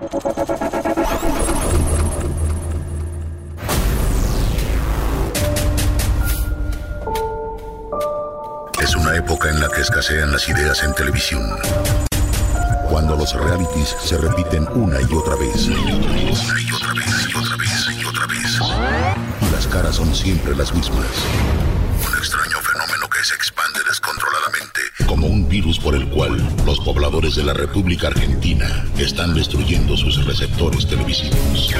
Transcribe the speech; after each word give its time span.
Es 0.00 0.06
una 8.96 9.16
época 9.16 9.50
en 9.50 9.60
la 9.60 9.68
que 9.68 9.82
escasean 9.82 10.32
las 10.32 10.48
ideas 10.48 10.82
en 10.82 10.94
televisión. 10.94 11.42
Cuando 12.88 13.14
los 13.16 13.34
realities 13.34 13.94
se 14.02 14.16
repiten 14.18 14.66
una 14.72 15.00
y 15.00 15.14
otra 15.14 15.36
vez. 15.36 15.68
Una 15.68 16.60
y 16.60 16.72
otra 16.72 16.94
vez, 16.94 17.28
y 17.28 17.36
otra 17.36 17.56
vez, 17.56 17.86
y 17.96 18.04
otra 18.04 18.26
vez. 18.26 18.58
Y 19.40 19.50
las 19.52 19.66
caras 19.66 19.96
son 19.96 20.14
siempre 20.14 20.54
las 20.56 20.72
mismas. 20.74 21.06
Un 22.08 22.14
extraño 22.18 22.58
fenómeno 22.60 23.08
que 23.08 23.24
se 23.24 23.34
expande 23.34 23.80
descontroladamente. 23.88 24.71
Como 25.06 25.26
un 25.26 25.48
virus 25.48 25.78
por 25.78 25.94
el 25.94 26.08
cual 26.10 26.36
los 26.64 26.78
pobladores 26.80 27.34
de 27.34 27.44
la 27.44 27.54
República 27.54 28.08
Argentina 28.08 28.84
están 28.98 29.34
destruyendo 29.34 29.96
sus 29.96 30.24
receptores 30.24 30.86
televisivos. 30.86 31.74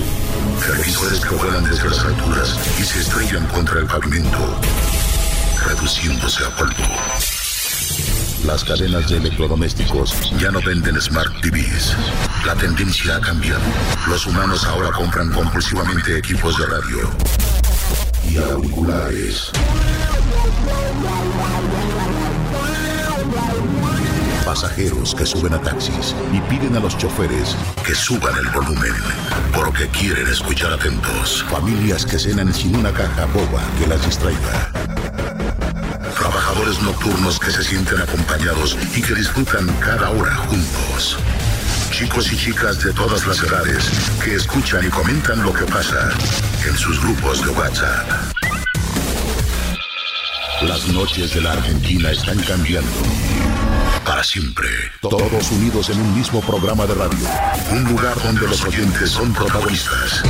Televisores 0.67 1.21
que 1.21 1.35
vuelan 1.35 1.65
desde 1.65 1.89
las 1.89 2.05
alturas 2.05 2.59
y 2.81 2.85
se 2.85 3.01
estrellan 3.01 3.47
contra 3.49 3.81
el 3.81 3.87
pavimento, 3.87 4.61
reduciéndose 5.67 6.45
a 6.45 6.51
polvo. 6.57 6.73
Las 8.47 8.65
cadenas 8.65 9.09
de 9.09 9.19
electrodomésticos 9.19 10.33
ya 10.41 10.51
no 10.51 10.61
venden 10.63 11.01
Smart 11.01 11.33
TVs. 11.43 11.95
La 12.45 12.57
tendencia 12.57 13.17
ha 13.17 13.21
cambiado. 13.21 13.63
Los 14.09 14.27
humanos 14.27 14.65
ahora 14.65 14.91
compran 14.91 15.31
compulsivamente 15.31 16.19
equipos 16.19 16.59
de 16.59 16.67
radio 16.67 17.11
y 18.29 18.39
auriculares. 18.39 19.53
Pasajeros 24.53 25.15
que 25.15 25.25
suben 25.25 25.55
a 25.55 25.63
taxis 25.63 26.15
y 26.31 26.39
piden 26.43 26.77
a 26.77 26.81
los 26.81 26.99
choferes 26.99 27.57
que 27.87 27.95
suban 27.95 28.37
el 28.37 28.51
volumen 28.51 28.93
porque 29.55 29.89
quieren 29.89 30.27
escuchar 30.27 30.75
atentos. 30.75 31.43
Familias 31.49 32.05
que 32.05 32.19
cenan 32.19 32.53
sin 32.53 32.77
una 32.77 32.93
caja 32.93 33.25
boba 33.33 33.63
que 33.79 33.87
las 33.87 34.05
distraiga. 34.05 34.71
Trabajadores 36.19 36.83
nocturnos 36.83 37.41
que 37.41 37.51
se 37.51 37.65
sienten 37.65 37.99
acompañados 38.03 38.77
y 38.95 39.01
que 39.01 39.15
disfrutan 39.15 39.67
cada 39.81 40.11
hora 40.11 40.35
juntos. 40.35 41.17
Chicos 41.91 42.31
y 42.31 42.37
chicas 42.37 42.85
de 42.85 42.93
todas 42.93 43.27
las 43.27 43.43
edades 43.43 43.91
que 44.23 44.35
escuchan 44.35 44.87
y 44.87 44.91
comentan 44.91 45.43
lo 45.43 45.55
que 45.55 45.65
pasa 45.65 46.11
en 46.69 46.77
sus 46.77 47.01
grupos 47.01 47.43
de 47.43 47.53
WhatsApp. 47.53 48.07
Las 50.61 50.87
noches 50.89 51.33
de 51.33 51.41
la 51.41 51.53
Argentina 51.53 52.11
están 52.11 52.39
cambiando. 52.41 53.52
Para 54.05 54.25
siempre. 54.25 54.69
Todos 55.01 55.51
unidos 55.53 55.89
en 55.91 56.01
un 56.01 56.15
mismo 56.15 56.41
programa 56.41 56.87
de 56.87 56.95
radio. 56.95 57.27
Un 57.71 57.85
lugar 57.85 58.21
donde 58.23 58.49
los 58.49 58.65
oyentes 58.65 59.11
son 59.11 59.33
protagonistas. 59.33 60.23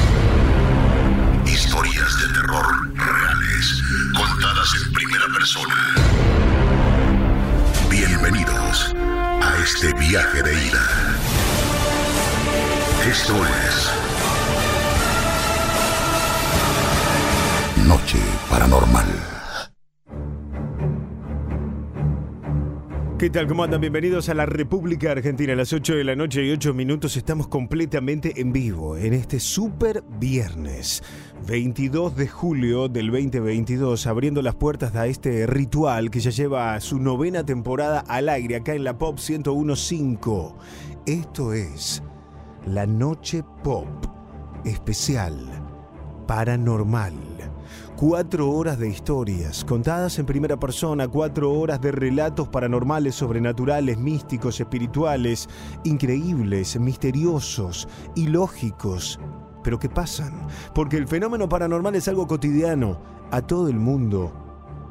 Historias 1.46 2.18
de 2.20 2.28
terror 2.34 2.66
reales, 2.94 3.82
contadas 4.14 4.68
en 4.84 4.92
primera 4.92 5.26
persona. 5.34 5.94
Bienvenidos 7.88 8.94
a 8.96 9.56
este 9.62 9.92
viaje 9.94 10.42
de 10.42 10.52
ida. 10.66 10.88
Esto 13.08 13.34
es 13.46 13.90
Noche 17.86 18.18
Paranormal. 18.50 19.31
¿Qué 23.22 23.30
tal? 23.30 23.46
¿Cómo 23.46 23.62
andan? 23.62 23.80
Bienvenidos 23.80 24.28
a 24.30 24.34
la 24.34 24.46
República 24.46 25.12
Argentina. 25.12 25.52
A 25.52 25.56
las 25.56 25.72
8 25.72 25.94
de 25.94 26.02
la 26.02 26.16
noche 26.16 26.44
y 26.44 26.50
8 26.50 26.74
minutos 26.74 27.16
estamos 27.16 27.46
completamente 27.46 28.40
en 28.40 28.52
vivo 28.52 28.96
en 28.96 29.12
este 29.12 29.38
super 29.38 30.02
viernes 30.18 31.04
22 31.46 32.16
de 32.16 32.26
julio 32.26 32.88
del 32.88 33.12
2022, 33.12 34.08
abriendo 34.08 34.42
las 34.42 34.56
puertas 34.56 34.96
a 34.96 35.06
este 35.06 35.46
ritual 35.46 36.10
que 36.10 36.18
ya 36.18 36.32
lleva 36.32 36.80
su 36.80 36.98
novena 36.98 37.46
temporada 37.46 38.00
al 38.00 38.28
aire 38.28 38.56
acá 38.56 38.74
en 38.74 38.82
la 38.82 38.98
Pop 38.98 39.20
1015. 39.20 40.56
Esto 41.06 41.52
es 41.52 42.02
la 42.66 42.86
Noche 42.86 43.44
Pop 43.62 43.86
especial 44.64 45.38
paranormal. 46.26 47.31
Cuatro 48.04 48.50
horas 48.50 48.80
de 48.80 48.88
historias, 48.88 49.64
contadas 49.64 50.18
en 50.18 50.26
primera 50.26 50.58
persona, 50.58 51.06
cuatro 51.06 51.52
horas 51.52 51.80
de 51.80 51.92
relatos 51.92 52.48
paranormales, 52.48 53.14
sobrenaturales, 53.14 53.96
místicos, 53.96 54.58
espirituales, 54.58 55.48
increíbles, 55.84 56.80
misteriosos, 56.80 57.86
ilógicos, 58.16 59.20
pero 59.62 59.78
que 59.78 59.88
pasan, 59.88 60.32
porque 60.74 60.96
el 60.96 61.06
fenómeno 61.06 61.48
paranormal 61.48 61.94
es 61.94 62.08
algo 62.08 62.26
cotidiano, 62.26 63.00
a 63.30 63.40
todo 63.40 63.68
el 63.68 63.78
mundo 63.78 64.32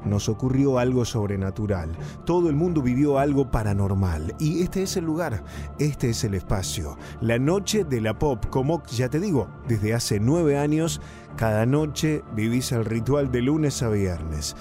nos 0.05 0.29
ocurrió 0.29 0.79
algo 0.79 1.05
sobrenatural. 1.05 1.91
Todo 2.25 2.49
el 2.49 2.55
mundo 2.55 2.81
vivió 2.81 3.19
algo 3.19 3.51
paranormal. 3.51 4.35
Y 4.39 4.61
este 4.61 4.83
es 4.83 4.97
el 4.97 5.05
lugar, 5.05 5.43
este 5.79 6.09
es 6.09 6.23
el 6.23 6.33
espacio. 6.33 6.97
La 7.19 7.37
noche 7.37 7.83
de 7.83 8.01
la 8.01 8.17
pop, 8.17 8.45
como 8.49 8.83
ya 8.85 9.09
te 9.09 9.19
digo, 9.19 9.47
desde 9.67 9.93
hace 9.93 10.19
nueve 10.19 10.57
años, 10.57 11.01
cada 11.35 11.65
noche 11.65 12.23
vivís 12.35 12.71
el 12.71 12.85
ritual 12.85 13.31
de 13.31 13.41
lunes 13.41 13.81
a 13.83 13.89
viernes. 13.89 14.55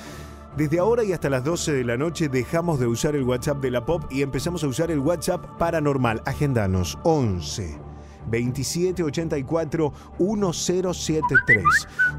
Desde 0.56 0.78
ahora 0.78 1.04
y 1.04 1.12
hasta 1.12 1.30
las 1.30 1.44
12 1.44 1.72
de 1.72 1.84
la 1.84 1.96
noche 1.96 2.28
dejamos 2.28 2.80
de 2.80 2.86
usar 2.86 3.14
el 3.14 3.22
WhatsApp 3.22 3.60
de 3.60 3.70
la 3.70 3.84
pop 3.84 4.04
y 4.10 4.22
empezamos 4.22 4.64
a 4.64 4.68
usar 4.68 4.90
el 4.90 4.98
WhatsApp 4.98 5.44
paranormal. 5.58 6.22
Agendanos 6.24 6.98
11 7.04 7.89
2784 8.26 9.92
1073. 10.18 11.64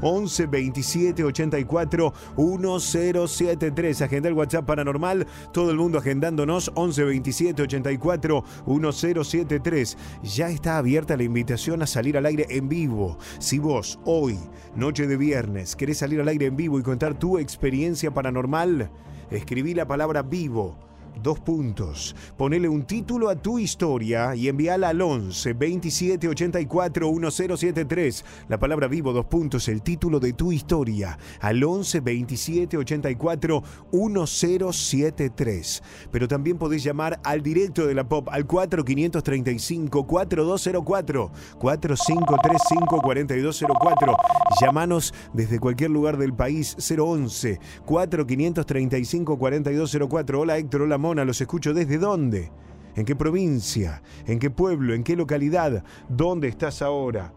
11 0.00 0.46
27 0.46 1.24
84 1.24 2.14
1073. 2.36 4.02
Agenda 4.02 4.28
el 4.28 4.34
WhatsApp 4.34 4.66
paranormal. 4.66 5.26
Todo 5.52 5.70
el 5.70 5.76
mundo 5.76 5.98
agendándonos. 5.98 6.70
11 6.74 7.04
27 7.04 7.62
84 7.62 8.44
1073. 8.66 9.98
Ya 10.22 10.48
está 10.48 10.78
abierta 10.78 11.16
la 11.16 11.22
invitación 11.22 11.82
a 11.82 11.86
salir 11.86 12.16
al 12.16 12.26
aire 12.26 12.46
en 12.50 12.68
vivo. 12.68 13.18
Si 13.38 13.58
vos 13.58 13.98
hoy, 14.04 14.38
noche 14.74 15.06
de 15.06 15.16
viernes, 15.16 15.76
querés 15.76 15.98
salir 15.98 16.20
al 16.20 16.28
aire 16.28 16.46
en 16.46 16.56
vivo 16.56 16.78
y 16.78 16.82
contar 16.82 17.18
tu 17.18 17.38
experiencia 17.38 18.12
paranormal, 18.12 18.90
escribí 19.30 19.74
la 19.74 19.86
palabra 19.86 20.22
vivo 20.22 20.91
dos 21.22 21.40
puntos. 21.40 22.14
Ponele 22.36 22.68
un 22.68 22.84
título 22.84 23.28
a 23.28 23.36
tu 23.36 23.58
historia 23.58 24.34
y 24.34 24.48
envíala 24.48 24.90
al 24.90 25.00
11 25.00 25.52
27 25.54 26.28
84 26.28 27.12
1073. 27.12 28.24
La 28.48 28.58
palabra 28.58 28.88
vivo, 28.88 29.12
dos 29.12 29.26
puntos, 29.26 29.68
el 29.68 29.82
título 29.82 30.20
de 30.20 30.32
tu 30.32 30.52
historia 30.52 31.18
al 31.40 31.62
11 31.62 32.00
27 32.00 32.76
84 32.76 33.62
1073. 33.92 35.82
Pero 36.10 36.28
también 36.28 36.58
podés 36.58 36.82
llamar 36.82 37.20
al 37.24 37.42
directo 37.42 37.86
de 37.86 37.94
la 37.94 38.08
pop 38.08 38.28
al 38.30 38.46
4535 38.46 40.06
4204 40.06 41.30
4535 41.58 43.00
4204. 43.00 44.16
Llámanos 44.60 45.14
desde 45.32 45.58
cualquier 45.58 45.90
lugar 45.90 46.16
del 46.16 46.34
país 46.34 46.76
011 46.76 47.60
4535 47.84 49.38
4204. 49.38 50.40
Hola 50.40 50.58
Héctor, 50.58 50.82
hola 50.82 50.98
Mona, 51.02 51.24
los 51.24 51.40
escucho 51.40 51.74
desde 51.74 51.98
dónde? 51.98 52.52
¿En 52.94 53.04
qué 53.04 53.16
provincia? 53.16 54.04
¿En 54.24 54.38
qué 54.38 54.50
pueblo? 54.50 54.94
¿En 54.94 55.02
qué 55.02 55.16
localidad? 55.16 55.82
¿Dónde 56.08 56.46
estás 56.46 56.80
ahora? 56.80 57.34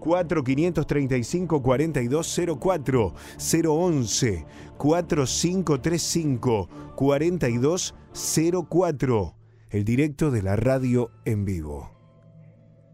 4535 0.00 1.62
4204 1.62 3.14
011 3.38 4.44
4535 4.76 6.68
4204 6.96 9.34
el 9.70 9.84
directo 9.84 10.32
de 10.32 10.42
la 10.42 10.56
radio 10.56 11.12
en 11.24 11.44
vivo. 11.44 11.92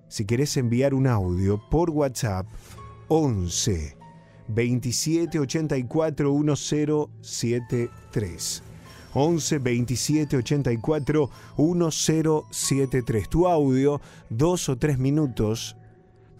Si 0.08 0.26
querés 0.26 0.58
enviar 0.58 0.92
un 0.92 1.06
audio 1.06 1.58
por 1.70 1.88
WhatsApp 1.88 2.46
11 3.08 3.96
27 4.48 5.38
84 5.38 6.34
1073 6.34 8.71
11 9.14 9.58
27 9.58 10.36
84 10.38 11.30
1073 11.56 13.28
tu 13.28 13.46
audio 13.46 14.00
dos 14.30 14.68
o 14.68 14.76
tres 14.76 14.98
minutos 14.98 15.76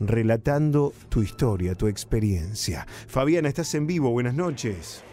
relatando 0.01 0.93
tu 1.09 1.23
historia, 1.23 1.75
tu 1.75 1.87
experiencia. 1.87 2.87
Fabiana, 3.07 3.49
estás 3.49 3.75
en 3.75 3.87
vivo, 3.87 4.11
buenas 4.11 4.35
noches. 4.35 5.05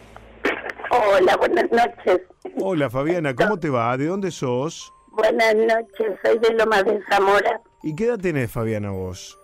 Hola, 0.90 1.36
buenas 1.36 1.70
noches. 1.70 2.22
Hola 2.56 2.90
Fabiana, 2.90 3.34
¿cómo 3.34 3.58
te 3.58 3.70
va? 3.70 3.96
¿De 3.96 4.06
dónde 4.06 4.30
sos? 4.30 4.92
Buenas 5.12 5.54
noches, 5.54 6.18
soy 6.24 6.38
de 6.38 6.54
Loma 6.54 6.82
de 6.82 7.00
Zamora. 7.08 7.60
¿Y 7.82 7.94
qué 7.94 8.06
edad 8.06 8.18
tenés 8.18 8.50
Fabiana 8.50 8.90
vos? 8.90 9.38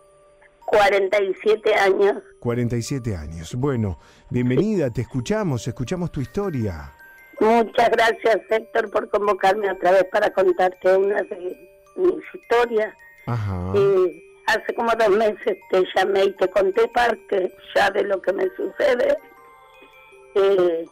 47 0.67 1.75
años. 1.75 2.23
47 2.41 3.17
años. 3.17 3.55
Bueno, 3.55 3.99
bienvenida, 4.31 4.91
te 4.91 5.03
escuchamos, 5.03 5.67
escuchamos 5.69 6.11
tu 6.11 6.21
historia. 6.21 6.93
Muchas 7.41 7.91
gracias 7.91 8.39
Héctor 8.51 8.91
por 8.91 9.09
convocarme 9.11 9.71
otra 9.71 9.93
vez 9.93 10.05
para 10.11 10.31
contarte 10.31 10.97
una 10.97 11.23
de 11.23 11.57
mis 11.97 12.25
historias. 12.35 12.95
Ajá. 13.27 13.73
Y 13.75 14.23
hace 14.47 14.75
como 14.75 14.91
dos 14.93 15.11
meses 15.11 15.59
te 15.71 15.85
llamé 15.95 16.25
y 16.25 16.33
te 16.33 16.49
conté 16.49 16.89
parte 16.89 17.53
ya 17.75 17.91
de 17.91 18.05
lo 18.05 18.21
que 18.23 18.33
me 18.33 18.45
sucede. 18.57 19.19
Eh, 20.35 20.87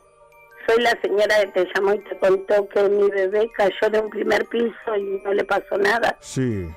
soy 0.67 0.83
la 0.83 0.99
señora 1.03 1.41
que 1.53 1.65
te 1.65 1.69
llamó 1.75 1.95
y 1.95 1.99
te 2.01 2.19
contó 2.19 2.69
que 2.69 2.83
mi 2.89 3.11
bebé 3.11 3.51
cayó 3.57 3.91
de 3.91 4.01
un 4.01 4.11
primer 4.11 4.45
piso 4.47 4.97
y 4.97 5.21
no 5.25 5.33
le 5.35 5.45
pasó 5.45 5.77
nada. 5.79 6.17
Sí, 6.21 6.69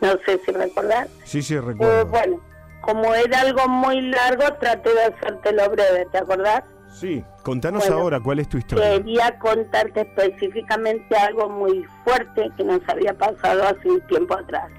No 0.00 0.12
sé 0.24 0.38
si 0.44 0.52
recordás. 0.52 1.08
sí, 1.24 1.42
sí, 1.42 1.54
Eh, 1.54 1.60
recuerdo. 1.60 2.06
bueno, 2.06 2.40
como 2.82 3.14
era 3.14 3.40
algo 3.40 3.66
muy 3.68 4.00
largo, 4.02 4.44
traté 4.60 4.92
de 4.94 5.04
hacértelo 5.04 5.68
breve, 5.70 6.06
¿te 6.12 6.18
acordás? 6.18 6.62
Sí, 6.90 7.24
contanos 7.42 7.86
Bueno, 7.86 8.02
ahora 8.02 8.20
cuál 8.20 8.40
es 8.40 8.48
tu 8.48 8.58
historia. 8.58 8.90
Quería 8.92 9.38
contarte 9.38 10.00
específicamente 10.00 11.16
algo 11.16 11.48
muy 11.48 11.84
fuerte 12.04 12.50
que 12.56 12.64
nos 12.64 12.80
había 12.88 13.14
pasado 13.16 13.64
hace 13.64 13.88
un 13.88 14.00
tiempo 14.06 14.34
atrás. 14.34 14.70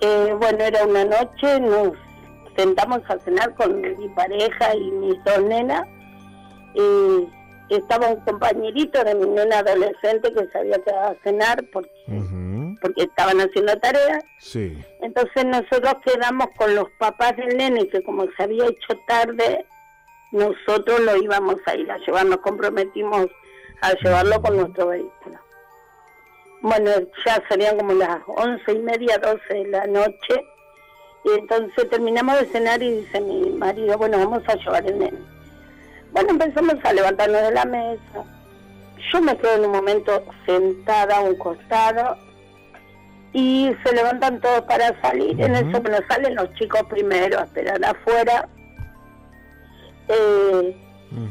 Eh, 0.00 0.34
bueno, 0.38 0.58
era 0.64 0.84
una 0.84 1.04
noche, 1.04 1.60
nos 1.60 1.92
sentamos 2.56 3.00
a 3.08 3.18
cenar 3.18 3.54
con 3.54 3.80
mi 3.80 4.08
pareja 4.10 4.74
y 4.74 4.90
mis 4.92 5.22
dos 5.24 5.42
nenas. 5.42 5.82
Y 6.74 7.28
estaba 7.74 8.08
un 8.08 8.20
compañerito 8.20 9.02
de 9.04 9.14
mi 9.14 9.26
nena 9.26 9.58
adolescente 9.58 10.32
que 10.32 10.46
se 10.50 10.58
había 10.58 10.78
quedado 10.82 11.10
a 11.10 11.16
cenar 11.22 11.64
porque 11.72 13.02
estaban 13.02 13.40
haciendo 13.40 13.76
tareas. 13.78 14.24
Sí, 14.38 14.78
Entonces 15.00 15.44
nosotros 15.44 15.94
quedamos 16.04 16.48
con 16.56 16.74
los 16.74 16.88
papás 16.98 17.36
del 17.36 17.56
nene 17.56 17.88
que 17.88 18.02
como 18.02 18.24
se 18.36 18.42
había 18.42 18.64
hecho 18.64 18.98
tarde, 19.06 19.66
nosotros 20.32 21.00
lo 21.00 21.16
íbamos 21.16 21.56
a 21.66 21.74
ir 21.74 21.90
a 21.90 21.98
llevar, 21.98 22.26
nos 22.26 22.38
comprometimos 22.38 23.26
a 23.80 23.92
llevarlo 23.94 24.40
con 24.42 24.56
nuestro 24.56 24.88
vehículo. 24.88 25.38
Bueno, 26.62 26.90
ya 27.24 27.42
serían 27.48 27.78
como 27.78 27.94
las 27.94 28.20
once 28.26 28.72
y 28.72 28.78
media, 28.78 29.18
doce 29.18 29.54
de 29.54 29.68
la 29.68 29.86
noche, 29.86 30.44
y 31.24 31.38
entonces 31.38 31.88
terminamos 31.90 32.38
de 32.38 32.46
cenar 32.46 32.82
y 32.82 33.00
dice 33.00 33.20
mi 33.20 33.50
marido, 33.50 33.96
bueno, 33.98 34.18
vamos 34.18 34.42
a 34.46 34.54
llevar 34.54 34.86
el 34.86 34.98
nene. 34.98 35.18
Bueno, 36.12 36.30
empezamos 36.30 36.74
a 36.82 36.92
levantarnos 36.92 37.42
de 37.42 37.52
la 37.52 37.64
mesa. 37.64 38.24
Yo 39.12 39.20
me 39.20 39.36
quedo 39.36 39.54
en 39.54 39.64
un 39.66 39.72
momento 39.72 40.24
sentada 40.46 41.18
a 41.18 41.20
un 41.20 41.36
costado 41.36 42.16
y 43.32 43.74
se 43.84 43.94
levantan 43.94 44.40
todos 44.40 44.62
para 44.62 45.00
salir. 45.00 45.40
En 45.40 45.54
eso 45.54 45.80
bueno, 45.80 45.98
salen 46.08 46.34
los 46.34 46.52
chicos 46.54 46.82
primero 46.88 47.38
a 47.38 47.44
esperar 47.44 47.82
afuera. 47.84 48.48
Eh, 50.12 50.76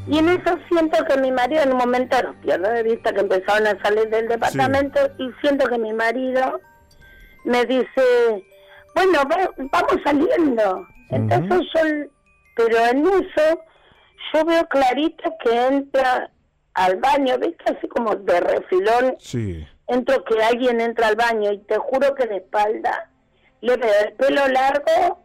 y 0.07 0.17
en 0.17 0.29
eso 0.29 0.57
siento 0.69 1.03
que 1.05 1.17
mi 1.21 1.31
marido 1.31 1.61
en 1.63 1.71
un 1.71 1.77
momento 1.77 2.21
los 2.21 2.35
pierde 2.37 2.69
de 2.73 2.83
vista 2.83 3.13
que 3.13 3.21
empezaron 3.21 3.65
a 3.67 3.81
salir 3.81 4.09
del 4.09 4.27
departamento 4.27 4.99
y 5.17 5.29
siento 5.41 5.67
que 5.69 5.77
mi 5.77 5.93
marido 5.93 6.59
me 7.45 7.65
dice, 7.65 8.43
bueno, 8.95 9.19
va- 9.31 9.49
vamos 9.71 9.95
saliendo. 10.03 10.85
Entonces 11.09 11.61
yo, 11.73 11.81
pero 12.55 12.77
en 12.87 13.07
eso 13.07 13.61
yo 14.33 14.45
veo 14.45 14.65
clarito 14.67 15.33
que 15.43 15.65
entra 15.67 16.29
al 16.73 16.97
baño, 16.97 17.37
¿viste? 17.39 17.63
Así 17.77 17.87
como 17.87 18.15
de 18.15 18.39
refilón 18.41 19.15
sí, 19.17 19.65
entro 19.87 20.23
que 20.25 20.43
alguien 20.43 20.81
entra 20.81 21.07
al 21.07 21.15
baño 21.15 21.51
y 21.51 21.57
te 21.59 21.77
juro 21.77 22.13
que 22.15 22.27
de 22.27 22.37
espalda 22.37 23.09
le 23.61 23.75
veo 23.77 23.91
el 24.07 24.13
pelo 24.13 24.47
largo 24.49 25.23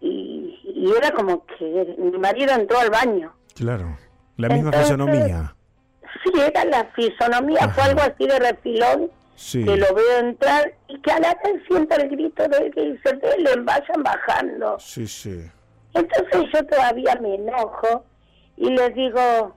y, 0.00 0.51
y 0.84 0.90
era 0.96 1.10
como 1.12 1.44
que 1.46 1.94
mi 1.98 2.18
marido 2.18 2.52
entró 2.54 2.78
al 2.80 2.90
baño. 2.90 3.32
claro. 3.54 3.96
La 4.38 4.48
misma 4.48 4.70
Entonces- 4.70 4.84
fisonomía. 4.96 5.54
Sí, 6.24 6.32
era 6.40 6.64
la 6.64 6.84
fisonomía, 6.96 7.68
fue 7.68 7.82
algo 7.84 8.00
así 8.00 8.26
de 8.26 8.38
refilón, 8.38 9.10
Sí. 9.36 9.64
que 9.64 9.76
lo 9.76 9.94
veo 9.94 10.18
entrar 10.20 10.72
y 10.88 11.00
que 11.02 11.12
a 11.12 11.20
la 11.20 11.34
vez 11.44 11.62
siento 11.68 11.94
el 11.96 12.08
grito 12.08 12.48
de 12.48 12.56
él 12.56 12.74
que 12.74 12.80
dice, 12.92 13.12
"Delen, 13.20 13.64
vayan 13.66 14.02
bajando. 14.02 14.78
Sí, 14.78 15.06
sí. 15.06 15.50
Entonces 15.94 16.44
yo 16.52 16.64
todavía 16.66 17.14
me 17.20 17.34
enojo 17.34 18.04
y 18.56 18.70
le 18.70 18.88
digo, 18.90 19.54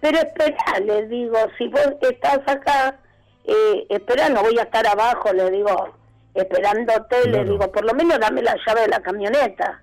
pero 0.00 0.18
espera, 0.18 0.80
le 0.84 1.06
digo, 1.06 1.38
si 1.56 1.68
vos 1.68 1.88
estás 2.00 2.40
acá, 2.46 2.98
eh, 3.44 3.86
espera, 3.88 4.28
no 4.28 4.42
voy 4.42 4.58
a 4.58 4.62
estar 4.62 4.86
abajo, 4.86 5.32
le 5.32 5.50
digo, 5.50 5.94
esperándote, 6.34 7.16
le 7.26 7.30
Claro. 7.32 7.50
digo, 7.52 7.72
por 7.72 7.84
lo 7.84 7.94
menos 7.94 8.18
dame 8.18 8.42
la 8.42 8.56
llave 8.66 8.82
de 8.82 8.88
la 8.88 9.00
camioneta. 9.00 9.82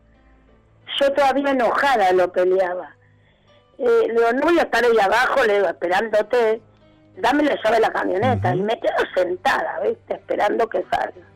Yo 1.00 1.12
todavía 1.13 1.51
enojada 1.51 2.12
lo 2.13 2.31
peleaba. 2.31 2.95
Eh, 3.78 4.07
le 4.07 4.13
digo, 4.13 4.34
no 4.34 4.42
voy 4.42 4.60
a 4.60 4.63
estar 4.63 4.84
ahí 4.84 5.00
abajo, 5.00 5.44
le 5.45 5.56
digo, 5.56 5.68
esperándote, 5.68 6.62
dame 7.18 7.44
la 7.44 7.56
llave 7.63 7.75
de 7.75 7.81
la 7.81 7.92
camioneta. 7.92 8.56
Y 8.56 8.62
me 8.62 8.80
quedo 8.80 9.04
sentada, 9.16 9.80
¿viste? 9.81 10.13
Esperando 10.13 10.68
que 10.69 10.86
salga. 10.92 11.28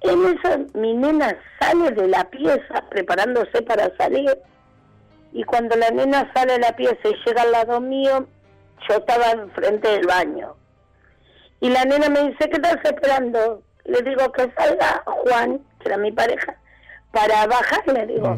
En 0.00 0.24
eso 0.26 0.66
mi 0.74 0.94
nena 0.94 1.36
sale 1.58 1.90
de 1.90 2.08
la 2.08 2.24
pieza 2.30 2.84
preparándose 2.90 3.62
para 3.62 3.94
salir 3.96 4.38
y 5.32 5.42
cuando 5.44 5.76
la 5.76 5.90
nena 5.90 6.30
sale 6.34 6.54
de 6.54 6.58
la 6.60 6.76
pieza 6.76 6.96
y 7.04 7.14
llega 7.26 7.42
al 7.42 7.52
lado 7.52 7.80
mío, 7.80 8.26
yo 8.88 8.96
estaba 8.96 9.32
enfrente 9.32 9.88
del 9.88 10.06
baño. 10.06 10.56
Y 11.60 11.70
la 11.70 11.84
nena 11.84 12.08
me 12.08 12.30
dice, 12.30 12.48
¿qué 12.48 12.56
estás 12.56 12.78
esperando? 12.84 13.62
Le 13.84 14.02
digo 14.02 14.30
que 14.32 14.50
salga 14.56 15.02
Juan, 15.04 15.60
que 15.80 15.88
era 15.88 15.98
mi 15.98 16.12
pareja, 16.12 16.56
para 17.16 17.46
bajar, 17.46 17.82
le 17.88 18.06
digo. 18.06 18.36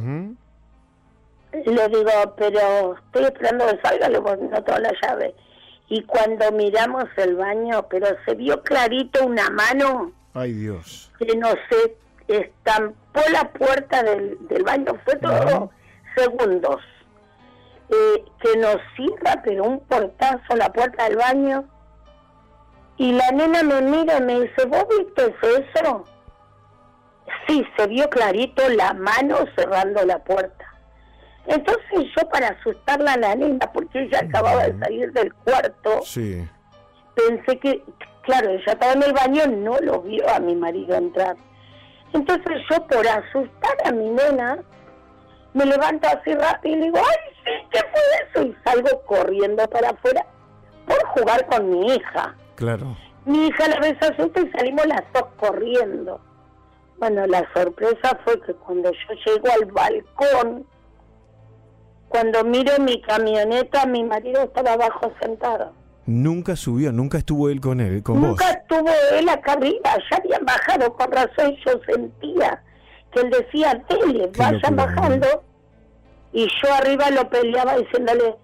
Le 1.52 1.88
digo, 1.88 2.34
pero 2.36 2.94
estoy 2.96 3.24
esperando 3.24 3.66
que 3.66 3.80
salga, 3.82 4.08
le 4.08 4.20
no 4.20 4.62
tengo 4.62 4.78
la 4.78 4.92
llave. 5.02 5.34
Y 5.88 6.02
cuando 6.04 6.52
miramos 6.52 7.06
el 7.16 7.34
baño, 7.34 7.86
pero 7.88 8.06
se 8.24 8.34
vio 8.34 8.62
clarito 8.62 9.26
una 9.26 9.48
mano 9.50 10.12
Ay, 10.34 10.52
Dios. 10.52 11.10
que 11.18 11.34
no 11.36 11.48
se 11.68 11.96
estampó 12.28 13.20
la 13.32 13.50
puerta 13.50 14.02
del, 14.02 14.36
del 14.48 14.62
baño, 14.62 14.92
fue 15.04 15.16
todo 15.16 15.70
segundos. 16.16 16.80
Eh, 17.90 18.24
que 18.40 18.56
nos 18.58 18.76
cierra, 18.94 19.40
pero 19.42 19.64
un 19.64 19.80
portazo 19.80 20.54
la 20.56 20.70
puerta 20.70 21.04
del 21.04 21.16
baño. 21.16 21.64
Y 22.98 23.12
la 23.12 23.30
nena 23.30 23.62
me 23.62 23.80
mira 23.80 24.18
y 24.18 24.22
me 24.22 24.40
dice, 24.42 24.66
¿vos 24.66 24.84
viste 24.90 25.34
eso? 25.74 26.04
Sí, 27.46 27.64
se 27.76 27.86
vio 27.86 28.08
clarito 28.10 28.68
la 28.70 28.92
mano 28.94 29.36
cerrando 29.56 30.04
la 30.04 30.18
puerta. 30.18 30.64
Entonces 31.46 32.04
yo 32.16 32.28
para 32.28 32.48
asustarla 32.48 33.14
a 33.14 33.18
la 33.18 33.34
nena, 33.34 33.70
porque 33.72 34.02
ella 34.02 34.20
acababa 34.20 34.64
de 34.64 34.78
salir 34.78 35.12
del 35.12 35.32
cuarto, 35.34 36.02
Sí. 36.02 36.46
pensé 37.14 37.58
que, 37.58 37.82
claro, 38.22 38.50
ella 38.50 38.72
estaba 38.72 38.92
en 38.92 39.02
el 39.02 39.12
baño, 39.12 39.46
no 39.46 39.78
lo 39.80 40.02
vio 40.02 40.28
a 40.28 40.38
mi 40.40 40.54
marido 40.54 40.94
entrar. 40.94 41.36
Entonces 42.12 42.58
yo 42.70 42.86
por 42.86 43.06
asustar 43.06 43.76
a 43.84 43.92
mi 43.92 44.10
nena, 44.10 44.58
me 45.54 45.64
levanto 45.64 46.06
así 46.08 46.34
rápido 46.34 46.76
y 46.76 46.78
le 46.80 46.84
digo, 46.86 46.98
ay, 46.98 47.34
sí, 47.44 47.68
¿qué 47.72 47.80
fue 47.80 48.00
eso? 48.42 48.42
Y 48.48 48.56
salgo 48.64 49.02
corriendo 49.06 49.66
para 49.68 49.90
afuera 49.90 50.24
por 50.86 51.02
jugar 51.08 51.46
con 51.46 51.70
mi 51.70 51.94
hija. 51.94 52.34
Claro. 52.56 52.96
Mi 53.24 53.46
hija 53.48 53.68
la 53.68 53.80
vez 53.80 53.96
asusta 54.02 54.40
y 54.40 54.50
salimos 54.52 54.86
las 54.86 55.02
dos 55.14 55.24
corriendo. 55.38 56.20
Bueno, 56.98 57.26
la 57.26 57.48
sorpresa 57.54 58.18
fue 58.24 58.40
que 58.40 58.54
cuando 58.54 58.90
yo 58.90 59.14
llego 59.24 59.48
al 59.52 59.64
balcón, 59.66 60.66
cuando 62.08 62.42
miro 62.44 62.72
mi 62.80 63.00
camioneta, 63.02 63.86
mi 63.86 64.02
marido 64.02 64.42
estaba 64.42 64.72
abajo 64.72 65.12
sentado. 65.20 65.72
Nunca 66.06 66.56
subió, 66.56 66.90
nunca 66.90 67.18
estuvo 67.18 67.50
él 67.50 67.60
con 67.60 67.80
él, 67.80 68.02
con 68.02 68.20
vos. 68.20 68.30
Nunca 68.30 68.50
estuvo 68.50 68.90
él 69.12 69.28
acá 69.28 69.52
arriba, 69.52 69.90
ya 70.10 70.16
habían 70.16 70.44
bajado, 70.44 70.92
con 70.94 71.12
razón 71.12 71.54
yo 71.64 71.72
sentía 71.86 72.62
que 73.12 73.20
él 73.20 73.30
decía, 73.30 73.82
tele, 73.88 74.30
vayan 74.36 74.76
bajando, 74.76 75.44
y 76.32 76.46
yo 76.46 76.74
arriba 76.74 77.10
lo 77.10 77.28
peleaba 77.28 77.76
diciéndole, 77.76 78.36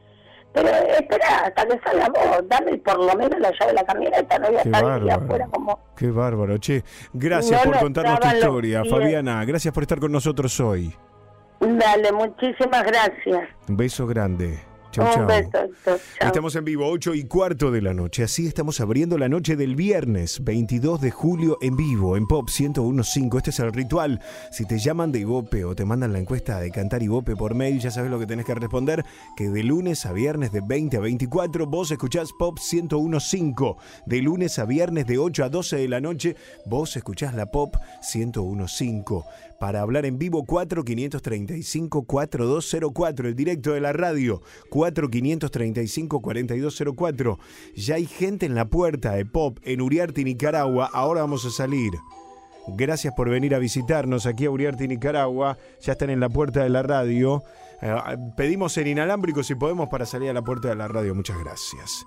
pero 0.54 0.68
espera 0.68 1.46
hasta 1.46 1.66
que 1.66 1.80
salga 1.84 2.08
vos, 2.08 2.48
dame 2.48 2.78
por 2.78 2.98
lo 2.98 3.14
menos 3.16 3.40
la 3.40 3.50
llave 3.50 3.66
de 3.66 3.72
la 3.74 3.84
camioneta, 3.84 4.38
no 4.38 4.46
voy 4.46 4.56
a 4.56 4.62
Qué 4.62 4.68
estar 4.68 5.10
afuera 5.10 5.48
como... 5.50 5.80
Qué 5.96 6.10
bárbaro, 6.10 6.58
che. 6.58 6.84
Gracias 7.12 7.64
No 7.64 7.72
por 7.72 7.80
contarnos 7.80 8.20
tu 8.20 8.28
historia, 8.28 8.82
pies. 8.82 8.94
Fabiana. 8.94 9.44
Gracias 9.44 9.74
por 9.74 9.82
estar 9.82 9.98
con 9.98 10.12
nosotros 10.12 10.58
hoy. 10.60 10.94
Dale, 11.60 12.12
muchísimas 12.12 12.84
gracias. 12.84 13.48
Un 13.68 13.76
beso 13.76 14.06
grande. 14.06 14.73
Chau, 14.94 15.06
Un 15.06 15.12
chau. 15.12 15.26
beso. 15.26 15.98
Estamos 16.20 16.54
en 16.54 16.64
vivo, 16.64 16.86
8 16.88 17.14
y 17.14 17.24
cuarto 17.24 17.72
de 17.72 17.82
la 17.82 17.92
noche. 17.94 18.22
Así 18.22 18.46
estamos 18.46 18.80
abriendo 18.80 19.18
la 19.18 19.28
noche 19.28 19.56
del 19.56 19.74
viernes, 19.74 20.44
22 20.44 21.00
de 21.00 21.10
julio, 21.10 21.58
en 21.60 21.76
vivo, 21.76 22.16
en 22.16 22.28
Pop 22.28 22.48
1015. 22.48 23.36
Este 23.36 23.50
es 23.50 23.58
el 23.58 23.72
ritual. 23.72 24.20
Si 24.52 24.64
te 24.66 24.78
llaman 24.78 25.10
de 25.10 25.18
Ibope 25.18 25.64
o 25.64 25.74
te 25.74 25.84
mandan 25.84 26.12
la 26.12 26.20
encuesta 26.20 26.60
de 26.60 26.70
cantar 26.70 27.02
Ibope 27.02 27.34
por 27.34 27.56
mail, 27.56 27.80
ya 27.80 27.90
sabes 27.90 28.08
lo 28.08 28.20
que 28.20 28.26
tenés 28.26 28.46
que 28.46 28.54
responder. 28.54 29.04
Que 29.36 29.48
de 29.50 29.64
lunes 29.64 30.06
a 30.06 30.12
viernes 30.12 30.52
de 30.52 30.60
20 30.60 30.98
a 30.98 31.00
24, 31.00 31.66
vos 31.66 31.90
escuchás 31.90 32.30
Pop 32.38 32.60
1015. 32.60 33.74
De 34.06 34.22
lunes 34.22 34.60
a 34.60 34.64
viernes 34.64 35.06
de 35.08 35.18
8 35.18 35.42
a 35.44 35.48
12 35.48 35.76
de 35.76 35.88
la 35.88 36.00
noche, 36.00 36.36
vos 36.66 36.96
escuchás 36.96 37.34
la 37.34 37.46
Pop 37.46 37.74
1015. 38.14 39.24
Para 39.60 39.80
hablar 39.80 40.06
en 40.06 40.18
vivo, 40.18 40.44
4535-4204, 40.44 43.26
el 43.26 43.34
directo 43.34 43.72
de 43.72 43.80
la 43.80 43.92
radio, 43.92 44.40
4535-4204. 44.70 47.38
Ya 47.74 47.96
hay 47.96 48.06
gente 48.06 48.46
en 48.46 48.54
la 48.54 48.66
puerta 48.66 49.10
de 49.12 49.26
Pop 49.26 49.58
en 49.62 49.80
Uriarte, 49.80 50.22
Nicaragua. 50.24 50.88
Ahora 50.92 51.22
vamos 51.22 51.44
a 51.44 51.50
salir. 51.50 51.90
Gracias 52.66 53.12
por 53.14 53.28
venir 53.28 53.54
a 53.54 53.58
visitarnos 53.58 54.24
aquí 54.26 54.46
a 54.46 54.50
Uriarte, 54.50 54.88
Nicaragua. 54.88 55.58
Ya 55.80 55.92
están 55.92 56.08
en 56.10 56.20
la 56.20 56.30
puerta 56.30 56.62
de 56.62 56.70
la 56.70 56.82
radio. 56.82 57.42
Eh, 57.82 57.94
pedimos 58.36 58.76
en 58.78 58.86
inalámbrico 58.86 59.42
si 59.42 59.54
podemos 59.54 59.88
para 59.88 60.06
salir 60.06 60.30
a 60.30 60.32
la 60.32 60.42
puerta 60.42 60.68
de 60.68 60.74
la 60.74 60.88
radio. 60.88 61.14
Muchas 61.14 61.38
gracias. 61.38 62.06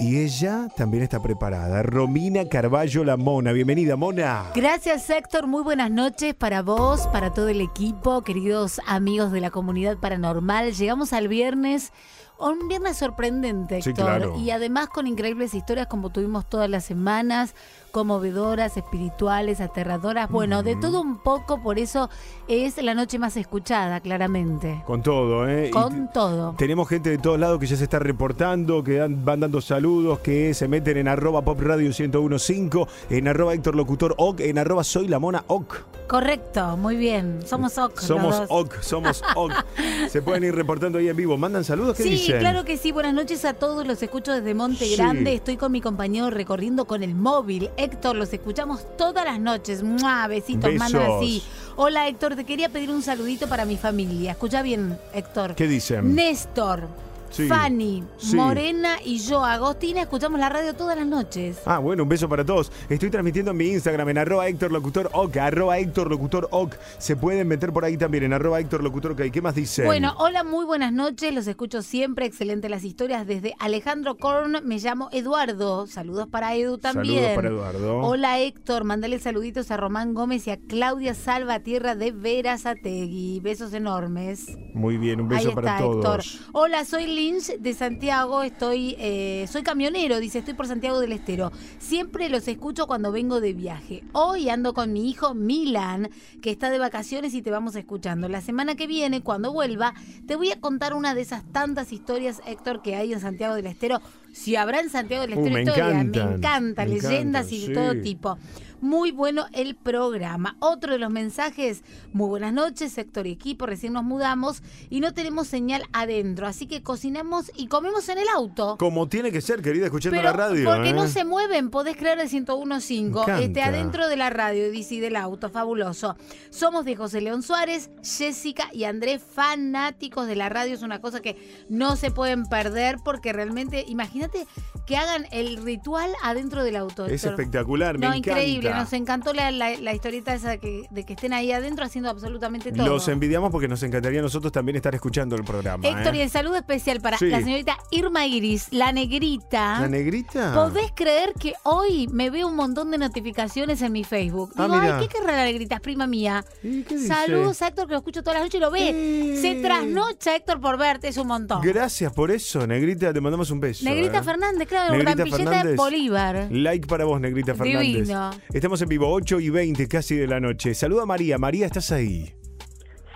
Y 0.00 0.18
ella 0.20 0.68
también 0.76 1.02
está 1.02 1.20
preparada. 1.20 1.82
Romina 1.82 2.44
Carballo 2.48 3.02
La 3.02 3.16
Mona. 3.16 3.50
Bienvenida, 3.50 3.96
Mona. 3.96 4.44
Gracias 4.54 5.10
Héctor, 5.10 5.48
muy 5.48 5.62
buenas 5.64 5.90
noches 5.90 6.34
para 6.34 6.62
vos, 6.62 7.08
para 7.08 7.32
todo 7.34 7.48
el 7.48 7.60
equipo, 7.60 8.22
queridos 8.22 8.80
amigos 8.86 9.32
de 9.32 9.40
la 9.40 9.50
comunidad 9.50 9.96
paranormal. 9.98 10.72
Llegamos 10.72 11.12
al 11.12 11.26
viernes, 11.26 11.92
un 12.38 12.68
viernes 12.68 12.96
sorprendente 12.96 13.82
Sí, 13.82 13.90
Héctor, 13.90 14.04
claro. 14.06 14.36
y 14.38 14.52
además 14.52 14.86
con 14.88 15.08
increíbles 15.08 15.52
historias 15.54 15.88
como 15.88 16.10
tuvimos 16.10 16.48
todas 16.48 16.70
las 16.70 16.84
semanas, 16.84 17.56
conmovedoras, 17.90 18.76
espirituales, 18.76 19.60
aterradoras, 19.60 20.30
bueno, 20.30 20.62
de 20.62 20.76
todo 20.76 21.00
un 21.00 21.18
poco, 21.18 21.62
por 21.62 21.78
eso 21.78 22.08
es 22.48 22.82
la 22.82 22.94
noche 22.94 23.18
más 23.18 23.36
escuchada, 23.36 24.00
claramente. 24.00 24.82
Con 24.86 25.02
todo, 25.02 25.48
¿eh? 25.48 25.68
Y 25.68 25.70
Con 25.70 26.10
todo. 26.12 26.54
Tenemos 26.58 26.88
gente 26.88 27.10
de 27.10 27.18
todos 27.18 27.38
lados 27.38 27.58
que 27.58 27.66
ya 27.66 27.76
se 27.76 27.84
está 27.84 27.98
reportando, 27.98 28.82
que 28.84 28.94
dan- 28.96 29.24
van 29.24 29.40
dando 29.40 29.60
saludos, 29.60 30.18
que 30.20 30.54
se 30.54 30.68
meten 30.68 30.96
en 30.96 31.08
arroba 31.08 31.42
pop 31.42 31.60
radio 31.60 31.88
1015, 31.90 32.86
en 33.10 33.28
arroba 33.28 33.54
Héctor 33.54 33.74
Locutor 33.76 34.14
OC, 34.18 34.40
en 34.40 34.58
arroba 34.58 34.84
soy 34.84 35.08
la 35.08 35.18
mona 35.18 35.44
OC. 35.46 35.84
Correcto, 36.08 36.76
muy 36.78 36.96
bien. 36.96 37.40
Somos 37.44 37.76
OC. 37.76 38.00
Somos. 38.00 38.42
OC, 38.48 38.80
somos 38.80 39.22
OC. 39.36 39.52
se 40.08 40.22
pueden 40.22 40.42
ir 40.44 40.54
reportando 40.54 40.98
ahí 40.98 41.08
en 41.08 41.16
vivo. 41.16 41.36
¿Mandan 41.36 41.64
saludos? 41.64 41.96
¿Qué 41.98 42.04
Sí, 42.04 42.10
dicen? 42.10 42.38
claro 42.38 42.64
que 42.64 42.78
sí. 42.78 42.92
Buenas 42.92 43.12
noches 43.12 43.44
a 43.44 43.52
todos. 43.52 43.86
Los 43.86 44.02
escucho 44.02 44.32
desde 44.32 44.54
Monte 44.54 44.86
Sí. 44.86 44.96
Grande. 44.96 45.34
Estoy 45.34 45.58
con 45.58 45.70
mi 45.70 45.82
compañero 45.82 46.30
recorriendo 46.30 46.86
con 46.86 47.02
el 47.02 47.14
móvil. 47.14 47.68
Héctor, 47.78 48.16
los 48.16 48.32
escuchamos 48.32 48.84
todas 48.96 49.24
las 49.24 49.38
noches. 49.38 49.84
¡Mua! 49.84 50.26
Besitos, 50.26 50.72
Besos. 50.72 50.92
manos 50.92 51.16
así. 51.16 51.42
Hola, 51.76 52.08
Héctor. 52.08 52.34
Te 52.34 52.44
quería 52.44 52.68
pedir 52.68 52.90
un 52.90 53.02
saludito 53.02 53.48
para 53.48 53.64
mi 53.64 53.76
familia. 53.76 54.32
Escucha 54.32 54.62
bien, 54.62 54.98
Héctor. 55.14 55.54
¿Qué 55.54 55.68
dicen? 55.68 56.12
Néstor, 56.12 56.88
Sí. 57.30 57.46
Fanny, 57.46 58.04
Sí. 58.16 58.36
Morena 58.36 58.96
y 59.04 59.18
yo, 59.18 59.44
Agostina, 59.44 60.02
escuchamos 60.02 60.40
la 60.40 60.48
radio 60.48 60.74
todas 60.74 60.96
las 60.96 61.06
noches. 61.06 61.58
Ah, 61.66 61.78
bueno, 61.78 62.02
un 62.04 62.08
beso 62.08 62.28
para 62.28 62.44
todos. 62.44 62.72
Estoy 62.88 63.10
transmitiendo 63.10 63.50
en 63.52 63.56
mi 63.56 63.66
Instagram 63.68 64.08
en 64.08 64.18
arroba 64.18 64.48
Héctor 64.48 64.72
Locutor 64.72 65.10
OC, 65.12 65.36
arroba 65.38 65.78
Héctor 65.78 66.10
Locutor 66.10 66.48
OC. 66.50 66.76
Se 66.98 67.16
pueden 67.16 67.46
meter 67.48 67.72
por 67.72 67.84
ahí 67.84 67.96
también 67.96 68.24
en 68.24 68.32
arroba 68.32 68.60
Héctor 68.60 68.82
Locutor 68.82 69.12
OK. 69.12 69.22
¿Qué 69.32 69.42
más 69.42 69.54
dicen? 69.54 69.84
Bueno, 69.86 70.14
hola, 70.18 70.42
muy 70.44 70.64
buenas 70.64 70.92
noches. 70.92 71.32
Los 71.34 71.46
escucho 71.46 71.82
siempre. 71.82 72.26
Excelente 72.26 72.68
las 72.68 72.84
historias 72.84 73.26
desde 73.26 73.54
Alejandro 73.58 74.16
Korn. 74.16 74.58
Me 74.64 74.78
llamo 74.78 75.08
Eduardo. 75.12 75.86
Saludos 75.86 76.28
para 76.28 76.54
Edu 76.54 76.78
también. 76.78 77.16
Saludos 77.34 77.36
para 77.36 77.48
Eduardo. 77.48 77.98
Hola 78.00 78.38
Héctor, 78.40 78.84
mandale 78.84 79.18
saluditos 79.18 79.70
a 79.70 79.76
Román 79.76 80.14
Gómez 80.14 80.46
y 80.46 80.50
a 80.50 80.56
Claudia 80.58 81.14
Salvatierra 81.14 81.94
de 81.94 82.12
Verazategui. 82.12 83.40
Besos 83.40 83.72
enormes. 83.72 84.46
Muy 84.74 84.96
bien, 84.96 85.20
un 85.20 85.28
beso 85.28 85.48
Ahí 85.48 85.54
para 85.54 85.70
está 85.76 85.82
todos. 85.84 85.96
Héctor. 85.96 86.48
Hola, 86.52 86.84
soy 86.84 87.06
Lynch 87.18 87.58
de 87.58 87.74
Santiago. 87.74 88.44
Estoy, 88.44 88.94
eh, 88.96 89.46
soy 89.50 89.64
camionero, 89.64 90.20
dice, 90.20 90.38
estoy 90.38 90.54
por 90.54 90.68
Santiago 90.68 91.00
del 91.00 91.10
Estero. 91.10 91.50
Siempre 91.80 92.28
los 92.28 92.46
escucho 92.46 92.86
cuando 92.86 93.10
vengo 93.10 93.40
de 93.40 93.54
viaje. 93.54 94.04
Hoy 94.12 94.48
ando 94.48 94.72
con 94.72 94.92
mi 94.92 95.10
hijo 95.10 95.34
Milan, 95.34 96.10
que 96.40 96.52
está 96.52 96.70
de 96.70 96.78
vacaciones 96.78 97.34
y 97.34 97.42
te 97.42 97.50
vamos 97.50 97.74
escuchando. 97.74 98.28
La 98.28 98.40
semana 98.40 98.76
que 98.76 98.86
viene, 98.86 99.20
cuando 99.20 99.52
vuelva, 99.52 99.94
te 100.28 100.36
voy 100.36 100.52
a 100.52 100.60
contar 100.60 100.94
una 100.94 101.16
de 101.16 101.22
esas 101.22 101.42
tantas 101.50 101.92
historias, 101.92 102.40
Héctor, 102.46 102.82
que 102.82 102.94
hay 102.94 103.12
en 103.12 103.18
Santiago 103.18 103.56
del 103.56 103.66
Estero. 103.66 104.00
Si 104.32 104.54
habrá 104.54 104.78
en 104.78 104.88
Santiago 104.88 105.22
del 105.26 105.36
Uh, 105.36 105.40
Estero 105.40 105.54
me 105.54 105.62
historia, 105.62 105.88
encantan, 105.88 106.28
me 106.28 106.36
encanta, 106.36 106.84
me 106.84 106.88
leyendas 106.90 107.46
encantan, 107.46 107.54
y 107.54 107.60
de 107.60 107.66
sí. 107.66 107.72
todo 107.72 108.00
tipo. 108.00 108.38
Muy 108.80 109.10
bueno 109.12 109.46
el 109.52 109.74
programa. 109.74 110.56
Otro 110.60 110.92
de 110.92 110.98
los 110.98 111.10
mensajes, 111.10 111.82
muy 112.12 112.28
buenas 112.28 112.52
noches, 112.52 112.92
sector 112.92 113.26
y 113.26 113.32
equipo, 113.32 113.66
recién 113.66 113.92
nos 113.92 114.04
mudamos 114.04 114.62
y 114.90 115.00
no 115.00 115.12
tenemos 115.14 115.48
señal 115.48 115.82
adentro, 115.92 116.46
así 116.46 116.66
que 116.66 116.82
cocinamos 116.82 117.50
y 117.56 117.66
comemos 117.66 118.08
en 118.08 118.18
el 118.18 118.28
auto. 118.28 118.76
Como 118.78 119.08
tiene 119.08 119.32
que 119.32 119.40
ser, 119.40 119.62
querida, 119.62 119.86
escuchando 119.86 120.16
Pero 120.18 120.30
la 120.30 120.36
radio. 120.36 120.64
porque 120.70 120.90
¿eh? 120.90 120.92
no 120.94 121.08
se 121.08 121.24
mueven, 121.24 121.70
podés 121.70 121.96
creer 121.96 122.18
Me 122.18 122.24
101.5, 122.24 123.06
encanta. 123.08 123.40
este, 123.40 123.62
adentro 123.62 124.08
de 124.08 124.16
la 124.16 124.30
radio, 124.30 124.70
dice 124.70 125.00
del 125.00 125.16
auto, 125.16 125.50
fabuloso. 125.50 126.16
Somos 126.50 126.84
de 126.84 126.96
José 126.96 127.20
León 127.20 127.42
Suárez, 127.42 127.90
Jessica 128.02 128.68
y 128.72 128.84
Andrés, 128.84 129.22
fanáticos 129.22 130.26
de 130.26 130.36
la 130.36 130.48
radio, 130.48 130.74
es 130.74 130.82
una 130.82 131.00
cosa 131.00 131.20
que 131.20 131.36
no 131.68 131.96
se 131.96 132.10
pueden 132.10 132.44
perder 132.46 132.96
porque 133.04 133.32
realmente, 133.32 133.84
imagínate 133.86 134.46
que 134.86 134.96
hagan 134.96 135.26
el 135.30 135.58
ritual 135.62 136.10
adentro 136.22 136.64
del 136.64 136.76
auto. 136.76 137.06
Es 137.06 137.24
espectacular, 137.24 137.98
me 137.98 138.06
No, 138.06 138.14
encanta. 138.14 138.40
increíble, 138.40 138.67
nos 138.74 138.92
encantó 138.92 139.32
la, 139.32 139.50
la, 139.50 139.76
la 139.78 139.94
historieta 139.94 140.34
esa 140.34 140.50
de 140.50 140.58
que, 140.58 140.86
de 140.90 141.04
que 141.04 141.12
estén 141.14 141.32
ahí 141.32 141.52
adentro 141.52 141.84
haciendo 141.84 142.10
absolutamente 142.10 142.72
todo. 142.72 142.86
Los 142.86 143.08
envidiamos 143.08 143.50
porque 143.50 143.68
nos 143.68 143.82
encantaría 143.82 144.20
a 144.20 144.22
nosotros 144.22 144.52
también 144.52 144.76
estar 144.76 144.94
escuchando 144.94 145.36
el 145.36 145.44
programa. 145.44 145.86
Héctor, 145.86 146.14
y 146.14 146.20
¿eh? 146.20 146.24
el 146.24 146.30
saludo 146.30 146.56
especial 146.56 147.00
para 147.00 147.18
Sí. 147.18 147.26
la 147.26 147.38
señorita 147.40 147.76
Irma 147.90 148.26
Iris, 148.26 148.68
la 148.72 148.92
negrita. 148.92 149.80
¿La 149.80 149.88
negrita? 149.88 150.54
¿Podés 150.54 150.92
creer 150.94 151.34
que 151.38 151.54
hoy 151.64 152.08
me 152.08 152.30
veo 152.30 152.48
un 152.48 152.56
montón 152.56 152.90
de 152.90 152.98
notificaciones 152.98 153.82
en 153.82 153.92
mi 153.92 154.04
Facebook? 154.04 154.52
Ah, 154.56 154.64
Digo, 154.64 154.74
ay, 154.74 154.80
mira. 154.82 154.98
¿qué 155.00 155.08
querrá 155.08 155.32
la 155.36 155.44
negrita? 155.44 155.76
Es 155.76 155.80
prima 155.80 156.06
mía. 156.06 156.44
¿Y 156.62 156.82
qué 156.82 156.96
dice? 156.96 157.08
Saludos 157.08 157.60
a 157.62 157.68
Héctor, 157.68 157.86
que 157.86 157.92
lo 157.92 157.98
escucho 157.98 158.22
todas 158.22 158.36
las 158.40 158.44
noches 158.46 158.58
y 158.58 158.62
lo 158.62 158.70
ve. 158.70 158.90
Eh. 159.34 159.38
Se 159.40 159.54
trasnocha 159.62 160.36
Héctor 160.36 160.60
por 160.60 160.76
verte, 160.78 161.08
es 161.08 161.16
un 161.16 161.26
montón. 161.28 161.60
Gracias 161.62 162.12
por 162.12 162.30
eso, 162.30 162.66
Negrita, 162.66 163.12
te 163.12 163.20
mandamos 163.20 163.50
un 163.50 163.60
beso. 163.60 163.84
Negrita 163.84 164.18
¿eh? 164.18 164.22
Fernández, 164.22 164.68
claro, 164.68 164.92
Negrita 164.96 165.24
Fernández. 165.36 165.64
de 165.70 165.76
Bolívar. 165.76 166.46
Like 166.50 166.86
para 166.86 167.04
vos, 167.04 167.20
Negrita 167.20 167.54
Fernández. 167.54 167.80
Divino. 167.80 168.30
Estamos 168.58 168.82
en 168.82 168.88
vivo, 168.88 169.08
8 169.08 169.38
y 169.38 169.50
20 169.50 169.86
casi 169.86 170.16
de 170.16 170.26
la 170.26 170.40
noche. 170.40 170.74
Saluda 170.74 171.04
a 171.04 171.06
María. 171.06 171.38
María, 171.38 171.64
¿estás 171.66 171.92
ahí? 171.92 172.34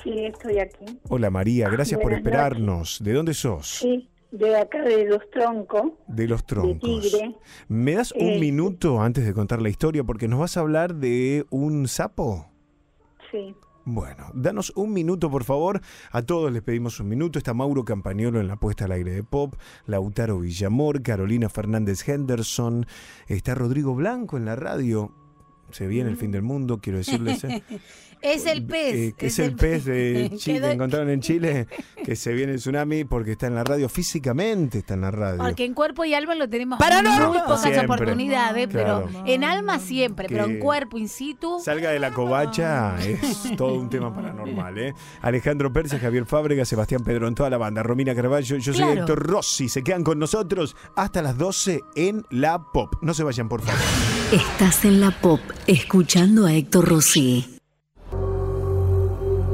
Sí, 0.05 0.13
estoy 0.25 0.61
aquí. 0.61 1.01
Hola 1.09 1.31
María, 1.31 1.69
gracias 1.69 1.99
por 2.01 2.13
esperarnos. 2.13 3.03
¿De 3.03 3.13
dónde 3.13 3.35
sos? 3.35 3.67
Sí, 3.81 4.09
de 4.31 4.55
acá 4.57 4.81
de 4.83 5.05
Los 5.07 5.29
Troncos. 5.33 5.95
De 6.07 6.29
los 6.29 6.47
troncos. 6.47 6.79
Tigre. 7.03 7.35
¿Me 7.67 7.95
das 7.95 8.13
un 8.13 8.29
Eh, 8.29 8.39
minuto 8.39 9.03
antes 9.03 9.27
de 9.27 9.35
contar 9.35 9.61
la 9.61 9.69
historia? 9.69 10.05
Porque 10.05 10.29
nos 10.29 10.39
vas 10.39 10.57
a 10.57 10.61
hablar 10.61 10.95
de 10.95 11.45
un 11.51 11.89
sapo. 11.89 12.47
Sí. 13.33 13.53
Bueno, 13.85 14.27
danos 14.35 14.73
un 14.77 14.93
minuto, 14.93 15.29
por 15.29 15.43
favor. 15.43 15.81
A 16.13 16.23
todos 16.23 16.53
les 16.53 16.63
pedimos 16.63 17.01
un 17.01 17.09
minuto. 17.09 17.41
Está 17.41 17.53
Mauro 17.53 17.85
Campagnolo 17.85 18.39
en 18.41 18.47
la 18.47 18.55
puesta 18.61 18.85
al 18.85 18.93
aire 18.93 19.11
de 19.11 19.25
Pop, 19.25 19.57
Lautaro 19.87 20.39
Villamor, 20.39 21.03
Carolina 21.03 21.49
Fernández 21.49 22.09
Henderson, 22.09 22.87
está 23.27 23.57
Rodrigo 23.57 23.97
Blanco 23.97 24.37
en 24.37 24.45
la 24.45 24.55
radio. 24.55 25.13
Se 25.73 25.87
viene 25.87 26.11
el 26.11 26.17
fin 26.17 26.31
del 26.31 26.43
mundo, 26.43 26.79
quiero 26.81 26.99
decirles. 26.99 27.43
¿eh? 27.45 27.63
Es 28.23 28.47
el 28.47 28.65
pez. 28.65 28.95
Eh, 28.95 29.15
que 29.19 29.27
es, 29.27 29.39
el 29.41 29.55
pez 29.57 29.85
de 29.85 30.31
Chile, 30.37 30.61
que 30.61 30.71
encontraron 30.73 31.11
en 31.11 31.21
Chile, 31.21 31.67
que 32.05 32.15
se 32.17 32.33
viene 32.33 32.53
el 32.53 32.59
tsunami 32.59 33.05
porque 33.05 33.33
está 33.33 33.49
en 33.49 33.55
la 33.57 33.65
radio, 33.65 33.89
físicamente 33.89 34.79
está 34.79 34.95
en 34.95 35.01
la 35.03 35.11
radio. 35.11 35.39
Porque 35.43 35.65
en 35.65 35.75
cuerpo 35.75 36.05
y 36.05 36.15
alma 36.15 36.35
lo 36.35 36.49
tenemos 36.49 36.79
Paranormal. 36.79 37.29
muy 37.29 37.39
pocas 37.41 37.63
Siempre. 37.63 37.85
oportunidades, 37.85 38.69
pero 38.71 39.09
en 39.27 39.45
alma 39.45 39.79
siempre, 39.79 40.27
pero 40.29 40.45
en 40.45 40.59
cuerpo 40.61 40.99
in 40.99 41.09
situ. 41.09 41.59
Salga 41.63 41.91
de 41.91 41.99
la 41.99 42.13
covacha, 42.13 42.97
es 43.01 43.57
todo 43.57 43.75
un 43.75 43.91
tema 43.91 44.15
paranormal, 44.15 44.79
¿eh? 44.79 44.95
Alejandro 45.21 45.73
Persia, 45.73 45.99
Javier 45.99 46.25
Fábrega, 46.27 46.65
Sebastián 46.65 47.03
Pedrón, 47.03 47.35
toda 47.35 47.51
la 47.51 47.59
banda, 47.59 47.83
Romina 47.83 48.15
Carballo, 48.15 48.57
yo 48.57 48.73
soy 48.73 48.83
Claro. 48.83 49.01
Héctor 49.01 49.27
Rossi. 49.27 49.69
Se 49.69 49.83
quedan 49.83 50.05
con 50.05 50.19
nosotros 50.19 50.77
hasta 50.97 51.23
las 51.23 51.37
12 51.39 51.81
en 51.97 52.25
la 52.31 52.63
pop. 52.73 52.95
No 53.03 53.15
se 53.15 53.23
vayan, 53.25 53.49
por 53.49 53.63
favor. 53.63 53.81
Estás 54.33 54.85
en 54.85 55.01
la 55.01 55.11
pop 55.11 55.41
escuchando 55.67 56.47
a 56.47 56.53
Héctor 56.55 56.89
Rossi. 56.89 57.59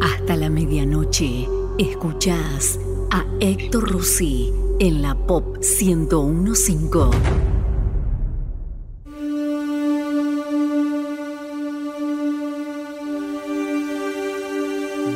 Hasta 0.00 0.36
la 0.36 0.48
medianoche 0.48 1.48
escuchás 1.78 2.78
a 3.10 3.24
Héctor 3.40 3.90
Rossi 3.90 4.52
en 4.78 5.02
la 5.02 5.14
pop 5.14 5.56
1015. 5.58 7.48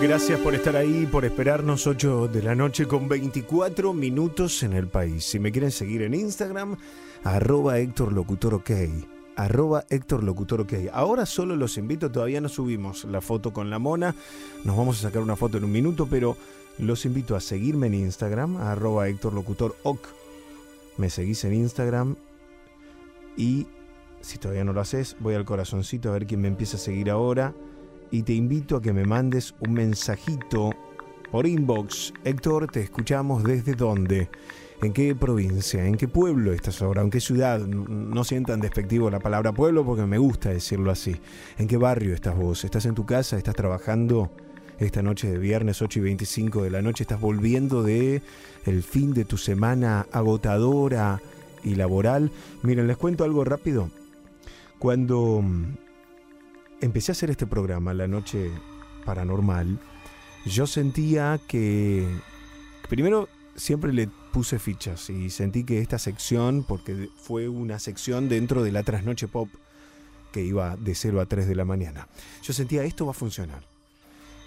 Gracias 0.00 0.40
por 0.40 0.54
estar 0.54 0.74
ahí, 0.74 1.06
por 1.06 1.24
esperarnos 1.24 1.86
8 1.86 2.26
de 2.26 2.42
la 2.42 2.56
noche 2.56 2.86
con 2.86 3.08
24 3.08 3.92
minutos 3.92 4.64
en 4.64 4.72
el 4.72 4.88
país. 4.88 5.24
Si 5.24 5.38
me 5.38 5.52
quieren 5.52 5.70
seguir 5.70 6.02
en 6.02 6.14
Instagram, 6.14 6.76
arroba 7.22 7.78
Héctor 7.78 8.12
Locutor. 8.12 8.62
Arroba 9.36 9.84
Héctor 9.88 10.22
Locutor 10.22 10.62
OK. 10.62 10.72
Ahora 10.92 11.26
solo 11.26 11.56
los 11.56 11.78
invito, 11.78 12.10
todavía 12.10 12.40
no 12.40 12.48
subimos 12.48 13.04
la 13.04 13.20
foto 13.20 13.52
con 13.52 13.70
la 13.70 13.78
mona. 13.78 14.14
Nos 14.64 14.76
vamos 14.76 14.98
a 14.98 15.02
sacar 15.02 15.22
una 15.22 15.36
foto 15.36 15.58
en 15.58 15.64
un 15.64 15.72
minuto, 15.72 16.06
pero 16.10 16.36
los 16.78 17.04
invito 17.04 17.36
a 17.36 17.40
seguirme 17.40 17.86
en 17.88 17.94
Instagram, 17.94 18.56
arroba 18.56 19.08
Héctor 19.08 19.32
Locutor 19.32 19.76
OK. 19.82 20.06
Me 20.96 21.10
seguís 21.10 21.44
en 21.44 21.54
Instagram 21.54 22.16
y 23.36 23.66
si 24.20 24.38
todavía 24.38 24.64
no 24.64 24.72
lo 24.72 24.80
haces, 24.80 25.16
voy 25.20 25.34
al 25.34 25.44
corazoncito 25.44 26.08
a 26.08 26.12
ver 26.12 26.26
quién 26.26 26.40
me 26.40 26.48
empieza 26.48 26.76
a 26.76 26.80
seguir 26.80 27.10
ahora 27.10 27.54
y 28.10 28.22
te 28.22 28.34
invito 28.34 28.76
a 28.76 28.82
que 28.82 28.92
me 28.92 29.04
mandes 29.04 29.54
un 29.60 29.72
mensajito 29.72 30.70
por 31.30 31.46
inbox. 31.46 32.12
Héctor, 32.24 32.68
te 32.70 32.82
escuchamos 32.82 33.42
desde 33.42 33.74
dónde, 33.74 34.28
en 34.82 34.92
qué 34.92 35.14
provincia, 35.14 35.86
en 35.86 35.96
qué 35.96 36.08
pueblo 36.08 36.52
estás 36.52 36.82
ahora, 36.82 37.02
en 37.02 37.10
qué 37.10 37.20
ciudad. 37.20 37.60
No 37.60 38.24
sientan 38.24 38.60
despectivo 38.60 39.10
la 39.10 39.20
palabra 39.20 39.52
pueblo 39.52 39.84
porque 39.84 40.04
me 40.06 40.18
gusta 40.18 40.50
decirlo 40.50 40.90
así. 40.90 41.16
¿En 41.56 41.68
qué 41.68 41.76
barrio 41.76 42.14
estás 42.14 42.36
vos? 42.36 42.64
¿Estás 42.64 42.86
en 42.86 42.94
tu 42.94 43.06
casa? 43.06 43.38
¿Estás 43.38 43.54
trabajando? 43.54 44.30
Esta 44.78 45.00
noche 45.00 45.30
de 45.30 45.38
viernes 45.38 45.80
8 45.80 46.00
y 46.00 46.02
25 46.02 46.64
de 46.64 46.70
la 46.70 46.82
noche 46.82 47.04
estás 47.04 47.20
volviendo 47.20 47.84
de 47.84 48.22
el 48.66 48.82
fin 48.82 49.14
de 49.14 49.24
tu 49.24 49.38
semana 49.38 50.06
agotadora 50.10 51.22
y 51.62 51.76
laboral. 51.76 52.32
Miren, 52.62 52.88
les 52.88 52.96
cuento 52.96 53.22
algo 53.22 53.44
rápido. 53.44 53.90
Cuando 54.80 55.40
mm, 55.42 55.76
empecé 56.80 57.12
a 57.12 57.14
hacer 57.14 57.30
este 57.30 57.46
programa, 57.46 57.94
La 57.94 58.08
Noche 58.08 58.50
Paranormal, 59.04 59.78
yo 60.44 60.66
sentía 60.66 61.38
que, 61.46 62.04
primero, 62.88 63.28
siempre 63.54 63.92
le 63.92 64.08
puse 64.32 64.58
fichas 64.58 65.10
y 65.10 65.30
sentí 65.30 65.64
que 65.64 65.80
esta 65.80 65.98
sección, 65.98 66.64
porque 66.66 67.08
fue 67.22 67.48
una 67.48 67.78
sección 67.78 68.28
dentro 68.28 68.62
de 68.62 68.72
la 68.72 68.82
trasnoche 68.82 69.28
pop 69.28 69.48
que 70.32 70.42
iba 70.42 70.76
de 70.76 70.94
0 70.94 71.20
a 71.20 71.26
3 71.26 71.46
de 71.46 71.54
la 71.54 71.64
mañana, 71.64 72.08
yo 72.42 72.52
sentía 72.52 72.82
esto 72.84 73.04
va 73.04 73.12
a 73.12 73.14
funcionar. 73.14 73.62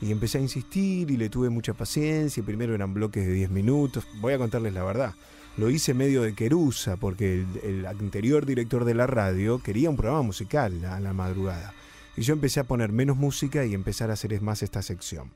Y 0.01 0.12
empecé 0.12 0.39
a 0.39 0.42
insistir 0.42 1.10
y 1.10 1.15
le 1.15 1.30
tuve 1.30 1.50
mucha 1.50 1.74
paciencia. 1.74 2.44
Primero 2.44 2.75
eran 2.75 2.94
bloques 2.94 3.25
de 3.25 3.32
10 3.32 3.50
minutos. 3.50 4.06
Voy 4.20 4.34
a 4.34 4.38
contarles 4.38 4.74
la 4.74 4.84
verdad. 4.84 5.13
Lo 5.56 5.70
hice 5.70 5.94
medio 5.94 6.22
de 6.22 6.34
querusa 6.34 6.98
porque 6.98 7.36
el, 7.36 7.48
el 7.63 7.86
anterior 7.86 8.46
director 8.46 8.84
de 8.84 8.94
la 8.94 9.08
radio 9.08 9.60
quería 9.63 9.89
un 9.89 9.96
programa 9.96 10.22
musical 10.22 10.84
a 10.84 11.00
la 11.00 11.13
madrugada. 11.13 11.74
Y 12.18 12.24
yo 12.24 12.34
empecé 12.34 12.60
a 12.60 12.65
poner 12.65 12.92
menos 12.92 13.15
música 13.15 13.65
y 13.65 13.74
empezar 13.74 14.10
a 14.10 14.13
hacer 14.13 14.42
más 14.42 14.63
esta 14.63 14.82
sección. 14.82 15.32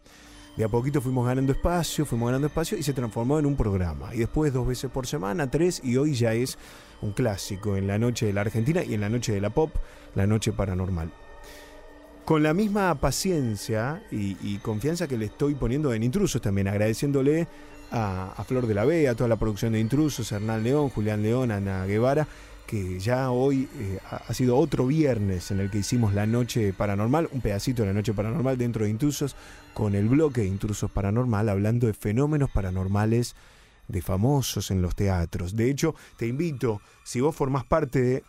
De 0.60 0.66
a 0.66 0.68
poquito 0.68 1.00
fuimos 1.00 1.26
ganando 1.26 1.54
espacio, 1.54 2.06
fuimos 2.06 2.28
ganando 2.28 2.48
espacio 2.48 2.78
y 2.78 2.84
se 2.84 2.92
transformó 2.92 3.40
en 3.40 3.46
un 3.46 3.56
programa. 3.56 4.14
Y 4.14 4.18
después 4.18 4.52
dos 4.52 4.68
veces 4.68 4.92
por 4.92 5.08
semana, 5.08 5.50
tres, 5.50 5.80
y 5.86 5.96
hoy 5.96 6.14
ya 6.14 6.34
es 6.34 6.58
un 7.02 7.14
clásico 7.14 7.78
en 7.78 7.88
la 7.88 7.98
noche 7.98 8.26
de 8.26 8.34
la 8.34 8.42
Argentina 8.42 8.84
y 8.84 8.94
en 8.94 9.00
la 9.00 9.08
noche 9.08 9.32
de 9.32 9.40
la 9.40 9.52
pop, 9.52 9.74
la 10.16 10.28
noche 10.28 10.52
paranormal. 10.52 11.12
Con 12.26 12.44
la 12.44 12.54
misma 12.54 12.94
paciencia 12.96 14.04
y, 14.12 14.58
confianza 14.58 15.08
que 15.08 15.18
le 15.18 15.28
estoy 15.28 15.56
poniendo 15.56 15.94
en 15.94 16.04
Intrusos 16.04 16.42
también, 16.42 16.68
agradeciéndole 16.68 17.48
a, 17.94 18.44
Flor 18.46 18.68
de 18.68 18.74
la 18.74 18.84
B, 18.84 19.08
a 19.08 19.16
toda 19.16 19.30
la 19.30 19.38
producción 19.38 19.72
de 19.72 19.80
Intrusos, 19.80 20.30
Hernán 20.30 20.62
León, 20.62 20.90
Julián 20.90 21.24
León, 21.24 21.52
Ana 21.52 21.86
Guevara, 21.86 22.28
que 22.68 23.00
ya 23.00 23.32
hoy 23.32 23.70
eh, 23.80 23.98
ha 24.12 24.34
sido 24.34 24.58
otro 24.58 24.86
viernes 24.86 25.52
en 25.52 25.62
el 25.62 25.72
que 25.72 25.78
hicimos 25.78 26.14
la 26.14 26.28
noche 26.28 26.74
paranormal, 26.74 27.30
un 27.32 27.40
pedacito 27.40 27.82
de 27.82 27.88
la 27.88 27.94
noche 27.94 28.14
paranormal 28.14 28.58
dentro 28.58 28.84
de 28.84 28.92
Intrusos, 28.92 29.38
con 29.74 29.96
el 29.96 30.08
bloque 30.08 30.42
de 30.42 30.48
Intrusos 30.48 30.92
Paranormal, 30.92 31.50
hablando 31.50 31.88
de 31.88 31.94
fenómenos 31.94 32.50
paranormales 32.50 33.36
de 33.88 34.02
famosos 34.02 34.72
en 34.72 34.82
los 34.82 34.96
teatros. 34.96 35.56
De 35.56 35.70
hecho, 35.70 35.96
te 36.18 36.28
invito, 36.28 36.82
si 37.04 37.22
vos 37.22 37.36
formás 37.36 37.66
parte 37.66 38.02
de, 38.02 38.24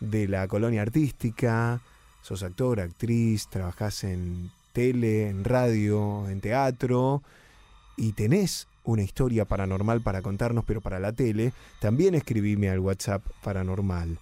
de 0.00 0.28
la 0.28 0.48
colonia 0.48 0.82
artística, 0.82 1.80
sos 2.22 2.42
actor, 2.42 2.80
actriz, 2.80 3.48
trabajás 3.48 4.04
en 4.04 4.50
tele, 4.72 5.28
en 5.28 5.44
radio, 5.44 6.28
en 6.28 6.40
teatro 6.40 7.22
y 7.96 8.12
tenés 8.12 8.68
una 8.84 9.02
historia 9.02 9.44
paranormal 9.44 10.00
para 10.00 10.22
contarnos, 10.22 10.64
pero 10.64 10.80
para 10.80 10.98
la 10.98 11.12
tele, 11.12 11.52
también 11.80 12.14
escribime 12.14 12.70
al 12.70 12.78
WhatsApp 12.78 13.22
paranormal. 13.42 14.18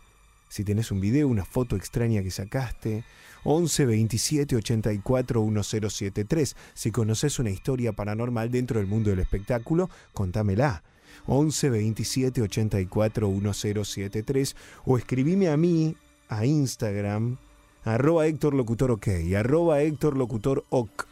Si 0.48 0.64
tenés 0.64 0.90
un 0.90 1.00
video, 1.00 1.28
una 1.28 1.44
foto 1.44 1.76
extraña 1.76 2.22
que 2.22 2.30
sacaste, 2.30 3.04
11 3.46 3.86
27 3.86 4.56
84 4.56 5.40
1073. 5.40 6.56
Si 6.74 6.90
conoces 6.90 7.38
una 7.38 7.50
historia 7.50 7.92
paranormal 7.92 8.50
dentro 8.50 8.80
del 8.80 8.88
mundo 8.88 9.10
del 9.10 9.20
espectáculo, 9.20 9.88
contámela. 10.12 10.82
11 11.26 11.70
27 11.70 12.42
84 12.42 13.28
1073 13.30 14.56
o 14.84 14.98
escribime 14.98 15.48
a 15.48 15.56
mí 15.56 15.96
a 16.28 16.44
Instagram 16.44 17.38
arroba 17.84 18.26
Héctor 18.26 18.52
Locutor 18.54 18.90
OK, 18.90 19.08
arroba 19.36 19.80
Héctor 19.80 20.16
Locutor 20.16 20.64
OK, 20.70 21.04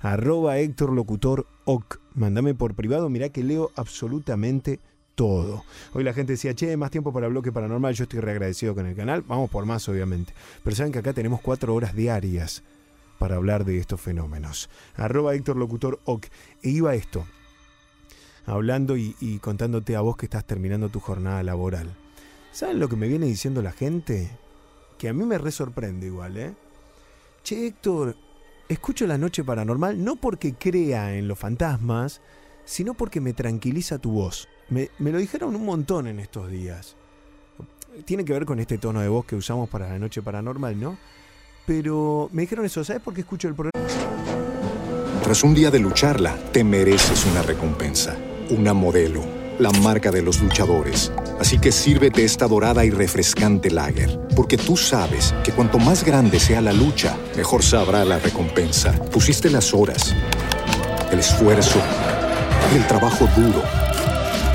arroba 0.00 0.58
Héctor 0.58 0.92
Locutor 0.92 1.46
OK. 1.64 2.00
Mándame 2.14 2.54
por 2.54 2.74
privado, 2.74 3.08
mirá 3.08 3.28
que 3.30 3.44
leo 3.44 3.70
absolutamente 3.76 4.80
todo. 5.14 5.64
Hoy 5.92 6.04
la 6.04 6.12
gente 6.12 6.32
decía, 6.32 6.54
che, 6.54 6.76
más 6.76 6.90
tiempo 6.90 7.12
para 7.12 7.28
bloque 7.28 7.52
paranormal, 7.52 7.94
yo 7.94 8.04
estoy 8.04 8.20
reagradecido 8.20 8.74
con 8.74 8.86
el 8.86 8.96
canal, 8.96 9.22
vamos 9.22 9.50
por 9.50 9.66
más 9.66 9.88
obviamente. 9.88 10.34
Pero 10.62 10.76
saben 10.76 10.92
que 10.92 10.98
acá 10.98 11.12
tenemos 11.12 11.40
cuatro 11.40 11.74
horas 11.74 11.94
diarias 11.94 12.62
para 13.18 13.36
hablar 13.36 13.64
de 13.64 13.78
estos 13.78 14.00
fenómenos. 14.00 14.68
Arroba 14.96 15.34
Héctor 15.34 15.56
Locutor 15.56 16.00
OK. 16.04 16.26
E 16.62 16.70
iba 16.70 16.94
esto, 16.94 17.24
hablando 18.46 18.96
y, 18.96 19.14
y 19.20 19.38
contándote 19.38 19.96
a 19.96 20.00
vos 20.00 20.16
que 20.16 20.26
estás 20.26 20.44
terminando 20.44 20.88
tu 20.88 21.00
jornada 21.00 21.42
laboral. 21.42 21.94
¿Saben 22.50 22.80
lo 22.80 22.88
que 22.88 22.96
me 22.96 23.08
viene 23.08 23.26
diciendo 23.26 23.62
la 23.62 23.72
gente? 23.72 24.30
Que 24.98 25.08
a 25.08 25.12
mí 25.12 25.24
me 25.24 25.38
re 25.38 25.50
sorprende 25.50 26.06
igual, 26.06 26.36
¿eh? 26.36 26.54
Che, 27.42 27.66
Héctor, 27.66 28.16
escucho 28.68 29.06
la 29.06 29.18
noche 29.18 29.42
paranormal 29.44 30.02
no 30.02 30.16
porque 30.16 30.54
crea 30.54 31.14
en 31.16 31.28
los 31.28 31.38
fantasmas, 31.38 32.20
sino 32.64 32.94
porque 32.94 33.20
me 33.20 33.32
tranquiliza 33.32 33.98
tu 33.98 34.12
voz. 34.12 34.48
Me, 34.68 34.90
me 34.98 35.10
lo 35.10 35.18
dijeron 35.18 35.54
un 35.54 35.64
montón 35.64 36.06
en 36.06 36.18
estos 36.18 36.50
días. 36.50 36.96
Tiene 38.04 38.24
que 38.24 38.32
ver 38.32 38.46
con 38.46 38.58
este 38.58 38.78
tono 38.78 39.00
de 39.00 39.08
voz 39.08 39.26
que 39.26 39.36
usamos 39.36 39.68
para 39.68 39.88
la 39.88 39.98
noche 39.98 40.22
paranormal, 40.22 40.80
¿no? 40.80 40.96
Pero 41.66 42.28
me 42.32 42.42
dijeron 42.42 42.64
eso, 42.64 42.82
¿sabes 42.82 43.02
por 43.02 43.14
qué 43.14 43.20
escucho 43.20 43.48
el 43.48 43.54
programa? 43.54 43.72
Tras 45.22 45.44
un 45.44 45.54
día 45.54 45.70
de 45.70 45.78
lucharla, 45.78 46.36
te 46.52 46.64
mereces 46.64 47.24
una 47.26 47.42
recompensa, 47.42 48.16
una 48.50 48.74
modelo, 48.74 49.22
la 49.58 49.70
marca 49.70 50.10
de 50.10 50.20
los 50.20 50.42
luchadores. 50.42 51.12
Así 51.38 51.58
que 51.58 51.70
sírvete 51.70 52.24
esta 52.24 52.48
dorada 52.48 52.84
y 52.84 52.90
refrescante 52.90 53.70
lager, 53.70 54.18
porque 54.34 54.56
tú 54.56 54.76
sabes 54.76 55.32
que 55.44 55.52
cuanto 55.52 55.78
más 55.78 56.04
grande 56.04 56.40
sea 56.40 56.60
la 56.60 56.72
lucha, 56.72 57.16
mejor 57.36 57.62
sabrá 57.62 58.04
la 58.04 58.18
recompensa. 58.18 58.92
Pusiste 59.10 59.48
las 59.50 59.72
horas, 59.72 60.14
el 61.12 61.20
esfuerzo, 61.20 61.80
el 62.74 62.86
trabajo 62.88 63.28
duro. 63.36 63.62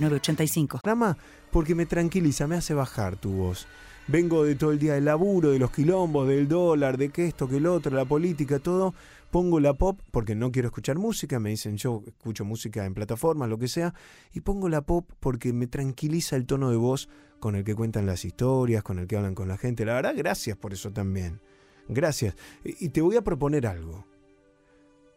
906985. 0.00 0.80
Programa 0.80 1.16
porque 1.50 1.74
me 1.74 1.86
tranquiliza, 1.86 2.46
me 2.46 2.56
hace 2.56 2.74
bajar 2.74 3.16
tu 3.16 3.32
voz. 3.32 3.66
Vengo 4.08 4.44
de 4.44 4.54
todo 4.54 4.72
el 4.72 4.78
día 4.78 4.94
del 4.94 5.06
laburo, 5.06 5.50
de 5.50 5.58
los 5.58 5.70
quilombos, 5.70 6.28
del 6.28 6.48
dólar, 6.48 6.96
de 6.96 7.08
que 7.08 7.26
esto, 7.26 7.48
que 7.48 7.56
el 7.56 7.66
otro, 7.66 7.96
la 7.96 8.04
política, 8.04 8.58
todo. 8.58 8.94
Pongo 9.30 9.58
la 9.58 9.74
pop 9.74 9.98
porque 10.12 10.34
no 10.34 10.52
quiero 10.52 10.68
escuchar 10.68 10.96
música, 10.98 11.40
me 11.40 11.50
dicen 11.50 11.76
yo 11.76 12.02
escucho 12.06 12.44
música 12.44 12.84
en 12.84 12.94
plataformas, 12.94 13.48
lo 13.48 13.58
que 13.58 13.68
sea, 13.68 13.94
y 14.32 14.40
pongo 14.40 14.68
la 14.68 14.82
pop 14.82 15.10
porque 15.18 15.52
me 15.52 15.66
tranquiliza 15.66 16.36
el 16.36 16.46
tono 16.46 16.70
de 16.70 16.76
voz 16.76 17.08
con 17.40 17.56
el 17.56 17.64
que 17.64 17.74
cuentan 17.74 18.06
las 18.06 18.24
historias, 18.24 18.82
con 18.82 18.98
el 18.98 19.06
que 19.06 19.16
hablan 19.16 19.34
con 19.34 19.48
la 19.48 19.56
gente. 19.56 19.84
La 19.84 19.94
verdad, 19.94 20.14
gracias 20.14 20.56
por 20.56 20.72
eso 20.72 20.92
también. 20.92 21.40
Gracias. 21.88 22.36
Y 22.64 22.90
te 22.90 23.00
voy 23.00 23.16
a 23.16 23.22
proponer 23.22 23.66
algo. 23.66 24.06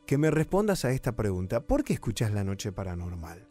Que 0.06 0.18
me 0.18 0.32
respondas 0.32 0.86
a 0.86 0.92
esta 0.92 1.16
pregunta. 1.16 1.62
¿Por 1.68 1.84
qué 1.84 1.94
escuchas 1.94 2.32
La 2.32 2.44
Noche 2.44 2.72
Paranormal? 2.72 3.49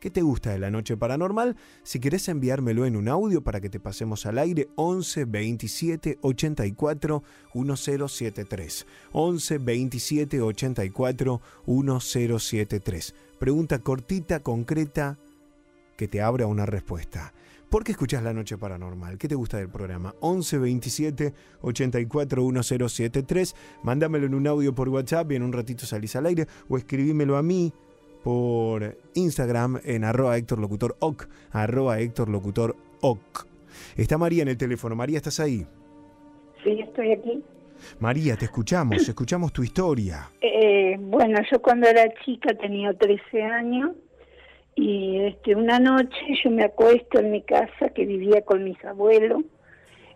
¿Qué 0.00 0.10
te 0.10 0.22
gusta 0.22 0.52
de 0.52 0.58
La 0.58 0.70
Noche 0.70 0.96
Paranormal? 0.96 1.56
Si 1.82 2.00
querés 2.00 2.26
enviármelo 2.30 2.86
en 2.86 2.96
un 2.96 3.06
audio 3.06 3.44
para 3.44 3.60
que 3.60 3.68
te 3.68 3.80
pasemos 3.80 4.24
al 4.24 4.38
aire, 4.38 4.70
11 4.76 5.26
27 5.26 6.18
84 6.22 7.22
1073. 7.52 8.86
11 9.12 9.58
27 9.58 10.40
84 10.40 11.40
1073. 11.66 13.14
Pregunta 13.38 13.78
cortita, 13.80 14.40
concreta, 14.40 15.18
que 15.98 16.08
te 16.08 16.22
abra 16.22 16.46
una 16.46 16.64
respuesta. 16.64 17.34
¿Por 17.68 17.84
qué 17.84 17.92
escuchás 17.92 18.22
La 18.22 18.32
Noche 18.32 18.56
Paranormal? 18.56 19.18
¿Qué 19.18 19.28
te 19.28 19.34
gusta 19.34 19.58
del 19.58 19.68
programa? 19.68 20.14
11 20.20 20.58
27 20.60 21.34
84 21.60 22.42
1073. 22.42 23.54
Mándamelo 23.82 24.24
en 24.24 24.34
un 24.34 24.46
audio 24.46 24.74
por 24.74 24.88
WhatsApp 24.88 25.30
y 25.32 25.34
en 25.34 25.42
un 25.42 25.52
ratito 25.52 25.84
salís 25.84 26.16
al 26.16 26.24
aire 26.24 26.48
o 26.70 26.78
escribímelo 26.78 27.36
a 27.36 27.42
mí 27.42 27.74
por 28.22 28.96
Instagram 29.14 29.80
en 29.84 30.04
arroba 30.04 30.36
Héctor 30.36 30.58
Locutor 30.58 30.96
Oc, 31.00 31.28
arroba 31.52 31.98
Héctor 31.98 32.28
Locutor 32.28 32.76
Oc. 33.00 33.46
Está 33.96 34.18
María 34.18 34.42
en 34.42 34.48
el 34.48 34.56
teléfono. 34.56 34.94
María, 34.94 35.16
¿estás 35.16 35.40
ahí? 35.40 35.66
Sí, 36.62 36.80
estoy 36.80 37.12
aquí. 37.12 37.42
María, 37.98 38.36
te 38.36 38.44
escuchamos, 38.44 39.08
escuchamos 39.08 39.52
tu 39.52 39.62
historia. 39.62 40.28
Eh, 40.40 40.96
bueno, 41.00 41.40
yo 41.50 41.62
cuando 41.62 41.88
era 41.88 42.12
chica 42.24 42.54
tenía 42.54 42.92
13 42.92 43.42
años 43.42 43.92
y 44.74 45.18
este, 45.20 45.54
una 45.54 45.78
noche 45.78 46.16
yo 46.44 46.50
me 46.50 46.64
acuesto 46.64 47.18
en 47.18 47.30
mi 47.30 47.42
casa 47.42 47.88
que 47.94 48.04
vivía 48.04 48.42
con 48.42 48.64
mis 48.64 48.82
abuelos. 48.84 49.42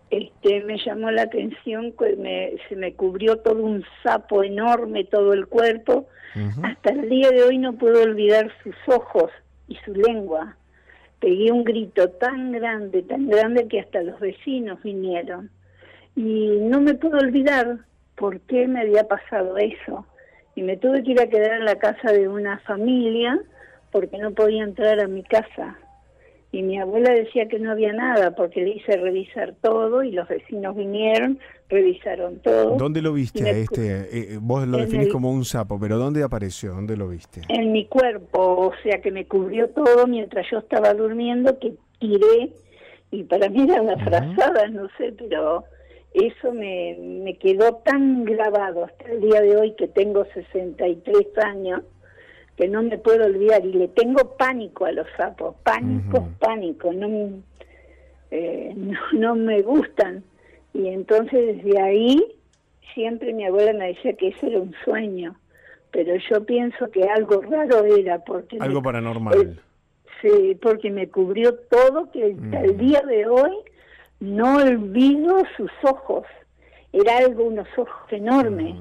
Este, 0.09 0.63
me 0.63 0.77
llamó 0.77 1.11
la 1.11 1.23
atención 1.23 1.91
que 1.93 2.15
me, 2.15 2.53
se 2.69 2.75
me 2.75 2.93
cubrió 2.93 3.37
todo 3.37 3.63
un 3.63 3.83
sapo 4.03 4.43
enorme 4.43 5.03
todo 5.05 5.33
el 5.33 5.47
cuerpo. 5.47 6.07
Hasta 6.63 6.89
el 6.89 7.07
día 7.07 7.29
de 7.29 7.43
hoy 7.43 7.57
no 7.57 7.73
puedo 7.73 8.03
olvidar 8.03 8.51
sus 8.61 8.75
ojos 8.87 9.31
y 9.69 9.77
su 9.85 9.93
lengua. 9.93 10.57
Pegué 11.21 11.49
un 11.49 11.63
grito 11.63 12.09
tan 12.09 12.51
grande, 12.51 13.03
tan 13.03 13.29
grande 13.29 13.69
que 13.69 13.79
hasta 13.79 14.03
los 14.03 14.19
vecinos 14.19 14.83
vinieron. 14.83 15.49
Y 16.13 16.57
no 16.61 16.81
me 16.81 16.93
puedo 16.93 17.19
olvidar 17.19 17.77
por 18.15 18.41
qué 18.41 18.67
me 18.67 18.81
había 18.81 19.07
pasado 19.07 19.57
eso. 19.57 20.05
Y 20.55 20.61
me 20.61 20.75
tuve 20.75 21.03
que 21.03 21.11
ir 21.11 21.21
a 21.21 21.27
quedar 21.27 21.53
en 21.53 21.65
la 21.65 21.75
casa 21.75 22.11
de 22.11 22.27
una 22.27 22.59
familia 22.59 23.39
porque 23.91 24.17
no 24.17 24.31
podía 24.31 24.63
entrar 24.63 24.99
a 24.99 25.07
mi 25.07 25.23
casa. 25.23 25.77
Y 26.55 26.63
mi 26.63 26.79
abuela 26.79 27.11
decía 27.11 27.49
que 27.49 27.59
no 27.59 27.71
había 27.71 27.91
nada 27.91 28.31
porque 28.33 28.61
le 28.61 28.69
hice 28.77 28.95
revisar 28.95 29.55
todo 29.61 30.03
y 30.03 30.11
los 30.13 30.25
vecinos 30.29 30.73
vinieron, 30.73 31.37
revisaron 31.67 32.39
todo. 32.39 32.77
¿Dónde 32.77 33.01
lo 33.01 33.11
viste 33.11 33.43
a 33.43 33.51
este? 33.51 33.81
eh, 33.91 34.07
eh, 34.13 34.37
vos 34.39 34.65
lo 34.65 34.77
definís 34.77 35.07
el- 35.07 35.11
como 35.11 35.31
un 35.31 35.43
sapo, 35.43 35.77
pero 35.77 35.97
¿dónde 35.97 36.23
apareció? 36.23 36.73
¿Dónde 36.73 36.95
lo 36.95 37.09
viste? 37.09 37.41
En 37.49 37.73
mi 37.73 37.85
cuerpo, 37.87 38.39
o 38.67 38.73
sea 38.83 39.01
que 39.01 39.11
me 39.11 39.25
cubrió 39.27 39.67
todo 39.71 40.07
mientras 40.07 40.45
yo 40.49 40.59
estaba 40.59 40.93
durmiendo, 40.93 41.59
que 41.59 41.73
tiré 41.99 42.53
y 43.11 43.23
para 43.23 43.49
mí 43.49 43.63
eran 43.69 43.87
las 43.87 44.01
frazadas, 44.01 44.71
no 44.71 44.87
sé, 44.97 45.13
pero 45.17 45.65
eso 46.13 46.53
me, 46.53 46.95
me 47.01 47.37
quedó 47.37 47.75
tan 47.83 48.23
grabado 48.23 48.85
hasta 48.85 49.11
el 49.11 49.19
día 49.19 49.41
de 49.41 49.57
hoy 49.57 49.73
que 49.75 49.89
tengo 49.89 50.23
63 50.33 51.17
años 51.43 51.81
que 52.57 52.67
no 52.67 52.81
me 52.83 52.97
puedo 52.97 53.25
olvidar 53.25 53.65
y 53.65 53.73
le 53.73 53.87
tengo 53.89 54.35
pánico 54.37 54.85
a 54.85 54.91
los 54.91 55.07
sapos, 55.17 55.55
pánico, 55.63 56.29
pánico, 56.39 56.93
no, 56.93 57.09
me- 57.09 57.41
eh, 58.31 58.73
no, 58.77 58.97
no 59.13 59.35
me 59.35 59.61
gustan. 59.61 60.23
Y 60.73 60.87
entonces 60.87 61.57
desde 61.63 61.79
ahí 61.81 62.25
siempre 62.93 63.33
mi 63.33 63.45
abuela 63.45 63.73
me 63.73 63.87
decía 63.89 64.13
que 64.13 64.29
eso 64.29 64.47
era 64.47 64.59
un 64.59 64.73
sueño, 64.83 65.35
pero 65.91 66.15
yo 66.29 66.45
pienso 66.45 66.89
que 66.91 67.03
algo 67.03 67.41
raro 67.41 67.85
era 67.85 68.19
porque 68.19 68.57
Algo 68.59 68.79
me- 68.81 68.85
paranormal. 68.85 69.59
Sí, 70.21 70.57
porque 70.61 70.89
me 70.91 71.09
cubrió 71.09 71.53
todo, 71.69 72.09
que 72.11 72.35
hasta 72.41 72.61
el 72.61 72.77
día 72.77 73.01
de 73.01 73.27
hoy 73.27 73.51
no 74.21 74.57
olvido 74.57 75.43
sus 75.57 75.69
ojos. 75.83 76.23
Era 76.93 77.17
algo, 77.17 77.43
unos 77.43 77.67
ojos 77.77 78.11
enormes. 78.11 78.75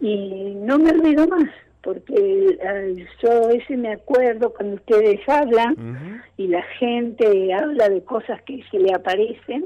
Y 0.00 0.54
no 0.56 0.78
me 0.78 0.90
olvido 0.90 1.26
más, 1.28 1.48
porque 1.86 2.14
eh, 2.16 3.06
yo 3.22 3.44
a 3.44 3.46
veces 3.46 3.78
me 3.78 3.92
acuerdo 3.92 4.52
cuando 4.52 4.74
ustedes 4.74 5.20
hablan 5.28 6.20
y 6.36 6.48
la 6.48 6.62
gente 6.80 7.54
habla 7.54 7.88
de 7.88 8.02
cosas 8.02 8.42
que 8.42 8.60
se 8.72 8.80
le 8.80 8.92
aparecen, 8.92 9.64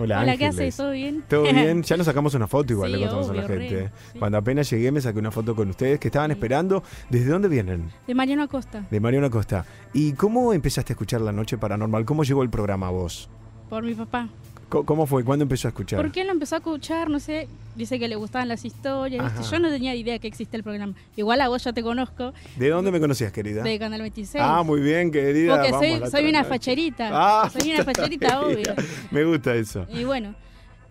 Hola, 0.00 0.20
Hola, 0.22 0.36
¿qué 0.36 0.46
haces? 0.46 0.76
¿Todo 0.76 0.90
bien? 0.92 1.22
Todo 1.28 1.42
bien, 1.52 1.82
ya 1.82 1.96
nos 1.96 2.06
sacamos 2.06 2.34
una 2.34 2.46
foto 2.46 2.72
igual, 2.72 2.90
Sí, 2.90 2.96
le 2.96 3.02
contamos 3.02 3.30
a 3.30 3.34
la 3.34 3.42
gente. 3.42 3.82
re, 3.84 3.90
sí. 4.12 4.18
Cuando 4.18 4.38
apenas 4.38 4.70
llegué 4.70 4.90
me 4.92 5.00
saqué 5.00 5.18
una 5.18 5.30
foto 5.30 5.54
con 5.54 5.70
ustedes 5.70 5.98
que 6.00 6.08
estaban 6.08 6.30
esperando. 6.30 6.82
¿Desde 7.08 7.30
dónde 7.30 7.48
vienen? 7.48 7.90
De 8.06 8.14
Mariano 8.14 8.42
Acosta, 8.42 8.84
De 8.90 9.00
Mariano 9.00 9.30
Costa. 9.30 9.64
¿Y 9.92 10.12
cómo 10.12 10.52
empezaste 10.52 10.92
a 10.92 10.94
escuchar 10.94 11.20
La 11.20 11.32
Noche 11.32 11.58
Paranormal? 11.58 12.04
¿Cómo 12.04 12.24
llegó 12.24 12.42
el 12.42 12.50
programa 12.50 12.88
a 12.88 12.90
vos? 12.90 13.28
por 13.68 13.84
mi 13.84 13.94
papá. 13.94 14.28
¿Cómo 14.70 15.06
fue? 15.06 15.24
¿Cuándo 15.24 15.42
empezó 15.42 15.66
a 15.66 15.70
escuchar? 15.70 16.00
Porque 16.00 16.20
él 16.20 16.28
lo 16.28 16.32
empezó 16.32 16.54
a 16.54 16.58
escuchar, 16.58 17.10
no 17.10 17.18
sé, 17.18 17.48
dice 17.74 17.98
que 17.98 18.06
le 18.06 18.14
gustaban 18.14 18.46
las 18.48 18.64
historias, 18.64 19.24
¿viste? 19.24 19.50
Yo 19.50 19.58
no 19.58 19.68
tenía 19.68 19.94
idea 19.96 20.18
que 20.20 20.28
existía 20.28 20.56
el 20.58 20.62
programa. 20.62 20.94
Igual 21.16 21.40
a 21.40 21.48
vos 21.48 21.64
ya 21.64 21.72
te 21.72 21.82
conozco, 21.82 22.32
¿De 22.56 22.68
dónde 22.68 22.92
me 22.92 23.00
conocías, 23.00 23.32
querida? 23.32 23.62
de 23.62 23.78
Canal 23.80 24.00
26. 24.00 24.42
Ah, 24.46 24.62
muy 24.62 24.80
bien, 24.80 25.10
querida. 25.10 25.56
Porque 25.56 25.72
Vamos, 25.72 26.10
soy, 26.10 26.28
una 26.28 26.44
facherita. 26.44 27.10
Ah, 27.12 27.50
soy 27.50 27.72
una 27.72 27.84
facherita, 27.92 28.40
obvio. 28.42 28.74
Me 29.10 29.24
gusta 29.24 29.54
eso. 29.56 29.86
Y 29.92 30.04
bueno, 30.04 30.34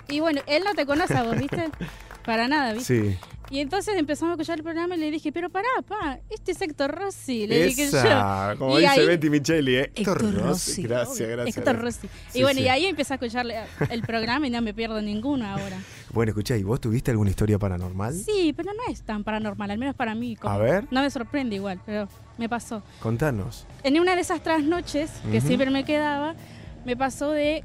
y 0.09 0.19
bueno, 0.19 0.41
él 0.45 0.63
no 0.65 0.73
te 0.73 0.85
conoce 0.85 1.15
a 1.15 1.23
vos, 1.23 1.37
¿viste? 1.37 1.69
Para 2.25 2.47
nada, 2.47 2.73
¿viste? 2.73 3.11
Sí. 3.11 3.17
Y 3.51 3.59
entonces 3.61 3.95
empezamos 3.97 4.31
a 4.31 4.33
escuchar 4.35 4.59
el 4.59 4.63
programa 4.63 4.95
y 4.95 4.99
le 4.99 5.09
dije, 5.09 5.31
pero 5.31 5.49
pará, 5.49 5.67
pa, 5.87 6.19
este 6.29 6.51
es 6.51 6.61
Héctor 6.61 6.91
Rossi. 6.91 7.47
Le 7.47 7.65
dije 7.65 7.89
yo. 7.91 8.57
como 8.59 8.77
Y 8.77 8.81
dice 8.83 8.91
ahí- 9.01 9.07
Betty 9.07 9.29
Micheli, 9.31 9.75
¿eh? 9.75 9.91
Héctor 9.95 10.23
Héctor 10.23 10.43
Rossi. 10.43 10.83
Gracias, 10.83 11.29
gracias. 11.29 11.57
Héctor. 11.57 11.79
Rossi. 11.81 12.07
Sí, 12.29 12.39
y 12.39 12.43
bueno, 12.43 12.59
sí. 12.59 12.65
y 12.65 12.69
ahí 12.69 12.85
empecé 12.85 13.13
a 13.13 13.15
escuchar 13.15 13.47
el 13.89 14.01
programa 14.03 14.45
y 14.45 14.51
no 14.51 14.61
me 14.61 14.73
pierdo 14.73 15.01
ninguno 15.01 15.45
ahora. 15.47 15.77
Bueno, 16.11 16.31
escuchá, 16.31 16.57
¿y 16.57 16.63
vos 16.63 16.81
tuviste 16.81 17.11
alguna 17.11 17.29
historia 17.29 17.59
paranormal? 17.59 18.15
Sí, 18.15 18.51
pero 18.57 18.71
no 18.73 18.91
es 18.91 19.03
tan 19.03 19.23
paranormal, 19.23 19.69
al 19.69 19.77
menos 19.77 19.93
para 19.95 20.15
mí. 20.15 20.35
como- 20.35 20.51
A 20.51 20.57
ver. 20.57 20.87
No 20.89 21.01
me 21.03 21.09
sorprende 21.11 21.55
igual, 21.55 21.79
pero 21.85 22.07
me 22.39 22.49
pasó. 22.49 22.81
Contanos. 22.99 23.67
En 23.83 23.99
una 23.99 24.15
de 24.15 24.21
esas 24.21 24.41
trasnoches 24.41 25.11
que 25.31 25.39
siempre 25.39 25.69
me 25.69 25.85
quedaba, 25.85 26.33
me 26.83 26.97
pasó 26.97 27.29
de 27.29 27.63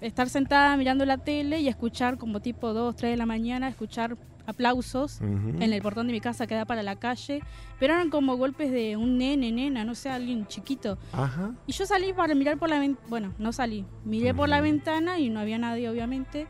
estar 0.00 0.28
sentada 0.28 0.76
mirando 0.76 1.04
la 1.04 1.18
tele 1.18 1.58
y 1.60 1.66
escuchar 1.66 2.18
como 2.18 2.38
tipo 2.40 2.72
2, 2.72 2.94
3 2.94 3.10
de 3.12 3.16
la 3.16 3.26
mañana, 3.26 3.68
escuchar 3.68 4.16
aplausos 4.50 5.20
Ujú. 5.20 5.62
en 5.62 5.72
el 5.72 5.80
portón 5.82 6.06
de 6.06 6.12
mi 6.12 6.20
casa 6.20 6.46
que 6.46 6.54
da 6.54 6.64
para 6.64 6.82
la 6.82 6.96
calle, 6.96 7.42
pero 7.78 7.94
eran 7.94 8.10
como 8.10 8.36
golpes 8.36 8.70
de 8.70 8.96
un 8.96 9.18
nene, 9.18 9.50
nena, 9.52 9.84
no 9.84 9.94
sé, 9.94 10.10
alguien 10.10 10.46
chiquito. 10.46 10.98
Ajá. 11.12 11.54
Y 11.66 11.72
yo 11.72 11.86
salí 11.86 12.12
para 12.12 12.34
mirar 12.34 12.58
por 12.58 12.68
la 12.68 12.78
ventana, 12.78 13.06
bueno, 13.08 13.34
no 13.38 13.52
salí, 13.52 13.84
miré 14.04 14.34
por 14.34 14.48
la 14.48 14.60
ventana 14.60 15.18
y 15.18 15.30
no 15.30 15.40
había 15.40 15.58
nadie, 15.58 15.88
obviamente. 15.88 16.46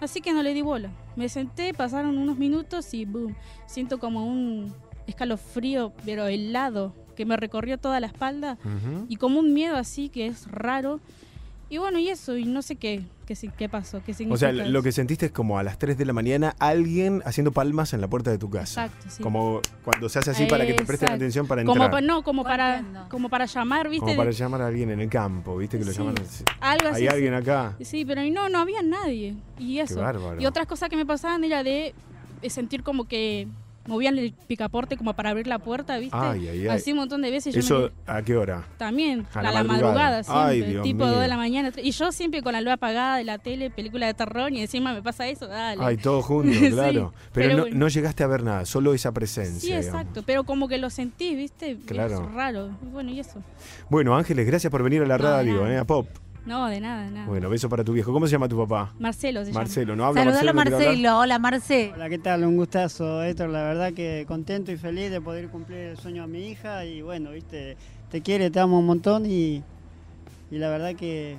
Así 0.00 0.20
que 0.20 0.32
no 0.32 0.42
le 0.42 0.52
di 0.54 0.60
bola. 0.62 0.90
Me 1.16 1.28
senté, 1.28 1.72
pasaron 1.72 2.18
unos 2.18 2.36
minutos 2.36 2.92
y 2.94 3.04
boom, 3.04 3.34
siento 3.66 3.98
como 3.98 4.26
un 4.26 4.74
escalofrío, 5.06 5.92
pero 6.04 6.26
helado, 6.26 6.94
que 7.14 7.24
me 7.24 7.36
recorrió 7.36 7.78
toda 7.78 8.00
la 8.00 8.08
espalda 8.08 8.58
Ujú. 8.64 9.06
y 9.08 9.16
como 9.16 9.38
un 9.38 9.54
miedo 9.54 9.76
así 9.76 10.08
que 10.08 10.26
es 10.26 10.50
raro. 10.50 11.00
Y 11.70 11.78
bueno, 11.78 11.98
y 11.98 12.08
eso, 12.10 12.36
y 12.36 12.44
no 12.44 12.60
sé 12.62 12.76
qué, 12.76 13.02
qué, 13.26 13.68
pasó, 13.68 14.02
qué 14.04 14.12
O 14.12 14.14
significa. 14.14 14.52
sea, 14.52 14.52
lo 14.52 14.82
que 14.82 14.92
sentiste 14.92 15.26
es 15.26 15.32
como 15.32 15.58
a 15.58 15.62
las 15.62 15.78
3 15.78 15.96
de 15.96 16.04
la 16.04 16.12
mañana 16.12 16.54
alguien 16.58 17.22
haciendo 17.24 17.52
palmas 17.52 17.92
en 17.94 18.00
la 18.00 18.06
puerta 18.08 18.30
de 18.30 18.38
tu 18.38 18.50
casa. 18.50 18.84
Exacto, 18.86 19.06
sí. 19.10 19.22
Como 19.22 19.60
cuando 19.82 20.08
se 20.08 20.18
hace 20.18 20.30
así 20.32 20.46
para 20.46 20.66
que 20.66 20.74
te 20.74 20.84
presten 20.84 21.06
Exacto. 21.08 21.16
atención 21.24 21.46
para 21.46 21.62
como 21.64 21.84
entrar. 21.84 21.90
pa- 21.90 22.00
no, 22.00 22.22
como 22.22 22.44
para, 22.44 22.84
como 23.08 23.28
para 23.30 23.46
llamar, 23.46 23.88
¿viste? 23.88 24.04
como 24.04 24.16
para 24.16 24.30
llamar 24.30 24.62
a 24.62 24.66
alguien 24.66 24.90
en 24.90 25.00
el 25.00 25.08
campo, 25.08 25.56
¿viste? 25.56 25.78
Que 25.78 25.84
lo 25.86 25.92
Sí. 25.92 25.98
llaman 25.98 26.14
así. 26.22 26.44
algo 26.60 26.88
así. 26.88 27.00
¿Hay 27.02 27.08
alguien 27.08 27.34
acá? 27.34 27.76
Sí, 27.80 28.04
pero 28.04 28.22
no, 28.30 28.48
no 28.50 28.58
había 28.58 28.82
nadie. 28.82 29.34
Y 29.58 29.78
eso. 29.78 30.00
bárbaro. 30.00 30.40
Y 30.40 30.46
otras 30.46 30.66
cosas 30.66 30.90
que 30.90 30.96
me 30.96 31.06
pasaban 31.06 31.42
era 31.44 31.62
de 31.64 31.94
sentir 32.48 32.82
como 32.82 33.08
que 33.08 33.48
movían 33.86 34.18
el 34.18 34.32
picaporte 34.32 34.96
como 34.96 35.14
para 35.14 35.30
abrir 35.30 35.46
la 35.46 35.58
puerta, 35.58 35.98
¿viste? 35.98 36.16
Ay, 36.18 36.48
ay, 36.48 36.60
ay. 36.62 36.68
Así 36.68 36.92
un 36.92 36.98
montón 36.98 37.22
de 37.22 37.30
veces. 37.30 37.54
Yo 37.54 37.60
¿Eso 37.60 37.90
me- 38.06 38.12
a 38.12 38.22
qué 38.22 38.36
hora? 38.36 38.64
también, 38.78 39.26
a 39.34 39.42
la 39.42 39.50
la, 39.52 39.64
madrugada. 39.64 40.20
madrugada, 40.22 40.46
Ay, 40.46 40.54
siempre, 40.56 40.70
Dios 40.72 40.82
tipo 40.84 41.04
mío. 41.04 41.12
2 41.12 41.20
de 41.22 41.28
la 41.28 41.36
mañana. 41.36 41.72
Y 41.82 41.90
yo 41.90 42.12
siempre 42.12 42.42
con 42.42 42.52
la 42.52 42.60
luz 42.60 42.72
apagada 42.72 43.16
de 43.16 43.24
la 43.24 43.38
tele, 43.38 43.70
película 43.70 44.06
de 44.06 44.14
terror, 44.14 44.52
y 44.52 44.60
encima 44.60 44.92
me 44.92 45.02
pasa 45.02 45.26
eso, 45.28 45.46
dale. 45.46 45.82
Ay, 45.84 45.96
todo 45.96 46.22
junto, 46.22 46.52
Sí, 46.58 46.70
claro. 46.70 47.12
Pero, 47.32 47.48
pero 47.48 47.56
no, 47.56 47.62
bueno. 47.62 47.76
no 47.76 47.88
llegaste 47.88 48.22
a 48.24 48.26
ver 48.26 48.42
nada, 48.42 48.64
solo 48.64 48.94
esa 48.94 49.12
presencia. 49.12 49.60
sí, 49.60 49.66
digamos. 49.66 49.86
exacto, 49.86 50.22
pero 50.26 50.44
como 50.44 50.68
que 50.68 50.78
lo 50.78 50.90
sentí, 50.90 51.34
¿viste? 51.34 51.76
Claro. 51.86 52.24
Es 52.28 52.34
raro. 52.34 52.70
Bueno, 52.92 53.10
y 53.10 53.20
eso. 53.20 53.42
Bueno, 53.90 54.16
Ángeles, 54.16 54.46
gracias 54.46 54.70
por 54.70 54.82
venir 54.82 55.02
a 55.02 55.06
la 55.06 55.18
radio. 55.18 55.66
¿eh? 55.66 55.78
a 55.78 55.84
Pop. 55.84 56.06
No, 56.46 56.66
de 56.68 56.80
nada, 56.80 57.04
de 57.04 57.10
nada. 57.10 57.26
Bueno, 57.26 57.48
beso 57.48 57.68
para 57.68 57.84
tu 57.84 57.92
viejo. 57.92 58.12
¿Cómo 58.12 58.26
se 58.26 58.32
llama 58.32 58.48
tu 58.48 58.58
papá? 58.58 58.92
Marcelo 58.98 59.40
se 59.40 59.46
llama. 59.46 59.60
Marcelo, 59.60 59.96
¿no 59.96 60.04
habla 60.04 60.24
Saludalo 60.24 60.50
a 60.50 60.52
Marcelo? 60.52 60.78
Marcelo. 60.78 61.18
Hola, 61.18 61.38
Marce. 61.38 61.92
Hola, 61.94 62.08
¿qué 62.10 62.18
tal? 62.18 62.44
Un 62.44 62.56
gustazo, 62.56 63.22
Héctor. 63.22 63.48
La 63.48 63.62
verdad 63.62 63.92
que 63.94 64.24
contento 64.28 64.70
y 64.70 64.76
feliz 64.76 65.10
de 65.10 65.20
poder 65.20 65.48
cumplir 65.48 65.78
el 65.78 65.96
sueño 65.96 66.22
a 66.22 66.26
mi 66.26 66.48
hija. 66.48 66.84
Y 66.84 67.00
bueno, 67.00 67.30
viste, 67.30 67.76
te 68.10 68.20
quiere, 68.20 68.50
te 68.50 68.60
amo 68.60 68.78
un 68.78 68.86
montón 68.86 69.24
y, 69.24 69.62
y 70.50 70.58
la 70.58 70.68
verdad 70.68 70.94
que 70.94 71.38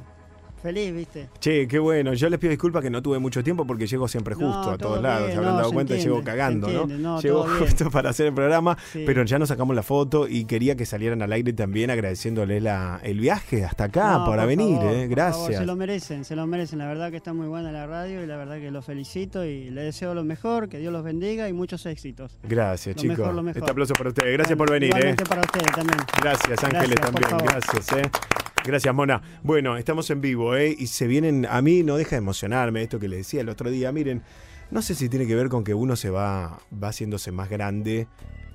feliz, 0.65 0.93
viste. 0.93 1.29
Che, 1.39 1.67
qué 1.67 1.79
bueno. 1.79 2.13
Yo 2.13 2.29
les 2.29 2.39
pido 2.39 2.49
disculpas 2.51 2.81
que 2.83 2.89
no 2.89 3.01
tuve 3.01 3.19
mucho 3.19 3.43
tiempo 3.43 3.65
porque 3.65 3.85
llego 3.87 4.07
siempre 4.07 4.35
No, 4.35 4.51
justo 4.51 4.71
a 4.71 4.77
todo 4.77 4.89
todos 4.89 5.01
lados. 5.03 5.19
bien, 5.27 5.31
Se 5.31 5.37
habrán 5.37 5.51
no, 5.53 5.57
dado 5.57 5.69
se 5.69 5.75
cuenta, 5.75 5.93
entiende, 5.93 6.13
llego 6.15 6.25
cagando, 6.25 6.67
¿no? 6.67 6.81
entiende, 6.81 7.03
no, 7.03 7.21
llego 7.21 7.43
bien. 7.45 7.57
justo 7.59 7.91
para 7.91 8.09
hacer 8.09 8.25
el 8.27 8.33
programa, 8.33 8.77
Sí. 8.91 9.03
pero 9.05 9.23
ya 9.23 9.39
nos 9.39 9.49
sacamos 9.49 9.75
la 9.75 9.83
foto 9.83 10.27
y 10.27 10.45
quería 10.45 10.75
que 10.75 10.85
salieran 10.85 11.21
al 11.21 11.31
aire 11.31 11.53
también 11.53 11.89
agradeciéndoles 11.91 12.61
la, 12.63 12.99
el 13.03 13.19
viaje 13.19 13.63
hasta 13.63 13.85
acá 13.85 14.23
para 14.25 14.41
por 14.43 14.47
venir, 14.47 14.75
favor, 14.75 14.83
¿eh? 14.85 14.87
por 14.87 14.95
favor, 14.95 15.09
Gracias. 15.09 15.59
se 15.59 15.65
lo 15.65 15.75
merecen, 15.75 16.25
se 16.25 16.35
lo 16.35 16.47
merecen. 16.47 16.79
La 16.79 16.87
verdad 16.87 17.11
que 17.11 17.17
está 17.17 17.33
muy 17.33 17.47
buena 17.47 17.71
la 17.71 17.85
radio 17.87 18.23
y 18.23 18.27
la 18.27 18.37
verdad 18.37 18.57
que 18.57 18.71
los 18.71 18.83
felicito 18.85 19.45
y 19.45 19.69
les 19.69 19.85
deseo 19.85 20.13
lo 20.13 20.23
mejor, 20.23 20.67
que 20.69 20.79
Dios 20.79 20.91
los 20.91 21.03
bendiga 21.03 21.47
y 21.47 21.53
muchos 21.53 21.85
éxitos. 21.85 22.37
Gracias, 22.43 22.95
chicos. 22.95 23.29
Este 23.55 23.71
aplauso 23.71 23.93
para 23.93 24.09
ustedes. 24.09 24.33
Gracias 24.33 24.57
por 24.57 24.71
venir, 24.71 24.91
¿eh? 24.97 25.15
para 25.29 25.41
ustedes 25.41 25.71
también. 25.75 25.99
Gracias, 26.21 26.63
Ángeles, 26.63 26.95
Gracias, 26.99 27.29
también. 27.29 27.45
Gracias, 27.45 27.91
¿eh? 27.93 28.44
Gracias, 28.65 28.95
Mona. 28.95 29.21
Bueno, 29.43 29.77
estamos 29.77 30.09
en 30.09 30.21
vivo, 30.21 30.55
¿eh? 30.55 30.75
Y 30.75 30.87
se 30.87 31.05
vienen. 31.05 31.45
A 31.47 31.61
mí 31.61 31.83
no 31.83 31.97
deja 31.97 32.11
de 32.11 32.17
emocionarme 32.17 32.81
esto 32.81 32.99
que 32.99 33.07
les 33.07 33.19
decía 33.19 33.41
el 33.41 33.49
otro 33.49 33.69
día. 33.69 33.91
Miren, 33.91 34.23
no 34.71 34.81
sé 34.81 34.95
si 34.95 35.07
tiene 35.07 35.27
que 35.27 35.35
ver 35.35 35.49
con 35.49 35.63
que 35.63 35.75
uno 35.75 35.95
se 35.95 36.09
va, 36.09 36.57
va 36.83 36.87
haciéndose 36.87 37.31
más 37.31 37.47
grande. 37.47 38.07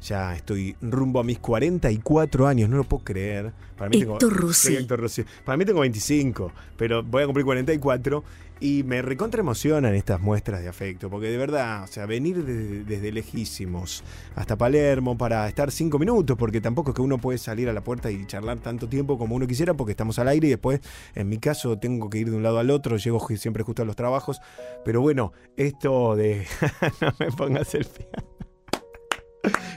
Ya 0.03 0.35
estoy 0.35 0.77
rumbo 0.81 1.21
a 1.21 1.25
mis 1.25 1.39
44 1.39 2.47
años, 2.47 2.69
no 2.71 2.77
lo 2.79 2.85
puedo 2.85 3.05
creer. 3.05 3.53
Para 3.77 3.91
mí 3.91 3.99
tengo, 4.01 4.15
Héctor 4.15 4.33
Rossi. 4.35 4.69
Soy 4.69 4.77
Héctor 4.77 5.01
Rossi. 5.01 5.25
Para 5.45 5.57
mí 5.59 5.65
tengo 5.65 5.81
25, 5.81 6.53
pero 6.77 7.03
voy 7.03 7.23
a 7.23 7.27
cumplir 7.27 7.45
44 7.45 8.25
y 8.63 8.83
me 8.83 9.01
recontra 9.01 9.41
emocionan 9.41 9.95
estas 9.95 10.21
muestras 10.21 10.61
de 10.61 10.69
afecto, 10.69 11.09
porque 11.09 11.29
de 11.29 11.39
verdad, 11.39 11.85
o 11.85 11.87
sea, 11.87 12.05
venir 12.05 12.45
de- 12.45 12.85
desde 12.85 13.11
lejísimos 13.11 14.05
hasta 14.35 14.57
Palermo 14.57 15.17
para 15.17 15.49
estar 15.49 15.71
cinco 15.71 15.99
minutos, 15.99 16.37
porque 16.39 16.61
tampoco 16.61 16.91
es 16.91 16.97
que 16.97 17.01
uno 17.03 17.17
puede 17.17 17.39
salir 17.39 17.71
a 17.71 17.73
la 17.73 17.83
puerta 17.83 18.11
y 18.11 18.27
charlar 18.27 18.59
tanto 18.59 18.87
tiempo 18.87 19.17
como 19.17 19.35
uno 19.35 19.47
quisiera, 19.47 19.73
porque 19.73 19.93
estamos 19.93 20.19
al 20.19 20.29
aire 20.29 20.49
y 20.49 20.51
después, 20.51 20.81
en 21.15 21.29
mi 21.31 21.39
caso, 21.39 21.79
tengo 21.79 22.11
que 22.11 22.19
ir 22.19 22.31
de 22.31 22.37
un 22.37 22.43
lado 22.43 22.59
al 22.59 22.71
otro, 22.71 22.99
llego 22.99 23.27
siempre 23.37 23.63
justo 23.63 23.81
a 23.81 23.87
los 23.87 23.97
trabajos, 23.97 24.41
pero 24.85 25.01
bueno, 25.01 25.33
esto 25.57 26.15
de... 26.17 26.47
no 27.01 27.15
me 27.19 27.33
pongas 27.33 27.75
el 27.75 27.87
piano. 27.87 28.30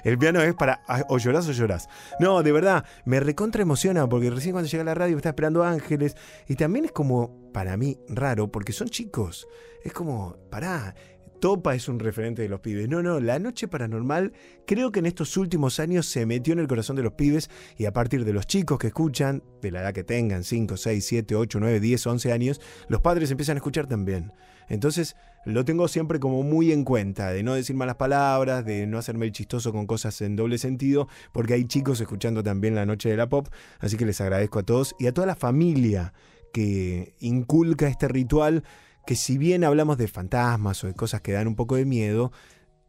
El 0.04 0.18
piano 0.18 0.42
es 0.42 0.54
para 0.54 0.82
ah, 0.88 1.04
o 1.10 1.18
llorás 1.18 1.48
o 1.48 1.52
llorás. 1.52 1.90
No, 2.20 2.44
de 2.44 2.52
verdad, 2.52 2.86
me 3.06 3.20
recontra 3.20 3.62
emociona 3.62 4.08
porque 4.08 4.30
recién 4.30 4.54
cuando 4.54 4.70
llega 4.70 4.84
a 4.84 4.86
la 4.86 4.94
radio 4.94 5.16
me 5.16 5.20
está 5.20 5.30
esperando 5.30 5.64
Ángeles 5.64 6.16
y 6.48 6.56
también 6.56 6.86
es 6.86 6.92
como, 6.92 7.52
para 7.54 7.78
mí, 7.78 7.98
raro 8.10 8.52
porque 8.52 8.74
son 8.74 8.90
chicos. 8.90 9.48
Es 9.84 9.94
como, 9.94 10.38
pará, 10.50 10.96
Topa 11.44 11.76
es 11.76 11.90
un 11.90 12.00
referente 12.00 12.42
de 12.42 12.48
los 12.48 12.62
pibes. 12.62 12.88
No, 12.88 13.04
no, 13.04 13.20
la 13.20 13.38
noche 13.38 13.68
paranormal 13.68 14.32
creo 14.66 14.94
que 14.94 15.00
en 15.00 15.06
estos 15.06 15.36
últimos 15.36 15.78
años 15.82 16.06
se 16.06 16.26
metió 16.26 16.54
en 16.54 16.60
el 16.60 16.70
corazón 16.70 16.96
de 16.96 17.04
los 17.04 17.16
pibes 17.16 17.50
y 17.78 17.84
a 17.84 17.92
partir 17.92 18.24
de 18.24 18.32
los 18.32 18.48
chicos 18.48 18.80
que 18.80 18.88
escuchan, 18.88 19.44
de 19.62 19.70
la 19.70 19.82
edad 19.82 19.94
que 19.94 20.06
tengan, 20.06 20.46
5, 20.46 20.78
6, 20.78 21.06
7, 21.06 21.36
8, 21.36 21.60
9, 21.60 21.82
10, 21.82 22.08
11 22.08 22.32
años, 22.32 22.62
los 22.88 23.02
padres 23.02 23.30
empiezan 23.30 23.58
a 23.58 23.60
escuchar 23.60 23.88
también. 23.88 24.32
Entonces 24.70 25.18
lo 25.46 25.66
tengo 25.66 25.90
siempre 25.90 26.22
como 26.22 26.44
muy 26.44 26.72
en 26.72 26.86
cuenta, 26.86 27.32
de 27.32 27.44
no 27.44 27.56
decir 27.56 27.76
malas 27.76 27.98
palabras, 27.98 28.64
de 28.64 28.88
no 28.88 28.98
hacerme 28.98 29.26
el 29.26 29.34
chistoso 29.34 29.74
con 29.74 29.86
cosas 29.86 30.22
en 30.22 30.38
doble 30.38 30.58
sentido, 30.58 31.10
porque 31.34 31.56
hay 31.56 31.66
chicos 31.66 32.00
escuchando 32.00 32.42
también 32.42 32.74
la 32.74 32.86
noche 32.86 33.10
de 33.10 33.18
la 33.18 33.28
pop, 33.28 33.50
así 33.80 33.98
que 33.98 34.06
les 34.06 34.22
agradezco 34.22 34.60
a 34.60 34.64
todos 34.64 34.96
y 34.98 35.08
a 35.08 35.14
toda 35.14 35.28
la 35.28 35.36
familia 35.36 36.14
que 36.54 37.16
inculca 37.20 37.90
este 37.90 38.08
ritual, 38.08 38.64
que 39.06 39.16
si 39.16 39.38
bien 39.38 39.64
hablamos 39.64 39.98
de 39.98 40.08
fantasmas 40.08 40.84
o 40.84 40.88
de 40.88 40.94
cosas 40.94 41.22
que 41.22 41.32
dan 41.32 41.48
un 41.48 41.56
poco 41.56 41.76
de 41.76 41.86
miedo, 41.86 42.32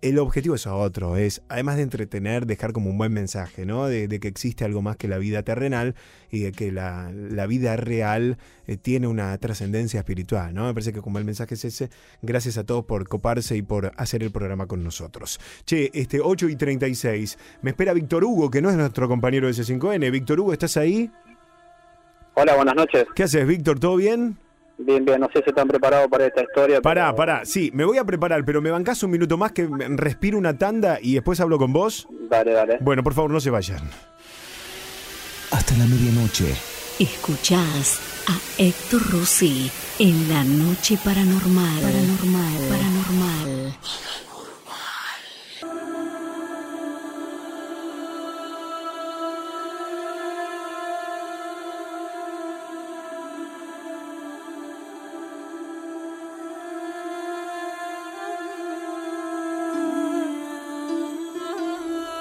el 0.04 0.18
objetivo 0.18 0.54
es 0.54 0.66
otro, 0.66 1.16
es 1.16 1.42
además 1.48 1.76
de 1.76 1.82
entretener, 1.82 2.44
dejar 2.44 2.74
como 2.74 2.90
un 2.90 2.98
buen 2.98 3.10
mensaje, 3.10 3.64
¿no? 3.64 3.86
De, 3.86 4.06
de 4.06 4.20
que 4.20 4.28
existe 4.28 4.62
algo 4.62 4.82
más 4.82 4.98
que 4.98 5.08
la 5.08 5.16
vida 5.16 5.42
terrenal 5.42 5.94
y 6.30 6.40
de 6.40 6.52
que 6.52 6.70
la, 6.70 7.10
la 7.10 7.46
vida 7.46 7.76
real 7.76 8.36
eh, 8.66 8.76
tiene 8.76 9.06
una 9.06 9.36
trascendencia 9.38 10.00
espiritual, 10.00 10.52
¿no? 10.52 10.66
Me 10.66 10.74
parece 10.74 10.92
que 10.92 11.00
como 11.00 11.18
el 11.18 11.24
mensaje 11.24 11.54
es 11.54 11.64
ese, 11.64 11.88
gracias 12.20 12.58
a 12.58 12.64
todos 12.64 12.84
por 12.84 13.08
coparse 13.08 13.56
y 13.56 13.62
por 13.62 13.92
hacer 13.96 14.22
el 14.22 14.30
programa 14.30 14.66
con 14.66 14.84
nosotros. 14.84 15.40
Che, 15.64 15.90
este 15.94 16.20
8 16.20 16.50
y 16.50 16.56
36, 16.56 17.38
me 17.62 17.70
espera 17.70 17.94
Víctor 17.94 18.24
Hugo, 18.24 18.50
que 18.50 18.60
no 18.60 18.68
es 18.68 18.76
nuestro 18.76 19.08
compañero 19.08 19.46
de 19.46 19.54
C5N. 19.54 20.10
Víctor 20.10 20.38
Hugo, 20.38 20.52
¿estás 20.52 20.76
ahí? 20.76 21.10
Hola, 22.34 22.56
buenas 22.56 22.74
noches. 22.74 23.06
¿Qué 23.14 23.22
haces, 23.22 23.46
Víctor? 23.46 23.80
¿Todo 23.80 23.96
bien? 23.96 24.36
Bien, 24.76 25.04
bien, 25.04 25.20
no 25.20 25.28
sé 25.32 25.40
si 25.44 25.50
están 25.50 25.68
preparados 25.68 26.08
para 26.08 26.26
esta 26.26 26.42
historia. 26.42 26.80
Pará, 26.80 27.06
pero- 27.06 27.16
pará, 27.16 27.44
sí, 27.44 27.70
me 27.74 27.84
voy 27.84 27.98
a 27.98 28.04
preparar, 28.04 28.44
pero 28.44 28.60
me 28.60 28.70
bancás 28.70 29.02
un 29.04 29.10
minuto 29.12 29.36
más 29.38 29.52
que 29.52 29.68
respiro 29.96 30.36
una 30.36 30.58
tanda 30.58 30.98
y 31.00 31.14
después 31.14 31.38
hablo 31.40 31.58
con 31.58 31.72
vos. 31.72 32.08
Dale, 32.28 32.52
dale. 32.52 32.78
Bueno, 32.80 33.02
por 33.02 33.14
favor, 33.14 33.30
no 33.30 33.40
se 33.40 33.50
vayan. 33.50 33.82
Hasta 35.52 35.76
la 35.76 35.86
medianoche. 35.86 36.54
Escuchás 36.98 38.00
a 38.28 38.62
Héctor 38.62 39.02
Rossi 39.12 39.70
en 39.98 40.28
la 40.28 40.42
noche 40.44 40.98
paranormal. 41.04 41.80
Paranormal. 41.80 42.68
Paranormal. 42.68 42.93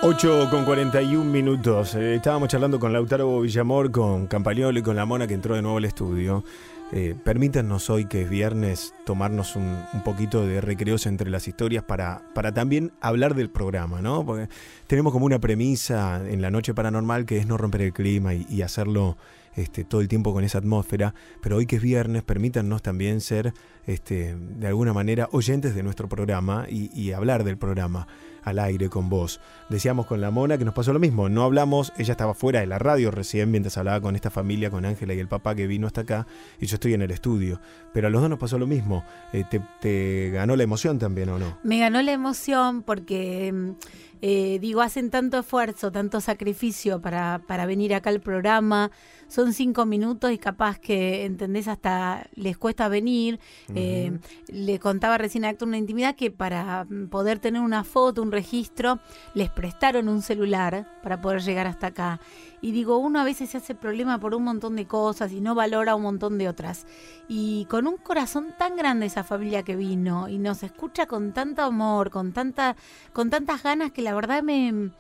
Ocho 0.06 0.50
con 0.52 0.66
41 0.66 1.24
minutos. 1.24 1.96
Eh, 1.96 2.16
estábamos 2.16 2.50
charlando 2.50 2.78
con 2.78 2.92
Lautaro 2.92 3.40
Villamor, 3.40 3.90
con 3.90 4.28
Campagnolo 4.28 4.78
y 4.78 4.82
con 4.82 4.98
la 4.98 5.06
Mona 5.06 5.28
que 5.28 5.34
entró 5.34 5.56
de 5.56 5.62
nuevo 5.62 5.78
al 5.78 5.86
estudio. 5.86 6.44
eh, 6.92 7.16
permítanos 7.24 7.90
hoy 7.90 8.04
que 8.04 8.24
es 8.24 8.30
viernes 8.30 8.94
tomarnos 9.06 9.56
un, 9.56 9.82
un 9.94 10.04
poquito 10.04 10.46
de 10.46 10.60
recreos 10.60 11.06
entre 11.06 11.30
las 11.30 11.48
historias 11.48 11.86
para, 11.86 12.22
para 12.36 12.54
también 12.54 12.92
hablar 13.00 13.34
del 13.34 13.50
programa, 13.50 14.02
¿no? 14.02 14.26
Porque 14.26 14.50
tenemos 14.88 15.14
como 15.14 15.26
una 15.26 15.40
premisa 15.40 16.22
en 16.30 16.42
la 16.42 16.52
noche 16.52 16.74
paranormal 16.74 17.26
que 17.26 17.38
es 17.38 17.48
no 17.48 17.56
romper 17.58 17.84
el 17.84 17.94
clima 17.94 18.34
y, 18.34 18.62
hacerlo 18.62 19.16
este, 19.56 19.86
todo 19.86 20.02
el 20.02 20.10
tiempo 20.10 20.34
con 20.34 20.44
esa 20.44 20.58
atmósfera, 20.58 21.16
pero 21.42 21.56
hoy 21.56 21.66
que 21.66 21.78
es 21.78 21.82
viernes, 21.82 22.24
permítanos 22.24 22.82
también 22.82 23.22
ser 23.22 23.54
este, 23.88 24.36
de 24.36 24.68
alguna 24.68 24.92
manera 24.92 25.30
oyentes 25.32 25.76
de 25.76 25.82
nuestro 25.82 26.10
programa 26.10 26.66
y 26.70 27.14
hablar 27.14 27.46
del 27.46 27.58
programa 27.58 28.06
al 28.44 28.60
aire 28.60 28.90
con 28.90 29.10
vos. 29.10 29.40
Decíamos 29.70 30.06
con 30.06 30.22
la 30.22 30.32
Mona 30.32 30.58
que 30.58 30.66
nos 30.66 30.74
pasó 30.74 30.94
lo 30.94 31.00
mismo, 31.00 31.30
no 31.30 31.44
hablamos, 31.44 31.94
ella 31.98 32.12
estaba 32.12 32.34
fuera 32.34 32.60
de 32.60 32.68
la 32.68 32.80
radio 32.80 33.12
recién 33.12 33.52
mientras 33.52 33.78
hablaba 33.78 34.02
con 34.02 34.16
esta 34.16 34.30
familia, 34.30 34.70
con 34.70 34.86
Ángela 34.86 35.14
y 35.14 35.20
el 35.20 35.28
papá 35.28 35.56
que 35.56 35.68
vino 35.68 35.88
hasta 35.88 36.02
acá, 36.02 36.28
y 36.60 36.66
yo 36.66 36.76
estoy 36.76 36.94
en 36.94 37.02
el 37.02 37.12
estudio. 37.12 37.60
Pero 37.94 38.08
a 38.08 38.10
los 38.10 38.22
dos 38.22 38.30
nos 38.30 38.40
pasó 38.40 38.58
lo 38.58 38.68
mismo. 38.68 39.04
Eh, 39.32 39.44
te, 39.50 39.62
te 39.80 40.32
ganó 40.32 40.56
la 40.56 40.64
emoción 40.64 41.00
también 41.00 41.30
o 41.30 41.40
no? 41.40 41.58
Me 41.64 41.80
ganó 41.80 42.02
la 42.02 42.12
emoción 42.12 42.84
porque, 42.84 43.52
mm, 43.54 43.72
eh, 44.26 44.58
digo, 44.60 44.80
hacen 44.80 45.10
tanto 45.10 45.38
esfuerzo, 45.40 45.92
tanto 45.92 46.22
sacrificio 46.22 47.02
para, 47.02 47.42
para 47.46 47.66
venir 47.66 47.94
acá 47.94 48.10
al 48.10 48.22
programa. 48.22 48.90
Son 49.28 49.52
cinco 49.52 49.86
minutos 49.86 50.32
y 50.32 50.38
capaz 50.38 50.80
que, 50.80 51.26
¿entendés? 51.26 51.68
Hasta 51.68 52.26
les 52.34 52.58
cuesta 52.58 52.88
venir. 52.88 53.42
Eh, 53.76 54.18
le 54.48 54.80
contaba 54.80 55.18
recién 55.18 55.44
a 55.44 55.50
Héctor 55.50 55.68
una 55.68 55.78
intimidad 55.78 56.16
que 56.16 56.32
para 56.32 56.88
poder 57.10 57.40
tener 57.40 57.62
una 57.62 57.84
foto, 57.84 58.22
un 58.22 58.32
registro, 58.32 59.00
les 59.34 59.50
prestaron 59.50 60.08
un 60.08 60.22
celular 60.22 60.88
para 61.04 61.20
poder 61.20 61.42
llegar 61.42 61.68
hasta 61.68 61.88
acá. 61.88 62.22
Y 62.64 62.72
digo, 62.72 62.98
uno 62.98 63.20
a 63.20 63.26
veces 63.26 63.50
se 63.50 63.58
hace 63.58 63.76
problema 63.76 64.20
por 64.20 64.34
un 64.34 64.46
montón 64.46 64.78
de 64.78 64.88
cosas 64.88 65.34
y 65.34 65.42
no 65.42 65.54
valora 65.54 65.96
un 65.96 66.04
montón 66.04 66.38
de 66.38 66.48
otras. 66.48 66.88
Y 67.28 67.66
con 67.66 67.88
un 67.88 67.98
corazón 67.98 68.56
tan 68.58 68.78
grande 68.78 69.06
esa 69.06 69.26
familia 69.26 69.64
que 69.64 69.76
vino 69.76 70.30
y 70.30 70.38
nos 70.38 70.64
escucha 70.64 71.06
con 71.06 71.34
tanto 71.34 71.62
amor, 71.62 72.10
con 72.10 72.32
tanta, 72.32 72.78
con 73.12 73.30
tantas 73.30 73.64
ganas 73.64 73.92
que 73.92 74.02
la 74.02 74.16
verdad 74.16 74.44
me 74.44 74.92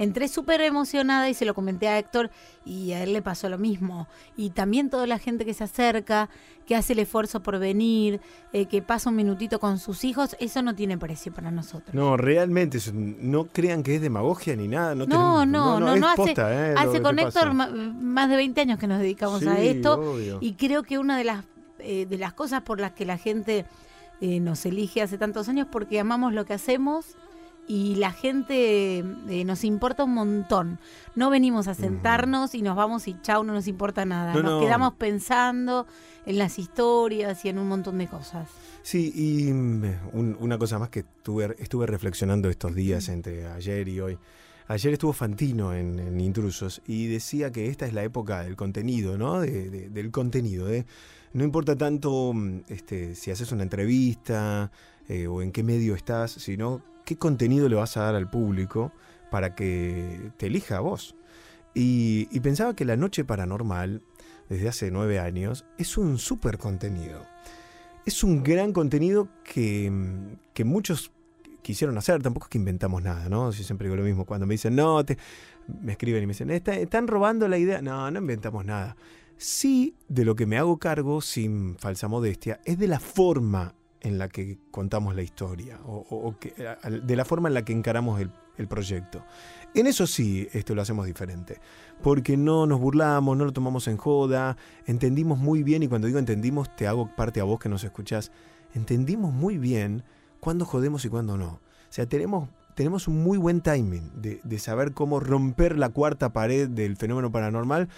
entré 0.00 0.26
súper 0.28 0.60
emocionada 0.62 1.28
y 1.28 1.34
se 1.34 1.44
lo 1.44 1.54
comenté 1.54 1.86
a 1.86 1.98
Héctor 1.98 2.30
y 2.64 2.92
a 2.92 3.02
él 3.02 3.12
le 3.12 3.22
pasó 3.22 3.48
lo 3.48 3.58
mismo. 3.58 4.08
Y 4.36 4.50
también 4.50 4.88
toda 4.90 5.06
la 5.06 5.18
gente 5.18 5.44
que 5.44 5.54
se 5.54 5.64
acerca, 5.64 6.28
que 6.66 6.74
hace 6.74 6.94
el 6.94 7.00
esfuerzo 7.00 7.40
por 7.42 7.58
venir, 7.58 8.20
eh, 8.52 8.64
que 8.66 8.80
pasa 8.82 9.10
un 9.10 9.16
minutito 9.16 9.60
con 9.60 9.78
sus 9.78 10.04
hijos, 10.04 10.36
eso 10.40 10.62
no 10.62 10.74
tiene 10.74 10.96
precio 10.98 11.32
para 11.32 11.50
nosotros. 11.50 11.94
No, 11.94 12.16
realmente, 12.16 12.78
no 12.92 13.44
crean 13.44 13.82
que 13.82 13.96
es 13.96 14.00
demagogia 14.00 14.56
ni 14.56 14.68
nada. 14.68 14.94
No, 14.94 15.04
No, 15.06 15.40
tenemos- 15.40 15.46
no, 15.48 15.80
no, 15.80 15.94
es 15.94 16.00
no, 16.00 16.08
hace, 16.08 16.16
posta, 16.16 16.70
eh, 16.70 16.74
hace 16.78 17.02
con 17.02 17.18
Héctor 17.18 17.52
más 17.52 18.28
de 18.30 18.36
20 18.36 18.60
años 18.62 18.78
que 18.78 18.86
nos 18.86 19.00
dedicamos 19.00 19.46
a 19.46 19.56
Sí, 19.56 19.68
esto 19.68 20.00
obvio. 20.00 20.38
y 20.40 20.54
creo 20.54 20.82
que 20.82 20.98
una 20.98 21.16
de 21.18 21.24
las 21.24 21.44
eh, 21.82 22.04
de 22.04 22.18
las 22.18 22.34
cosas 22.34 22.60
por 22.62 22.78
las 22.78 22.92
que 22.92 23.06
la 23.06 23.16
gente 23.16 23.64
eh, 24.20 24.38
nos 24.38 24.66
elige 24.66 25.00
hace 25.00 25.16
tantos 25.16 25.48
años 25.48 25.66
porque 25.72 25.98
amamos 25.98 26.34
lo 26.34 26.44
que 26.44 26.52
hacemos 26.52 27.16
y 27.70 27.94
la 27.96 28.10
gente 28.12 28.98
eh, 28.98 29.44
nos 29.44 29.62
importa 29.64 30.02
un 30.04 30.14
montón. 30.14 30.78
No 31.14 31.30
venimos 31.30 31.68
a 31.68 31.74
sentarnos 31.74 32.54
y 32.54 32.62
nos 32.62 32.74
vamos 32.74 33.06
y 33.06 33.16
chau, 33.22 33.44
no 33.44 33.52
nos 33.52 33.68
importa 33.68 34.04
nada. 34.04 34.34
No, 34.34 34.42
nos 34.42 34.52
no. 34.52 34.60
quedamos 34.60 34.94
pensando 34.94 35.86
en 36.26 36.38
las 36.38 36.58
historias 36.58 37.44
y 37.44 37.48
en 37.48 37.58
un 37.58 37.68
montón 37.68 37.98
de 37.98 38.08
cosas. 38.08 38.48
Sí, 38.82 39.12
y 39.14 39.52
mm, 39.52 39.84
un- 40.14 40.36
una 40.40 40.58
cosa 40.58 40.78
más 40.78 40.88
que 40.88 41.04
tuve, 41.22 41.54
estuve 41.58 41.86
reflexionando 41.86 42.48
estos 42.50 42.74
días 42.74 43.08
Mm. 43.08 43.12
entre 43.12 43.46
ayer 43.46 43.86
y 43.88 44.00
hoy. 44.00 44.18
Ayer 44.66 44.92
estuvo 44.92 45.12
Fantino 45.12 45.72
en, 45.74 45.98
en 45.98 46.20
Intrusos 46.20 46.80
y 46.86 47.06
decía 47.06 47.50
que 47.52 47.68
esta 47.68 47.86
es 47.86 47.92
la 47.92 48.02
época 48.04 48.42
del 48.42 48.56
contenido, 48.56 49.16
¿no? 49.18 49.40
De- 49.40 49.70
de- 49.70 49.88
del 49.90 50.10
contenido. 50.10 50.66
de- 50.66 50.86
no 51.32 51.44
importa 51.44 51.76
tanto 51.76 52.32
mm, 52.34 52.62
este, 52.68 53.14
si 53.14 53.30
haces 53.30 53.52
una 53.52 53.62
entrevista 53.62 54.70
eh, 55.08 55.26
o 55.26 55.42
en 55.42 55.50
qué 55.52 55.62
medio 55.64 55.94
estás, 55.96 56.30
sino 56.32 56.82
qué 57.04 57.16
contenido 57.16 57.68
le 57.68 57.76
vas 57.76 57.96
a 57.96 58.02
dar 58.02 58.14
al 58.14 58.30
público 58.30 58.92
para 59.30 59.54
que 59.54 60.32
te 60.36 60.46
elija 60.46 60.78
a 60.78 60.80
vos. 60.80 61.14
Y, 61.74 62.26
pensaba 62.40 62.74
que 62.74 62.84
La 62.84 62.96
Noche 62.96 63.24
Paranormal, 63.24 64.02
desde 64.48 64.68
hace 64.68 64.90
nueve 64.90 65.20
años, 65.20 65.64
es 65.78 65.96
un 65.96 66.18
súper 66.18 66.58
contenido. 66.58 67.24
Es 68.04 68.24
un 68.24 68.42
gran 68.42 68.72
contenido 68.72 69.28
que, 69.44 69.92
que 70.52 70.64
muchos 70.64 71.12
quisieron 71.62 71.96
hacer, 71.98 72.22
tampoco 72.22 72.46
es 72.46 72.50
que 72.50 72.58
inventamos 72.58 73.02
nada, 73.02 73.28
¿no? 73.28 73.50
Yo 73.52 73.62
siempre 73.62 73.86
digo 73.86 73.96
lo 73.96 74.02
mismo, 74.02 74.24
cuando 74.24 74.46
me 74.46 74.54
dicen, 74.54 74.74
no, 74.74 75.04
te, 75.04 75.18
me 75.82 75.92
escriben 75.92 76.22
y 76.22 76.26
me 76.26 76.32
dicen, 76.32 76.50
"Está- 76.50 76.74
están 76.74 77.06
robando 77.06 77.46
la 77.46 77.58
idea. 77.58 77.82
No, 77.82 78.10
no 78.10 78.18
inventamos 78.18 78.64
nada. 78.64 78.96
Sí, 79.36 79.94
de 80.08 80.24
lo 80.24 80.34
que 80.34 80.46
me 80.46 80.58
hago 80.58 80.78
cargo, 80.78 81.20
sin 81.20 81.76
falsa 81.78 82.08
modestia, 82.08 82.60
es 82.64 82.78
de 82.78 82.88
la 82.88 82.98
forma 83.00 83.74
en 84.00 84.18
la 84.18 84.28
que 84.28 84.58
contamos 84.70 85.14
la 85.14 85.22
historia, 85.22 85.78
o, 85.84 86.06
o- 86.08 86.28
o 86.28 86.38
que- 86.38 86.54
de 87.02 87.16
la 87.16 87.24
forma 87.24 87.48
en 87.48 87.54
la 87.54 87.64
que 87.64 87.72
encaramos 87.72 88.20
el, 88.20 88.30
el 88.56 88.66
proyecto. 88.68 89.24
En 89.74 89.86
eso 89.86 90.06
sí, 90.06 90.48
esto 90.52 90.74
lo 90.74 90.82
hacemos 90.82 91.06
diferente, 91.06 91.58
porque 92.02 92.36
no 92.36 92.66
nos 92.66 92.80
burlamos, 92.80 93.36
no 93.36 93.44
lo 93.44 93.52
tomamos 93.52 93.86
en 93.88 93.96
joda, 93.96 94.56
entendimos 94.86 95.38
muy 95.38 95.62
bien, 95.62 95.82
y 95.82 95.88
cuando 95.88 96.06
digo 96.06 96.18
entendimos, 96.18 96.74
te 96.76 96.86
hago 96.86 97.14
parte 97.14 97.40
a 97.40 97.44
vos 97.44 97.58
que 97.60 97.68
nos 97.68 97.84
escuchás, 97.84 98.32
entendimos 98.74 99.32
muy 99.32 99.58
bien 99.58 100.02
cuándo 100.40 100.64
jodemos 100.64 101.04
y 101.04 101.08
cuándo 101.08 101.36
no. 101.36 101.46
O 101.48 101.60
sea, 101.92 102.06
tenemos, 102.06 102.48
tenemos 102.74 103.06
un 103.08 103.22
muy 103.22 103.36
buen 103.38 103.60
timing 103.60 104.10
de, 104.20 104.40
de 104.42 104.58
saber 104.58 104.92
cómo 104.92 105.20
romper 105.20 105.76
la 105.78 105.90
cuarta 105.90 106.32
pared 106.32 106.68
del 106.68 106.96
fenómeno 106.96 107.30
paranormal, 107.30 107.88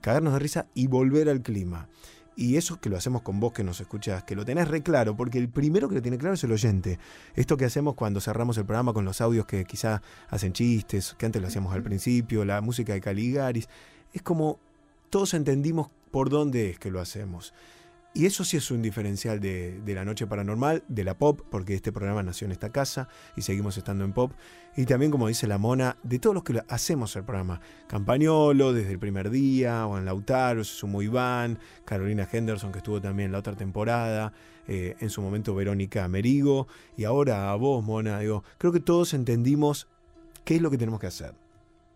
cagarnos 0.00 0.32
de 0.34 0.38
risa 0.38 0.66
y 0.74 0.86
volver 0.86 1.28
al 1.28 1.42
clima. 1.42 1.88
Y 2.34 2.56
eso 2.56 2.80
que 2.80 2.88
lo 2.88 2.96
hacemos 2.96 3.22
con 3.22 3.40
vos 3.40 3.52
que 3.52 3.62
nos 3.62 3.80
escuchás, 3.80 4.24
que 4.24 4.34
lo 4.34 4.44
tenés 4.44 4.68
re 4.68 4.82
claro, 4.82 5.16
porque 5.16 5.38
el 5.38 5.48
primero 5.48 5.88
que 5.88 5.96
lo 5.96 6.02
tiene 6.02 6.18
claro 6.18 6.34
es 6.34 6.44
el 6.44 6.52
oyente. 6.52 6.98
Esto 7.34 7.56
que 7.56 7.66
hacemos 7.66 7.94
cuando 7.94 8.20
cerramos 8.20 8.56
el 8.56 8.64
programa 8.64 8.92
con 8.92 9.04
los 9.04 9.20
audios 9.20 9.46
que 9.46 9.64
quizá 9.64 10.02
hacen 10.28 10.52
chistes, 10.52 11.14
que 11.18 11.26
antes 11.26 11.42
lo 11.42 11.48
hacíamos 11.48 11.74
al 11.74 11.82
principio, 11.82 12.44
la 12.44 12.60
música 12.60 12.94
de 12.94 13.00
Caligaris, 13.00 13.68
es 14.12 14.22
como 14.22 14.58
todos 15.10 15.34
entendimos 15.34 15.90
por 16.10 16.30
dónde 16.30 16.70
es 16.70 16.78
que 16.78 16.90
lo 16.90 17.00
hacemos. 17.00 17.52
Y 18.14 18.26
eso 18.26 18.44
sí 18.44 18.58
es 18.58 18.70
un 18.70 18.82
diferencial 18.82 19.40
de, 19.40 19.80
la 19.86 20.04
noche 20.04 20.26
paranormal, 20.26 20.84
de 20.86 21.02
la 21.02 21.16
pop, 21.16 21.40
porque 21.50 21.74
este 21.74 21.92
programa 21.92 22.22
nació 22.22 22.44
en 22.44 22.52
esta 22.52 22.70
casa 22.70 23.08
y 23.36 23.42
seguimos 23.42 23.78
estando 23.78 24.04
en 24.04 24.12
pop. 24.12 24.32
Y 24.76 24.84
también, 24.84 25.10
como 25.10 25.28
dice 25.28 25.46
la 25.46 25.56
mona, 25.56 25.96
de 26.02 26.18
todos 26.18 26.34
los 26.34 26.44
que 26.44 26.62
hacemos 26.68 27.16
el 27.16 27.24
programa. 27.24 27.60
Campañolo, 27.88 28.74
desde 28.74 28.92
el 28.92 28.98
primer 28.98 29.30
día, 29.30 29.84
Juan 29.86 30.04
Lautaro, 30.04 30.62
se 30.62 30.74
sumó 30.74 31.00
Iván, 31.00 31.58
Carolina 31.86 32.28
Henderson, 32.30 32.70
que 32.70 32.78
estuvo 32.78 33.00
también 33.00 33.32
la 33.32 33.38
otra 33.38 33.54
temporada, 33.54 34.34
eh, 34.68 34.94
en 35.00 35.08
su 35.08 35.22
momento 35.22 35.54
Verónica 35.54 36.06
Merigo, 36.06 36.68
y 36.98 37.04
ahora 37.04 37.50
a 37.50 37.54
vos, 37.56 37.82
mona. 37.82 38.18
Digo, 38.18 38.44
creo 38.58 38.72
que 38.72 38.80
todos 38.80 39.14
entendimos 39.14 39.88
qué 40.44 40.56
es 40.56 40.62
lo 40.62 40.70
que 40.70 40.76
tenemos 40.76 41.00
que 41.00 41.06
hacer, 41.06 41.34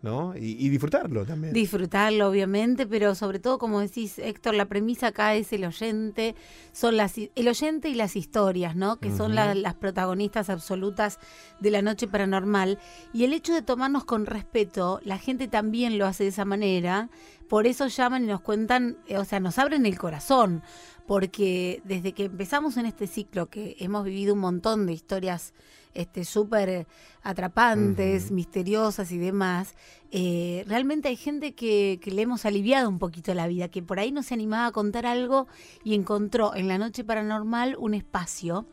¿no? 0.01 0.35
Y, 0.37 0.63
y 0.63 0.69
disfrutarlo 0.69 1.25
también. 1.25 1.53
Disfrutarlo, 1.53 2.29
obviamente, 2.29 2.85
pero 2.85 3.15
sobre 3.15 3.39
todo, 3.39 3.57
como 3.57 3.79
decís, 3.81 4.19
Héctor, 4.19 4.53
la 4.55 4.65
premisa 4.65 5.07
acá 5.07 5.35
es 5.35 5.51
el 5.53 5.65
oyente, 5.65 6.35
son 6.71 6.97
las, 6.97 7.17
el 7.17 7.47
oyente 7.47 7.89
y 7.89 7.95
las 7.95 8.15
historias, 8.15 8.75
¿no? 8.75 8.99
Que 8.99 9.09
son 9.15 9.33
la- 9.35 9.55
las 9.55 9.73
protagonistas 9.73 10.49
absolutas 10.49 11.19
de 11.59 11.71
la 11.71 11.81
noche 11.81 12.07
paranormal. 12.07 12.77
Y 13.13 13.23
el 13.23 13.33
hecho 13.33 13.53
de 13.53 13.61
tomarnos 13.63 14.05
con 14.05 14.25
respeto, 14.27 14.99
la 15.03 15.17
gente 15.17 15.47
también 15.47 15.97
lo 15.97 16.05
hace 16.05 16.23
de 16.23 16.29
esa 16.29 16.45
manera, 16.45 17.09
por 17.49 17.65
eso 17.65 17.87
llaman 17.87 18.23
y 18.23 18.27
nos 18.27 18.41
cuentan, 18.41 18.97
eh, 19.07 19.17
o 19.17 19.25
sea, 19.25 19.39
nos 19.39 19.57
abren 19.57 19.85
el 19.85 19.97
corazón, 19.97 20.61
porque 21.07 21.81
desde 21.85 22.11
que 22.13 22.25
empezamos 22.25 22.77
en 22.77 22.85
este 22.85 23.07
ciclo, 23.07 23.47
que 23.47 23.75
hemos 23.79 24.03
vivido 24.03 24.33
un 24.33 24.41
montón 24.41 24.85
de 24.85 24.93
historias 24.93 25.53
este 25.97 26.23
súper 26.25 26.87
atrapantes, 27.23 28.31
misteriosas 28.31 29.11
y 29.11 29.17
demás, 29.17 29.75
eh, 30.11 30.63
realmente 30.67 31.09
hay 31.09 31.17
gente 31.17 31.53
que, 31.53 31.99
que 32.01 32.11
le 32.11 32.21
hemos 32.21 32.45
aliviado 32.45 32.87
un 32.87 32.99
poquito 32.99 33.33
la 33.33 33.47
vida, 33.47 33.67
que 33.67 33.83
por 33.83 33.99
ahí 33.99 34.11
no 34.11 34.23
se 34.23 34.33
animaba 34.33 34.67
a 34.67 34.71
contar 34.71 35.05
algo 35.05 35.47
y 35.83 35.95
encontró 35.95 36.55
en 36.55 36.67
la 36.67 36.77
noche 36.77 37.03
paranormal 37.03 37.75
un 37.77 37.93
espacio 37.93 38.65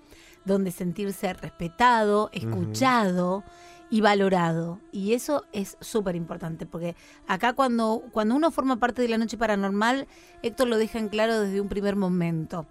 donde 0.44 0.70
sentirse 0.70 1.32
respetado, 1.32 2.30
escuchado 2.32 3.44
y 3.90 4.00
valorado. 4.00 4.80
Y 4.92 5.12
eso 5.14 5.44
es 5.52 5.76
súper 5.80 6.16
importante, 6.16 6.66
porque 6.66 6.96
acá 7.26 7.52
cuando, 7.52 8.02
cuando 8.12 8.34
uno 8.34 8.50
forma 8.50 8.76
parte 8.76 9.02
de 9.02 9.08
la 9.08 9.18
noche 9.18 9.38
paranormal, 9.38 10.06
Héctor 10.42 10.68
lo 10.68 10.78
deja 10.78 10.98
en 10.98 11.08
claro 11.08 11.40
desde 11.40 11.60
un 11.60 11.68
primer 11.68 11.96
momento. 11.96 12.66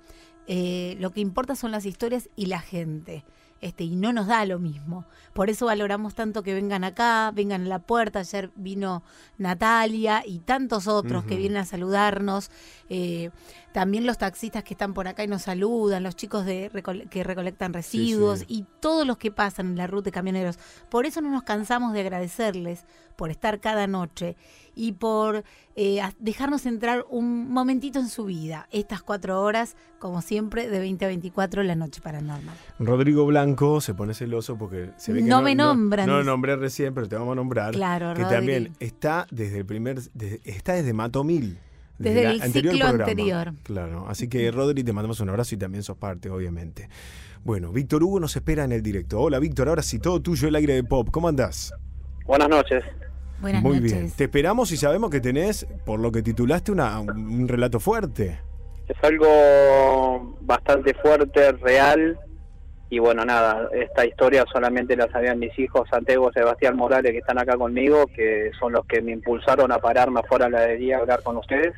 Eh, 0.48 0.98
lo 1.00 1.12
que 1.12 1.22
importa 1.22 1.56
son 1.56 1.72
las 1.72 1.86
historias 1.86 2.30
y 2.36 2.48
la 2.48 2.60
gente. 2.60 3.24
Este, 3.63 3.86
y 3.86 3.95
no 3.95 4.12
nos 4.12 4.28
da 4.28 4.45
lo 4.45 4.60
mismo. 4.60 5.06
Por 5.32 5.49
eso 5.49 5.67
valoramos 5.67 6.15
tanto 6.15 6.43
que 6.43 6.54
vengan 6.54 6.84
acá, 6.84 7.32
vengan 7.34 7.62
a 7.63 7.69
la 7.69 7.80
puerta. 7.80 8.19
Ayer 8.19 8.52
vino 8.58 9.04
Natalia 9.38 10.21
y 10.26 10.39
tantos 10.39 10.89
otros 10.89 11.23
que 11.23 11.38
vienen 11.38 11.60
a 11.60 11.65
saludarnos. 11.65 12.52
Eh, 12.89 13.30
también 13.74 14.06
los 14.06 14.18
taxistas 14.18 14.64
que 14.64 14.74
están 14.76 14.94
por 14.94 15.08
acá 15.08 15.24
y 15.24 15.28
nos 15.28 15.42
saludan, 15.42 16.04
los 16.04 16.16
chicos 16.16 16.46
de 16.46 16.72
recole- 16.72 17.10
que 17.10 17.24
recolectan 17.24 17.74
residuos 17.74 18.40
sí. 18.40 18.46
y 18.48 18.66
todos 18.80 19.06
los 19.06 19.18
que 19.18 19.32
pasan 19.32 19.68
en 19.68 19.76
la 19.78 19.88
ruta 19.88 20.06
de 20.06 20.12
camioneros. 20.12 20.58
Por 20.90 21.06
eso 21.06 21.20
no 21.22 21.30
nos 21.32 21.44
cansamos 21.44 21.92
de 21.94 22.02
agradecerles 22.02 22.86
por 23.18 23.30
estar 23.32 23.60
cada 23.60 23.86
noche 23.88 24.36
y 24.76 24.94
por 24.94 25.44
eh, 25.76 26.02
dejarnos 26.20 26.66
entrar 26.66 27.06
un 27.10 27.52
momentito 27.52 28.00
en 28.00 28.08
su 28.10 28.26
vida, 28.26 28.68
estas 28.72 29.04
cuatro 29.04 29.42
horas, 29.42 29.76
como 30.00 30.22
siempre, 30.22 30.68
de 30.70 30.80
20 30.80 31.06
a 31.06 31.08
24 31.10 31.64
la 31.64 31.76
noche 31.76 32.02
paranormal. 32.02 32.56
Rodrigo 32.80 33.26
Blanco 33.26 33.82
se 33.82 33.94
pone 33.94 34.14
celoso 34.14 34.58
porque 34.58 34.92
se 34.98 35.14
ve 35.14 35.20
que 35.20 35.26
No 35.26 35.42
me 35.42 35.54
nombran, 35.56 36.08
No, 36.08 36.18
lo 36.18 36.24
nombré 36.24 36.56
recién, 36.56 36.94
pero 36.94 37.08
te 37.08 37.16
vamos 37.16 37.34
a 37.34 37.36
nombrar. 37.36 37.74
Claro, 37.74 38.14
Que 38.16 38.24
también 38.24 38.74
está 38.80 39.28
desde 39.32 39.60
el 39.60 39.65
primer. 39.65 40.00
está 40.44 40.74
desde 40.74 40.94
Matomil. 40.94 41.60
Desde 42.04 42.31
el 42.31 42.41
ciclo 42.51 42.71
programa. 42.71 43.04
anterior. 43.04 43.54
Claro. 43.63 44.06
Así 44.08 44.27
que, 44.27 44.51
Rodri, 44.51 44.83
te 44.83 44.93
mandamos 44.93 45.19
un 45.19 45.29
abrazo 45.29 45.56
y 45.56 45.58
también 45.58 45.83
sos 45.83 45.97
parte, 45.97 46.29
obviamente. 46.29 46.89
Bueno, 47.43 47.71
Víctor 47.71 48.04
Hugo 48.04 48.19
nos 48.19 48.35
espera 48.35 48.63
en 48.63 48.71
el 48.71 48.81
directo. 48.81 49.19
Hola, 49.19 49.39
Víctor. 49.39 49.67
Ahora 49.69 49.81
sí, 49.83 49.99
todo 49.99 50.21
tuyo 50.21 50.47
el 50.47 50.56
aire 50.56 50.75
de 50.75 50.83
pop. 50.83 51.10
¿Cómo 51.12 51.27
andás? 51.27 51.73
Buenas 52.25 52.47
noches. 52.49 52.83
Buenas 53.41 53.62
Muy 53.62 53.77
noches. 53.79 53.93
bien. 53.93 54.12
Te 54.12 54.23
esperamos 54.25 54.71
y 54.71 54.77
sabemos 54.77 55.10
que 55.10 55.19
tenés, 55.19 55.67
por 55.85 55.99
lo 55.99 56.12
que 56.12 56.21
titulaste, 56.21 56.71
una, 56.71 56.99
un 57.01 57.47
relato 57.47 57.79
fuerte. 57.81 58.39
Es 58.87 58.97
algo 59.04 60.37
bastante 60.41 60.93
fuerte, 60.95 61.51
real. 61.54 62.17
Y 62.94 63.00
bueno, 63.00 63.25
nada, 63.25 63.69
esta 63.73 64.06
historia 64.06 64.46
solamente 64.54 64.96
la 64.96 65.10
sabían 65.10 65.39
mis 65.39 65.58
hijos, 65.58 65.89
Santiago 65.89 66.31
Sebastián 66.31 66.75
Morales, 66.75 67.12
que 67.12 67.17
están 67.17 67.39
acá 67.39 67.58
conmigo, 67.58 68.06
que 68.06 68.52
son 68.60 68.73
los 68.73 68.85
que 68.85 69.02
me 69.02 69.13
impulsaron 69.13 69.71
a 69.71 69.79
pararme 69.79 70.19
afuera 70.19 70.46
de 70.46 70.52
la 70.52 70.58
heladería 70.60 70.98
a 70.98 71.00
hablar 71.00 71.23
con 71.23 71.37
ustedes. 71.37 71.73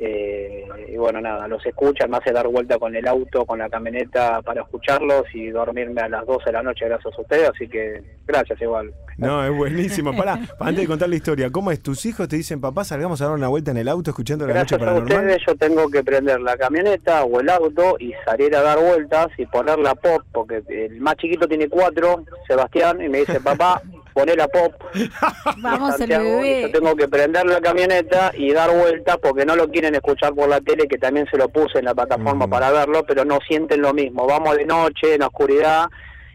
Eh, 0.00 0.64
y 0.92 0.96
bueno, 0.96 1.20
nada, 1.20 1.48
los 1.48 1.64
escuchan, 1.66 2.10
me 2.10 2.18
hace 2.18 2.32
dar 2.32 2.46
vuelta 2.46 2.78
con 2.78 2.94
el 2.94 3.06
auto, 3.08 3.44
con 3.44 3.58
la 3.58 3.68
camioneta 3.68 4.40
para 4.42 4.62
escucharlos 4.62 5.24
y 5.34 5.48
dormirme 5.48 6.00
a 6.02 6.08
las 6.08 6.24
12 6.24 6.44
de 6.46 6.52
la 6.52 6.62
noche 6.62 6.84
gracias 6.86 7.18
a 7.18 7.20
ustedes, 7.20 7.50
así 7.50 7.68
que 7.68 8.00
gracias 8.24 8.60
igual. 8.62 8.92
No, 9.16 9.44
es 9.44 9.52
buenísimo. 9.52 10.16
Pará, 10.16 10.38
antes 10.60 10.82
de 10.82 10.86
contar 10.86 11.08
la 11.08 11.16
historia, 11.16 11.50
¿cómo 11.50 11.72
es? 11.72 11.82
¿Tus 11.82 12.06
hijos 12.06 12.28
te 12.28 12.36
dicen, 12.36 12.60
papá, 12.60 12.84
salgamos 12.84 13.20
a 13.20 13.26
dar 13.26 13.34
una 13.34 13.48
vuelta 13.48 13.72
en 13.72 13.78
el 13.78 13.88
auto 13.88 14.10
escuchando 14.10 14.46
la 14.46 14.54
noche 14.54 14.76
Gracias 14.76 14.80
a 14.80 14.84
paranormal? 14.84 15.18
ustedes 15.18 15.42
yo 15.44 15.56
tengo 15.56 15.90
que 15.90 16.04
prender 16.04 16.40
la 16.40 16.56
camioneta 16.56 17.24
o 17.24 17.40
el 17.40 17.48
auto 17.50 17.96
y 17.98 18.12
salir 18.24 18.54
a 18.54 18.62
dar 18.62 18.78
vueltas 18.78 19.26
y 19.36 19.46
poner 19.46 19.80
la 19.80 19.96
pop, 19.96 20.22
porque 20.32 20.62
el 20.68 21.00
más 21.00 21.16
chiquito 21.16 21.48
tiene 21.48 21.68
cuatro, 21.68 22.24
Sebastián, 22.46 23.02
y 23.02 23.08
me 23.08 23.18
dice, 23.18 23.40
papá, 23.40 23.82
poné 24.18 24.34
la 24.34 24.48
pop. 24.48 24.74
Vamos 25.58 25.92
el 25.92 25.98
Santiago, 25.98 26.24
bebé. 26.24 26.62
Yo 26.62 26.72
tengo 26.72 26.96
que 26.96 27.08
prender 27.08 27.46
la 27.46 27.60
camioneta 27.60 28.32
y 28.36 28.52
dar 28.52 28.70
vueltas 28.70 29.16
porque 29.18 29.46
no 29.46 29.54
lo 29.54 29.68
quieren 29.70 29.94
escuchar 29.94 30.34
por 30.34 30.48
la 30.48 30.60
tele, 30.60 30.88
que 30.88 30.98
también 30.98 31.26
se 31.30 31.36
lo 31.36 31.48
puse 31.48 31.78
en 31.78 31.84
la 31.84 31.94
plataforma 31.94 32.48
para 32.48 32.70
verlo, 32.70 33.04
pero 33.06 33.24
no 33.24 33.38
sienten 33.46 33.80
lo 33.80 33.94
mismo. 33.94 34.26
Vamos 34.26 34.56
de 34.56 34.64
noche, 34.64 35.14
en 35.14 35.20
la 35.20 35.28
oscuridad, 35.28 35.86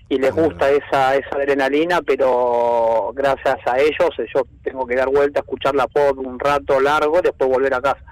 y 0.07 0.17
les 0.17 0.33
gusta 0.33 0.69
esa, 0.69 1.15
esa 1.15 1.35
adrenalina, 1.35 2.01
pero 2.01 3.11
gracias 3.13 3.57
a 3.65 3.79
ellos 3.79 4.09
yo 4.33 4.43
tengo 4.63 4.85
que 4.85 4.95
dar 4.95 5.09
vueltas, 5.09 5.43
escuchar 5.43 5.75
la 5.75 5.87
pop 5.87 6.17
un 6.19 6.39
rato 6.39 6.79
largo, 6.79 7.21
después 7.21 7.49
volver 7.49 7.73
a 7.73 7.81
casa. 7.81 8.03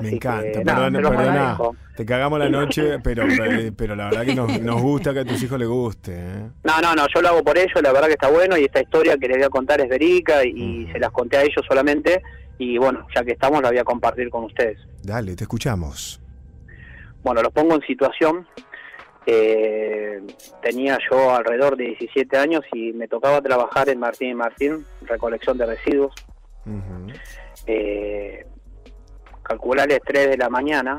Me 0.00 0.10
encanta, 0.10 0.52
que, 0.52 0.60
perdona, 0.60 0.98
agradezco. 0.98 1.76
te 1.96 2.06
cagamos 2.06 2.38
la 2.38 2.48
noche, 2.48 2.98
pero, 3.00 3.24
pero 3.76 3.94
la 3.94 4.04
verdad 4.06 4.24
que 4.24 4.34
nos, 4.34 4.60
nos 4.60 4.80
gusta 4.80 5.12
que 5.12 5.20
a 5.20 5.24
tus 5.24 5.42
hijos 5.42 5.58
les 5.58 5.68
guste. 5.68 6.12
¿eh? 6.14 6.50
No, 6.64 6.80
no, 6.80 6.94
no, 6.94 7.06
yo 7.14 7.20
lo 7.20 7.28
hago 7.28 7.44
por 7.44 7.58
ellos, 7.58 7.82
la 7.82 7.92
verdad 7.92 8.06
que 8.06 8.14
está 8.14 8.30
bueno 8.30 8.56
y 8.56 8.64
esta 8.64 8.80
historia 8.80 9.16
que 9.18 9.28
les 9.28 9.36
voy 9.36 9.46
a 9.46 9.50
contar 9.50 9.80
es 9.80 9.88
verídica 9.88 10.44
y 10.44 10.88
se 10.92 10.98
las 10.98 11.10
conté 11.10 11.36
a 11.36 11.42
ellos 11.42 11.64
solamente 11.68 12.22
y 12.58 12.78
bueno, 12.78 13.06
ya 13.14 13.24
que 13.24 13.32
estamos 13.32 13.60
la 13.60 13.70
voy 13.70 13.78
a 13.78 13.84
compartir 13.84 14.30
con 14.30 14.44
ustedes. 14.44 14.78
Dale, 15.02 15.34
te 15.34 15.44
escuchamos. 15.44 16.20
Bueno, 17.22 17.42
los 17.42 17.52
pongo 17.52 17.74
en 17.74 17.82
situación. 17.82 18.46
Eh, 19.26 20.20
tenía 20.62 20.98
yo 21.10 21.34
alrededor 21.34 21.76
de 21.76 21.84
17 21.98 22.36
años 22.36 22.62
y 22.72 22.92
me 22.92 23.06
tocaba 23.06 23.40
trabajar 23.40 23.88
en 23.88 24.00
Martín 24.00 24.30
y 24.30 24.34
Martín, 24.34 24.84
recolección 25.02 25.58
de 25.58 25.66
residuos. 25.66 26.14
Eh, 27.66 28.46
calcularles 29.42 30.00
3 30.04 30.30
de 30.30 30.36
la 30.36 30.48
mañana, 30.48 30.98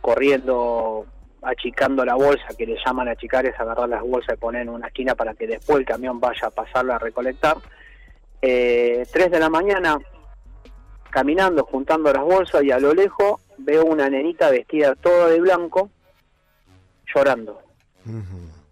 corriendo, 0.00 1.06
achicando 1.42 2.04
la 2.04 2.14
bolsa, 2.14 2.48
que 2.56 2.66
le 2.66 2.76
llaman 2.84 3.08
achicar 3.08 3.46
es 3.46 3.58
agarrar 3.58 3.88
las 3.88 4.02
bolsas 4.02 4.36
y 4.36 4.40
poner 4.40 4.62
en 4.62 4.70
una 4.70 4.88
esquina 4.88 5.14
para 5.14 5.34
que 5.34 5.46
después 5.46 5.78
el 5.78 5.86
camión 5.86 6.20
vaya 6.20 6.48
a 6.48 6.50
pasarla 6.50 6.96
a 6.96 6.98
recolectar. 6.98 7.56
Eh, 8.42 9.06
3 9.12 9.30
de 9.30 9.38
la 9.38 9.50
mañana, 9.50 9.98
caminando, 11.10 11.64
juntando 11.64 12.12
las 12.12 12.22
bolsas 12.22 12.62
y 12.62 12.70
a 12.70 12.78
lo 12.78 12.94
lejos 12.94 13.40
veo 13.58 13.84
una 13.84 14.08
nenita 14.08 14.50
vestida 14.50 14.94
toda 14.94 15.28
de 15.28 15.40
blanco, 15.40 15.90
llorando. 17.14 17.60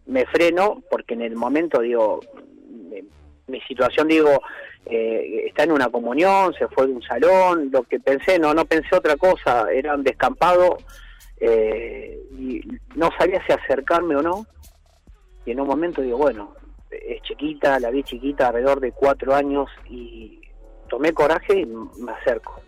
Me 0.06 0.24
freno 0.26 0.82
porque 0.90 1.14
en 1.14 1.22
el 1.22 1.36
momento 1.36 1.80
digo, 1.80 2.20
mi, 2.90 3.02
mi 3.46 3.60
situación 3.62 4.08
digo, 4.08 4.40
eh, 4.86 5.44
está 5.46 5.64
en 5.64 5.72
una 5.72 5.88
comunión, 5.88 6.54
se 6.54 6.66
fue 6.68 6.86
de 6.86 6.94
un 6.94 7.02
salón, 7.02 7.70
lo 7.70 7.82
que 7.82 8.00
pensé, 8.00 8.38
no, 8.38 8.54
no 8.54 8.64
pensé 8.64 8.96
otra 8.96 9.16
cosa, 9.16 9.66
era 9.70 9.94
un 9.94 10.02
descampado 10.02 10.78
eh, 11.40 12.18
y 12.32 12.60
no 12.96 13.10
sabía 13.18 13.44
si 13.46 13.52
acercarme 13.52 14.16
o 14.16 14.22
no. 14.22 14.46
Y 15.44 15.52
en 15.52 15.60
un 15.60 15.68
momento 15.68 16.02
digo, 16.02 16.18
bueno, 16.18 16.54
es 16.90 17.22
chiquita, 17.22 17.78
la 17.80 17.90
vi 17.90 18.02
chiquita, 18.02 18.48
alrededor 18.48 18.80
de 18.80 18.92
cuatro 18.92 19.34
años 19.34 19.68
y 19.88 20.40
tomé 20.88 21.12
coraje 21.12 21.60
y 21.60 21.66
me 21.66 22.12
acerco. 22.12 22.60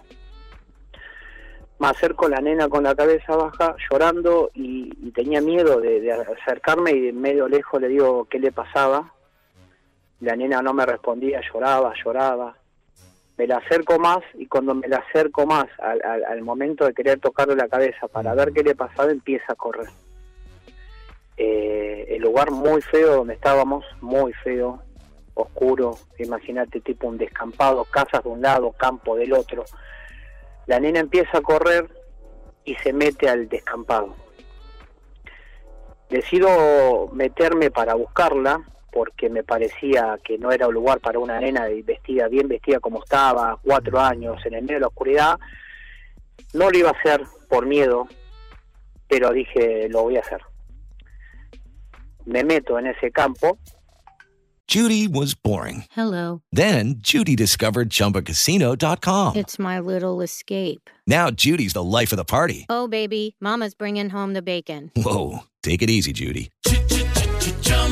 Me 1.79 1.89
acerco 1.89 2.29
la 2.29 2.41
nena 2.41 2.69
con 2.69 2.85
la 2.85 2.95
cabeza 2.95 3.35
baja, 3.37 3.75
llorando 3.91 4.51
y, 4.53 4.91
tenía 5.13 5.41
miedo 5.41 5.81
de, 5.81 6.01
de 6.01 6.13
acercarme 6.13 6.93
y 6.93 7.01
de 7.01 7.13
medio 7.13 7.49
lejos 7.49 7.81
le 7.81 7.89
digo 7.89 8.27
qué 8.27 8.39
le 8.39 8.53
pasaba. 8.53 9.13
La 10.21 10.37
nena 10.37 10.61
no 10.63 10.73
me 10.75 10.85
respondía, 10.87 11.41
lloraba, 11.41 11.93
lloraba. 12.05 12.57
Me 13.39 13.47
la 13.47 13.57
acerco 13.57 13.99
más 13.99 14.19
y 14.35 14.47
cuando 14.47 14.75
me 14.75 14.87
la 14.87 14.99
acerco 14.99 15.47
más 15.47 15.67
al, 15.79 16.03
al- 16.03 16.43
momento 16.43 16.85
de 16.85 16.93
querer 16.93 17.19
tocarle 17.21 17.57
la 17.57 17.69
cabeza 17.69 18.07
para 18.07 18.35
ver 18.35 18.53
qué 18.53 18.63
le 18.63 18.75
pasaba, 18.75 19.11
empieza 19.11 19.53
a 19.53 19.57
correr. 19.57 19.89
Eh, 21.39 22.05
el 22.11 22.21
lugar 22.23 22.51
muy 22.51 22.83
feo 22.83 23.17
donde 23.17 23.33
estábamos, 23.35 23.85
muy 24.03 24.35
feo, 24.35 24.83
oscuro, 25.33 25.97
imagínate 26.19 26.83
tipo 26.83 27.07
un 27.07 27.17
descampado, 27.17 27.87
casas 27.87 28.23
de 28.23 28.29
un 28.29 28.43
lado, 28.43 28.73
campo 28.73 29.17
del 29.17 29.33
otro. 29.33 29.65
La 30.67 30.79
nena 30.79 31.01
empieza 31.01 31.39
a 31.39 31.43
correr 31.43 31.89
y 32.65 32.75
se 32.77 32.93
mete 32.93 33.27
al 33.31 33.49
descampado. 33.49 34.15
Decido 36.11 37.09
meterme 37.13 37.71
para 37.71 37.95
buscarla 37.95 38.61
porque 38.93 39.29
me 39.29 39.43
parecía 39.43 40.19
que 40.25 40.39
no 40.39 40.51
era 40.53 40.69
un 40.69 40.75
lugar 40.75 41.01
para 41.01 41.19
una 41.19 41.41
nena 41.41 41.67
vestida, 41.85 42.29
bien 42.29 42.49
vestida 42.49 42.81
como 42.81 43.03
estaba, 43.03 43.59
cuatro 43.63 44.01
años, 44.01 44.45
en 44.45 44.55
el 44.55 44.63
medio 44.63 44.77
de 44.77 44.81
la 44.81 44.87
oscuridad. 44.89 45.39
No 46.55 46.71
lo 46.71 46.79
iba 46.79 46.91
a 46.91 46.93
hacer 46.93 47.23
por 47.49 47.67
miedo, 47.67 48.09
pero 49.09 49.33
dije, 49.33 49.89
lo 49.89 50.03
voy 50.03 50.17
a 50.17 50.21
hacer. 50.21 50.41
Me 52.27 52.45
meto 52.45 52.79
en 52.79 52.87
ese 52.87 53.11
campo 53.11 53.59
Judy 54.71 55.09
was 55.09 55.35
boring. 55.35 55.87
Hello. 55.91 56.43
Then 56.53 57.01
Judy 57.01 57.35
discovered 57.35 57.91
ChumbaCasino.com. 57.91 59.35
It's 59.35 59.59
my 59.59 59.81
little 59.81 60.21
escape. 60.21 60.89
Now 61.09 61.33
Judy's 61.33 61.73
the 61.73 61.83
life 61.83 62.13
of 62.13 62.19
the 62.19 62.25
party. 62.25 62.67
Oh, 62.69 62.87
baby, 62.87 63.35
Mama's 63.41 63.75
bringing 63.75 64.11
home 64.11 64.33
the 64.33 64.43
bacon. 64.43 64.93
Whoa, 64.95 65.41
take 65.65 65.83
it 65.83 65.91
easy, 65.91 66.13
Judy. 66.13 66.53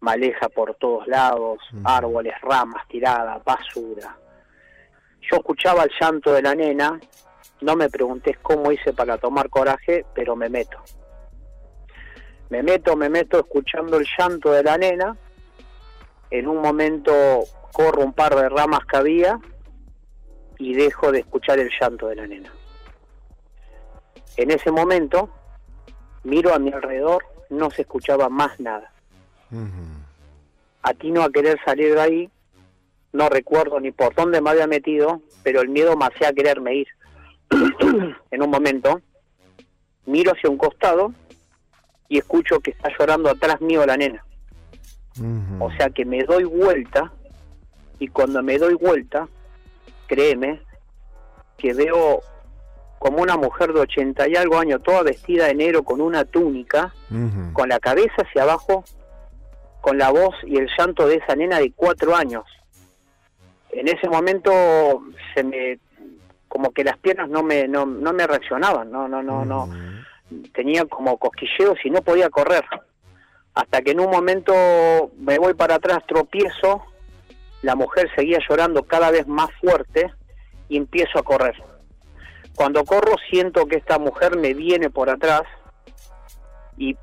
Maleja 0.00 0.48
por 0.48 0.74
todos 0.74 1.06
lados, 1.06 1.58
árboles, 1.84 2.34
ramas 2.42 2.86
tiradas, 2.88 3.42
basura. 3.44 4.16
Yo 5.20 5.36
escuchaba 5.36 5.84
el 5.84 5.90
llanto 6.00 6.32
de 6.32 6.42
la 6.42 6.54
nena, 6.54 6.98
no 7.60 7.76
me 7.76 7.88
preguntes 7.90 8.38
cómo 8.40 8.72
hice 8.72 8.92
para 8.92 9.18
tomar 9.18 9.50
coraje, 9.50 10.04
pero 10.14 10.34
me 10.34 10.48
meto. 10.48 10.78
Me 12.48 12.62
meto, 12.62 12.96
me 12.96 13.08
meto 13.08 13.38
escuchando 13.38 13.98
el 13.98 14.06
llanto 14.18 14.50
de 14.50 14.62
la 14.62 14.76
nena. 14.76 15.16
En 16.30 16.48
un 16.48 16.60
momento 16.60 17.12
corro 17.72 18.02
un 18.02 18.12
par 18.12 18.34
de 18.34 18.48
ramas 18.48 18.80
que 18.90 18.96
había 18.96 19.38
y 20.58 20.74
dejo 20.74 21.12
de 21.12 21.20
escuchar 21.20 21.58
el 21.58 21.70
llanto 21.78 22.08
de 22.08 22.16
la 22.16 22.26
nena. 22.26 22.52
En 24.36 24.50
ese 24.50 24.70
momento 24.70 25.30
miro 26.24 26.54
a 26.54 26.58
mi 26.58 26.72
alrededor, 26.72 27.24
no 27.50 27.70
se 27.70 27.82
escuchaba 27.82 28.28
más 28.28 28.58
nada. 28.58 28.92
Atino 30.82 31.22
a 31.22 31.30
querer 31.30 31.58
salir 31.64 31.94
de 31.94 32.00
ahí, 32.00 32.30
no 33.12 33.28
recuerdo 33.28 33.80
ni 33.80 33.90
por 33.90 34.14
dónde 34.14 34.40
me 34.40 34.50
había 34.50 34.66
metido, 34.66 35.20
pero 35.42 35.60
el 35.60 35.68
miedo 35.68 35.96
me 35.96 36.06
hacía 36.06 36.32
quererme 36.32 36.74
ir. 36.74 36.88
en 38.30 38.42
un 38.42 38.50
momento 38.50 39.00
miro 40.06 40.32
hacia 40.32 40.48
un 40.48 40.56
costado 40.56 41.12
y 42.08 42.18
escucho 42.18 42.60
que 42.60 42.70
está 42.70 42.90
llorando 42.98 43.30
atrás 43.30 43.60
mío 43.60 43.84
la 43.86 43.96
nena. 43.96 44.24
O 45.58 45.70
sea 45.72 45.90
que 45.90 46.04
me 46.04 46.22
doy 46.24 46.44
vuelta 46.44 47.12
y 47.98 48.08
cuando 48.08 48.42
me 48.42 48.56
doy 48.58 48.74
vuelta, 48.74 49.28
créeme, 50.06 50.60
que 51.58 51.74
veo 51.74 52.20
como 52.98 53.22
una 53.22 53.36
mujer 53.36 53.72
de 53.72 53.80
80 53.80 54.28
y 54.28 54.36
algo 54.36 54.58
años, 54.58 54.82
toda 54.82 55.02
vestida 55.02 55.46
de 55.46 55.54
negro 55.54 55.82
con 55.82 56.00
una 56.00 56.24
túnica, 56.24 56.94
con 57.52 57.68
la 57.68 57.78
cabeza 57.78 58.14
hacia 58.16 58.42
abajo, 58.42 58.84
con 59.80 59.98
la 59.98 60.10
voz 60.10 60.34
y 60.44 60.56
el 60.56 60.68
llanto 60.76 61.06
de 61.06 61.16
esa 61.16 61.34
nena 61.34 61.58
de 61.58 61.72
cuatro 61.72 62.14
años. 62.14 62.44
En 63.70 63.88
ese 63.88 64.08
momento 64.08 64.52
se 65.34 65.44
me 65.44 65.78
como 66.48 66.72
que 66.72 66.82
las 66.82 66.98
piernas 66.98 67.28
no 67.28 67.42
me 67.42 67.68
no, 67.68 67.86
no 67.86 68.12
me 68.12 68.26
reaccionaban, 68.26 68.90
no 68.90 69.08
no 69.08 69.22
no 69.22 69.44
no 69.44 69.68
tenía 70.52 70.84
como 70.84 71.16
cosquilleos 71.18 71.78
y 71.84 71.90
no 71.90 72.02
podía 72.02 72.30
correr. 72.30 72.64
Hasta 73.54 73.82
que 73.82 73.92
en 73.92 74.00
un 74.00 74.10
momento 74.10 74.52
me 75.18 75.38
voy 75.38 75.54
para 75.54 75.76
atrás, 75.76 75.98
tropiezo, 76.06 76.84
la 77.62 77.74
mujer 77.74 78.08
seguía 78.14 78.38
llorando 78.48 78.84
cada 78.84 79.10
vez 79.10 79.26
más 79.26 79.50
fuerte 79.60 80.12
y 80.68 80.76
empiezo 80.76 81.18
a 81.18 81.22
correr. 81.22 81.54
Cuando 82.54 82.84
corro 82.84 83.16
siento 83.30 83.66
que 83.66 83.76
esta 83.76 83.98
mujer 83.98 84.36
me 84.36 84.54
viene 84.54 84.90
por 84.90 85.10
atrás 85.10 85.42
y 86.76 86.96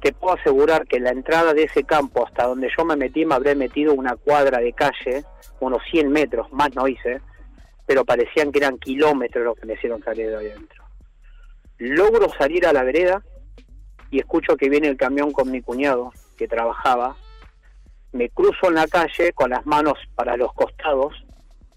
te 0.00 0.12
puedo 0.12 0.34
asegurar 0.34 0.86
que 0.86 1.00
la 1.00 1.10
entrada 1.10 1.54
de 1.54 1.64
ese 1.64 1.84
campo 1.84 2.26
hasta 2.26 2.46
donde 2.46 2.68
yo 2.76 2.84
me 2.84 2.96
metí 2.96 3.24
me 3.24 3.34
habré 3.34 3.54
metido 3.54 3.94
una 3.94 4.16
cuadra 4.16 4.58
de 4.58 4.72
calle, 4.72 5.24
unos 5.60 5.82
100 5.90 6.10
metros, 6.10 6.52
más 6.52 6.74
no 6.74 6.86
hice, 6.86 7.20
pero 7.86 8.04
parecían 8.04 8.52
que 8.52 8.58
eran 8.58 8.78
kilómetros 8.78 9.44
los 9.44 9.56
que 9.58 9.66
me 9.66 9.74
hicieron 9.74 10.02
salir 10.02 10.28
de 10.28 10.36
ahí 10.36 10.46
adentro. 10.48 10.84
Logro 11.78 12.28
salir 12.38 12.66
a 12.66 12.72
la 12.72 12.82
vereda 12.82 13.22
y 14.10 14.18
escucho 14.18 14.56
que 14.56 14.68
viene 14.68 14.88
el 14.88 14.96
camión 14.96 15.32
con 15.32 15.50
mi 15.50 15.62
cuñado 15.62 16.12
que 16.36 16.48
trabajaba. 16.48 17.16
Me 18.12 18.28
cruzo 18.30 18.68
en 18.68 18.74
la 18.74 18.86
calle 18.86 19.32
con 19.32 19.50
las 19.50 19.64
manos 19.66 19.98
para 20.14 20.36
los 20.36 20.52
costados 20.54 21.14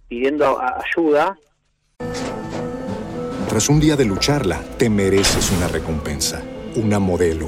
pidiendo 0.07 0.59
ayuda 0.59 1.38
Tras 3.47 3.69
un 3.69 3.80
día 3.80 3.95
de 3.95 4.03
lucharla, 4.03 4.61
te 4.78 4.89
mereces 4.89 5.51
una 5.51 5.69
recompensa, 5.69 6.41
una 6.76 6.99
modelo, 6.99 7.47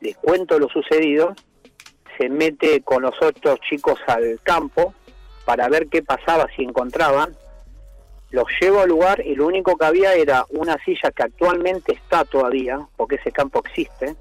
les 0.00 0.16
cuento 0.16 0.58
lo 0.58 0.68
sucedido, 0.68 1.34
se 2.18 2.28
mete 2.28 2.80
con 2.82 3.02
los 3.02 3.14
otros 3.20 3.60
chicos 3.60 3.98
al 4.06 4.40
campo 4.42 4.94
para 5.44 5.68
ver 5.68 5.88
qué 5.88 6.02
pasaba, 6.02 6.46
si 6.56 6.62
encontraban, 6.62 7.36
los 8.30 8.46
llevo 8.60 8.80
al 8.80 8.88
lugar 8.88 9.24
y 9.24 9.34
lo 9.34 9.46
único 9.46 9.76
que 9.76 9.84
había 9.84 10.14
era 10.14 10.44
una 10.50 10.76
silla 10.84 11.10
que 11.10 11.22
actualmente 11.22 11.92
está 11.92 12.24
todavía, 12.24 12.86
porque 12.96 13.16
ese 13.16 13.30
campo 13.30 13.62
existe, 13.64 14.16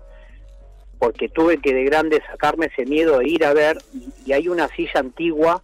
porque 1.00 1.30
tuve 1.30 1.60
que 1.60 1.74
de 1.74 1.84
grande 1.84 2.22
sacarme 2.30 2.68
ese 2.68 2.86
miedo 2.86 3.20
de 3.20 3.30
ir 3.30 3.46
a 3.46 3.54
ver, 3.54 3.78
y, 3.94 4.10
y 4.26 4.34
hay 4.34 4.48
una 4.48 4.68
silla 4.70 5.00
antigua 5.00 5.64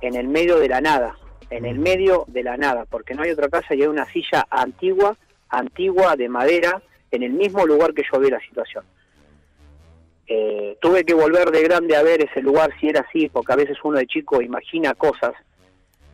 en 0.00 0.14
el 0.14 0.28
medio 0.28 0.58
de 0.58 0.68
la 0.68 0.80
nada, 0.80 1.16
en 1.50 1.64
el 1.64 1.78
medio 1.78 2.24
de 2.26 2.42
la 2.42 2.56
nada, 2.56 2.84
porque 2.86 3.14
no 3.14 3.22
hay 3.22 3.30
otra 3.30 3.48
casa 3.48 3.74
y 3.74 3.82
hay 3.82 3.88
una 3.88 4.06
silla 4.06 4.46
antigua, 4.50 5.16
antigua 5.48 6.16
de 6.16 6.28
madera, 6.28 6.82
en 7.10 7.22
el 7.22 7.32
mismo 7.32 7.64
lugar 7.64 7.94
que 7.94 8.02
yo 8.10 8.18
vi 8.18 8.30
la 8.30 8.40
situación. 8.40 8.84
Eh, 10.28 10.76
tuve 10.80 11.04
que 11.04 11.14
volver 11.14 11.50
de 11.50 11.62
grande 11.62 11.94
a 11.96 12.02
ver 12.02 12.20
ese 12.24 12.40
lugar 12.42 12.70
si 12.80 12.88
era 12.88 13.00
así, 13.08 13.28
porque 13.28 13.52
a 13.52 13.56
veces 13.56 13.76
uno 13.84 13.98
de 13.98 14.06
chico 14.06 14.42
imagina 14.42 14.94
cosas, 14.94 15.32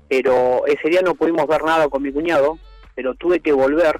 pero 0.09 0.67
ese 0.67 0.89
día 0.91 1.01
no 1.03 1.15
pudimos 1.15 1.47
ver 1.47 1.65
nada 1.65 1.89
con 1.89 2.03
mi 2.03 2.13
cuñado, 2.13 2.59
pero 2.95 3.15
tuve 3.15 3.41
que 3.41 3.53
volver 3.53 3.99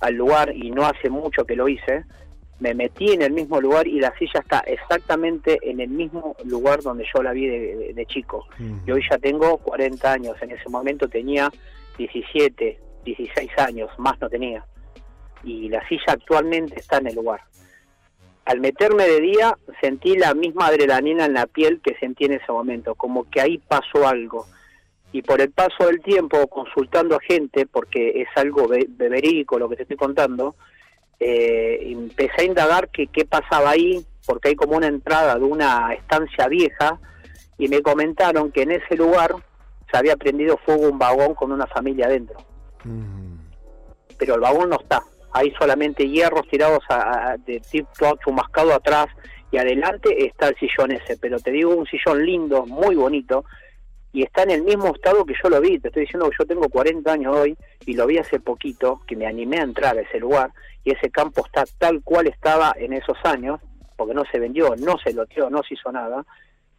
al 0.00 0.14
lugar 0.14 0.54
y 0.56 0.70
no 0.70 0.86
hace 0.86 1.10
mucho 1.10 1.44
que 1.44 1.54
lo 1.56 1.68
hice, 1.68 2.04
me 2.60 2.74
metí 2.74 3.12
en 3.12 3.22
el 3.22 3.32
mismo 3.32 3.60
lugar 3.60 3.86
y 3.86 4.00
la 4.00 4.16
silla 4.18 4.40
está 4.40 4.60
exactamente 4.60 5.58
en 5.62 5.80
el 5.80 5.88
mismo 5.90 6.34
lugar 6.44 6.80
donde 6.80 7.04
yo 7.14 7.22
la 7.22 7.32
vi 7.32 7.46
de, 7.46 7.76
de- 7.76 7.92
de 7.92 8.06
chico. 8.06 8.46
Y 8.86 8.90
hoy 8.92 9.02
ya 9.10 9.18
tengo 9.18 9.58
40 9.58 10.12
años, 10.12 10.36
en 10.40 10.52
ese 10.52 10.68
momento 10.68 11.08
tenía 11.08 11.50
17, 11.98 12.78
16 13.04 13.50
años, 13.58 13.90
más 13.98 14.18
no 14.20 14.28
tenía. 14.30 14.64
Y 15.44 15.68
la 15.68 15.86
silla 15.88 16.04
actualmente 16.08 16.76
está 16.80 16.98
en 16.98 17.08
el 17.08 17.16
lugar. 17.16 17.40
Al 18.44 18.60
meterme 18.60 19.06
de 19.06 19.20
día 19.20 19.56
sentí 19.80 20.16
la 20.16 20.34
misma 20.34 20.66
adrenalina 20.66 21.26
en 21.26 21.34
la 21.34 21.46
piel 21.46 21.80
que 21.80 21.94
sentí 22.00 22.24
en 22.24 22.32
ese 22.32 22.50
momento, 22.50 22.94
como 22.96 23.28
que 23.30 23.40
ahí 23.40 23.58
pasó 23.58 24.06
algo. 24.06 24.46
Y 25.12 25.22
por 25.22 25.40
el 25.40 25.50
paso 25.50 25.86
del 25.86 26.00
tiempo, 26.00 26.46
consultando 26.48 27.16
a 27.16 27.20
gente, 27.20 27.66
porque 27.66 28.22
es 28.22 28.28
algo 28.34 28.66
ve- 28.66 28.86
verídico 28.88 29.58
lo 29.58 29.68
que 29.68 29.76
te 29.76 29.82
estoy 29.82 29.96
contando, 29.96 30.56
eh, 31.20 31.80
empecé 31.92 32.42
a 32.42 32.44
indagar 32.44 32.88
que 32.88 33.06
qué 33.06 33.24
pasaba 33.24 33.70
ahí, 33.70 34.04
porque 34.26 34.48
hay 34.48 34.54
como 34.56 34.76
una 34.76 34.88
entrada 34.88 35.36
de 35.38 35.44
una 35.44 35.92
estancia 35.94 36.48
vieja, 36.48 36.98
y 37.58 37.68
me 37.68 37.80
comentaron 37.82 38.50
que 38.50 38.62
en 38.62 38.72
ese 38.72 38.96
lugar 38.96 39.34
se 39.90 39.96
había 39.98 40.16
prendido 40.16 40.56
fuego 40.64 40.88
un 40.88 40.98
vagón 40.98 41.34
con 41.34 41.52
una 41.52 41.66
familia 41.66 42.06
adentro. 42.06 42.38
Pero 44.18 44.34
el 44.34 44.40
vagón 44.40 44.70
no 44.70 44.76
está, 44.80 45.02
hay 45.32 45.50
solamente 45.58 46.08
hierros 46.08 46.46
tirados 46.48 46.84
a- 46.88 47.36
de 47.46 47.60
tipo 47.60 48.16
chumascado 48.24 48.72
atrás 48.74 49.06
y 49.50 49.58
adelante 49.58 50.26
está 50.26 50.48
el 50.48 50.56
sillón 50.56 50.92
ese, 50.92 51.16
pero 51.18 51.38
te 51.38 51.50
digo 51.50 51.74
un 51.74 51.86
sillón 51.86 52.24
lindo, 52.24 52.66
muy 52.66 52.94
bonito, 52.94 53.44
y 54.12 54.22
está 54.22 54.42
en 54.42 54.50
el 54.50 54.62
mismo 54.62 54.88
estado 54.94 55.24
que 55.24 55.34
yo 55.42 55.48
lo 55.48 55.60
vi. 55.60 55.78
Te 55.78 55.88
estoy 55.88 56.02
diciendo 56.02 56.28
que 56.30 56.36
yo 56.38 56.46
tengo 56.46 56.68
40 56.68 57.12
años 57.12 57.34
hoy 57.36 57.56
y 57.86 57.94
lo 57.94 58.06
vi 58.06 58.18
hace 58.18 58.40
poquito, 58.40 59.00
que 59.06 59.16
me 59.16 59.26
animé 59.26 59.58
a 59.58 59.62
entrar 59.62 59.96
a 59.96 60.02
ese 60.02 60.18
lugar 60.18 60.50
y 60.84 60.92
ese 60.92 61.10
campo 61.10 61.44
está 61.46 61.64
tal 61.78 62.02
cual 62.02 62.26
estaba 62.26 62.74
en 62.76 62.92
esos 62.92 63.16
años, 63.24 63.60
porque 63.96 64.14
no 64.14 64.24
se 64.30 64.38
vendió, 64.38 64.74
no 64.76 64.98
se 64.98 65.12
loteó, 65.14 65.48
no 65.48 65.62
se 65.62 65.74
hizo 65.74 65.90
nada. 65.92 66.24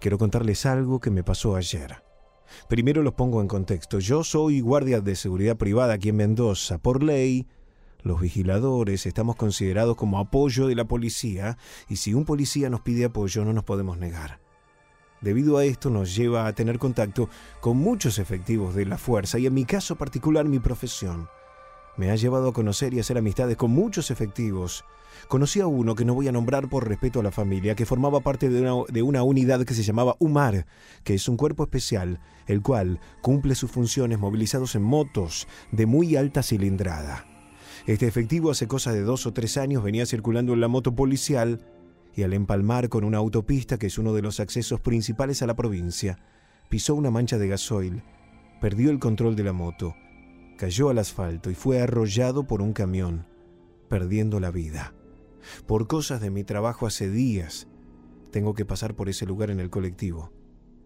Quiero 0.00 0.18
contarles 0.18 0.66
algo 0.66 0.98
que 1.00 1.10
me 1.10 1.24
pasó 1.24 1.56
ayer. 1.56 2.02
Primero 2.68 3.02
los 3.02 3.14
pongo 3.14 3.40
en 3.40 3.48
contexto. 3.48 3.98
Yo 3.98 4.22
soy 4.22 4.60
guardia 4.60 5.00
de 5.00 5.16
seguridad 5.16 5.56
privada 5.56 5.94
aquí 5.94 6.10
en 6.10 6.16
Mendoza. 6.16 6.76
Por 6.78 7.02
ley, 7.02 7.46
los 8.02 8.20
vigiladores 8.20 9.06
estamos 9.06 9.36
considerados 9.36 9.96
como 9.96 10.18
apoyo 10.18 10.66
de 10.66 10.74
la 10.74 10.86
policía 10.86 11.56
y 11.88 11.96
si 11.96 12.12
un 12.12 12.26
policía 12.26 12.68
nos 12.68 12.82
pide 12.82 13.06
apoyo 13.06 13.42
no 13.44 13.54
nos 13.54 13.64
podemos 13.64 13.96
negar. 13.96 14.45
Debido 15.20 15.58
a 15.58 15.64
esto 15.64 15.90
nos 15.90 16.14
lleva 16.14 16.46
a 16.46 16.52
tener 16.52 16.78
contacto 16.78 17.28
con 17.60 17.78
muchos 17.78 18.18
efectivos 18.18 18.74
de 18.74 18.86
la 18.86 18.98
fuerza 18.98 19.38
y 19.38 19.46
en 19.46 19.54
mi 19.54 19.64
caso 19.64 19.96
particular 19.96 20.44
mi 20.44 20.58
profesión 20.58 21.28
me 21.96 22.10
ha 22.10 22.16
llevado 22.16 22.48
a 22.48 22.52
conocer 22.52 22.92
y 22.94 23.00
hacer 23.00 23.16
amistades 23.16 23.56
con 23.56 23.70
muchos 23.70 24.10
efectivos. 24.10 24.84
Conocí 25.28 25.60
a 25.60 25.66
uno 25.66 25.94
que 25.94 26.04
no 26.04 26.14
voy 26.14 26.28
a 26.28 26.32
nombrar 26.32 26.68
por 26.68 26.86
respeto 26.86 27.20
a 27.20 27.22
la 27.22 27.30
familia, 27.30 27.74
que 27.74 27.86
formaba 27.86 28.20
parte 28.20 28.50
de 28.50 28.60
una, 28.60 28.84
de 28.88 29.02
una 29.02 29.22
unidad 29.22 29.64
que 29.64 29.72
se 29.72 29.82
llamaba 29.82 30.16
UMAR, 30.18 30.66
que 31.04 31.14
es 31.14 31.26
un 31.28 31.38
cuerpo 31.38 31.64
especial, 31.64 32.20
el 32.46 32.60
cual 32.60 33.00
cumple 33.22 33.54
sus 33.54 33.70
funciones 33.70 34.18
movilizados 34.18 34.74
en 34.74 34.82
motos 34.82 35.48
de 35.72 35.86
muy 35.86 36.16
alta 36.16 36.42
cilindrada. 36.42 37.24
Este 37.86 38.06
efectivo 38.06 38.50
hace 38.50 38.68
cosa 38.68 38.92
de 38.92 39.02
dos 39.02 39.26
o 39.26 39.32
tres 39.32 39.56
años 39.56 39.82
venía 39.82 40.06
circulando 40.06 40.52
en 40.52 40.60
la 40.60 40.68
moto 40.68 40.94
policial 40.94 41.60
y 42.16 42.22
al 42.22 42.32
empalmar 42.32 42.88
con 42.88 43.04
una 43.04 43.18
autopista 43.18 43.78
que 43.78 43.86
es 43.86 43.98
uno 43.98 44.14
de 44.14 44.22
los 44.22 44.40
accesos 44.40 44.80
principales 44.80 45.42
a 45.42 45.46
la 45.46 45.54
provincia, 45.54 46.18
pisó 46.70 46.94
una 46.94 47.10
mancha 47.10 47.36
de 47.36 47.46
gasoil, 47.46 48.02
perdió 48.60 48.90
el 48.90 48.98
control 48.98 49.36
de 49.36 49.44
la 49.44 49.52
moto, 49.52 49.94
cayó 50.56 50.88
al 50.88 50.98
asfalto 50.98 51.50
y 51.50 51.54
fue 51.54 51.80
arrollado 51.80 52.46
por 52.46 52.62
un 52.62 52.72
camión, 52.72 53.26
perdiendo 53.88 54.40
la 54.40 54.50
vida. 54.50 54.94
Por 55.66 55.86
cosas 55.86 56.22
de 56.22 56.30
mi 56.30 56.42
trabajo 56.42 56.86
hace 56.86 57.10
días, 57.10 57.68
tengo 58.32 58.54
que 58.54 58.64
pasar 58.64 58.94
por 58.94 59.10
ese 59.10 59.26
lugar 59.26 59.50
en 59.50 59.60
el 59.60 59.68
colectivo. 59.68 60.32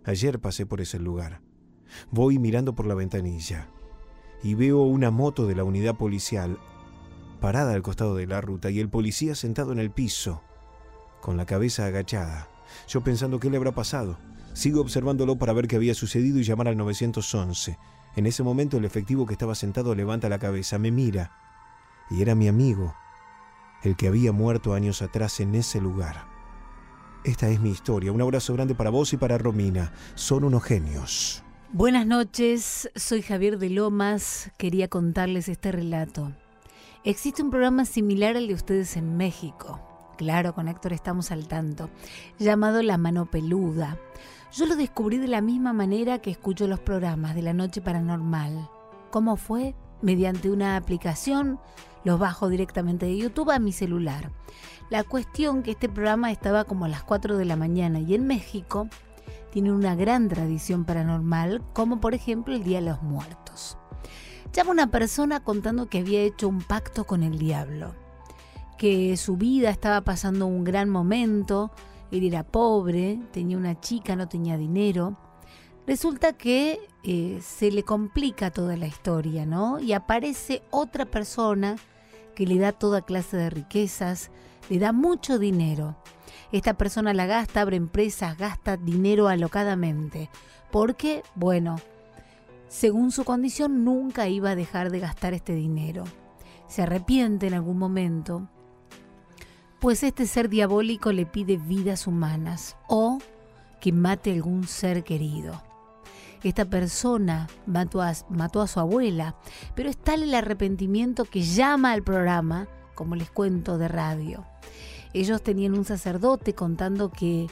Ayer 0.05 0.41
pasé 0.41 0.66
por 0.66 0.81
ese 0.81 0.99
lugar. 0.99 1.43
Voy 2.11 2.39
mirando 2.39 2.74
por 2.74 2.87
la 2.87 2.95
ventanilla 2.95 3.68
y 4.43 4.55
veo 4.55 4.83
una 4.83 5.11
moto 5.11 5.47
de 5.47 5.55
la 5.55 5.64
unidad 5.64 5.97
policial 5.97 6.59
parada 7.41 7.72
al 7.72 7.83
costado 7.83 8.16
de 8.16 8.26
la 8.26 8.41
ruta 8.41 8.70
y 8.70 8.81
el 8.81 8.91
policía 8.91 9.35
sentado 9.35 9.72
en 9.72 9.78
el 9.78 9.91
piso, 9.91 10.43
con 11.20 11.36
la 11.36 11.46
cabeza 11.46 11.86
agachada. 11.86 12.48
Yo 12.88 13.02
pensando 13.02 13.40
qué 13.40 13.50
le 13.50 13.56
habrá 13.56 13.72
pasado. 13.72 14.18
Sigo 14.52 14.80
observándolo 14.80 15.36
para 15.36 15.52
ver 15.52 15.68
qué 15.68 15.76
había 15.76 15.94
sucedido 15.94 16.38
y 16.38 16.42
llamar 16.42 16.68
al 16.68 16.76
911. 16.76 17.78
En 18.16 18.26
ese 18.26 18.42
momento 18.42 18.76
el 18.76 18.84
efectivo 18.84 19.26
que 19.26 19.34
estaba 19.34 19.54
sentado 19.54 19.94
levanta 19.94 20.28
la 20.28 20.38
cabeza, 20.38 20.78
me 20.78 20.90
mira. 20.90 21.32
Y 22.10 22.22
era 22.22 22.34
mi 22.34 22.48
amigo, 22.48 22.94
el 23.82 23.96
que 23.96 24.08
había 24.08 24.32
muerto 24.32 24.74
años 24.74 25.02
atrás 25.02 25.38
en 25.40 25.54
ese 25.54 25.80
lugar. 25.80 26.24
Esta 27.22 27.48
es 27.48 27.60
mi 27.60 27.70
historia. 27.70 28.12
Un 28.12 28.22
abrazo 28.22 28.54
grande 28.54 28.74
para 28.74 28.90
vos 28.90 29.12
y 29.12 29.16
para 29.16 29.38
Romina. 29.38 29.92
Son 30.14 30.42
unos 30.42 30.64
genios. 30.64 31.44
Buenas 31.72 32.04
noches, 32.04 32.90
soy 32.96 33.22
Javier 33.22 33.58
de 33.58 33.70
Lomas. 33.70 34.50
Quería 34.56 34.88
contarles 34.88 35.48
este 35.48 35.70
relato. 35.70 36.32
Existe 37.04 37.42
un 37.42 37.50
programa 37.50 37.84
similar 37.84 38.36
al 38.36 38.48
de 38.48 38.54
ustedes 38.54 38.96
en 38.96 39.16
México. 39.16 39.89
Claro, 40.20 40.54
con 40.54 40.68
Héctor 40.68 40.92
estamos 40.92 41.30
al 41.30 41.48
tanto. 41.48 41.88
Llamado 42.38 42.82
La 42.82 42.98
Mano 42.98 43.30
Peluda. 43.30 43.96
Yo 44.52 44.66
lo 44.66 44.76
descubrí 44.76 45.16
de 45.16 45.28
la 45.28 45.40
misma 45.40 45.72
manera 45.72 46.18
que 46.18 46.30
escucho 46.30 46.66
los 46.66 46.78
programas 46.78 47.34
de 47.34 47.40
la 47.40 47.54
noche 47.54 47.80
paranormal. 47.80 48.68
¿Cómo 49.10 49.36
fue? 49.36 49.74
Mediante 50.02 50.50
una 50.50 50.76
aplicación, 50.76 51.58
los 52.04 52.18
bajo 52.18 52.50
directamente 52.50 53.06
de 53.06 53.16
YouTube 53.16 53.50
a 53.50 53.58
mi 53.58 53.72
celular. 53.72 54.30
La 54.90 55.04
cuestión 55.04 55.62
que 55.62 55.70
este 55.70 55.88
programa 55.88 56.30
estaba 56.30 56.64
como 56.64 56.84
a 56.84 56.88
las 56.88 57.02
4 57.02 57.38
de 57.38 57.46
la 57.46 57.56
mañana 57.56 57.98
y 57.98 58.14
en 58.14 58.26
México 58.26 58.88
tiene 59.50 59.72
una 59.72 59.94
gran 59.94 60.28
tradición 60.28 60.84
paranormal, 60.84 61.62
como 61.72 61.98
por 61.98 62.12
ejemplo 62.12 62.54
el 62.54 62.62
Día 62.62 62.80
de 62.80 62.90
los 62.90 63.00
Muertos. 63.00 63.78
Llama 64.52 64.72
una 64.72 64.90
persona 64.90 65.40
contando 65.40 65.88
que 65.88 66.00
había 66.00 66.20
hecho 66.20 66.46
un 66.46 66.60
pacto 66.60 67.04
con 67.04 67.22
el 67.22 67.38
diablo, 67.38 67.94
que 68.81 69.18
su 69.18 69.37
vida 69.37 69.68
estaba 69.68 70.01
pasando 70.01 70.47
un 70.47 70.64
gran 70.64 70.89
momento, 70.89 71.70
él 72.11 72.24
era 72.24 72.45
pobre, 72.45 73.20
tenía 73.31 73.59
una 73.59 73.78
chica, 73.78 74.16
no 74.16 74.26
tenía 74.26 74.57
dinero. 74.57 75.18
Resulta 75.87 76.33
que 76.33 76.81
eh, 77.05 77.41
se 77.43 77.70
le 77.70 77.83
complica 77.83 78.51
toda 78.51 78.78
la 78.78 78.87
historia, 78.87 79.45
¿no? 79.45 79.81
Y 79.81 79.93
aparece 79.93 80.62
otra 80.70 81.05
persona 81.05 81.76
que 82.35 82.47
le 82.47 82.59
da 82.59 82.72
toda 82.72 83.03
clase 83.03 83.37
de 83.37 83.51
riquezas, 83.51 84.31
le 84.70 84.78
da 84.78 84.93
mucho 84.93 85.39
dinero. 85.39 85.99
Esta 86.51 86.72
persona 86.72 87.12
la 87.12 87.26
gasta, 87.26 87.61
abre 87.61 87.76
empresas, 87.76 88.39
gasta 88.39 88.78
dinero 88.78 89.28
alocadamente. 89.28 90.31
Porque, 90.72 91.22
bueno, 91.35 91.76
según 92.68 93.12
su 93.12 93.24
condición 93.24 93.85
nunca 93.85 94.26
iba 94.31 94.53
a 94.53 94.57
dejar 94.57 94.91
de 94.91 95.01
gastar 95.01 95.35
este 95.35 95.55
dinero. 95.55 96.05
Se 96.66 96.81
arrepiente 96.81 97.47
en 97.47 97.53
algún 97.53 97.76
momento, 97.76 98.49
pues 99.81 100.03
este 100.03 100.26
ser 100.26 100.51
diabólico 100.51 101.11
le 101.11 101.24
pide 101.24 101.57
vidas 101.57 102.07
humanas 102.07 102.76
o 102.87 103.18
que 103.81 103.93
mate 103.93 104.31
algún 104.31 104.68
ser 104.68 105.05
querido. 105.05 105.62
Esta 106.43 106.66
persona 106.66 107.49
mató 107.66 108.01
a 108.03 108.66
su 108.66 108.81
abuela, 108.81 109.37
pero 109.74 109.89
es 109.89 109.97
tal 109.97 110.22
el 110.22 110.35
arrepentimiento 110.35 111.24
que 111.24 111.43
llama 111.43 111.93
al 111.93 112.03
programa, 112.03 112.68
como 112.95 113.14
les 113.16 113.31
cuento, 113.31 113.78
de 113.78 113.89
radio. 113.89 114.47
Ellos 115.12 115.43
tenían 115.43 115.74
un 115.74 115.85
sacerdote 115.85 116.55
contando 116.55 117.11
que 117.11 117.49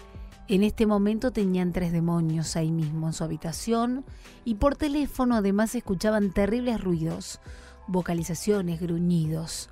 en 0.49 0.62
este 0.62 0.87
momento 0.87 1.33
tenían 1.33 1.72
tres 1.72 1.93
demonios 1.93 2.57
ahí 2.57 2.70
mismo 2.70 3.09
en 3.09 3.12
su 3.12 3.24
habitación 3.24 4.05
y 4.45 4.55
por 4.55 4.76
teléfono 4.76 5.37
además 5.37 5.74
escuchaban 5.74 6.31
terribles 6.31 6.81
ruidos, 6.83 7.41
vocalizaciones, 7.87 8.81
gruñidos. 8.81 9.70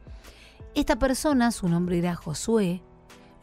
Esta 0.77 0.99
persona, 0.99 1.53
su 1.53 1.71
nombre 1.71 1.97
era 1.97 2.15
Josué, 2.15 2.83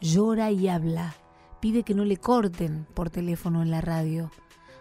llora 0.00 0.52
y 0.52 0.68
habla, 0.68 1.16
pide 1.58 1.82
que 1.82 1.92
no 1.92 2.04
le 2.04 2.16
corten 2.16 2.86
por 2.94 3.10
teléfono 3.10 3.60
en 3.60 3.72
la 3.72 3.80
radio, 3.80 4.30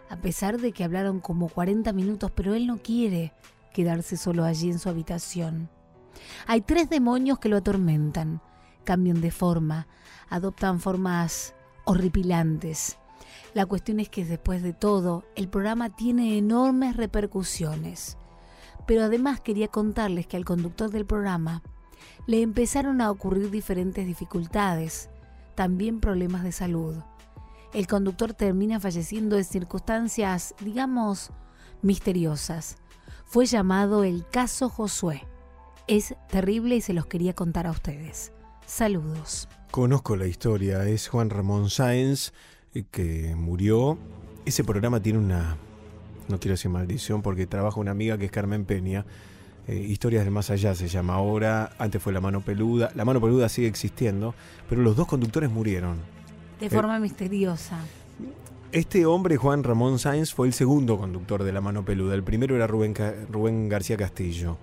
a 0.07 0.17
pesar 0.17 0.61
de 0.61 0.71
que 0.71 0.83
hablaron 0.83 1.19
como 1.19 1.49
40 1.49 1.91
minutos, 1.93 2.29
pero 2.29 2.53
él 2.53 2.67
no 2.67 2.77
quiere 2.77 3.33
quedarse 3.73 4.17
solo 4.17 4.45
allí 4.45 4.69
en 4.69 4.77
su 4.77 4.87
habitación. 4.87 5.67
Hay 6.45 6.61
tres 6.61 6.91
demonios 6.91 7.39
que 7.39 7.49
lo 7.49 7.57
atormentan, 7.57 8.39
cambian 8.83 9.19
de 9.19 9.31
forma, 9.31 9.87
adoptan 10.29 10.79
formas 10.79 11.55
horripilantes. 11.85 12.99
La 13.55 13.65
cuestión 13.65 13.99
es 13.99 14.09
que 14.09 14.25
después 14.25 14.61
de 14.61 14.73
todo, 14.73 15.23
el 15.35 15.49
programa 15.49 15.89
tiene 15.89 16.37
enormes 16.37 16.97
repercusiones. 16.97 18.15
Pero 18.85 19.05
además 19.05 19.39
quería 19.39 19.69
contarles 19.69 20.27
que 20.27 20.37
al 20.37 20.45
conductor 20.45 20.91
del 20.91 21.07
programa 21.07 21.63
le 22.25 22.41
empezaron 22.41 23.01
a 23.01 23.11
ocurrir 23.11 23.51
diferentes 23.51 24.05
dificultades, 24.05 25.09
también 25.55 25.99
problemas 25.99 26.43
de 26.43 26.51
salud. 26.51 26.95
El 27.73 27.87
conductor 27.87 28.33
termina 28.33 28.79
falleciendo 28.79 29.37
en 29.37 29.43
circunstancias, 29.43 30.53
digamos, 30.61 31.31
misteriosas. 31.81 32.77
Fue 33.25 33.45
llamado 33.45 34.03
el 34.03 34.25
caso 34.29 34.69
Josué. 34.69 35.23
Es 35.87 36.15
terrible 36.29 36.75
y 36.75 36.81
se 36.81 36.93
los 36.93 37.07
quería 37.07 37.33
contar 37.33 37.67
a 37.67 37.71
ustedes. 37.71 38.31
Saludos. 38.65 39.49
Conozco 39.71 40.15
la 40.15 40.27
historia, 40.27 40.87
es 40.87 41.07
Juan 41.07 41.29
Ramón 41.29 41.69
Sáenz 41.69 42.31
eh, 42.73 42.85
que 42.89 43.33
murió. 43.35 43.97
Ese 44.45 44.63
programa 44.63 45.01
tiene 45.01 45.19
una, 45.19 45.57
no 46.29 46.39
quiero 46.39 46.53
decir 46.53 46.69
maldición 46.69 47.21
porque 47.21 47.47
trabaja 47.47 47.79
una 47.79 47.91
amiga 47.91 48.17
que 48.17 48.25
es 48.25 48.31
Carmen 48.31 48.65
Peña. 48.65 49.05
Eh, 49.67 49.75
Historias 49.75 50.23
del 50.25 50.33
Más 50.33 50.49
Allá 50.49 50.75
se 50.75 50.87
llama 50.87 51.15
ahora, 51.15 51.71
antes 51.79 52.01
fue 52.01 52.11
La 52.13 52.19
Mano 52.21 52.41
Peluda. 52.41 52.91
La 52.95 53.05
Mano 53.05 53.21
Peluda 53.21 53.47
sigue 53.49 53.67
existiendo, 53.67 54.35
pero 54.69 54.81
los 54.81 54.95
dos 54.95 55.07
conductores 55.07 55.49
murieron. 55.49 55.97
De 56.59 56.69
forma 56.69 56.99
misteriosa. 56.99 57.79
Este 58.71 59.05
hombre, 59.05 59.37
Juan 59.37 59.63
Ramón 59.63 59.99
Sáenz, 59.99 60.33
fue 60.33 60.47
el 60.47 60.53
segundo 60.53 60.97
conductor 60.97 61.43
de 61.43 61.53
La 61.53 61.61
Mano 61.61 61.85
Peluda. 61.85 62.15
El 62.15 62.23
primero 62.23 62.55
era 62.55 62.65
Rubén, 62.67 62.93
Ca- 62.93 63.13
Rubén 63.29 63.69
García 63.69 63.97
Castillo. 63.97 64.57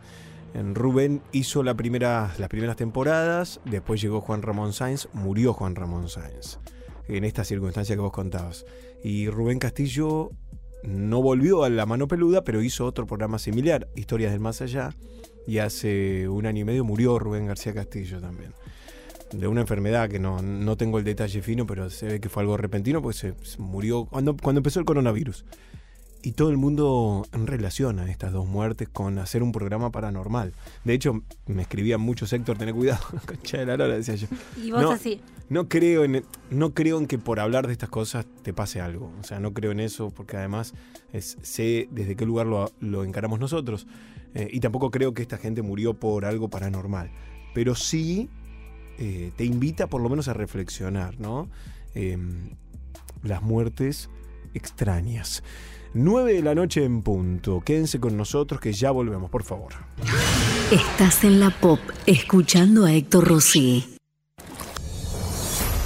En 0.53 0.75
Rubén 0.75 1.23
hizo 1.31 1.63
la 1.63 1.75
primera, 1.75 2.35
las 2.39 2.49
primeras 2.49 2.77
temporadas, 2.77 3.61
después 3.65 4.01
llegó 4.03 4.21
Juan 4.21 4.43
Ramón 4.43 4.73
Sáenz, 4.73 5.09
murió 5.13 5.53
Juan 5.53 5.77
Ramón 5.77 6.09
Sáenz, 6.09 6.59
en 7.07 7.23
esta 7.23 7.45
circunstancia 7.45 7.95
que 7.95 8.01
vos 8.01 8.11
contabas. 8.11 8.65
Y 9.05 9.29
Rubén 9.29 9.61
Castillo 9.61 10.33
no 10.83 11.23
volvió 11.23 11.65
a 11.65 11.71
La 11.71 11.87
Mano 11.87 12.09
Peluda, 12.09 12.45
pero 12.45 12.63
hizo 12.63 12.87
otro 12.87 13.07
programa 13.07 13.39
similar, 13.39 13.89
Historias 13.95 14.33
del 14.33 14.41
Más 14.41 14.61
Allá, 14.63 14.95
y 15.47 15.59
hace 15.59 16.29
un 16.29 16.47
año 16.47 16.63
y 16.63 16.65
medio 16.65 16.85
murió 16.85 17.19
Rubén 17.19 17.47
García 17.47 17.75
Castillo 17.75 18.21
también. 18.21 18.53
de 19.33 19.47
una 19.47 19.61
enfermedad 19.61 20.09
que 20.09 20.19
no, 20.19 20.43
no 20.43 20.77
tengo 20.77 20.99
el 20.99 21.05
detalle 21.05 21.41
fino, 21.43 21.67
pero 21.67 21.89
se 21.91 22.07
ve 22.07 22.21
que 22.21 22.29
fue 22.29 22.43
algo 22.43 22.57
repentino, 22.57 23.01
pues 23.01 23.17
se, 23.17 23.35
murió 23.59 24.05
cuando, 24.07 24.37
cuando 24.37 24.59
empezó 24.59 24.81
el 24.81 24.87
coronavirus. 24.87 25.45
Y 26.23 26.33
todo 26.33 26.51
el 26.51 26.59
mundo 26.59 27.27
relaciona 27.33 28.11
estas 28.11 28.33
dos 28.33 28.47
muertes 28.47 28.89
con 28.91 29.19
hacer 29.19 29.43
un 29.43 29.53
programa 29.53 29.91
paranormal. 29.91 30.53
De 30.85 30.93
hecho, 30.93 31.23
me 31.47 31.63
escribían 31.63 32.01
muchos, 32.03 32.31
Héctor, 32.35 32.59
tené 32.59 32.75
cuidado, 32.75 33.01
concha 33.27 33.57
de 33.59 33.67
la 33.67 33.77
lora, 33.79 33.95
decía 33.95 34.17
yo. 34.17 34.27
Y 34.63 34.71
vos 34.71 34.83
No, 34.83 34.91
así. 34.91 35.21
No 35.49 35.69
creo, 35.69 36.05
en, 36.05 36.23
no 36.51 36.75
creo 36.75 36.99
en 36.99 37.07
que 37.07 37.19
por 37.19 37.41
hablar 37.41 37.67
de 37.67 37.73
estas 37.73 37.89
cosas 37.89 38.27
te 38.43 38.53
pase 38.53 38.81
algo. 38.83 39.11
O 39.21 39.25
sea, 39.25 39.41
no 39.41 39.55
creo 39.55 39.73
en 39.73 39.81
eso 39.81 40.11
porque 40.11 40.37
además 40.37 40.75
es- 41.13 41.39
sé 41.43 41.89
desde 41.91 42.17
qué 42.17 42.27
lugar 42.27 42.47
lo, 42.47 42.71
lo 42.81 43.03
encaramos 43.03 43.41
nosotros. 43.41 43.87
Eh, 44.35 44.49
y 44.53 44.61
tampoco 44.61 44.91
creo 44.91 45.15
que 45.15 45.23
esta 45.23 45.39
gente 45.39 45.63
murió 45.63 45.95
por 45.95 46.25
algo 46.27 46.49
paranormal. 46.51 47.11
Pero 47.55 47.75
sí 47.75 48.29
eh, 48.99 49.33
te 49.37 49.45
invita 49.45 49.87
por 49.89 50.03
lo 50.03 50.09
menos 50.11 50.29
a 50.29 50.35
reflexionar, 50.35 51.19
¿no? 51.19 51.49
Eh, 51.95 52.19
las 53.23 53.41
muertes 53.43 54.11
extrañas. 54.55 55.43
9 55.95 56.35
de 56.35 56.43
la 56.43 56.55
noche 56.55 56.85
en 56.85 57.03
punto. 57.03 57.63
Quédense 57.65 57.99
con 57.99 58.17
nosotros 58.17 58.61
que 58.61 58.73
ya 58.73 58.91
volvemos, 58.91 59.31
por 59.31 59.43
favor. 59.43 59.73
Estás 60.71 61.25
en 61.25 61.41
la 61.41 61.51
pop 61.51 61.81
escuchando 62.07 62.85
a 62.85 62.93
Héctor 62.93 63.27
Rossi. 63.27 63.97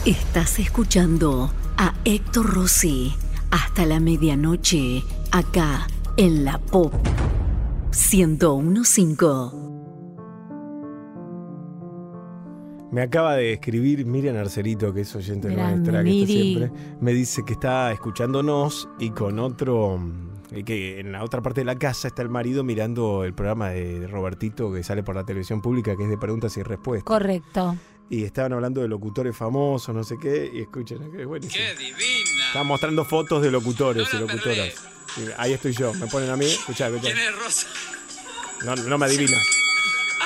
Estás 0.04 0.58
escuchando 0.58 1.50
a 1.78 1.94
Héctor 2.04 2.52
Rossi 2.52 3.14
hasta 3.50 3.86
la 3.86 4.00
medianoche 4.00 5.02
acá 5.30 5.86
en 6.16 6.44
la 6.44 6.58
pop 6.58 6.92
1015. 7.92 9.73
Me 12.94 13.02
acaba 13.02 13.34
de 13.34 13.54
escribir 13.54 14.06
Miriam 14.06 14.36
Arcerito, 14.36 14.94
que 14.94 15.00
es 15.00 15.16
oyente 15.16 15.48
Grande, 15.48 15.90
nuestra, 15.90 16.04
que 16.04 16.20
está 16.20 16.32
siempre. 16.32 16.70
Me 17.00 17.12
dice 17.12 17.44
que 17.44 17.54
está 17.54 17.90
escuchándonos 17.90 18.88
y 19.00 19.10
con 19.10 19.40
otro. 19.40 20.00
que 20.64 21.00
en 21.00 21.10
la 21.10 21.24
otra 21.24 21.42
parte 21.42 21.62
de 21.62 21.64
la 21.64 21.76
casa 21.76 22.06
está 22.06 22.22
el 22.22 22.28
marido 22.28 22.62
mirando 22.62 23.24
el 23.24 23.34
programa 23.34 23.70
de 23.70 24.06
Robertito 24.06 24.72
que 24.72 24.84
sale 24.84 25.02
por 25.02 25.16
la 25.16 25.24
televisión 25.24 25.60
pública, 25.60 25.96
que 25.96 26.04
es 26.04 26.08
de 26.08 26.16
preguntas 26.16 26.56
y 26.56 26.62
respuestas. 26.62 27.02
Correcto. 27.02 27.76
Y 28.10 28.22
estaban 28.22 28.52
hablando 28.52 28.80
de 28.80 28.86
locutores 28.86 29.36
famosos, 29.36 29.92
no 29.92 30.04
sé 30.04 30.14
qué, 30.16 30.48
y 30.54 30.60
escuchen, 30.60 31.10
que 31.10 31.22
es 31.22 31.26
buenísimo. 31.26 31.64
¡Qué 31.64 31.76
divina! 31.76 32.46
Estaban 32.46 32.68
mostrando 32.68 33.04
fotos 33.04 33.42
de 33.42 33.50
locutores 33.50 34.06
y 34.14 34.18
locutoras. 34.18 34.72
Y 35.16 35.30
ahí 35.36 35.52
estoy 35.52 35.72
yo, 35.72 35.92
me 35.94 36.06
ponen 36.06 36.30
a 36.30 36.36
mí, 36.36 36.44
escuchá, 36.44 36.86
escuchá. 36.86 37.12
¿Quién 37.12 37.18
es 37.18 37.44
Rosa? 37.44 37.66
No, 38.64 38.76
no 38.76 38.98
me 38.98 39.06
adivinas. 39.06 39.64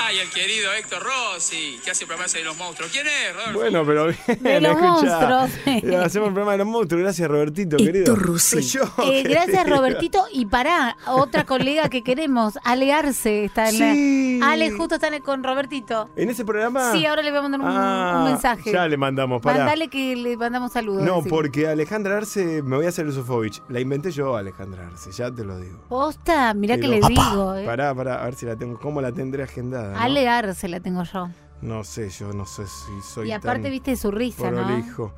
Ay, 0.01 0.19
el 0.21 0.31
querido 0.31 0.73
Héctor 0.73 1.03
Rossi, 1.03 1.81
que 1.85 1.91
hace 1.91 2.07
programas 2.07 2.33
de 2.33 2.43
los 2.45 2.57
monstruos. 2.57 2.91
¿Quién 2.93 3.07
es, 3.07 3.35
Rodolfo? 3.35 3.59
Bueno, 3.59 3.85
pero 3.87 4.07
bien, 4.07 4.63
los 4.63 4.73
escuchá. 4.73 5.29
monstruos. 5.29 5.83
Ya, 5.83 6.03
Hacemos 6.03 6.29
el 6.29 6.35
programa 6.35 6.53
de 6.53 6.59
los 6.59 6.67
monstruos. 6.67 7.03
Gracias, 7.03 7.29
Robertito, 7.29 7.77
querido. 7.77 8.17
Soy 8.39 8.63
yo, 8.63 8.83
Eh, 9.05 9.23
gracias. 9.25 9.69
Robertito. 9.69 10.25
Y 10.33 10.47
pará, 10.47 10.97
otra 11.07 11.45
colega 11.45 11.89
que 11.89 12.03
queremos, 12.03 12.59
Ale 12.65 12.93
Arce, 12.93 13.45
está 13.45 13.69
en 13.71 13.79
la- 13.79 13.93
Sí. 13.95 14.41
Ale 14.43 14.71
justo 14.71 14.95
está 14.95 15.09
con 15.21 15.43
Robertito. 15.43 16.09
¿En 16.17 16.31
ese 16.31 16.45
programa? 16.45 16.93
Sí, 16.93 17.05
ahora 17.07 17.23
le 17.23 17.31
voy 17.31 17.39
a 17.39 17.43
mandar 17.43 17.61
un, 17.61 17.67
Ah, 17.69 18.19
un 18.25 18.25
mensaje. 18.33 18.71
Ya 18.73 18.87
le 18.87 18.97
mandamos, 18.97 19.43
para. 19.43 19.59
Mandale 19.59 19.89
que 19.89 20.15
le 20.17 20.37
mandamos 20.37 20.73
saludos. 20.73 21.03
No, 21.03 21.23
porque 21.23 21.67
Alejandra 21.67 22.19
Arce, 22.19 22.63
me 22.63 22.77
voy 22.77 22.87
a 22.87 22.91
hacer 22.91 23.07
el 23.07 23.13
Sofovich. 23.13 23.63
La 23.69 23.81
inventé 23.81 24.11
yo, 24.13 24.37
Alejandra 24.37 24.87
Arce, 24.87 25.11
ya 25.13 25.31
te 25.31 25.45
lo 25.45 25.59
digo. 25.59 25.79
Posta, 25.89 26.55
mirá 26.55 26.77
que 26.79 26.89
le 26.89 27.01
digo. 27.01 27.55
eh. 27.57 27.65
Pará, 27.67 27.95
pará, 27.95 28.23
a 28.23 28.25
ver 28.27 28.35
si 28.35 28.47
la 28.47 28.55
tengo. 28.57 28.79
¿Cómo 28.79 29.01
la 29.01 29.11
tendré 29.13 29.43
agendada? 29.43 29.88
No? 29.93 29.99
Ale 29.99 30.29
Arce 30.29 30.69
la 30.69 30.81
tengo 30.81 31.03
yo. 31.05 31.29
No 31.61 31.83
sé, 31.83 32.09
yo 32.11 32.33
no 32.33 32.47
sé 32.47 32.63
si 32.69 32.93
soy 33.13 33.29
y 33.31 33.33
aparte, 33.33 33.63
tan 33.65 33.73
viste 33.73 33.97
su 33.97 34.13
risa, 34.13 34.49
¿no? 34.49 34.65
prolijo. 34.65 35.13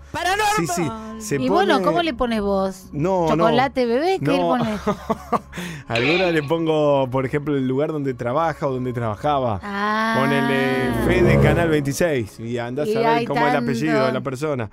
Sí, 0.57 0.67
sí. 0.69 0.89
Se 1.19 1.35
y 1.35 1.39
pone- 1.41 1.51
bueno, 1.51 1.83
¿cómo 1.83 2.03
le 2.03 2.15
pones 2.15 2.41
vos? 2.41 2.89
No, 2.93 3.27
¿Chocolate 3.29 3.83
no. 3.85 3.89
bebé? 3.93 4.19
¿Qué 4.19 4.25
le 4.27 4.39
No. 4.39 4.49
pones? 4.49 4.81
Alguna 5.89 6.31
le 6.31 6.43
pongo, 6.43 7.09
por 7.11 7.27
ejemplo, 7.27 7.55
el 7.55 7.69
lugar 7.69 7.93
donde 7.93 8.15
trabaja 8.15 8.67
o 8.67 8.73
donde 8.73 8.95
trabajaba. 8.95 9.61
Ah. 9.63 10.17
Ponele 10.19 10.93
Fede 11.05 11.39
Canal 11.43 11.69
26 11.69 12.41
y 12.41 12.57
andás 12.57 12.89
Y 12.89 12.97
a 12.97 13.01
ver 13.17 13.25
cómo 13.29 13.47
es 13.47 13.53
el 13.55 13.63
apellido 13.63 14.07
de 14.07 14.13
la 14.13 14.21
persona. 14.23 14.71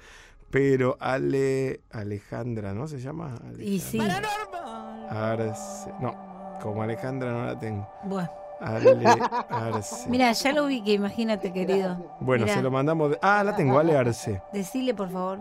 Pero 0.49 0.95
Ale 1.01 1.81
Alejandra, 1.91 2.73
¿no 2.73 2.87
se 2.87 2.99
llama? 3.01 3.35
Ale- 3.45 3.65
Y 3.65 3.79
sí. 3.81 3.99
Arce. 5.09 5.91
No, 5.99 6.15
como 6.61 6.81
Alejandra 6.83 7.31
no 7.33 7.45
la 7.45 7.59
tengo. 7.59 7.89
Bueno. 8.05 8.29
Ale 8.59 8.97
Arce. 9.49 10.09
Mira, 10.09 10.31
ya 10.31 10.51
lo 10.53 10.65
vi 10.65 10.81
que 10.83 10.93
imagínate, 10.93 11.51
querido. 11.53 11.97
Bueno, 12.19 12.45
Mirá, 12.45 12.57
se 12.57 12.61
lo 12.63 12.71
mandamos. 12.71 13.11
de- 13.11 13.19
Ah, 13.21 13.43
la 13.43 13.55
tengo, 13.55 13.77
Ale 13.79 13.97
Arce. 13.97 14.41
Decile, 14.51 14.93
por 14.93 15.09
favor. 15.09 15.39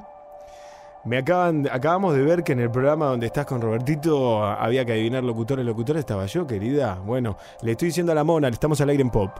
Me 1.04 1.18
acaban, 1.18 1.62
de- 1.62 1.70
acabamos 1.70 2.14
de 2.14 2.22
ver 2.22 2.42
que 2.42 2.52
en 2.52 2.60
el 2.60 2.70
programa 2.70 3.06
donde 3.06 3.26
estás 3.26 3.46
con 3.46 3.60
Robertito 3.60 4.44
había 4.44 4.84
que 4.84 4.92
adivinar 4.92 5.22
locutores, 5.22 5.64
locutores 5.64 6.00
estaba 6.00 6.26
yo, 6.26 6.46
querida. 6.46 6.98
Bueno, 7.04 7.36
le 7.62 7.72
estoy 7.72 7.88
diciendo 7.88 8.10
a 8.12 8.14
la 8.14 8.24
mona, 8.24 8.48
estamos 8.48 8.80
al 8.80 8.88
aire 8.88 9.02
en 9.02 9.10
pop. 9.10 9.30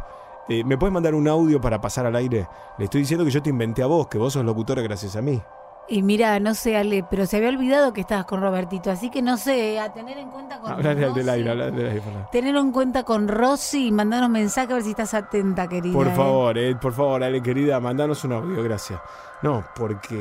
Eh, 0.49 0.63
¿Me 0.63 0.79
puedes 0.79 0.93
mandar 0.93 1.15
un 1.17 1.27
audio 1.27 1.61
para 1.61 1.81
pasar 1.81 2.07
al 2.07 2.15
aire? 2.15 2.47
Le 2.79 2.85
estoy 2.85 3.01
diciendo 3.01 3.25
que 3.25 3.33
yo 3.33 3.43
te 3.43 3.51
inventé 3.51 3.83
a 3.83 3.87
vos, 3.87 4.07
que 4.07 4.17
vos 4.17 4.33
sos 4.33 4.45
locutora 4.45 4.81
gracias 4.81 5.17
a 5.17 5.23
mí. 5.23 5.43
Y 5.89 6.03
mira, 6.03 6.41
no 6.41 6.55
sé, 6.55 6.77
Ale, 6.77 7.05
pero 7.09 7.27
se 7.27 7.37
había 7.37 7.49
olvidado 7.49 7.93
que 7.93 8.01
estabas 8.01 8.25
con 8.25 8.41
Robertito, 8.41 8.91
así 8.91 9.09
que 9.09 9.23
no 9.23 9.37
sé, 9.37 9.79
a 9.79 9.93
tener 9.93 10.19
en 10.19 10.31
cuenta 10.31 10.59
con 10.59 10.73
Hablale 10.73 11.05
al 11.05 11.15
del 11.15 11.29
aire, 11.29 11.51
hablale 11.51 11.71
al 11.71 11.77
del 11.77 11.87
aire. 11.87 12.01
por 12.01 12.13
favor. 12.13 12.31
Tener 12.33 12.57
en 12.57 12.73
cuenta 12.73 13.05
con 13.05 13.29
Rosy 13.29 13.87
y 13.87 13.93
mandarnos 13.93 14.31
mensaje 14.31 14.73
a 14.73 14.77
ver 14.77 14.83
si 14.83 14.91
estás 14.91 15.15
atenta, 15.15 15.69
querida. 15.69 15.93
Por 15.95 16.09
¿eh? 16.09 16.15
favor, 16.15 16.59
eh, 16.59 16.75
por 16.75 16.93
favor, 16.93 17.23
Ale, 17.23 17.41
querida, 17.41 17.79
mandanos 17.79 18.25
un 18.25 18.33
audio, 18.33 18.63
gracias. 18.65 19.01
No, 19.43 19.65
porque 19.77 20.17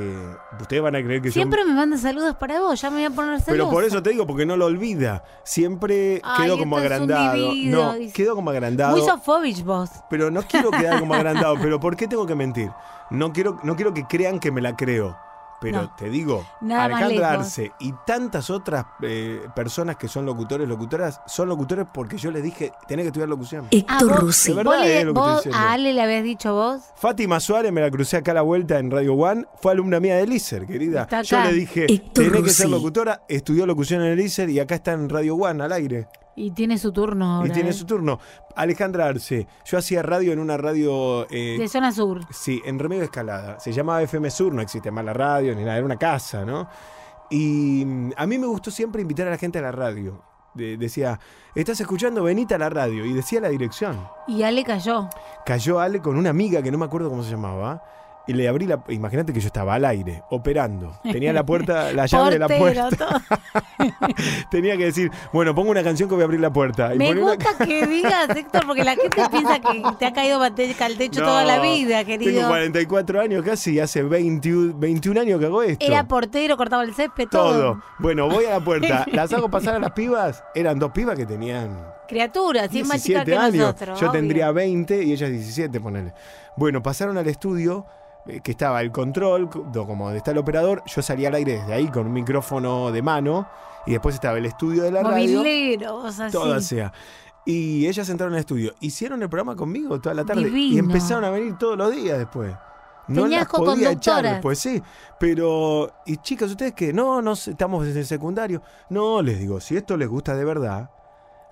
ustedes 0.60 0.84
van 0.84 0.96
a 0.98 1.02
creer 1.02 1.22
que 1.22 1.32
Siempre 1.32 1.62
yo... 1.62 1.68
me 1.68 1.74
mandan 1.74 1.98
saludos 1.98 2.36
para 2.36 2.60
vos, 2.60 2.80
ya 2.80 2.90
me 2.92 2.98
voy 2.98 3.06
a 3.06 3.10
poner 3.10 3.40
celosa. 3.40 3.52
Pero 3.52 3.70
por 3.72 3.84
eso 3.84 4.04
te 4.04 4.12
digo, 4.12 4.28
porque 4.28 4.46
no 4.46 4.58
lo 4.58 4.66
olvida. 4.66 5.24
Siempre 5.44 6.22
Ay, 6.24 6.46
quedo 6.46 6.60
como 6.60 6.78
agrandado. 6.78 7.38
no, 7.56 7.94
dice. 7.94 8.14
quedo 8.14 8.36
como 8.36 8.50
agrandado. 8.52 8.98
Muy 8.98 9.06
Sofovich 9.06 9.64
vos. 9.64 9.90
Pero 10.10 10.30
no 10.30 10.44
quiero 10.44 10.70
quedar 10.70 11.00
como 11.00 11.14
agrandado. 11.16 11.56
pero 11.62 11.80
¿por 11.80 11.96
qué 11.96 12.08
tengo 12.08 12.28
que 12.28 12.36
mentir? 12.36 12.70
No 13.10 13.32
quiero, 13.34 13.58
no 13.64 13.76
quiero 13.76 13.94
que 13.94 14.06
crean 14.06 14.40
que 14.40 14.52
me 14.52 14.62
la 14.62 14.76
creo. 14.76 15.18
Pero 15.62 15.84
No. 15.84 15.96
te 15.96 16.10
digo, 16.10 16.46
Alejandra. 16.62 17.32
Arce 17.32 17.72
y 17.80 17.94
tantas 18.06 18.50
otras 18.50 18.86
eh, 19.02 19.42
personas 19.56 19.96
que 19.96 20.08
son 20.08 20.26
locutores, 20.26 20.68
locutoras, 20.68 21.22
son 21.28 21.48
locutores 21.50 21.86
porque 21.94 22.18
yo 22.18 22.30
les 22.30 22.44
dije, 22.44 22.74
tenés 22.88 23.04
que 23.06 23.08
estudiar 23.08 23.30
locución. 23.30 23.68
Ah, 23.88 24.00
vos, 24.04 24.44
De 24.44 24.54
verdad 24.54 25.14
vos 25.14 25.46
le- 25.46 25.54
a 25.54 25.72
Ale 25.72 25.94
le 25.94 26.02
habías 26.02 26.24
dicho 26.24 26.54
vos. 26.54 26.82
Fátima 26.96 27.40
Suárez 27.40 27.72
me 27.72 27.82
la 27.82 27.90
crucé 27.90 28.18
acá 28.18 28.32
a 28.32 28.36
la 28.36 28.42
vuelta 28.42 28.80
en 28.80 28.92
Radio 28.92 29.14
One, 29.16 29.46
fue 29.62 29.72
alumna 29.72 30.00
mía 30.00 30.18
del 30.18 30.34
ISER, 30.34 30.66
querida. 30.66 31.08
Yo 31.24 31.42
le 31.42 31.54
dije, 31.54 31.86
Héctor 31.92 32.26
tenés 32.26 32.44
que 32.44 32.50
ser 32.50 32.70
locutora, 32.70 33.22
estudió 33.28 33.66
locución 33.66 34.02
en 34.02 34.12
el 34.12 34.26
y 34.50 34.60
acá 34.60 34.76
está 34.76 34.92
en 34.94 35.08
Radio 35.10 35.36
One 35.36 35.64
al 35.64 35.72
aire. 35.72 36.08
Y 36.38 36.52
tiene 36.52 36.78
su 36.78 36.92
turno 36.92 37.38
ahora. 37.38 37.48
y 37.48 37.52
tiene 37.52 37.70
¿eh? 37.70 37.74
su 37.74 37.86
turno. 37.86 38.20
Alejandra 38.56 39.08
Arce, 39.08 39.48
yo 39.66 39.78
hacía 39.78 40.02
radio 40.04 40.34
en 40.34 40.40
una 40.40 40.58
radio... 40.58 41.26
eh, 41.30 41.56
De 41.58 41.68
zona 41.70 41.92
sur. 41.92 42.22
Sí, 42.30 42.62
en 42.66 42.78
Remedio 42.78 43.04
Escalada. 43.04 43.60
Se 43.60 43.72
llamaba 43.72 44.02
FM 44.04 44.30
Sur, 44.32 44.54
no 44.54 44.62
existe 44.62 44.92
más 44.92 45.06
la 45.06 45.14
radio 45.14 45.56
ni 45.56 45.64
nada, 45.64 45.78
era 45.78 45.86
una 45.86 45.98
casa, 45.98 46.44
¿no? 46.46 46.68
Y 47.30 47.84
mm, 47.86 48.12
a 48.18 48.26
mí 48.28 48.38
me 48.38 48.48
gustó 48.48 48.70
siempre 48.72 49.02
invitar 49.02 49.28
a 49.28 49.32
la 49.32 49.38
gente 49.38 49.60
a 49.60 49.62
la 49.62 49.72
radio. 49.72 50.22
De- 50.54 50.78
decía, 50.78 51.20
¿estás 51.54 51.80
escuchando? 51.82 52.24
Venite 52.24 52.56
a 52.56 52.58
la 52.58 52.70
radio. 52.70 53.06
Y 53.06 53.14
decía 53.14 53.40
la 53.42 53.50
dirección. 53.50 54.08
Y 54.28 54.44
Ale 54.44 54.64
cayó. 54.64 55.10
Cayó 55.46 55.80
Ale 55.80 56.02
con 56.02 56.18
una 56.18 56.30
amiga 56.30 56.62
que 56.62 56.72
no 56.72 56.78
me 56.78 56.86
acuerdo 56.86 57.10
cómo 57.10 57.24
se 57.24 57.32
llamaba. 57.32 57.84
Y 58.28 58.34
le 58.34 58.48
abrí 58.48 58.66
la. 58.66 58.82
Imagínate 58.90 59.34
que 59.34 59.40
yo 59.40 59.48
estaba 59.48 59.76
al 59.76 59.86
aire, 59.86 60.24
operando. 60.30 61.00
Tenía 61.04 61.32
la 61.32 61.46
puerta, 61.46 61.94
la 61.94 62.06
llave 62.08 62.32
de 62.32 62.40
la 62.40 62.48
puerta. 62.48 63.22
Tenía 64.50 64.78
que 64.78 64.86
decir, 64.86 65.12
bueno, 65.32 65.54
pongo 65.54 65.72
una 65.72 65.84
canción 65.84 66.10
que 66.10 66.16
voy 66.16 66.24
a 66.24 66.26
abrir 66.26 66.40
la 66.40 66.52
puerta. 66.52 66.94
Y 66.96 66.98
Me 66.98 67.12
una 67.12 67.36
gusta 67.36 67.66
que 67.66 67.86
digas, 67.86 68.30
Héctor, 68.36 68.66
porque 68.66 68.84
la 68.84 68.96
gente 68.96 69.22
piensa 69.30 69.60
que 69.60 69.84
te 70.00 70.06
ha 70.06 70.14
caído 70.14 70.42
al 70.42 70.56
techo 70.56 71.22
No, 71.22 71.28
toda 71.28 71.44
la 71.44 71.60
vida, 71.62 72.04
Tengo 72.04 72.20
querido. 72.20 72.48
44 72.48 73.22
años 73.22 73.44
casi, 73.44 73.80
hace 73.80 74.04
21, 74.04 74.74
21 74.78 75.22
años 75.22 75.40
que 75.40 75.46
hago 75.46 75.62
esto. 75.62 75.86
Era 75.86 76.08
portero, 76.08 76.58
cortaba 76.58 76.84
el 76.84 76.94
césped, 76.94 77.28
todo. 77.30 77.54
todo. 77.54 77.82
Bueno, 78.00 78.30
voy 78.30 78.46
a 78.46 78.52
la 78.52 78.60
puerta, 78.60 79.06
las 79.12 79.32
hago 79.34 79.50
pasar 79.50 79.76
a 79.76 79.80
las 79.80 79.92
pibas. 79.92 80.44
Eran 80.54 80.80
dos 80.80 80.92
pibas 80.92 81.16
que 81.18 81.26
tenían 81.26 81.96
Criatura, 82.08 82.68
si 82.68 82.82
es 82.82 82.88
más 82.88 83.04
chica 83.04 83.24
17 83.24 83.32
que 83.32 83.38
años. 83.38 83.58
nosotros. 83.58 84.00
Yo 84.00 84.10
obvio. 84.10 84.20
tendría 84.20 84.52
20 84.52 85.04
y 85.04 85.12
ellas 85.14 85.30
17, 85.30 85.80
ponele. 85.80 86.14
Bueno, 86.56 86.82
pasaron 86.84 87.18
al 87.18 87.28
estudio 87.28 87.86
que 88.44 88.52
estaba 88.52 88.82
el 88.82 88.92
control, 88.92 89.50
como 89.50 90.06
donde 90.06 90.18
está 90.18 90.32
el 90.32 90.38
operador. 90.38 90.84
Yo 90.86 91.02
salía 91.02 91.28
al 91.28 91.36
aire 91.36 91.60
desde 91.60 91.74
ahí 91.74 91.88
con 91.88 92.08
un 92.08 92.14
micrófono 92.14 92.92
de 92.92 93.02
mano. 93.02 93.48
Y 93.86 93.92
después 93.92 94.16
estaba 94.16 94.38
el 94.38 94.46
estudio 94.46 94.84
de 94.84 94.92
la 94.92 95.04
radio. 95.04 95.40
Mobileros, 95.40 96.20
así. 96.20 96.32
Toda 96.32 96.60
sea. 96.60 96.92
Y 97.46 97.86
ellas 97.86 98.10
entraron 98.10 98.34
al 98.34 98.40
estudio. 98.40 98.74
Hicieron 98.80 99.22
el 99.22 99.30
programa 99.30 99.56
conmigo 99.56 100.02
toda 100.02 100.16
la 100.16 100.26
tarde. 100.26 100.50
Y 100.50 100.80
empezaron 100.80 101.24
a 101.24 101.30
venir 101.30 101.56
todos 101.58 101.78
los 101.78 101.96
días 101.96 102.18
después. 102.18 102.56
No 103.08 103.24
Tenías 103.24 103.42
las 103.42 103.50
podía 103.50 103.92
echar 103.92 104.24
después, 104.24 104.58
sí. 104.58 104.82
Pero, 105.20 105.92
y 106.08 106.18
chicas, 106.18 106.50
¿ustedes 106.50 106.74
qué? 106.74 106.92
No, 106.92 107.22
no, 107.22 107.34
estamos 107.34 107.86
en 107.86 107.96
el 107.96 108.06
secundario. 108.06 108.64
No, 108.90 109.22
les 109.22 109.40
digo, 109.40 109.60
si 109.60 109.78
esto 109.78 109.96
les 109.96 110.10
gusta 110.10 110.36
de 110.36 110.44
verdad, 110.44 110.90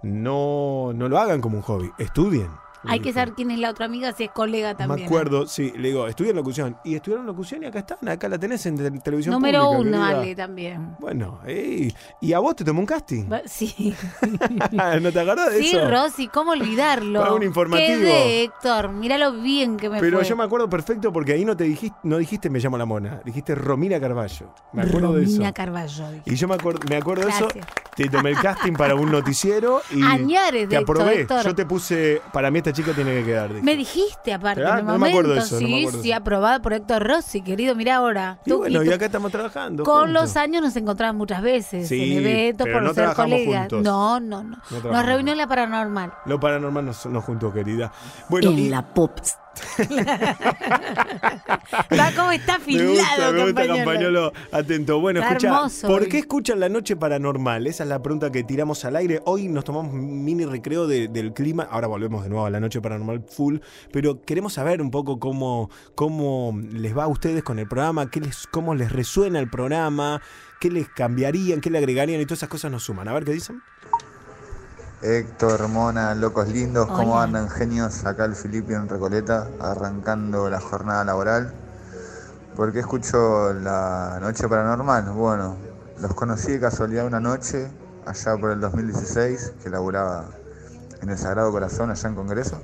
no, 0.02 0.92
no 0.96 1.08
lo 1.08 1.20
hagan 1.20 1.42
como 1.42 1.58
un 1.58 1.62
hobby. 1.62 1.92
Estudien. 2.00 2.50
Hay 2.86 3.00
que 3.00 3.14
saber 3.14 3.34
quién 3.34 3.52
es 3.52 3.60
la 3.60 3.70
otra 3.70 3.86
amiga, 3.86 4.12
si 4.14 4.26
es 4.26 4.32
colega 4.32 4.76
también. 4.76 5.02
Me 5.02 5.06
acuerdo, 5.06 5.48
sí, 5.48 5.72
le 5.78 5.90
digo, 5.90 6.08
estudié 6.08 6.32
en 6.32 6.36
locución. 6.38 6.78
Y 6.84 6.96
estudié 6.96 7.18
en 7.18 7.26
locución 7.26 7.64
y 7.64 7.66
acá 7.68 7.80
están, 7.80 8.08
acá 8.10 8.28
la 8.30 8.38
tenés 8.38 8.66
en 8.66 8.78
te- 8.78 8.92
televisión 9.00 9.34
Número 9.34 9.62
pública, 9.68 9.80
uno, 9.98 10.06
querida. 10.06 10.20
Ale, 10.22 10.36
también. 10.36 10.96
Bueno, 11.00 11.40
ey, 11.46 11.94
¿y 12.22 12.34
a 12.34 12.40
vos 12.40 12.56
te 12.56 12.64
tomó 12.64 12.80
un 12.82 12.86
casting? 12.86 13.26
Sí. 13.46 13.94
¿No 15.02 15.12
te 15.12 15.20
acordás 15.20 15.54
de 15.54 15.60
Sí, 15.60 15.70
eso? 15.76 15.90
Rosy, 15.90 16.28
¿cómo 16.28 16.52
olvidarlo? 16.52 17.22
Para 17.22 17.34
un 17.34 17.44
informativo. 17.44 17.88
¿Qué 17.88 17.98
de 17.98 18.44
Héctor? 18.44 18.90
Mira 18.92 19.18
lo 19.18 19.34
bien 19.34 19.78
que 19.78 19.90
me 19.90 20.00
Pero 20.00 20.18
fue. 20.20 20.28
yo 20.28 20.36
me 20.36 20.44
acuerdo 20.44 20.70
perfecto 20.70 21.12
porque 21.14 21.34
ahí 21.34 21.46
no 21.46 21.56
te 21.56 21.64
dijiste, 21.66 21.98
no 22.04 22.18
dijiste 22.18 22.50
me 22.50 22.60
llamo 22.60 22.78
la 22.78 22.86
mona, 22.86 23.22
dijiste 23.24 23.56
Romina 23.56 24.00
Carballo. 24.00 24.54
Me 24.74 24.84
acuerdo 24.84 25.14
de 25.14 25.24
eso. 25.24 25.32
Romina 25.34 25.54
Carballo. 25.54 26.06
Y 26.26 26.36
yo 26.36 26.48
me 26.48 26.56
acuerdo, 26.56 26.80
me 26.90 26.98
acuerdo 26.98 27.26
de 27.26 27.30
eso. 27.32 27.48
Te 27.96 28.10
tomé 28.10 28.32
el 28.32 28.38
casting 28.40 28.74
para 28.74 28.96
un 28.96 29.12
noticiero 29.12 29.82
y 29.92 30.02
Añares 30.04 30.64
te 30.68 30.76
de 30.76 30.78
aprobé. 30.78 31.22
Héctor. 31.22 31.44
Yo 31.46 31.56
te 31.56 31.66
puse, 31.66 32.22
para 32.32 32.50
mí 32.50 32.58
esta 32.58 32.73
chica 32.74 32.92
tiene 32.94 33.12
que 33.14 33.24
quedar. 33.26 33.50
dije. 33.50 33.64
Me 33.64 33.76
dijiste 33.78 34.34
aparte 34.34 34.64
Ah, 34.66 34.74
en 34.74 34.80
el 34.80 34.86
no 34.86 34.98
me 35.00 35.10
acuerdo 35.10 35.30
de 35.34 35.36
momento, 35.40 35.56
eso, 35.56 35.56
no 35.56 35.62
me 35.62 35.68
sí, 35.68 35.80
acuerdo 35.82 35.98
de 35.98 36.04
sí, 36.04 36.12
eso. 36.12 36.20
aprobada 36.20 36.62
por 36.62 36.74
Héctor 36.74 37.08
Rossi, 37.08 37.42
querido, 37.42 37.76
mira 37.76 37.96
ahora. 37.96 38.40
Y 38.46 38.50
Tú- 38.50 38.58
bueno, 38.58 38.82
y 38.84 38.86
y 38.86 38.90
tú- 38.90 38.96
acá 38.96 39.06
estamos 39.06 39.32
trabajando. 39.32 39.84
con 39.84 39.96
juntos. 40.06 40.14
los 40.14 40.38
años 40.38 40.62
nos 40.62 40.76
encontramos 40.76 41.16
muchas 41.18 41.42
veces 41.42 41.88
Sí, 41.88 42.12
en 42.18 42.26
eventos 42.26 42.66
pero 42.66 42.78
por 42.78 42.84
no 42.84 42.88
ser 42.90 42.96
trabajamos 42.96 43.40
colegas. 43.40 43.60
juntos. 43.62 43.84
No, 43.84 44.20
no, 44.20 44.44
no. 44.44 44.58
No 44.84 44.92
Nos 44.92 45.06
reunió 45.06 45.32
en 45.34 45.38
la 45.38 45.48
paranormal. 45.48 46.14
Lo 46.26 46.40
paranormal 46.40 46.86
nos, 46.86 47.06
nos 47.06 47.24
juntó, 47.24 47.54
querida. 47.54 47.92
Bueno, 48.30 48.50
en 48.52 48.60
y- 48.60 48.70
la 48.70 48.82
pop. 48.94 49.12
Va 51.98 52.12
como 52.16 52.32
está 52.32 52.58
Me 52.60 52.86
gusta, 52.88 53.04
afilado, 53.04 53.34
me 53.34 53.44
gusta. 53.44 53.68
Campañolo. 53.68 54.34
Atento. 54.52 55.00
Bueno, 55.00 55.20
Está 55.20 55.34
escucha, 55.34 55.48
hermoso 55.56 55.88
¿por 55.88 56.02
hoy. 56.04 56.10
qué 56.10 56.18
escuchan 56.20 56.60
la 56.60 56.70
noche 56.70 56.96
paranormal? 56.96 57.68
Esa 57.68 57.84
es 57.84 57.90
la 57.90 58.02
pregunta 58.02 58.32
que 58.32 58.44
tiramos 58.44 58.84
al 58.86 58.96
aire. 58.96 59.22
Hoy 59.26 59.48
nos 59.48 59.64
tomamos 59.64 59.94
un 59.94 60.24
mini 60.24 60.46
recreo 60.46 60.88
de- 60.88 61.08
del 61.08 61.34
clima. 61.34 61.68
Ahora 61.70 61.88
volvemos 61.88 62.24
de 62.24 62.30
nuevo 62.30 62.46
a 62.46 62.50
la 62.50 62.60
noche 62.60 62.82
paranormal 62.82 63.24
full. 63.28 63.58
Pero 63.92 64.22
queremos 64.22 64.54
saber 64.54 64.82
un 64.82 64.92
poco 64.92 65.20
cómo, 65.20 65.70
cómo 65.96 66.60
les 66.72 66.98
va 66.98 67.04
a 67.04 67.08
ustedes 67.08 67.44
con 67.44 67.60
el 67.60 67.68
programa, 67.68 68.10
qué 68.10 68.20
les, 68.22 68.48
cómo 68.48 68.76
les 68.76 68.92
resuena 68.92 69.40
el 69.40 69.50
programa, 69.50 70.22
qué 70.60 70.70
les 70.72 70.88
cambiarían, 70.90 71.62
qué 71.62 71.70
le 71.70 71.78
agregarían 71.78 72.20
y 72.22 72.26
todas 72.26 72.40
esas 72.40 72.50
cosas 72.50 72.72
nos 72.72 72.84
suman. 72.84 73.08
A 73.08 73.14
ver 73.14 73.24
qué 73.26 73.32
dicen. 73.34 73.62
Héctor, 75.06 75.68
Mona, 75.68 76.16
locos 76.16 76.48
lindos, 76.48 76.88
¿cómo 76.88 77.16
Hola. 77.16 77.24
andan 77.24 77.50
genios? 77.50 78.06
Acá 78.06 78.24
el 78.24 78.36
Filipe 78.36 78.74
en 78.74 78.88
Recoleta, 78.88 79.50
arrancando 79.60 80.50
la 80.50 80.62
jornada 80.62 81.04
laboral. 81.04 81.54
¿Por 82.56 82.72
qué 82.72 82.80
escucho 82.80 83.52
la 83.54 84.20
noche 84.22 84.48
paranormal? 84.48 85.12
Bueno, 85.12 85.58
los 86.00 86.14
conocí 86.14 86.54
de 86.54 86.62
casualidad 86.62 87.06
una 87.06 87.20
noche, 87.20 87.70
allá 88.06 88.38
por 88.38 88.52
el 88.52 88.62
2016, 88.62 89.56
que 89.62 89.70
laburaba 89.70 90.30
en 91.02 91.10
el 91.10 91.18
Sagrado 91.18 91.52
Corazón, 91.52 91.92
allá 91.92 92.08
en 92.08 92.16
Congreso. 92.16 92.62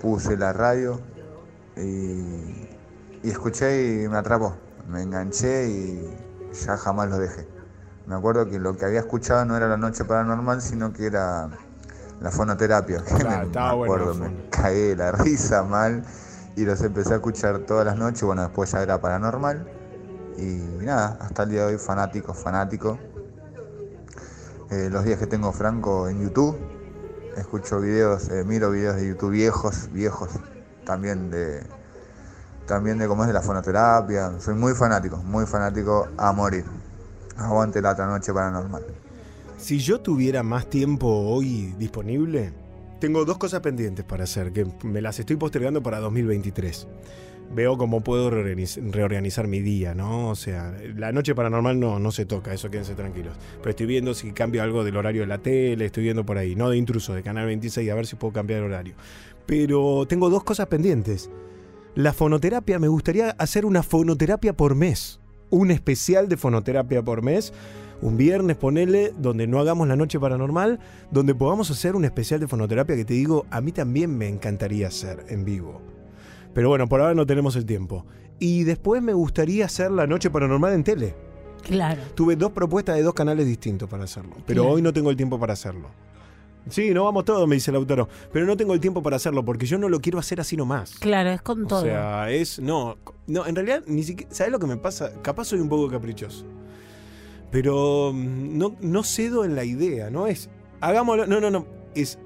Puse 0.00 0.36
la 0.36 0.52
radio 0.52 1.00
y, 1.76 2.68
y 3.20 3.30
escuché 3.30 4.04
y 4.04 4.08
me 4.08 4.16
atrapó. 4.16 4.54
Me 4.88 5.02
enganché 5.02 5.68
y 5.68 6.08
ya 6.52 6.76
jamás 6.76 7.10
lo 7.10 7.18
dejé. 7.18 7.51
Me 8.06 8.14
acuerdo 8.14 8.46
que 8.48 8.58
lo 8.58 8.76
que 8.76 8.84
había 8.84 9.00
escuchado 9.00 9.44
no 9.44 9.56
era 9.56 9.68
la 9.68 9.76
noche 9.76 10.04
paranormal, 10.04 10.60
sino 10.60 10.92
que 10.92 11.06
era 11.06 11.48
la 12.20 12.30
fonoterapia. 12.30 13.02
Que 13.04 13.14
Claro, 13.14 13.48
me, 13.48 13.58
bueno 13.58 13.74
acuerdo, 13.84 14.14
la 14.14 14.28
me 14.28 14.48
cagué 14.50 14.88
de 14.88 14.96
la 14.96 15.12
risa 15.12 15.62
mal 15.62 16.04
y 16.56 16.64
los 16.64 16.80
empecé 16.82 17.12
a 17.12 17.16
escuchar 17.16 17.60
todas 17.60 17.86
las 17.86 17.96
noches. 17.96 18.22
Bueno, 18.22 18.42
después 18.42 18.70
ya 18.72 18.82
era 18.82 19.00
paranormal. 19.00 19.66
Y 20.36 20.84
nada, 20.84 21.18
hasta 21.20 21.44
el 21.44 21.50
día 21.50 21.66
de 21.66 21.74
hoy 21.74 21.78
fanático, 21.78 22.34
fanático. 22.34 22.98
Eh, 24.70 24.88
los 24.90 25.04
días 25.04 25.18
que 25.18 25.26
tengo 25.26 25.52
Franco 25.52 26.08
en 26.08 26.22
YouTube, 26.22 26.58
escucho 27.36 27.80
videos, 27.80 28.28
eh, 28.30 28.42
miro 28.44 28.70
videos 28.70 28.96
de 28.96 29.06
YouTube 29.06 29.30
viejos, 29.30 29.90
viejos, 29.92 30.30
también 30.86 31.30
de 31.30 31.62
también 32.66 32.96
de 32.96 33.06
cómo 33.06 33.22
es 33.24 33.28
de 33.28 33.34
la 33.34 33.42
fonoterapia. 33.42 34.32
Soy 34.38 34.54
muy 34.54 34.72
fanático, 34.74 35.18
muy 35.18 35.44
fanático 35.46 36.08
a 36.16 36.32
morir. 36.32 36.64
Aguante 37.36 37.80
la 37.80 37.92
otra 37.92 38.06
noche 38.06 38.32
paranormal. 38.32 38.84
Si 39.56 39.78
yo 39.78 40.00
tuviera 40.00 40.42
más 40.42 40.68
tiempo 40.68 41.06
hoy 41.08 41.74
disponible, 41.78 42.52
tengo 43.00 43.24
dos 43.24 43.38
cosas 43.38 43.60
pendientes 43.60 44.04
para 44.04 44.24
hacer, 44.24 44.52
que 44.52 44.66
me 44.84 45.00
las 45.00 45.18
estoy 45.18 45.36
postergando 45.36 45.82
para 45.82 46.00
2023. 46.00 46.86
Veo 47.54 47.76
cómo 47.76 48.00
puedo 48.00 48.30
reorganiz- 48.30 48.80
reorganizar 48.92 49.46
mi 49.46 49.60
día, 49.60 49.94
¿no? 49.94 50.30
O 50.30 50.34
sea, 50.34 50.74
la 50.96 51.12
noche 51.12 51.34
paranormal 51.34 51.78
no, 51.78 51.98
no 51.98 52.10
se 52.10 52.24
toca, 52.24 52.54
eso 52.54 52.70
quédense 52.70 52.94
tranquilos. 52.94 53.36
Pero 53.58 53.70
estoy 53.70 53.86
viendo 53.86 54.14
si 54.14 54.32
cambio 54.32 54.62
algo 54.62 54.84
del 54.84 54.96
horario 54.96 55.20
de 55.22 55.26
la 55.26 55.38
tele, 55.38 55.84
estoy 55.84 56.04
viendo 56.04 56.24
por 56.24 56.38
ahí, 56.38 56.54
no 56.56 56.70
de 56.70 56.76
intruso, 56.78 57.12
de 57.12 57.22
Canal 57.22 57.46
26, 57.46 57.90
a 57.90 57.94
ver 57.94 58.06
si 58.06 58.16
puedo 58.16 58.32
cambiar 58.32 58.60
el 58.60 58.66
horario. 58.66 58.94
Pero 59.46 60.06
tengo 60.08 60.30
dos 60.30 60.44
cosas 60.44 60.66
pendientes. 60.68 61.30
La 61.94 62.12
fonoterapia, 62.14 62.78
me 62.78 62.88
gustaría 62.88 63.30
hacer 63.30 63.66
una 63.66 63.82
fonoterapia 63.82 64.54
por 64.56 64.74
mes. 64.74 65.20
Un 65.52 65.70
especial 65.70 66.28
de 66.30 66.38
fonoterapia 66.38 67.02
por 67.02 67.20
mes. 67.22 67.52
Un 68.00 68.16
viernes, 68.16 68.56
ponele, 68.56 69.12
donde 69.18 69.46
no 69.46 69.60
hagamos 69.60 69.86
la 69.86 69.96
noche 69.96 70.18
paranormal, 70.18 70.80
donde 71.10 71.34
podamos 71.34 71.70
hacer 71.70 71.94
un 71.94 72.06
especial 72.06 72.40
de 72.40 72.48
fonoterapia 72.48 72.96
que 72.96 73.04
te 73.04 73.12
digo, 73.14 73.44
a 73.50 73.60
mí 73.60 73.70
también 73.70 74.16
me 74.16 74.28
encantaría 74.28 74.88
hacer 74.88 75.26
en 75.28 75.44
vivo. 75.44 75.80
Pero 76.54 76.70
bueno, 76.70 76.88
por 76.88 77.00
ahora 77.02 77.14
no 77.14 77.26
tenemos 77.26 77.54
el 77.54 77.66
tiempo. 77.66 78.06
Y 78.38 78.64
después 78.64 79.02
me 79.02 79.12
gustaría 79.12 79.66
hacer 79.66 79.90
la 79.90 80.06
noche 80.06 80.30
paranormal 80.30 80.72
en 80.72 80.84
tele. 80.84 81.14
Claro. 81.62 82.00
Tuve 82.14 82.34
dos 82.34 82.50
propuestas 82.52 82.96
de 82.96 83.02
dos 83.02 83.14
canales 83.14 83.46
distintos 83.46 83.88
para 83.88 84.04
hacerlo, 84.04 84.32
pero 84.46 84.62
Claro. 84.62 84.74
hoy 84.74 84.82
no 84.82 84.92
tengo 84.92 85.10
el 85.10 85.16
tiempo 85.16 85.38
para 85.38 85.52
hacerlo. 85.52 85.90
Sí, 86.70 86.94
no 86.94 87.04
vamos 87.04 87.24
todos, 87.24 87.46
me 87.46 87.56
dice 87.56 87.70
el 87.70 87.76
autor, 87.76 88.08
pero 88.32 88.46
no 88.46 88.56
tengo 88.56 88.72
el 88.72 88.80
tiempo 88.80 89.02
para 89.02 89.16
hacerlo 89.16 89.44
porque 89.44 89.66
yo 89.66 89.78
no 89.78 89.88
lo 89.88 90.00
quiero 90.00 90.18
hacer 90.18 90.40
así 90.40 90.56
nomás. 90.56 90.94
Claro, 90.98 91.30
es 91.30 91.42
con 91.42 91.66
todo. 91.68 91.80
O 91.80 91.84
sea, 91.84 92.30
es. 92.30 92.58
No, 92.58 92.96
no, 93.32 93.46
en 93.46 93.56
realidad 93.56 93.82
ni 93.86 94.02
siquiera. 94.02 94.32
¿Sabes 94.34 94.52
lo 94.52 94.58
que 94.58 94.66
me 94.66 94.76
pasa? 94.76 95.10
Capaz 95.22 95.46
soy 95.46 95.60
un 95.60 95.68
poco 95.70 95.88
caprichoso. 95.88 96.44
Pero 97.50 98.12
mm, 98.12 98.58
no, 98.58 98.76
no 98.82 99.02
cedo 99.02 99.46
en 99.46 99.54
la 99.54 99.64
idea, 99.64 100.10
¿no? 100.10 100.26
Es. 100.26 100.50
Hagámoslo. 100.82 101.26
No, 101.26 101.40
no, 101.40 101.50
no. 101.50 101.66
Es 101.94 102.18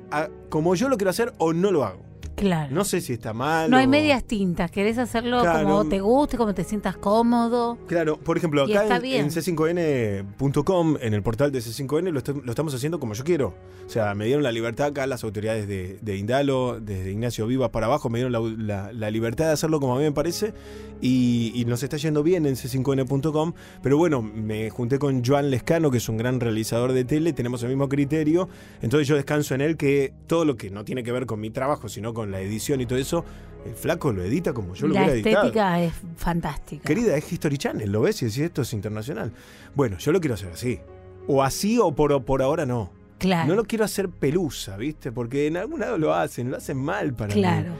como 0.48 0.74
yo 0.74 0.88
lo 0.88 0.96
quiero 0.96 1.11
hacer 1.11 1.32
o 1.38 1.52
no 1.52 1.70
lo 1.70 1.84
hago. 1.84 2.05
Claro. 2.37 2.74
No 2.74 2.84
sé 2.84 3.01
si 3.01 3.14
está 3.14 3.32
mal. 3.32 3.70
No 3.70 3.76
hay 3.78 3.87
medias 3.87 4.22
tintas, 4.24 4.70
querés 4.70 4.99
hacerlo 4.99 5.41
Claro. 5.41 5.66
como 5.66 5.89
te 5.89 6.01
guste, 6.01 6.37
como 6.37 6.55
te 6.55 6.64
sientas 6.64 6.97
cómodo. 6.97 7.78
Claro, 7.89 8.18
por 8.18 8.37
ejemplo, 8.37 8.62
acá 8.64 8.97
en, 8.97 9.03
bien. 9.03 9.24
en 9.24 9.30
c5n.com, 9.30 10.97
en 11.01 11.14
el 11.14 11.22
portal 11.22 11.51
de 11.53 11.61
C5N, 11.61 12.11
lo, 12.11 12.51
estamos 12.51 12.74
haciendo 12.74 13.01
como 13.01 13.14
yo 13.14 13.24
quiero. 13.24 13.55
O 13.87 13.89
sea, 13.89 14.14
me 14.14 14.26
dieron 14.26 14.43
la 14.43 14.53
libertad 14.53 14.89
acá 14.89 15.07
las 15.07 15.24
autoridades 15.24 15.66
de, 15.68 15.99
de 16.03 16.16
Indalo, 16.16 16.80
desde 16.80 17.11
Ignacio 17.12 17.47
Vivas 17.47 17.70
para 17.70 17.87
abajo, 17.87 18.11
me 18.11 18.18
dieron 18.18 18.32
la, 18.32 18.41
la- 18.41 18.93
la 18.93 19.11
libertad 19.11 19.47
de 19.47 19.53
hacerlo 19.53 19.80
como 19.80 19.95
a 19.95 19.99
mí 19.99 20.05
me 20.05 20.12
parece. 20.12 20.53
Y, 21.01 21.53
y 21.55 21.64
nos 21.66 21.82
está 21.82 21.97
yendo 21.99 22.22
bien 22.22 22.47
en 22.47 22.55
c5n.com. 22.57 23.53
Pero 23.82 23.99
bueno, 23.99 24.22
me 24.22 24.70
junté 24.70 24.99
con 24.99 25.24
Joan 25.24 25.51
Lescano, 25.51 25.91
que 25.91 25.99
es 25.99 26.09
un 26.09 26.16
gran 26.16 26.41
realizador 26.41 26.93
de 26.93 27.05
tele, 27.05 27.32
tenemos 27.32 27.62
el 27.62 27.68
mismo 27.68 27.89
criterio. 27.89 28.49
Entonces 28.82 29.07
yo 29.07 29.14
descanso 29.16 29.55
en 29.55 29.61
él 29.61 29.76
que 29.76 30.12
todo 30.26 30.45
lo 30.45 30.57
que 30.57 30.70
no 30.70 30.84
tiene 30.84 31.03
que 31.03 31.12
ver 31.12 31.26
con 31.26 31.39
mi 31.41 31.51
trabajo, 31.51 31.89
sino 31.89 32.12
con 32.14 32.26
la 32.31 32.41
edición 32.41 32.81
y 32.81 32.87
todo 32.87 32.99
eso, 32.99 33.24
el 33.66 33.74
flaco 33.74 34.12
lo 34.12 34.22
edita 34.22 34.53
como 34.53 34.74
yo 34.74 34.87
lo 34.87 34.95
la 34.95 35.01
hubiera 35.01 35.14
editado. 35.14 35.47
estética 35.47 35.83
es 35.83 35.93
fantástica. 36.16 36.85
Querida, 36.87 37.16
es 37.16 37.33
History 37.33 37.59
Channel, 37.59 37.91
lo 37.91 38.01
ves 38.03 38.22
y 38.22 38.27
decís 38.27 38.41
esto 38.41 38.62
es 38.62 38.72
internacional. 38.72 39.33
Bueno, 39.74 39.99
yo 39.99 40.12
lo 40.12 40.20
quiero 40.20 40.35
hacer 40.35 40.51
así. 40.53 40.79
O 41.27 41.43
así 41.43 41.79
o 41.81 41.93
por, 41.95 42.24
por 42.24 42.43
ahora 42.43 42.64
no. 42.66 42.93
Claro. 43.18 43.49
No 43.49 43.55
lo 43.55 43.64
quiero 43.64 43.85
hacer 43.85 44.09
pelusa, 44.11 44.77
¿viste? 44.77 45.11
Porque 45.11 45.47
en 45.47 45.57
algún 45.57 45.81
lado 45.81 45.99
lo 45.99 46.14
hacen, 46.14 46.51
lo 46.51 46.59
hacen 46.59 46.77
mal 46.77 47.14
para 47.14 47.35
mí. 47.35 47.41
Claro. 47.41 47.72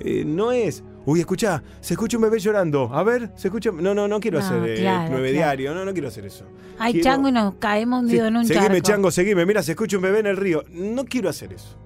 Eh, 0.00 0.24
no 0.24 0.50
es, 0.50 0.82
uy, 1.06 1.20
escucha, 1.20 1.62
se 1.80 1.94
escucha 1.94 2.16
un 2.16 2.22
bebé 2.22 2.38
llorando. 2.38 2.88
A 2.94 3.02
ver, 3.02 3.30
se 3.36 3.48
escucha. 3.48 3.70
No, 3.70 3.94
no, 3.94 4.08
no 4.08 4.18
quiero 4.20 4.38
No, 4.40 4.46
hacer 4.46 4.62
eh, 4.70 4.76
claro, 4.80 5.10
nueve 5.10 5.30
claro. 5.32 5.44
diario, 5.58 5.74
no, 5.74 5.84
no 5.84 5.92
quiero 5.92 6.08
hacer 6.08 6.24
eso. 6.24 6.44
Quiero- 6.90 7.00
chango 7.04 7.28
y 7.28 7.32
nos 7.32 7.54
caemos 7.56 8.00
hundidos 8.00 8.28
en 8.28 8.36
un 8.36 8.46
seguime, 8.46 8.66
charco. 8.66 8.80
chango, 8.88 9.10
seguime. 9.10 9.44
Mira, 9.44 9.62
se 9.62 9.72
escucha 9.72 9.96
un 9.96 10.02
bebé 10.04 10.20
en 10.20 10.26
el 10.26 10.36
río. 10.36 10.64
No 10.70 11.04
quiero 11.04 11.28
hacer 11.28 11.52
eso. 11.52 11.76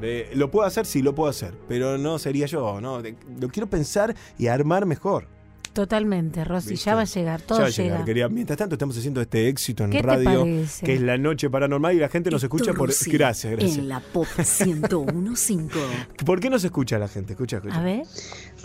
De- 0.00 0.30
¿Lo 0.34 0.50
puedo 0.50 0.66
hacer? 0.66 0.86
Sí, 0.86 1.02
lo 1.02 1.14
puedo 1.14 1.30
hacer. 1.30 1.54
Pero 1.68 1.98
no 1.98 2.18
sería 2.18 2.46
yo, 2.46 2.80
¿no? 2.80 3.02
De- 3.02 3.16
lo 3.40 3.48
quiero 3.48 3.68
pensar 3.68 4.14
y 4.38 4.46
armar 4.46 4.86
mejor. 4.86 5.26
Totalmente, 5.72 6.44
Rosy, 6.44 6.70
¿Viste? 6.70 6.86
ya 6.86 6.94
va 6.96 7.02
a 7.02 7.04
llegar, 7.04 7.40
todo 7.42 7.58
Ya 7.58 7.62
va 7.62 7.68
a 7.68 7.70
llega. 7.70 7.84
llegar, 7.90 8.04
querida. 8.04 8.28
Mientras 8.28 8.56
tanto, 8.58 8.74
estamos 8.74 8.96
haciendo 8.98 9.20
este 9.20 9.48
éxito 9.48 9.84
en 9.84 9.90
¿Qué 9.90 9.98
te 10.00 10.02
radio, 10.06 10.44
que 10.82 10.94
es 10.94 11.00
la 11.00 11.16
noche 11.18 11.48
paranormal 11.50 11.94
y 11.94 11.98
la 12.00 12.08
gente 12.08 12.30
nos 12.30 12.42
escucha 12.42 12.72
por. 12.72 12.90
Gracias, 13.06 13.52
gracias. 13.52 13.78
En 13.78 13.88
la 13.88 14.00
pop 14.00 14.26
1015. 14.36 15.78
¿Por 16.26 16.40
qué 16.40 16.50
nos 16.50 16.64
escucha 16.64 16.98
la 16.98 17.06
gente? 17.06 17.34
Escucha, 17.34 17.58
escucha. 17.58 17.78
A 17.78 17.82
ver. 17.82 18.02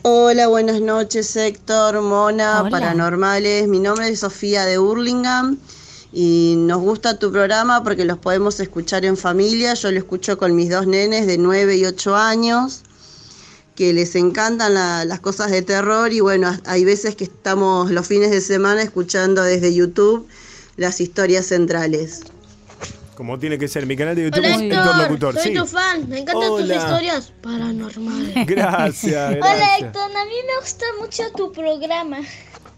Hola, 0.01 0.47
buenas 0.47 0.81
noches, 0.81 1.36
Héctor, 1.36 2.01
Mona, 2.01 2.61
Hola. 2.61 2.69
Paranormales. 2.71 3.67
Mi 3.67 3.79
nombre 3.79 4.07
es 4.07 4.21
Sofía 4.21 4.65
de 4.65 4.79
Hurlingham 4.79 5.59
y 6.16 6.53
nos 6.57 6.80
gusta 6.80 7.18
tu 7.18 7.32
programa 7.32 7.84
porque 7.84 8.05
los 8.05 8.20
podemos 8.20 8.59
escuchar 8.59 9.03
en 9.03 9.18
familia. 9.18 9.74
Yo 9.74 9.91
lo 9.91 9.97
escucho 9.97 10.38
con 10.38 10.55
mis 10.55 10.70
dos 10.70 10.86
nenes 10.88 11.26
de 11.28 11.38
9 11.39 11.76
y 11.76 11.86
8 11.86 12.16
años 12.16 12.84
que 13.76 13.91
les 13.93 14.16
encantan 14.16 14.76
la- 14.76 15.03
las 15.05 15.20
cosas 15.20 15.49
de 15.49 15.64
terror 15.64 16.14
y 16.14 16.20
bueno, 16.20 16.55
hay 16.66 16.86
veces 16.86 17.16
que 17.16 17.24
estamos 17.24 17.89
los 17.89 18.05
fines 18.05 18.30
de 18.30 18.41
semana 18.41 18.84
escuchando 18.84 19.41
desde 19.41 19.74
YouTube 19.74 20.28
las 20.78 21.01
historias 21.01 21.47
centrales. 21.47 22.22
Como 23.16 23.38
tiene 23.39 23.57
que 23.59 23.68
ser. 23.68 23.86
Mi 23.86 23.95
canal 23.95 24.16
de 24.16 24.24
YouTube 24.26 24.39
Hola 24.39 24.55
es 24.55 24.61
Héctor 24.61 24.78
Héctor, 24.80 24.97
Locutor. 24.97 25.34
soy 25.36 25.43
Sí. 25.43 25.53
tu 25.53 25.66
fan, 25.68 26.09
me 26.09 26.20
encantan 26.20 26.47
tus 26.49 26.61
Hola. 26.61 26.76
historias 26.76 27.34
paranormales. 27.41 28.34
Gracias, 28.47 29.32
Hola 29.32 29.38
gracias. 29.55 29.82
Héctor, 29.82 30.03
a 30.03 30.26
mí 30.26 30.36
me 30.47 30.61
gusta 30.61 30.86
mucho 30.99 31.24
tu 31.36 31.51
programa. 31.51 32.20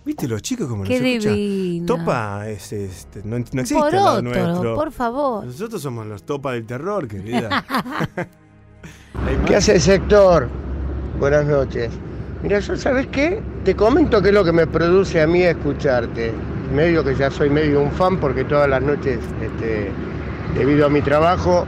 ¿Viste 0.06 0.28
los 0.28 0.42
chicos 0.42 0.68
como 0.68 0.84
Qué 0.84 1.00
nos 1.00 1.08
escuchan? 1.08 1.34
divino. 1.34 1.86
Topa 1.88 2.48
es, 2.48 2.72
este, 2.74 3.22
no, 3.24 3.40
no 3.40 3.62
existe 3.62 3.74
Por 3.76 3.96
otro, 3.96 4.22
nuestro. 4.22 4.76
por 4.76 4.92
favor. 4.92 5.46
Nosotros 5.46 5.82
somos 5.82 6.06
los 6.06 6.24
topa 6.24 6.54
del 6.54 6.66
terror, 6.66 7.08
querida. 7.08 7.66
¿Qué 9.48 9.56
haces, 9.56 9.88
Héctor? 9.88 10.48
Buenas 11.20 11.46
noches. 11.46 11.90
Mira, 12.44 12.60
yo, 12.60 12.76
¿sabes 12.78 13.08
qué? 13.08 13.42
Te 13.64 13.76
comento 13.76 14.22
qué 14.22 14.28
es 14.30 14.34
lo 14.34 14.44
que 14.44 14.52
me 14.52 14.68
produce 14.68 15.22
a 15.22 15.28
mí 15.28 15.42
escucharte. 15.42 16.32
Medio 16.74 17.04
que 17.04 17.16
ya 17.16 17.32
soy 17.32 17.50
medio 17.50 17.82
un 17.82 17.92
fan 17.92 18.20
porque 18.20 18.44
todas 18.44 18.70
las 18.70 18.82
noches, 18.84 19.20
este, 19.42 19.90
debido 20.56 20.86
a 20.86 20.90
mi 20.90 21.02
trabajo, 21.02 21.66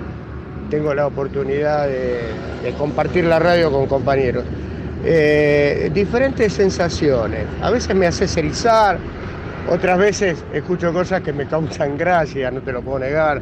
tengo 0.69 0.93
la 0.93 1.07
oportunidad 1.07 1.87
de, 1.87 2.19
de 2.63 2.73
compartir 2.77 3.25
la 3.25 3.39
radio 3.39 3.71
con 3.71 3.87
compañeros. 3.87 4.43
Eh, 5.03 5.91
diferentes 5.93 6.53
sensaciones. 6.53 7.45
A 7.61 7.69
veces 7.69 7.95
me 7.95 8.07
haces 8.07 8.35
erizar, 8.37 8.97
otras 9.69 9.97
veces 9.97 10.43
escucho 10.53 10.91
cosas 10.93 11.21
que 11.21 11.33
me 11.33 11.45
causan 11.45 11.97
gracia, 11.97 12.49
no 12.51 12.61
te 12.61 12.71
lo 12.71 12.81
puedo 12.81 12.99
negar. 12.99 13.41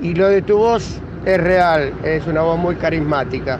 Y 0.00 0.14
lo 0.14 0.28
de 0.28 0.42
tu 0.42 0.56
voz 0.56 1.00
es 1.24 1.40
real, 1.40 1.92
es 2.02 2.26
una 2.26 2.42
voz 2.42 2.58
muy 2.58 2.76
carismática. 2.76 3.58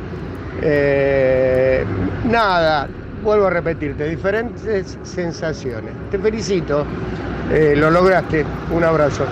Eh, 0.63 1.85
nada, 2.25 2.89
vuelvo 3.23 3.47
a 3.47 3.51
repetirte, 3.51 4.09
diferentes 4.09 4.99
sensaciones. 5.03 5.93
Te 6.11 6.19
felicito, 6.19 6.85
eh, 7.53 7.75
lo 7.77 7.91
lograste. 7.91 8.45
Un 8.71 8.85
abrazo. 8.85 9.25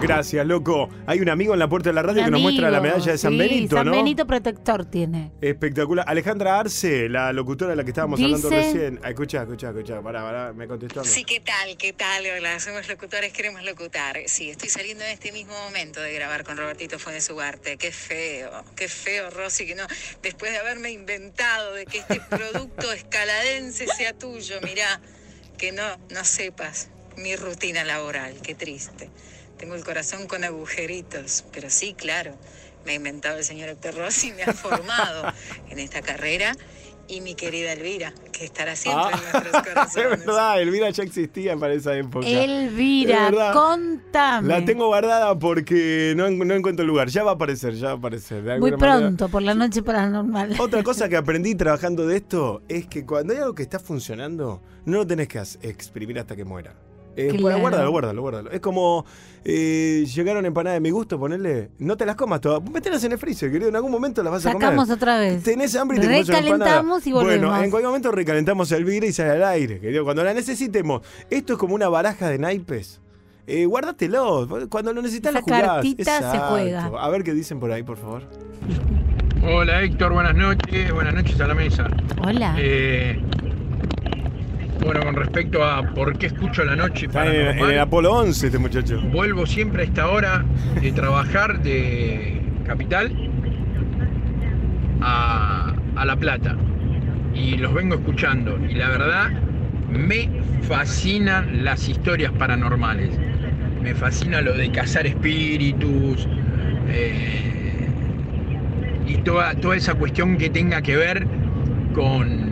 Gracias, 0.00 0.46
loco. 0.46 0.88
Hay 1.06 1.20
un 1.20 1.28
amigo 1.28 1.52
en 1.52 1.58
la 1.58 1.68
puerta 1.68 1.90
de 1.90 1.94
la 1.94 2.02
radio 2.02 2.20
Un 2.20 2.24
que 2.26 2.30
nos 2.30 2.40
muestra 2.40 2.70
la 2.70 2.80
medalla 2.80 3.12
de 3.12 3.18
San 3.18 3.32
sí, 3.32 3.38
Benito, 3.38 3.76
San 3.76 3.86
¿no? 3.86 3.92
Benito 3.92 4.26
protector 4.26 4.86
tiene. 4.86 5.30
Espectacular. 5.40 6.04
Alejandra 6.08 6.58
Arce, 6.58 7.08
la 7.08 7.32
locutora 7.32 7.70
de 7.70 7.76
la 7.76 7.84
que 7.84 7.90
estábamos 7.90 8.20
hablando 8.20 8.48
recién. 8.48 8.98
Ah, 9.02 9.10
Escucha, 9.10 9.42
escucha, 9.42 9.68
escucha. 9.70 10.00
Pará, 10.00 10.22
pará, 10.22 10.52
me 10.52 10.66
contestó. 10.66 11.00
a 11.00 11.02
mí. 11.02 11.08
Sí, 11.08 11.24
¿qué 11.24 11.40
tal? 11.40 11.76
¿Qué 11.76 11.92
tal? 11.92 12.24
Hola, 12.36 12.58
somos 12.60 12.88
locutores, 12.88 13.32
queremos 13.32 13.62
locutar. 13.62 14.16
Sí, 14.26 14.50
estoy 14.50 14.68
saliendo 14.70 15.04
en 15.04 15.10
este 15.10 15.32
mismo 15.32 15.52
momento 15.64 16.00
de 16.00 16.12
grabar 16.14 16.44
con 16.44 16.56
Robertito 16.56 16.98
Funes 16.98 17.28
Ugarte. 17.30 17.76
Qué 17.76 17.92
feo, 17.92 18.50
qué 18.76 18.88
feo, 18.88 19.30
Rosy, 19.30 19.66
que 19.66 19.74
no, 19.74 19.84
después 20.22 20.52
de 20.52 20.58
haberme 20.58 20.90
inventado 20.90 21.74
de 21.74 21.84
que 21.86 21.98
este 21.98 22.20
producto 22.30 22.90
escaladense 22.92 23.86
sea 23.86 24.12
tuyo, 24.14 24.56
mirá, 24.62 25.00
que 25.58 25.72
no, 25.72 25.82
no 26.10 26.24
sepas 26.24 26.88
mi 27.16 27.36
rutina 27.36 27.84
laboral, 27.84 28.34
qué 28.42 28.54
triste. 28.54 29.10
Tengo 29.60 29.74
el 29.74 29.84
corazón 29.84 30.26
con 30.26 30.42
agujeritos, 30.42 31.44
pero 31.52 31.68
sí, 31.70 31.94
claro, 31.94 32.32
me 32.86 32.92
ha 32.92 32.94
inventado 32.94 33.36
el 33.38 33.44
señor 33.44 33.68
Héctor 33.68 33.94
Rossi, 33.94 34.32
me 34.32 34.42
ha 34.42 34.52
formado 34.54 35.32
en 35.70 35.78
esta 35.78 36.00
carrera. 36.02 36.56
Y 37.08 37.22
mi 37.22 37.34
querida 37.34 37.72
Elvira, 37.72 38.14
que 38.30 38.44
estará 38.44 38.76
siempre 38.76 39.06
en 39.12 39.20
nuestros 39.42 39.46
es 39.66 39.68
corazones. 39.68 40.26
verdad, 40.26 40.62
Elvira 40.62 40.90
ya 40.90 41.02
existía 41.02 41.56
para 41.56 41.74
esa 41.74 41.96
época. 41.96 42.24
Elvira, 42.24 43.26
Es 43.26 43.32
verdad. 43.32 43.52
contame. 43.52 44.46
La 44.48 44.64
tengo 44.64 44.86
guardada 44.86 45.36
porque 45.36 46.14
no, 46.16 46.30
no 46.30 46.54
encuentro 46.54 46.86
lugar. 46.86 47.08
Ya 47.08 47.24
va 47.24 47.32
a 47.32 47.34
aparecer, 47.34 47.74
ya 47.74 47.86
va 47.88 47.92
a 47.94 47.96
aparecer. 47.96 48.44
de 48.44 48.60
Muy 48.60 48.70
manera. 48.70 48.98
pronto, 49.00 49.28
por 49.28 49.42
la 49.42 49.54
noche 49.54 49.82
paranormal. 49.82 50.54
Otra 50.60 50.82
cosa 50.84 51.08
que 51.08 51.16
aprendí 51.16 51.56
trabajando 51.56 52.06
de 52.06 52.18
esto 52.18 52.62
es 52.68 52.86
que 52.86 53.04
cuando 53.04 53.32
hay 53.32 53.40
algo 53.40 53.56
que 53.56 53.64
está 53.64 53.80
funcionando, 53.80 54.62
no 54.84 54.98
lo 54.98 55.06
tenés 55.06 55.26
que 55.26 55.42
exprimir 55.62 56.16
hasta 56.20 56.36
que 56.36 56.44
muera. 56.44 56.76
Eh, 57.20 57.28
Claro. 57.28 57.42
bueno, 57.42 57.58
guárdalo, 57.60 57.90
guárdalo, 57.90 58.22
guárdalo. 58.22 58.50
Es 58.50 58.60
como 58.60 59.04
eh, 59.44 60.04
llegaron 60.14 60.44
empanadas 60.46 60.76
de 60.76 60.80
mi 60.80 60.90
gusto, 60.90 61.18
ponerle, 61.18 61.70
no 61.78 61.96
te 61.96 62.04
las 62.06 62.16
comas 62.16 62.40
todas, 62.40 62.62
mételas 62.70 63.02
en 63.04 63.12
el 63.12 63.18
freezer, 63.18 63.50
querido, 63.50 63.68
en 63.68 63.76
algún 63.76 63.90
momento 63.90 64.22
las 64.22 64.32
vas 64.32 64.46
a 64.46 64.52
comer. 64.52 64.68
Sacamos 64.68 64.90
otra 64.90 65.18
vez. 65.18 65.42
Tenés 65.42 65.74
hambre 65.76 65.98
y 65.98 66.00
te 66.00 66.06
comes 66.06 66.28
una 66.28 66.38
empanada. 66.38 66.58
Recalentamos 66.58 67.06
y 67.06 67.12
volvemos. 67.12 67.48
Bueno, 67.48 67.64
en 67.64 67.70
cualquier 67.70 67.88
momento 67.88 68.10
recalentamos 68.12 68.70
el 68.72 68.84
vidrio 68.84 69.08
y 69.08 69.12
sale 69.12 69.30
al 69.30 69.44
aire, 69.44 69.80
querido. 69.80 70.04
Cuando 70.04 70.22
la 70.24 70.34
necesitemos, 70.34 71.02
esto 71.30 71.54
es 71.54 71.58
como 71.58 71.74
una 71.74 71.88
baraja 71.88 72.28
de 72.28 72.38
naipes. 72.38 73.00
Eh, 73.46 73.64
guárdatelo, 73.66 74.68
cuando 74.68 74.92
lo 74.92 75.02
necesitas 75.02 75.32
lo 75.34 75.42
jugás. 75.42 75.62
cartita 75.62 76.32
se 76.32 76.38
juega. 76.38 76.86
A 77.00 77.08
ver 77.08 77.24
qué 77.24 77.32
dicen 77.34 77.58
por 77.58 77.72
ahí, 77.72 77.82
por 77.82 77.96
favor. 77.96 78.22
Hola 79.42 79.82
Héctor, 79.82 80.12
buenas 80.12 80.34
noches, 80.36 80.92
buenas 80.92 81.14
noches 81.14 81.40
a 81.40 81.46
la 81.46 81.54
mesa. 81.54 81.86
Hola. 82.22 82.54
Eh, 82.58 83.18
bueno, 84.84 85.00
con 85.02 85.14
respecto 85.14 85.64
a 85.64 85.82
por 85.82 86.16
qué 86.18 86.26
escucho 86.26 86.64
la 86.64 86.76
noche 86.76 87.06
Está 87.06 87.26
en, 87.26 87.58
en 87.58 87.70
el 87.70 87.78
Apolo 87.78 88.12
11 88.12 88.46
este 88.46 88.58
muchacho. 88.58 89.00
vuelvo 89.12 89.46
siempre 89.46 89.82
a 89.82 89.84
esta 89.86 90.08
hora 90.08 90.44
de 90.80 90.92
trabajar 91.00 91.62
de 91.62 92.40
Capital 92.66 93.12
a, 95.00 95.74
a 95.96 96.04
La 96.04 96.16
Plata 96.16 96.56
y 97.34 97.56
los 97.56 97.72
vengo 97.74 97.94
escuchando 97.96 98.58
y 98.68 98.74
la 98.74 98.88
verdad 98.88 99.30
me 99.90 100.28
fascinan 100.62 101.64
las 101.64 101.88
historias 101.88 102.32
paranormales. 102.32 103.10
Me 103.82 103.94
fascina 103.94 104.40
lo 104.40 104.52
de 104.52 104.70
cazar 104.70 105.06
espíritus 105.06 106.28
eh, 106.88 107.88
y 109.06 109.16
toda, 109.18 109.54
toda 109.54 109.76
esa 109.76 109.94
cuestión 109.94 110.36
que 110.36 110.50
tenga 110.50 110.82
que 110.82 110.96
ver 110.96 111.26
con, 111.94 112.49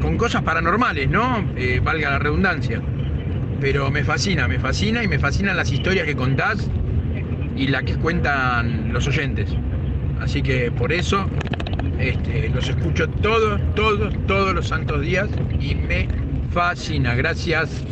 con 0.00 0.16
cosas 0.16 0.42
paranormales, 0.42 1.08
¿no? 1.08 1.44
Eh, 1.56 1.80
valga 1.82 2.10
la 2.10 2.18
redundancia. 2.18 2.80
Pero 3.60 3.90
me 3.90 4.04
fascina, 4.04 4.46
me 4.46 4.58
fascina 4.58 5.02
y 5.02 5.08
me 5.08 5.18
fascinan 5.18 5.56
las 5.56 5.72
historias 5.72 6.06
que 6.06 6.14
contás 6.14 6.70
y 7.56 7.66
las 7.68 7.82
que 7.82 7.96
cuentan 7.96 8.92
los 8.92 9.06
oyentes. 9.08 9.50
Así 10.20 10.42
que 10.42 10.70
por 10.70 10.92
eso 10.92 11.28
este, 11.98 12.48
los 12.50 12.68
escucho 12.68 13.08
todos, 13.08 13.60
todos, 13.74 14.14
todos 14.26 14.54
los 14.54 14.68
santos 14.68 15.00
días 15.00 15.28
y 15.58 15.74
me 15.74 16.08
fascina. 16.52 17.14
Gracias 17.14 17.84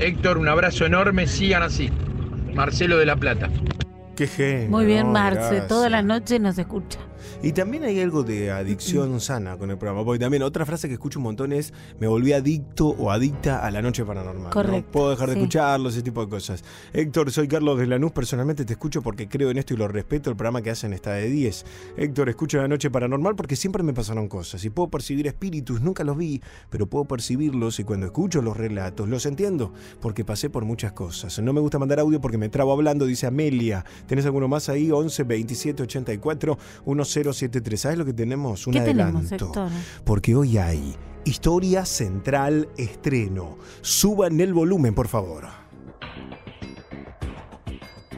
Héctor, 0.00 0.38
un 0.38 0.48
abrazo 0.48 0.86
enorme, 0.86 1.26
sigan 1.26 1.62
así. 1.62 1.90
Marcelo 2.54 2.96
de 2.96 3.06
la 3.06 3.16
Plata. 3.16 3.50
Qué 4.16 4.26
genio. 4.26 4.70
Muy 4.70 4.86
bien, 4.86 5.12
Marce. 5.12 5.40
gracias. 5.40 5.68
Toda 5.68 5.90
la 5.90 6.02
noche 6.02 6.38
nos 6.38 6.58
escucha. 6.58 6.98
Y 7.42 7.52
también 7.52 7.84
hay 7.84 8.00
algo 8.00 8.22
de 8.22 8.50
adicción 8.50 9.20
sana 9.20 9.56
con 9.56 9.70
el 9.70 9.78
programa. 9.78 10.04
Porque 10.04 10.18
también 10.18 10.42
otra 10.42 10.66
frase 10.66 10.88
que 10.88 10.94
escucho 10.94 11.18
un 11.18 11.24
montón 11.24 11.52
es 11.52 11.72
me 11.98 12.06
volví 12.06 12.32
adicto 12.32 12.88
o 12.88 13.10
adicta 13.10 13.64
a 13.64 13.70
la 13.70 13.82
noche 13.82 14.04
paranormal. 14.04 14.44
¿no? 14.44 14.50
Correcto, 14.50 14.90
Puedo 14.92 15.10
dejar 15.10 15.28
de 15.28 15.34
sí. 15.34 15.40
escucharlo, 15.40 15.88
ese 15.88 16.02
tipo 16.02 16.24
de 16.24 16.30
cosas. 16.30 16.64
Héctor, 16.92 17.30
soy 17.30 17.48
Carlos 17.48 17.78
de 17.78 17.86
Lanús. 17.86 18.12
Personalmente 18.12 18.64
te 18.64 18.72
escucho 18.72 19.02
porque 19.02 19.28
creo 19.28 19.50
en 19.50 19.58
esto 19.58 19.74
y 19.74 19.76
lo 19.76 19.88
respeto. 19.88 20.30
El 20.30 20.36
programa 20.36 20.62
que 20.62 20.70
hacen 20.70 20.92
está 20.92 21.12
de 21.12 21.28
10. 21.28 21.64
Héctor, 21.96 22.28
escucho 22.28 22.58
la 22.58 22.68
noche 22.68 22.90
paranormal 22.90 23.36
porque 23.36 23.56
siempre 23.56 23.82
me 23.82 23.92
pasaron 23.92 24.28
cosas. 24.28 24.64
Y 24.64 24.70
puedo 24.70 24.88
percibir 24.88 25.26
espíritus, 25.26 25.80
nunca 25.80 26.04
los 26.04 26.16
vi, 26.16 26.40
pero 26.70 26.86
puedo 26.86 27.04
percibirlos. 27.04 27.78
Y 27.80 27.84
cuando 27.84 28.06
escucho 28.06 28.42
los 28.42 28.56
relatos, 28.56 29.08
los 29.08 29.26
entiendo 29.26 29.72
porque 30.00 30.24
pasé 30.24 30.50
por 30.50 30.64
muchas 30.64 30.92
cosas. 30.92 31.38
No 31.40 31.52
me 31.52 31.60
gusta 31.60 31.78
mandar 31.78 32.00
audio 32.00 32.20
porque 32.20 32.38
me 32.38 32.48
trabo 32.48 32.72
hablando, 32.72 33.06
dice 33.06 33.26
Amelia. 33.26 33.84
¿Tenés 34.06 34.24
alguno 34.26 34.48
más 34.48 34.68
ahí? 34.68 34.90
11 34.90 35.24
27 35.24 35.82
84 35.82 36.58
1073. 37.14 37.80
¿Sabes 37.80 37.98
lo 37.98 38.04
que 38.04 38.12
tenemos? 38.12 38.66
Un 38.66 38.74
¿Qué 38.74 38.80
adelanto. 38.80 39.20
tenemos, 39.20 39.32
Héctor? 39.32 39.68
Porque 40.04 40.34
hoy 40.34 40.58
hay 40.58 40.96
Historia 41.24 41.84
Central 41.84 42.68
Estreno. 42.76 43.58
Suban 43.82 44.40
el 44.40 44.54
volumen, 44.54 44.94
por 44.94 45.08
favor. 45.08 45.48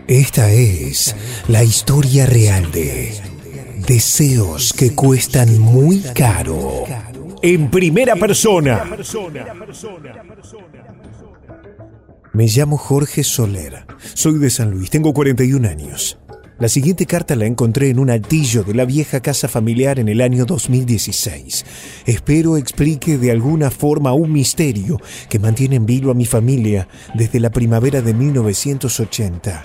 Esta 0.07 0.51
es 0.51 1.15
la 1.49 1.63
historia 1.65 2.27
real 2.27 2.71
de 2.73 3.21
deseos 3.87 4.73
que 4.73 4.95
cuestan 4.95 5.59
muy 5.59 6.01
caro. 6.15 6.85
En 7.41 7.71
primera 7.71 8.15
persona. 8.17 8.85
Me 12.33 12.47
llamo 12.47 12.79
Jorge 12.79 13.25
Soler. 13.25 13.87
Soy 14.15 14.39
de 14.39 14.51
San 14.51 14.71
Luis. 14.71 14.91
Tengo 14.91 15.13
41 15.13 15.69
años. 15.69 16.19
La 16.59 16.69
siguiente 16.69 17.07
carta 17.07 17.35
la 17.35 17.47
encontré 17.47 17.89
en 17.89 17.99
un 17.99 18.11
altillo 18.11 18.63
de 18.63 18.75
la 18.75 18.85
vieja 18.85 19.21
casa 19.21 19.49
familiar 19.49 19.99
en 19.99 20.09
el 20.09 20.21
año 20.21 20.45
2016. 20.45 21.65
Espero 22.07 22.57
explique 22.57 23.19
de 23.19 23.31
alguna 23.31 23.71
forma 23.71 24.13
un 24.13 24.33
misterio 24.33 25.01
que 25.29 25.39
mantiene 25.39 25.77
en 25.77 25.87
vilo 25.87 26.11
a 26.11 26.15
mi 26.15 26.27
familia 26.27 26.89
desde 27.15 27.41
la 27.41 27.51
primavera 27.51 28.03
de 28.03 28.15
1980. 28.15 29.63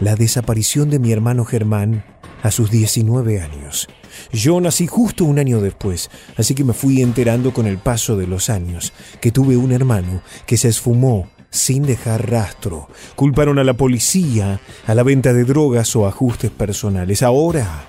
La 0.00 0.14
desaparición 0.14 0.90
de 0.90 0.98
mi 0.98 1.12
hermano 1.12 1.44
Germán 1.44 2.04
a 2.42 2.50
sus 2.50 2.70
19 2.70 3.40
años. 3.40 3.88
Yo 4.32 4.60
nací 4.60 4.86
justo 4.86 5.24
un 5.24 5.38
año 5.38 5.60
después, 5.60 6.10
así 6.36 6.54
que 6.54 6.64
me 6.64 6.74
fui 6.74 7.00
enterando 7.00 7.52
con 7.52 7.66
el 7.66 7.78
paso 7.78 8.16
de 8.16 8.26
los 8.26 8.50
años 8.50 8.92
que 9.20 9.32
tuve 9.32 9.56
un 9.56 9.72
hermano 9.72 10.22
que 10.46 10.56
se 10.56 10.68
esfumó 10.68 11.28
sin 11.52 11.84
dejar 11.84 12.28
rastro. 12.28 12.88
Culparon 13.14 13.60
a 13.60 13.64
la 13.64 13.74
policía, 13.74 14.60
a 14.86 14.94
la 14.94 15.04
venta 15.04 15.32
de 15.32 15.44
drogas 15.44 15.94
o 15.94 16.08
ajustes 16.08 16.50
personales. 16.50 17.22
Ahora 17.22 17.84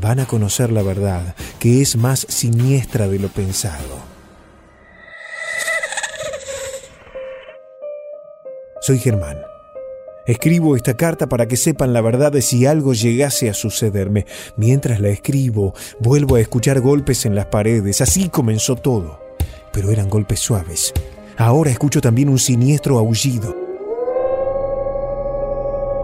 van 0.00 0.20
a 0.20 0.26
conocer 0.26 0.72
la 0.72 0.82
verdad, 0.82 1.34
que 1.58 1.82
es 1.82 1.96
más 1.96 2.24
siniestra 2.28 3.08
de 3.08 3.18
lo 3.18 3.28
pensado. 3.28 4.00
Soy 8.80 8.98
Germán. 8.98 9.38
Escribo 10.26 10.76
esta 10.76 10.96
carta 10.96 11.28
para 11.28 11.46
que 11.46 11.56
sepan 11.56 11.92
la 11.92 12.00
verdad 12.00 12.30
de 12.30 12.42
si 12.42 12.64
algo 12.64 12.94
llegase 12.94 13.50
a 13.50 13.54
sucederme. 13.54 14.24
Mientras 14.56 15.00
la 15.00 15.08
escribo, 15.08 15.74
vuelvo 15.98 16.36
a 16.36 16.40
escuchar 16.40 16.80
golpes 16.80 17.26
en 17.26 17.34
las 17.34 17.46
paredes. 17.46 18.00
Así 18.00 18.28
comenzó 18.28 18.76
todo. 18.76 19.20
Pero 19.72 19.90
eran 19.90 20.08
golpes 20.08 20.38
suaves. 20.38 20.92
Ahora 21.36 21.70
escucho 21.70 22.00
también 22.00 22.28
un 22.28 22.38
siniestro 22.38 22.98
aullido. 22.98 23.56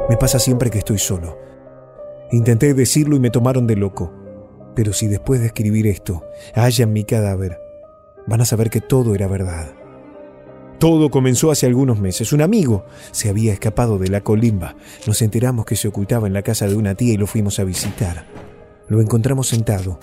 Me 0.08 0.16
pasa 0.16 0.38
siempre 0.38 0.70
que 0.70 0.78
estoy 0.78 0.98
solo. 0.98 1.38
Intenté 2.32 2.72
decirlo 2.74 3.16
y 3.16 3.20
me 3.20 3.30
tomaron 3.30 3.66
de 3.66 3.76
loco. 3.76 4.12
Pero 4.74 4.92
si 4.92 5.06
después 5.06 5.40
de 5.40 5.46
escribir 5.48 5.86
esto 5.86 6.24
hallan 6.54 6.92
mi 6.92 7.04
cadáver, 7.04 7.58
van 8.26 8.40
a 8.40 8.44
saber 8.44 8.70
que 8.70 8.80
todo 8.80 9.14
era 9.14 9.26
verdad. 9.26 9.72
Todo 10.78 11.10
comenzó 11.10 11.50
hace 11.50 11.66
algunos 11.66 11.98
meses. 11.98 12.32
Un 12.32 12.40
amigo 12.40 12.84
se 13.10 13.28
había 13.28 13.52
escapado 13.52 13.98
de 13.98 14.08
la 14.08 14.20
colimba. 14.20 14.76
Nos 15.06 15.20
enteramos 15.22 15.66
que 15.66 15.74
se 15.74 15.88
ocultaba 15.88 16.26
en 16.26 16.32
la 16.32 16.42
casa 16.42 16.68
de 16.68 16.76
una 16.76 16.94
tía 16.94 17.14
y 17.14 17.16
lo 17.16 17.26
fuimos 17.26 17.58
a 17.58 17.64
visitar. 17.64 18.26
Lo 18.86 19.00
encontramos 19.00 19.48
sentado, 19.48 19.98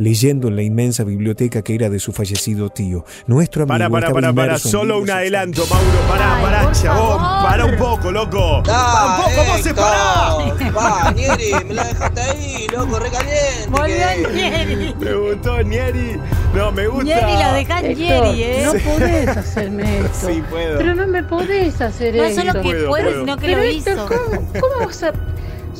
leyendo 0.00 0.48
en 0.48 0.56
la 0.56 0.62
inmensa 0.62 1.04
biblioteca 1.04 1.62
que 1.62 1.74
era 1.76 1.88
de 1.88 2.00
su 2.00 2.12
fallecido 2.12 2.70
tío. 2.70 3.04
Nuestro 3.26 3.62
amigo 3.62 3.74
Para, 3.74 3.88
para, 3.90 4.06
estaba 4.08 4.20
para, 4.20 4.32
para. 4.34 4.58
Solo 4.58 4.98
un 4.98 5.08
adelanto, 5.10 5.64
Mauro. 5.68 6.00
Pará, 6.08 6.40
pará, 6.42 6.72
chabón. 6.72 7.18
Para 7.18 7.64
un 7.66 7.76
poco, 7.76 8.10
loco. 8.10 8.62
Para 8.64 9.16
un 9.16 9.22
poco, 9.22 9.52
vos 9.52 9.60
se 9.62 9.74
pará. 9.74 10.34
Va, 10.76 11.12
Nieri, 11.12 11.52
me 11.68 11.74
la 11.74 11.84
dejaste 11.84 12.20
ahí, 12.20 12.66
loco, 12.74 12.98
recaliente. 12.98 13.68
Volvió 13.68 14.32
Nieri. 14.34 14.94
Me 14.98 15.14
gustó 15.14 15.62
Nieri. 15.62 16.16
No, 16.54 16.72
me 16.72 16.86
gusta. 16.88 17.04
Nieri 17.04 17.32
lo 17.44 17.52
deja 17.52 17.80
Héctor, 17.80 17.96
Nieri, 17.96 18.42
¿eh? 18.42 18.62
No 18.64 18.72
podés 18.90 19.28
hacerme 19.28 19.98
esto. 20.00 20.28
Sí, 20.28 20.42
puedo. 20.50 20.78
Pero 20.78 20.94
no 20.94 21.06
me 21.06 21.22
podés 21.22 21.80
hacer 21.80 22.16
No 22.16 22.24
esto. 22.24 22.40
solo 22.40 22.52
que 22.62 22.74
Puedo, 22.86 23.20
sino 23.20 23.36
que 23.36 23.46
Pero 23.46 23.58
lo 23.58 23.64
Héctor, 23.68 23.92
hizo. 23.94 24.06
¿cómo, 24.06 24.46
¿cómo 24.60 24.86
vas 24.86 25.02
a...? 25.02 25.12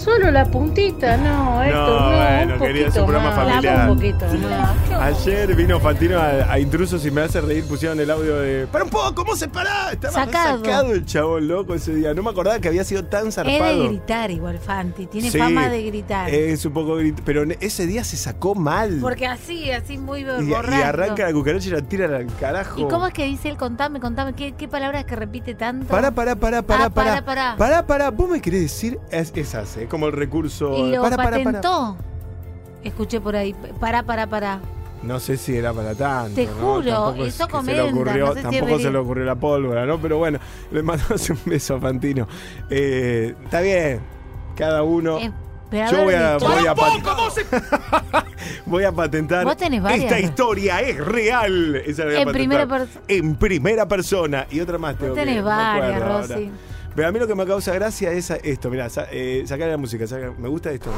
Solo 0.01 0.31
la 0.31 0.47
puntita, 0.47 1.17
no, 1.19 1.63
Héctor, 1.63 2.01
no, 2.01 2.17
bueno, 2.17 2.55
un 2.55 2.61
quería 2.61 2.87
poquito 2.87 3.01
su 3.01 3.07
programa 3.07 3.31
más, 3.31 3.35
familiar. 3.51 3.91
un 3.91 3.97
poquito 3.97 4.25
más. 4.49 4.71
Ayer 5.03 5.55
vino 5.55 5.79
Fantino 5.79 6.19
a, 6.19 6.51
a 6.53 6.59
Intrusos 6.59 7.05
y 7.05 7.11
me 7.11 7.21
hace 7.21 7.41
reír, 7.43 7.65
pusieron 7.67 8.01
el 8.01 8.11
audio 8.11 8.37
de. 8.37 8.67
¡Para 8.67 8.85
un 8.85 8.91
poco! 8.91 9.15
¿Cómo 9.15 9.37
se 9.37 9.49
pará? 9.49 9.93
Estaba 9.93 10.15
Sacado. 10.25 10.59
sacado 10.65 10.93
el 10.95 11.05
chabón 11.05 11.49
loco 11.49 11.75
ese 11.75 11.95
día. 11.95 12.15
No 12.15 12.23
me 12.23 12.31
acordaba 12.31 12.59
que 12.61 12.69
había 12.69 12.83
sido 12.85 13.05
tan 13.05 13.29
Es 13.29 13.37
de 13.37 13.43
zarpado. 13.43 13.85
gritar 13.89 14.31
igual, 14.31 14.59
Fanti. 14.59 15.07
Tiene 15.07 15.31
Sí, 15.31 15.39
fama 15.39 15.69
de 15.69 15.83
gritar. 15.83 16.31
Es 16.31 16.65
un 16.65 16.73
poco 16.73 16.99
grit- 16.99 17.21
Pero 17.25 17.43
ese 17.61 17.87
día 17.87 18.03
se 18.03 18.17
sacó 18.17 18.55
mal. 18.55 18.99
Porque 19.03 19.27
así, 19.27 19.71
así 19.71 19.99
muy 19.99 20.21
y, 20.21 20.25
borracho. 20.25 20.79
y 20.79 20.83
arranca 20.83 21.27
la 21.27 21.33
cucaracha 21.35 21.69
y 21.69 21.73
la 21.73 21.83
tira 21.83 22.07
al 22.17 22.27
carajo. 22.41 22.81
¿Y 22.81 22.85
cómo 22.89 23.07
es 23.07 23.13
que 23.13 23.27
dice 23.27 23.51
él? 23.51 23.59
Contame, 23.59 24.01
contame. 24.01 24.33
¿Qué, 24.33 24.53
qué 24.53 24.67
palabras 24.67 25.05
que 25.05 25.15
repite 25.15 25.55
tanto? 25.55 25.87
Pará, 25.89 26.11
pará, 26.11 26.37
pará, 26.37 26.63
pará, 26.63 26.85
Ah, 26.87 26.91
pará. 26.91 27.11
pará, 27.11 27.25
pará. 27.25 27.55
Pará, 27.59 27.87
pará. 27.87 28.11
¿Vos 28.11 28.31
me 28.31 28.41
querés 28.41 28.63
decir? 28.63 28.99
Es, 29.11 29.31
esas, 29.35 29.77
¿eh? 29.77 29.89
Como 29.91 30.07
el 30.07 30.13
recurso. 30.13 30.77
Y 30.79 30.93
lo 30.93 31.03
patentó. 31.03 31.97
Escuché 32.85 33.21
por 33.21 33.37
ahí. 33.37 33.55
Pará, 33.79 34.03
pará, 34.03 34.27
pará. 34.27 34.61
No 35.03 35.19
sé 35.19 35.37
si 35.37 35.57
era 35.57 35.73
para 35.73 35.95
tanto. 35.95 36.35
Te 36.35 36.47
¿no? 36.47 36.53
juro, 36.53 37.15
es 37.15 37.35
eso 37.35 37.49
comenta, 37.49 37.83
Se 37.83 37.87
le 37.89 37.93
ocurrió, 37.93 38.27
no 38.27 38.35
sé 38.35 38.41
si 38.43 38.47
es 38.47 38.53
tampoco 38.61 38.79
se 38.81 38.91
le 38.91 38.99
ocurrió 38.99 39.25
la 39.25 39.35
pólvora, 39.35 39.87
¿no? 39.87 39.99
Pero 39.99 40.19
bueno, 40.19 40.39
le 40.71 40.83
mandamos 40.83 41.31
un 41.31 41.39
beso 41.47 41.75
a 41.77 41.81
Fantino. 41.81 42.29
Eh, 42.69 43.35
está 43.45 43.61
bien, 43.63 44.01
cada 44.57 44.83
uno. 44.83 45.19
Eh, 45.19 45.33
Yo 45.73 46.05
voy 46.05 46.15
a, 46.15 46.37
voy, 46.37 46.67
a 46.67 46.75
pat- 46.75 48.25
voy 48.67 48.85
a 48.85 48.93
patentar. 48.93 49.45
Vos 49.45 49.57
tenés 49.57 49.83
varias. 49.83 50.03
Esta 50.05 50.21
historia 50.21 50.81
es 50.83 50.99
real. 51.05 51.77
Esa 51.77 52.05
la 52.05 52.09
voy 52.11 52.15
a 52.17 52.21
En 52.21 52.25
patentar. 52.27 52.33
primera 52.35 52.67
persona. 52.67 53.05
En 53.09 53.35
primera 53.37 53.89
persona. 53.89 54.47
Y 54.51 54.61
otra 54.61 54.79
más 54.79 54.97
tengo 54.99 55.11
Vos 55.15 55.19
tenés 55.19 55.35
que- 55.37 55.41
no 55.41 55.47
varias, 55.47 56.03
ahora. 56.03 56.37
Pero 56.95 57.09
a 57.09 57.13
mí 57.13 57.19
lo 57.19 57.27
que 57.27 57.35
me 57.35 57.47
causa 57.47 57.73
gracia 57.75 58.13
es 58.13 58.31
esto. 58.31 58.71
Mirá, 58.71 58.89
sa, 58.91 59.07
eh, 59.11 59.43
sacar 59.47 59.69
la 59.69 59.77
música. 59.77 60.07
saca- 60.07 60.33
me 60.39 60.49
gusta 60.49 60.71
esto. 60.73 60.91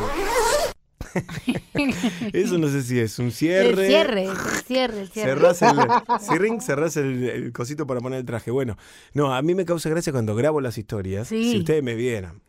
Eso 2.32 2.56
no 2.58 2.68
sé 2.68 2.82
si 2.82 2.98
es 2.98 3.18
un 3.18 3.30
cierre. 3.30 3.68
El 3.68 3.76
cierre, 3.88 4.24
el 4.24 4.36
cierre, 4.66 5.00
el 5.02 5.08
cierre. 5.10 5.30
Cerrás 5.34 5.62
el, 5.62 5.76
si 6.20 6.38
ring, 6.38 6.60
cerrás 6.60 6.96
el, 6.96 7.22
el 7.28 7.52
cosito 7.52 7.86
para 7.86 8.00
poner 8.00 8.20
el 8.20 8.24
traje. 8.24 8.50
Bueno, 8.50 8.76
no, 9.12 9.34
a 9.34 9.42
mí 9.42 9.54
me 9.54 9.64
causa 9.66 9.90
gracia 9.90 10.12
cuando 10.12 10.34
grabo 10.34 10.60
las 10.60 10.78
historias. 10.78 11.28
Sí. 11.28 11.52
Si 11.52 11.58
ustedes 11.58 11.82
me 11.82 11.94
vieran. 11.94 12.40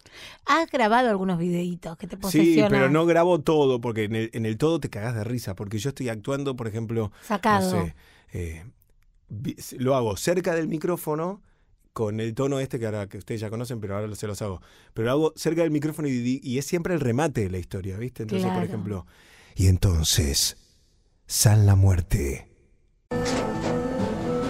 Has 0.45 0.69
grabado 0.71 1.09
algunos 1.09 1.37
videitos 1.39 1.97
que 1.97 2.07
te 2.07 2.15
Sí, 2.15 2.21
posesionan. 2.21 2.71
pero 2.71 2.89
no 2.89 3.05
grabo 3.05 3.41
todo, 3.41 3.81
porque 3.81 4.05
en 4.05 4.15
el, 4.15 4.29
en 4.33 4.45
el 4.45 4.57
todo 4.57 4.79
te 4.79 4.89
cagás 4.89 5.15
de 5.15 5.23
risa. 5.25 5.55
Porque 5.55 5.77
yo 5.79 5.89
estoy 5.89 6.07
actuando, 6.09 6.55
por 6.55 6.67
ejemplo, 6.67 7.11
Sacado. 7.23 7.75
no 7.75 7.85
sé, 7.85 7.95
eh, 8.33 8.63
lo 9.77 9.95
hago 9.95 10.15
cerca 10.15 10.55
del 10.55 10.67
micrófono 10.67 11.41
con 11.93 12.19
el 12.19 12.33
tono 12.33 12.59
este 12.59 12.79
que 12.79 12.85
ahora 12.87 13.07
que 13.07 13.17
ustedes 13.19 13.39
ya 13.41 13.49
conocen, 13.49 13.79
pero 13.79 13.95
ahora 13.95 14.13
se 14.15 14.27
los 14.27 14.41
hago. 14.41 14.61
Pero 14.93 15.05
lo 15.05 15.11
hago 15.11 15.33
cerca 15.35 15.61
del 15.61 15.71
micrófono 15.71 16.07
y, 16.07 16.39
y 16.43 16.57
es 16.57 16.65
siempre 16.65 16.93
el 16.93 16.99
remate 16.99 17.41
de 17.41 17.49
la 17.51 17.59
historia, 17.59 17.97
¿viste? 17.97 18.23
Entonces, 18.23 18.47
por 18.47 18.53
Claro. 18.55 18.67
ejemplo, 18.67 19.05
y 19.55 19.67
entonces, 19.67 20.57
San 21.27 21.65
la 21.65 21.75
muerte. 21.75 22.49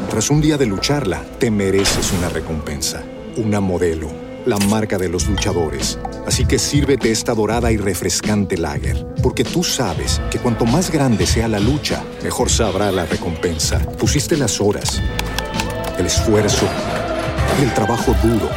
Tras 0.09 0.29
un 0.29 0.41
día 0.41 0.57
de 0.57 0.65
lucharla, 0.65 1.23
te 1.39 1.49
mereces 1.51 2.11
una 2.13 2.29
recompensa, 2.29 3.03
una 3.37 3.59
modelo, 3.59 4.09
la 4.45 4.57
marca 4.57 4.97
de 4.97 5.09
los 5.09 5.27
luchadores. 5.27 5.97
Así 6.27 6.45
que 6.45 6.59
sírvete 6.59 7.11
esta 7.11 7.33
dorada 7.33 7.71
y 7.71 7.77
refrescante 7.77 8.57
lager, 8.57 9.05
porque 9.23 9.43
tú 9.43 9.63
sabes 9.63 10.21
que 10.31 10.39
cuanto 10.39 10.65
más 10.65 10.91
grande 10.91 11.25
sea 11.25 11.47
la 11.47 11.59
lucha, 11.59 12.03
mejor 12.23 12.49
sabrá 12.49 12.91
la 12.91 13.05
recompensa. 13.05 13.79
Pusiste 13.97 14.37
las 14.37 14.61
horas, 14.61 15.01
el 15.97 16.05
esfuerzo, 16.05 16.67
el 17.61 17.73
trabajo 17.73 18.15
duro. 18.23 18.49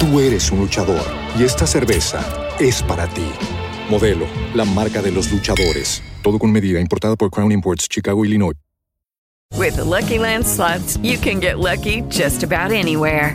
Tú 0.00 0.20
eres 0.20 0.50
un 0.50 0.60
luchador 0.60 1.04
y 1.38 1.42
esta 1.44 1.66
cerveza 1.66 2.20
es 2.58 2.82
para 2.82 3.06
ti. 3.08 3.26
Modelo, 3.90 4.26
la 4.54 4.64
marca 4.64 5.02
de 5.02 5.10
los 5.10 5.30
luchadores. 5.30 6.02
Todo 6.22 6.38
con 6.38 6.52
medida, 6.52 6.80
importada 6.80 7.16
por 7.16 7.30
Crown 7.30 7.52
Imports, 7.52 7.88
Chicago, 7.88 8.24
Illinois. 8.24 8.54
With 9.56 9.76
the 9.76 9.84
Lucky 9.84 10.18
Land 10.18 10.46
slots, 10.46 10.98
you 11.02 11.18
can 11.18 11.40
get 11.40 11.58
lucky 11.58 12.02
just 12.08 12.42
about 12.42 12.70
anywhere. 12.70 13.34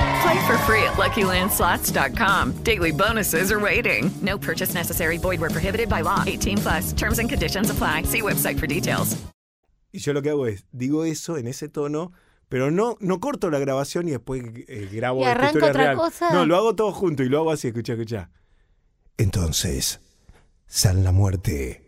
Play 0.21 0.45
for 0.47 0.57
free 0.59 0.83
at 0.83 0.93
LuckyLandSlots.com. 0.97 2.63
Daily 2.63 2.91
bonuses 2.91 3.51
are 3.51 3.59
waiting. 3.59 4.11
No 4.21 4.37
purchase 4.37 4.73
necessary. 4.73 5.17
Void 5.17 5.39
where 5.39 5.49
prohibited 5.49 5.89
by 5.89 6.01
law. 6.01 6.23
18 6.27 6.57
plus. 6.57 6.93
Terms 6.93 7.19
and 7.19 7.29
conditions 7.29 7.69
apply. 7.69 8.03
See 8.03 8.21
website 8.21 8.59
for 8.59 8.67
details. 8.67 9.17
Y 9.93 9.99
yo 9.99 10.13
lo 10.13 10.21
que 10.21 10.29
hago 10.29 10.47
es, 10.47 10.63
digo 10.71 11.03
eso 11.03 11.37
en 11.37 11.47
ese 11.47 11.67
tono, 11.67 12.13
pero 12.47 12.71
no, 12.71 12.95
no 13.01 13.19
corto 13.19 13.49
la 13.49 13.59
grabación 13.59 14.07
y 14.07 14.11
después 14.11 14.41
eh, 14.69 14.87
grabo 14.89 15.21
¿Y 15.21 15.25
historia 15.27 15.69
otra 15.69 15.83
real. 15.83 15.95
cosa? 15.97 16.29
No, 16.31 16.45
lo 16.45 16.55
hago 16.55 16.75
todo 16.75 16.93
junto 16.93 17.23
y 17.23 17.29
lo 17.29 17.39
hago 17.39 17.51
así, 17.51 17.67
escucha, 17.67 17.93
escucha. 17.93 18.29
Entonces, 19.17 19.99
San 20.67 21.03
la 21.03 21.11
muerte 21.11 21.83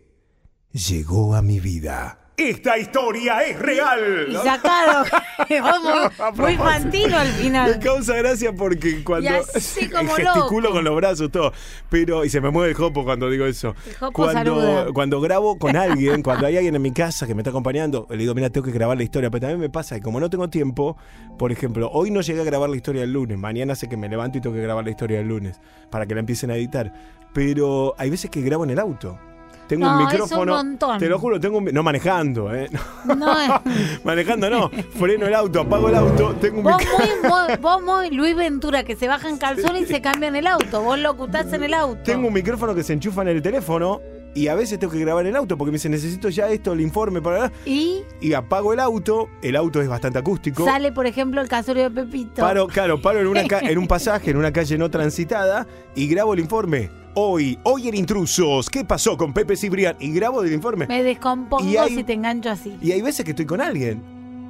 llegó 0.72 1.34
a 1.34 1.40
mi 1.40 1.60
vida. 1.60 2.23
Esta 2.36 2.76
historia 2.78 3.42
es 3.42 3.58
real. 3.58 4.26
Y 4.28 4.34
sacado. 4.36 5.04
Vamos, 5.62 6.12
muy 6.36 6.52
infantil 6.52 7.12
al 7.14 7.26
Me 7.28 7.32
final. 7.34 7.78
causa 7.80 8.14
gracia 8.16 8.52
porque 8.52 9.02
cuando 9.04 9.30
Y 9.30 9.34
así 9.34 9.88
como 9.90 10.10
gesticulo 10.14 10.60
loco. 10.68 10.72
con 10.74 10.84
los 10.84 10.96
brazos 10.96 11.30
todo, 11.30 11.52
pero 11.90 12.24
y 12.24 12.30
se 12.30 12.40
me 12.40 12.50
mueve 12.50 12.70
el 12.70 12.74
jopo 12.76 13.04
cuando 13.04 13.28
digo 13.30 13.46
eso. 13.46 13.74
El 13.86 13.94
jopo 13.96 14.12
Cuando 14.12 14.60
saluda. 14.60 14.86
cuando 14.92 15.20
grabo 15.20 15.58
con 15.58 15.76
alguien, 15.76 16.22
cuando 16.22 16.46
hay 16.46 16.56
alguien 16.56 16.74
en 16.74 16.82
mi 16.82 16.92
casa 16.92 17.26
que 17.26 17.34
me 17.34 17.42
está 17.42 17.50
acompañando, 17.50 18.06
le 18.10 18.16
digo, 18.16 18.34
"Mira, 18.34 18.50
tengo 18.50 18.64
que 18.64 18.72
grabar 18.72 18.96
la 18.96 19.02
historia", 19.04 19.30
pero 19.30 19.40
también 19.42 19.60
me 19.60 19.70
pasa 19.70 19.96
que 19.96 20.02
como 20.02 20.20
no 20.20 20.30
tengo 20.30 20.48
tiempo, 20.50 20.96
por 21.38 21.50
ejemplo, 21.52 21.90
hoy 21.92 22.10
no 22.10 22.20
llegué 22.20 22.40
a 22.40 22.44
grabar 22.44 22.70
la 22.70 22.76
historia 22.76 23.02
el 23.02 23.12
lunes, 23.12 23.38
mañana 23.38 23.74
sé 23.74 23.88
que 23.88 23.96
me 23.96 24.08
levanto 24.08 24.38
y 24.38 24.40
tengo 24.40 24.54
que 24.54 24.62
grabar 24.62 24.84
la 24.84 24.90
historia 24.90 25.20
el 25.20 25.28
lunes 25.28 25.60
para 25.90 26.06
que 26.06 26.14
la 26.14 26.20
empiecen 26.20 26.50
a 26.50 26.56
editar, 26.56 26.92
pero 27.32 27.94
hay 27.98 28.10
veces 28.10 28.30
que 28.30 28.40
grabo 28.40 28.64
en 28.64 28.70
el 28.70 28.78
auto. 28.78 29.18
Tengo 29.66 29.86
No, 29.86 29.92
un 29.94 30.00
es 30.02 30.06
un 30.06 30.12
micrófono, 30.12 30.56
montón. 30.56 30.98
te 30.98 31.08
lo 31.08 31.18
juro, 31.18 31.40
tengo 31.40 31.58
un, 31.58 31.64
no 31.64 31.82
manejando, 31.82 32.54
eh. 32.54 32.68
No, 33.16 33.40
es- 33.40 33.50
manejando 34.04 34.50
no, 34.50 34.70
freno 34.98 35.26
el 35.26 35.34
auto, 35.34 35.60
apago 35.60 35.88
el 35.88 35.94
auto, 35.94 36.34
tengo 36.40 36.58
un 36.58 36.64
Vos 36.64 36.76
micrófono. 36.78 37.06
muy, 37.22 37.46
muy- 37.48 37.56
vos 37.56 37.82
muy 37.82 38.10
Luis 38.10 38.36
Ventura, 38.36 38.84
que 38.84 38.94
se 38.96 39.08
baja 39.08 39.28
en 39.28 39.38
calzón 39.38 39.76
y 39.76 39.86
se 39.86 40.00
cambia 40.02 40.28
en 40.28 40.36
el 40.36 40.46
auto. 40.46 40.82
Vos 40.82 40.98
locutás 40.98 41.52
en 41.52 41.64
el 41.64 41.72
auto. 41.74 42.02
Tengo 42.02 42.28
un 42.28 42.34
micrófono 42.34 42.74
que 42.74 42.82
se 42.82 42.92
enchufa 42.92 43.22
en 43.22 43.28
el 43.28 43.40
teléfono 43.42 44.00
y 44.34 44.48
a 44.48 44.54
veces 44.54 44.78
tengo 44.78 44.92
que 44.92 44.98
grabar 44.98 45.24
el 45.26 45.36
auto 45.36 45.56
porque 45.56 45.70
me 45.70 45.76
dice 45.76 45.88
necesito 45.88 46.28
ya 46.28 46.48
esto, 46.48 46.72
el 46.72 46.80
informe 46.80 47.22
para 47.22 47.52
Y 47.64 48.02
y 48.20 48.32
apago 48.32 48.72
el 48.72 48.80
auto, 48.80 49.28
el 49.42 49.54
auto 49.56 49.80
es 49.80 49.88
bastante 49.88 50.18
acústico. 50.18 50.64
sale, 50.64 50.90
por 50.92 51.06
ejemplo, 51.06 51.40
el 51.40 51.48
casorio 51.48 51.84
de 51.84 51.90
Pepito. 52.02 52.42
Paro, 52.42 52.66
claro, 52.66 53.00
paro 53.00 53.20
en, 53.20 53.26
una 53.28 53.46
ca- 53.46 53.60
en 53.60 53.78
un 53.78 53.86
pasaje, 53.88 54.30
en 54.30 54.36
una 54.36 54.52
calle 54.52 54.76
no 54.78 54.90
transitada 54.90 55.66
y 55.94 56.08
grabo 56.08 56.34
el 56.34 56.40
informe. 56.40 56.90
Hoy, 57.16 57.56
hoy 57.62 57.86
en 57.88 57.94
Intrusos, 57.94 58.68
¿qué 58.68 58.84
pasó 58.84 59.16
con 59.16 59.32
Pepe 59.32 59.56
Cibrián? 59.56 59.94
Y 60.00 60.12
grabo 60.12 60.42
el 60.42 60.52
informe. 60.52 60.86
Me 60.88 61.04
descompongo 61.04 61.64
hay- 61.80 61.94
si 61.94 62.02
te 62.02 62.14
engancho 62.14 62.50
así. 62.50 62.76
Y 62.82 62.90
hay 62.90 63.02
veces 63.02 63.24
que 63.24 63.30
estoy 63.30 63.46
con 63.46 63.60
alguien. 63.60 64.02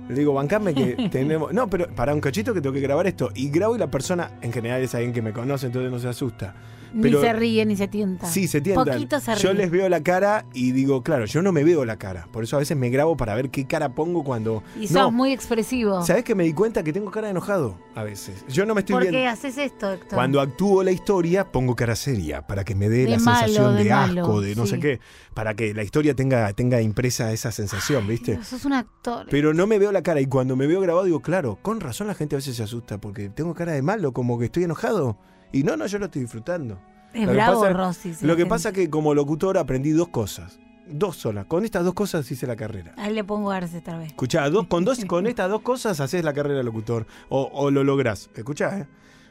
Le 0.09 0.15
digo, 0.15 0.33
bancame 0.33 0.73
que 0.75 1.09
tenemos. 1.13 1.53
No, 1.53 1.69
pero 1.69 1.89
para 1.95 2.15
un 2.15 2.21
cachito 2.23 2.55
que 2.55 2.63
tengo 2.63 2.73
que 2.73 2.81
grabar 2.81 3.07
esto. 3.07 3.31
Y 3.35 3.51
grabo 3.51 3.77
y 3.77 3.79
la 3.79 3.91
persona, 3.91 4.31
en 4.41 4.51
general, 4.51 4.81
es 4.83 4.95
alguien 4.95 5.13
que 5.13 5.21
me 5.21 5.33
conoce, 5.35 5.67
entonces 5.67 5.91
no 5.93 5.99
se 5.99 6.09
asusta. 6.09 6.55
Ni 6.95 7.13
se 7.13 7.33
ríe 7.33 7.67
ni 7.67 7.77
se 7.77 7.89
tienta. 7.89 8.27
Sí, 8.27 8.47
se 8.49 8.61
tientan. 8.61 8.87
Poquito 8.87 9.21
se 9.21 9.35
ríe. 9.35 9.43
Yo 9.43 9.53
les 9.53 9.71
veo 9.71 9.89
la 9.89 10.03
cara 10.03 10.47
y 10.55 10.73
digo, 10.73 11.03
claro, 11.03 11.25
yo 11.27 11.43
no 11.43 11.53
me 11.53 11.65
veo 11.65 11.85
la 11.85 11.97
cara. 11.97 12.29
Por 12.33 12.45
eso 12.45 12.57
a 12.57 12.61
veces 12.61 12.77
me 12.77 12.89
grabo 12.91 13.17
para 13.17 13.35
ver 13.35 13.51
qué 13.51 13.67
cara 13.67 13.95
pongo 13.95 14.25
cuando. 14.25 14.63
Y 14.79 14.87
sos 14.87 14.97
no. 14.97 15.11
muy 15.11 15.33
expresivo. 15.33 16.03
¿Sabes 16.05 16.25
que 16.25 16.35
me 16.35 16.45
di 16.45 16.53
cuenta 16.53 16.83
que 16.83 16.93
tengo 16.93 17.11
cara 17.11 17.27
de 17.27 17.33
enojado 17.33 17.79
a 17.95 18.03
veces? 18.05 18.45
Yo 18.49 18.65
no 18.65 18.75
me 18.75 18.81
estoy 18.81 18.95
¿Por 18.95 19.03
viendo. 19.03 19.19
qué 19.19 19.27
haces 19.27 19.59
esto, 19.59 19.93
Héctor? 19.93 20.15
Cuando 20.15 20.41
actúo 20.41 20.83
la 20.83 20.93
historia, 20.93 21.51
pongo 21.51 21.75
cara 21.75 21.97
seria 21.97 22.47
para 22.47 22.65
que 22.65 22.75
me 22.75 22.89
dé 22.89 23.05
De 23.05 23.09
la 23.11 23.19
malo, 23.19 23.39
sensación 23.47 23.77
de, 23.77 23.85
de 23.85 23.91
malo, 23.91 24.23
asco, 24.23 24.41
de 24.41 24.55
no 24.55 24.65
sí. 24.67 24.71
sé 24.71 24.79
qué. 24.81 25.01
Para 25.35 25.55
que 25.55 25.75
la 25.75 25.83
historia 25.83 26.15
tenga, 26.15 26.53
tenga 26.53 26.81
impresa 26.81 27.33
esa 27.33 27.51
sensación, 27.51 28.07
¿viste? 28.07 28.43
Sos 28.45 28.65
un 28.65 28.73
actor. 28.73 29.27
Pero 29.31 29.53
no 29.53 29.67
me 29.67 29.79
veo 29.79 29.91
la 29.93 30.03
cara 30.03 30.21
y 30.21 30.27
cuando 30.27 30.57
me 30.57 30.67
veo 30.67 30.81
grabado 30.81 31.07
digo, 31.07 31.21
claro, 31.21 31.59
con 31.61 31.81
razón 31.81 32.07
la 32.07 32.15
gente 32.15 32.37
a 32.37 32.39
veces 32.39 32.57
se 32.57 32.63
asusta 32.63 32.99
porque 32.99 33.29
tengo 33.29 33.55
cara 33.55 33.73
de 33.73 33.83
malo, 33.83 34.13
como 34.13 34.39
que 34.39 34.47
estoy 34.47 34.65
enojado. 34.65 35.19
Y 35.55 35.63
no, 35.63 35.77
no, 35.77 35.87
yo 35.87 35.99
lo 35.99 36.07
estoy 36.07 36.23
disfrutando. 36.23 36.79
Es 37.13 37.23
Lo 37.23 37.29
que 37.29 37.35
bravo, 37.35 37.61
pasa- 37.61 37.73
Rosy. 37.73 38.15
si 38.15 38.27
Lo 38.27 38.35
que 38.35 38.43
gente- 38.43 38.51
pasa 38.51 38.73
que 38.73 38.91
como 38.91 39.15
locutor 39.15 39.57
aprendí 39.57 39.91
dos 39.93 40.09
cosas. 40.09 40.59
Dos 40.87 41.17
solas. 41.17 41.47
Con 41.47 41.65
estas 41.65 41.85
dos 41.85 41.95
cosas 41.95 42.29
hice 42.31 42.47
la 42.47 42.57
carrera. 42.57 42.93
Ahí 42.99 43.15
le 43.15 43.23
pongo 43.25 43.51
Arce 43.53 43.79
otra 43.79 43.97
vez. 43.99 44.09
Escuchá, 44.09 44.51
dos, 44.51 44.67
con, 44.67 44.85
dos, 44.85 44.99
con 45.07 45.27
estas 45.27 45.49
dos 45.49 45.63
cosas 45.63 46.01
haces 46.01 46.25
la 46.25 46.33
carrera 46.35 46.59
de 46.59 46.65
locutor. 46.65 47.07
O, 47.29 47.49
o 47.55 47.71
lo 47.71 47.85
lográs. 47.85 48.29
Escuchá, 48.35 48.81
¿eh? 48.81 48.87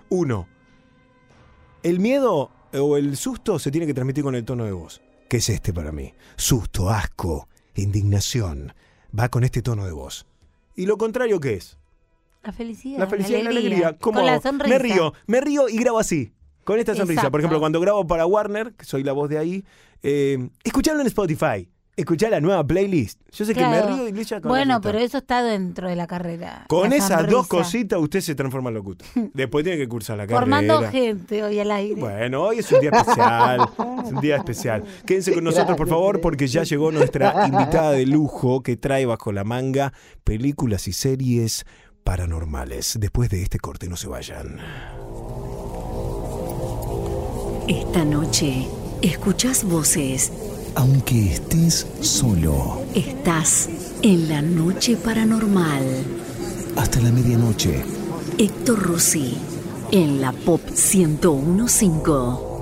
Uno. 0.09 0.47
El 1.83 1.99
miedo 1.99 2.51
o 2.73 2.97
el 2.97 3.17
susto 3.17 3.59
se 3.59 3.69
tiene 3.69 3.85
que 3.85 3.93
transmitir 3.93 4.23
con 4.23 4.35
el 4.35 4.45
tono 4.45 4.63
de 4.65 4.71
voz. 4.71 5.01
¿Qué 5.29 5.37
es 5.37 5.49
este 5.49 5.73
para 5.73 5.91
mí? 5.91 6.13
Susto, 6.37 6.89
asco, 6.89 7.47
indignación. 7.75 8.73
Va 9.17 9.29
con 9.29 9.43
este 9.43 9.61
tono 9.61 9.85
de 9.85 9.91
voz. 9.91 10.25
¿Y 10.75 10.85
lo 10.85 10.97
contrario 10.97 11.39
qué 11.39 11.55
es? 11.55 11.77
La 12.43 12.51
felicidad. 12.51 12.99
La 12.99 13.07
felicidad 13.07 13.39
y 13.39 13.43
la 13.43 13.49
alegría. 13.49 13.97
¿Cómo? 13.99 14.17
Con 14.19 14.25
la 14.25 14.41
sonrisa. 14.41 14.69
Me 14.69 14.79
río, 14.79 15.13
me 15.27 15.41
río 15.41 15.69
y 15.69 15.77
grabo 15.77 15.99
así. 15.99 16.33
Con 16.63 16.79
esta 16.79 16.93
sonrisa. 16.93 17.21
Exacto. 17.21 17.31
Por 17.31 17.41
ejemplo, 17.41 17.59
cuando 17.59 17.79
grabo 17.79 18.05
para 18.05 18.25
Warner, 18.25 18.73
que 18.73 18.85
soy 18.85 19.03
la 19.03 19.13
voz 19.13 19.29
de 19.29 19.37
ahí, 19.37 19.65
eh, 20.01 20.49
escuchalo 20.63 21.01
en 21.01 21.07
Spotify. 21.07 21.69
Escuchá 21.95 22.27
la 22.27 22.41
nueva 22.41 22.65
playlist. 22.65 23.21
Yo 23.31 23.45
sé 23.45 23.53
que 23.53 23.63
me 23.63 23.79
río 23.83 24.07
y 24.07 24.23
ya 24.23 24.41
con 24.41 24.49
Bueno, 24.49 24.81
pero 24.81 24.97
eso 24.97 25.19
está 25.19 25.43
dentro 25.43 25.87
de 25.87 25.95
la 25.95 26.07
carrera. 26.07 26.65
Con 26.67 26.89
La 26.89 26.95
esas 26.95 27.27
dos 27.29 27.47
cositas 27.47 27.99
usted 27.99 28.19
se 28.21 28.33
transforma 28.33 28.69
en 28.71 28.75
locutor. 28.75 29.07
Después 29.35 29.63
tiene 29.63 29.77
que 29.77 29.87
cursar 29.87 30.17
la 30.17 30.23
carrera. 30.23 30.39
Formando 30.39 30.81
gente 30.89 31.43
hoy 31.43 31.59
al 31.59 31.69
aire. 31.69 32.01
Bueno, 32.01 32.45
hoy 32.45 32.59
es 32.59 32.71
un 32.71 32.79
día 32.79 32.89
especial. 32.89 33.69
es 34.05 34.11
un 34.11 34.21
día 34.21 34.37
especial. 34.37 34.83
Quédense 35.05 35.33
con 35.33 35.43
nosotros, 35.43 35.77
por 35.77 35.87
favor, 35.87 36.19
porque 36.19 36.47
ya 36.47 36.63
llegó 36.63 36.91
nuestra 36.91 37.45
invitada 37.47 37.91
de 37.91 38.07
lujo 38.07 38.63
que 38.63 38.75
trae 38.75 39.05
bajo 39.05 39.31
la 39.31 39.43
manga 39.43 39.93
películas 40.23 40.87
y 40.87 40.93
series 40.93 41.63
paranormales. 42.03 42.97
Después 42.99 43.29
de 43.29 43.41
este 43.43 43.59
corte, 43.59 43.87
no 43.89 43.95
se 43.97 44.07
vayan. 44.07 44.57
Esta 47.67 48.03
noche 48.05 48.67
escuchás 49.01 49.63
voces. 49.63 50.31
Aunque 50.75 51.33
estés 51.33 51.85
solo, 52.01 52.81
Estás 52.95 53.69
en 54.01 54.27
la 54.27 54.41
noche 54.41 54.97
paranormal. 54.97 55.83
hasta 56.75 56.99
la 57.01 57.11
medianoche. 57.11 57.83
Héctor 58.37 58.79
Rossi 58.81 59.37
en 59.91 60.19
la 60.21 60.31
Pop 60.31 60.61
1015. 60.69 62.52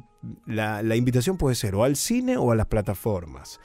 la, 0.47 0.81
la 0.81 0.95
invitación 0.95 1.37
puede 1.37 1.53
ser 1.55 1.75
o 1.75 1.83
al 1.83 1.95
cine 1.95 2.37
o 2.37 2.51
a 2.51 2.55
las 2.55 2.65
plataformas. 2.65 3.59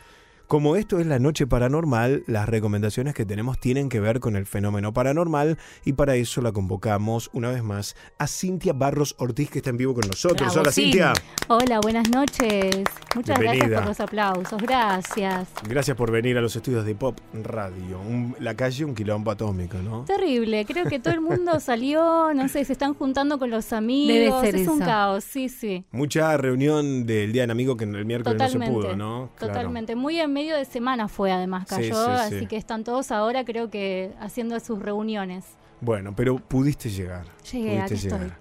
Como 0.46 0.76
esto 0.76 1.00
es 1.00 1.06
la 1.06 1.18
noche 1.18 1.46
paranormal, 1.46 2.22
las 2.26 2.46
recomendaciones 2.48 3.14
que 3.14 3.24
tenemos 3.24 3.58
tienen 3.58 3.88
que 3.88 3.98
ver 3.98 4.20
con 4.20 4.36
el 4.36 4.44
fenómeno 4.44 4.92
paranormal 4.92 5.56
y 5.86 5.94
para 5.94 6.16
eso 6.16 6.42
la 6.42 6.52
convocamos 6.52 7.30
una 7.32 7.50
vez 7.50 7.62
más 7.62 7.96
a 8.18 8.26
Cintia 8.26 8.74
Barros 8.74 9.16
Ortiz 9.18 9.50
que 9.50 9.58
está 9.58 9.70
en 9.70 9.78
vivo 9.78 9.94
con 9.94 10.06
nosotros. 10.06 10.48
Bravo, 10.48 10.60
Hola 10.60 10.70
sí. 10.70 10.82
Cintia. 10.82 11.14
Hola, 11.48 11.80
buenas 11.80 12.10
noches. 12.10 12.84
Muchas 13.14 13.38
gracias 13.38 13.70
por 13.70 13.86
los 13.86 14.00
aplausos. 14.00 14.62
Gracias. 14.62 15.48
Gracias 15.66 15.96
por 15.96 16.10
venir 16.12 16.36
a 16.36 16.42
los 16.42 16.54
estudios 16.54 16.84
de 16.84 16.94
Pop 16.94 17.18
Radio. 17.42 17.98
Un- 18.00 18.36
la 18.38 18.54
calle 18.54 18.84
un 18.84 18.94
quilombo 18.94 19.30
atómico, 19.30 19.78
¿no? 19.78 20.04
Terrible. 20.04 20.66
Creo 20.66 20.84
que 20.84 20.98
todo 20.98 21.14
el 21.14 21.22
mundo 21.22 21.58
salió, 21.60 22.34
no 22.34 22.48
sé, 22.48 22.64
se 22.66 22.74
están 22.74 22.92
juntando 22.92 23.38
con 23.38 23.48
los 23.50 23.72
amigos. 23.72 24.42
Debe 24.42 24.52
ser 24.52 24.56
es 24.60 24.68
un 24.68 24.78
caos, 24.80 25.24
sí, 25.24 25.48
sí. 25.48 25.84
Mucha 25.90 26.36
reunión 26.36 27.06
del 27.06 27.32
Día 27.32 27.42
del 27.44 27.50
Amigo 27.50 27.76
que 27.78 27.84
el 27.84 28.04
miércoles 28.04 28.38
no 28.38 28.48
se 28.48 28.70
pudo, 28.70 28.94
¿no? 28.94 29.30
Claro. 29.36 29.54
Totalmente. 29.54 29.96
Muy 29.96 30.20
en 30.20 30.33
medio 30.34 30.56
de 30.56 30.66
semana 30.66 31.08
fue, 31.08 31.32
además, 31.32 31.66
cayó. 31.66 31.94
sí, 31.94 32.10
así 32.10 32.38
sí. 32.40 32.46
que 32.46 32.56
están 32.58 32.84
todos 32.84 33.10
ahora, 33.10 33.44
creo 33.44 33.70
que, 33.70 34.12
haciendo 34.20 34.60
sus 34.60 34.78
reuniones. 34.78 35.46
Bueno, 35.80 36.14
pero 36.14 36.36
pudiste 36.36 36.90
llegar. 36.90 37.24
Llegué, 37.50 37.76
pudiste 37.76 37.82
aquí 37.82 37.94
estoy. 37.94 38.18
llegar. 38.20 38.38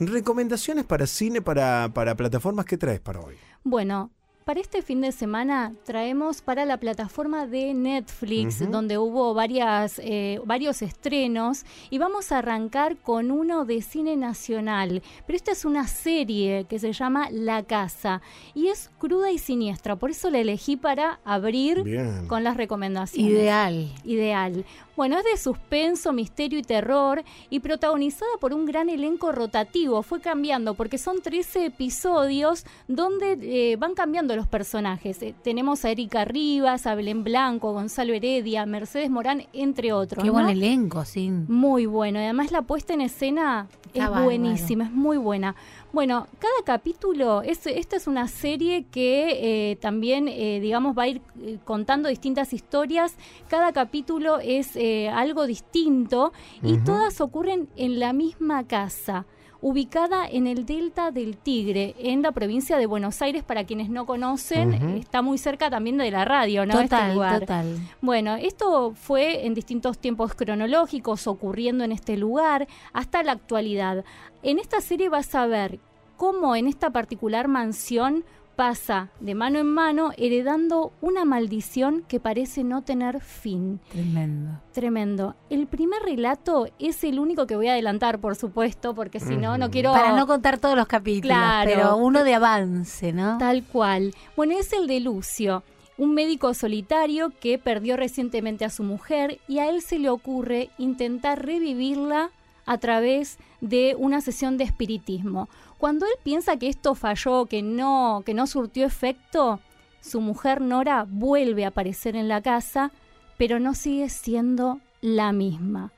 Recomendaciones 0.00 0.84
para 0.84 1.06
cine, 1.06 1.40
para, 1.40 1.90
para 1.94 2.14
plataformas, 2.14 2.66
¿qué 2.66 2.76
traes 2.76 3.00
para 3.00 3.20
hoy? 3.20 3.36
Bueno, 3.64 4.10
para 4.48 4.60
este 4.60 4.80
fin 4.80 5.02
de 5.02 5.12
semana 5.12 5.74
traemos 5.84 6.40
para 6.40 6.64
la 6.64 6.78
plataforma 6.78 7.46
de 7.46 7.74
Netflix, 7.74 8.70
donde 8.70 8.96
hubo 8.96 9.34
varias, 9.34 10.00
eh, 10.02 10.40
varios 10.46 10.80
estrenos, 10.80 11.66
y 11.90 11.98
vamos 11.98 12.32
a 12.32 12.38
arrancar 12.38 12.96
con 12.96 13.30
uno 13.30 13.66
de 13.66 13.82
cine 13.82 14.16
nacional. 14.16 15.02
Pero 15.26 15.36
esta 15.36 15.52
es 15.52 15.66
una 15.66 15.86
serie 15.86 16.64
que 16.66 16.78
se 16.78 16.94
llama 16.94 17.28
La 17.30 17.62
Casa, 17.62 18.22
y 18.54 18.68
es 18.68 18.90
cruda 18.96 19.30
y 19.30 19.36
siniestra, 19.36 19.96
por 19.96 20.08
eso 20.08 20.30
la 20.30 20.38
elegí 20.38 20.78
para 20.78 21.20
abrir 21.26 21.82
Bien. 21.82 22.26
con 22.26 22.42
las 22.42 22.56
recomendaciones. 22.56 23.30
Ideal. 23.30 23.92
Ideal. 24.02 24.64
Bueno, 24.98 25.16
es 25.16 25.24
de 25.24 25.36
suspenso, 25.36 26.12
misterio 26.12 26.58
y 26.58 26.62
terror 26.62 27.22
y 27.50 27.60
protagonizada 27.60 28.32
por 28.40 28.52
un 28.52 28.66
gran 28.66 28.88
elenco 28.88 29.30
rotativo. 29.30 30.02
Fue 30.02 30.20
cambiando 30.20 30.74
porque 30.74 30.98
son 30.98 31.22
13 31.22 31.66
episodios 31.66 32.66
donde 32.88 33.38
eh, 33.40 33.76
van 33.76 33.94
cambiando 33.94 34.34
los 34.34 34.48
personajes. 34.48 35.22
Eh, 35.22 35.36
tenemos 35.40 35.84
a 35.84 35.92
Erika 35.92 36.24
Rivas, 36.24 36.88
a 36.88 36.96
Belén 36.96 37.22
Blanco, 37.22 37.72
Gonzalo 37.72 38.12
Heredia, 38.12 38.66
Mercedes 38.66 39.08
Morán, 39.08 39.44
entre 39.52 39.92
otros. 39.92 40.24
Qué 40.24 40.30
buen 40.30 40.48
elenco, 40.48 41.04
sí. 41.04 41.30
Muy 41.30 41.86
bueno. 41.86 42.18
Y 42.18 42.24
además 42.24 42.50
la 42.50 42.62
puesta 42.62 42.92
en 42.92 43.02
escena 43.02 43.68
Está 43.86 43.98
es 43.98 44.04
bárbaro. 44.04 44.24
buenísima, 44.24 44.84
es 44.86 44.92
muy 44.92 45.16
buena. 45.16 45.54
Bueno, 45.90 46.26
cada 46.38 46.62
capítulo, 46.66 47.40
es, 47.40 47.66
esta 47.66 47.96
es 47.96 48.06
una 48.06 48.28
serie 48.28 48.84
que 48.84 49.70
eh, 49.70 49.76
también, 49.76 50.28
eh, 50.28 50.60
digamos, 50.60 50.96
va 50.96 51.04
a 51.04 51.08
ir 51.08 51.22
eh, 51.40 51.58
contando 51.64 52.10
distintas 52.10 52.52
historias. 52.52 53.14
Cada 53.48 53.72
capítulo 53.72 54.38
es 54.38 54.76
eh, 54.76 55.08
algo 55.08 55.46
distinto 55.46 56.34
y 56.62 56.76
todas 56.78 57.22
ocurren 57.22 57.70
en 57.76 57.98
la 58.00 58.12
misma 58.12 58.66
casa 58.66 59.24
ubicada 59.60 60.26
en 60.28 60.46
el 60.46 60.66
delta 60.66 61.10
del 61.10 61.36
Tigre, 61.36 61.94
en 61.98 62.22
la 62.22 62.32
provincia 62.32 62.76
de 62.76 62.86
Buenos 62.86 63.20
Aires, 63.22 63.42
para 63.42 63.64
quienes 63.64 63.90
no 63.90 64.06
conocen, 64.06 64.74
está 64.98 65.20
muy 65.20 65.36
cerca 65.38 65.68
también 65.68 65.96
de 65.96 66.10
la 66.10 66.24
radio, 66.24 66.64
¿no? 66.64 66.74
Este 66.74 66.84
Total, 66.84 67.14
lugar. 67.14 67.40
total. 67.40 67.78
Bueno, 68.00 68.36
esto 68.36 68.92
fue 68.94 69.46
en 69.46 69.54
distintos 69.54 69.98
tiempos 69.98 70.34
cronológicos 70.34 71.26
ocurriendo 71.26 71.82
en 71.84 71.92
este 71.92 72.16
lugar 72.16 72.68
hasta 72.92 73.22
la 73.22 73.32
actualidad. 73.32 74.04
En 74.42 74.58
esta 74.58 74.80
serie 74.80 75.08
vas 75.08 75.34
a 75.34 75.46
ver 75.46 75.80
cómo 76.16 76.54
en 76.54 76.66
esta 76.66 76.90
particular 76.90 77.48
mansión 77.48 78.24
pasa 78.58 79.10
de 79.20 79.36
mano 79.36 79.60
en 79.60 79.68
mano 79.68 80.10
heredando 80.16 80.90
una 81.00 81.24
maldición 81.24 82.02
que 82.08 82.18
parece 82.18 82.64
no 82.64 82.82
tener 82.82 83.20
fin. 83.20 83.78
Tremendo. 83.88 84.50
Tremendo. 84.72 85.36
El 85.48 85.68
primer 85.68 86.02
relato 86.02 86.66
es 86.80 87.04
el 87.04 87.20
único 87.20 87.46
que 87.46 87.54
voy 87.54 87.68
a 87.68 87.74
adelantar, 87.74 88.18
por 88.18 88.34
supuesto, 88.34 88.96
porque 88.96 89.20
si 89.20 89.36
no, 89.36 89.58
no 89.58 89.70
quiero... 89.70 89.92
Para 89.92 90.16
no 90.16 90.26
contar 90.26 90.58
todos 90.58 90.74
los 90.74 90.88
capítulos, 90.88 91.36
Claro. 91.36 91.70
pero 91.72 91.96
uno 91.98 92.24
de 92.24 92.34
avance, 92.34 93.12
¿no? 93.12 93.38
Tal 93.38 93.62
cual. 93.62 94.12
Bueno, 94.34 94.54
es 94.58 94.72
el 94.72 94.88
de 94.88 94.98
Lucio, 94.98 95.62
un 95.96 96.14
médico 96.14 96.52
solitario 96.52 97.30
que 97.40 97.58
perdió 97.58 97.96
recientemente 97.96 98.64
a 98.64 98.70
su 98.70 98.82
mujer 98.82 99.38
y 99.46 99.60
a 99.60 99.68
él 99.68 99.82
se 99.82 100.00
le 100.00 100.10
ocurre 100.10 100.70
intentar 100.78 101.46
revivirla 101.46 102.32
a 102.66 102.76
través 102.78 103.38
de 103.60 103.94
una 103.98 104.20
sesión 104.20 104.58
de 104.58 104.64
espiritismo. 104.64 105.48
Cuando 105.78 106.06
él 106.06 106.12
piensa 106.24 106.56
que 106.56 106.68
esto 106.68 106.94
falló, 106.96 107.46
que 107.46 107.62
no, 107.62 108.22
que 108.26 108.34
no 108.34 108.46
surtió 108.48 108.84
efecto, 108.84 109.60
su 110.00 110.20
mujer 110.20 110.60
Nora 110.60 111.06
vuelve 111.08 111.64
a 111.64 111.68
aparecer 111.68 112.16
en 112.16 112.26
la 112.26 112.42
casa, 112.42 112.90
pero 113.36 113.60
no 113.60 113.74
sigue 113.74 114.08
siendo 114.08 114.80
la 115.00 115.32
misma. 115.32 115.92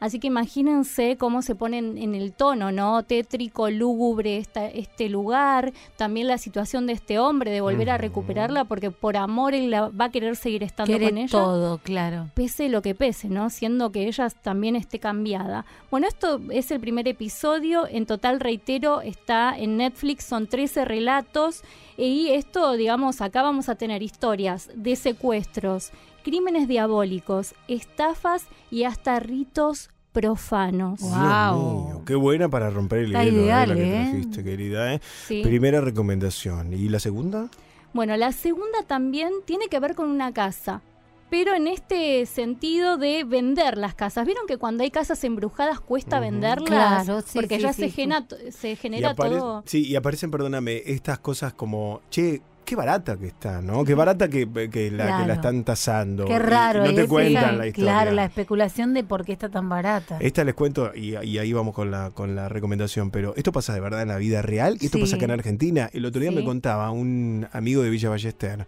Así 0.00 0.18
que 0.20 0.26
imagínense 0.26 1.16
cómo 1.16 1.42
se 1.42 1.54
ponen 1.54 1.98
en 1.98 2.14
el 2.14 2.32
tono, 2.32 2.72
¿no? 2.72 3.02
Tétrico, 3.02 3.70
lúgubre 3.70 4.36
esta- 4.38 4.66
este 4.68 5.08
lugar, 5.08 5.72
también 5.96 6.26
la 6.26 6.38
situación 6.38 6.86
de 6.86 6.92
este 6.94 7.18
hombre 7.18 7.50
de 7.50 7.60
volver 7.60 7.90
a 7.90 7.98
recuperarla 7.98 8.64
porque 8.64 8.90
por 8.90 9.16
amor 9.16 9.54
él 9.54 9.70
la- 9.70 9.88
va 9.88 10.06
a 10.06 10.10
querer 10.10 10.36
seguir 10.36 10.62
estando 10.62 10.90
Quiere 10.90 11.08
con 11.08 11.18
ella. 11.18 11.30
todo, 11.30 11.78
claro. 11.78 12.30
Pese 12.34 12.68
lo 12.68 12.82
que 12.82 12.94
pese, 12.94 13.28
¿no? 13.28 13.50
Siendo 13.50 13.90
que 13.92 14.06
ella 14.06 14.28
también 14.42 14.76
esté 14.76 14.98
cambiada. 14.98 15.64
Bueno, 15.90 16.06
esto 16.08 16.40
es 16.50 16.70
el 16.70 16.80
primer 16.80 17.08
episodio. 17.08 17.86
En 17.88 18.06
total, 18.06 18.40
reitero, 18.40 19.00
está 19.00 19.54
en 19.56 19.76
Netflix, 19.76 20.24
son 20.24 20.46
13 20.46 20.84
relatos. 20.84 21.62
Y 21.96 22.28
esto, 22.30 22.72
digamos, 22.74 23.20
acá 23.22 23.42
vamos 23.42 23.68
a 23.68 23.74
tener 23.76 24.02
historias 24.02 24.70
de 24.74 24.96
secuestros, 24.96 25.90
crímenes 26.26 26.66
diabólicos, 26.66 27.54
estafas 27.68 28.46
y 28.68 28.82
hasta 28.82 29.20
ritos 29.20 29.90
profanos. 30.10 31.00
Mío, 31.00 32.02
qué 32.04 32.16
buena 32.16 32.48
para 32.48 32.68
romper 32.68 32.98
el 33.00 33.06
Está 33.12 33.22
hielo, 33.24 33.38
eh, 33.38 33.42
ideal, 33.44 33.68
la 33.68 33.74
que 33.76 33.82
¿eh? 33.84 34.08
trajiste, 34.10 34.42
querida. 34.42 34.92
¿eh? 34.94 35.00
Sí. 35.28 35.42
Primera 35.44 35.80
recomendación. 35.80 36.72
¿Y 36.72 36.88
la 36.88 36.98
segunda? 36.98 37.48
Bueno, 37.92 38.16
la 38.16 38.32
segunda 38.32 38.82
también 38.88 39.30
tiene 39.44 39.68
que 39.68 39.78
ver 39.78 39.94
con 39.94 40.10
una 40.10 40.32
casa, 40.32 40.82
pero 41.30 41.54
en 41.54 41.68
este 41.68 42.26
sentido 42.26 42.96
de 42.96 43.22
vender 43.22 43.78
las 43.78 43.94
casas. 43.94 44.26
¿Vieron 44.26 44.48
que 44.48 44.56
cuando 44.56 44.82
hay 44.82 44.90
casas 44.90 45.22
embrujadas 45.22 45.78
cuesta 45.78 46.18
venderlas? 46.18 47.04
Claro, 47.04 47.20
sí, 47.20 47.38
Porque 47.38 47.56
sí, 47.58 47.62
ya 47.62 47.72
sí, 47.72 47.82
se, 47.82 47.88
sí. 47.90 47.94
gena- 47.94 48.26
se 48.50 48.74
genera 48.74 49.14
todo. 49.14 49.62
Sí, 49.64 49.86
y 49.86 49.94
aparecen, 49.94 50.32
perdóname, 50.32 50.82
estas 50.86 51.20
cosas 51.20 51.52
como, 51.54 52.00
che, 52.10 52.42
qué 52.66 52.76
barata 52.76 53.16
que 53.16 53.28
está, 53.28 53.62
¿no? 53.62 53.84
Qué 53.84 53.94
barata 53.94 54.28
que, 54.28 54.46
que 54.46 54.90
la, 54.90 55.04
que 55.04 55.08
Claro. 55.08 55.26
la 55.26 55.34
están 55.34 55.64
tasando. 55.64 56.26
Qué 56.26 56.34
Y 56.34 56.38
raro. 56.38 56.84
no 56.84 56.92
te 56.94 57.06
cuentan 57.08 57.56
la 57.56 57.66
historia. 57.68 57.92
Claro, 57.92 58.10
la 58.12 58.24
especulación 58.26 58.92
de 58.92 59.04
por 59.04 59.24
qué 59.24 59.32
está 59.32 59.48
tan 59.48 59.68
barata. 59.68 60.18
Esta 60.20 60.44
les 60.44 60.54
cuento, 60.54 60.92
y, 60.94 61.16
y 61.16 61.38
ahí 61.38 61.52
vamos 61.54 61.74
con 61.74 61.90
la, 61.90 62.10
con 62.10 62.34
la 62.36 62.48
recomendación, 62.50 63.10
pero 63.10 63.34
esto 63.36 63.52
pasa 63.52 63.72
de 63.72 63.80
verdad 63.80 64.02
en 64.02 64.08
la 64.08 64.16
vida 64.18 64.42
real 64.42 64.76
y 64.80 64.86
esto 64.86 64.98
Sí. 64.98 65.04
pasa 65.04 65.16
acá 65.16 65.24
en 65.24 65.30
Argentina. 65.30 65.88
El 65.94 66.04
otro 66.04 66.20
día 66.20 66.30
Sí. 66.30 66.36
me 66.36 66.44
contaba 66.44 66.90
un 66.90 67.48
amigo 67.52 67.82
de 67.82 67.88
Villa 67.90 68.10
Ballester 68.10 68.66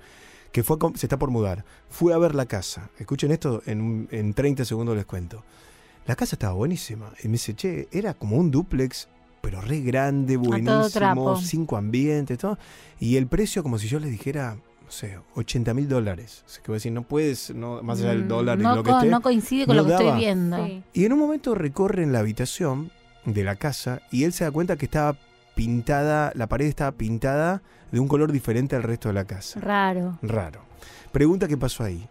que 0.52 0.62
fue 0.62 0.76
a 0.76 0.78
com- 0.78 0.94
se 0.94 1.04
está 1.06 1.18
por 1.18 1.30
mudar, 1.30 1.64
fue 1.90 2.14
a 2.14 2.18
ver 2.18 2.34
la 2.34 2.46
casa. 2.46 2.88
Escuchen 2.98 3.30
esto, 3.32 3.62
en, 3.66 4.08
en 4.10 4.32
30 4.32 4.64
segundos 4.64 4.96
les 4.96 5.04
cuento. 5.04 5.44
La 6.06 6.16
casa 6.16 6.36
estaba 6.36 6.54
buenísima. 6.54 7.12
Y 7.22 7.28
me 7.28 7.32
dice, 7.32 7.54
che, 7.54 7.86
era 7.92 8.14
como 8.14 8.36
un 8.38 8.50
duplex, 8.50 9.08
pero 9.50 9.62
re 9.62 9.80
grande, 9.80 10.36
buenísimo, 10.36 11.36
cinco 11.36 11.76
ambientes, 11.78 12.36
todo. 12.36 12.58
Y 13.00 13.16
el 13.16 13.26
precio, 13.26 13.62
como 13.62 13.78
si 13.78 13.88
yo 13.88 13.98
les 13.98 14.10
dijera, 14.10 14.56
no 14.84 14.90
sé, 14.90 15.18
80 15.36 15.72
mil 15.72 15.88
dólares. 15.88 16.42
O 16.46 16.50
sea, 16.50 16.62
que 16.62 16.70
voy 16.70 16.74
a 16.76 16.78
decir, 16.78 16.92
no 16.92 17.02
puedes, 17.02 17.54
no, 17.54 17.82
más 17.82 17.98
allá 18.00 18.10
del 18.10 18.24
Mm, 18.24 18.28
dólar 18.28 18.60
y 18.60 18.62
no 18.62 18.74
lo 18.76 18.82
que 18.82 18.90
co- 18.90 18.96
esté. 18.98 19.08
no 19.10 19.22
coincide 19.22 19.64
con 19.66 19.76
lo 19.76 19.86
que 19.86 19.92
estoy 19.92 20.18
viendo. 20.18 20.66
Sí. 20.66 20.82
Y 20.92 21.04
en 21.06 21.14
un 21.14 21.18
momento 21.18 21.54
recorren 21.54 22.12
la 22.12 22.18
habitación 22.18 22.90
de 23.24 23.42
la 23.42 23.56
casa 23.56 24.02
y 24.10 24.24
él 24.24 24.34
se 24.34 24.44
da 24.44 24.50
cuenta 24.50 24.76
que 24.76 24.84
estaba 24.84 25.16
pintada, 25.54 26.30
la 26.34 26.46
pared 26.46 26.66
estaba 26.66 26.92
pintada 26.92 27.62
de 27.90 28.00
un 28.00 28.08
color 28.08 28.30
diferente 28.32 28.76
al 28.76 28.82
resto 28.82 29.08
de 29.08 29.14
la 29.14 29.24
casa. 29.24 29.60
Raro. 29.60 30.18
Raro. 30.20 30.60
Pregunta 31.10 31.48
qué 31.48 31.56
pasó 31.56 31.84
ahí. 31.84 32.06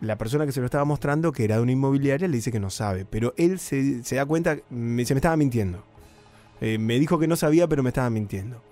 La 0.00 0.16
persona 0.16 0.46
que 0.46 0.52
se 0.52 0.60
lo 0.60 0.66
estaba 0.66 0.84
mostrando, 0.86 1.30
que 1.32 1.44
era 1.44 1.56
de 1.56 1.62
una 1.62 1.72
inmobiliaria, 1.72 2.26
le 2.28 2.36
dice 2.36 2.50
que 2.50 2.58
no 2.58 2.70
sabe, 2.70 3.04
pero 3.04 3.34
él 3.36 3.58
se, 3.60 4.02
se 4.02 4.16
da 4.16 4.24
cuenta, 4.26 4.56
me, 4.70 5.04
se 5.04 5.14
me 5.14 5.18
estaba 5.18 5.36
mintiendo. 5.36 5.84
Eh, 6.64 6.78
me 6.78 6.98
dijo 7.00 7.18
que 7.18 7.26
no 7.26 7.34
sabía, 7.34 7.66
pero 7.68 7.82
me 7.82 7.88
estaba 7.90 8.08
mintiendo. 8.08 8.62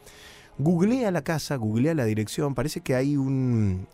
Googlea 0.58 1.10
la 1.10 1.22
casa, 1.22 1.56
googlea 1.56 1.92
la 1.94 2.04
dirección, 2.04 2.54
parece 2.54 2.82
que 2.82 2.94
hay 2.94 3.16
un, 3.16 3.86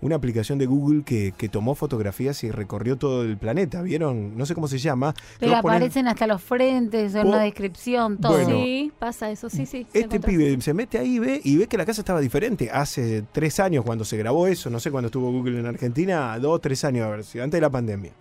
una 0.00 0.16
aplicación 0.16 0.58
de 0.58 0.66
Google 0.66 1.02
que, 1.04 1.34
que 1.36 1.48
tomó 1.48 1.74
fotografías 1.74 2.42
y 2.44 2.50
recorrió 2.50 2.96
todo 2.96 3.22
el 3.24 3.36
planeta, 3.36 3.82
¿vieron? 3.82 4.36
No 4.38 4.46
sé 4.46 4.54
cómo 4.54 4.68
se 4.68 4.78
llama. 4.78 5.14
Pero 5.38 5.56
aparecen 5.56 6.08
hasta 6.08 6.26
los 6.26 6.40
frentes, 6.42 7.14
en 7.14 7.30
la 7.30 7.40
descripción, 7.40 8.16
todo. 8.18 8.32
Bueno. 8.32 8.50
Sí, 8.50 8.90
pasa 8.98 9.30
eso, 9.30 9.50
sí, 9.50 9.66
sí. 9.66 9.86
Este 9.92 10.18
pibe 10.18 10.60
se 10.60 10.72
mete 10.72 10.98
ahí 10.98 11.18
ve, 11.18 11.40
y 11.44 11.56
ve 11.56 11.66
que 11.66 11.76
la 11.76 11.84
casa 11.84 12.00
estaba 12.00 12.20
diferente. 12.20 12.70
Hace 12.72 13.24
tres 13.32 13.60
años 13.60 13.84
cuando 13.84 14.04
se 14.06 14.16
grabó 14.16 14.46
eso, 14.46 14.70
no 14.70 14.80
sé 14.80 14.90
cuándo 14.90 15.06
estuvo 15.08 15.30
Google 15.30 15.58
en 15.60 15.66
Argentina, 15.66 16.38
dos, 16.38 16.60
tres 16.62 16.84
años, 16.84 17.04
a 17.04 17.10
ver 17.10 17.24
si 17.24 17.38
antes 17.40 17.58
de 17.58 17.60
la 17.62 17.70
pandemia. 17.70 18.12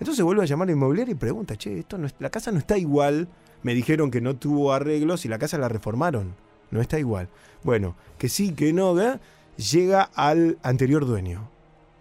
Entonces 0.00 0.24
vuelve 0.24 0.42
a 0.42 0.46
llamar 0.46 0.66
a 0.66 0.70
la 0.70 0.72
inmobiliaria 0.76 1.12
y 1.12 1.16
pregunta, 1.16 1.56
che, 1.56 1.78
esto 1.80 1.98
no 1.98 2.06
es- 2.06 2.14
la 2.20 2.30
casa 2.30 2.52
no 2.52 2.58
está 2.58 2.78
igual. 2.78 3.28
Me 3.66 3.74
dijeron 3.74 4.12
que 4.12 4.20
no 4.20 4.36
tuvo 4.36 4.72
arreglos 4.72 5.24
y 5.24 5.28
la 5.28 5.40
casa 5.40 5.58
la 5.58 5.68
reformaron. 5.68 6.36
No 6.70 6.80
está 6.80 7.00
igual. 7.00 7.28
Bueno, 7.64 7.96
que 8.16 8.28
sí, 8.28 8.52
que 8.52 8.72
no, 8.72 8.94
llega 9.56 10.02
al 10.14 10.56
anterior 10.62 11.04
dueño. 11.04 11.48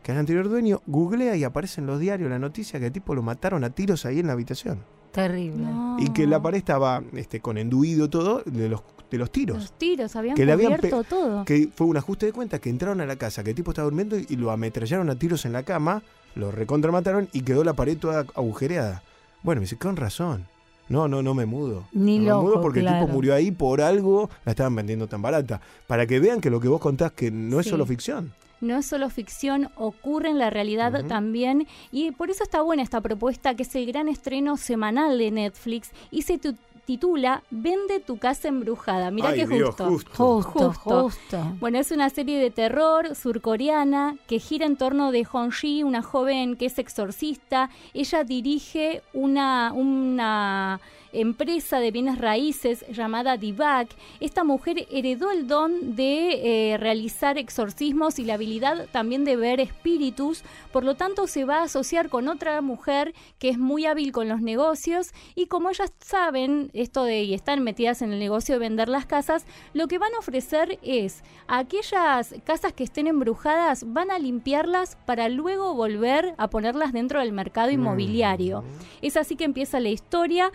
Que 0.04 0.12
al 0.12 0.20
anterior 0.20 0.48
dueño 0.48 0.84
googlea 0.86 1.36
y 1.36 1.44
aparece 1.44 1.82
en 1.82 1.88
los 1.88 2.00
diarios 2.00 2.30
la 2.30 2.38
noticia 2.38 2.80
que 2.80 2.86
el 2.86 2.92
tipo 2.92 3.16
lo 3.16 3.24
mataron 3.24 3.64
a 3.64 3.72
tiros 3.72 4.06
ahí 4.06 4.20
en 4.20 4.28
la 4.28 4.34
habitación. 4.34 4.84
Terrible. 5.12 5.66
Y 5.98 6.10
que 6.10 6.28
la 6.28 6.40
pared 6.40 6.60
estaba 6.60 7.02
este, 7.14 7.40
con 7.40 7.58
enduido 7.58 8.12
todo 8.12 8.44
de 8.46 8.70
los, 8.70 8.84
de 9.10 9.18
los 9.18 9.32
tiros. 9.32 9.58
Los 9.58 9.72
tiros 9.72 10.16
habían 10.16 10.36
que 10.36 10.46
le 10.46 10.52
habían 10.52 10.80
todo. 10.80 11.46
Que 11.46 11.70
fue 11.74 11.88
un 11.88 11.98
ajuste 11.98 12.28
de 12.28 12.32
cuenta 12.32 12.60
que 12.60 12.70
entraron 12.70 13.02
a 13.02 13.08
la 13.08 13.16
casa, 13.16 13.44
que 13.44 13.50
el 13.50 13.56
tipo 13.56 13.72
estaba 13.72 13.86
durmiendo 13.86 14.18
y 14.20 14.36
lo 14.36 14.52
ametrallaron 14.52 15.10
a 15.10 15.16
tiros 15.18 15.46
en 15.46 15.54
la 15.54 15.64
cama, 15.64 16.04
lo 16.36 16.52
recontramataron 16.52 17.28
y 17.34 17.42
quedó 17.42 17.64
la 17.64 17.74
pared 17.74 17.98
toda 17.98 18.20
agujereada. 18.36 19.02
Bueno, 19.42 19.62
me 19.62 19.64
dice, 19.64 19.78
con 19.78 19.96
razón. 19.96 20.46
No, 20.90 21.08
no, 21.08 21.22
no 21.24 21.34
me 21.34 21.46
mudo. 21.46 21.86
Ni 21.94 22.20
no 22.20 22.26
loco, 22.36 22.42
me 22.44 22.50
mudo 22.50 22.62
porque 22.62 22.80
el 22.82 22.86
tipo 22.88 23.08
murió 23.08 23.34
ahí 23.34 23.52
por 23.52 23.82
algo, 23.82 24.30
la 24.46 24.52
estaban 24.52 24.76
vendiendo 24.76 25.08
tan 25.08 25.22
barata. 25.22 25.60
Para 25.88 26.06
que 26.06 26.20
vean 26.20 26.42
que 26.42 26.50
lo 26.50 26.60
que 26.60 26.68
vos 26.68 26.80
contás 26.80 27.12
que 27.12 27.32
no 27.32 27.60
es 27.60 27.66
Sí. 27.66 27.72
solo 27.72 27.86
ficción. 27.86 28.34
no 28.62 28.78
es 28.78 28.86
solo 28.86 29.10
ficción, 29.10 29.70
ocurre 29.76 30.30
en 30.30 30.40
la 30.40 30.50
realidad 30.50 31.06
también 31.06 31.68
y 31.92 32.12
por 32.12 32.32
eso 32.32 32.42
está 32.44 32.62
buena 32.62 32.82
esta 32.82 33.00
propuesta 33.02 33.54
que 33.54 33.64
es 33.64 33.76
el 33.76 33.86
gran 33.86 34.08
estreno 34.08 34.58
semanal 34.58 35.18
de 35.20 35.30
Netflix 35.30 35.92
y 36.10 36.22
se 36.24 36.38
tu- 36.40 36.56
titula 36.86 37.44
Vende 37.50 38.00
tu 38.00 38.18
casa 38.18 38.48
embrujada. 38.48 39.12
Mirá 39.12 39.30
Ay, 39.30 39.40
que 39.40 39.48
Dios, 39.48 39.76
justo. 39.76 39.86
justo. 39.86 40.44
Justo, 40.44 40.74
justo. 40.74 41.38
Bueno, 41.60 41.80
es 41.80 41.92
una 41.92 42.10
serie 42.10 42.40
de 42.40 42.52
terror 42.52 43.16
surcoreana 43.16 44.16
que 44.28 44.40
gira 44.40 44.66
en 44.66 44.78
torno 44.78 45.12
de 45.12 45.26
Hong-ji, 45.26 45.84
una 45.84 46.02
joven 46.02 46.56
que 46.56 46.68
es 46.68 46.80
exorcista. 46.80 47.70
Ella 47.94 48.24
dirige 48.24 49.02
una, 49.14 49.72
una 49.74 50.80
empresa 51.22 51.80
de 51.80 51.92
bienes 51.92 52.18
raíces 52.18 52.86
llamada 52.90 53.38
Divac, 53.38 53.90
esta 54.20 54.44
mujer 54.44 54.88
heredó 54.92 55.32
el 55.32 55.48
don 55.48 55.96
de 55.96 56.74
eh, 56.74 56.78
realizar 56.78 57.38
exorcismos 57.38 58.20
y 58.20 58.26
la 58.26 58.36
habilidad 58.36 58.88
también 58.92 59.26
de 59.26 59.36
ver 59.36 59.60
espíritus, 59.60 60.44
por 60.72 60.84
lo 60.84 60.96
tanto 60.96 61.28
se 61.28 61.46
va 61.46 61.60
a 61.60 61.64
asociar 61.64 62.10
con 62.10 62.28
otra 62.28 62.62
mujer 62.62 63.14
que 63.40 63.50
es 63.50 63.58
muy 63.58 63.86
hábil 63.86 64.12
con 64.12 64.30
los 64.30 64.42
negocios 64.42 65.12
y 65.36 65.48
como 65.48 65.70
ellas 65.70 65.92
saben 66.00 66.70
esto 66.74 67.04
de 67.04 67.24
y 67.24 67.34
están 67.34 67.64
metidas 67.64 68.02
en 68.02 68.14
el 68.14 68.20
negocio 68.20 68.56
de 68.56 68.60
vender 68.60 68.90
las 68.90 69.06
casas, 69.06 69.46
lo 69.74 69.88
que 69.88 69.98
van 69.98 70.14
a 70.14 70.20
ofrecer 70.20 70.80
es 70.82 71.24
aquellas 71.48 72.36
casas 72.44 72.74
que 72.74 72.84
estén 72.84 73.08
embrujadas, 73.08 73.94
van 73.94 74.12
a 74.12 74.20
limpiarlas 74.20 74.98
para 75.06 75.30
luego 75.30 75.74
volver 75.74 76.36
a 76.38 76.50
ponerlas 76.50 76.94
dentro 76.94 77.20
del 77.20 77.32
mercado 77.32 77.72
inmobiliario. 77.72 78.64
Es 79.02 79.18
así 79.18 79.36
que 79.36 79.44
empieza 79.44 79.80
la 79.80 79.90
historia, 79.90 80.52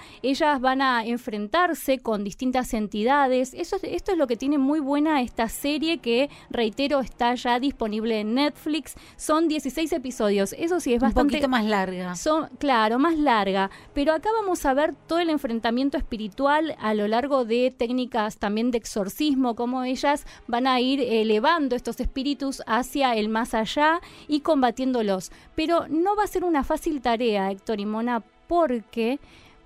van 0.58 0.80
a 0.82 1.04
enfrentarse 1.04 1.98
con 1.98 2.24
distintas 2.24 2.72
entidades, 2.74 3.54
Eso, 3.54 3.76
es- 3.76 3.84
esto 3.84 4.12
es 4.12 4.18
lo 4.18 4.26
que 4.26 4.36
tiene 4.36 4.58
muy 4.58 4.80
buena 4.80 5.20
esta 5.20 5.48
serie 5.48 5.98
que, 5.98 6.30
reitero, 6.50 7.00
está 7.00 7.34
ya 7.34 7.60
disponible 7.60 8.20
en 8.20 8.34
Netflix, 8.34 8.94
son 9.16 9.48
16 9.48 9.92
episodios, 9.92 10.54
eso 10.58 10.80
sí 10.80 10.94
es 10.94 11.02
Un 11.02 11.08
bastante... 11.08 11.32
poquito 11.34 11.48
más 11.48 11.64
larga. 11.64 12.14
Son, 12.16 12.48
claro, 12.58 12.98
más 12.98 13.16
larga, 13.18 13.70
pero 13.94 14.12
acá 14.14 14.30
vamos 14.40 14.64
a 14.66 14.74
ver 14.74 14.94
todo 15.06 15.18
el 15.18 15.30
enfrentamiento 15.30 15.98
espiritual 15.98 16.74
a 16.80 16.94
lo 16.94 17.06
largo 17.06 17.44
de 17.44 17.72
técnicas 17.76 18.38
también 18.38 18.70
de 18.70 18.78
exorcismo, 18.78 19.54
cómo 19.54 19.84
ellas 19.84 20.26
van 20.46 20.66
a 20.66 20.80
ir 20.80 21.00
elevando 21.00 21.76
estos 21.76 22.00
espíritus 22.00 22.62
hacia 22.66 23.14
el 23.14 23.28
más 23.28 23.54
allá 23.54 24.00
y 24.28 24.40
combatiéndolos. 24.40 25.30
Pero 25.54 25.86
no 25.88 26.16
va 26.16 26.24
a 26.24 26.28
ser 26.28 26.44
una 26.44 26.64
fácil 26.64 27.00
tarea, 27.02 27.50
Héctor 27.50 27.80
y 27.80 27.86
Mona, 27.86 28.22
porque 28.48 29.18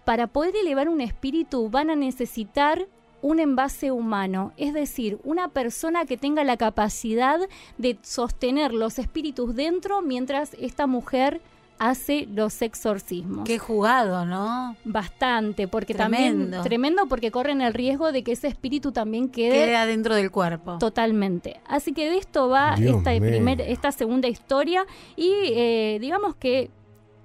para 0.05 0.26
poder 0.26 0.55
elevar 0.56 0.89
un 0.89 1.01
espíritu 1.01 1.68
van 1.70 1.90
a 1.90 1.97
necesitar 1.97 2.86
un 3.22 3.40
envase 3.40 3.90
humano, 3.90 4.52
es 4.59 4.74
decir, 4.74 5.18
una 5.24 5.48
persona 5.48 6.05
que 6.05 6.18
tenga 6.18 6.44
la 6.44 6.59
capacidad 6.59 7.40
de 7.78 7.98
sostener 8.02 8.74
los 8.74 8.98
espíritus 8.98 9.55
dentro 9.55 10.02
mientras 10.02 10.52
esta 10.60 10.86
mujer 10.86 11.40
hace 11.78 12.28
los 12.32 12.60
exorcismos. 12.62 13.44
Qué 13.44 13.59
jugado, 13.59 14.26
¿no? 14.26 14.76
Bastante, 14.85 15.68
porque 15.68 15.94
Tremendo. 15.94 16.44
también 16.44 16.62
tremendo 16.62 17.06
porque 17.06 17.31
corren 17.31 17.62
el 17.62 17.74
riesgo 17.74 18.12
de 18.12 18.22
que 18.22 18.32
ese 18.32 18.48
espíritu 18.48 18.93
también 18.93 19.28
quede, 19.28 19.52
Quede 19.52 19.76
adentro 19.76 20.14
del 20.14 20.31
cuerpo. 20.31 20.78
Totalmente. 20.78 21.60
Así 21.66 21.93
que 21.93 22.10
de 22.10 22.18
esto 22.18 22.48
va 22.48 22.76
Dios 22.76 22.98
esta 22.98 23.10
mío. 23.12 23.22
primer, 23.22 23.60
esta 23.62 23.90
segunda 23.90 24.28
historia 24.28 24.86
y 25.16 25.32
eh, 25.55 25.98
digamos 26.01 26.36
que 26.36 26.70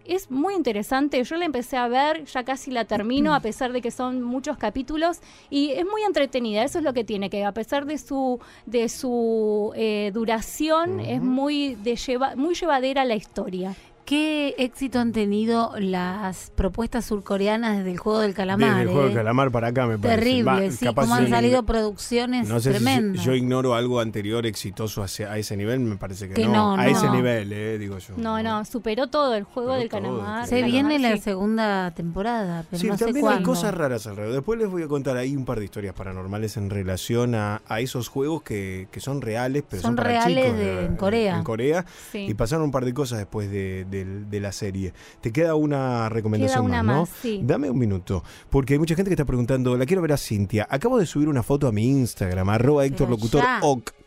es 0.06 0.32
muy 0.32 0.56
interesante. 0.56 1.24
Yo 1.24 1.36
la 1.38 1.46
empecé 1.46 1.78
a 1.78 1.88
ver, 1.88 2.26
ya 2.26 2.44
casi 2.44 2.72
la 2.72 2.86
termino, 2.86 3.34
a 3.34 3.40
pesar 3.42 3.72
de 3.72 3.82
que 3.82 3.92
son 3.92 4.22
muchos 4.22 4.58
capítulos 4.58 5.20
y 5.50 5.72
es 5.72 5.86
muy 5.86 6.04
entretenida. 6.04 6.64
Eso 6.64 6.80
es 6.80 6.84
lo 6.84 6.94
que 6.94 7.04
tiene, 7.04 7.30
que 7.30 7.46
a 7.46 7.54
pesar 7.54 7.86
de 7.86 7.98
su 7.98 8.40
de 8.66 8.90
su 8.90 9.72
eh, 9.76 10.12
duración 10.14 11.00
es 11.00 11.22
muy 11.22 11.76
de 11.76 11.96
lleva, 11.96 12.36
muy 12.36 12.56
llevadera 12.56 13.06
la 13.06 13.16
historia. 13.16 13.76
¿Qué 14.10 14.56
éxito 14.58 14.98
han 14.98 15.12
tenido 15.12 15.72
las 15.78 16.52
propuestas 16.56 17.06
surcoreanas 17.06 17.78
desde 17.78 17.92
el 17.92 18.00
juego 18.00 18.18
del 18.22 18.34
calamar? 18.34 18.70
Desde 18.70 18.82
el 18.82 18.88
juego 18.88 19.04
eh? 19.04 19.06
del 19.10 19.18
calamar 19.18 19.52
para 19.52 19.68
acá 19.68 19.86
me 19.86 20.00
parece. 20.00 20.20
Terrible, 20.20 20.44
Va, 20.52 20.72
sí, 20.72 20.86
como 20.96 21.14
han 21.14 21.30
salido 21.30 21.62
producciones 21.62 22.50
No 22.50 22.60
sé 22.60 22.72
si 22.74 22.84
tremendas. 22.84 23.24
yo 23.24 23.36
ignoro 23.36 23.76
algo 23.76 24.00
anterior 24.00 24.48
exitoso 24.48 25.04
hacia- 25.04 25.32
a 25.32 25.38
ese 25.38 25.56
nivel, 25.56 25.82
me 25.82 25.96
parece 25.96 26.28
que, 26.28 26.34
Que 26.34 26.46
no. 26.46 26.54
no, 26.54 26.74
A 26.82 26.86
no. 26.86 26.90
ese 26.90 27.08
nivel, 27.12 27.54
eh, 27.54 27.78
digo 27.78 28.00
yo. 28.00 28.16
No, 28.18 28.42
no, 28.42 28.66
superó 28.66 29.06
todo 29.10 29.36
el 29.36 29.44
juego 29.44 29.74
del 29.76 29.90
calamar. 29.90 30.48
Se 30.48 30.64
viene 30.64 30.98
la 30.98 31.14
sí. 31.18 31.22
segunda 31.22 31.92
temporada, 31.92 32.66
pero 32.68 32.80
Sí, 32.82 32.88
no 32.88 32.98
sé 32.98 33.06
también 33.06 33.28
hay 33.28 33.44
cosas 33.44 33.76
raras 33.76 34.08
alrededor. 34.08 34.34
Después 34.34 34.58
les 34.58 34.70
voy 34.72 34.82
a 34.82 34.88
contar 34.88 35.18
ahí 35.18 35.36
un 35.36 35.46
par 35.46 35.60
de 35.60 35.66
historias 35.66 35.94
paranormales 35.94 36.58
en 36.58 36.72
relación 36.72 37.36
a, 37.36 37.62
a 37.68 37.80
esos 37.80 38.08
juegos 38.08 38.42
que, 38.42 38.88
que 38.92 39.02
son 39.02 39.22
reales, 39.22 39.64
pero 39.70 39.84
son, 39.84 39.90
Son 39.90 39.96
para 39.98 40.10
reales 40.10 40.46
chicos, 40.46 40.58
de- 40.58 40.74
eh, 40.82 40.86
en 40.86 40.96
Corea. 40.96 41.38
En 41.38 41.44
Corea. 41.44 41.86
Sí. 42.12 42.26
Y 42.28 42.34
pasaron 42.34 42.66
un 42.66 42.72
par 42.72 42.86
de 42.86 42.94
cosas 42.96 43.20
después 43.20 43.52
de, 43.52 43.86
de- 43.88 43.99
de 44.06 44.40
la 44.40 44.52
serie. 44.52 44.94
Te 45.22 45.32
queda 45.32 45.56
una 45.56 46.10
recomendación 46.10 46.66
Queda 46.66 46.66
una 46.66 46.84
más, 46.84 46.96
¿no? 46.96 47.02
más, 47.02 47.10
sí. 47.22 47.42
Dame 47.44 47.70
un 47.70 47.78
minuto, 47.78 48.24
porque 48.50 48.74
hay 48.74 48.80
mucha 48.80 48.96
gente 48.96 49.10
que 49.10 49.14
está 49.14 49.26
preguntando, 49.26 49.76
la 49.78 49.86
quiero 49.86 50.02
ver 50.02 50.14
a 50.14 50.18
Cintia. 50.18 50.68
Acabo 50.70 50.98
de 50.98 51.06
subir 51.06 51.30
una 51.30 51.44
foto 51.44 51.68
a 51.68 51.72
mi 51.72 51.88
Instagram, 51.88 52.50
arroba 52.50 52.86
Héctor 52.86 53.10
Locutor 53.10 53.42
ya. 53.42 53.60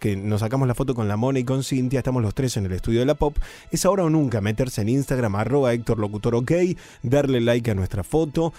Que 0.02 0.16
nos 0.16 0.40
sacamos 0.40 0.66
la 0.66 0.74
foto 0.74 0.96
con 0.96 1.06
la 1.06 1.16
Mona 1.16 1.38
y 1.38 1.44
con 1.44 1.62
Cintia, 1.62 2.00
estamos 2.00 2.24
los 2.24 2.34
tres 2.34 2.56
en 2.56 2.66
el 2.66 2.72
estudio 2.72 2.98
de 2.98 3.06
la 3.06 3.14
Pop. 3.14 3.36
Es 3.70 3.86
ahora 3.86 4.02
o 4.02 4.10
nunca 4.10 4.40
meterse 4.40 4.80
en 4.80 4.88
Instagram, 4.88 5.36
arroba 5.36 5.72
Héctor 5.72 6.00
Locutor 6.00 6.34
OK, 6.34 6.50
darle 7.04 7.40
like 7.40 7.70
a 7.70 7.74
nuestra 7.76 8.02
foto, 8.02 8.52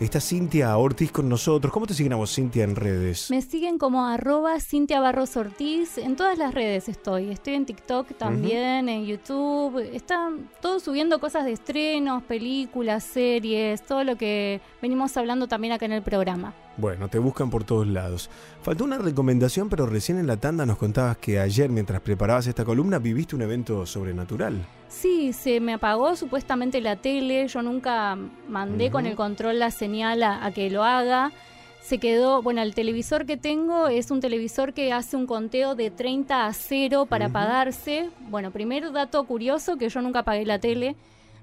Está 0.00 0.20
Cintia 0.20 0.76
Ortiz 0.76 1.12
con 1.12 1.28
nosotros. 1.28 1.72
¿Cómo 1.72 1.86
te 1.86 1.94
siguen 1.94 2.14
a 2.14 2.16
vos, 2.16 2.34
Cintia, 2.34 2.64
en 2.64 2.74
redes? 2.74 3.30
Me 3.30 3.40
siguen 3.40 3.78
como 3.78 4.04
arroba 4.04 4.58
Cintia 4.58 5.00
Barros 5.00 5.36
Ortiz. 5.36 5.96
En 5.98 6.16
todas 6.16 6.38
las 6.38 6.54
redes 6.54 6.88
estoy. 6.88 7.30
Estoy 7.30 7.54
en 7.54 7.66
TikTok 7.66 8.16
también, 8.16 8.88
en 8.88 9.06
YouTube. 9.06 9.78
Están 9.94 10.50
todos 10.60 10.82
subiendo 10.82 11.20
cosas 11.20 11.44
de 11.44 11.52
estrenos, 11.52 12.22
películas, 12.24 13.04
series, 13.04 13.82
todo 13.82 14.02
lo 14.02 14.16
que 14.16 14.60
venimos 14.80 15.16
hablando 15.16 15.46
también 15.46 15.72
acá 15.72 15.86
en 15.86 15.92
el 15.92 16.02
programa. 16.02 16.52
Bueno, 16.76 17.08
te 17.08 17.18
buscan 17.18 17.50
por 17.50 17.64
todos 17.64 17.86
lados. 17.86 18.30
Faltó 18.62 18.84
una 18.84 18.98
recomendación, 18.98 19.68
pero 19.68 19.86
recién 19.86 20.18
en 20.18 20.26
la 20.26 20.38
tanda 20.38 20.64
nos 20.64 20.78
contabas 20.78 21.18
que 21.18 21.38
ayer, 21.38 21.68
mientras 21.68 22.00
preparabas 22.00 22.46
esta 22.46 22.64
columna, 22.64 22.98
viviste 22.98 23.36
un 23.36 23.42
evento 23.42 23.84
sobrenatural. 23.84 24.64
Sí, 24.88 25.32
se 25.32 25.60
me 25.60 25.74
apagó 25.74 26.16
supuestamente 26.16 26.80
la 26.80 26.96
tele. 26.96 27.46
Yo 27.48 27.62
nunca 27.62 28.16
mandé 28.48 28.90
con 28.90 29.06
el 29.06 29.16
control 29.16 29.58
la 29.58 29.70
señal 29.70 30.22
a, 30.22 30.44
a 30.44 30.52
que 30.52 30.70
lo 30.70 30.84
haga. 30.84 31.32
Se 31.82 31.98
quedó, 31.98 32.42
bueno, 32.42 32.62
el 32.62 32.74
televisor 32.74 33.26
que 33.26 33.36
tengo 33.36 33.88
es 33.88 34.10
un 34.10 34.20
televisor 34.20 34.72
que 34.72 34.92
hace 34.92 35.16
un 35.16 35.26
conteo 35.26 35.74
de 35.74 35.90
30 35.90 36.46
a 36.46 36.52
0 36.52 37.06
para 37.06 37.26
apagarse. 37.26 38.10
Bueno, 38.30 38.52
primer 38.52 38.92
dato 38.92 39.24
curioso 39.24 39.76
que 39.76 39.88
yo 39.88 40.00
nunca 40.00 40.20
apagué 40.20 40.46
la 40.46 40.60
tele. 40.60 40.94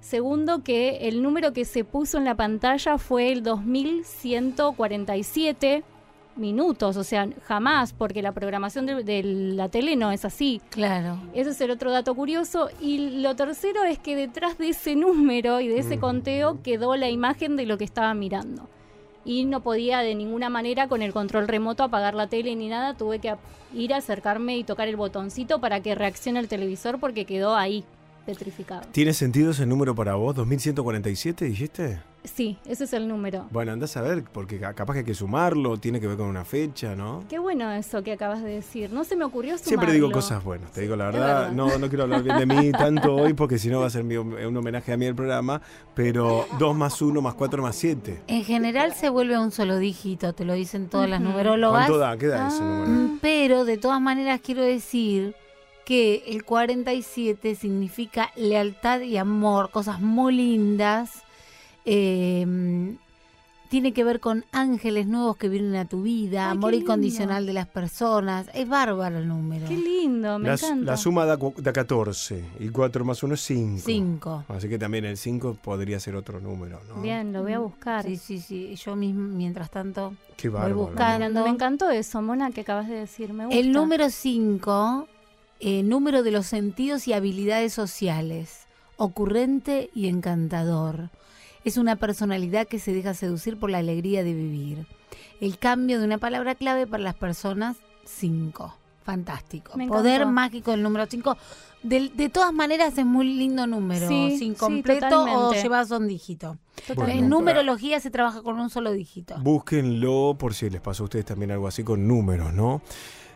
Segundo, 0.01 0.63
que 0.63 1.07
el 1.09 1.21
número 1.21 1.51
que 1.53 1.65
se 1.65 1.83
puso 1.83 2.17
en 2.17 2.25
la 2.25 2.33
pantalla 2.35 2.97
fue 2.97 3.31
el 3.31 3.43
2147. 3.43 5.83
minutos, 6.35 6.95
o 6.95 7.03
sea, 7.03 7.27
jamás, 7.43 7.91
porque 7.91 8.21
la 8.21 8.31
programación 8.31 8.85
de, 8.85 9.03
de 9.03 9.23
la 9.23 9.67
tele 9.67 9.97
no 9.97 10.11
es 10.11 10.23
así. 10.23 10.61
Claro. 10.69 11.19
Ese 11.33 11.49
es 11.49 11.59
el 11.59 11.69
otro 11.69 11.91
dato 11.91 12.15
curioso. 12.15 12.69
Y 12.79 13.19
lo 13.21 13.35
tercero 13.35 13.83
es 13.83 13.99
que 13.99 14.15
detrás 14.15 14.57
de 14.57 14.69
ese 14.69 14.95
número 14.95 15.59
y 15.59 15.67
de 15.67 15.79
ese 15.79 15.99
conteo 15.99 16.61
quedó 16.63 16.95
la 16.95 17.09
imagen 17.09 17.57
de 17.57 17.65
lo 17.65 17.77
que 17.77 17.83
estaba 17.83 18.13
mirando. 18.13 18.69
Y 19.25 19.43
no 19.43 19.61
podía 19.61 19.99
de 19.99 20.15
ninguna 20.15 20.49
manera 20.49 20.87
con 20.87 21.01
el 21.01 21.11
control 21.11 21.49
remoto 21.49 21.83
apagar 21.83 22.15
la 22.15 22.27
tele 22.27 22.55
ni 22.55 22.69
nada. 22.69 22.93
Tuve 22.93 23.19
que 23.19 23.35
ir 23.73 23.93
a 23.93 23.97
acercarme 23.97 24.57
y 24.57 24.63
tocar 24.63 24.87
el 24.87 24.95
botoncito 24.95 25.59
para 25.59 25.81
que 25.81 25.93
reaccione 25.93 26.39
el 26.39 26.47
televisor 26.47 27.01
porque 27.01 27.25
quedó 27.25 27.57
ahí, 27.57 27.83
petrificado. 28.33 28.81
¿Tiene 28.91 29.13
sentido 29.13 29.51
ese 29.51 29.65
número 29.65 29.95
para 29.95 30.15
vos? 30.15 30.35
¿2147 30.35 31.35
dijiste? 31.45 31.99
Sí, 32.25 32.57
ese 32.65 32.83
es 32.83 32.91
el 32.93 33.07
número. 33.07 33.47
Bueno, 33.49 33.71
andás 33.71 33.95
a 33.95 34.01
ver, 34.01 34.23
porque 34.23 34.59
ca- 34.59 34.73
capaz 34.73 34.91
que 34.93 34.99
hay 34.99 35.05
que 35.05 35.15
sumarlo, 35.15 35.77
tiene 35.77 36.01
que 36.01 36.07
ver 36.07 36.17
con 36.17 36.27
una 36.27 36.43
fecha, 36.43 36.93
¿no? 36.93 37.23
Qué 37.29 37.39
bueno 37.39 37.71
eso 37.71 38.03
que 38.03 38.11
acabas 38.11 38.43
de 38.43 38.49
decir. 38.49 38.91
No 38.91 39.05
se 39.05 39.15
me 39.15 39.23
ocurrió 39.23 39.51
sumarlo. 39.57 39.67
Siempre 39.69 39.93
digo 39.93 40.11
cosas 40.11 40.43
buenas, 40.43 40.69
te 40.73 40.81
digo 40.81 40.97
la 40.97 41.05
verdad. 41.05 41.27
verdad. 41.49 41.51
No, 41.53 41.77
no 41.79 41.87
quiero 41.87 42.03
hablar 42.03 42.21
bien 42.21 42.37
de 42.37 42.45
mí 42.45 42.71
tanto 42.77 43.15
hoy 43.15 43.33
porque 43.33 43.57
si 43.57 43.69
no 43.69 43.79
va 43.79 43.87
a 43.87 43.89
ser 43.89 44.03
mi- 44.03 44.17
un 44.17 44.55
homenaje 44.57 44.91
a 44.91 44.97
mí 44.97 45.05
el 45.05 45.15
programa. 45.15 45.61
Pero 45.95 46.45
2 46.59 46.75
más 46.75 47.01
1 47.01 47.21
más 47.21 47.35
4 47.35 47.63
más 47.63 47.75
7. 47.77 48.21
En 48.27 48.43
general 48.43 48.93
se 48.93 49.07
vuelve 49.09 49.37
un 49.39 49.51
solo 49.51 49.77
dígito, 49.77 50.33
te 50.33 50.43
lo 50.45 50.53
dicen 50.53 50.87
todas 50.89 51.09
las 51.09 51.21
numerólogas. 51.21 51.87
¿Cuánto 51.87 51.97
da? 51.99 52.17
¿Qué 52.17 52.27
da 52.27 52.49
ese 52.49 52.61
número? 52.61 52.91
Mm, 52.91 53.19
Pero 53.21 53.63
de 53.65 53.77
todas 53.77 54.01
maneras 54.01 54.41
quiero 54.43 54.61
decir 54.61 55.35
que 55.89 56.23
el 56.27 56.43
47 56.43 57.55
significa 57.55 58.29
lealtad 58.35 59.01
y 59.01 59.17
amor, 59.17 59.71
cosas 59.71 59.99
muy 59.99 60.35
lindas. 60.35 61.23
Eh, 61.83 62.95
tiene 63.69 63.91
que 63.91 64.03
ver 64.03 64.19
con 64.19 64.45
ángeles 64.51 65.07
nuevos 65.07 65.35
que 65.37 65.49
vienen 65.49 65.75
a 65.77 65.85
tu 65.85 66.03
vida, 66.03 66.45
Ay, 66.51 66.57
amor 66.57 66.75
incondicional 66.75 67.47
de 67.47 67.53
las 67.53 67.67
personas. 67.67 68.51
Es 68.53 68.69
bárbaro 68.69 69.17
el 69.17 69.27
número. 69.27 69.67
Qué 69.67 69.77
lindo, 69.77 70.37
me 70.37 70.49
La, 70.49 70.53
encanta. 70.53 70.91
la 70.91 70.95
suma 70.97 71.25
da, 71.25 71.37
da 71.57 71.73
14 71.73 72.45
y 72.59 72.69
4 72.69 73.03
más 73.03 73.23
1 73.23 73.33
es 73.33 73.41
5. 73.41 73.81
Cinco. 73.83 74.43
Así 74.47 74.69
que 74.69 74.77
también 74.77 75.05
el 75.05 75.17
5 75.17 75.57
podría 75.59 75.99
ser 75.99 76.15
otro 76.15 76.39
número, 76.39 76.79
¿no? 76.87 77.01
Bien, 77.01 77.33
lo 77.33 77.41
voy 77.41 77.53
a 77.53 77.59
buscar. 77.59 78.05
Sí, 78.05 78.17
sí, 78.17 78.37
sí. 78.39 78.75
Yo 78.75 78.95
mismo, 78.95 79.27
mientras 79.27 79.71
tanto, 79.71 80.13
Qué 80.37 80.49
voy 80.49 80.59
bárbaro. 80.59 80.75
buscando. 80.75 81.43
Me 81.43 81.49
encantó 81.49 81.89
eso, 81.89 82.21
Mona, 82.21 82.51
que 82.51 82.61
acabas 82.61 82.87
de 82.87 82.93
decir. 82.95 83.33
Me 83.33 83.45
gusta. 83.45 83.59
El 83.59 83.71
número 83.71 84.09
5, 84.11 85.07
número 85.61 86.23
de 86.23 86.31
los 86.31 86.47
sentidos 86.47 87.07
y 87.07 87.13
habilidades 87.13 87.73
sociales, 87.73 88.67
ocurrente 88.97 89.89
y 89.93 90.07
encantador. 90.07 91.09
Es 91.65 91.77
una 91.77 91.97
personalidad 91.97 92.67
que 92.67 92.79
se 92.79 92.93
deja 92.93 93.13
seducir 93.13 93.57
por 93.59 93.69
la 93.69 93.79
alegría 93.79 94.23
de 94.23 94.33
vivir. 94.33 94.85
El 95.41 95.57
cambio 95.57 95.99
de 95.99 96.05
una 96.05 96.17
palabra 96.17 96.55
clave 96.55 96.87
para 96.87 97.03
las 97.03 97.15
personas 97.15 97.77
5. 98.05 98.75
Fantástico. 99.03 99.75
Me 99.75 99.87
Poder 99.87 100.15
encantó. 100.21 100.33
mágico 100.33 100.71
del 100.71 100.83
número 100.83 101.05
5. 101.09 101.37
De, 101.83 102.09
de 102.09 102.29
todas 102.29 102.53
maneras 102.53 102.97
es 102.97 103.05
muy 103.05 103.25
lindo 103.37 103.65
número. 103.65 104.07
Sí, 104.07 104.35
sin 104.37 104.53
sí, 104.53 104.59
completo 104.59 105.23
o 105.23 105.25
totalmente. 105.25 105.63
llevas 105.63 105.91
un 105.91 106.07
dígito. 106.07 106.57
En 107.07 107.27
numerología 107.29 107.99
se 107.99 108.11
trabaja 108.11 108.41
con 108.41 108.59
un 108.59 108.69
solo 108.69 108.91
dígito. 108.91 109.35
Búsquenlo 109.39 110.35
por 110.37 110.53
si 110.53 110.69
les 110.69 110.81
pasó 110.81 111.03
a 111.03 111.05
ustedes 111.05 111.25
también 111.25 111.51
algo 111.51 111.67
así 111.67 111.83
con 111.83 112.07
números, 112.07 112.53
¿no? 112.53 112.81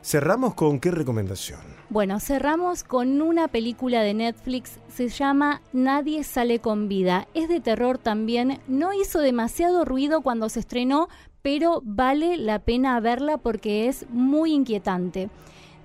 Cerramos 0.04 0.54
con 0.54 0.82
qué 0.82 0.92
recomendación. 0.92 1.62
Bueno, 1.90 2.20
cerramos 2.20 2.84
con 2.84 3.22
una 3.22 3.48
película 3.48 4.02
de 4.02 4.14
Netflix, 4.14 4.78
se 4.90 5.08
llama 5.08 5.62
Nadie 5.72 6.26
sale 6.26 6.60
con 6.60 6.90
vida. 6.90 7.30
Es 7.34 7.48
de 7.48 7.62
terror 7.62 7.98
también, 7.98 8.60
no 8.68 8.92
hizo 8.94 9.20
demasiado 9.20 9.86
ruido 9.86 10.20
cuando 10.20 10.50
se 10.50 10.60
estrenó, 10.60 11.08
pero 11.42 11.82
vale 11.86 12.36
la 12.36 12.60
pena 12.60 13.00
verla 13.00 13.38
porque 13.38 13.88
es 13.88 14.06
muy 14.10 14.52
inquietante. 14.52 15.30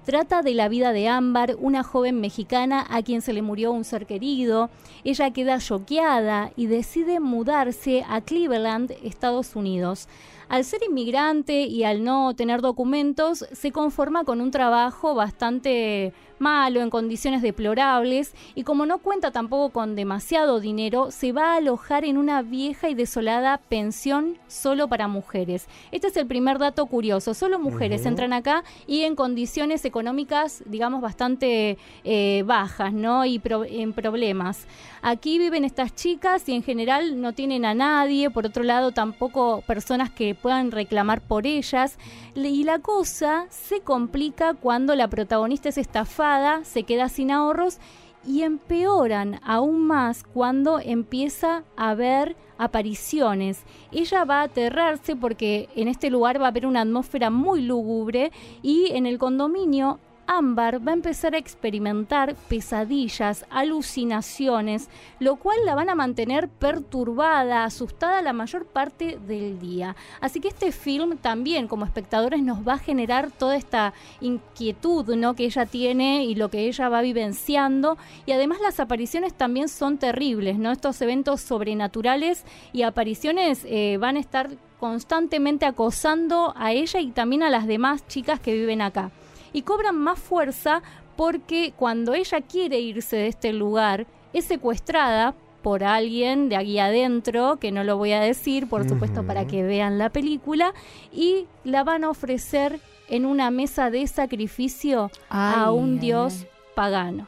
Trata 0.05 0.43
de 0.43 0.55
la 0.55 0.69
vida 0.69 0.93
de 0.93 1.07
Ámbar, 1.07 1.55
una 1.61 1.85
joven 1.85 2.19
mexicana 2.20 2.86
a 2.89 3.03
quien 3.03 3.20
se 3.23 3.35
le 3.35 3.43
murió 3.43 3.70
un 3.70 3.85
ser 3.85 4.07
querido. 4.07 4.70
Ella 5.05 5.31
queda 5.32 5.59
choqueada 5.59 6.51
y 6.57 6.66
decide 6.66 7.20
mudarse 7.20 8.05
a 8.09 8.23
Cleveland, 8.23 8.95
Estados 9.05 9.55
Unidos. 9.55 10.09
Al 10.48 10.64
ser 10.64 10.82
inmigrante 10.82 11.62
y 11.62 11.84
al 11.84 12.02
no 12.02 12.34
tener 12.34 12.62
documentos, 12.62 13.44
se 13.52 13.70
conforma 13.70 14.24
con 14.24 14.40
un 14.40 14.50
trabajo 14.50 15.14
bastante 15.14 16.14
malo, 16.39 16.81
en 16.81 16.90
condiciones 16.90 17.43
deplorables, 17.43 18.35
y 18.55 18.62
como 18.65 18.86
no 18.86 18.98
cuenta 18.98 19.31
tampoco 19.31 19.70
con 19.70 19.97
demasiado 19.97 20.60
dinero, 20.60 21.10
se 21.10 21.32
va 21.32 21.52
a 21.52 21.56
alojar 21.56 22.05
en 22.05 22.19
una 22.19 22.43
vieja 22.43 22.89
y 22.89 22.94
desolada 22.94 23.59
pensión 23.69 24.39
solo 24.47 24.89
para 24.89 25.09
mujeres. 25.09 25.66
Este 25.93 26.09
es 26.09 26.16
el 26.16 26.27
primer 26.27 26.59
dato 26.59 26.86
curioso, 26.86 27.35
solo 27.35 27.59
mujeres 27.59 28.06
entran 28.06 28.32
acá 28.32 28.65
y 28.86 29.02
en 29.02 29.15
condiciones 29.15 29.85
económicas, 29.85 30.62
digamos, 30.66 31.01
bastante 31.01 31.78
eh, 32.05 32.43
bajas, 32.47 32.93
¿no? 32.93 33.24
Y 33.24 33.39
pro- 33.39 33.65
en 33.65 33.93
problemas. 33.93 34.66
Aquí 35.02 35.39
viven 35.39 35.65
estas 35.65 35.94
chicas 35.94 36.48
y 36.48 36.55
en 36.55 36.62
general 36.62 37.20
no 37.20 37.32
tienen 37.32 37.65
a 37.65 37.74
nadie, 37.74 38.31
por 38.31 38.47
otro 38.47 38.65
lado 38.65 38.93
tampoco 38.93 39.62
personas 39.66 40.10
que 40.10 40.35
puedan 40.35 40.70
reclamar 40.70 41.20
por 41.20 41.47
ellas. 41.47 41.98
Y 42.47 42.62
la 42.62 42.78
cosa 42.78 43.47
se 43.51 43.81
complica 43.81 44.55
cuando 44.55 44.94
la 44.94 45.09
protagonista 45.09 45.70
es 45.70 45.78
estafada, 45.78 46.65
se 46.65 46.85
queda 46.85 47.09
sin 47.09 47.32
ahorros 47.32 47.78
y 48.24 48.43
empeoran 48.43 49.40
aún 49.44 49.86
más 49.86 50.23
cuando 50.23 50.78
empieza 50.78 51.65
a 51.77 51.94
ver 51.94 52.36
apariciones. 52.56 53.65
Ella 53.90 54.24
va 54.24 54.40
a 54.40 54.44
aterrarse 54.44 55.16
porque 55.16 55.69
en 55.74 55.89
este 55.89 56.10
lugar 56.10 56.40
va 56.40 56.47
a 56.47 56.48
haber 56.48 56.66
una 56.66 56.82
atmósfera 56.82 57.31
muy 57.31 57.62
lúgubre 57.62 58.31
y 58.62 58.93
en 58.93 59.06
el 59.06 59.19
condominio 59.19 59.98
Ámbar 60.30 60.86
va 60.86 60.92
a 60.92 60.94
empezar 60.94 61.34
a 61.34 61.38
experimentar 61.38 62.34
pesadillas, 62.48 63.46
alucinaciones, 63.48 64.90
lo 65.20 65.36
cual 65.36 65.56
la 65.64 65.74
van 65.74 65.88
a 65.88 65.94
mantener 65.94 66.50
perturbada, 66.50 67.64
asustada 67.64 68.20
la 68.20 68.34
mayor 68.34 68.66
parte 68.66 69.18
del 69.26 69.59
día. 69.59 69.96
Así 70.20 70.40
que 70.40 70.48
este 70.48 70.70
film 70.70 71.16
también 71.16 71.66
como 71.66 71.86
espectadores 71.86 72.42
nos 72.42 72.59
va 72.59 72.74
a 72.74 72.78
generar 72.78 73.30
toda 73.30 73.56
esta 73.56 73.94
inquietud 74.20 75.16
¿no? 75.16 75.32
que 75.32 75.46
ella 75.46 75.64
tiene 75.64 76.26
y 76.26 76.34
lo 76.34 76.50
que 76.50 76.68
ella 76.68 76.90
va 76.90 77.00
vivenciando. 77.00 77.96
Y 78.26 78.32
además 78.32 78.60
las 78.60 78.80
apariciones 78.80 79.32
también 79.32 79.70
son 79.70 79.96
terribles, 79.96 80.59
¿no? 80.59 80.72
Estos 80.72 81.00
eventos 81.00 81.40
sobrenaturales 81.40 82.44
y 82.74 82.82
apariciones 82.82 83.62
eh, 83.64 83.96
van 83.98 84.16
a 84.16 84.20
estar 84.20 84.50
constantemente 84.78 85.64
acosando 85.64 86.52
a 86.55 86.72
ella 86.72 87.00
y 87.00 87.12
también 87.12 87.42
a 87.42 87.48
las 87.48 87.66
demás 87.66 88.06
chicas 88.06 88.40
que 88.40 88.52
viven 88.52 88.82
acá 88.82 89.10
y 89.52 89.62
cobran 89.62 89.96
más 89.96 90.18
fuerza 90.18 90.82
porque 91.16 91.72
cuando 91.76 92.14
ella 92.14 92.40
quiere 92.40 92.78
irse 92.80 93.16
de 93.16 93.28
este 93.28 93.52
lugar 93.52 94.06
es 94.32 94.44
secuestrada 94.44 95.34
por 95.62 95.82
alguien 95.82 96.48
de 96.48 96.56
aquí 96.56 96.78
adentro, 96.78 97.56
que 97.56 97.72
no 97.72 97.84
lo 97.84 97.96
voy 97.96 98.12
a 98.12 98.20
decir, 98.20 98.68
por 98.68 98.88
supuesto, 98.88 99.26
para 99.26 99.46
que 99.46 99.64
vean 99.64 99.98
la 99.98 100.10
película, 100.10 100.72
y 101.12 101.46
la 101.64 101.82
van 101.84 102.04
a 102.04 102.10
ofrecer 102.10 102.80
en 103.08 103.26
una 103.26 103.50
mesa 103.50 103.90
de 103.90 104.06
sacrificio 104.06 105.10
a 105.28 105.72
un 105.72 105.94
ay, 105.94 105.98
dios 105.98 106.46
pagano. 106.74 107.26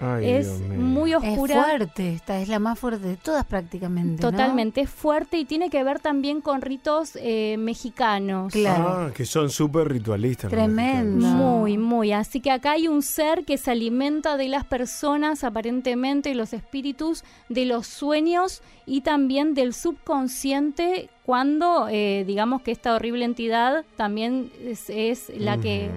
Ay, 0.00 0.30
es 0.30 0.60
muy 0.60 1.14
oscura. 1.14 1.54
Es 1.54 1.66
fuerte, 1.66 2.12
esta 2.14 2.40
es 2.40 2.48
la 2.48 2.58
más 2.58 2.78
fuerte 2.78 3.06
de 3.06 3.16
todas 3.16 3.44
prácticamente. 3.44 4.22
¿no? 4.22 4.30
Totalmente, 4.30 4.80
es 4.82 4.90
fuerte 4.90 5.38
y 5.38 5.44
tiene 5.44 5.68
que 5.68 5.84
ver 5.84 6.00
también 6.00 6.40
con 6.40 6.62
ritos 6.62 7.16
eh, 7.20 7.56
mexicanos. 7.58 8.54
Ah, 8.66 9.10
que 9.14 9.26
son 9.26 9.50
súper 9.50 9.88
ritualistas. 9.88 10.50
Tremendo. 10.50 11.26
Muy, 11.26 11.76
muy. 11.76 12.12
Así 12.12 12.40
que 12.40 12.50
acá 12.50 12.72
hay 12.72 12.88
un 12.88 13.02
ser 13.02 13.44
que 13.44 13.58
se 13.58 13.70
alimenta 13.70 14.36
de 14.36 14.48
las 14.48 14.64
personas, 14.64 15.44
aparentemente 15.44 16.34
los 16.34 16.52
espíritus, 16.52 17.24
de 17.48 17.66
los 17.66 17.86
sueños 17.86 18.62
y 18.86 19.02
también 19.02 19.54
del 19.54 19.74
subconsciente 19.74 21.10
cuando 21.30 21.86
eh, 21.88 22.24
digamos 22.26 22.62
que 22.62 22.72
esta 22.72 22.92
horrible 22.92 23.24
entidad 23.24 23.84
también 23.96 24.50
es, 24.64 24.90
es 24.90 25.30
la 25.36 25.58
que 25.58 25.88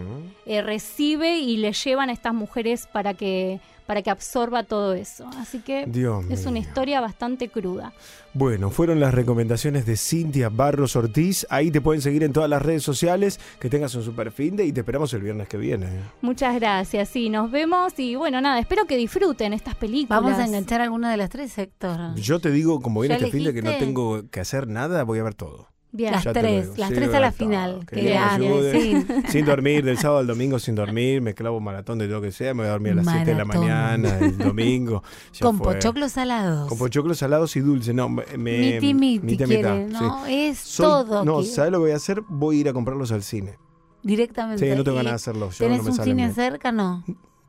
eh, 0.46 0.62
recibe 0.62 1.40
y 1.40 1.58
le 1.58 1.74
llevan 1.74 2.10
a 2.10 2.14
estas 2.14 2.36
mujeres 2.36 2.86
para 2.86 3.16
que 3.16 3.60
para 3.86 4.02
que 4.02 4.10
absorba 4.10 4.64
todo 4.64 4.94
eso. 4.94 5.28
Así 5.38 5.60
que 5.60 5.86
Dios 5.88 6.26
es 6.30 6.46
una 6.46 6.60
historia 6.60 7.02
bastante 7.02 7.50
cruda. 7.50 7.94
Bueno, 8.34 8.72
fueron 8.72 9.00
las 9.00 9.14
recomendaciones 9.14 9.86
de 9.86 9.96
Cintia 9.96 10.50
Barros 10.50 10.96
Ortiz. 10.96 11.46
Ahí 11.50 11.70
te 11.70 11.82
pueden 11.82 12.02
seguir 12.02 12.24
en 12.24 12.34
todas 12.34 12.50
las 12.50 12.62
redes 12.62 12.84
sociales. 12.84 13.40
Que 13.60 13.70
tengas 13.70 13.94
un 13.96 14.04
super 14.04 14.32
fin 14.32 14.56
de 14.56 14.66
y 14.66 14.74
te 14.74 14.82
esperamos 14.82 15.14
el 15.14 15.22
viernes 15.22 15.48
que 15.48 15.58
viene. 15.58 15.88
Muchas 16.22 16.56
gracias, 16.56 17.10
sí, 17.10 17.30
nos 17.30 17.52
vemos 17.52 17.94
y 17.98 18.16
bueno, 18.16 18.42
nada, 18.42 18.60
espero 18.60 18.86
que 18.86 18.98
disfruten 18.98 19.54
estas 19.54 19.76
películas. 19.76 20.22
Vamos 20.22 20.40
a 20.40 20.46
enganchar 20.46 20.82
alguna 20.82 21.12
de 21.12 21.18
las 21.18 21.30
tres, 21.30 21.58
Héctor. 21.58 22.16
Yo 22.16 22.40
te 22.40 22.52
digo, 22.52 22.82
como 22.82 23.02
viene 23.02 23.20
¿Ya 23.20 23.26
este 23.26 23.38
fin 23.38 23.46
de 23.46 23.54
que 23.54 23.62
no 23.62 23.78
tengo 23.78 24.30
que 24.30 24.40
hacer 24.40 24.68
nada, 24.68 25.04
voy 25.04 25.20
a 25.20 25.24
ver 25.24 25.36
todo. 25.36 25.73
Bien. 25.95 26.11
Las 26.11 26.24
Ya 26.24 26.34
tres, 26.34 26.76
las 26.76 26.90
Sí, 26.90 26.95
tres 26.95 27.14
a 27.14 27.20
la 27.20 27.28
está. 27.28 27.38
final. 27.45 27.86
Que 27.88 27.95
Qué 27.98 28.02
Dios 28.02 28.14
me 28.14 28.20
grande, 28.20 28.48
ayude. 28.48 28.82
sí. 28.82 29.06
Sin 29.30 29.45
dormir, 29.45 29.86
del 29.86 29.98
sábado 29.99 30.22
al 30.22 30.26
domingo 30.28 30.57
sin 30.57 30.74
dormir, 30.74 31.22
me 31.22 31.36
clavo 31.36 31.57
un 31.57 31.64
maratón 31.64 31.99
de 31.99 32.07
lo 32.07 32.20
que 32.20 32.32
sea, 32.32 32.56
me 32.56 32.64
voy 32.64 32.68
a 32.70 32.72
dormir 32.72 32.94
a 32.94 32.95
las 32.95 33.06
7 33.07 33.26
de 33.30 33.36
la 33.38 33.45
mañana, 33.45 34.18
el 34.20 34.36
domingo. 34.40 35.03
ya 35.34 35.45
Con 35.45 35.60
fue. 35.60 35.76
pochoclos 35.76 36.14
salados. 36.14 36.68
Con 36.68 36.80
pochoclos 36.80 37.20
salados 37.20 37.56
y 37.56 37.60
dulces, 37.60 37.94
no, 37.94 38.10
me... 38.10 38.24
Miti 38.38 38.94
miti 38.95 39.26
mitad, 39.26 39.45
quiere, 39.45 39.86
mitad, 39.86 40.02
¿no? 40.02 40.26
sí. 40.26 40.34
Es 40.34 40.57
Soy- 40.57 40.84
todo. 40.86 41.24
No, 41.26 41.41
que- 41.41 41.45
¿sabes 41.45 41.72
lo 41.72 41.78
que 41.78 41.82
voy 41.84 41.91
a 41.91 41.95
hacer? 41.98 42.22
Voy 42.28 42.57
a 42.57 42.60
ir 42.61 42.70
a 42.70 42.74
comprarlos 42.74 43.11
al 43.11 43.22
cine. 43.22 43.60
Directamente. 44.02 44.68
Sí, 44.68 44.76
no 44.76 44.84
tengo 44.84 44.95
¿Y 44.99 45.03
ganas 45.03 45.11
de 45.11 45.15
hacerlo, 45.32 45.52
yo 45.52 45.57
¿Tenés 45.60 45.78
no 45.78 45.84
me 45.84 45.90
un 45.91 45.95
cine 46.03 46.15
bien. 46.15 46.34
cerca? 46.34 46.72
No. 46.72 47.03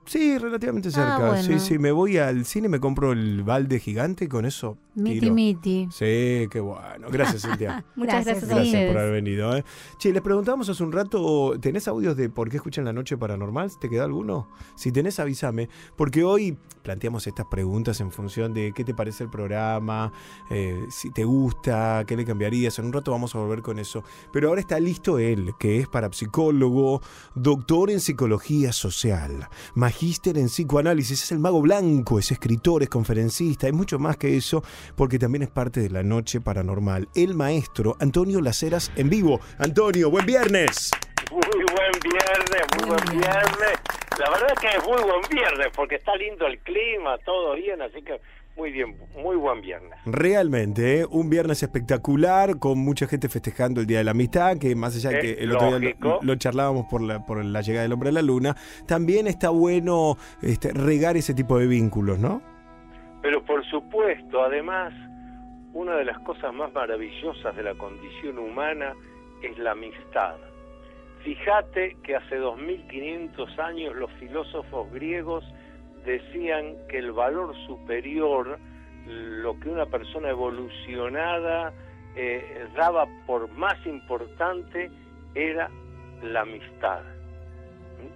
Sí, 0.06 0.36
relativamente 0.38 0.88
Ah, 0.88 0.92
cerca. 0.92 1.18
bueno. 1.28 1.42
Sí, 1.42 1.58
sí, 1.58 1.78
me 1.78 1.90
voy 1.92 2.18
al 2.18 2.44
cine, 2.44 2.68
me 2.68 2.78
compro 2.80 3.12
el 3.12 3.42
balde 3.42 3.78
gigante 3.80 4.26
y 4.26 4.28
con 4.28 4.44
eso 4.44 4.76
Miti 4.94 5.20
tiro. 5.20 5.34
miti. 5.34 5.88
Sí, 5.90 6.46
qué 6.50 6.60
bueno. 6.60 7.08
Gracias, 7.10 7.42
Cintia. 7.42 7.84
Muchas 7.96 8.24
gracias, 8.24 8.44
a 8.44 8.46
Gracias 8.46 8.66
ustedes. 8.66 8.92
por 8.92 9.00
haber 9.00 9.12
venido. 9.12 9.56
¿eh? 9.56 9.64
Che, 9.98 10.12
les 10.12 10.22
preguntamos 10.22 10.68
hace 10.68 10.82
un 10.84 10.92
rato, 10.92 11.54
¿tenés 11.60 11.88
audios 11.88 12.16
de 12.16 12.28
por 12.28 12.50
qué 12.50 12.56
escuchan 12.56 12.84
la 12.84 12.92
noche 12.92 13.16
paranormal? 13.16 13.70
¿Te 13.80 13.88
queda 13.88 14.04
alguno? 14.04 14.48
Si 14.76 14.92
tenés, 14.92 15.18
avísame. 15.20 15.68
Porque 15.96 16.22
hoy 16.22 16.56
planteamos 16.84 17.26
estas 17.26 17.46
preguntas 17.46 18.00
en 18.00 18.12
función 18.12 18.54
de 18.54 18.72
qué 18.72 18.84
te 18.84 18.94
parece 18.94 19.24
el 19.24 19.30
programa, 19.30 20.12
eh, 20.50 20.86
si 20.90 21.10
te 21.10 21.24
gusta, 21.24 22.04
qué 22.06 22.16
le 22.16 22.24
cambiarías. 22.24 22.78
En 22.78 22.84
un 22.84 22.92
rato 22.92 23.10
vamos 23.10 23.34
a 23.34 23.38
volver 23.38 23.62
con 23.62 23.78
eso. 23.78 24.04
Pero 24.32 24.48
ahora 24.50 24.60
está 24.60 24.78
listo 24.78 25.18
él, 25.18 25.54
que 25.58 25.80
es 25.80 25.88
parapsicólogo, 25.88 27.00
doctor 27.34 27.90
en 27.90 28.00
psicología 28.00 28.72
social, 28.72 29.48
magíster 29.74 30.38
en 30.38 30.46
psicoanálisis, 30.46 31.22
es 31.24 31.32
el 31.32 31.38
mago 31.38 31.62
blanco, 31.62 32.18
es 32.18 32.30
escritor, 32.30 32.82
es 32.82 32.90
conferencista, 32.90 33.66
hay 33.66 33.72
mucho 33.72 33.98
más 33.98 34.18
que 34.18 34.36
eso, 34.36 34.62
porque 34.94 35.18
también 35.18 35.42
es 35.42 35.50
parte 35.50 35.80
de 35.80 35.90
la 35.90 36.02
noche 36.02 36.40
paranormal. 36.40 37.08
El 37.14 37.34
maestro 37.34 37.96
Antonio 37.98 38.40
Laceras 38.42 38.92
en 38.96 39.08
vivo. 39.08 39.40
Antonio, 39.58 40.10
buen 40.10 40.26
viernes. 40.26 40.90
Muy 41.30 41.40
buen 41.40 41.92
viernes, 42.02 42.62
muy 42.76 42.88
buen 42.90 43.18
viernes. 43.18 43.83
La 44.18 44.30
verdad 44.30 44.54
que 44.60 44.68
es 44.68 44.84
muy 44.86 45.02
buen 45.02 45.22
viernes 45.30 45.68
porque 45.74 45.96
está 45.96 46.14
lindo 46.16 46.46
el 46.46 46.58
clima, 46.60 47.18
todo 47.18 47.54
bien, 47.54 47.82
así 47.82 48.00
que 48.02 48.20
muy 48.56 48.70
bien, 48.70 48.96
muy 49.16 49.34
buen 49.34 49.60
viernes. 49.60 49.98
Realmente, 50.06 51.00
¿eh? 51.00 51.06
un 51.10 51.28
viernes 51.28 51.62
espectacular, 51.64 52.58
con 52.60 52.78
mucha 52.78 53.08
gente 53.08 53.28
festejando 53.28 53.80
el 53.80 53.86
Día 53.86 53.98
de 53.98 54.04
la 54.04 54.12
Amistad, 54.12 54.58
que 54.58 54.76
más 54.76 54.94
allá 54.94 55.10
de 55.10 55.20
que 55.20 55.30
Es 55.32 55.38
el 55.40 55.52
otro 55.52 55.80
día 55.80 55.96
lo, 55.98 56.20
lo 56.22 56.36
charlábamos 56.36 56.86
por 56.88 57.02
la, 57.02 57.26
por 57.26 57.44
la 57.44 57.60
llegada 57.62 57.82
del 57.82 57.92
hombre 57.92 58.10
a 58.10 58.12
la 58.12 58.22
luna, 58.22 58.54
también 58.86 59.26
está 59.26 59.50
bueno 59.50 60.16
este, 60.42 60.72
regar 60.72 61.16
ese 61.16 61.34
tipo 61.34 61.58
de 61.58 61.66
vínculos, 61.66 62.18
¿no? 62.20 62.40
Pero 63.22 63.44
por 63.44 63.64
supuesto, 63.68 64.44
además, 64.44 64.92
una 65.72 65.96
de 65.96 66.04
las 66.04 66.20
cosas 66.20 66.54
más 66.54 66.72
maravillosas 66.72 67.56
de 67.56 67.62
la 67.64 67.74
condición 67.74 68.38
humana 68.38 68.94
es 69.42 69.58
la 69.58 69.72
amistad. 69.72 70.36
Fíjate 71.24 71.96
que 72.02 72.16
hace 72.16 72.36
2500 72.36 73.58
años 73.58 73.94
los 73.96 74.10
filósofos 74.12 74.92
griegos 74.92 75.42
decían 76.04 76.74
que 76.88 76.98
el 76.98 77.12
valor 77.12 77.54
superior, 77.66 78.58
lo 79.06 79.58
que 79.58 79.70
una 79.70 79.86
persona 79.86 80.28
evolucionada 80.28 81.72
eh, 82.14 82.66
daba 82.76 83.06
por 83.26 83.48
más 83.52 83.74
importante, 83.86 84.90
era 85.34 85.70
la 86.22 86.42
amistad. 86.42 87.00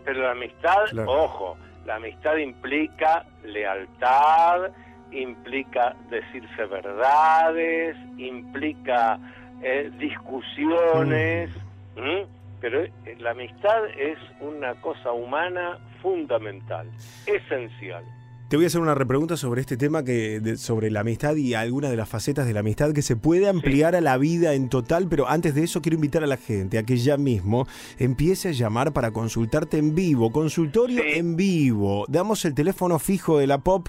Pero 0.05 0.21
la 0.23 0.33
amistad, 0.33 0.85
Claro. 0.91 1.11
ojo, 1.11 1.57
la 1.87 1.97
amistad 1.97 2.37
implica 2.37 3.25
lealtad, 3.43 4.71
implica 5.13 5.97
decirse 6.11 6.67
verdades, 6.67 7.97
implica 8.19 9.19
eh, 9.63 9.91
discusiones, 9.99 11.51
¿m? 11.97 12.27
Pero 12.61 12.83
eh, 12.83 12.93
la 13.19 13.31
amistad 13.31 13.87
es 13.97 14.19
una 14.41 14.75
cosa 14.81 15.13
humana 15.13 15.79
fundamental, 16.03 16.89
esencial. 17.27 18.05
Te 18.49 18.57
voy 18.57 18.65
a 18.65 18.69
hacer 18.69 18.81
una 18.81 18.95
repregunta 18.95 19.37
sobre 19.37 19.61
este 19.61 19.77
tema 19.77 20.03
que 20.05 20.41
de- 20.41 20.57
sobre 20.57 20.91
la 20.91 21.01
amistad 21.01 21.37
y 21.37 21.53
algunas 21.53 21.91
de 21.91 21.99
las 21.99 22.09
facetas 22.09 22.47
de 22.47 22.55
la 22.55 22.61
amistad 22.61 22.93
que 22.95 23.03
se 23.03 23.15
puede 23.15 23.47
ampliar 23.47 23.95
a 23.95 24.01
la 24.01 24.17
vida 24.17 24.55
en 24.55 24.71
total, 24.71 25.07
pero 25.07 25.29
antes 25.29 25.55
de 25.55 25.65
eso 25.65 25.83
quiero 25.83 25.97
invitar 25.97 26.25
a 26.25 26.27
la 26.27 26.39
gente 26.39 26.79
a 26.79 26.83
que 26.83 26.97
ya 26.97 27.19
mismo 27.19 27.67
empiece 27.99 28.49
a 28.49 28.53
llamar 28.53 28.95
para 28.95 29.11
consultarte 29.11 29.77
en 29.77 29.95
vivo, 29.95 30.33
consultorio 30.33 31.03
en 31.05 31.37
vivo. 31.37 32.07
Damos 32.09 32.43
el 32.47 32.55
teléfono 32.55 32.99
fijo 32.99 33.37
de 33.37 33.47
la 33.47 33.59
Pop. 33.59 33.89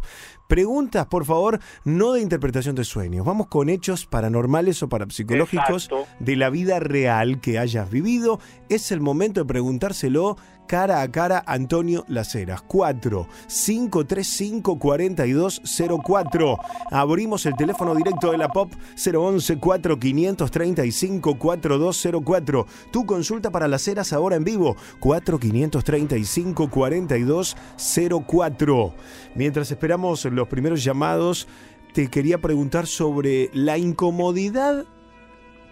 Preguntas, 0.49 1.05
por 1.05 1.23
favor, 1.23 1.59
no 1.85 2.11
de 2.11 2.21
interpretación 2.21 2.75
de 2.75 2.83
sueños. 2.83 3.25
Vamos 3.25 3.47
con 3.47 3.69
hechos 3.69 4.07
paranormales 4.07 4.83
o 4.83 4.89
parapsicológicos 4.89 5.85
Exacto. 5.85 6.05
de 6.19 6.35
la 6.35 6.49
vida 6.49 6.79
real 6.81 7.39
que 7.39 7.59
hayas 7.59 7.89
vivido. 7.89 8.41
Es 8.67 8.91
el 8.91 8.99
momento 8.99 9.39
de 9.39 9.45
preguntárselo 9.45 10.35
cara 10.69 11.01
a 11.01 11.09
cara 11.09 11.43
Antonio 11.47 12.05
Laceras. 12.07 12.61
4 12.61 13.27
535 13.47 14.77
4204. 14.77 16.59
Abrimos 16.91 17.47
el 17.47 17.55
teléfono 17.55 17.95
directo 17.95 18.31
de 18.31 18.37
la 18.37 18.49
Pop 18.49 18.71
011 18.95 19.57
4535 19.57 21.39
4204. 21.39 22.67
Tu 22.91 23.03
consulta 23.07 23.49
para 23.49 23.67
Laceras 23.67 24.13
ahora 24.13 24.35
en 24.35 24.43
vivo 24.43 24.75
4535 24.99 26.69
4204. 26.69 28.93
Mientras 29.33 29.71
esperamos 29.71 30.25
los 30.25 30.47
primeros 30.47 30.83
llamados, 30.83 31.47
te 31.93 32.09
quería 32.09 32.37
preguntar 32.37 32.85
sobre 32.85 33.49
la 33.53 33.79
incomodidad 33.79 34.85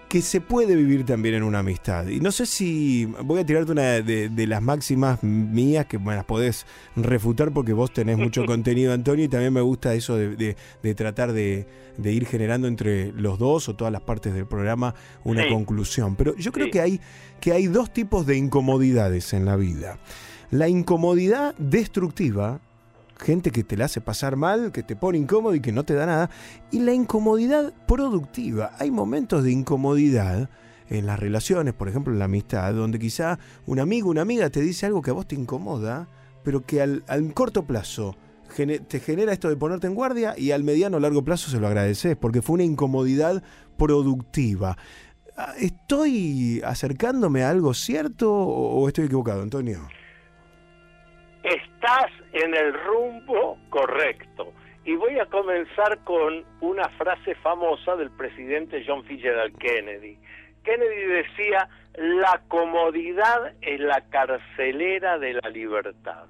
que 0.09 0.21
se 0.21 0.39
puede 0.39 0.75
vivir 0.75 1.05
también 1.05 1.35
en 1.35 1.43
una 1.43 1.59
amistad. 1.59 2.07
Y 2.07 2.21
no 2.21 2.31
sé 2.31 2.45
si 2.45 3.05
voy 3.25 3.41
a 3.41 3.45
tirarte 3.45 3.73
una 3.73 3.83
de, 4.01 4.29
de 4.29 4.47
las 4.47 4.61
máximas 4.61 5.21
mías 5.21 5.85
que 5.87 5.99
me 5.99 6.15
las 6.15 6.23
podés 6.23 6.65
refutar 6.95 7.51
porque 7.51 7.73
vos 7.73 7.91
tenés 7.91 8.17
mucho 8.17 8.45
contenido, 8.45 8.93
Antonio, 8.93 9.25
y 9.25 9.27
también 9.27 9.51
me 9.51 9.59
gusta 9.61 9.93
eso 9.93 10.15
de, 10.15 10.35
de- 10.37 10.55
de 10.81 10.95
tratar 10.95 11.33
de, 11.33 11.67
de 11.97 12.13
ir 12.13 12.25
generando 12.25 12.69
entre 12.69 13.11
los 13.11 13.37
dos 13.37 13.67
o 13.67 13.75
todas 13.75 13.91
las 13.91 14.01
partes 14.01 14.33
del 14.33 14.45
programa 14.45 14.95
una 15.25 15.43
Sí. 15.43 15.49
conclusión. 15.49 16.15
Pero 16.15 16.35
yo 16.37 16.51
creo 16.53 16.67
Sí. 16.67 16.71
que 16.71 16.81
hay, 16.81 17.01
que 17.41 17.51
hay 17.51 17.67
dos 17.67 17.91
tipos 17.91 18.25
de 18.25 18.37
incomodidades 18.37 19.33
en 19.33 19.43
la 19.45 19.57
vida. 19.57 19.99
La 20.51 20.69
incomodidad 20.69 21.53
destructiva, 21.57 22.61
gente 23.19 23.51
que 23.51 23.63
te 23.63 23.77
la 23.77 23.85
hace 23.85 24.01
pasar 24.01 24.35
mal, 24.35 24.71
que 24.71 24.83
te 24.83 24.95
pone 24.95 25.17
incómodo 25.17 25.55
y 25.55 25.59
que 25.59 25.71
no 25.71 25.83
te 25.83 25.93
da 25.93 26.05
nada, 26.05 26.29
y 26.71 26.79
la 26.79 26.93
incomodidad 26.93 27.73
productiva. 27.87 28.71
Hay 28.79 28.91
momentos 28.91 29.43
de 29.43 29.51
incomodidad 29.51 30.49
en 30.89 31.05
las 31.05 31.19
relaciones, 31.19 31.73
por 31.73 31.89
ejemplo 31.89 32.13
en 32.13 32.19
la 32.19 32.25
amistad, 32.25 32.73
donde 32.73 32.99
quizá 32.99 33.39
un 33.65 33.79
amigo, 33.79 34.09
una 34.09 34.21
amiga 34.21 34.49
te 34.49 34.61
dice 34.61 34.85
algo 34.85 35.01
que 35.01 35.11
a 35.11 35.13
vos 35.13 35.27
te 35.27 35.35
incomoda, 35.35 36.07
pero 36.43 36.65
que 36.65 36.81
al, 36.81 37.03
al 37.07 37.33
corto 37.33 37.65
plazo 37.65 38.15
te 38.55 38.99
genera 38.99 39.33
esto 39.33 39.49
de 39.49 39.57
ponerte 39.57 39.87
en 39.87 39.95
guardia 39.95 40.33
y 40.37 40.51
al 40.51 40.63
mediano 40.63 40.97
o 40.97 40.99
largo 40.99 41.23
plazo 41.23 41.51
se 41.51 41.59
lo 41.59 41.67
agradeces, 41.67 42.15
porque 42.15 42.41
fue 42.41 42.55
una 42.55 42.63
incomodidad 42.63 43.43
productiva. 43.77 44.77
Ah, 45.37 45.53
¿Estoy 45.59 46.61
acercándome 46.65 47.43
a 47.43 47.49
algo 47.49 47.73
cierto 47.73 48.33
o 48.33 48.87
estoy 48.87 49.05
equivocado, 49.05 49.41
Antonio? 49.43 49.87
Estás 51.43 52.11
en 52.43 52.55
el 52.55 52.73
rumbo 52.73 53.57
correcto. 53.69 54.53
Y 54.85 54.95
voy 54.95 55.19
a 55.19 55.25
comenzar 55.25 56.03
con 56.03 56.45
una 56.61 56.87
frase 56.89 57.35
famosa 57.35 57.95
del 57.95 58.11
presidente 58.11 58.83
John 58.87 59.03
Fitzgerald 59.03 59.57
Kennedy. 59.57 60.17
Kennedy 60.63 61.05
decía, 61.05 61.67
la 61.95 62.41
comodidad 62.47 63.53
es 63.61 63.79
la 63.79 64.01
carcelera 64.09 65.17
de 65.17 65.33
la 65.33 65.49
libertad. 65.49 66.25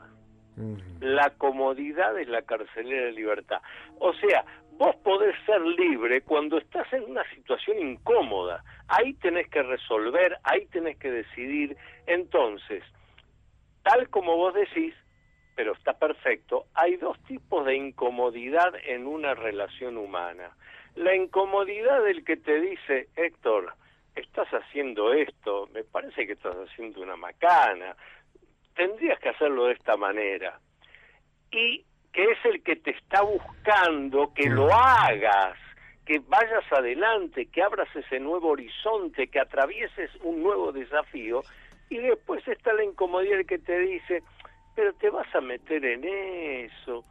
La 1.01 1.29
comodidad 1.37 2.17
es 2.19 2.27
la 2.27 2.41
carcelera 2.41 3.05
de 3.05 3.11
libertad. 3.11 3.61
O 3.99 4.11
sea, 4.13 4.43
vos 4.71 4.95
podés 4.97 5.35
ser 5.45 5.61
libre 5.61 6.21
cuando 6.21 6.57
estás 6.57 6.91
en 6.93 7.03
una 7.03 7.23
situación 7.35 7.79
incómoda. 7.79 8.63
Ahí 8.87 9.13
tenés 9.15 9.47
que 9.49 9.61
resolver, 9.61 10.37
ahí 10.43 10.65
tenés 10.67 10.97
que 10.97 11.11
decidir. 11.11 11.77
Entonces, 12.07 12.83
tal 13.83 14.09
como 14.09 14.35
vos 14.35 14.53
decís, 14.53 14.95
pero 15.57 15.73
está 15.73 15.93
perfecto, 15.93 16.67
hay 16.75 16.97
dos 16.97 17.17
tipos 17.23 17.65
de 17.65 17.75
incomodidad 17.75 18.75
en 18.85 19.07
una 19.07 19.33
relación 19.33 19.97
humana. 19.97 20.51
La 20.93 21.15
incomodidad 21.15 22.03
del 22.03 22.23
que 22.23 22.37
te 22.37 22.61
dice, 22.61 23.07
Héctor, 23.15 23.73
estás 24.13 24.47
haciendo 24.49 25.13
esto, 25.13 25.67
me 25.73 25.83
parece 25.83 26.27
que 26.27 26.33
estás 26.33 26.55
haciendo 26.57 27.01
una 27.01 27.15
macana, 27.15 27.95
tendrías 28.75 29.19
que 29.19 29.29
hacerlo 29.29 29.65
de 29.65 29.73
esta 29.73 29.97
manera. 29.97 30.59
Y 31.49 31.83
que 32.13 32.23
es 32.23 32.45
el 32.45 32.61
que 32.61 32.75
te 32.75 32.91
está 32.91 33.23
buscando 33.23 34.31
que 34.35 34.51
lo 34.51 34.71
hagas, 34.71 35.57
que 36.05 36.19
vayas 36.19 36.71
adelante, 36.71 37.47
que 37.47 37.63
abras 37.63 37.89
ese 37.95 38.19
nuevo 38.19 38.49
horizonte, 38.49 39.27
que 39.27 39.39
atravieses 39.39 40.11
un 40.21 40.43
nuevo 40.43 40.71
desafío. 40.71 41.41
Y 41.89 41.97
después 41.97 42.47
está 42.47 42.73
la 42.73 42.83
incomodidad 42.83 43.37
del 43.37 43.47
que 43.47 43.57
te 43.57 43.79
dice, 43.79 44.21
pero 44.77 44.93
te 44.93 45.09
vas 45.09 45.25
a 45.35 45.41
meter 45.41 45.83
en 45.83 46.03
eso, 46.05 47.03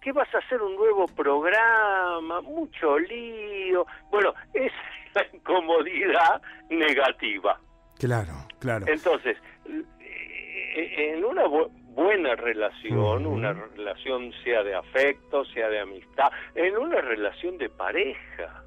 que 0.00 0.10
vas 0.10 0.34
a 0.34 0.38
hacer 0.38 0.62
un 0.62 0.74
nuevo 0.74 1.04
programa, 1.08 2.40
mucho 2.40 2.98
lío. 2.98 3.86
Bueno, 4.10 4.32
es 4.54 4.72
la 5.14 5.26
incomodidad 5.30 6.40
negativa. 6.70 7.60
Claro, 7.98 8.32
claro. 8.58 8.86
Entonces, 8.88 9.36
eh, 9.68 11.12
en 11.14 11.22
una 11.26 11.44
bu- 11.44 11.68
buena 11.92 12.34
relación, 12.36 13.26
una 13.26 13.52
relación 13.52 14.32
sea 14.42 14.62
de 14.62 14.74
afecto, 14.74 15.44
sea 15.44 15.68
de 15.68 15.80
amistad, 15.80 16.30
en 16.54 16.78
una 16.78 17.02
relación 17.02 17.58
de 17.58 17.68
pareja, 17.68 18.64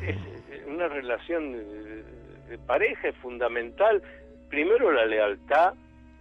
es, 0.00 0.16
eh, 0.16 0.64
una 0.68 0.86
relación 0.86 1.52
de 2.48 2.58
pareja 2.68 3.08
es 3.08 3.16
fundamental, 3.16 4.00
primero 4.48 4.92
la 4.92 5.04
lealtad, 5.06 5.74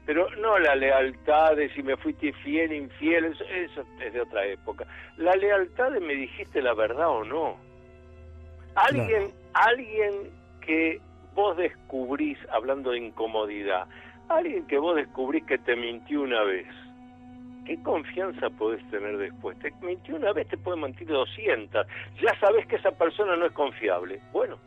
pero 0.08 0.30
no 0.38 0.58
la 0.58 0.74
lealtad 0.74 1.58
de 1.58 1.70
si 1.74 1.84
me 1.84 1.98
fuiste 1.98 2.32
fiel, 2.32 2.72
infiel, 2.72 3.26
eso, 3.26 3.44
eso 3.44 3.86
es 4.02 4.14
de 4.14 4.22
otra 4.22 4.46
época. 4.46 4.88
La 5.18 5.36
lealtad 5.36 5.92
de 5.92 6.00
me 6.00 6.16
dijiste 6.16 6.62
la 6.62 6.74
verdad 6.74 7.10
o 7.10 7.26
no. 7.26 7.58
Alguien, 8.76 9.34
alguien 9.54 10.32
que 10.62 11.02
vos 11.36 11.58
descubrís, 11.58 12.38
hablando 12.54 12.92
de 12.92 13.00
incomodidad, 13.00 13.86
alguien 14.30 14.66
que 14.68 14.78
vos 14.78 14.96
descubrís 14.96 15.44
que 15.44 15.58
te 15.58 15.76
mintió 15.76 16.22
una 16.22 16.42
vez. 16.44 16.68
¿Qué 17.66 17.84
confianza 17.84 18.50
podés 18.52 18.90
tener 18.90 19.18
después? 19.18 19.60
Te 19.60 19.74
mintió 19.82 20.16
una 20.16 20.32
vez, 20.32 20.48
te 20.48 20.58
puede 20.58 20.80
mentir 20.80 21.10
200. 21.10 21.86
Ya 22.22 22.40
sabes 22.40 22.66
que 22.68 22.78
esa 22.78 22.92
persona 22.92 23.36
no 23.36 23.46
es 23.46 23.52
confiable. 23.52 24.22
Bueno, 24.32 24.58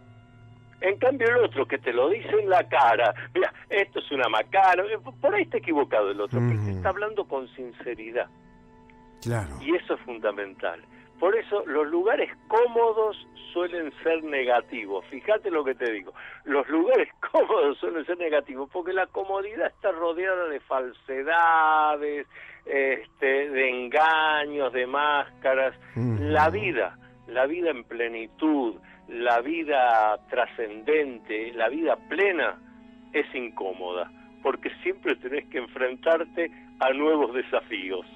en 0.81 0.98
cambio 0.98 1.28
el 1.28 1.44
otro 1.44 1.66
que 1.66 1.78
te 1.78 1.93
lo 1.93 2.09
dice 2.09 2.31
en 2.31 2.48
la 2.48 2.66
cara, 2.69 3.15
mira, 3.35 3.52
esto 3.69 3.98
es 3.98 4.11
una 4.11 4.28
macana, 4.28 4.82
eh, 4.85 4.98
por 5.20 5.35
ahí 5.35 5.43
está 5.43 5.59
equivocado 5.59 6.11
el 6.11 6.20
otro, 6.20 6.40
que 6.40 6.57
te 6.57 6.70
está 6.73 6.90
hablando 6.90 7.24
con 7.24 7.48
sinceridad. 7.55 8.28
Claro. 9.23 9.57
Y 9.61 9.74
eso 9.77 9.94
es 9.94 10.01
fundamental. 10.01 10.81
Por 11.19 11.36
eso 11.36 11.62
los 11.66 11.86
lugares 11.86 12.31
cómodos 12.48 13.15
suelen 13.52 13.93
ser 14.02 14.24
negativos. 14.24 15.05
Fíjate 15.11 15.51
lo 15.51 15.62
que 15.62 15.74
te 15.74 15.93
digo. 15.93 16.15
Los 16.44 16.66
lugares 16.69 17.09
cómodos 17.31 17.78
suelen 17.78 18.07
ser 18.07 18.19
negativos 18.19 18.70
porque 18.73 18.94
la 18.94 19.07
comodidad 19.07 19.66
está 19.66 19.93
rodeada 19.93 20.48
de 20.48 20.61
falsedades, 20.61 22.27
este, 22.65 23.51
de 23.51 23.69
engaños, 23.69 24.73
de 24.73 24.86
máscaras. 24.86 25.74
La 25.94 26.48
vida, 26.48 26.97
la 27.27 27.47
vida 27.47 27.70
en 27.70 27.85
plenitud, 27.85 28.77
la 29.11 29.41
vida 29.41 30.19
trascendente, 30.28 31.53
la 31.53 31.69
vida 31.69 31.97
plena 32.09 32.59
es 33.12 33.27
incómoda 33.35 34.11
porque 34.43 34.70
siempre 34.82 35.15
tenés 35.16 35.47
que 35.49 35.59
enfrentarte 35.59 36.51
a 36.78 36.93
nuevos 36.93 37.35
desafíos. 37.35 38.07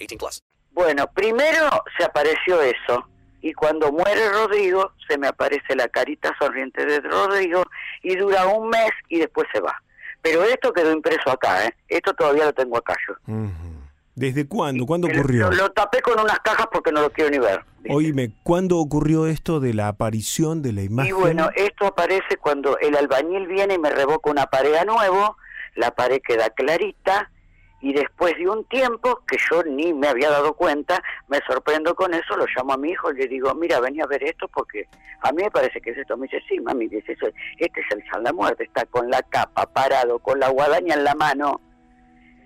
18 0.07 0.17
plus. 0.17 0.43
Bueno, 0.71 1.07
primero 1.13 1.69
se 1.97 2.03
apareció 2.03 2.61
eso. 2.61 3.07
Y 3.41 3.53
cuando 3.53 3.91
muere 3.91 4.29
Rodrigo, 4.29 4.91
se 5.07 5.17
me 5.17 5.27
aparece 5.27 5.75
la 5.75 5.87
carita 5.87 6.31
sonriente 6.39 6.85
de 6.85 6.99
Rodrigo 6.99 7.63
y 8.03 8.15
dura 8.15 8.45
un 8.47 8.69
mes 8.69 8.91
y 9.09 9.19
después 9.19 9.47
se 9.51 9.59
va. 9.59 9.81
Pero 10.21 10.43
esto 10.43 10.71
quedó 10.71 10.91
impreso 10.91 11.31
acá, 11.31 11.65
¿eh? 11.65 11.75
Esto 11.87 12.13
todavía 12.13 12.45
lo 12.45 12.53
tengo 12.53 12.77
acá 12.77 12.95
yo. 13.07 13.15
¿Desde 14.13 14.47
cuándo? 14.47 14.85
¿Cuándo 14.85 15.07
ocurrió? 15.07 15.49
Lo, 15.49 15.55
lo 15.55 15.71
tapé 15.71 16.01
con 16.01 16.19
unas 16.19 16.39
cajas 16.39 16.67
porque 16.71 16.91
no 16.91 17.01
lo 17.01 17.09
quiero 17.09 17.31
ni 17.31 17.39
ver. 17.39 17.63
Oíme, 17.89 18.31
¿cuándo 18.43 18.77
ocurrió 18.77 19.25
esto 19.25 19.59
de 19.59 19.73
la 19.73 19.87
aparición 19.87 20.61
de 20.61 20.73
la 20.73 20.83
imagen? 20.83 21.09
Y 21.09 21.13
bueno, 21.13 21.49
esto 21.55 21.87
aparece 21.87 22.37
cuando 22.39 22.77
el 22.79 22.95
albañil 22.95 23.47
viene 23.47 23.75
y 23.75 23.79
me 23.79 23.89
revoca 23.89 24.29
una 24.29 24.45
pared 24.45 24.75
a 24.75 24.85
nuevo, 24.85 25.37
la 25.75 25.91
pared 25.91 26.21
queda 26.23 26.51
clarita 26.51 27.31
y 27.81 27.93
después 27.93 28.35
de 28.37 28.47
un 28.47 28.63
tiempo 28.65 29.21
que 29.27 29.37
yo 29.49 29.63
ni 29.63 29.93
me 29.93 30.07
había 30.07 30.29
dado 30.29 30.53
cuenta, 30.53 31.01
me 31.27 31.39
sorprendo 31.47 31.95
con 31.95 32.13
eso, 32.13 32.37
lo 32.37 32.45
llamo 32.55 32.73
a 32.73 32.77
mi 32.77 32.91
hijo 32.91 33.11
y 33.11 33.17
le 33.17 33.27
digo, 33.27 33.53
mira, 33.55 33.79
vení 33.79 34.01
a 34.01 34.05
ver 34.07 34.23
esto 34.23 34.47
porque 34.53 34.87
a 35.21 35.31
mí 35.31 35.43
me 35.43 35.51
parece 35.51 35.81
que 35.81 35.89
es 35.91 35.97
esto. 35.97 36.15
Me 36.17 36.27
dice, 36.27 36.41
sí, 36.47 36.59
mami, 36.59 36.87
dice, 36.87 37.13
"eso- 37.13 37.27
este 37.57 37.81
es 37.81 37.85
el 37.95 38.03
San 38.11 38.23
la 38.23 38.33
Muerte, 38.33 38.63
está 38.65 38.85
con 38.85 39.09
la 39.09 39.21
capa, 39.23 39.65
parado, 39.73 40.19
con 40.19 40.39
la 40.39 40.49
guadaña 40.49 40.93
en 40.95 41.03
la 41.03 41.15
mano, 41.15 41.59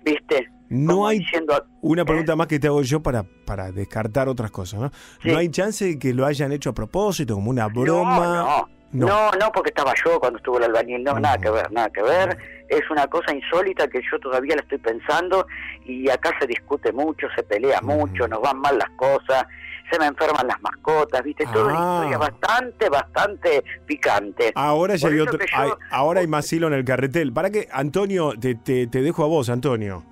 ¿viste? 0.04 0.48
No 0.68 1.06
hay 1.06 1.20
diciendo, 1.20 1.64
una 1.80 2.04
pregunta 2.04 2.34
más 2.34 2.48
que 2.48 2.58
te 2.58 2.66
hago 2.66 2.82
yo 2.82 3.00
para, 3.00 3.24
para 3.44 3.70
descartar 3.70 4.28
otras 4.28 4.50
cosas, 4.50 4.80
¿no? 4.80 4.90
Sí. 5.22 5.30
No 5.30 5.38
hay 5.38 5.48
chance 5.48 5.84
de 5.84 5.98
que 5.98 6.12
lo 6.12 6.26
hayan 6.26 6.50
hecho 6.50 6.70
a 6.70 6.74
propósito, 6.74 7.34
como 7.34 7.50
una 7.50 7.68
broma. 7.68 8.16
No, 8.26 8.44
No. 8.58 8.68
No, 8.92 9.30
no, 9.32 9.52
porque 9.52 9.70
estaba 9.70 9.92
yo 10.04 10.18
cuando 10.20 10.38
estuvo 10.38 10.58
el 10.58 10.64
albañil, 10.64 11.02
no, 11.04 11.18
nada 11.18 11.36
que 11.38 11.50
ver, 11.50 11.70
nada 11.72 11.90
que 11.90 12.02
ver. 12.02 12.38
Es 12.68 12.88
una 12.90 13.06
cosa 13.08 13.34
insólita 13.34 13.88
que 13.88 14.00
yo 14.10 14.18
todavía 14.18 14.54
la 14.56 14.62
estoy 14.62 14.78
pensando 14.78 15.46
y 15.84 16.08
acá 16.08 16.30
se 16.40 16.46
discute 16.46 16.92
mucho, 16.92 17.26
se 17.36 17.42
pelea 17.42 17.80
mucho, 17.82 18.26
nos 18.26 18.40
van 18.40 18.58
mal 18.58 18.78
las 18.78 18.90
cosas, 18.90 19.44
se 19.90 19.98
me 20.00 20.06
enferman 20.06 20.46
las 20.46 20.60
mascotas, 20.62 21.22
¿viste? 21.22 21.44
Toda 21.52 21.66
una 21.66 21.74
Ah. 21.78 21.94
historia 22.06 22.18
bastante, 22.18 22.88
bastante 22.88 23.64
picante. 23.86 24.52
Ahora 24.54 24.96
ya 24.96 25.08
hay 25.08 25.14
eso 25.14 25.24
otro, 25.24 25.38
que 25.38 25.46
yo- 25.46 25.58
hay- 25.58 25.70
ahora 25.90 26.20
hay 26.20 26.26
más 26.26 26.52
hilo 26.52 26.66
en 26.68 26.72
el 26.72 26.84
carretel. 26.84 27.32
Para 27.32 27.50
que, 27.50 27.68
Antonio, 27.72 28.32
te, 28.40 28.54
te, 28.54 28.86
te 28.86 29.02
dejo 29.02 29.22
a 29.24 29.26
vos, 29.28 29.48
Antonio. 29.50 30.04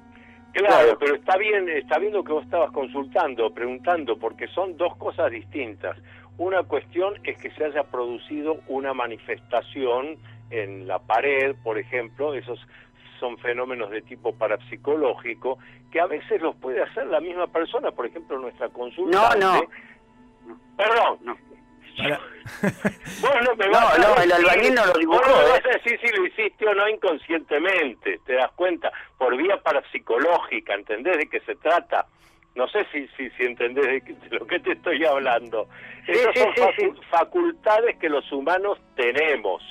Claro, 0.52 0.96
pero 1.00 1.16
está 1.16 1.36
bien, 1.36 1.68
está 1.68 1.98
bien 1.98 2.12
lo 2.12 2.22
que 2.22 2.32
vos 2.32 2.44
estabas 2.44 2.70
consultando, 2.70 3.52
preguntando, 3.52 4.16
porque 4.16 4.46
son 4.48 4.76
dos 4.76 4.94
cosas 4.96 5.30
distintas. 5.32 5.96
Una 6.36 6.62
cuestión 6.64 7.14
es 7.24 7.38
que 7.38 7.50
se 7.52 7.64
haya 7.64 7.84
producido 7.84 8.58
una 8.66 8.92
manifestación 8.92 10.18
en 10.50 10.86
la 10.86 10.98
pared, 10.98 11.54
por 11.62 11.78
ejemplo, 11.78 12.34
esos 12.34 12.58
son 13.20 13.38
fenómenos 13.38 13.90
de 13.90 14.02
tipo 14.02 14.34
parapsicológico, 14.34 15.58
que 15.90 16.00
a 16.00 16.06
veces 16.06 16.42
los 16.42 16.56
puede 16.56 16.82
hacer 16.82 17.06
la 17.06 17.20
misma 17.20 17.46
persona, 17.46 17.90
por 17.92 18.06
ejemplo, 18.06 18.38
nuestra 18.38 18.68
consulta. 18.68 19.36
No, 19.36 19.60
no. 19.60 19.62
Perdón. 20.76 21.18
Vos 23.20 23.30
no 23.44 23.54
me 23.56 23.68
No, 23.68 23.78
a 23.78 23.98
no, 23.98 24.22
el 24.22 24.32
albañil 24.32 24.74
no 24.74 24.84
lo 24.86 24.92
dibujó, 24.94 25.20
Vos 25.20 25.28
no 25.28 25.40
¿eh? 25.42 25.50
vas 25.50 25.66
a 25.66 25.78
decir 25.78 25.98
si 26.02 26.08
lo 26.08 26.26
hiciste 26.26 26.66
o 26.66 26.74
no 26.74 26.88
inconscientemente, 26.88 28.20
te 28.26 28.34
das 28.34 28.50
cuenta, 28.52 28.92
por 29.16 29.36
vía 29.36 29.62
parapsicológica, 29.62 30.74
¿entendés 30.74 31.18
de 31.18 31.28
qué 31.28 31.40
se 31.40 31.54
trata? 31.54 32.06
No 32.54 32.68
sé 32.68 32.86
si, 32.92 33.08
si, 33.16 33.30
si 33.30 33.42
entendés 33.44 33.84
de, 34.04 34.16
lo 34.30 34.46
que 34.46 34.60
te 34.60 34.72
estoy 34.72 35.04
hablando. 35.04 35.68
Esas 36.06 36.32
sí, 36.34 36.40
son 36.56 36.72
sí, 36.78 37.00
facultades 37.10 37.96
que 37.98 38.08
los 38.08 38.30
humanos 38.30 38.78
tenemos. 38.94 39.62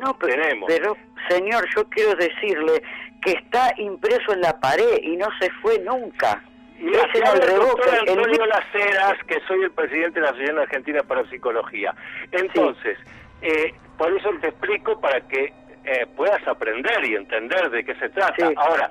No, 0.00 0.18
pero, 0.18 0.42
tenemos. 0.42 0.66
pero, 0.66 0.96
señor, 1.28 1.64
yo 1.76 1.84
quiero 1.90 2.14
decirle 2.16 2.82
que 3.22 3.32
está 3.32 3.72
impreso 3.78 4.32
en 4.32 4.40
la 4.40 4.58
pared 4.58 4.98
y 5.02 5.16
no 5.16 5.28
se 5.40 5.48
fue 5.62 5.78
nunca. 5.78 6.42
El 6.80 6.88
el 6.92 7.56
doctor 7.56 7.94
el 7.94 8.08
Antonio 8.08 8.42
mi- 8.42 8.48
Laceras, 8.48 9.14
que 9.28 9.40
soy 9.46 9.62
el 9.62 9.70
presidente 9.70 10.18
de 10.18 10.22
la 10.22 10.30
Asociación 10.30 10.58
Argentina 10.58 11.02
para 11.04 11.24
Psicología. 11.30 11.94
Entonces, 12.32 12.98
eh, 13.42 13.72
por 13.96 14.12
eso 14.12 14.30
te 14.40 14.48
explico 14.48 15.00
para 15.00 15.20
que 15.28 15.52
eh, 15.84 16.06
puedas 16.16 16.46
aprender 16.48 17.04
y 17.04 17.14
entender 17.14 17.70
de 17.70 17.84
qué 17.84 17.94
se 17.96 18.08
trata. 18.10 18.50
Ahora, 18.56 18.90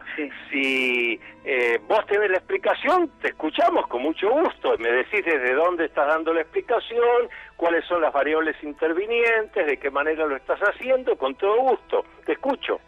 si 0.50 1.20
eh, 1.44 1.80
vos 1.88 2.06
tenés 2.06 2.30
la 2.30 2.38
explicación, 2.38 3.12
te 3.22 3.30
escuchamos 3.30 3.88
con 3.88 4.04
mucho 4.04 4.30
gusto. 4.30 4.78
Me 4.78 4.92
decís 4.92 5.26
desde 5.26 5.54
dónde 5.54 5.86
estás 5.86 6.08
dando 6.08 6.34
la 6.34 6.42
explicación, 6.42 7.30
cuáles 7.58 7.84
son 7.86 8.02
las 8.02 8.14
variables 8.14 8.56
intervinientes, 8.64 9.66
de 9.66 9.78
qué 9.78 9.90
manera 9.90 10.26
lo 10.26 10.36
estás 10.36 10.60
haciendo, 10.60 11.18
con 11.18 11.36
todo 11.36 11.56
gusto. 11.62 12.06
Te 12.26 12.34
escucho. 12.34 12.80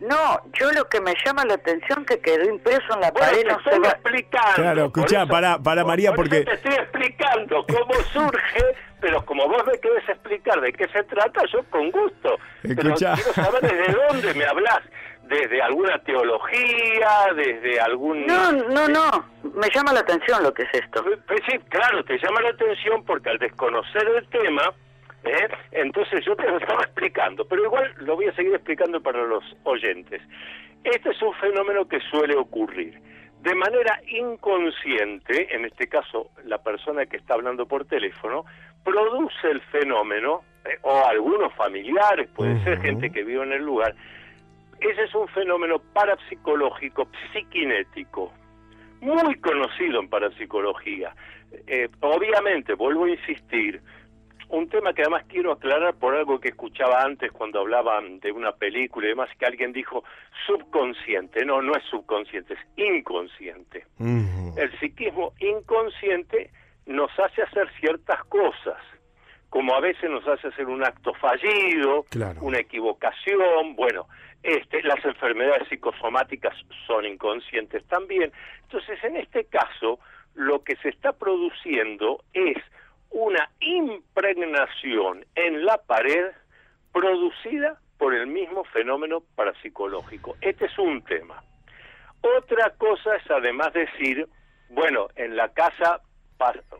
No, 0.00 0.40
yo 0.54 0.72
lo 0.72 0.84
que 0.88 1.00
me 1.00 1.14
llama 1.24 1.44
la 1.44 1.54
atención 1.54 2.04
que 2.04 2.18
quedó 2.20 2.44
impreso 2.50 2.94
en 2.94 3.00
la 3.00 3.10
Bueno, 3.12 3.26
pared 3.28 3.46
no 3.46 3.58
estoy 3.58 3.78
va. 3.78 3.88
explicando. 3.90 4.54
Claro, 4.56 4.84
escuchá, 4.86 5.26
para, 5.26 5.58
para 5.58 5.84
María, 5.84 6.10
por 6.12 6.24
porque... 6.28 6.38
eso 6.38 6.50
te 6.50 6.54
estoy 6.56 6.74
explicando 6.74 7.64
cómo 7.66 7.94
surge, 8.12 8.74
pero 9.04 9.22
como 9.26 9.46
vos 9.46 9.62
me 9.66 9.78
querés 9.80 10.08
explicar 10.08 10.58
de 10.62 10.72
qué 10.72 10.88
se 10.88 11.02
trata, 11.02 11.42
yo 11.52 11.62
con 11.64 11.90
gusto. 11.90 12.38
Pero 12.62 12.94
quiero 12.94 13.34
saber 13.34 13.60
desde 13.60 13.92
dónde 14.08 14.32
me 14.32 14.46
hablas. 14.46 14.80
Desde 15.24 15.60
alguna 15.60 15.98
teología, 15.98 17.10
desde 17.36 17.80
algún... 17.80 18.24
No, 18.24 18.50
no, 18.50 18.88
no. 18.88 19.26
Me 19.42 19.68
llama 19.74 19.92
la 19.92 20.00
atención 20.00 20.42
lo 20.42 20.54
que 20.54 20.62
es 20.62 20.70
esto. 20.72 21.04
Pues 21.26 21.40
sí, 21.46 21.58
claro, 21.68 22.02
te 22.04 22.16
llama 22.16 22.40
la 22.40 22.48
atención 22.48 23.04
porque 23.04 23.28
al 23.28 23.38
desconocer 23.38 24.08
el 24.08 24.26
tema, 24.28 24.72
¿eh? 25.24 25.48
entonces 25.72 26.24
yo 26.24 26.34
te 26.34 26.48
lo 26.48 26.56
estaba 26.56 26.82
explicando, 26.84 27.44
pero 27.44 27.62
igual 27.62 27.92
lo 27.98 28.16
voy 28.16 28.28
a 28.28 28.34
seguir 28.34 28.54
explicando 28.54 29.02
para 29.02 29.22
los 29.24 29.44
oyentes. 29.64 30.22
Este 30.82 31.10
es 31.10 31.20
un 31.20 31.34
fenómeno 31.34 31.86
que 31.86 32.00
suele 32.10 32.36
ocurrir. 32.36 32.98
De 33.42 33.54
manera 33.54 34.00
inconsciente, 34.08 35.54
en 35.54 35.66
este 35.66 35.88
caso 35.88 36.30
la 36.46 36.62
persona 36.62 37.04
que 37.04 37.18
está 37.18 37.34
hablando 37.34 37.66
por 37.66 37.84
teléfono, 37.84 38.46
produce 38.84 39.50
el 39.50 39.60
fenómeno, 39.62 40.42
eh, 40.64 40.78
o 40.82 41.04
algunos 41.06 41.52
familiares, 41.54 42.28
puede 42.34 42.62
ser 42.64 42.80
gente 42.80 43.10
que 43.10 43.24
vive 43.24 43.42
en 43.42 43.52
el 43.52 43.64
lugar, 43.64 43.94
ese 44.80 45.04
es 45.04 45.14
un 45.14 45.28
fenómeno 45.28 45.78
parapsicológico, 45.78 47.08
psiquinético, 47.32 48.32
muy 49.00 49.34
conocido 49.36 50.00
en 50.00 50.08
parapsicología. 50.08 51.14
Eh, 51.66 51.88
obviamente, 52.00 52.74
vuelvo 52.74 53.04
a 53.04 53.10
insistir, 53.10 53.80
un 54.50 54.68
tema 54.68 54.92
que 54.92 55.02
además 55.02 55.24
quiero 55.28 55.52
aclarar 55.52 55.94
por 55.94 56.14
algo 56.14 56.38
que 56.38 56.50
escuchaba 56.50 57.02
antes 57.02 57.32
cuando 57.32 57.60
hablaban 57.60 58.20
de 58.20 58.30
una 58.30 58.52
película 58.52 59.06
y 59.06 59.10
demás, 59.10 59.30
que 59.38 59.46
alguien 59.46 59.72
dijo 59.72 60.04
subconsciente. 60.46 61.44
No, 61.44 61.62
no 61.62 61.74
es 61.74 61.82
subconsciente, 61.84 62.54
es 62.54 62.60
inconsciente. 62.76 63.86
El 63.98 64.78
psiquismo 64.78 65.32
inconsciente 65.40 66.50
nos 66.86 67.10
hace 67.18 67.42
hacer 67.42 67.68
ciertas 67.80 68.22
cosas, 68.24 68.78
como 69.50 69.74
a 69.74 69.80
veces 69.80 70.10
nos 70.10 70.26
hace 70.26 70.48
hacer 70.48 70.66
un 70.66 70.84
acto 70.84 71.14
fallido, 71.14 72.04
una 72.40 72.58
equivocación, 72.58 73.76
bueno, 73.76 74.06
este, 74.42 74.82
las 74.82 75.02
enfermedades 75.04 75.68
psicosomáticas 75.68 76.54
son 76.86 77.06
inconscientes 77.06 77.84
también. 77.86 78.32
Entonces, 78.62 79.02
en 79.04 79.16
este 79.16 79.44
caso, 79.44 79.98
lo 80.34 80.62
que 80.62 80.76
se 80.76 80.90
está 80.90 81.12
produciendo 81.12 82.22
es 82.32 82.58
una 83.10 83.48
impregnación 83.60 85.24
en 85.34 85.64
la 85.64 85.78
pared 85.78 86.32
producida 86.92 87.78
por 87.96 88.14
el 88.14 88.26
mismo 88.26 88.64
fenómeno 88.64 89.22
parapsicológico. 89.34 90.36
Este 90.40 90.66
es 90.66 90.78
un 90.78 91.02
tema. 91.04 91.42
Otra 92.20 92.70
cosa 92.76 93.16
es 93.16 93.30
además 93.30 93.72
decir, 93.72 94.26
bueno, 94.68 95.08
en 95.16 95.36
la 95.36 95.48
casa 95.50 96.00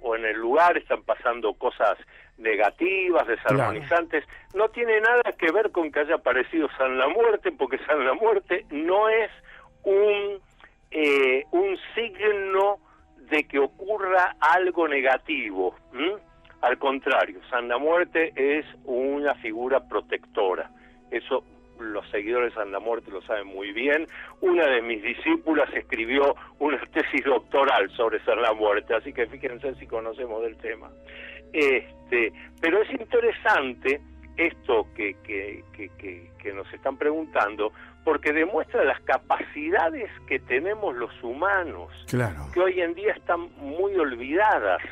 o 0.02 0.16
en 0.16 0.24
el 0.24 0.36
lugar 0.36 0.76
están 0.76 1.02
pasando 1.02 1.54
cosas 1.54 1.98
negativas, 2.38 3.26
desarmonizantes. 3.26 4.24
No 4.54 4.68
tiene 4.68 5.00
nada 5.00 5.32
que 5.38 5.52
ver 5.52 5.70
con 5.70 5.90
que 5.90 6.00
haya 6.00 6.16
aparecido 6.16 6.68
San 6.76 6.98
la 6.98 7.08
Muerte, 7.08 7.52
porque 7.52 7.78
San 7.86 8.04
la 8.04 8.14
Muerte 8.14 8.66
no 8.70 9.08
es 9.08 9.30
un, 9.84 10.40
eh, 10.90 11.44
un 11.52 11.76
signo 11.94 12.78
de 13.30 13.44
que 13.44 13.58
ocurra 13.58 14.36
algo 14.40 14.88
negativo. 14.88 15.74
Al 16.60 16.78
contrario, 16.78 17.40
San 17.50 17.68
la 17.68 17.78
Muerte 17.78 18.32
es 18.36 18.66
una 18.84 19.34
figura 19.36 19.80
protectora. 19.88 20.70
Eso 21.10 21.44
los 21.80 22.08
seguidores 22.10 22.50
de 22.54 22.60
San 22.60 22.72
la 22.72 22.80
Muerte 22.80 23.10
lo 23.10 23.22
saben 23.22 23.46
muy 23.46 23.72
bien. 23.72 24.06
Una 24.40 24.66
de 24.66 24.82
mis 24.82 25.02
discípulas 25.02 25.68
escribió 25.74 26.34
una 26.58 26.78
tesis 26.92 27.24
doctoral 27.24 27.90
sobre 27.96 28.22
San 28.24 28.40
la 28.42 28.52
Muerte, 28.52 28.94
así 28.94 29.12
que 29.12 29.26
fíjense 29.26 29.74
si 29.76 29.86
conocemos 29.86 30.42
del 30.42 30.56
tema. 30.58 30.90
Este, 31.52 32.32
pero 32.60 32.82
es 32.82 32.90
interesante 32.90 34.00
esto 34.36 34.86
que, 34.96 35.14
que, 35.22 35.62
que, 35.72 35.88
que, 35.96 36.30
que 36.38 36.52
nos 36.52 36.72
están 36.72 36.96
preguntando, 36.96 37.72
porque 38.04 38.32
demuestra 38.32 38.82
las 38.84 39.00
capacidades 39.02 40.10
que 40.26 40.40
tenemos 40.40 40.96
los 40.96 41.12
humanos, 41.22 41.92
Claro. 42.08 42.46
que 42.52 42.60
hoy 42.60 42.80
en 42.80 42.94
día 42.94 43.12
están 43.12 43.48
muy 43.58 43.94
olvidadas, 43.96 44.82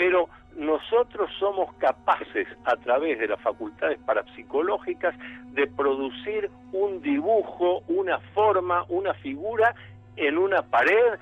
pero 0.00 0.30
nosotros 0.56 1.30
somos 1.38 1.74
capaces, 1.74 2.48
a 2.64 2.74
través 2.76 3.18
de 3.18 3.28
las 3.28 3.38
facultades 3.42 3.98
parapsicológicas, 4.06 5.14
de 5.52 5.66
producir 5.66 6.50
un 6.72 7.02
dibujo, 7.02 7.82
una 7.86 8.18
forma, 8.34 8.86
una 8.88 9.12
figura 9.12 9.74
en 10.16 10.38
una 10.38 10.62
pared, 10.62 11.18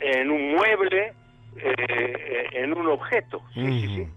en 0.00 0.30
un 0.30 0.52
mueble, 0.52 1.12
eh, 1.56 2.46
en 2.52 2.72
un 2.72 2.86
objeto. 2.86 3.42
Sí, 3.52 3.66
sí, 3.82 3.94
sí. 3.96 4.08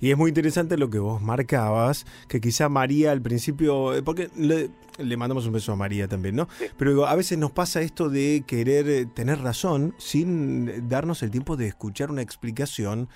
Y 0.00 0.12
es 0.12 0.16
muy 0.16 0.28
interesante 0.28 0.78
lo 0.78 0.88
que 0.88 1.00
vos 1.00 1.20
marcabas, 1.20 2.06
que 2.28 2.40
quizá 2.40 2.68
María 2.68 3.10
al 3.10 3.22
principio, 3.22 3.92
eh, 3.92 4.02
porque 4.04 4.28
le 5.02 5.16
mandamos 5.16 5.46
un 5.46 5.52
beso 5.52 5.72
a 5.72 5.76
María 5.76 6.08
también, 6.08 6.36
¿no? 6.36 6.48
Pero 6.76 6.90
digo, 6.90 7.06
a 7.06 7.14
veces 7.14 7.38
nos 7.38 7.52
pasa 7.52 7.80
esto 7.82 8.08
de 8.08 8.44
querer 8.46 8.88
eh, 8.88 9.06
tener 9.06 9.40
razón 9.40 9.94
sin 9.98 10.88
darnos 10.88 11.22
el 11.22 11.30
tiempo 11.30 11.56
de 11.56 11.66
escuchar 11.66 12.10
una 12.10 12.22
explicación 12.22 13.08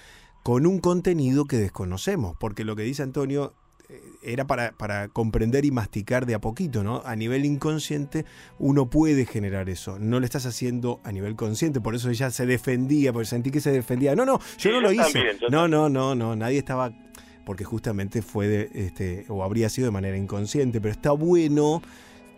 con 0.42 0.66
un 0.66 0.78
contenido 0.78 1.46
que 1.46 1.56
desconocemos, 1.56 2.36
porque 2.38 2.64
lo 2.64 2.76
que 2.76 2.82
dice 2.82 3.02
Antonio 3.02 3.54
eh, 3.88 4.00
era 4.22 4.46
para, 4.46 4.72
para 4.72 5.08
comprender 5.08 5.64
y 5.64 5.70
masticar 5.70 6.26
de 6.26 6.34
a 6.34 6.40
poquito, 6.40 6.84
¿no? 6.84 7.02
A 7.04 7.16
nivel 7.16 7.44
inconsciente 7.44 8.24
uno 8.58 8.90
puede 8.90 9.24
generar 9.26 9.68
eso, 9.70 9.98
no 9.98 10.20
lo 10.20 10.26
estás 10.26 10.46
haciendo 10.46 11.00
a 11.04 11.12
nivel 11.12 11.34
consciente, 11.36 11.80
por 11.80 11.94
eso 11.94 12.10
ella 12.10 12.30
se 12.30 12.44
defendía, 12.46 13.12
porque 13.12 13.26
sentí 13.26 13.50
que 13.50 13.60
se 13.60 13.70
defendía. 13.72 14.14
No, 14.14 14.24
no, 14.26 14.38
yo 14.38 14.44
Sí, 14.58 14.68
no 14.68 14.74
yo 14.74 14.80
lo 14.82 14.92
hice. 14.92 15.02
también, 15.04 15.36
no, 15.50 15.66
no, 15.68 15.88
no, 15.88 16.14
no, 16.14 16.36
nadie 16.36 16.58
estaba 16.58 16.92
porque 17.44 17.64
justamente 17.64 18.22
fue 18.22 18.48
de, 18.48 18.70
este 18.74 19.26
o 19.28 19.42
habría 19.44 19.68
sido 19.68 19.86
de 19.86 19.92
manera 19.92 20.16
inconsciente, 20.16 20.80
pero 20.80 20.92
está 20.92 21.12
bueno 21.12 21.82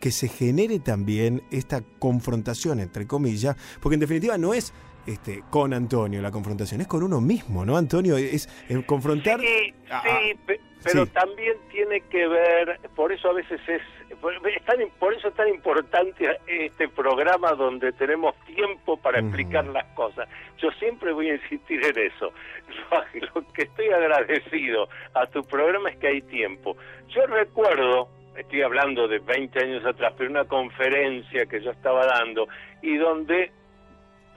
que 0.00 0.10
se 0.10 0.28
genere 0.28 0.78
también 0.78 1.42
esta 1.50 1.82
confrontación 1.98 2.80
entre 2.80 3.06
comillas, 3.06 3.56
porque 3.80 3.94
en 3.94 4.00
definitiva 4.00 4.36
no 4.38 4.54
es 4.54 4.72
este, 5.06 5.42
con 5.50 5.72
Antonio 5.72 6.20
la 6.22 6.30
confrontación, 6.30 6.80
es 6.80 6.86
con 6.86 7.02
uno 7.02 7.20
mismo, 7.20 7.64
¿no, 7.64 7.76
Antonio? 7.76 8.16
Es, 8.16 8.48
es 8.68 8.84
confrontar 8.84 9.40
Sí, 9.40 9.72
sí, 9.88 10.34
pe- 10.46 10.60
pero 10.84 11.04
Sí. 11.04 11.10
también 11.12 11.54
tiene 11.70 12.00
que 12.02 12.26
ver, 12.28 12.78
por 12.94 13.10
eso 13.12 13.30
a 13.30 13.32
veces 13.32 13.60
es, 13.68 13.82
por, 14.20 14.32
es 14.48 14.64
tan, 14.64 14.76
por 15.00 15.12
eso 15.14 15.28
es 15.28 15.34
tan 15.34 15.48
importante 15.48 16.28
este 16.46 16.88
programa 16.88 17.52
donde 17.52 17.92
tenemos 17.92 18.34
tiempo 18.46 18.96
para 18.96 19.18
explicar 19.20 19.66
las 19.66 19.84
cosas. 19.94 20.28
Yo 20.58 20.70
siempre 20.78 21.12
voy 21.12 21.30
a 21.30 21.34
insistir 21.34 21.84
en 21.84 21.98
eso. 22.06 22.32
Lo, 22.90 23.40
lo 23.42 23.52
que 23.52 23.62
estoy 23.62 23.88
agradecido 23.88 24.88
a 25.14 25.26
tu 25.26 25.42
programa 25.42 25.90
es 25.90 25.96
que 25.98 26.06
hay 26.08 26.22
tiempo. 26.22 26.76
Yo 27.08 27.26
recuerdo, 27.26 28.08
estoy 28.36 28.62
hablando 28.62 29.08
de 29.08 29.18
20 29.18 29.58
años 29.64 29.84
atrás, 29.84 30.14
pero 30.16 30.30
una 30.30 30.44
conferencia 30.44 31.46
que 31.46 31.60
yo 31.62 31.70
estaba 31.72 32.06
dando 32.06 32.46
y 32.82 32.96
donde 32.96 33.50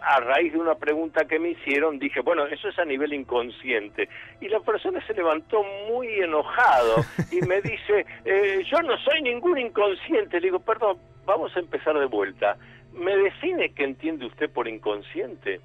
a 0.02 0.20
raíz 0.20 0.54
de 0.54 0.60
una 0.60 0.76
pregunta 0.76 1.26
que 1.26 1.40
me 1.40 1.50
hicieron, 1.50 2.00
dije, 2.00 2.22
bueno, 2.22 2.46
eso 2.48 2.70
es 2.70 2.80
a 2.80 2.86
nivel 2.86 3.14
inconsciente. 3.14 4.10
Y 4.42 4.48
la 4.48 4.60
persona 4.60 5.06
se 5.06 5.14
levantó 5.14 5.64
muy 5.90 6.08
enojado 6.20 7.04
y 7.32 7.46
me 7.46 7.62
dice, 7.62 8.06
eh, 8.26 8.64
yo 8.70 8.82
no 8.82 8.98
soy 8.98 9.22
ningún 9.22 9.58
inconsciente. 9.58 10.40
Le 10.40 10.48
digo, 10.48 10.60
perdón, 10.60 10.98
vamos 11.26 11.56
a 11.56 11.60
empezar 11.60 11.98
de 11.98 12.06
vuelta. 12.06 12.58
¿Me 12.94 13.16
define 13.16 13.74
qué 13.74 13.84
entiende 13.84 14.26
usted 14.26 14.50
por 14.50 14.68
inconsciente? 14.68 15.62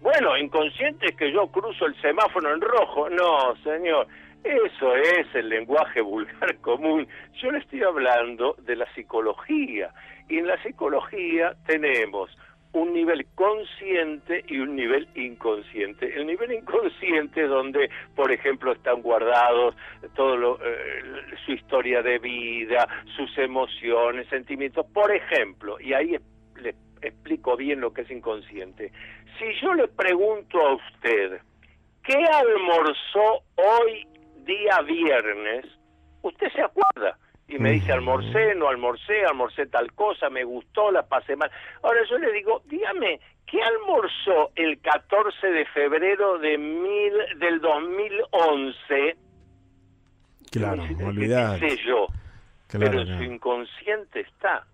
Bueno, 0.00 0.36
inconsciente 0.36 1.06
es 1.06 1.16
que 1.16 1.32
yo 1.32 1.46
cruzo 1.46 1.86
el 1.86 2.00
semáforo 2.00 2.52
en 2.52 2.60
rojo. 2.60 3.08
No, 3.08 3.56
señor. 3.62 4.06
Eso 4.44 4.94
es 4.94 5.34
el 5.34 5.48
lenguaje 5.48 6.02
vulgar 6.02 6.56
común. 6.60 7.08
Yo 7.40 7.50
le 7.50 7.58
estoy 7.58 7.82
hablando 7.82 8.54
de 8.58 8.76
la 8.76 8.86
psicología. 8.94 9.90
Y 10.28 10.38
en 10.38 10.46
la 10.46 10.62
psicología 10.62 11.54
tenemos 11.66 12.30
un 12.74 12.92
nivel 12.92 13.24
consciente 13.36 14.44
y 14.48 14.58
un 14.58 14.74
nivel 14.74 15.08
inconsciente. 15.14 16.12
El 16.14 16.26
nivel 16.26 16.52
inconsciente 16.52 17.42
donde, 17.46 17.88
por 18.16 18.32
ejemplo, 18.32 18.72
están 18.72 19.00
guardados 19.00 19.76
todo 20.14 20.36
lo, 20.36 20.58
eh, 20.60 21.02
su 21.46 21.52
historia 21.52 22.02
de 22.02 22.18
vida, 22.18 22.86
sus 23.16 23.38
emociones, 23.38 24.28
sentimientos. 24.28 24.86
Por 24.92 25.14
ejemplo, 25.14 25.80
y 25.80 25.92
ahí 25.92 26.16
es- 26.16 26.22
le 26.60 26.74
explico 27.00 27.56
bien 27.56 27.80
lo 27.80 27.92
que 27.92 28.02
es 28.02 28.10
inconsciente. 28.10 28.90
Si 29.38 29.44
yo 29.62 29.72
le 29.74 29.86
pregunto 29.88 30.60
a 30.60 30.74
usted, 30.74 31.40
¿qué 32.02 32.16
almorzó 32.16 33.42
hoy 33.54 34.04
día 34.44 34.80
viernes? 34.82 35.64
Usted 36.22 36.48
se 36.52 36.60
acuerda 36.62 37.18
y 37.48 37.58
me 37.58 37.72
dice 37.72 37.92
almorcé, 37.92 38.54
no 38.54 38.68
almorcé, 38.68 39.24
almorcé 39.24 39.66
tal 39.66 39.92
cosa, 39.92 40.30
me 40.30 40.44
gustó, 40.44 40.90
la 40.90 41.06
pasé 41.06 41.36
mal. 41.36 41.50
Ahora 41.82 42.00
yo 42.08 42.18
le 42.18 42.32
digo, 42.32 42.62
dígame, 42.66 43.20
¿qué 43.46 43.62
almorzó 43.62 44.50
el 44.54 44.80
14 44.80 45.48
de 45.48 45.66
febrero 45.66 46.38
de 46.38 46.56
mil, 46.56 47.12
del 47.38 47.60
2011? 47.60 49.16
Claro, 50.50 50.84
¿Qué 50.96 51.04
olvidar. 51.04 51.58
sé 51.58 51.76
yo? 51.84 52.06
Claro, 52.68 52.90
pero 52.90 53.04
no. 53.04 53.18
su 53.18 53.22
inconsciente 53.24 54.20
está. 54.20 54.66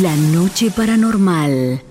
La 0.00 0.16
noche 0.16 0.70
paranormal. 0.74 1.82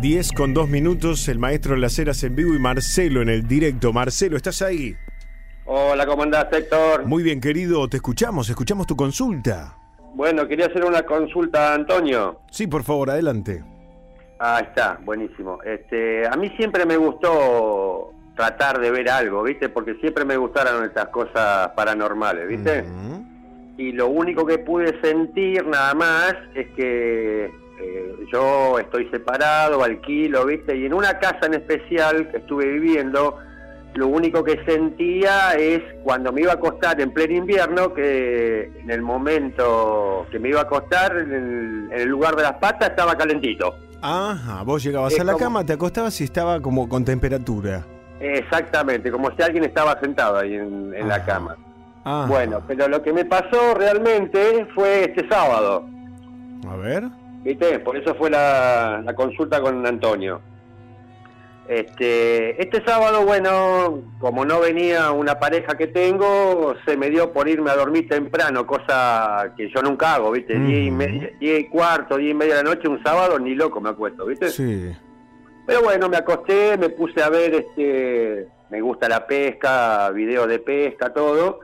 10 0.00 0.32
con 0.32 0.52
2 0.52 0.68
minutos. 0.68 1.26
El 1.28 1.38
maestro 1.38 1.76
Las 1.76 1.98
Heras 1.98 2.22
en 2.24 2.36
vivo 2.36 2.54
y 2.54 2.58
Marcelo 2.58 3.22
en 3.22 3.30
el 3.30 3.48
directo. 3.48 3.92
Marcelo, 3.94 4.36
¿estás 4.36 4.60
ahí? 4.60 4.94
Hola, 5.64 6.04
¿cómo 6.06 6.22
andás, 6.22 6.52
Héctor? 6.52 7.06
Muy 7.06 7.22
bien, 7.22 7.40
querido. 7.40 7.88
Te 7.88 7.96
escuchamos. 7.96 8.50
Escuchamos 8.50 8.86
tu 8.86 8.94
consulta. 8.94 9.78
Bueno, 10.14 10.46
quería 10.46 10.66
hacer 10.66 10.84
una 10.84 11.02
consulta 11.02 11.72
a 11.72 11.74
Antonio. 11.74 12.40
Sí, 12.50 12.66
por 12.66 12.82
favor, 12.82 13.10
adelante. 13.10 13.64
Ah, 14.38 14.60
está, 14.60 15.00
buenísimo. 15.02 15.62
Este, 15.62 16.26
a 16.28 16.36
mí 16.36 16.50
siempre 16.58 16.84
me 16.84 16.98
gustó 16.98 18.12
tratar 18.36 18.80
de 18.80 18.90
ver 18.90 19.08
algo, 19.08 19.42
¿viste? 19.44 19.70
Porque 19.70 19.94
siempre 19.94 20.26
me 20.26 20.36
gustaron 20.36 20.84
estas 20.84 21.08
cosas 21.08 21.70
paranormales, 21.74 22.46
¿viste? 22.46 22.84
Y 23.76 23.92
lo 23.92 24.08
único 24.08 24.46
que 24.46 24.58
pude 24.58 25.00
sentir 25.00 25.66
nada 25.66 25.94
más 25.94 26.34
es 26.54 26.68
que 26.76 27.46
eh, 27.46 28.14
yo 28.32 28.78
estoy 28.78 29.08
separado, 29.10 29.82
alquilo, 29.82 30.46
¿viste? 30.46 30.76
Y 30.76 30.86
en 30.86 30.94
una 30.94 31.18
casa 31.18 31.46
en 31.46 31.54
especial 31.54 32.30
que 32.30 32.36
estuve 32.36 32.66
viviendo, 32.66 33.36
lo 33.94 34.06
único 34.08 34.44
que 34.44 34.64
sentía 34.64 35.52
es 35.54 35.82
cuando 36.04 36.32
me 36.32 36.42
iba 36.42 36.52
a 36.52 36.54
acostar 36.54 37.00
en 37.00 37.10
pleno 37.12 37.34
invierno, 37.34 37.92
que 37.94 38.70
en 38.80 38.90
el 38.90 39.02
momento 39.02 40.26
que 40.30 40.38
me 40.38 40.50
iba 40.50 40.60
a 40.60 40.64
acostar, 40.64 41.16
en 41.18 41.32
el, 41.32 41.88
en 41.92 42.00
el 42.00 42.08
lugar 42.08 42.36
de 42.36 42.42
las 42.44 42.54
patas 42.54 42.90
estaba 42.90 43.16
calentito. 43.16 43.74
Ajá, 44.00 44.62
vos 44.62 44.82
llegabas 44.84 45.12
Es 45.14 45.20
a 45.20 45.24
la 45.24 45.32
como- 45.32 45.44
cama, 45.44 45.66
te 45.66 45.72
acostabas 45.72 46.20
y 46.20 46.24
estaba 46.24 46.60
como 46.60 46.88
con 46.88 47.04
temperatura. 47.04 47.84
Exactamente, 48.20 49.10
como 49.10 49.30
si 49.34 49.42
alguien 49.42 49.64
estaba 49.64 49.98
sentado 50.00 50.38
ahí 50.38 50.54
en, 50.54 50.94
en 50.94 51.08
la 51.08 51.24
cama. 51.24 51.56
Ah, 52.04 52.26
Bueno, 52.28 52.62
pero 52.66 52.88
lo 52.88 53.02
que 53.02 53.12
me 53.12 53.24
pasó 53.24 53.74
realmente 53.74 54.66
fue 54.74 55.04
este 55.04 55.26
sábado, 55.28 55.86
a 56.68 56.76
ver. 56.76 57.04
¿viste? 57.42 57.78
Por 57.80 57.96
eso 57.96 58.14
fue 58.14 58.30
la, 58.30 59.02
la 59.04 59.14
consulta 59.14 59.60
con 59.60 59.86
Antonio. 59.86 60.40
Este, 61.66 62.60
este 62.62 62.84
sábado, 62.84 63.24
bueno, 63.24 64.02
como 64.20 64.44
no 64.44 64.60
venía 64.60 65.12
una 65.12 65.38
pareja 65.38 65.78
que 65.78 65.86
tengo, 65.86 66.74
se 66.84 66.94
me 66.94 67.08
dio 67.08 67.32
por 67.32 67.48
irme 67.48 67.70
a 67.70 67.76
dormir 67.76 68.06
temprano, 68.06 68.66
cosa 68.66 69.54
que 69.56 69.70
yo 69.70 69.80
nunca 69.80 70.14
hago, 70.16 70.30
¿viste? 70.30 70.58
Diez 70.58 70.88
y, 70.88 70.90
media, 70.90 71.30
diez 71.40 71.60
y 71.60 71.68
cuarto, 71.68 72.18
diez 72.18 72.32
y 72.32 72.34
media 72.34 72.56
de 72.56 72.64
la 72.64 72.68
noche, 72.68 72.86
un 72.86 73.02
sábado, 73.02 73.38
ni 73.38 73.54
loco 73.54 73.80
me 73.80 73.88
acuesto, 73.88 74.26
¿viste? 74.26 74.50
Sí. 74.50 74.94
Pero 75.66 75.82
bueno, 75.82 76.10
me 76.10 76.18
acosté, 76.18 76.76
me 76.76 76.90
puse 76.90 77.22
a 77.22 77.30
ver, 77.30 77.54
este, 77.54 78.46
me 78.68 78.82
gusta 78.82 79.08
la 79.08 79.26
pesca, 79.26 80.10
videos 80.10 80.46
de 80.48 80.58
pesca, 80.58 81.14
todo. 81.14 81.60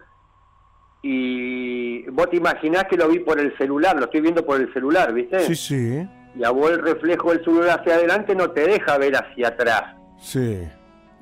Y 1.03 2.03
vos 2.11 2.29
te 2.31 2.37
imaginás 2.37 2.85
que 2.85 2.97
lo 2.97 3.09
vi 3.09 3.21
por 3.21 3.41
el 3.41 3.57
celular, 3.57 3.97
lo 3.97 4.05
estoy 4.05 4.21
viendo 4.21 4.45
por 4.45 4.61
el 4.61 4.73
celular, 4.73 5.13
¿viste? 5.15 5.41
Sí, 5.41 5.55
sí. 5.55 6.09
Y 6.37 6.45
a 6.45 6.51
vos 6.51 6.71
el 6.71 6.83
reflejo 6.83 7.31
del 7.33 7.43
celular 7.45 7.81
hacia 7.81 7.95
adelante 7.95 8.35
no 8.35 8.51
te 8.51 8.67
deja 8.67 8.99
ver 8.99 9.17
hacia 9.17 9.49
atrás, 9.49 9.97
Sí. 10.19 10.61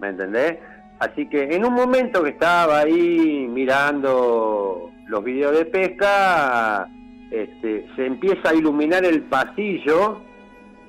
¿me 0.00 0.08
entendés? 0.08 0.58
Así 0.98 1.28
que 1.28 1.54
en 1.54 1.64
un 1.64 1.74
momento 1.74 2.22
que 2.24 2.30
estaba 2.30 2.80
ahí 2.80 3.46
mirando 3.48 4.90
los 5.06 5.22
videos 5.24 5.56
de 5.56 5.64
pesca, 5.64 6.88
este, 7.30 7.86
se 7.94 8.06
empieza 8.06 8.50
a 8.50 8.54
iluminar 8.54 9.04
el 9.04 9.22
pasillo 9.22 10.20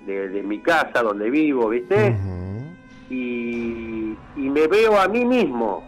de, 0.08 0.30
de 0.30 0.42
mi 0.42 0.60
casa 0.60 1.04
donde 1.04 1.30
vivo, 1.30 1.70
¿viste? 1.70 2.16
y, 3.12 4.16
y 4.36 4.50
me 4.50 4.68
veo 4.68 5.00
a 5.00 5.08
mí 5.08 5.26
mismo. 5.26 5.84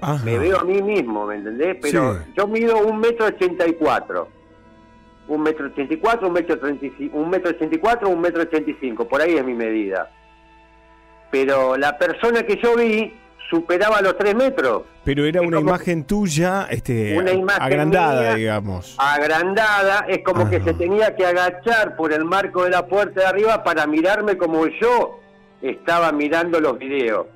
Ajá. 0.00 0.24
Me 0.24 0.38
veo 0.38 0.60
a 0.60 0.64
mí 0.64 0.80
mismo, 0.82 1.26
¿me 1.26 1.36
entendés? 1.36 1.76
Pero 1.82 2.14
Sí. 2.14 2.32
yo 2.36 2.46
mido 2.46 2.78
un 2.78 2.98
metro 2.98 3.26
ochenta 3.26 3.66
y 3.66 3.72
cuatro. 3.74 4.28
Un 5.26 5.42
metro 5.42 5.66
ochenta 5.66 5.92
y 5.92 5.96
cuatro, 5.98 6.28
un 6.28 6.32
metro 6.34 6.58
treinta 6.58 6.86
y 6.86 6.90
cinco, 6.96 7.18
un 7.18 7.28
metro 7.30 7.50
ochenta 7.50 7.74
y 7.74 7.78
cuatro, 7.78 8.08
un 8.08 8.20
metro 8.20 8.42
ochenta 8.42 8.70
y 8.70 8.74
cinco, 8.80 9.06
por 9.06 9.20
ahí 9.20 9.34
es 9.34 9.44
mi 9.44 9.54
medida. 9.54 10.10
Pero 11.30 11.76
la 11.76 11.98
persona 11.98 12.42
que 12.44 12.56
yo 12.62 12.76
vi 12.76 13.12
superaba 13.50 14.00
los 14.00 14.16
tres 14.16 14.34
metros. 14.34 14.82
Pero 15.04 15.24
era 15.24 15.40
una 15.42 15.58
imagen 15.60 16.04
tuya, 16.04 16.66
este, 16.70 17.16
Una 17.18 17.32
imagen 17.32 17.62
agrandada, 17.62 18.20
mía. 18.22 18.34
digamos. 18.34 18.94
agrandada, 18.98 20.04
es 20.08 20.22
como 20.22 20.48
que 20.48 20.60
se 20.62 20.74
tenía 20.74 21.14
que 21.16 21.24
agachar 21.26 21.96
por 21.96 22.12
el 22.12 22.24
marco 22.24 22.64
de 22.64 22.70
la 22.70 22.86
puerta 22.86 23.20
de 23.20 23.26
arriba 23.26 23.64
para 23.64 23.86
mirarme 23.86 24.36
como 24.36 24.66
yo 24.66 25.20
estaba 25.62 26.12
mirando 26.12 26.60
los 26.60 26.78
videos. 26.78 27.26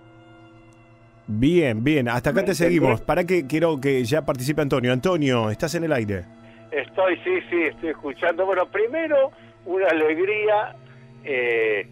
Bien, 1.38 1.82
bien. 1.82 2.08
Hasta 2.08 2.30
acá 2.30 2.40
¿Me 2.40 2.46
te 2.46 2.54
seguimos. 2.54 3.00
Para 3.00 3.24
que 3.24 3.46
quiero 3.46 3.80
que 3.80 4.04
ya 4.04 4.24
participe 4.24 4.60
Antonio. 4.60 4.92
Antonio, 4.92 5.50
estás 5.50 5.74
en 5.74 5.84
el 5.84 5.92
aire. 5.92 6.24
Estoy, 6.70 7.16
sí, 7.24 7.40
sí, 7.48 7.62
estoy 7.62 7.90
escuchando. 7.90 8.44
Bueno, 8.46 8.66
primero, 8.66 9.30
una 9.64 9.86
alegría 9.86 10.76
eh, 11.24 11.86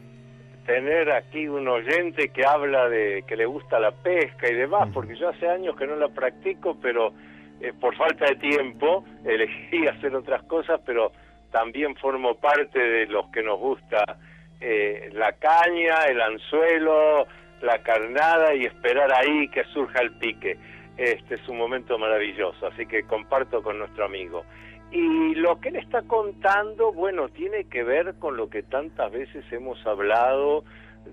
tener 0.66 1.10
aquí 1.10 1.48
un 1.48 1.66
oyente 1.68 2.28
que 2.28 2.44
habla 2.44 2.88
de 2.88 3.24
que 3.26 3.36
le 3.36 3.46
gusta 3.46 3.80
la 3.80 3.92
pesca 3.92 4.48
y 4.48 4.54
demás, 4.54 4.88
porque 4.92 5.16
yo 5.16 5.30
hace 5.30 5.48
años 5.48 5.76
que 5.76 5.86
no 5.86 5.96
la 5.96 6.08
practico, 6.08 6.76
pero 6.80 7.12
eh, 7.60 7.72
por 7.78 7.96
falta 7.96 8.26
de 8.26 8.36
tiempo 8.36 9.04
elegí 9.24 9.86
hacer 9.86 10.14
otras 10.14 10.42
cosas, 10.44 10.80
pero 10.84 11.12
también 11.50 11.96
formo 11.96 12.36
parte 12.36 12.78
de 12.78 13.06
los 13.06 13.26
que 13.30 13.42
nos 13.42 13.58
gusta 13.58 14.18
eh, 14.60 15.10
la 15.12 15.32
caña, 15.32 16.04
el 16.08 16.20
anzuelo, 16.20 17.26
la 17.62 17.82
carnada 17.82 18.55
y 18.55 18.65
esperar 18.65 19.12
ahí 19.12 19.49
que 19.49 19.65
surja 19.65 20.01
el 20.01 20.12
pique. 20.19 20.57
Este 20.97 21.37
es 21.37 21.49
un 21.49 21.59
momento 21.59 21.99
maravilloso, 21.99 22.66
así 22.66 22.87
que 22.87 23.05
comparto 23.05 23.62
con 23.62 23.78
nuestro 23.78 24.05
amigo. 24.05 24.45
Y 24.91 25.35
lo 25.37 25.61
que 25.61 25.69
él 25.69 25.77
está 25.77 26.03
contando, 26.03 26.93
bueno, 26.93 27.28
tiene 27.28 27.65
que 27.65 27.85
ver 27.85 28.15
con 28.19 28.37
lo 28.37 28.51
que 28.51 28.62
tantas 28.62 29.11
veces 29.12 29.45
hemos 29.53 29.85
hablado 29.87 30.65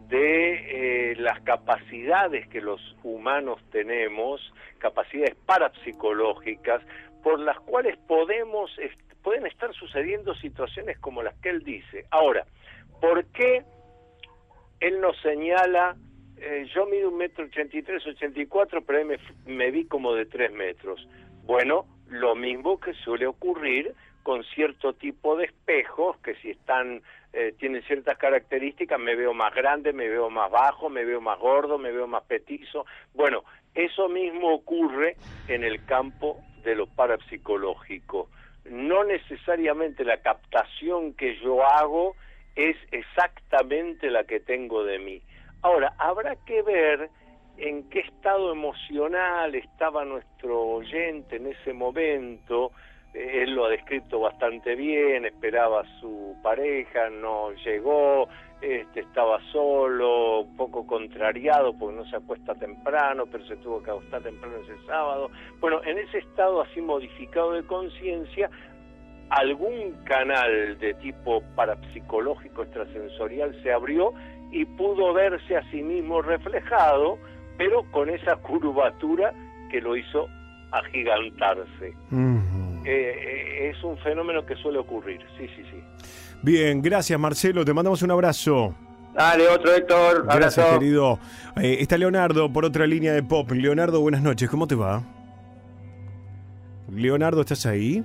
de 0.09 1.11
eh, 1.11 1.15
las 1.17 1.39
capacidades 1.41 2.47
que 2.47 2.59
los 2.59 2.81
humanos 3.03 3.61
tenemos, 3.71 4.41
capacidades 4.79 5.35
parapsicológicas, 5.45 6.81
por 7.23 7.39
las 7.39 7.59
cuales 7.59 7.97
podemos, 8.07 8.71
pueden 9.21 9.45
estar 9.45 9.73
sucediendo 9.73 10.33
situaciones 10.35 10.97
como 10.99 11.21
las 11.21 11.35
que 11.35 11.49
él 11.49 11.63
dice. 11.63 12.05
Ahora, 12.09 12.45
¿por 12.99 13.25
qué 13.25 13.63
él 14.79 15.01
nos 15.01 15.19
señala, 15.21 15.95
eh, 16.39 16.65
yo 16.73 16.85
mido 16.85 17.09
un 17.09 17.17
metro 17.17 17.45
ochenta 17.45 17.77
y 17.77 17.83
tres, 17.83 18.05
ochenta 18.05 18.39
y 18.39 18.45
cuatro, 18.45 18.81
pero 18.81 19.05
me, 19.05 19.17
me 19.45 19.71
vi 19.71 19.85
como 19.85 20.13
de 20.13 20.25
tres 20.25 20.51
metros? 20.51 21.07
Bueno, 21.43 21.85
lo 22.09 22.35
mismo 22.35 22.79
que 22.79 22.93
suele 22.93 23.27
ocurrir 23.27 23.93
con 24.23 24.43
cierto 24.43 24.93
tipo 24.93 25.37
de 25.37 25.45
espejos 25.45 26.17
que 26.17 26.35
si 26.35 26.49
están 26.51 27.01
eh, 27.31 27.53
tienen 27.59 27.81
ciertas 27.83 28.17
características 28.17 28.99
me 28.99 29.15
veo 29.15 29.33
más 29.33 29.55
grande 29.55 29.93
me 29.93 30.09
veo 30.09 30.29
más 30.29 30.51
bajo 30.51 30.89
me 30.89 31.05
veo 31.05 31.21
más 31.21 31.39
gordo 31.39 31.77
me 31.77 31.91
veo 31.91 32.07
más 32.07 32.23
petizo. 32.23 32.85
Bueno 33.13 33.43
eso 33.73 34.09
mismo 34.09 34.53
ocurre 34.53 35.15
en 35.47 35.63
el 35.63 35.85
campo 35.85 36.41
de 36.63 36.75
lo 36.75 36.87
parapsicológico. 36.87 38.29
No 38.65 39.05
necesariamente 39.05 40.03
la 40.03 40.17
captación 40.21 41.13
que 41.13 41.37
yo 41.39 41.63
hago 41.65 42.15
es 42.55 42.75
exactamente 42.91 44.09
la 44.09 44.25
que 44.25 44.41
tengo 44.41 44.83
de 44.83 44.99
mí 44.99 45.21
ahora 45.61 45.93
habrá 45.97 46.35
que 46.45 46.61
ver 46.61 47.09
en 47.57 47.89
qué 47.89 47.99
estado 47.99 48.51
emocional 48.51 49.55
estaba 49.55 50.05
nuestro 50.05 50.61
oyente 50.61 51.37
en 51.37 51.47
ese 51.47 51.73
momento 51.73 52.71
él 53.17 53.55
lo 53.55 53.65
ha 53.65 53.69
descrito 53.69 54.19
bastante 54.19 54.75
bien, 54.75 55.25
esperaba 55.25 55.81
a 55.81 55.99
su 55.99 56.35
pareja, 56.43 57.09
no 57.09 57.51
llegó, 57.65 58.27
este, 58.61 58.99
estaba 58.99 59.39
solo, 59.51 60.41
un 60.41 60.55
poco 60.55 60.85
contrariado 60.85 61.73
porque 61.77 61.95
no 61.95 62.05
se 62.09 62.17
acuesta 62.17 62.53
temprano, 62.55 63.25
pero 63.31 63.45
se 63.45 63.55
tuvo 63.57 63.81
que 63.81 63.91
acostar 63.91 64.21
temprano 64.21 64.57
ese 64.57 64.85
sábado. 64.85 65.31
Bueno, 65.59 65.81
en 65.83 65.97
ese 65.97 66.19
estado 66.19 66.61
así 66.61 66.81
modificado 66.81 67.53
de 67.53 67.63
conciencia, 67.63 68.49
algún 69.29 69.93
canal 70.03 70.77
de 70.79 70.93
tipo 70.95 71.41
parapsicológico 71.55 72.63
extrasensorial 72.63 73.59
se 73.63 73.73
abrió 73.73 74.13
y 74.51 74.65
pudo 74.65 75.13
verse 75.13 75.57
a 75.57 75.71
sí 75.71 75.81
mismo 75.81 76.21
reflejado, 76.21 77.17
pero 77.57 77.83
con 77.91 78.09
esa 78.09 78.35
curvatura 78.37 79.33
que 79.69 79.81
lo 79.81 79.95
hizo 79.95 80.27
agigantarse. 80.71 81.93
Eh, 82.85 83.69
es 83.69 83.83
un 83.83 83.97
fenómeno 83.97 84.45
que 84.45 84.55
suele 84.55 84.79
ocurrir, 84.79 85.19
sí, 85.37 85.47
sí, 85.55 85.63
sí. 85.71 86.37
Bien, 86.41 86.81
gracias 86.81 87.19
Marcelo, 87.19 87.65
te 87.65 87.73
mandamos 87.73 88.01
un 88.01 88.11
abrazo. 88.11 88.73
Dale, 89.13 89.47
otro 89.47 89.73
Héctor. 89.73 90.25
Gracias, 90.25 90.65
querido. 90.73 91.17
Eh, 91.59 91.77
está 91.79 91.97
Leonardo 91.97 92.53
por 92.53 92.65
otra 92.65 92.85
línea 92.85 93.13
de 93.13 93.23
pop. 93.23 93.49
Leonardo, 93.51 93.99
buenas 93.99 94.21
noches, 94.21 94.47
¿cómo 94.47 94.67
te 94.67 94.75
va? 94.75 95.03
Leonardo, 96.91 97.41
¿estás 97.41 97.65
ahí? 97.65 98.03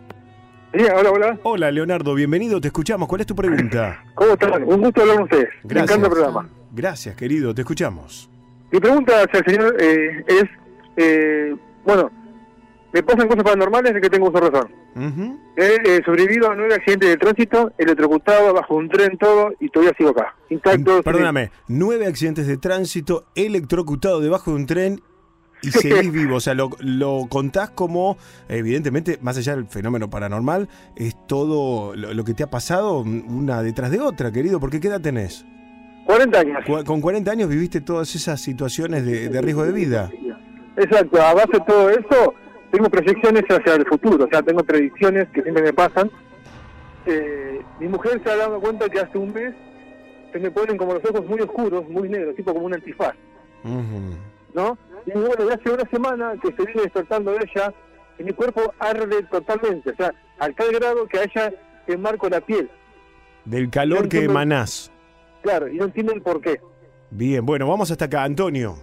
Sí, 0.74 0.80
hola, 0.84 1.10
hola. 1.10 1.38
Hola, 1.42 1.70
Leonardo, 1.70 2.14
bienvenido, 2.14 2.58
te 2.58 2.68
escuchamos. 2.68 3.06
¿Cuál 3.06 3.20
es 3.20 3.26
tu 3.26 3.36
pregunta? 3.36 4.02
¿Cómo 4.14 4.32
están? 4.32 4.62
Un 4.62 4.80
gusto 4.80 5.02
hablar 5.02 5.16
con 5.16 5.24
ustedes. 5.24 5.48
Gracias. 5.64 5.74
Me 5.74 5.80
encanta 5.80 6.06
el 6.06 6.12
programa. 6.12 6.48
Gracias, 6.72 7.14
querido, 7.14 7.54
te 7.54 7.60
escuchamos. 7.60 8.30
Mi 8.70 8.80
pregunta 8.80 9.22
hacia 9.22 9.40
el 9.40 9.44
señor 9.44 9.76
eh, 9.78 10.24
es, 10.26 10.44
eh, 10.96 11.54
bueno, 11.84 12.10
me 12.90 13.02
pasan 13.02 13.28
cosas 13.28 13.44
paranormales 13.44 13.92
de 13.92 14.00
que 14.00 14.08
tengo 14.08 14.30
uso 14.30 14.40
razón. 14.40 14.70
He 15.56 15.76
eh, 15.84 16.02
sobrevivido 16.06 16.50
a 16.50 16.54
nueve 16.54 16.74
accidentes 16.74 17.10
de 17.10 17.16
tránsito, 17.18 17.72
electrocutado 17.76 18.54
bajo 18.54 18.74
un 18.74 18.88
tren, 18.88 19.18
todo, 19.18 19.52
y 19.60 19.68
todavía 19.68 19.94
sigo 19.98 20.10
acá. 20.10 20.34
Intacto. 20.48 21.02
Perdóname, 21.02 21.50
nueve 21.68 22.06
accidentes 22.06 22.46
de 22.46 22.56
tránsito, 22.56 23.26
electrocutado 23.34 24.20
debajo 24.20 24.52
de 24.52 24.56
un 24.56 24.66
tren 24.66 25.02
y 25.62 25.70
seguís 25.70 26.12
vivo. 26.12 26.36
O 26.36 26.40
sea, 26.40 26.54
lo, 26.54 26.70
lo, 26.80 27.26
contás 27.28 27.70
como, 27.70 28.16
evidentemente, 28.48 29.18
más 29.22 29.36
allá 29.38 29.56
del 29.56 29.66
fenómeno 29.66 30.10
paranormal, 30.10 30.68
es 30.96 31.16
todo 31.26 31.94
lo, 31.94 32.24
que 32.24 32.34
te 32.34 32.42
ha 32.42 32.50
pasado 32.50 33.00
una 33.00 33.62
detrás 33.62 33.90
de 33.90 34.00
otra, 34.00 34.32
querido. 34.32 34.60
¿Por 34.60 34.70
qué 34.70 34.86
edad 34.86 35.00
tenés? 35.00 35.44
40 36.06 36.38
años. 36.38 36.84
con 36.84 37.00
40 37.00 37.30
años 37.30 37.48
viviste 37.48 37.80
todas 37.80 38.14
esas 38.14 38.40
situaciones 38.40 39.06
de, 39.06 39.28
de 39.28 39.40
riesgo 39.40 39.64
de 39.64 39.72
vida. 39.72 40.10
Exacto, 40.76 41.22
a 41.22 41.34
base 41.34 41.52
de 41.52 41.60
todo 41.60 41.90
eso 41.90 42.34
tengo 42.72 42.88
proyecciones 42.88 43.44
hacia 43.44 43.74
el 43.74 43.86
futuro, 43.86 44.24
o 44.24 44.28
sea, 44.28 44.42
tengo 44.42 44.64
predicciones 44.64 45.28
que 45.28 45.42
siempre 45.42 45.62
me 45.62 45.72
pasan. 45.74 46.10
Eh, 47.04 47.60
mi 47.78 47.88
mujer 47.88 48.20
se 48.24 48.30
ha 48.30 48.36
dado 48.36 48.60
cuenta 48.60 48.88
que 48.88 48.98
hace 48.98 49.18
un 49.18 49.32
mes 49.32 49.54
se 50.32 50.38
me 50.38 50.50
ponen 50.50 50.78
como 50.78 50.94
los 50.94 51.04
ojos 51.04 51.26
muy 51.26 51.40
oscuros, 51.40 51.86
muy 51.90 52.08
negros, 52.08 52.34
tipo 52.34 52.54
como 52.54 52.66
un 52.66 52.74
antifaz. 52.74 53.14
¿No? 54.54 54.78
Y 55.06 55.12
bueno, 55.12 55.48
ya 55.48 55.54
hace 55.54 55.70
una 55.70 55.88
semana 55.90 56.34
que 56.40 56.48
se 56.48 56.64
viene 56.64 56.82
despertando 56.82 57.32
de 57.32 57.48
ella 57.50 57.72
y 58.18 58.24
mi 58.24 58.32
cuerpo 58.32 58.72
arde 58.78 59.22
totalmente, 59.24 59.90
o 59.90 59.96
sea, 59.96 60.12
al 60.38 60.54
tal 60.54 60.72
grado 60.72 61.06
que 61.06 61.18
a 61.18 61.24
ella 61.24 61.52
se 61.86 61.96
marco 61.96 62.28
la 62.28 62.40
piel. 62.40 62.70
Del 63.44 63.70
calor 63.70 64.08
que 64.08 64.24
emanás. 64.24 64.92
Claro, 65.42 65.68
y 65.68 65.76
no 65.76 65.86
entienden 65.86 66.22
por 66.22 66.40
qué. 66.40 66.60
Bien, 67.10 67.44
bueno, 67.44 67.68
vamos 67.68 67.90
hasta 67.90 68.04
acá, 68.04 68.22
Antonio 68.22 68.76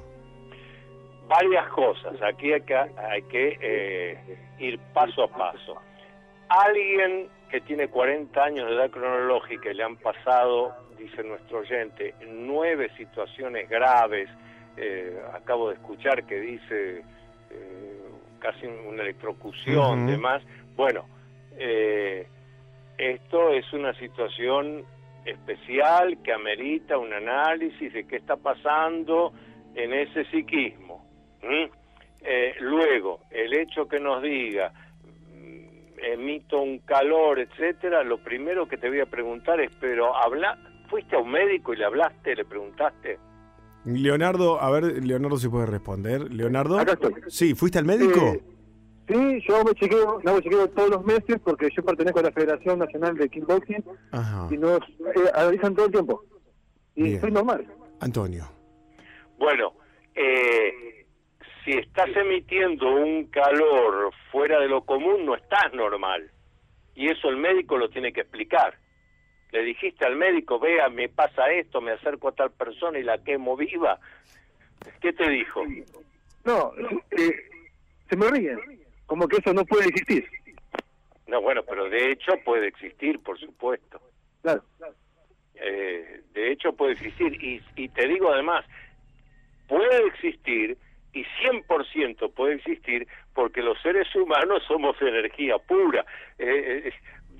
varias 1.29 1.69
cosas. 1.69 2.21
Aquí 2.21 2.51
hay 2.51 2.61
que, 2.61 2.75
hay 2.75 3.21
que 3.23 3.57
eh, 3.61 4.37
ir 4.57 4.79
paso 4.93 5.23
a 5.23 5.27
paso. 5.29 5.77
Alguien 6.49 7.29
que 7.49 7.61
tiene 7.61 7.87
40 7.87 8.43
años 8.43 8.67
de 8.67 8.75
edad 8.75 8.89
cronológica 8.89 9.71
y 9.71 9.75
le 9.75 9.83
han 9.83 9.95
pasado, 9.97 10.75
dice 10.97 11.23
nuestro 11.23 11.59
oyente, 11.59 12.13
nueve 12.27 12.89
situaciones 12.97 13.69
graves. 13.69 14.27
Eh, 14.77 15.19
acabo 15.33 15.69
de 15.69 15.75
escuchar 15.75 16.25
que 16.25 16.39
dice 16.39 17.03
eh, 17.49 18.01
casi 18.39 18.65
una 18.65 19.03
electrocución, 19.03 20.07
demás. 20.07 20.41
Bueno, 20.75 21.05
esto 22.97 23.51
es 23.51 23.71
una 23.73 23.93
situación 23.95 24.85
especial 25.25 26.17
que 26.23 26.33
amerita 26.33 26.97
un 26.97 27.13
análisis 27.13 27.91
de 27.93 28.07
qué 28.07 28.17
está 28.17 28.37
pasando 28.37 29.33
en 29.75 29.93
ese 29.93 30.25
psiquismo. 30.25 31.05
¿Mm? 31.41 31.71
Eh, 32.21 32.55
luego, 32.59 33.21
el 33.31 33.53
hecho 33.53 33.87
que 33.87 33.99
nos 33.99 34.21
diga 34.21 34.71
mm, 35.33 35.99
emito 36.03 36.61
un 36.61 36.79
calor, 36.79 37.39
etcétera, 37.39 38.03
lo 38.03 38.17
primero 38.17 38.67
que 38.67 38.77
te 38.77 38.89
voy 38.89 38.99
a 38.99 39.05
preguntar 39.05 39.59
es, 39.61 39.71
pero 39.79 40.15
habla, 40.15 40.57
¿fuiste 40.89 41.15
a 41.15 41.19
un 41.19 41.31
médico 41.31 41.73
y 41.73 41.77
le 41.77 41.85
hablaste, 41.85 42.35
le 42.35 42.45
preguntaste? 42.45 43.17
Leonardo, 43.85 44.61
a 44.61 44.69
ver, 44.72 45.03
Leonardo 45.06 45.38
si 45.38 45.47
puede 45.47 45.65
responder. 45.65 46.31
Leonardo, 46.31 46.77
sí, 47.27 47.56
¿fuiste 47.56 47.80
al 47.80 47.85
médico? 47.85 48.19
Eh, 48.19 48.43
sí, 49.07 49.43
yo 49.47 49.64
me 49.64 49.73
chequeo, 49.73 50.19
no 50.23 50.35
me 50.35 50.41
chequeo 50.41 50.69
todos 50.69 50.89
los 50.89 51.06
meses 51.06 51.39
porque 51.43 51.69
yo 51.76 51.84
pertenezco 51.84 52.19
a 52.19 52.23
la 52.23 52.31
Federación 52.31 52.80
Nacional 52.80 53.18
de 53.18 53.30
Kickboxing 53.30 53.84
y 54.51 54.57
nos 54.57 54.80
eh, 54.80 55.31
avisan 55.34 55.76
todo 55.76 55.85
el 55.85 55.91
tiempo. 55.91 56.23
Y 56.95 57.18
soy 57.18 57.31
normal. 57.31 57.65
Antonio. 58.01 58.45
Bueno, 59.38 59.73
eh, 60.15 61.06
si 61.64 61.72
estás 61.72 62.10
emitiendo 62.15 62.93
un 62.93 63.26
calor 63.27 64.11
fuera 64.31 64.60
de 64.60 64.68
lo 64.68 64.84
común, 64.84 65.26
no 65.26 65.35
estás 65.35 65.73
normal. 65.73 66.30
Y 66.95 67.07
eso 67.07 67.30
el 67.30 67.38
médico 67.38 67.77
lo 67.77 67.89
tiene 67.89 68.11
que 68.11 68.22
explicar. 68.22 68.77
Le 69.51 69.63
dijiste 69.63 70.05
al 70.05 70.15
médico, 70.15 70.59
vea, 70.59 70.89
me 70.89 71.09
pasa 71.09 71.49
esto, 71.51 71.81
me 71.81 71.91
acerco 71.91 72.27
a 72.30 72.34
tal 72.34 72.51
persona 72.51 72.99
y 72.99 73.03
la 73.03 73.17
quemo 73.23 73.57
viva. 73.57 73.99
¿Qué 75.01 75.11
te 75.13 75.27
dijo? 75.27 75.63
No, 76.45 76.71
eh, 77.11 77.35
se 78.09 78.15
me 78.15 78.30
ríen, 78.30 78.59
como 79.05 79.27
que 79.27 79.38
eso 79.38 79.53
no 79.53 79.65
puede 79.65 79.88
existir. 79.88 80.27
No, 81.27 81.41
bueno, 81.41 81.63
pero 81.63 81.89
de 81.89 82.11
hecho 82.11 82.34
puede 82.43 82.67
existir, 82.67 83.19
por 83.19 83.39
supuesto. 83.39 83.99
Claro. 84.41 84.63
Eh, 85.55 86.21
de 86.34 86.51
hecho 86.51 86.73
puede 86.73 86.93
existir. 86.93 87.43
Y, 87.43 87.61
y 87.76 87.89
te 87.89 88.07
digo 88.07 88.31
además, 88.31 88.65
puede 89.67 90.07
existir 90.07 90.77
y 91.13 91.23
100% 91.43 92.34
puede 92.34 92.55
existir 92.55 93.07
porque 93.34 93.61
los 93.61 93.81
seres 93.81 94.13
humanos 94.15 94.63
somos 94.67 94.99
energía 95.01 95.57
pura. 95.57 96.05
Eh, 96.38 96.84
eh 96.85 96.93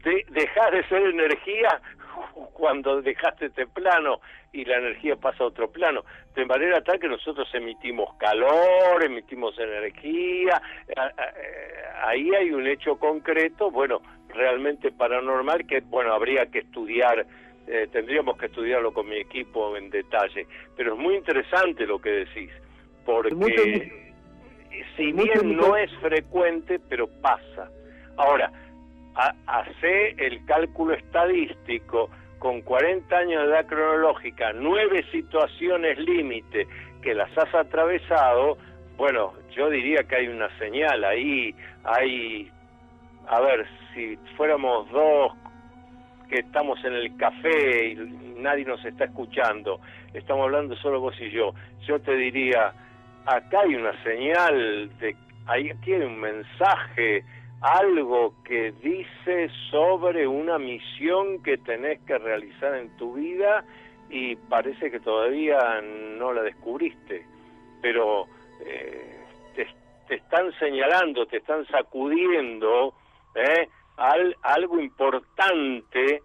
de, 0.04 0.26
dejar 0.30 0.74
de 0.74 0.88
ser 0.88 1.02
energía 1.02 1.82
cuando 2.54 3.02
dejaste 3.02 3.48
este 3.48 3.68
plano 3.68 4.20
y 4.52 4.66
la 4.66 4.78
energía 4.78 5.16
pasa 5.16 5.44
a 5.44 5.48
otro 5.48 5.70
plano, 5.70 6.04
de 6.36 6.46
manera 6.46 6.82
tal 6.82 7.00
que 7.00 7.08
nosotros 7.08 7.48
emitimos 7.54 8.16
calor, 8.16 9.04
emitimos 9.04 9.58
energía, 9.60 10.62
eh, 10.88 10.96
ahí 12.04 12.34
hay 12.34 12.52
un 12.52 12.66
hecho 12.68 12.98
concreto, 12.98 13.70
bueno, 13.70 14.02
realmente 14.30 14.92
paranormal 14.92 15.66
que, 15.68 15.82
bueno, 15.82 16.14
habría 16.14 16.48
que 16.48 16.60
estudiar, 16.60 17.26
eh, 17.68 17.88
tendríamos 17.92 18.38
que 18.38 18.48
estudiarlo 18.48 18.92
con 18.94 19.08
mi 19.08 19.18
equipo 19.18 19.76
en 19.78 19.90
detalle, 19.90 20.48
pero 20.76 20.94
es 20.94 21.00
muy 21.00 21.16
interesante 21.16 21.86
lo 21.86 22.00
que 22.00 22.10
decís, 22.10 22.52
porque 23.06 24.10
si 24.96 25.12
bien 25.12 25.56
no 25.56 25.76
es 25.76 25.92
frecuente, 26.00 26.80
pero 26.90 27.08
pasa. 27.22 27.70
Ahora, 28.18 28.52
hace 29.46 30.16
el 30.18 30.44
cálculo 30.46 30.94
estadístico 30.94 32.10
con 32.40 32.62
40 32.62 33.16
años 33.18 33.44
de 33.44 33.50
edad 33.50 33.66
cronológica, 33.66 34.54
nueve 34.54 35.04
situaciones 35.12 36.00
límite 36.00 36.68
que 37.02 37.14
las 37.14 37.30
has 37.38 37.54
atravesado, 37.54 38.58
bueno, 38.98 39.34
yo 39.56 39.70
diría 39.70 40.04
que 40.04 40.16
hay 40.16 40.28
una 40.28 40.50
señal 40.58 41.04
ahí, 41.04 41.54
hay, 41.84 42.52
a 43.28 43.40
ver, 43.42 43.66
si 43.94 44.18
fuéramos 44.36 44.90
dos 44.92 45.34
que 46.30 46.40
estamos 46.40 46.84
en 46.86 46.94
el 46.94 47.16
café 47.18 47.88
y 47.90 47.96
nadie 48.40 48.64
nos 48.64 48.84
está 48.86 49.06
escuchando, 49.06 49.82
estamos 50.14 50.44
hablando 50.44 50.76
solo 50.78 51.00
vos 51.00 51.16
y 51.20 51.30
yo, 51.32 51.54
yo 51.88 52.00
te 52.00 52.16
diría, 52.16 52.74
acá 53.26 53.62
hay 53.62 53.76
una 53.76 54.02
señal, 54.04 54.90
de, 55.00 55.16
ahí 55.48 55.72
tiene 55.84 56.06
un 56.06 56.20
mensaje, 56.20 57.24
algo 57.62 58.34
que 58.44 58.72
dice 58.82 59.50
sobre 59.70 60.28
una 60.28 60.58
misión 60.58 61.44
que 61.44 61.58
tenés 61.58 62.00
que 62.02 62.18
realizar 62.18 62.76
en 62.76 62.90
tu 62.98 63.16
vida 63.16 63.66
y 64.10 64.36
parece 64.36 64.90
que 64.90 65.00
todavía 65.00 65.82
no 65.82 66.34
la 66.34 66.42
descubriste, 66.42 67.26
pero 67.82 68.28
eh, 68.66 69.20
te, 69.56 70.16
están 70.16 70.52
señalando, 70.58 71.26
te 71.28 71.38
están 71.38 71.66
sacudiendo 71.68 72.94
¿eh? 73.36 73.68
Al, 73.98 74.36
algo 74.42 74.80
importante 74.80 76.24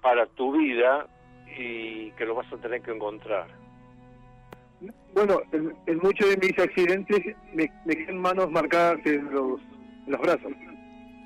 para 0.00 0.26
tu 0.26 0.56
vida 0.56 1.06
y 1.58 2.10
que 2.12 2.24
lo 2.24 2.34
vas 2.34 2.50
a 2.52 2.56
tener 2.56 2.80
que 2.80 2.92
encontrar. 2.92 3.48
Bueno, 5.14 5.40
en, 5.52 5.98
muchos 5.98 6.28
de 6.30 6.36
mis 6.36 6.58
accidentes 6.58 7.36
me, 7.52 7.70
me 7.84 7.96
quedan 7.96 8.18
manos 8.18 8.50
marcadas 8.50 9.04
en 9.06 9.30
los, 9.32 9.60
los 10.06 10.20
brazos, 10.20 10.52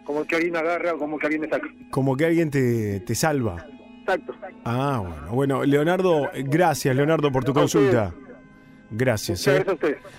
como 0.05 0.25
que 0.25 0.37
alguien 0.37 0.57
agarra 0.57 0.95
o 0.95 0.99
como 0.99 1.19
que 1.19 1.27
alguien 1.27 1.43
me 1.43 1.49
saca. 1.49 1.69
Como 1.91 2.17
que 2.17 2.25
alguien 2.27 2.51
te, 2.51 3.01
te 3.01 3.15
salva. 3.15 3.67
Exacto. 4.01 4.35
Ah, 4.65 5.03
bueno. 5.03 5.35
Bueno, 5.35 5.65
Leonardo, 5.65 6.31
gracias, 6.45 6.95
Leonardo, 6.97 7.31
por 7.31 7.45
tu 7.45 7.53
consulta. 7.53 8.15
Gracias. 8.91 9.47
¿eh? 9.47 9.65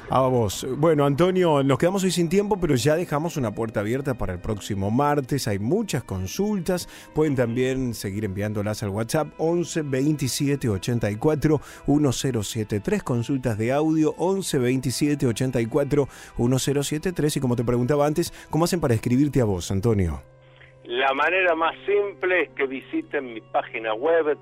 a 0.09 0.21
vos. 0.21 0.65
Bueno, 0.77 1.05
Antonio, 1.05 1.61
nos 1.61 1.77
quedamos 1.77 2.05
hoy 2.05 2.11
sin 2.11 2.29
tiempo, 2.29 2.57
pero 2.59 2.75
ya 2.75 2.95
dejamos 2.95 3.35
una 3.35 3.51
puerta 3.51 3.81
abierta 3.81 4.13
para 4.13 4.33
el 4.33 4.39
próximo 4.39 4.89
martes. 4.89 5.49
Hay 5.49 5.59
muchas 5.59 6.03
consultas. 6.03 6.87
Pueden 7.13 7.35
también 7.35 7.93
seguir 7.93 8.23
enviándolas 8.23 8.81
al 8.83 8.89
WhatsApp 8.89 9.27
11 9.37 9.81
27 9.81 10.69
84 10.69 11.61
1073. 11.85 13.03
Consultas 13.03 13.57
de 13.57 13.73
audio 13.73 14.15
11 14.17 14.59
27 14.59 15.27
84 15.27 16.07
1073. 16.37 17.37
Y 17.37 17.39
como 17.41 17.57
te 17.57 17.65
preguntaba 17.65 18.05
antes, 18.05 18.31
¿cómo 18.49 18.65
hacen 18.65 18.79
para 18.79 18.93
escribirte 18.93 19.41
a 19.41 19.45
vos, 19.45 19.69
Antonio? 19.69 20.23
La 20.85 21.13
manera 21.13 21.55
más 21.55 21.75
simple 21.85 22.43
es 22.43 22.49
que 22.51 22.67
visiten 22.67 23.33
mi 23.33 23.41
página 23.41 23.93
web 23.93 24.37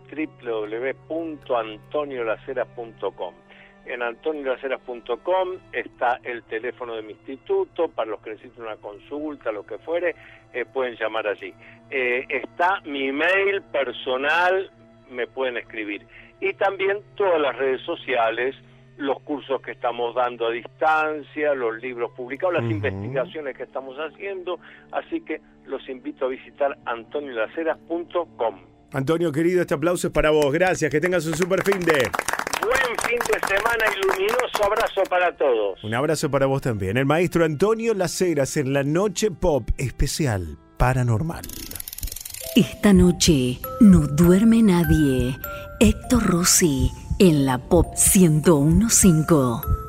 www.antoniolaceras.com 1.09 3.33
en 3.89 4.03
antoniolaceras.com 4.03 5.49
está 5.73 6.19
el 6.23 6.43
teléfono 6.43 6.95
de 6.95 7.01
mi 7.01 7.13
instituto, 7.13 7.87
para 7.89 8.11
los 8.11 8.21
que 8.21 8.31
necesiten 8.31 8.63
una 8.63 8.77
consulta, 8.77 9.51
lo 9.51 9.65
que 9.65 9.79
fuere, 9.79 10.15
eh, 10.53 10.65
pueden 10.65 10.95
llamar 10.95 11.27
allí. 11.27 11.53
Eh, 11.89 12.25
está 12.29 12.81
mi 12.85 13.07
email 13.07 13.63
personal, 13.71 14.69
me 15.09 15.25
pueden 15.25 15.57
escribir. 15.57 16.05
Y 16.39 16.53
también 16.53 16.99
todas 17.15 17.41
las 17.41 17.57
redes 17.57 17.81
sociales, 17.81 18.55
los 18.97 19.19
cursos 19.21 19.59
que 19.61 19.71
estamos 19.71 20.13
dando 20.13 20.47
a 20.47 20.51
distancia, 20.51 21.55
los 21.55 21.81
libros 21.81 22.11
publicados, 22.11 22.61
las 22.61 22.69
investigaciones 22.69 23.57
que 23.57 23.63
estamos 23.63 23.97
haciendo, 23.97 24.59
así 24.91 25.21
que 25.21 25.41
los 25.65 25.87
invito 25.89 26.25
a 26.25 26.27
visitar 26.29 26.77
antoniolaceras.com. 26.85 28.59
Antonio, 28.93 29.31
querido, 29.31 29.61
este 29.61 29.73
aplauso 29.73 30.07
es 30.07 30.13
para 30.13 30.29
vos. 30.31 30.51
Gracias, 30.51 30.91
que 30.91 30.99
tengas 30.99 31.25
un 31.25 31.35
super 31.35 31.63
fin 31.63 31.79
de 31.79 32.09
buen 32.69 32.97
fin 33.07 33.19
de 33.27 33.47
semana 33.47 33.85
y 33.91 34.01
luminoso 34.01 34.63
abrazo 34.63 35.01
para 35.09 35.35
todos. 35.35 35.83
Un 35.83 35.93
abrazo 35.93 36.29
para 36.29 36.45
vos 36.45 36.61
también. 36.61 36.97
El 36.97 37.05
maestro 37.05 37.45
Antonio 37.45 37.93
Laceras 37.93 38.57
en 38.57 38.73
la 38.73 38.83
Noche 38.83 39.31
Pop 39.31 39.69
especial 39.77 40.57
Paranormal. 40.77 41.45
Esta 42.55 42.93
noche 42.93 43.59
no 43.79 44.07
duerme 44.07 44.61
nadie. 44.61 45.37
Héctor 45.79 46.23
Rossi 46.23 46.91
en 47.19 47.45
la 47.45 47.57
Pop 47.57 47.87
1015. 47.95 49.88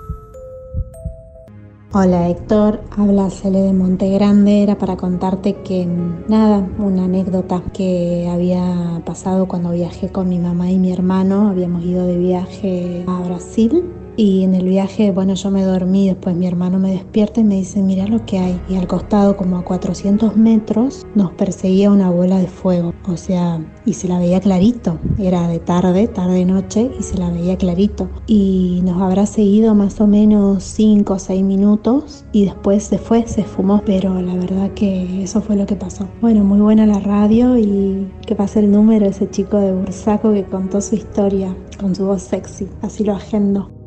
Hola 1.93 2.29
Héctor, 2.29 2.85
habla 2.93 3.31
Cele 3.31 3.63
de 3.63 3.73
Monte 3.73 4.09
Grande, 4.11 4.63
era 4.63 4.79
para 4.79 4.97
contarte 4.97 5.57
que 5.65 5.87
nada, 6.29 6.65
una 6.79 7.07
anécdota 7.07 7.65
que 7.75 8.29
había 8.31 9.03
pasado 9.05 9.49
cuando 9.49 9.73
viajé 9.73 10.09
con 10.09 10.29
mi 10.29 10.39
mamá 10.39 10.71
y 10.71 10.79
mi 10.79 10.93
hermano, 10.93 11.49
habíamos 11.49 11.83
ido 11.83 12.07
de 12.07 12.17
viaje 12.17 13.05
a 13.09 13.21
Brasil 13.23 14.00
y 14.21 14.45
en 14.45 14.55
el 14.55 14.69
viaje, 14.69 15.13
bueno, 15.13 15.33
yo 15.33 15.51
me 15.51 15.63
dormí, 15.63 16.07
después 16.07 16.37
mi 16.37 16.47
hermano 16.47 16.79
me 16.79 16.93
despierta 16.93 17.41
y 17.41 17.45
me 17.45 17.55
dice, 17.55 17.81
mira 17.81 18.07
lo 18.07 18.27
que 18.27 18.39
hay. 18.39 18.61
Y 18.69 18.77
al 18.77 18.87
costado, 18.87 19.35
como 19.35 19.57
a 19.57 19.65
400 19.65 20.37
metros, 20.37 21.07
nos 21.15 21.33
perseguía 21.33 21.91
una 21.91 22.11
bola 22.11 22.37
de 22.37 22.47
fuego. 22.47 22.93
O 23.09 23.17
sea, 23.17 23.67
y 23.87 23.95
se 23.95 24.09
la 24.09 24.19
veía 24.19 24.39
clarito. 24.39 24.99
Era 25.19 25.49
de 25.49 25.59
tarde, 25.59 26.07
tarde-noche, 26.07 26.91
y 26.99 27.03
se 27.03 27.17
la 27.17 27.31
veía 27.31 27.57
clarito. 27.57 28.11
Y 28.27 28.83
nos 28.85 29.01
habrá 29.01 29.25
seguido 29.25 29.75
más 29.75 29.99
o 30.03 30.07
menos 30.07 30.65
5 30.65 31.15
o 31.15 31.19
6 31.19 31.43
minutos 31.43 32.27
y 32.31 32.45
después 32.45 32.85
se 32.85 32.99
fue, 32.99 33.27
se 33.27 33.41
esfumó. 33.41 33.81
Pero 33.87 34.21
la 34.21 34.35
verdad 34.35 34.71
que 34.73 35.23
eso 35.23 35.41
fue 35.41 35.57
lo 35.57 35.65
que 35.65 35.77
pasó. 35.77 36.07
Bueno, 36.21 36.45
muy 36.45 36.61
buena 36.61 36.85
la 36.85 37.01
radio 37.01 37.57
y 37.57 38.07
que 38.27 38.35
pase 38.35 38.59
el 38.59 38.71
número 38.71 39.07
ese 39.07 39.31
chico 39.31 39.57
de 39.57 39.73
Bursaco 39.73 40.35
que 40.35 40.45
contó 40.45 40.83
su 40.83 40.97
historia 40.97 41.57
con 41.81 41.95
su 41.95 42.05
voz 42.05 42.21
sexy. 42.21 42.69
Así 42.83 43.03
lo 43.03 43.15
agendo. 43.15 43.80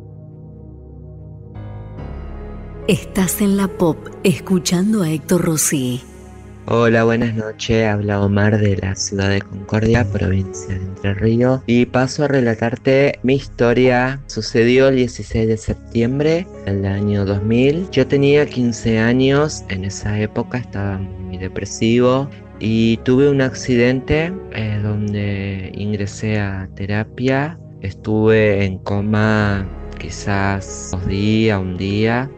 Estás 2.86 3.40
en 3.40 3.56
la 3.56 3.66
pop 3.66 3.96
escuchando 4.24 5.02
a 5.02 5.10
Héctor 5.10 5.40
Rossi. 5.40 6.02
Hola, 6.66 7.04
buenas 7.04 7.34
noches. 7.34 7.86
Habla 7.86 8.20
Omar 8.20 8.58
de 8.58 8.76
la 8.76 8.94
ciudad 8.94 9.30
de 9.30 9.40
Concordia, 9.40 10.04
provincia 10.04 10.74
de 10.74 10.84
Entre 10.84 11.14
Ríos. 11.14 11.62
Y 11.66 11.86
paso 11.86 12.24
a 12.24 12.28
relatarte 12.28 13.18
mi 13.22 13.36
historia. 13.36 14.20
Sucedió 14.26 14.88
el 14.88 14.96
16 14.96 15.48
de 15.48 15.56
septiembre 15.56 16.46
del 16.66 16.84
año 16.84 17.24
2000. 17.24 17.88
Yo 17.90 18.06
tenía 18.06 18.44
15 18.44 18.98
años. 18.98 19.64
En 19.70 19.86
esa 19.86 20.20
época 20.20 20.58
estaba 20.58 20.98
muy 20.98 21.38
depresivo. 21.38 22.28
Y 22.60 22.98
tuve 22.98 23.30
un 23.30 23.40
accidente 23.40 24.30
eh, 24.52 24.78
donde 24.82 25.72
ingresé 25.74 26.38
a 26.38 26.68
terapia. 26.74 27.58
Estuve 27.80 28.62
en 28.66 28.76
coma 28.76 29.66
quizás 29.98 30.90
dos 30.92 31.06
días, 31.06 31.58
un 31.58 31.78
día, 31.78 32.30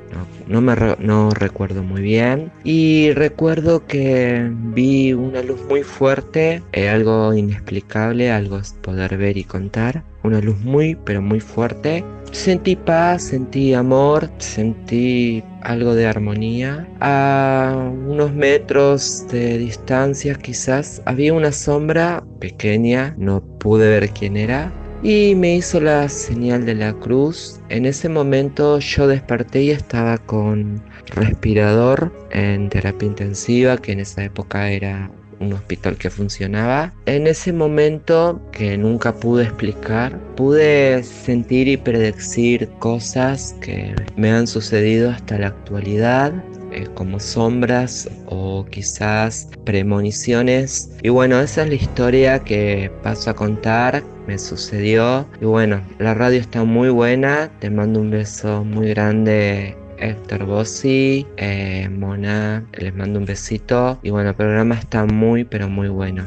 no, 0.46 0.60
me 0.60 0.74
no 0.98 1.30
recuerdo 1.30 1.82
muy 1.82 2.02
bien. 2.02 2.52
Y 2.64 3.12
recuerdo 3.12 3.86
que 3.86 4.50
vi 4.74 5.12
una 5.12 5.42
luz 5.42 5.60
muy 5.68 5.82
fuerte, 5.82 6.62
eh, 6.72 6.88
algo 6.88 7.34
inexplicable, 7.34 8.30
algo 8.30 8.60
poder 8.82 9.16
ver 9.16 9.36
y 9.36 9.44
contar. 9.44 10.02
Una 10.22 10.40
luz 10.40 10.58
muy, 10.60 10.96
pero 11.04 11.22
muy 11.22 11.40
fuerte. 11.40 12.04
Sentí 12.32 12.76
paz, 12.76 13.22
sentí 13.22 13.72
amor, 13.72 14.28
sentí 14.38 15.42
algo 15.62 15.94
de 15.94 16.06
armonía. 16.06 16.86
A 17.00 17.90
unos 18.06 18.32
metros 18.34 19.26
de 19.28 19.58
distancia 19.58 20.34
quizás 20.34 21.00
había 21.06 21.32
una 21.32 21.52
sombra 21.52 22.24
pequeña, 22.40 23.14
no 23.18 23.40
pude 23.58 23.88
ver 23.88 24.10
quién 24.10 24.36
era, 24.36 24.72
y 25.02 25.34
me 25.34 25.56
hizo 25.56 25.80
la 25.80 26.08
señal 26.08 26.64
de 26.64 26.74
la 26.74 26.92
cruz. 26.94 27.60
En 27.68 27.86
ese 27.86 28.08
momento 28.08 28.78
yo 28.78 29.06
desperté 29.06 29.62
y 29.62 29.70
estaba 29.70 30.18
con 30.18 30.82
respirador 31.14 32.12
en 32.30 32.68
terapia 32.68 33.06
intensiva, 33.06 33.76
que 33.76 33.92
en 33.92 34.00
esa 34.00 34.24
época 34.24 34.70
era 34.70 35.10
un 35.40 35.52
hospital 35.52 35.96
que 35.96 36.10
funcionaba. 36.10 36.92
En 37.06 37.26
ese 37.26 37.52
momento 37.52 38.40
que 38.52 38.76
nunca 38.78 39.14
pude 39.14 39.44
explicar, 39.44 40.18
pude 40.34 41.02
sentir 41.02 41.68
y 41.68 41.76
predecir 41.76 42.68
cosas 42.78 43.54
que 43.60 43.94
me 44.16 44.30
han 44.30 44.46
sucedido 44.46 45.10
hasta 45.10 45.38
la 45.38 45.48
actualidad 45.48 46.32
eh, 46.76 46.86
como 46.94 47.18
sombras 47.18 48.08
o 48.26 48.66
quizás 48.66 49.48
premoniciones. 49.64 50.90
Y 51.02 51.08
bueno, 51.08 51.40
esa 51.40 51.62
es 51.62 51.68
la 51.70 51.74
historia 51.74 52.38
que 52.38 52.90
paso 53.02 53.30
a 53.30 53.34
contar, 53.34 54.04
me 54.26 54.38
sucedió. 54.38 55.26
Y 55.40 55.46
bueno, 55.46 55.80
la 55.98 56.14
radio 56.14 56.38
está 56.38 56.64
muy 56.64 56.90
buena, 56.90 57.50
te 57.60 57.70
mando 57.70 58.00
un 58.00 58.10
beso 58.10 58.62
muy 58.62 58.90
grande 58.90 59.76
Héctor 59.98 60.44
Bossi, 60.44 61.26
eh, 61.38 61.88
Mona, 61.88 62.64
les 62.78 62.94
mando 62.94 63.18
un 63.20 63.24
besito. 63.24 63.98
Y 64.02 64.10
bueno, 64.10 64.30
el 64.30 64.36
programa 64.36 64.74
está 64.74 65.06
muy, 65.06 65.44
pero 65.44 65.68
muy 65.68 65.88
bueno. 65.88 66.24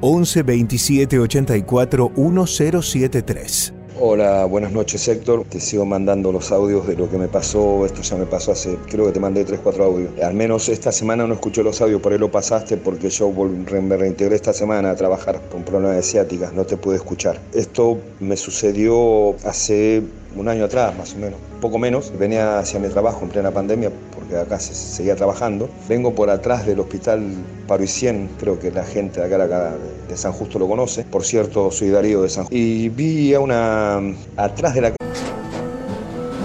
11 0.00 0.42
27 0.42 1.18
84 1.18 2.12
1073. 2.16 3.77
Hola, 4.00 4.44
buenas 4.44 4.70
noches 4.70 5.08
Héctor. 5.08 5.44
Te 5.48 5.58
sigo 5.58 5.84
mandando 5.84 6.30
los 6.30 6.52
audios 6.52 6.86
de 6.86 6.94
lo 6.94 7.10
que 7.10 7.18
me 7.18 7.26
pasó. 7.26 7.84
Esto 7.84 8.00
ya 8.00 8.14
me 8.14 8.26
pasó 8.26 8.52
hace, 8.52 8.78
creo 8.88 9.06
que 9.06 9.12
te 9.12 9.18
mandé 9.18 9.44
3, 9.44 9.58
4 9.60 9.84
audios. 9.84 10.10
Al 10.22 10.34
menos 10.34 10.68
esta 10.68 10.92
semana 10.92 11.26
no 11.26 11.34
escuché 11.34 11.64
los 11.64 11.80
audios, 11.80 12.00
por 12.00 12.12
ahí 12.12 12.18
lo 12.18 12.30
pasaste 12.30 12.76
porque 12.76 13.10
yo 13.10 13.28
me 13.32 13.96
reintegré 13.96 14.36
esta 14.36 14.52
semana 14.52 14.90
a 14.90 14.94
trabajar 14.94 15.40
con 15.50 15.64
problemas 15.64 15.96
de 15.96 16.04
ciática. 16.04 16.52
No 16.54 16.64
te 16.64 16.76
pude 16.76 16.94
escuchar. 16.94 17.40
Esto 17.52 17.98
me 18.20 18.36
sucedió 18.36 19.34
hace 19.44 20.04
un 20.36 20.48
año 20.48 20.66
atrás, 20.66 20.96
más 20.96 21.14
o 21.14 21.18
menos, 21.18 21.40
poco 21.60 21.80
menos. 21.80 22.12
Venía 22.16 22.60
hacia 22.60 22.78
mi 22.78 22.86
trabajo 22.90 23.24
en 23.24 23.30
plena 23.30 23.50
pandemia, 23.50 23.90
porque 24.28 24.42
acá 24.42 24.60
se 24.60 24.74
seguía 24.74 25.16
trabajando. 25.16 25.70
Vengo 25.88 26.14
por 26.14 26.30
atrás 26.30 26.66
del 26.66 26.80
hospital 26.80 27.34
Parisien, 27.66 28.28
creo 28.38 28.58
que 28.58 28.70
la 28.70 28.84
gente 28.84 29.20
de 29.20 29.34
acá, 29.34 29.74
de 30.08 30.16
San 30.16 30.32
Justo 30.32 30.58
lo 30.58 30.68
conoce. 30.68 31.04
Por 31.04 31.24
cierto, 31.24 31.70
soy 31.70 31.88
Darío 31.88 32.22
de 32.22 32.28
San 32.28 32.44
Justo. 32.44 32.56
Y 32.56 32.88
vi 32.90 33.34
a 33.34 33.40
una. 33.40 34.00
atrás 34.36 34.74
de 34.74 34.80
la. 34.82 34.92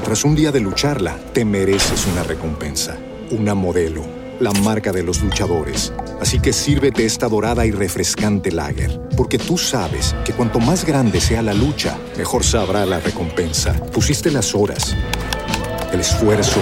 Tras 0.04 0.24
un 0.24 0.36
día 0.36 0.52
de 0.52 0.60
lucharla, 0.60 1.18
te 1.34 1.44
mereces 1.44 2.08
una 2.08 2.24
recompensa, 2.24 2.98
una 3.32 3.54
modelo, 3.54 4.02
la 4.40 4.52
marca 4.52 4.92
de 4.92 5.04
los 5.04 5.22
luchadores. 5.22 5.94
Así 6.22 6.40
que 6.40 6.54
sírvete 6.54 7.06
esta 7.06 7.28
dorada 7.28 7.66
y 7.66 7.72
refrescante 7.72 8.52
lager, 8.52 9.00
porque 9.18 9.38
tú 9.38 9.58
sabes 9.58 10.16
que 10.24 10.34
cuanto 10.34 10.60
más 10.60 10.86
grande 10.86 11.20
sea 11.20 11.42
la 11.42 11.54
lucha, 11.54 11.98
mejor 12.18 12.44
sabrá 12.44 12.86
la 12.86 13.00
recompensa. 13.00 13.74
Pusiste 13.92 14.30
las 14.30 14.54
horas, 14.54 14.96
el 15.92 16.02
esfuerzo, 16.02 16.62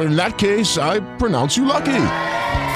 In 0.00 0.16
that 0.16 0.38
case, 0.38 0.76
I 0.78 1.00
pronounce 1.18 1.56
you 1.56 1.64
lucky. 1.64 1.92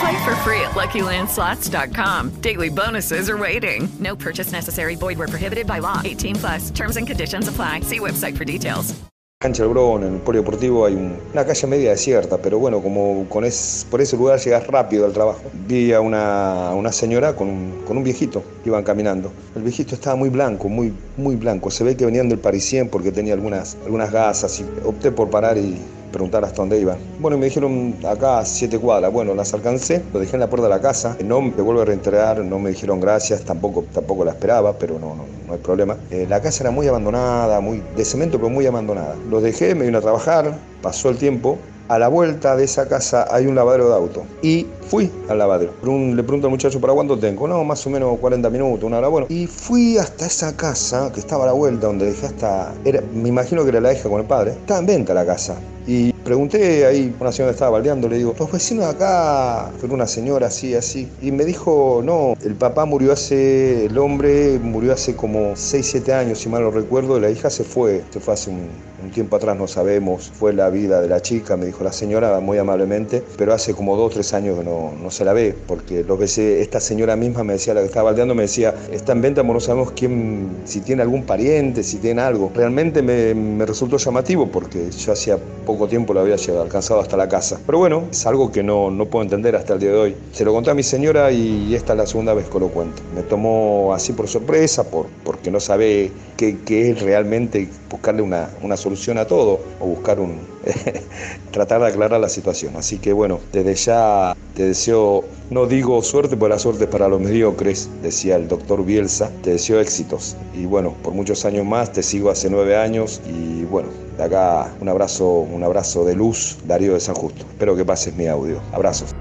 Play 0.01 0.17
for 0.25 0.35
free 0.45 0.61
at 0.61 0.75
LuckyLandSlots.com. 0.77 2.41
Daily 2.41 2.69
bonuses 2.69 3.29
are 3.29 3.37
waiting. 3.37 3.89
No 3.99 4.15
purchase 4.15 4.53
necessary. 4.53 4.95
Void 4.95 5.19
where 5.19 5.27
prohibited 5.29 5.67
by 5.67 5.81
law. 5.81 6.01
18 6.05 6.37
plus. 6.37 6.71
Terms 6.71 6.97
and 6.97 7.07
conditions 7.09 7.49
apply. 7.49 7.81
See 7.81 7.99
website 7.99 8.37
for 8.37 8.45
details. 8.45 8.95
Cancha 9.41 9.63
del 9.63 9.71
Bron, 9.73 10.03
en 10.03 10.15
el 10.15 10.21
polideportivo 10.21 10.85
hay 10.85 10.95
un- 10.95 11.17
una 11.33 11.45
calle 11.47 11.67
media 11.69 11.91
desierta, 11.91 12.39
pero 12.39 12.59
bueno, 12.59 12.83
como 12.83 13.25
con 13.29 13.45
es, 13.45 13.87
por 13.89 14.01
ese 14.01 14.17
lugar 14.17 14.41
llegas 14.41 14.67
rápido 14.67 15.07
al 15.07 15.13
trabajo. 15.13 15.41
Vi 15.69 15.93
a 15.93 16.01
una, 16.01 16.71
una 16.75 16.91
señora 16.91 17.37
con 17.37 17.49
un, 17.49 17.85
con 17.87 17.97
un 17.99 18.03
viejito 18.03 18.43
que 18.65 18.71
iban 18.71 18.83
caminando. 18.83 19.33
El 19.55 19.63
viejito 19.63 19.95
estaba 19.95 20.17
muy 20.17 20.29
blanco, 20.29 20.69
muy, 20.69 20.93
muy 21.17 21.37
blanco. 21.37 21.71
Se 21.71 21.85
ve 21.85 21.97
que 21.97 22.05
venían 22.05 22.29
del 22.29 22.41
Parisien 22.41 22.89
porque 22.89 23.13
tenía 23.13 23.35
algunas, 23.35 23.77
algunas 23.85 24.11
gasas 24.11 24.59
y 24.59 24.65
opté 24.85 25.13
por 25.13 25.31
parar 25.31 25.57
y 25.57 25.81
preguntar 26.11 26.45
hasta 26.45 26.63
dónde 26.63 26.81
iban. 26.81 26.99
Bueno, 27.19 27.39
me 27.39 27.47
dijeron 27.47 27.97
acá 28.07 28.39
a 28.41 28.45
siete 28.45 28.79
cuadras. 28.79 29.13
Bueno, 29.13 29.35
las 29.35 29.53
alcancé, 29.55 30.05
lo 30.13 30.21
dejé 30.21 30.37
en 30.37 30.41
la 30.41 30.51
puerta 30.51 30.69
de 30.69 30.75
la 30.75 30.81
casa. 30.81 31.17
No 31.25 31.41
me 31.41 31.63
vuelvo 31.63 31.83
a 31.83 31.85
reintegrar, 31.85 32.45
no 32.45 32.59
me 32.59 32.71
dijeron 32.71 33.01
gracias, 33.01 33.45
tampoco, 33.45 33.85
tampoco 33.93 34.25
la 34.25 34.33
esperaba, 34.33 34.79
pero 34.79 34.99
no, 34.99 35.15
no, 35.15 35.27
no 35.47 35.53
hay 35.53 35.59
problema. 35.59 35.99
Eh, 36.11 36.27
la 36.29 36.41
casa 36.41 36.65
era 36.65 36.71
muy 36.71 36.87
abandonada, 36.87 37.61
muy 37.61 37.83
de 37.95 38.05
cemento, 38.05 38.39
pero 38.39 38.51
muy 38.51 38.67
abandonada. 38.67 39.17
Los 39.25 39.43
dejé, 39.43 39.75
me 39.75 39.85
vine 39.85 39.99
a 39.99 40.01
trabajar, 40.01 40.59
pasó 40.81 41.09
el 41.11 41.19
tiempo. 41.19 41.59
A 41.89 41.99
la 41.99 42.09
vuelta 42.09 42.55
de 42.55 42.65
esa 42.65 42.87
casa 42.87 43.27
hay 43.31 43.47
un 43.47 43.55
lavadero 43.55 43.89
de 43.89 43.95
auto. 43.95 44.27
Y 44.43 44.67
fui 44.89 45.11
al 45.29 45.39
lavadero. 45.39 45.73
Le 45.83 46.23
pregunto 46.23 46.47
al 46.47 46.51
muchacho, 46.51 46.81
¿para 46.83 46.93
cuánto 46.93 47.19
tengo? 47.19 47.49
No, 47.49 47.65
más 47.65 47.87
o 47.87 47.91
menos 47.91 48.19
40 48.19 48.51
minutos, 48.51 48.85
una 48.85 48.99
hora. 48.99 49.09
Bueno, 49.09 49.27
y 49.31 49.47
fui 49.47 49.97
hasta 49.97 50.27
esa 50.27 50.55
casa 50.55 51.11
que 51.13 51.21
estaba 51.21 51.45
a 51.45 51.47
la 51.47 51.53
vuelta, 51.55 51.87
donde 51.87 52.05
dejé 52.05 52.27
hasta. 52.27 52.75
Era, 52.85 53.03
me 53.15 53.31
imagino 53.31 53.63
que 53.63 53.71
era 53.71 53.81
la 53.81 53.95
hija 53.95 54.07
con 54.07 54.21
el 54.21 54.27
padre. 54.27 54.51
Estaba 54.51 54.81
en 54.81 54.87
venta 54.87 55.15
la 55.15 55.25
casa. 55.25 55.57
Y 55.87 56.13
pregunté 56.13 56.85
ahí, 56.85 57.17
una 57.19 57.33
señora 57.33 57.53
estaba 57.53 57.71
baldeando, 57.71 58.11
le 58.11 58.19
digo, 58.19 58.35
los 58.39 58.53
vecinos 58.53 58.85
de 58.85 58.91
acá, 58.91 59.71
fue 59.79 59.89
una 59.89 60.07
señora 60.07 60.49
así, 60.49 60.75
así. 60.75 61.09
Y 61.23 61.33
me 61.33 61.47
dijo, 61.47 62.03
no, 62.05 62.35
el 62.45 62.55
papá 62.55 62.85
murió 62.85 63.15
hace, 63.15 63.87
el 63.87 63.97
hombre 63.97 64.59
murió 64.59 64.93
hace 64.93 65.17
como 65.17 65.57
6, 65.57 65.87
7 65.91 66.13
años, 66.13 66.41
si 66.41 66.51
mal 66.51 66.63
no 66.63 66.71
recuerdo, 66.71 67.17
y 67.17 67.23
la 67.23 67.31
hija 67.31 67.49
se 67.49 67.65
fue, 67.65 68.05
se 68.11 68.21
fue 68.21 68.35
hace 68.35 68.51
un, 68.51 68.69
un 69.03 69.11
tiempo 69.11 69.37
atrás, 69.37 69.57
no 69.57 69.69
sabemos, 69.69 70.31
fue 70.35 70.53
la 70.53 70.71
vida 70.71 71.01
de 71.01 71.09
la 71.09 71.21
chica, 71.21 71.57
me 71.57 71.67
dijo 71.67 71.85
la 71.85 71.93
señora 71.93 72.41
muy 72.41 72.59
amablemente, 72.59 73.23
pero 73.37 73.53
hace 73.55 73.75
como 73.75 73.97
2, 73.97 74.13
3 74.13 74.35
años 74.35 74.59
que 74.59 74.65
no, 74.65 74.93
no 75.01 75.11
se 75.11 75.25
la 75.25 75.33
ve, 75.33 75.55
porque 75.67 76.03
los 76.05 76.19
veces, 76.19 76.61
esta 76.61 76.81
señora 76.81 77.17
misma 77.17 77.45
me 77.45 77.55
decía, 77.55 77.75
la 77.75 77.81
que 77.81 77.87
estaba 77.87 78.11
baldeando, 78.11 78.35
me 78.35 78.43
decía, 78.43 78.75
está 78.91 79.13
en 79.13 79.23
venta, 79.23 79.43
pero 79.43 79.55
no 79.55 79.61
sabemos 79.61 79.93
quién, 79.93 80.49
si 80.65 80.81
tiene 80.81 81.03
algún 81.03 81.25
pariente, 81.25 81.83
si 81.83 81.99
tiene 81.99 82.23
algo. 82.23 82.51
Realmente 82.55 83.03
me, 83.03 83.35
me 83.35 83.65
resultó 83.67 83.97
llamativo, 83.99 84.49
porque 84.51 84.91
yo 84.91 85.13
hacía 85.13 85.39
poco 85.65 85.87
tiempo 85.87 86.13
lo 86.13 86.21
había 86.21 86.37
llegado- 86.37 86.63
alcanzado 86.63 87.01
hasta 87.01 87.17
la 87.17 87.29
casa. 87.29 87.61
Pero 87.67 87.79
bueno, 87.79 88.09
es 88.11 88.27
algo 88.27 88.51
que 88.51 88.63
no, 88.63 88.91
no 88.91 89.07
puedo 89.07 89.23
entender 89.23 89.55
hasta 89.55 89.75
el 89.75 89.81
día 89.81 89.91
de 89.91 89.97
hoy. 89.97 90.17
Se 90.33 90.45
lo 90.45 90.53
conté 90.53 90.71
a 90.71 90.75
mi 90.75 90.83
señora 90.83 91.31
y 91.31 91.75
esta 91.75 91.93
es 91.93 91.99
la 91.99 92.07
segunda 92.07 92.35
vez 92.35 92.49
que 92.49 92.59
lo 92.59 92.69
cuento. 92.69 93.03
Me 93.15 93.23
tomó 93.23 93.93
así 93.95 94.13
por 94.13 94.27
sorpresa, 94.29 94.85
por, 94.91 95.07
porque 95.25 95.51
no 95.51 95.61
sabe 95.61 96.11
qué, 96.37 96.59
qué 96.65 96.91
es 96.91 97.01
realmente 97.03 97.69
buscarle 97.91 98.23
una, 98.23 98.51
una 98.63 98.77
solución 98.77 98.88
a 99.19 99.27
todo 99.27 99.61
o 99.81 99.87
buscar 99.87 100.21
un... 100.21 100.41
tratar 101.51 101.81
de 101.81 101.89
aclarar 101.89 102.21
la 102.21 102.29
situación. 102.29 102.77
Así 102.77 102.99
que 102.99 103.13
bueno, 103.13 103.41
desde 103.53 103.75
ya 103.75 104.37
te 104.55 104.65
deseo, 104.65 105.25
no 105.51 105.67
digo 105.67 106.03
suerte, 106.03 106.37
porque 106.37 106.55
la 106.55 106.59
suerte 106.59 106.85
es 106.85 106.91
para 106.91 107.09
los 107.09 107.21
mediocres, 107.21 107.89
decía 108.03 108.37
el 108.37 108.49
doctor 108.49 108.85
Bielsa, 108.85 109.31
te 109.43 109.51
deseo 109.51 109.81
éxitos. 109.81 110.37
Y 110.55 110.67
bueno, 110.67 110.95
por 111.03 111.15
muchos 111.15 111.45
años 111.45 111.65
más, 111.65 111.93
te 111.93 112.03
sigo 112.03 112.31
hace 112.31 112.51
nueve 112.51 112.77
años 112.77 113.21
y 113.27 113.65
bueno, 113.65 113.89
de 114.17 114.25
acá 114.25 114.73
un 114.81 114.89
abrazo, 114.89 115.29
un 115.29 115.63
abrazo 115.63 116.05
de 116.05 116.15
luz, 116.15 116.59
Darío 116.67 116.95
de 116.95 117.01
San 117.01 117.15
Justo. 117.15 117.45
Espero 117.51 117.77
que 117.77 117.85
pases 117.85 118.15
mi 118.15 118.27
audio. 118.27 118.61
Abrazos. 118.73 119.15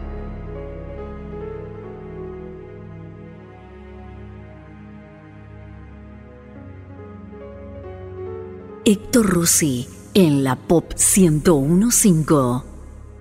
Héctor 8.89 9.25
Rossi 9.25 9.85
en 10.13 10.45
la 10.45 10.55
Pop 10.55 10.93
1015. 10.95 12.63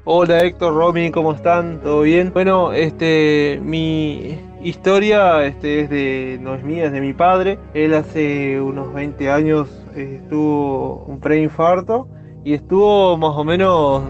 Hola 0.05 0.39
Héctor, 0.39 0.73
Romy, 0.77 1.11
¿cómo 1.11 1.33
están? 1.33 1.81
¿Todo 1.83 2.03
bien? 2.03 2.31
Bueno, 2.33 2.73
este, 2.73 3.59
mi 3.65 4.39
historia 4.63 5.45
este, 5.45 5.81
es 5.81 5.91
de, 5.91 6.39
no 6.41 6.55
es 6.55 6.63
mía, 6.63 6.85
es 6.85 6.93
de 6.93 7.01
mi 7.01 7.13
padre. 7.15 7.59
Él 7.75 7.95
hace 7.95 8.61
unos 8.61 8.95
20 8.95 9.29
años 9.29 9.69
eh, 9.97 10.23
tuvo 10.31 11.03
un 11.09 11.19
preinfarto 11.19 12.07
y 12.45 12.53
estuvo 12.55 13.17
más 13.17 13.33
o 13.35 13.43
menos, 13.43 14.05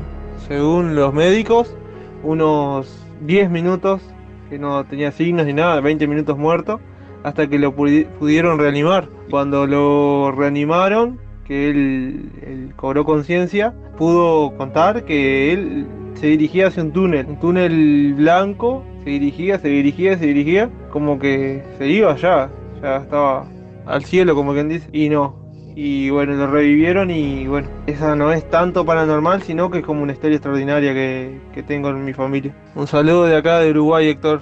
según 0.47 0.95
los 0.95 1.15
médicos, 1.15 1.75
unos 2.23 2.87
10 3.23 3.49
minutos, 3.49 4.03
que 4.51 4.59
no 4.59 4.85
tenía 4.85 5.11
signos 5.11 5.47
ni 5.47 5.55
nada, 5.55 5.81
20 5.81 6.07
minutos 6.07 6.37
muerto, 6.37 6.81
hasta 7.25 7.49
que 7.49 7.59
lo 7.59 7.75
pudi- 7.75 8.07
pudieron 8.19 8.59
reanimar. 8.59 9.09
Cuando 9.31 9.67
lo 9.67 10.33
reanimaron, 10.33 11.19
que 11.47 11.71
él, 11.71 12.73
cobró 12.77 13.05
conciencia, 13.05 13.75
pudo 13.97 14.57
contar 14.57 15.05
que 15.05 15.53
él 15.53 15.87
se 16.15 16.27
dirigía 16.29 16.69
hacia 16.69 16.83
un 16.83 16.93
túnel, 16.93 17.27
un 17.27 17.41
túnel 17.41 18.15
blanco, 18.15 18.85
se 19.05 19.11
dirigía, 19.11 19.59
se 19.59 19.69
dirigía, 19.69 20.19
se 20.19 20.27
dirigía, 20.27 20.71
como 20.91 21.19
que 21.19 21.63
se 21.79 21.89
iba 21.89 22.17
ya, 22.17 22.51
ya 22.83 22.97
estaba 22.97 23.47
al 23.87 24.05
cielo, 24.05 24.35
como 24.35 24.53
quien 24.53 24.69
dice, 24.69 24.89
y 24.93 25.09
no. 25.09 25.47
Y 25.79 26.09
bueno, 26.09 26.33
lo 26.33 26.47
revivieron 26.47 27.11
y 27.11 27.47
bueno, 27.47 27.69
esa 27.87 28.17
no 28.17 28.33
es 28.33 28.49
tanto 28.49 28.87
paranormal, 28.87 29.43
sino 29.43 29.71
que 29.71 29.81
es 29.81 29.85
como 29.85 30.03
una 30.03 30.15
historia 30.15 30.37
extraordinaria 30.37 30.95
que, 30.95 31.39
que 31.53 31.63
tengo 31.63 31.91
en 31.91 32.03
mi 32.03 32.15
familia. 32.15 32.57
Un 32.75 32.87
saludo 32.87 33.25
de 33.25 33.37
acá 33.37 33.59
de 33.61 33.71
Uruguay, 33.71 34.09
Héctor. 34.09 34.41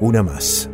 Una 0.00 0.22
más. 0.22 0.70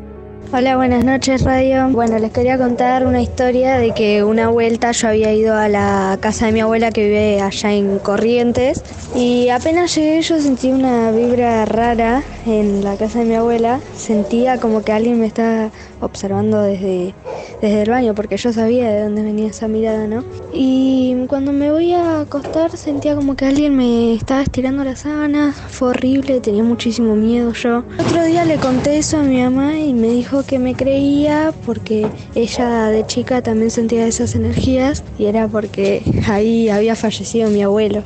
Hola, 0.53 0.77
buenas 0.77 1.05
noches 1.05 1.43
Radio. 1.43 1.89
Bueno, 1.91 2.19
les 2.21 2.31
quería 2.31 2.57
contar 2.57 3.05
una 3.05 3.21
historia 3.21 3.79
de 3.79 3.93
que 3.93 4.23
una 4.23 4.49
vuelta 4.49 4.93
yo 4.93 5.09
había 5.09 5.33
ido 5.35 5.55
a 5.57 5.69
la 5.69 6.17
casa 6.21 6.47
de 6.47 6.53
mi 6.53 6.61
abuela 6.61 6.93
que 6.93 7.03
vive 7.05 7.41
allá 7.41 7.73
en 7.73 7.99
Corrientes 7.99 8.83
y 9.15 9.49
apenas 9.49 9.95
llegué 9.97 10.23
yo 10.23 10.41
sentí 10.41 10.71
una 10.71 11.11
vibra 11.11 11.65
rara 11.65 12.23
en 12.47 12.85
la 12.85 12.97
casa 12.97 13.19
de 13.19 13.25
mi 13.25 13.35
abuela. 13.35 13.81
Sentía 13.97 14.59
como 14.59 14.85
que 14.85 14.93
alguien 14.93 15.19
me 15.19 15.27
estaba 15.27 15.71
observando 16.01 16.63
desde, 16.63 17.15
desde 17.61 17.83
el 17.83 17.91
baño 17.91 18.15
porque 18.15 18.37
yo 18.37 18.53
sabía 18.53 18.89
de 18.89 19.03
dónde 19.03 19.23
venía 19.23 19.49
esa 19.49 19.67
mirada, 19.67 20.07
¿no? 20.07 20.25
Y 20.53 21.27
cuando 21.27 21.53
me 21.53 21.73
voy 21.73 21.93
a 21.93 22.21
acostar 22.21 22.77
sentía 22.77 23.17
como 23.17 23.35
que 23.35 23.47
alguien 23.47 23.77
me 23.77 24.15
estaba 24.15 24.43
estirando 24.43 24.85
las 24.85 25.01
sábanas. 25.01 25.57
Fue 25.71 25.89
horrible, 25.89 26.41
tenía 26.41 26.63
muchísimo 26.63 27.17
miedo 27.17 27.53
yo. 27.53 27.83
Otro 27.99 28.25
día 28.25 28.45
le 28.45 28.57
conté 28.57 28.99
eso 28.99 29.19
a 29.19 29.23
mi 29.23 29.43
mamá 29.43 29.77
y 29.79 29.93
me 29.93 30.09
dijo 30.09 30.36
que 30.45 30.59
me 30.59 30.75
creía 30.75 31.53
porque 31.65 32.07
ella 32.35 32.87
de 32.87 33.07
chica 33.07 33.43
también 33.43 33.71
sentía 33.71 34.07
esas 34.07 34.35
energías 34.35 35.03
y 35.19 35.27
era 35.27 35.49
porque 35.49 36.03
ahí 36.29 36.69
había 36.69 36.97
fallecido 36.97 37.51
mi 37.51 37.63
abuelo. 37.63 38.03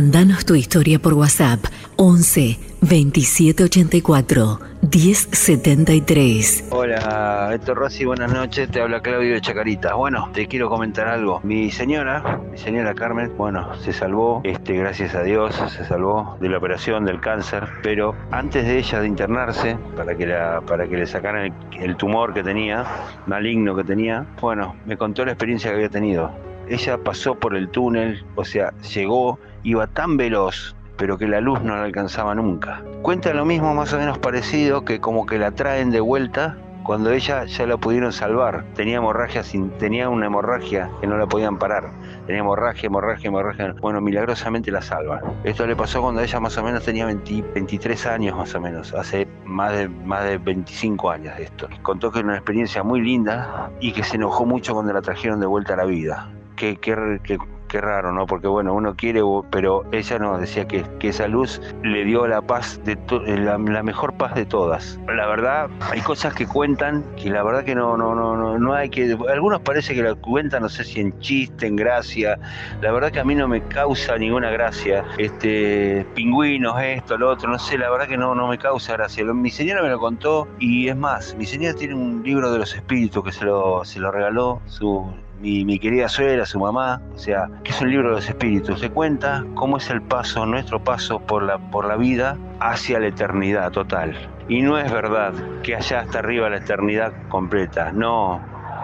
Mandanos 0.00 0.46
tu 0.46 0.54
historia 0.54 0.98
por 0.98 1.12
WhatsApp 1.12 1.60
11 1.96 2.58
2784 2.80 4.58
1073. 4.80 6.68
Hola, 6.70 7.50
Héctor 7.52 7.76
Rossi, 7.76 8.06
buenas 8.06 8.32
noches. 8.32 8.70
Te 8.70 8.80
habla 8.80 9.02
Claudio 9.02 9.34
de 9.34 9.42
Chacarita. 9.42 9.92
Bueno, 9.92 10.30
te 10.32 10.46
quiero 10.48 10.70
comentar 10.70 11.06
algo. 11.06 11.42
Mi 11.44 11.70
señora, 11.70 12.40
mi 12.50 12.56
señora 12.56 12.94
Carmen, 12.94 13.36
bueno, 13.36 13.74
se 13.74 13.92
salvó, 13.92 14.40
este, 14.44 14.72
gracias 14.72 15.14
a 15.14 15.22
Dios, 15.22 15.54
se 15.76 15.84
salvó 15.84 16.38
de 16.40 16.48
la 16.48 16.56
operación 16.56 17.04
del 17.04 17.20
cáncer, 17.20 17.68
pero 17.82 18.16
antes 18.30 18.64
de 18.64 18.78
ella 18.78 19.02
de 19.02 19.06
internarse, 19.06 19.76
para 19.98 20.16
que, 20.16 20.26
la, 20.26 20.62
para 20.62 20.88
que 20.88 20.96
le 20.96 21.06
sacaran 21.06 21.44
el, 21.44 21.52
el 21.78 21.96
tumor 21.96 22.32
que 22.32 22.42
tenía, 22.42 22.86
maligno 23.26 23.76
que 23.76 23.84
tenía, 23.84 24.24
bueno, 24.40 24.76
me 24.86 24.96
contó 24.96 25.26
la 25.26 25.32
experiencia 25.32 25.68
que 25.68 25.76
había 25.76 25.90
tenido. 25.90 26.30
Ella 26.70 26.96
pasó 26.96 27.34
por 27.34 27.54
el 27.56 27.68
túnel, 27.68 28.24
o 28.36 28.44
sea, 28.44 28.72
llegó, 28.94 29.40
iba 29.62 29.86
tan 29.86 30.16
veloz, 30.16 30.74
pero 30.96 31.18
que 31.18 31.26
la 31.26 31.40
luz 31.40 31.62
no 31.62 31.76
la 31.76 31.84
alcanzaba 31.84 32.34
nunca. 32.34 32.82
Cuenta 33.02 33.32
lo 33.32 33.44
mismo 33.44 33.74
más 33.74 33.92
o 33.92 33.98
menos 33.98 34.18
parecido 34.18 34.84
que 34.84 35.00
como 35.00 35.26
que 35.26 35.38
la 35.38 35.50
traen 35.52 35.90
de 35.90 36.00
vuelta 36.00 36.56
cuando 36.82 37.10
ella 37.12 37.44
ya 37.44 37.66
la 37.66 37.76
pudieron 37.76 38.12
salvar. 38.12 38.64
Tenía 38.74 38.96
hemorragia, 38.96 39.42
sin, 39.42 39.70
tenía 39.78 40.08
una 40.08 40.26
hemorragia 40.26 40.90
que 41.00 41.06
no 41.06 41.16
la 41.16 41.26
podían 41.26 41.58
parar. 41.58 41.90
Tenía 42.26 42.40
hemorragia, 42.40 42.86
hemorragia, 42.86 43.28
hemorragia. 43.28 43.74
Bueno, 43.80 44.00
milagrosamente 44.00 44.70
la 44.70 44.82
salvan. 44.82 45.20
Esto 45.44 45.66
le 45.66 45.76
pasó 45.76 46.02
cuando 46.02 46.20
ella 46.20 46.40
más 46.40 46.56
o 46.58 46.62
menos 46.62 46.84
tenía 46.84 47.06
20 47.06 47.44
23 47.54 48.06
años 48.06 48.36
más 48.36 48.54
o 48.54 48.60
menos, 48.60 48.92
hace 48.94 49.28
más 49.44 49.72
de, 49.72 49.88
más 49.88 50.24
de 50.24 50.38
25 50.38 51.10
años 51.10 51.36
de 51.36 51.44
esto. 51.44 51.68
Contó 51.82 52.10
que 52.10 52.20
era 52.20 52.28
una 52.28 52.36
experiencia 52.36 52.82
muy 52.82 53.00
linda 53.00 53.70
y 53.80 53.92
que 53.92 54.02
se 54.02 54.16
enojó 54.16 54.44
mucho 54.44 54.74
cuando 54.74 54.92
la 54.92 55.02
trajeron 55.02 55.40
de 55.40 55.46
vuelta 55.46 55.74
a 55.74 55.76
la 55.76 55.84
vida. 55.84 56.30
Que, 56.56 56.76
que, 56.76 57.20
que 57.22 57.38
qué 57.70 57.80
raro, 57.80 58.12
¿no? 58.12 58.26
Porque 58.26 58.48
bueno, 58.48 58.74
uno 58.74 58.94
quiere, 58.96 59.22
pero 59.50 59.84
ella 59.92 60.18
nos 60.18 60.40
decía 60.40 60.66
que, 60.66 60.84
esa 61.00 61.26
luz 61.26 61.60
le 61.82 62.04
dio 62.04 62.26
la 62.26 62.42
paz, 62.42 62.80
de 62.84 62.96
la, 63.38 63.58
la, 63.58 63.82
mejor 63.82 64.14
paz 64.14 64.34
de 64.34 64.44
todas. 64.44 65.00
La 65.08 65.26
verdad, 65.26 65.70
hay 65.80 66.00
cosas 66.00 66.34
que 66.34 66.46
cuentan 66.46 67.04
que 67.16 67.30
la 67.30 67.42
verdad 67.42 67.64
que 67.64 67.74
no, 67.74 67.96
no, 67.96 68.14
no, 68.14 68.36
no, 68.36 68.58
no 68.58 68.74
hay 68.74 68.90
que. 68.90 69.16
Algunos 69.28 69.60
parece 69.60 69.94
que 69.94 70.02
la 70.02 70.14
cuentan, 70.14 70.62
no 70.62 70.68
sé 70.68 70.84
si 70.84 71.00
en 71.00 71.18
chiste, 71.20 71.66
en 71.66 71.76
gracia. 71.76 72.38
La 72.80 72.92
verdad 72.92 73.10
que 73.10 73.20
a 73.20 73.24
mí 73.24 73.34
no 73.34 73.48
me 73.48 73.62
causa 73.62 74.16
ninguna 74.18 74.50
gracia. 74.50 75.04
Este, 75.18 76.06
pingüinos, 76.14 76.80
esto, 76.82 77.16
lo 77.18 77.30
otro, 77.30 77.50
no 77.50 77.58
sé, 77.58 77.78
la 77.78 77.90
verdad 77.90 78.08
que 78.08 78.16
no, 78.16 78.34
no 78.34 78.48
me 78.48 78.58
causa 78.58 78.92
gracia. 78.94 79.24
Mi 79.24 79.50
señora 79.50 79.82
me 79.82 79.88
lo 79.88 79.98
contó 79.98 80.48
y 80.58 80.88
es 80.88 80.96
más, 80.96 81.34
mi 81.36 81.46
señora 81.46 81.74
tiene 81.74 81.94
un 81.94 82.22
libro 82.22 82.52
de 82.52 82.58
los 82.58 82.74
espíritus 82.74 83.24
que 83.24 83.32
se 83.32 83.44
lo, 83.44 83.84
se 83.84 84.00
lo 84.00 84.10
regaló 84.10 84.60
su 84.66 85.12
mi, 85.40 85.78
querida 85.78 86.08
suegra, 86.08 86.44
su 86.46 86.58
mamá, 86.58 87.00
o 87.14 87.18
sea, 87.18 87.48
que 87.64 87.70
es 87.70 87.80
un 87.80 87.90
libro 87.90 88.10
de 88.10 88.16
los 88.16 88.28
espíritus. 88.28 88.80
Se 88.80 88.90
cuenta 88.90 89.44
cómo 89.54 89.78
es 89.78 89.88
el 89.90 90.02
paso, 90.02 90.46
nuestro 90.46 90.82
paso 90.82 91.20
por 91.20 91.42
la, 91.42 91.58
por 91.58 91.86
la 91.86 91.96
vida 91.96 92.36
hacia 92.60 93.00
la 93.00 93.08
eternidad 93.08 93.70
total. 93.72 94.16
Y 94.48 94.62
no 94.62 94.78
es 94.78 94.90
verdad 94.92 95.32
que 95.62 95.76
allá 95.76 96.00
hasta 96.00 96.18
arriba 96.18 96.50
la 96.50 96.58
eternidad 96.58 97.12
completa. 97.28 97.92
No, 97.92 98.40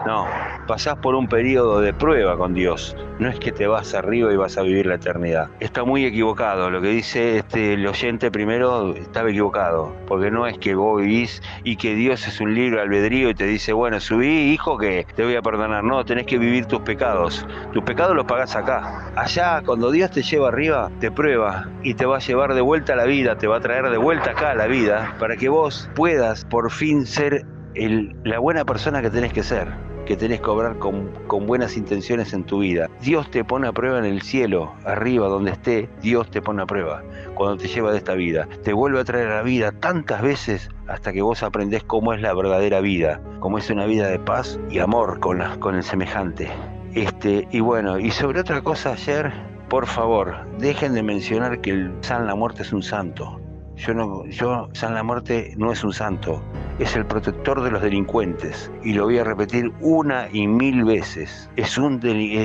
no. 0.07 0.27
Pasás 0.66 0.97
por 0.99 1.15
un 1.15 1.28
periodo 1.28 1.81
de 1.81 1.93
prueba 1.93 2.37
con 2.37 2.55
Dios. 2.55 2.97
No 3.19 3.28
es 3.28 3.39
que 3.39 3.53
te 3.53 3.66
vas 3.66 3.95
arriba 3.95 4.33
y 4.33 4.37
vas 4.37 4.57
a 4.57 4.62
vivir 4.62 4.87
la 4.87 4.95
eternidad. 4.95 5.49
Está 5.61 5.85
muy 5.85 6.05
equivocado. 6.05 6.70
Lo 6.70 6.81
que 6.81 6.89
dice 6.89 7.39
este, 7.39 7.74
el 7.74 7.87
oyente 7.87 8.31
primero 8.31 8.95
estaba 8.95 9.31
equivocado. 9.31 9.95
Porque 10.07 10.31
no 10.31 10.47
es 10.47 10.59
que 10.59 10.74
vos 10.74 11.01
vivís 11.01 11.43
y 11.65 11.77
que 11.77 11.95
Dios 11.95 12.27
es 12.27 12.41
un 12.41 12.55
libro 12.55 12.81
albedrío 12.81 13.31
y 13.31 13.35
te 13.35 13.47
dice, 13.47 13.73
bueno, 13.73 14.01
subí, 14.01 14.53
hijo, 14.53 14.78
que 14.78 15.07
te 15.15 15.24
voy 15.24 15.37
a 15.37 15.43
perdonar. 15.43 15.85
No, 15.85 16.05
tenés 16.05 16.27
que 16.27 16.39
vivir 16.39 16.66
tus 16.66 16.81
pecados. 16.81 17.47
Tus 17.73 17.83
pecados 17.83 18.15
los 18.15 18.27
pagás 18.27 18.55
acá. 18.57 19.12
Allá, 19.16 19.62
cuando 19.65 19.91
Dios 19.91 20.11
te 20.11 20.23
lleva 20.23 20.49
arriba, 20.49 20.91
te 21.01 21.11
prueba 21.11 21.69
y 21.83 21.95
te 21.95 22.07
va 22.07 22.16
a 22.16 22.20
llevar 22.20 22.55
de 22.55 22.61
vuelta 22.61 22.93
a 22.93 22.97
la 22.97 23.05
vida, 23.05 23.37
te 23.37 23.47
va 23.47 23.57
a 23.57 23.61
traer 23.61 23.91
de 23.91 23.99
vuelta 23.99 24.31
acá 24.31 24.51
a 24.51 24.55
la 24.55 24.66
vida, 24.66 25.15
para 25.19 25.37
que 25.37 25.49
vos 25.49 25.91
puedas 25.95 26.45
por 26.45 26.70
fin 26.70 27.07
ser 27.07 27.45
el, 27.74 28.15
la 28.24 28.39
buena 28.39 28.65
persona 28.65 29.03
que 29.03 29.11
tenés 29.11 29.33
que 29.33 29.43
ser 29.43 29.95
que 30.07 30.16
tenés 30.16 30.41
que 30.41 30.49
obrar 30.49 30.78
con, 30.78 31.11
con, 31.27 31.47
buenas 31.47 31.77
intenciones 31.77 32.33
en 32.33 32.45
tu 32.45 32.61
vida. 32.61 32.89
Dios 33.03 33.31
te 33.31 33.45
pone 33.45 33.69
a 33.69 33.73
prueba 33.73 33.99
en 33.99 34.07
el 34.07 34.23
cielo, 34.23 34.73
arriba 34.85 35.28
donde 35.28 35.51
esté, 35.51 35.91
Dios 36.01 36.31
te 36.31 36.41
pone 36.41 36.62
a 36.62 36.66
prueba 36.66 37.03
cuando 37.35 37.59
te 37.59 37.69
lleva 37.69 37.93
de 37.93 37.99
esta 37.99 38.15
vida. 38.15 38.49
Te 38.65 38.73
vuelve 38.73 39.01
a 39.01 39.05
traer 39.05 39.28
a 39.28 39.37
la 39.37 39.43
vida 39.43 39.73
tantas 39.73 40.23
veces 40.23 40.70
hasta 40.89 41.12
que 41.12 41.23
vos 41.23 41.43
aprendés 41.43 41.83
cómo 41.85 42.15
es 42.15 42.23
la 42.23 42.33
verdadera 42.33 42.81
vida, 42.81 43.20
cómo 43.41 43.59
es 43.59 43.69
una 43.69 43.87
vida 43.87 44.09
de 44.09 44.19
paz 44.19 44.59
y 44.70 44.78
amor 44.78 45.20
con, 45.20 45.39
la, 45.39 45.59
con 45.59 45.74
el 45.74 45.83
semejante. 45.83 46.49
Este, 46.95 47.47
y 47.51 47.61
bueno, 47.61 47.99
y 47.99 48.11
sobre 48.11 48.41
otra 48.41 48.62
cosa 48.62 48.93
ayer, 48.93 49.33
por 49.69 49.87
favor, 49.87 50.47
dejen 50.59 50.95
de 50.95 51.03
mencionar 51.03 51.61
que 51.61 51.70
el 51.70 51.93
San 52.01 52.27
la 52.27 52.35
Muerte 52.35 52.62
es 52.62 52.73
un 52.73 52.83
santo. 52.83 53.41
Yo 53.77 53.94
no, 53.94 54.24
yo, 54.27 54.69
San 54.73 54.94
la 54.94 55.03
Muerte 55.03 55.53
no 55.57 55.70
es 55.70 55.85
un 55.85 55.93
santo, 55.93 56.43
es 56.78 56.97
el 56.97 57.07
protector 57.07 57.62
de 57.62 57.70
los 57.70 57.82
delincuentes. 57.82 58.70
Y 58.82 58.94
lo 58.94 59.05
voy 59.05 59.19
a 59.19 59.24
repetir 59.24 59.73
una 59.81 60.28
y 60.32 60.47
mil 60.47 60.85
veces. 60.85 61.51
Es 61.57 61.78
un 61.78 62.01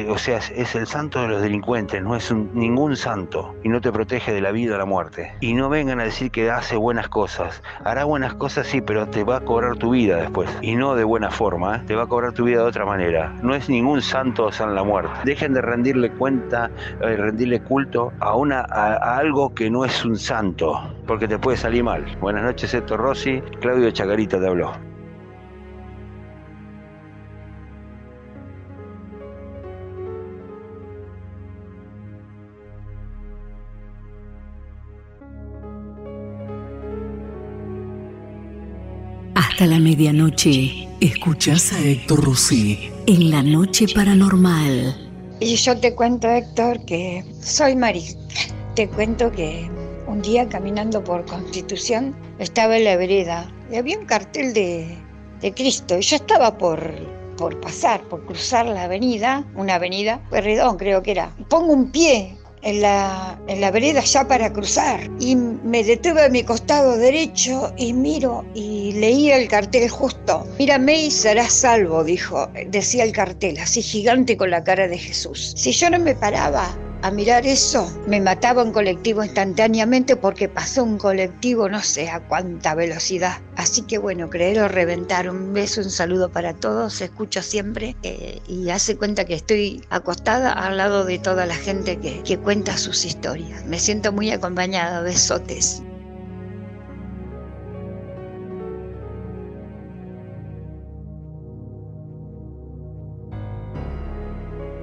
o 0.09 0.17
sea, 0.17 0.37
es 0.37 0.75
el 0.75 0.87
santo 0.87 1.21
de 1.21 1.27
los 1.29 1.41
delincuentes, 1.41 2.01
no 2.01 2.15
es 2.15 2.33
ningún 2.33 2.95
santo. 2.95 3.55
Y 3.63 3.69
no 3.69 3.81
te 3.81 3.91
protege 3.91 4.33
de 4.33 4.41
la 4.41 4.51
vida 4.51 4.75
o 4.75 4.77
la 4.77 4.85
muerte. 4.85 5.33
Y 5.39 5.53
no 5.53 5.69
vengan 5.69 5.99
a 5.99 6.03
decir 6.03 6.31
que 6.31 6.49
hace 6.51 6.75
buenas 6.75 7.09
cosas. 7.09 7.61
Hará 7.83 8.03
buenas 8.03 8.33
cosas, 8.35 8.67
sí, 8.67 8.81
pero 8.81 9.07
te 9.07 9.23
va 9.23 9.37
a 9.37 9.41
cobrar 9.41 9.77
tu 9.77 9.91
vida 9.91 10.17
después. 10.17 10.49
Y 10.61 10.75
no 10.75 10.95
de 10.95 11.03
buena 11.03 11.31
forma, 11.31 11.77
¿eh? 11.77 11.81
te 11.87 11.95
va 11.95 12.03
a 12.03 12.07
cobrar 12.07 12.33
tu 12.33 12.45
vida 12.45 12.59
de 12.59 12.67
otra 12.67 12.85
manera. 12.85 13.33
No 13.41 13.55
es 13.55 13.69
ningún 13.69 14.01
santo 14.01 14.51
San 14.51 14.75
la 14.75 14.83
Muerte. 14.83 15.11
Dejen 15.25 15.53
de 15.53 15.61
rendirle 15.61 16.11
cuenta, 16.11 16.69
eh, 17.01 17.15
rendirle 17.15 17.61
culto 17.61 18.11
a, 18.19 18.35
una, 18.35 18.61
a, 18.61 18.93
a 18.95 19.17
algo 19.17 19.53
que 19.53 19.69
no 19.69 19.85
es 19.85 20.03
un 20.05 20.17
santo. 20.17 20.79
Porque 21.07 21.20
que 21.21 21.27
te 21.27 21.37
puede 21.37 21.55
salir 21.55 21.83
mal. 21.83 22.03
Buenas 22.19 22.43
noches, 22.43 22.73
Héctor 22.73 22.99
Rossi. 22.99 23.41
Claudio 23.59 23.91
Chacarita 23.91 24.39
te 24.39 24.47
habló. 24.47 24.71
Hasta 39.35 39.67
la 39.67 39.77
medianoche, 39.77 40.87
escuchás 41.01 41.71
a 41.73 41.79
Héctor 41.79 42.25
Rossi 42.25 42.89
en 43.05 43.29
la 43.29 43.43
noche 43.43 43.85
paranormal. 43.93 45.11
Y 45.39 45.55
yo 45.55 45.77
te 45.77 45.93
cuento, 45.93 46.27
Héctor, 46.27 46.83
que 46.85 47.23
soy 47.39 47.75
Mari. 47.75 48.05
Te 48.73 48.87
cuento 48.87 49.31
que 49.31 49.69
un 50.07 50.21
día 50.21 50.47
caminando 50.47 51.03
por 51.03 51.25
Constitución 51.25 52.15
estaba 52.39 52.77
en 52.77 52.85
la 52.85 52.95
vereda 52.97 53.51
y 53.71 53.75
había 53.75 53.97
un 53.97 54.05
cartel 54.05 54.53
de, 54.53 54.97
de 55.41 55.53
Cristo 55.53 55.97
y 55.97 56.01
yo 56.01 56.15
estaba 56.15 56.57
por, 56.57 56.81
por 57.37 57.59
pasar, 57.59 58.01
por 58.03 58.25
cruzar 58.25 58.65
la 58.67 58.83
avenida, 58.83 59.45
una 59.55 59.75
avenida, 59.75 60.21
Perredón 60.29 60.77
creo 60.77 61.01
que 61.03 61.11
era. 61.11 61.35
Pongo 61.49 61.73
un 61.73 61.91
pie 61.91 62.37
en 62.61 62.81
la, 62.81 63.39
en 63.47 63.61
la 63.61 63.71
vereda 63.71 64.01
ya 64.01 64.27
para 64.27 64.53
cruzar 64.53 65.09
y 65.19 65.35
me 65.35 65.83
detuve 65.83 66.25
a 66.25 66.29
mi 66.29 66.43
costado 66.43 66.97
derecho 66.97 67.73
y 67.77 67.93
miro 67.93 68.45
y 68.53 68.93
leía 68.93 69.37
el 69.37 69.47
cartel 69.47 69.89
justo. 69.89 70.45
Mírame 70.59 71.03
y 71.03 71.11
serás 71.11 71.53
salvo, 71.53 72.03
dijo, 72.03 72.47
decía 72.67 73.03
el 73.03 73.11
cartel, 73.11 73.57
así 73.59 73.81
gigante 73.81 74.37
con 74.37 74.51
la 74.51 74.63
cara 74.63 74.87
de 74.87 74.97
Jesús. 74.97 75.53
Si 75.55 75.71
yo 75.71 75.89
no 75.89 75.99
me 75.99 76.15
paraba, 76.15 76.75
a 77.03 77.09
mirar 77.09 77.47
eso, 77.47 77.91
me 78.07 78.21
mataba 78.21 78.63
un 78.63 78.71
colectivo 78.71 79.23
instantáneamente 79.23 80.15
porque 80.15 80.47
pasó 80.47 80.83
un 80.83 80.99
colectivo 80.99 81.67
no 81.67 81.81
sé 81.81 82.09
a 82.09 82.19
cuánta 82.19 82.75
velocidad. 82.75 83.39
Así 83.55 83.81
que 83.81 83.97
bueno, 83.97 84.29
creer 84.29 84.59
o 84.59 84.67
reventar. 84.67 85.29
Un 85.29 85.51
beso, 85.51 85.81
un 85.81 85.89
saludo 85.89 86.29
para 86.29 86.53
todos. 86.53 87.01
Escucho 87.01 87.41
siempre 87.41 87.95
eh, 88.03 88.39
y 88.47 88.69
hace 88.69 88.97
cuenta 88.97 89.25
que 89.25 89.33
estoy 89.33 89.83
acostada 89.89 90.51
al 90.51 90.77
lado 90.77 91.03
de 91.03 91.17
toda 91.17 91.47
la 91.47 91.55
gente 91.55 91.97
que, 91.97 92.21
que 92.21 92.37
cuenta 92.37 92.77
sus 92.77 93.03
historias. 93.03 93.65
Me 93.65 93.79
siento 93.79 94.11
muy 94.11 94.29
acompañada. 94.29 95.01
Besotes. 95.01 95.81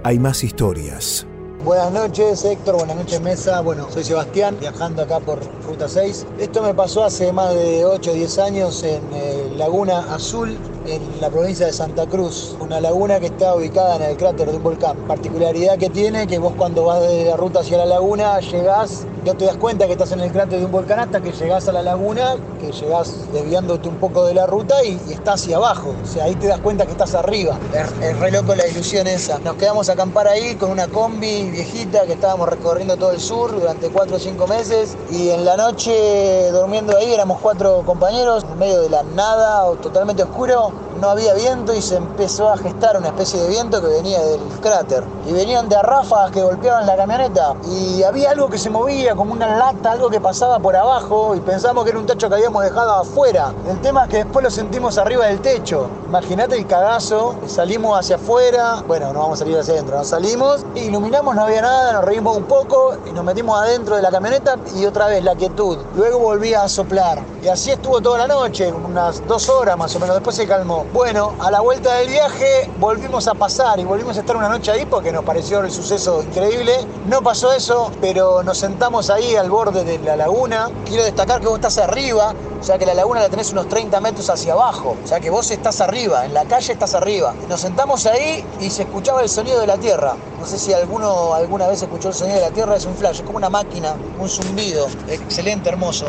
Hay 0.02 0.18
más 0.18 0.42
historias. 0.42 1.26
Buenas 1.64 1.90
noches 1.90 2.44
Héctor, 2.44 2.76
buenas 2.76 2.96
noches 2.96 3.20
Mesa. 3.20 3.60
Bueno, 3.60 3.88
soy 3.90 4.04
Sebastián, 4.04 4.56
viajando 4.60 5.02
acá 5.02 5.18
por 5.18 5.40
Ruta 5.66 5.88
6. 5.88 6.26
Esto 6.38 6.62
me 6.62 6.72
pasó 6.72 7.04
hace 7.04 7.32
más 7.32 7.52
de 7.52 7.84
8 7.84 8.12
o 8.12 8.14
10 8.14 8.38
años 8.38 8.82
en 8.84 9.02
eh, 9.12 9.52
Laguna 9.56 10.14
Azul, 10.14 10.56
en 10.86 11.20
la 11.20 11.30
provincia 11.30 11.66
de 11.66 11.72
Santa 11.72 12.06
Cruz. 12.06 12.56
Una 12.60 12.80
laguna 12.80 13.18
que 13.18 13.26
está 13.26 13.56
ubicada 13.56 13.96
en 13.96 14.02
el 14.02 14.16
cráter 14.16 14.48
de 14.52 14.56
un 14.56 14.62
volcán. 14.62 14.96
Particularidad 15.08 15.78
que 15.78 15.90
tiene 15.90 16.28
que 16.28 16.38
vos 16.38 16.52
cuando 16.56 16.84
vas 16.84 17.02
de 17.02 17.24
la 17.24 17.36
ruta 17.36 17.60
hacia 17.60 17.78
la 17.78 17.86
laguna 17.86 18.38
llegás, 18.38 19.04
no 19.28 19.34
te 19.34 19.44
das 19.44 19.58
cuenta 19.58 19.84
que 19.84 19.92
estás 19.92 20.10
en 20.12 20.20
el 20.20 20.32
cráter 20.32 20.58
de 20.58 20.64
un 20.64 20.72
volcán 20.72 21.00
hasta 21.00 21.20
que 21.20 21.32
llegás 21.32 21.68
a 21.68 21.72
la 21.72 21.82
laguna, 21.82 22.36
que 22.58 22.72
llegás 22.72 23.30
desviándote 23.30 23.86
un 23.86 23.96
poco 23.96 24.24
de 24.24 24.32
la 24.32 24.46
ruta 24.46 24.82
y, 24.82 24.98
y 25.06 25.12
estás 25.12 25.42
hacia 25.42 25.58
abajo. 25.58 25.94
O 26.02 26.06
sea, 26.06 26.24
ahí 26.24 26.34
te 26.34 26.46
das 26.46 26.60
cuenta 26.60 26.86
que 26.86 26.92
estás 26.92 27.14
arriba. 27.14 27.58
Es, 27.74 27.92
es 28.02 28.18
re 28.18 28.30
loco 28.30 28.54
la 28.54 28.66
ilusión 28.66 29.06
esa. 29.06 29.38
Nos 29.40 29.56
quedamos 29.56 29.90
a 29.90 29.92
acampar 29.92 30.28
ahí 30.28 30.54
con 30.54 30.70
una 30.70 30.88
combi 30.88 31.50
viejita 31.50 32.06
que 32.06 32.14
estábamos 32.14 32.48
recorriendo 32.48 32.96
todo 32.96 33.12
el 33.12 33.20
sur 33.20 33.52
durante 33.52 33.90
4 33.90 34.16
o 34.16 34.18
5 34.18 34.46
meses 34.46 34.96
y 35.10 35.28
en 35.28 35.44
la 35.44 35.58
noche 35.58 36.50
durmiendo 36.50 36.96
ahí 36.96 37.12
éramos 37.12 37.38
cuatro 37.42 37.82
compañeros 37.84 38.46
en 38.50 38.58
medio 38.58 38.80
de 38.80 38.88
la 38.88 39.02
nada 39.02 39.66
o 39.66 39.74
totalmente 39.76 40.22
oscuro 40.22 40.72
no 41.00 41.10
había 41.10 41.34
viento 41.34 41.74
y 41.74 41.80
se 41.80 41.96
empezó 41.96 42.48
a 42.48 42.56
gestar 42.56 42.96
una 42.96 43.08
especie 43.08 43.40
de 43.40 43.48
viento 43.48 43.80
que 43.80 43.88
venía 43.88 44.20
del 44.20 44.40
cráter. 44.60 45.04
Y 45.26 45.32
venían 45.32 45.68
de 45.68 45.80
ráfagas 45.80 46.30
que 46.30 46.42
golpeaban 46.42 46.86
la 46.86 46.96
camioneta. 46.96 47.54
Y 47.70 48.02
había 48.02 48.30
algo 48.30 48.48
que 48.48 48.58
se 48.58 48.70
movía, 48.70 49.14
como 49.14 49.32
una 49.32 49.56
lata, 49.56 49.92
algo 49.92 50.10
que 50.10 50.20
pasaba 50.20 50.58
por 50.58 50.74
abajo. 50.74 51.34
Y 51.34 51.40
pensamos 51.40 51.84
que 51.84 51.90
era 51.90 51.98
un 51.98 52.06
techo 52.06 52.28
que 52.28 52.34
habíamos 52.34 52.64
dejado 52.64 52.94
afuera. 52.94 53.52
El 53.68 53.80
tema 53.80 54.04
es 54.04 54.10
que 54.10 54.16
después 54.18 54.42
lo 54.42 54.50
sentimos 54.50 54.98
arriba 54.98 55.26
del 55.26 55.40
techo. 55.40 55.88
Imagínate 56.06 56.56
el 56.56 56.66
cagazo. 56.66 57.36
Salimos 57.46 57.98
hacia 57.98 58.16
afuera. 58.16 58.82
Bueno, 58.86 59.12
no 59.12 59.20
vamos 59.20 59.38
a 59.38 59.44
salir 59.44 59.58
hacia 59.58 59.74
adentro. 59.74 59.96
Nos 59.98 60.08
salimos, 60.08 60.64
iluminamos, 60.74 61.34
no 61.34 61.42
había 61.42 61.62
nada, 61.62 61.92
nos 61.92 62.04
reímos 62.04 62.36
un 62.36 62.44
poco 62.44 62.96
y 63.06 63.12
nos 63.12 63.24
metimos 63.24 63.60
adentro 63.60 63.96
de 63.96 64.02
la 64.02 64.10
camioneta 64.10 64.56
y 64.76 64.86
otra 64.86 65.06
vez 65.06 65.22
la 65.22 65.34
quietud. 65.34 65.78
Luego 65.96 66.18
volvía 66.18 66.62
a 66.62 66.68
soplar. 66.68 67.22
Y 67.42 67.48
así 67.48 67.70
estuvo 67.70 68.00
toda 68.00 68.18
la 68.18 68.26
noche, 68.26 68.72
unas 68.72 69.26
dos 69.26 69.48
horas 69.48 69.76
más 69.76 69.94
o 69.94 70.00
menos. 70.00 70.16
Después 70.16 70.36
se 70.36 70.46
calmó. 70.46 70.84
Bueno, 70.90 71.34
a 71.38 71.50
la 71.50 71.60
vuelta 71.60 71.96
del 71.96 72.08
viaje 72.08 72.70
volvimos 72.80 73.28
a 73.28 73.34
pasar 73.34 73.78
y 73.78 73.84
volvimos 73.84 74.16
a 74.16 74.20
estar 74.20 74.34
una 74.34 74.48
noche 74.48 74.70
ahí 74.70 74.86
porque 74.86 75.12
nos 75.12 75.22
pareció 75.22 75.60
el 75.60 75.70
suceso 75.70 76.22
increíble. 76.22 76.78
No 77.06 77.20
pasó 77.20 77.52
eso, 77.52 77.92
pero 78.00 78.42
nos 78.42 78.56
sentamos 78.56 79.10
ahí 79.10 79.36
al 79.36 79.50
borde 79.50 79.84
de 79.84 79.98
la 79.98 80.16
laguna. 80.16 80.70
Quiero 80.86 81.04
destacar 81.04 81.40
que 81.42 81.46
vos 81.46 81.56
estás 81.56 81.76
arriba, 81.76 82.34
o 82.58 82.64
sea 82.64 82.78
que 82.78 82.86
la 82.86 82.94
laguna 82.94 83.20
la 83.20 83.28
tenés 83.28 83.52
unos 83.52 83.68
30 83.68 84.00
metros 84.00 84.30
hacia 84.30 84.54
abajo. 84.54 84.96
O 85.04 85.06
sea 85.06 85.20
que 85.20 85.28
vos 85.28 85.50
estás 85.50 85.82
arriba, 85.82 86.24
en 86.24 86.32
la 86.32 86.46
calle 86.46 86.72
estás 86.72 86.94
arriba. 86.94 87.34
Nos 87.50 87.60
sentamos 87.60 88.06
ahí 88.06 88.42
y 88.58 88.70
se 88.70 88.84
escuchaba 88.84 89.20
el 89.20 89.28
sonido 89.28 89.60
de 89.60 89.66
la 89.66 89.76
tierra. 89.76 90.16
No 90.40 90.46
sé 90.46 90.58
si 90.58 90.72
alguno 90.72 91.34
alguna 91.34 91.66
vez 91.66 91.82
escuchó 91.82 92.08
el 92.08 92.14
sonido 92.14 92.36
de 92.36 92.46
la 92.46 92.50
tierra, 92.50 92.76
es 92.76 92.86
un 92.86 92.94
flash, 92.94 93.16
es 93.16 93.22
como 93.22 93.36
una 93.36 93.50
máquina, 93.50 93.94
un 94.18 94.28
zumbido. 94.28 94.88
Excelente, 95.06 95.68
hermoso. 95.68 96.06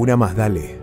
Una 0.00 0.16
más, 0.16 0.34
dale. 0.34 0.78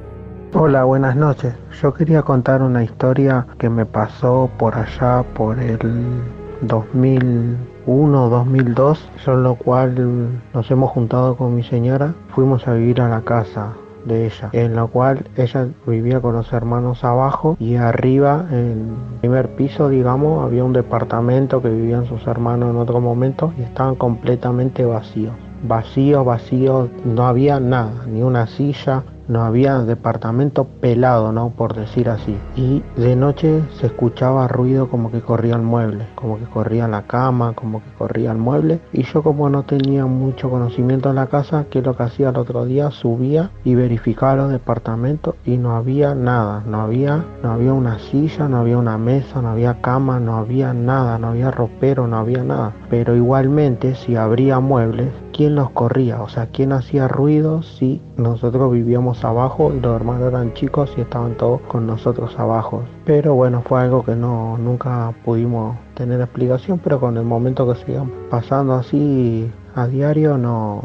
Hola, 0.53 0.83
buenas 0.83 1.15
noches. 1.15 1.55
Yo 1.81 1.91
quería 1.91 2.21
contar 2.21 2.61
una 2.61 2.83
historia 2.83 3.47
que 3.57 3.67
me 3.67 3.83
pasó 3.83 4.47
por 4.59 4.75
allá 4.75 5.25
por 5.33 5.57
el 5.57 6.21
2001, 6.61 8.29
2002, 8.29 9.09
en 9.25 9.41
lo 9.41 9.55
cual 9.55 10.39
nos 10.53 10.69
hemos 10.69 10.91
juntado 10.91 11.35
con 11.35 11.55
mi 11.55 11.63
señora, 11.63 12.13
fuimos 12.35 12.67
a 12.67 12.73
vivir 12.73 13.01
a 13.01 13.09
la 13.09 13.21
casa 13.21 13.73
de 14.05 14.27
ella, 14.27 14.49
en 14.51 14.75
la 14.75 14.85
cual 14.85 15.27
ella 15.35 15.67
vivía 15.87 16.21
con 16.21 16.35
los 16.35 16.53
hermanos 16.53 17.03
abajo 17.03 17.57
y 17.59 17.73
arriba, 17.73 18.45
en 18.51 18.95
el 19.15 19.19
primer 19.21 19.55
piso, 19.55 19.89
digamos, 19.89 20.45
había 20.45 20.63
un 20.63 20.73
departamento 20.73 21.59
que 21.63 21.69
vivían 21.69 22.05
sus 22.05 22.27
hermanos 22.27 22.69
en 22.69 22.77
otro 22.77 23.01
momento 23.01 23.51
y 23.57 23.63
estaban 23.63 23.95
completamente 23.95 24.85
vacíos. 24.85 25.33
Vacíos, 25.63 26.23
vacíos, 26.25 26.89
no 27.03 27.25
había 27.25 27.59
nada, 27.59 28.05
ni 28.07 28.21
una 28.21 28.47
silla, 28.47 29.03
no 29.27 29.43
había 29.43 29.79
departamento 29.79 30.65
pelado, 30.65 31.31
¿no? 31.31 31.49
Por 31.49 31.73
decir 31.73 32.09
así. 32.09 32.37
Y 32.55 32.83
de 32.95 33.15
noche 33.15 33.61
se 33.79 33.87
escuchaba 33.87 34.47
ruido 34.47 34.89
como 34.89 35.11
que 35.11 35.21
corría 35.21 35.55
el 35.55 35.61
mueble, 35.61 36.07
como 36.15 36.37
que 36.37 36.45
corría 36.45 36.87
la 36.87 37.03
cama, 37.03 37.53
como 37.53 37.83
que 37.83 37.91
corría 37.97 38.31
el 38.31 38.37
mueble. 38.37 38.79
Y 38.93 39.03
yo 39.03 39.23
como 39.23 39.49
no 39.49 39.63
tenía 39.63 40.05
mucho 40.05 40.49
conocimiento 40.49 41.09
en 41.09 41.15
la 41.15 41.27
casa, 41.27 41.65
que 41.69 41.81
lo 41.81 41.95
que 41.95 42.03
hacía 42.03 42.29
el 42.29 42.37
otro 42.37 42.65
día, 42.65 42.91
subía 42.91 43.51
y 43.63 43.75
verificaba 43.75 44.35
los 44.35 44.51
departamentos 44.51 45.35
y 45.45 45.57
no 45.57 45.75
había 45.75 46.15
nada, 46.15 46.63
no 46.65 46.81
había, 46.81 47.25
no 47.43 47.51
había 47.51 47.73
una 47.73 47.99
silla, 47.99 48.47
no 48.47 48.57
había 48.57 48.77
una 48.77 48.97
mesa, 48.97 49.41
no 49.41 49.49
había 49.49 49.81
cama, 49.81 50.19
no 50.19 50.37
había 50.37 50.73
nada, 50.73 51.17
no 51.19 51.27
había 51.27 51.51
ropero, 51.51 52.07
no 52.07 52.17
había 52.17 52.43
nada. 52.43 52.73
Pero 52.89 53.15
igualmente 53.15 53.95
si 53.95 54.15
habría 54.15 54.59
muebles, 54.59 55.09
¿quién 55.33 55.55
los 55.55 55.69
corría? 55.71 56.21
O 56.21 56.29
sea, 56.29 56.47
¿quién 56.47 56.71
hacía 56.71 57.07
ruido 57.07 57.61
si 57.61 58.01
nosotros 58.15 58.71
vivíamos 58.71 59.16
abajo 59.23 59.71
y 59.75 59.79
los 59.79 59.95
hermanos 59.95 60.27
eran 60.27 60.53
chicos 60.53 60.91
y 60.97 61.01
estaban 61.01 61.35
todos 61.35 61.61
con 61.61 61.87
nosotros 61.87 62.37
abajo. 62.37 62.83
Pero 63.05 63.35
bueno, 63.35 63.63
fue 63.65 63.81
algo 63.81 64.03
que 64.03 64.15
no 64.15 64.57
nunca 64.57 65.13
pudimos 65.23 65.77
tener 65.95 66.21
explicación, 66.21 66.79
pero 66.83 66.99
con 66.99 67.17
el 67.17 67.23
momento 67.23 67.71
que 67.71 67.79
sigamos 67.85 68.11
pasando 68.29 68.73
así 68.73 69.49
a 69.75 69.87
diario 69.87 70.37
no 70.37 70.81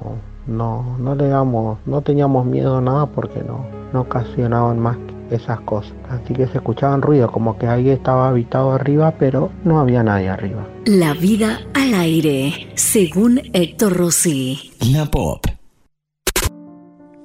no 0.46 0.96
no 0.98 1.14
le 1.14 1.28
damos 1.28 1.78
no 1.86 2.00
teníamos 2.00 2.44
miedo 2.44 2.78
a 2.78 2.80
nada 2.80 3.06
porque 3.06 3.42
no 3.42 3.64
no 3.92 4.00
ocasionaban 4.02 4.78
más 4.78 4.96
que 4.96 5.34
esas 5.34 5.60
cosas. 5.60 5.92
Así 6.08 6.34
que 6.34 6.46
se 6.46 6.58
escuchaban 6.58 7.02
ruidos 7.02 7.30
como 7.30 7.58
que 7.58 7.66
alguien 7.66 7.96
estaba 7.96 8.28
habitado 8.28 8.72
arriba, 8.72 9.14
pero 9.18 9.50
no 9.64 9.80
había 9.80 10.02
nadie 10.02 10.28
arriba. 10.28 10.66
La 10.84 11.14
vida 11.14 11.60
al 11.74 11.94
aire, 11.94 12.68
según 12.74 13.40
Héctor 13.52 13.96
Rossi. 13.96 14.72
La 14.92 15.06
Pop. 15.06 15.46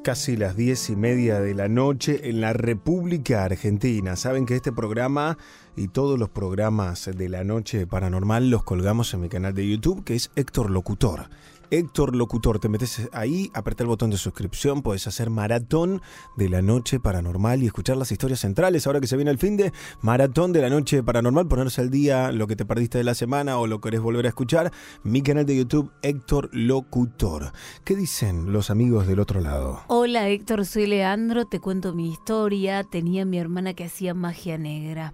Casi 0.08 0.38
las 0.38 0.56
diez 0.56 0.90
y 0.90 0.96
media 0.96 1.42
de 1.42 1.54
la 1.54 1.68
noche 1.68 2.30
en 2.30 2.40
la 2.40 2.54
República 2.54 3.44
Argentina. 3.44 4.16
Saben 4.16 4.46
que 4.46 4.56
este 4.56 4.72
programa 4.72 5.38
y 5.76 5.90
todos 5.90 6.18
los 6.18 6.30
programas 6.30 7.10
de 7.14 7.28
la 7.28 7.44
noche 7.44 7.86
paranormal 7.86 8.50
los 8.50 8.64
colgamos 8.64 9.14
en 9.14 9.20
mi 9.20 9.28
canal 9.28 9.54
de 9.54 9.68
YouTube, 9.68 10.06
que 10.06 10.16
es 10.16 10.32
Héctor 10.38 10.70
Locutor. 10.70 11.28
Héctor 11.70 12.16
Locutor, 12.16 12.60
te 12.60 12.70
metes 12.70 13.10
ahí, 13.12 13.52
apretar 13.54 13.84
el 13.86 13.90
botón 13.90 14.10
de 14.10 14.18
suscripción, 14.18 14.82
puedes 14.82 15.06
hacer 15.08 15.30
maratón 15.30 16.02
de 16.38 16.48
la 16.48 16.62
noche 16.62 17.00
paranormal 17.00 17.62
y 17.62 17.66
escuchar 17.66 17.98
las 17.98 18.12
historias 18.12 18.40
centrales. 18.40 18.88
Ahora 18.88 19.02
que 19.02 19.08
se 19.08 19.18
viene 19.18 19.32
el 19.32 19.38
fin 19.38 19.58
de 19.58 19.74
maratón 20.02 20.54
de 20.54 20.62
la 20.62 20.70
noche 20.70 21.04
paranormal, 21.04 21.48
ponerse 21.48 21.82
al 21.82 21.90
día 21.90 22.32
lo 22.32 22.48
que 22.48 22.56
te 22.56 22.66
perdiste 22.66 22.98
de 22.98 23.04
la 23.04 23.16
semana 23.16 23.58
o 23.58 23.68
lo 23.68 23.82
querés 23.82 24.00
volver 24.00 24.26
a 24.26 24.30
escuchar. 24.30 24.72
Mi 25.04 25.22
canal 25.22 25.46
de 25.46 25.58
YouTube, 25.58 25.92
Héctor 26.02 26.50
Locutor. 26.54 27.52
¿Qué 27.84 27.96
dicen 27.96 28.54
los 28.54 28.70
amigos 28.70 29.06
del 29.06 29.20
otro 29.20 29.42
lado? 29.42 29.82
Hola 29.88 30.30
Héctor, 30.30 30.66
soy 30.66 30.88
Leandro, 30.88 31.46
te 31.46 31.60
cuento 31.60 31.94
mi 31.94 32.10
historia. 32.10 32.86
Tenía 32.86 33.26
mi 33.26 33.40
hermana 33.40 33.74
que 33.74 33.84
hacía 33.84 34.14
magia 34.14 34.58
negra. 34.58 35.14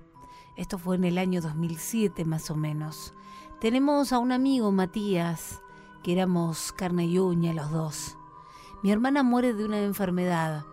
Esto 0.56 0.78
fue 0.78 0.98
en 0.98 1.06
el 1.06 1.18
año 1.18 1.42
2007 1.42 2.26
más 2.26 2.52
o 2.52 2.56
menos. 2.56 3.14
Tenemos 3.60 4.14
a 4.14 4.20
un 4.20 4.32
amigo, 4.32 4.72
Matías, 4.72 5.62
que 6.04 6.12
éramos 6.12 6.74
carne 6.74 7.06
y 7.06 7.18
uña 7.18 7.54
los 7.54 7.72
dos. 7.72 8.18
Mi 8.84 8.92
hermana 8.92 9.24
muere 9.24 9.54
de 9.54 9.66
una 9.66 9.80
enfermedad. 9.80 10.66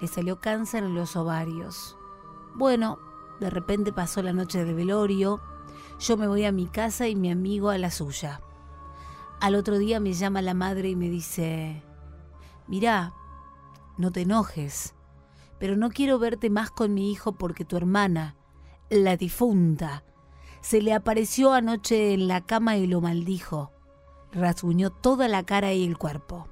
Le 0.00 0.08
salió 0.08 0.40
cáncer 0.40 0.82
en 0.82 0.94
los 0.94 1.14
ovarios. 1.14 1.96
Bueno, 2.54 2.98
de 3.38 3.48
repente 3.48 3.92
pasó 3.92 4.22
la 4.22 4.32
noche 4.32 4.64
de 4.64 4.74
velorio. 4.74 5.40
Yo 6.00 6.16
me 6.16 6.26
voy 6.26 6.44
a 6.44 6.52
mi 6.52 6.66
casa 6.66 7.06
y 7.06 7.14
mi 7.14 7.30
amigo 7.30 7.70
a 7.70 7.78
la 7.78 7.92
suya. 7.92 8.40
Al 9.40 9.54
otro 9.54 9.78
día 9.78 10.00
me 10.00 10.12
llama 10.12 10.42
la 10.42 10.54
madre 10.54 10.90
y 10.90 10.96
me 10.96 11.08
dice, 11.08 11.82
mirá, 12.66 13.14
no 13.96 14.10
te 14.10 14.22
enojes, 14.22 14.94
pero 15.58 15.76
no 15.76 15.90
quiero 15.90 16.18
verte 16.18 16.50
más 16.50 16.70
con 16.70 16.94
mi 16.94 17.12
hijo 17.12 17.32
porque 17.32 17.64
tu 17.64 17.76
hermana, 17.76 18.36
la 18.90 19.16
difunta, 19.16 20.02
se 20.60 20.80
le 20.82 20.92
apareció 20.92 21.52
anoche 21.52 22.14
en 22.14 22.26
la 22.26 22.40
cama 22.40 22.76
y 22.76 22.86
lo 22.86 23.00
maldijo 23.00 23.73
rasguñó 24.34 24.90
toda 24.90 25.28
la 25.28 25.44
cara 25.44 25.72
y 25.72 25.84
el 25.84 25.96
cuerpo. 25.96 26.48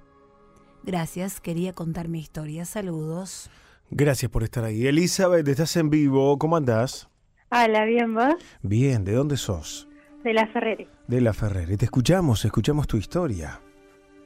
Gracias, 0.84 1.40
quería 1.40 1.72
contar 1.72 2.08
mi 2.08 2.18
historia. 2.18 2.64
Saludos. 2.64 3.50
Gracias 3.90 4.30
por 4.30 4.42
estar 4.42 4.64
ahí. 4.64 4.86
Elizabeth, 4.86 5.46
estás 5.46 5.76
en 5.76 5.90
vivo. 5.90 6.38
¿Cómo 6.38 6.56
andás? 6.56 7.08
Hola, 7.50 7.84
bien, 7.84 8.14
¿vos? 8.14 8.34
Bien, 8.62 9.04
¿de 9.04 9.12
dónde 9.12 9.36
sos? 9.36 9.86
De 10.24 10.32
la 10.32 10.46
Ferreri. 10.46 10.88
De 11.06 11.20
la 11.20 11.32
Ferrer. 11.32 11.70
Y 11.70 11.76
te 11.76 11.84
escuchamos, 11.84 12.44
escuchamos 12.44 12.86
tu 12.86 12.96
historia. 12.96 13.60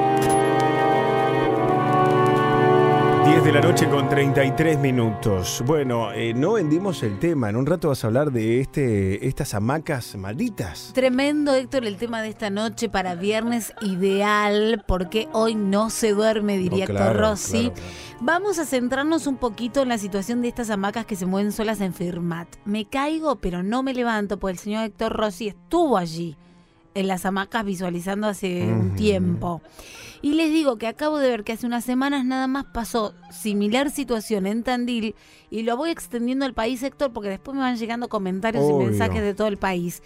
10 3.25 3.43
de 3.45 3.51
la 3.53 3.61
noche 3.61 3.87
con 3.89 4.09
33 4.09 4.79
minutos. 4.79 5.63
Bueno, 5.65 6.11
eh, 6.11 6.33
no 6.33 6.53
vendimos 6.53 7.03
el 7.03 7.19
tema. 7.19 7.49
En 7.49 7.55
un 7.55 7.65
rato 7.65 7.87
vas 7.87 8.03
a 8.03 8.07
hablar 8.07 8.31
de 8.31 8.59
este, 8.59 9.25
estas 9.25 9.53
hamacas 9.53 10.17
malditas. 10.17 10.91
Tremendo, 10.93 11.53
Héctor, 11.53 11.85
el 11.85 11.95
tema 11.95 12.21
de 12.21 12.27
esta 12.27 12.49
noche 12.49 12.89
para 12.89 13.15
viernes 13.15 13.73
ideal, 13.81 14.83
porque 14.85 15.29
hoy 15.31 15.55
no 15.55 15.89
se 15.89 16.11
duerme, 16.11 16.57
diría 16.57 16.85
claro, 16.85 17.11
Héctor 17.11 17.21
Rossi. 17.21 17.69
claro, 17.69 17.81
Vamos 18.19 18.59
a 18.59 18.65
centrarnos 18.65 19.25
un 19.25 19.37
poquito 19.37 19.81
en 19.81 19.89
la 19.89 19.97
situación 19.97 20.41
de 20.41 20.49
estas 20.49 20.69
hamacas 20.69 21.05
que 21.05 21.15
se 21.15 21.25
mueven 21.25 21.53
solas 21.53 21.79
en 21.79 21.93
Firmat. 21.93 22.49
Me 22.65 22.85
caigo, 22.85 23.37
pero 23.37 23.63
no 23.63 23.83
me 23.83 23.93
levanto, 23.93 24.37
porque 24.37 24.53
el 24.53 24.59
señor 24.59 24.83
Héctor 24.83 25.13
Rossi 25.13 25.47
estuvo 25.47 25.97
allí 25.97 26.35
en 26.93 27.07
las 27.07 27.25
hamacas 27.25 27.63
visualizando 27.63 28.27
hace 28.27 28.63
un 28.63 28.95
tiempo. 28.95 29.61
Y 30.23 30.35
les 30.35 30.51
digo 30.51 30.77
que 30.77 30.87
acabo 30.87 31.19
de 31.19 31.27
ver 31.29 31.43
que 31.43 31.51
hace 31.51 31.67
unas 31.67 31.83
semanas 31.83 32.23
nada 32.23 32.47
más 32.47 32.63
pasó 32.73 33.13
similar 33.29 33.91
situación 33.91 34.47
en 34.47 34.63
Tandil 34.63 35.15
y 35.51 35.63
lo 35.63 35.75
voy 35.75 35.89
extendiendo 35.89 36.45
al 36.45 36.53
país, 36.53 36.81
Héctor, 36.81 37.11
porque 37.11 37.27
después 37.27 37.53
me 37.55 37.61
van 37.61 37.75
llegando 37.75 38.07
comentarios 38.07 38.63
Obvio. 38.63 38.83
y 38.87 38.89
mensajes 38.91 39.21
de 39.21 39.33
todo 39.33 39.49
el 39.49 39.57
país. 39.57 40.01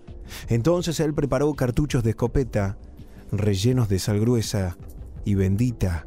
Entonces 0.48 1.00
él 1.00 1.12
preparó 1.12 1.52
cartuchos 1.54 2.02
de 2.02 2.10
escopeta 2.10 2.78
rellenos 3.30 3.88
de 3.88 3.98
sal 3.98 4.20
gruesa 4.20 4.76
y 5.24 5.34
bendita. 5.34 6.06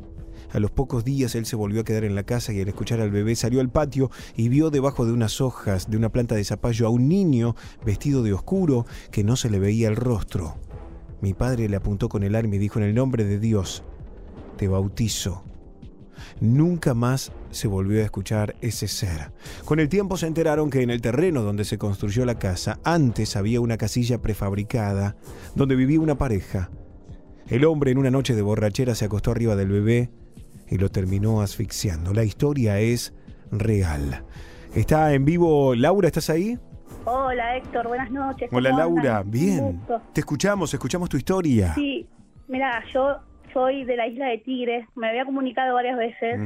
A 0.54 0.60
los 0.60 0.72
pocos 0.72 1.06
días 1.06 1.36
él 1.36 1.46
se 1.46 1.56
volvió 1.56 1.82
a 1.82 1.84
quedar 1.84 2.04
en 2.04 2.16
la 2.16 2.24
casa 2.24 2.52
y 2.52 2.60
al 2.60 2.68
escuchar 2.68 3.00
al 3.00 3.12
bebé 3.12 3.36
salió 3.36 3.62
al 3.62 3.70
patio 3.70 4.12
y 4.36 4.50
vio 4.50 4.70
debajo 4.70 5.06
de 5.06 5.14
unas 5.14 5.40
hojas 5.40 5.90
de 5.90 5.96
una 5.96 6.10
planta 6.10 6.36
de 6.36 6.44
zapallo 6.44 6.88
a 6.88 6.90
un 6.90 7.08
niño 7.08 7.56
vestido 7.86 8.22
de 8.22 8.34
oscuro 8.34 8.86
que 9.12 9.24
no 9.24 9.36
se 9.36 9.50
le 9.50 9.60
veía 9.60 9.88
el 9.88 9.96
rostro. 9.96 10.58
Mi 11.22 11.34
padre 11.34 11.70
le 11.70 11.78
apuntó 11.78 12.10
con 12.10 12.24
el 12.24 12.36
arma 12.36 12.56
y 12.56 12.60
dijo 12.60 12.80
en 12.80 12.86
el 12.86 12.96
nombre 12.96 13.24
de 13.24 13.40
Dios, 13.40 13.84
te 14.58 14.68
bautizo. 14.68 15.44
Nunca 16.42 16.96
más 16.96 17.32
se 17.52 17.68
volvió 17.68 18.02
a 18.02 18.04
escuchar 18.04 18.56
ese 18.62 18.88
ser. 18.88 19.32
Con 19.64 19.80
el 19.80 19.90
tiempo 19.90 20.18
se 20.18 20.26
enteraron 20.26 20.72
que 20.72 20.82
en 20.82 20.90
el 20.90 21.00
terreno 21.00 21.44
donde 21.44 21.66
se 21.66 21.78
construyó 21.78 22.26
la 22.26 22.40
casa 22.40 22.80
antes 22.84 23.36
había 23.36 23.62
una 23.62 23.78
casilla 23.78 24.24
prefabricada 24.24 25.16
donde 25.54 25.76
vivía 25.76 26.00
una 26.00 26.18
pareja. 26.18 26.72
El 27.48 27.64
hombre 27.64 27.92
en 27.92 28.00
una 28.00 28.10
noche 28.10 28.34
de 28.34 28.42
borrachera 28.42 28.96
se 28.96 29.06
acostó 29.06 29.30
arriba 29.30 29.56
del 29.56 29.70
bebé 29.70 30.10
y 30.68 30.80
lo 30.80 30.90
terminó 30.90 31.42
asfixiando. 31.42 32.12
La 32.12 32.24
historia 32.24 32.80
es 32.80 33.14
real. 33.52 34.26
Está 34.74 35.14
en 35.14 35.26
vivo 35.26 35.76
Laura, 35.76 36.08
¿estás 36.08 36.32
ahí? 36.32 36.58
Hola 37.06 37.58
Héctor, 37.58 37.88
buenas 37.88 38.10
noches. 38.10 38.50
¿cómo 38.50 38.58
Hola 38.58 38.72
Laura, 38.72 39.18
andan? 39.18 39.30
Bien. 39.32 39.82
Te 40.12 40.22
escuchamos, 40.22 40.74
escuchamos 40.74 41.08
tu 41.08 41.18
historia. 41.18 41.76
Sí, 41.76 42.08
mira, 42.48 42.84
yo 42.92 43.18
soy 43.54 43.84
de 43.86 43.96
la 43.96 44.08
isla 44.08 44.28
de 44.28 44.38
Tigres, 44.40 44.86
me 44.96 45.10
había 45.10 45.26
comunicado 45.26 45.76
varias 45.76 45.98
veces, 45.98 46.40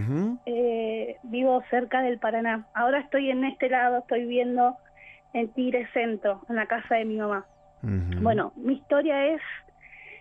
eh, 0.45 1.17
vivo 1.23 1.61
cerca 1.69 2.01
del 2.01 2.19
Paraná. 2.19 2.67
Ahora 2.73 2.99
estoy 2.99 3.29
en 3.29 3.43
este 3.45 3.69
lado, 3.69 3.99
estoy 3.99 4.21
viviendo 4.21 4.75
en 5.33 5.49
Tigres 5.53 5.89
Centro, 5.93 6.41
en 6.49 6.55
la 6.55 6.65
casa 6.65 6.95
de 6.95 7.05
mi 7.05 7.17
mamá. 7.17 7.45
Bueno, 8.21 8.51
mi 8.55 8.73
historia 8.73 9.25
es, 9.27 9.41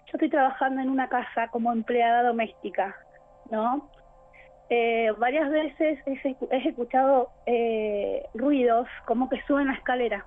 yo 0.07 0.13
estoy 0.15 0.29
trabajando 0.29 0.83
en 0.83 0.91
una 0.91 1.09
casa 1.09 1.49
como 1.49 1.73
empleada 1.73 2.23
doméstica, 2.23 2.95
¿no? 3.51 3.89
Eh, 4.69 5.13
varias 5.19 5.51
veces 5.51 5.99
he 6.07 6.69
escuchado 6.69 7.31
eh, 7.47 8.27
ruidos 8.35 8.89
como 9.07 9.29
que 9.29 9.41
suben 9.47 9.69
la 9.69 9.75
escalera. 9.75 10.25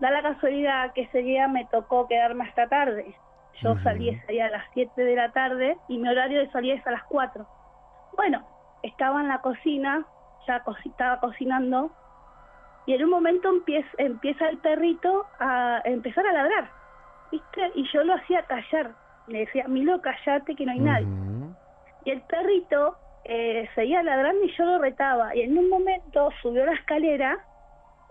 da 0.00 0.10
la 0.10 0.22
casualidad 0.22 0.92
que 0.94 1.02
ese 1.02 1.18
día 1.18 1.48
me 1.48 1.64
tocó 1.66 2.08
quedarme 2.08 2.44
hasta 2.44 2.66
tarde. 2.68 3.14
Yo 3.60 3.74
salí 3.82 4.08
ese 4.08 4.32
día 4.32 4.46
a 4.46 4.50
las 4.50 4.64
7 4.72 5.04
de 5.04 5.14
la 5.14 5.30
tarde 5.32 5.76
y 5.88 5.98
mi 5.98 6.08
horario 6.08 6.40
de 6.40 6.50
salida 6.50 6.74
es 6.74 6.86
a 6.86 6.90
las 6.92 7.04
4. 7.04 7.46
Bueno, 8.16 8.42
estaba 8.82 9.20
en 9.20 9.28
la 9.28 9.38
cocina, 9.40 10.04
ya 10.46 10.60
co- 10.64 10.76
estaba 10.84 11.20
cocinando 11.20 11.90
y 12.86 12.94
en 12.94 13.04
un 13.04 13.10
momento 13.10 13.48
empieza, 13.50 13.88
empieza 13.98 14.48
el 14.48 14.58
perrito 14.58 15.26
a 15.38 15.80
empezar 15.84 16.26
a 16.26 16.32
ladrar, 16.32 16.70
¿viste? 17.30 17.70
Y 17.74 17.86
yo 17.92 18.02
lo 18.04 18.14
hacía 18.14 18.42
callar. 18.46 18.92
Le 19.28 19.40
decía, 19.40 19.68
Milo, 19.68 20.00
callate 20.00 20.56
que 20.56 20.66
no 20.66 20.72
hay 20.72 20.80
nadie. 20.80 21.06
Y 22.04 22.10
el 22.10 22.22
perrito 22.22 22.96
eh, 23.24 23.68
seguía 23.76 24.02
ladrando 24.02 24.44
y 24.44 24.52
yo 24.56 24.64
lo 24.64 24.78
retaba. 24.78 25.36
Y 25.36 25.42
en 25.42 25.56
un 25.56 25.68
momento 25.68 26.30
subió 26.42 26.64
la 26.66 26.72
escalera 26.72 27.38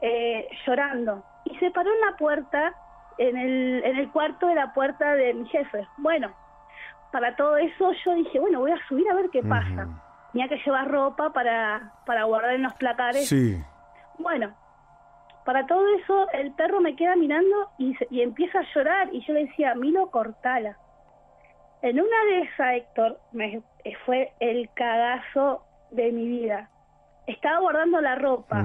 eh, 0.01 0.47
llorando 0.65 1.23
y 1.45 1.55
se 1.57 1.69
paró 1.71 1.91
en 1.93 1.99
la 2.09 2.15
puerta, 2.17 2.73
en 3.17 3.37
el, 3.37 3.83
en 3.83 3.97
el 3.97 4.11
cuarto 4.11 4.47
de 4.47 4.55
la 4.55 4.73
puerta 4.73 5.15
de 5.15 5.33
mi 5.33 5.47
jefe. 5.49 5.87
Bueno, 5.97 6.31
para 7.11 7.35
todo 7.35 7.57
eso 7.57 7.91
yo 8.05 8.13
dije, 8.15 8.39
bueno, 8.39 8.59
voy 8.59 8.71
a 8.71 8.87
subir 8.87 9.09
a 9.09 9.13
ver 9.13 9.29
qué 9.31 9.41
pasa. 9.43 9.87
Tenía 10.31 10.47
que 10.47 10.57
llevar 10.65 10.89
ropa 10.89 11.31
para, 11.33 11.91
para 12.05 12.23
guardar 12.23 12.53
en 12.53 12.63
los 12.63 12.73
placares. 12.75 13.27
Sí. 13.27 13.61
Bueno, 14.17 14.55
para 15.45 15.65
todo 15.67 15.85
eso 15.97 16.29
el 16.31 16.53
perro 16.53 16.79
me 16.79 16.95
queda 16.95 17.15
mirando 17.15 17.69
y, 17.77 17.93
se- 17.95 18.07
y 18.09 18.21
empieza 18.21 18.59
a 18.59 18.65
llorar 18.73 19.09
y 19.11 19.21
yo 19.25 19.33
le 19.33 19.45
decía, 19.45 19.75
Milo, 19.75 20.09
cortala. 20.09 20.77
En 21.81 21.99
una 21.99 22.23
de 22.29 22.41
esas, 22.41 22.73
Héctor, 22.75 23.19
me, 23.33 23.61
eh, 23.83 23.93
fue 24.05 24.31
el 24.39 24.69
cagazo 24.73 25.63
de 25.89 26.11
mi 26.11 26.27
vida. 26.27 26.69
Estaba 27.27 27.59
guardando 27.59 27.99
la 28.01 28.15
ropa, 28.15 28.63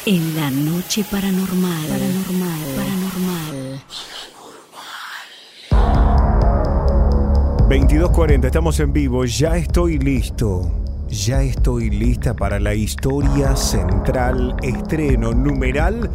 En 0.07 0.37
la 0.37 0.51
noche 0.51 1.03
paranormal, 1.11 1.87
paranormal, 1.89 2.61
paranormal. 2.77 3.81
2240, 7.71 8.47
estamos 8.47 8.81
en 8.81 8.93
vivo. 8.93 9.25
Ya 9.25 9.57
estoy 9.57 9.99
listo. 9.99 10.71
Ya 11.09 11.41
estoy 11.43 11.89
lista 11.89 12.35
para 12.35 12.61
la 12.61 12.75
historia 12.75 13.57
central 13.57 14.55
estreno 14.63 15.33
numeral 15.33 16.11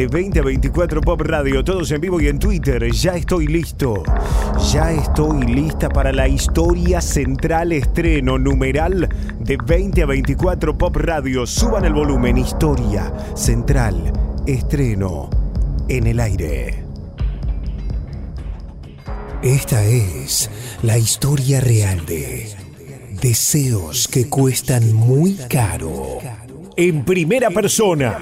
de 0.00 0.06
2024 0.06 1.02
Pop 1.02 1.20
Radio. 1.20 1.62
Todos 1.62 1.90
en 1.90 2.00
vivo 2.00 2.22
y 2.22 2.28
en 2.28 2.38
Twitter. 2.38 2.90
Ya 2.90 3.16
estoy 3.16 3.46
listo. 3.46 4.02
Ya 4.72 4.92
estoy 4.92 5.42
lista 5.42 5.90
para 5.90 6.10
la 6.10 6.26
historia 6.26 7.02
central 7.02 7.72
estreno 7.72 8.38
numeral 8.38 9.06
de 9.38 9.58
20 9.62 10.02
a 10.02 10.06
24 10.06 10.78
Pop 10.78 10.96
Radio. 10.96 11.46
Suban 11.46 11.84
el 11.84 11.92
volumen. 11.92 12.38
Historia 12.38 13.12
central 13.34 14.10
estreno 14.46 15.28
en 15.86 16.06
el 16.06 16.20
aire. 16.20 16.82
Esta 19.42 19.84
es 19.84 20.50
la 20.82 20.96
historia 20.96 21.60
real 21.60 22.06
de 22.06 22.48
deseos 23.20 24.08
que 24.08 24.30
cuestan 24.30 24.94
muy 24.94 25.34
caro. 25.34 26.20
En 26.82 27.04
primera 27.04 27.50
persona. 27.50 28.18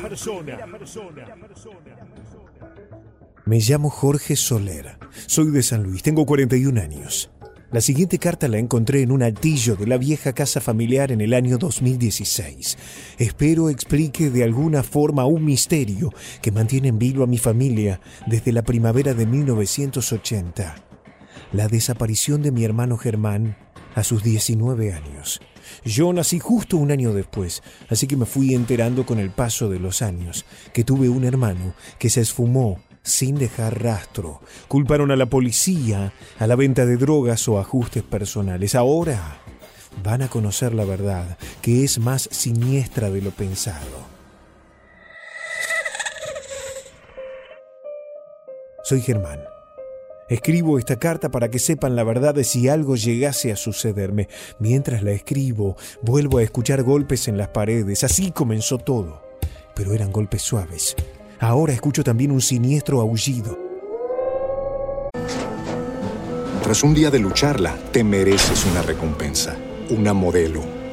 Me 3.47 3.61
llamo 3.61 3.89
Jorge 3.89 4.35
Soler. 4.35 4.99
Soy 5.27 5.53
de 5.53 5.63
San 5.63 5.85
Luis. 5.85 6.03
Tengo 6.03 6.27
41 6.27 6.81
años. 6.81 7.31
La 7.71 7.81
siguiente 7.81 8.19
carta 8.19 8.49
la 8.49 8.59
encontré 8.59 9.03
en 9.03 9.13
un 9.13 9.23
altillo 9.23 9.77
de 9.77 9.87
la 9.87 9.97
vieja 9.97 10.33
casa 10.33 10.61
familiar 10.61 11.13
en 11.13 11.21
el 11.21 11.35
año 11.35 11.57
2016. 11.57 12.79
Espero 13.19 13.71
explique 13.71 14.29
de 14.29 14.43
alguna 14.43 14.83
forma 14.83 15.25
un 15.25 15.45
misterio 15.45 16.13
que 16.43 16.51
mantiene 16.51 16.89
en 16.89 16.99
vilo 16.99 17.23
a 17.23 17.29
mi 17.29 17.39
familia 17.39 18.01
desde 18.27 18.51
la 18.51 18.63
primavera 18.63 19.15
de 19.15 19.25
1980 19.25 20.89
la 21.53 21.69
desaparición 21.69 22.43
de 22.43 22.53
mi 22.53 22.65
hermano 22.65 22.97
Germán 22.97 23.57
a 23.95 24.05
sus 24.05 24.23
19 24.23 24.93
años. 24.93 25.41
Yo 25.85 26.13
nací 26.13 26.39
justo 26.39 26.77
un 26.77 26.91
año 26.91 27.13
después, 27.13 27.63
así 27.89 28.07
que 28.07 28.17
me 28.17 28.27
fui 28.27 28.55
enterando 28.55 29.05
con 29.07 29.19
el 29.19 29.31
paso 29.31 29.69
de 29.69 29.79
los 29.79 30.03
años 30.03 30.45
que 30.73 30.85
tuve 30.85 31.09
un 31.09 31.25
hermano 31.25 31.75
que 31.99 32.11
se 32.11 32.21
esfumó 32.21 32.81
sin 33.03 33.37
dejar 33.37 33.83
rastro. 33.83 34.41
Culparon 34.69 35.11
a 35.11 35.17
la 35.17 35.27
policía, 35.27 36.13
a 36.39 36.47
la 36.47 36.57
venta 36.57 36.87
de 36.87 36.97
drogas 36.97 37.49
o 37.49 37.59
ajustes 37.59 38.03
personales. 38.03 38.75
Ahora 38.75 39.41
van 40.03 40.23
a 40.23 40.29
conocer 40.29 40.75
la 40.75 40.85
verdad, 40.85 41.39
que 41.63 41.85
es 41.85 41.99
más 41.99 42.29
siniestra 42.31 43.11
de 43.11 43.23
lo 43.23 43.31
pensado. 43.31 44.07
Soy 48.85 49.03
Germán. 49.03 49.58
Escribo 50.29 50.79
esta 50.79 50.99
carta 50.99 51.31
para 51.31 51.51
que 51.51 51.59
sepan 51.59 51.97
la 51.97 52.05
verdad 52.05 52.35
de 52.35 52.45
si 52.45 52.69
algo 52.69 52.97
llegase 52.97 53.51
a 53.51 53.57
sucederme. 53.57 54.29
Mientras 54.59 55.03
la 55.03 55.13
escribo, 55.13 55.77
vuelvo 56.03 56.39
a 56.39 56.43
escuchar 56.43 56.83
golpes 56.83 57.29
en 57.29 57.39
las 57.39 57.49
paredes. 57.49 58.05
Así 58.05 58.31
comenzó 58.31 58.79
todo. 58.79 59.23
Pero 59.75 59.95
eran 59.95 60.13
golpes 60.13 60.43
suaves. 60.43 60.97
Ahora 61.41 61.73
escucho 61.73 62.05
también 62.05 62.31
un 62.31 62.41
siniestro 62.41 63.01
aullido. 63.01 63.59
Tras 66.63 66.83
un 66.83 66.93
día 66.93 67.11
de 67.11 67.19
lucharla, 67.19 67.79
te 67.93 68.05
mereces 68.05 68.67
una 68.67 68.83
recompensa, 68.83 69.57
una 69.89 70.13
modelo, 70.13 70.63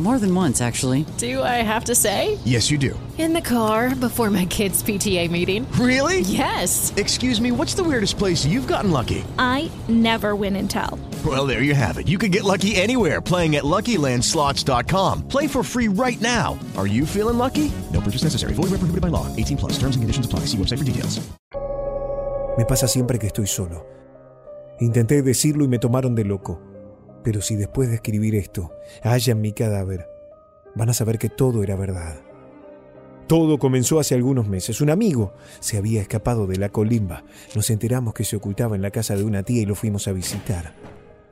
More 0.00 0.18
than 0.18 0.34
once, 0.34 0.62
actually. 0.62 1.04
Do 1.18 1.42
I 1.42 1.60
have 1.62 1.84
to 1.84 1.94
say? 1.94 2.38
Yes, 2.46 2.70
you 2.70 2.78
do. 2.78 2.98
In 3.18 3.34
the 3.34 3.42
car 3.42 3.94
before 3.94 4.30
my 4.30 4.46
kids' 4.46 4.82
PTA 4.82 5.30
meeting. 5.30 5.70
Really? 5.72 6.20
Yes. 6.20 6.94
Excuse 6.96 7.38
me, 7.38 7.52
what's 7.52 7.74
the 7.74 7.84
weirdest 7.84 8.16
place 8.16 8.46
you've 8.46 8.66
gotten 8.66 8.92
lucky? 8.92 9.22
I 9.38 9.70
never 9.88 10.34
win 10.34 10.56
and 10.56 10.70
tell. 10.70 10.98
Well, 11.22 11.46
there 11.46 11.62
you 11.62 11.74
have 11.74 11.98
it. 11.98 12.08
You 12.08 12.16
can 12.16 12.30
get 12.30 12.44
lucky 12.44 12.76
anywhere 12.76 13.20
playing 13.20 13.56
at 13.56 13.64
LuckyLandSlots.com. 13.64 15.28
Play 15.28 15.46
for 15.46 15.62
free 15.62 15.88
right 15.88 16.18
now. 16.22 16.58
Are 16.78 16.86
you 16.86 17.04
feeling 17.04 17.36
lucky? 17.36 17.70
No 17.92 18.00
purchase 18.00 18.24
necessary. 18.24 18.54
Void 18.54 18.70
where 18.70 18.80
prohibited 18.80 19.02
by 19.02 19.08
law. 19.08 19.26
18 19.36 19.58
plus. 19.58 19.72
Terms 19.72 19.96
and 19.96 20.02
conditions 20.02 20.24
apply. 20.24 20.46
See 20.46 20.56
website 20.56 20.78
for 20.78 20.84
details. 20.84 21.20
Me 22.56 22.64
pasa 22.64 22.88
siempre 22.88 23.18
que 23.18 23.26
estoy 23.26 23.46
solo. 23.46 23.84
Intenté 24.80 25.20
decirlo 25.20 25.62
y 25.62 25.68
me 25.68 25.78
tomaron 25.78 26.14
de 26.14 26.24
loco. 26.24 26.69
Pero 27.22 27.42
si 27.42 27.56
después 27.56 27.88
de 27.88 27.96
escribir 27.96 28.34
esto 28.34 28.72
hallan 29.02 29.40
mi 29.40 29.52
cadáver, 29.52 30.08
van 30.74 30.88
a 30.90 30.94
saber 30.94 31.18
que 31.18 31.28
todo 31.28 31.62
era 31.62 31.76
verdad. 31.76 32.20
Todo 33.26 33.58
comenzó 33.58 34.00
hace 34.00 34.16
algunos 34.16 34.48
meses. 34.48 34.80
Un 34.80 34.90
amigo 34.90 35.32
se 35.60 35.76
había 35.76 36.00
escapado 36.00 36.48
de 36.48 36.56
la 36.56 36.70
colimba. 36.70 37.22
Nos 37.54 37.70
enteramos 37.70 38.12
que 38.12 38.24
se 38.24 38.36
ocultaba 38.36 38.74
en 38.74 38.82
la 38.82 38.90
casa 38.90 39.14
de 39.14 39.22
una 39.22 39.44
tía 39.44 39.62
y 39.62 39.66
lo 39.66 39.76
fuimos 39.76 40.08
a 40.08 40.12
visitar. 40.12 40.74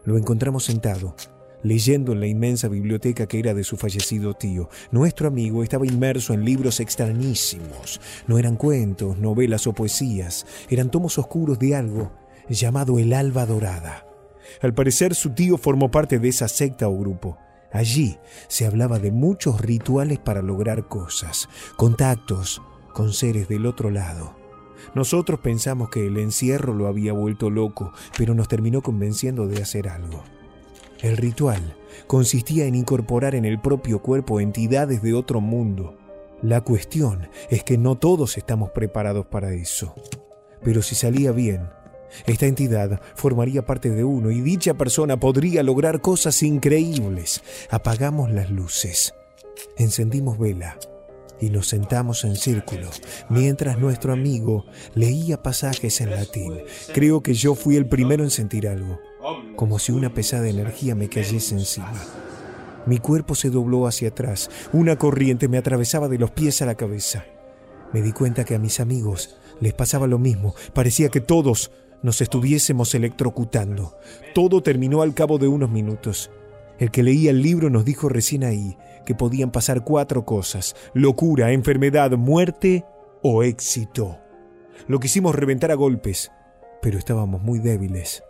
Lo 0.04 0.16
encontramos 0.16 0.64
sentado, 0.64 1.16
leyendo 1.62 2.12
en 2.12 2.20
la 2.20 2.28
inmensa 2.28 2.68
biblioteca 2.68 3.26
que 3.26 3.40
era 3.40 3.52
de 3.52 3.64
su 3.64 3.76
fallecido 3.76 4.34
tío. 4.34 4.68
Nuestro 4.92 5.26
amigo 5.26 5.64
estaba 5.64 5.86
inmerso 5.86 6.34
en 6.34 6.44
libros 6.44 6.78
extrañísimos. 6.78 8.00
No 8.28 8.38
eran 8.38 8.54
cuentos, 8.54 9.18
novelas 9.18 9.66
o 9.66 9.72
poesías, 9.72 10.46
eran 10.70 10.90
tomos 10.92 11.18
oscuros 11.18 11.58
de 11.58 11.74
algo 11.74 12.12
llamado 12.48 12.98
el 12.98 13.12
Alba 13.12 13.44
Dorada. 13.44 14.07
Al 14.62 14.74
parecer 14.74 15.14
su 15.14 15.30
tío 15.30 15.58
formó 15.58 15.90
parte 15.90 16.18
de 16.18 16.28
esa 16.28 16.48
secta 16.48 16.88
o 16.88 16.96
grupo. 16.96 17.38
Allí 17.72 18.18
se 18.48 18.66
hablaba 18.66 18.98
de 18.98 19.12
muchos 19.12 19.60
rituales 19.60 20.18
para 20.18 20.42
lograr 20.42 20.88
cosas, 20.88 21.48
contactos 21.76 22.62
con 22.94 23.12
seres 23.12 23.48
del 23.48 23.66
otro 23.66 23.90
lado. 23.90 24.34
Nosotros 24.94 25.40
pensamos 25.40 25.90
que 25.90 26.06
el 26.06 26.16
encierro 26.18 26.72
lo 26.72 26.86
había 26.86 27.12
vuelto 27.12 27.50
loco, 27.50 27.92
pero 28.16 28.34
nos 28.34 28.48
terminó 28.48 28.82
convenciendo 28.82 29.46
de 29.46 29.62
hacer 29.62 29.88
algo. 29.88 30.22
El 31.00 31.16
ritual 31.16 31.76
consistía 32.06 32.64
en 32.64 32.74
incorporar 32.74 33.34
en 33.34 33.44
el 33.44 33.60
propio 33.60 34.02
cuerpo 34.02 34.40
entidades 34.40 35.02
de 35.02 35.14
otro 35.14 35.40
mundo. 35.40 35.96
La 36.42 36.62
cuestión 36.62 37.28
es 37.50 37.62
que 37.64 37.78
no 37.78 37.96
todos 37.96 38.36
estamos 38.36 38.70
preparados 38.70 39.26
para 39.26 39.52
eso. 39.52 39.94
Pero 40.62 40.82
si 40.82 40.94
salía 40.94 41.32
bien, 41.32 41.68
esta 42.26 42.46
entidad 42.46 43.00
formaría 43.14 43.64
parte 43.64 43.90
de 43.90 44.04
uno 44.04 44.30
y 44.30 44.40
dicha 44.40 44.74
persona 44.74 45.18
podría 45.18 45.62
lograr 45.62 46.00
cosas 46.00 46.42
increíbles. 46.42 47.42
Apagamos 47.70 48.30
las 48.30 48.50
luces, 48.50 49.14
encendimos 49.76 50.38
vela 50.38 50.78
y 51.40 51.50
nos 51.50 51.68
sentamos 51.68 52.24
en 52.24 52.36
círculo 52.36 52.90
mientras 53.28 53.78
nuestro 53.78 54.12
amigo 54.12 54.66
leía 54.94 55.42
pasajes 55.42 56.00
en 56.00 56.10
latín. 56.10 56.58
Creo 56.92 57.22
que 57.22 57.34
yo 57.34 57.54
fui 57.54 57.76
el 57.76 57.88
primero 57.88 58.24
en 58.24 58.30
sentir 58.30 58.68
algo, 58.68 58.98
como 59.56 59.78
si 59.78 59.92
una 59.92 60.12
pesada 60.12 60.48
energía 60.48 60.94
me 60.94 61.08
cayese 61.08 61.54
encima. 61.54 62.02
Mi 62.86 62.98
cuerpo 62.98 63.34
se 63.34 63.50
dobló 63.50 63.86
hacia 63.86 64.08
atrás, 64.08 64.50
una 64.72 64.96
corriente 64.96 65.48
me 65.48 65.58
atravesaba 65.58 66.08
de 66.08 66.18
los 66.18 66.30
pies 66.30 66.62
a 66.62 66.66
la 66.66 66.76
cabeza. 66.76 67.24
Me 67.92 68.02
di 68.02 68.12
cuenta 68.12 68.44
que 68.44 68.54
a 68.54 68.58
mis 68.58 68.80
amigos 68.80 69.36
les 69.60 69.74
pasaba 69.74 70.06
lo 70.06 70.18
mismo, 70.18 70.54
parecía 70.72 71.08
que 71.08 71.20
todos 71.20 71.70
nos 72.02 72.20
estuviésemos 72.20 72.94
electrocutando. 72.94 73.96
Todo 74.34 74.62
terminó 74.62 75.02
al 75.02 75.14
cabo 75.14 75.38
de 75.38 75.48
unos 75.48 75.70
minutos. 75.70 76.30
El 76.78 76.90
que 76.90 77.02
leía 77.02 77.30
el 77.30 77.42
libro 77.42 77.70
nos 77.70 77.84
dijo 77.84 78.08
recién 78.08 78.44
ahí 78.44 78.76
que 79.04 79.14
podían 79.14 79.50
pasar 79.50 79.84
cuatro 79.84 80.24
cosas, 80.24 80.76
locura, 80.94 81.52
enfermedad, 81.52 82.10
muerte 82.12 82.84
o 83.22 83.42
éxito. 83.42 84.18
Lo 84.86 85.00
quisimos 85.00 85.34
reventar 85.34 85.70
a 85.70 85.74
golpes, 85.74 86.30
pero 86.80 86.98
estábamos 86.98 87.42
muy 87.42 87.58
débiles. 87.58 88.22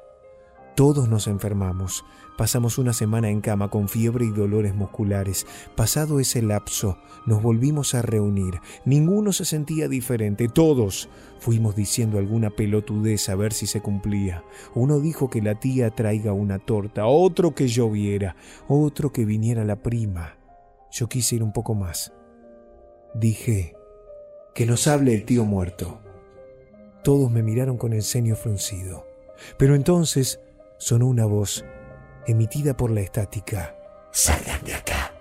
Todos 0.74 1.08
nos 1.08 1.26
enfermamos. 1.26 2.04
Pasamos 2.38 2.78
una 2.78 2.92
semana 2.92 3.30
en 3.30 3.40
cama 3.40 3.68
con 3.68 3.88
fiebre 3.88 4.24
y 4.24 4.30
dolores 4.30 4.72
musculares. 4.72 5.44
Pasado 5.74 6.20
ese 6.20 6.40
lapso, 6.40 6.96
nos 7.26 7.42
volvimos 7.42 7.96
a 7.96 8.02
reunir. 8.02 8.60
Ninguno 8.84 9.32
se 9.32 9.44
sentía 9.44 9.88
diferente. 9.88 10.48
Todos 10.48 11.08
fuimos 11.40 11.74
diciendo 11.74 12.16
alguna 12.16 12.50
pelotudez 12.50 13.28
a 13.28 13.34
ver 13.34 13.52
si 13.52 13.66
se 13.66 13.80
cumplía. 13.80 14.44
Uno 14.76 15.00
dijo 15.00 15.28
que 15.28 15.42
la 15.42 15.58
tía 15.58 15.90
traiga 15.90 16.32
una 16.32 16.60
torta, 16.60 17.06
otro 17.06 17.56
que 17.56 17.66
lloviera, 17.66 18.36
otro 18.68 19.10
que 19.10 19.24
viniera 19.24 19.64
la 19.64 19.82
prima. 19.82 20.38
Yo 20.92 21.08
quise 21.08 21.34
ir 21.34 21.42
un 21.42 21.52
poco 21.52 21.74
más. 21.74 22.12
Dije, 23.16 23.74
que 24.54 24.64
nos 24.64 24.86
hable 24.86 25.12
el 25.12 25.24
tío 25.24 25.44
muerto. 25.44 25.98
Todos 27.02 27.32
me 27.32 27.42
miraron 27.42 27.78
con 27.78 27.92
el 27.92 28.04
ceño 28.04 28.36
fruncido. 28.36 29.08
Pero 29.58 29.74
entonces 29.74 30.40
sonó 30.78 31.08
una 31.08 31.24
voz 31.24 31.64
emitida 32.28 32.76
por 32.76 32.90
la 32.90 33.00
estática. 33.00 33.74
Salgan 34.12 34.62
de 34.64 34.74
acá. 34.74 35.12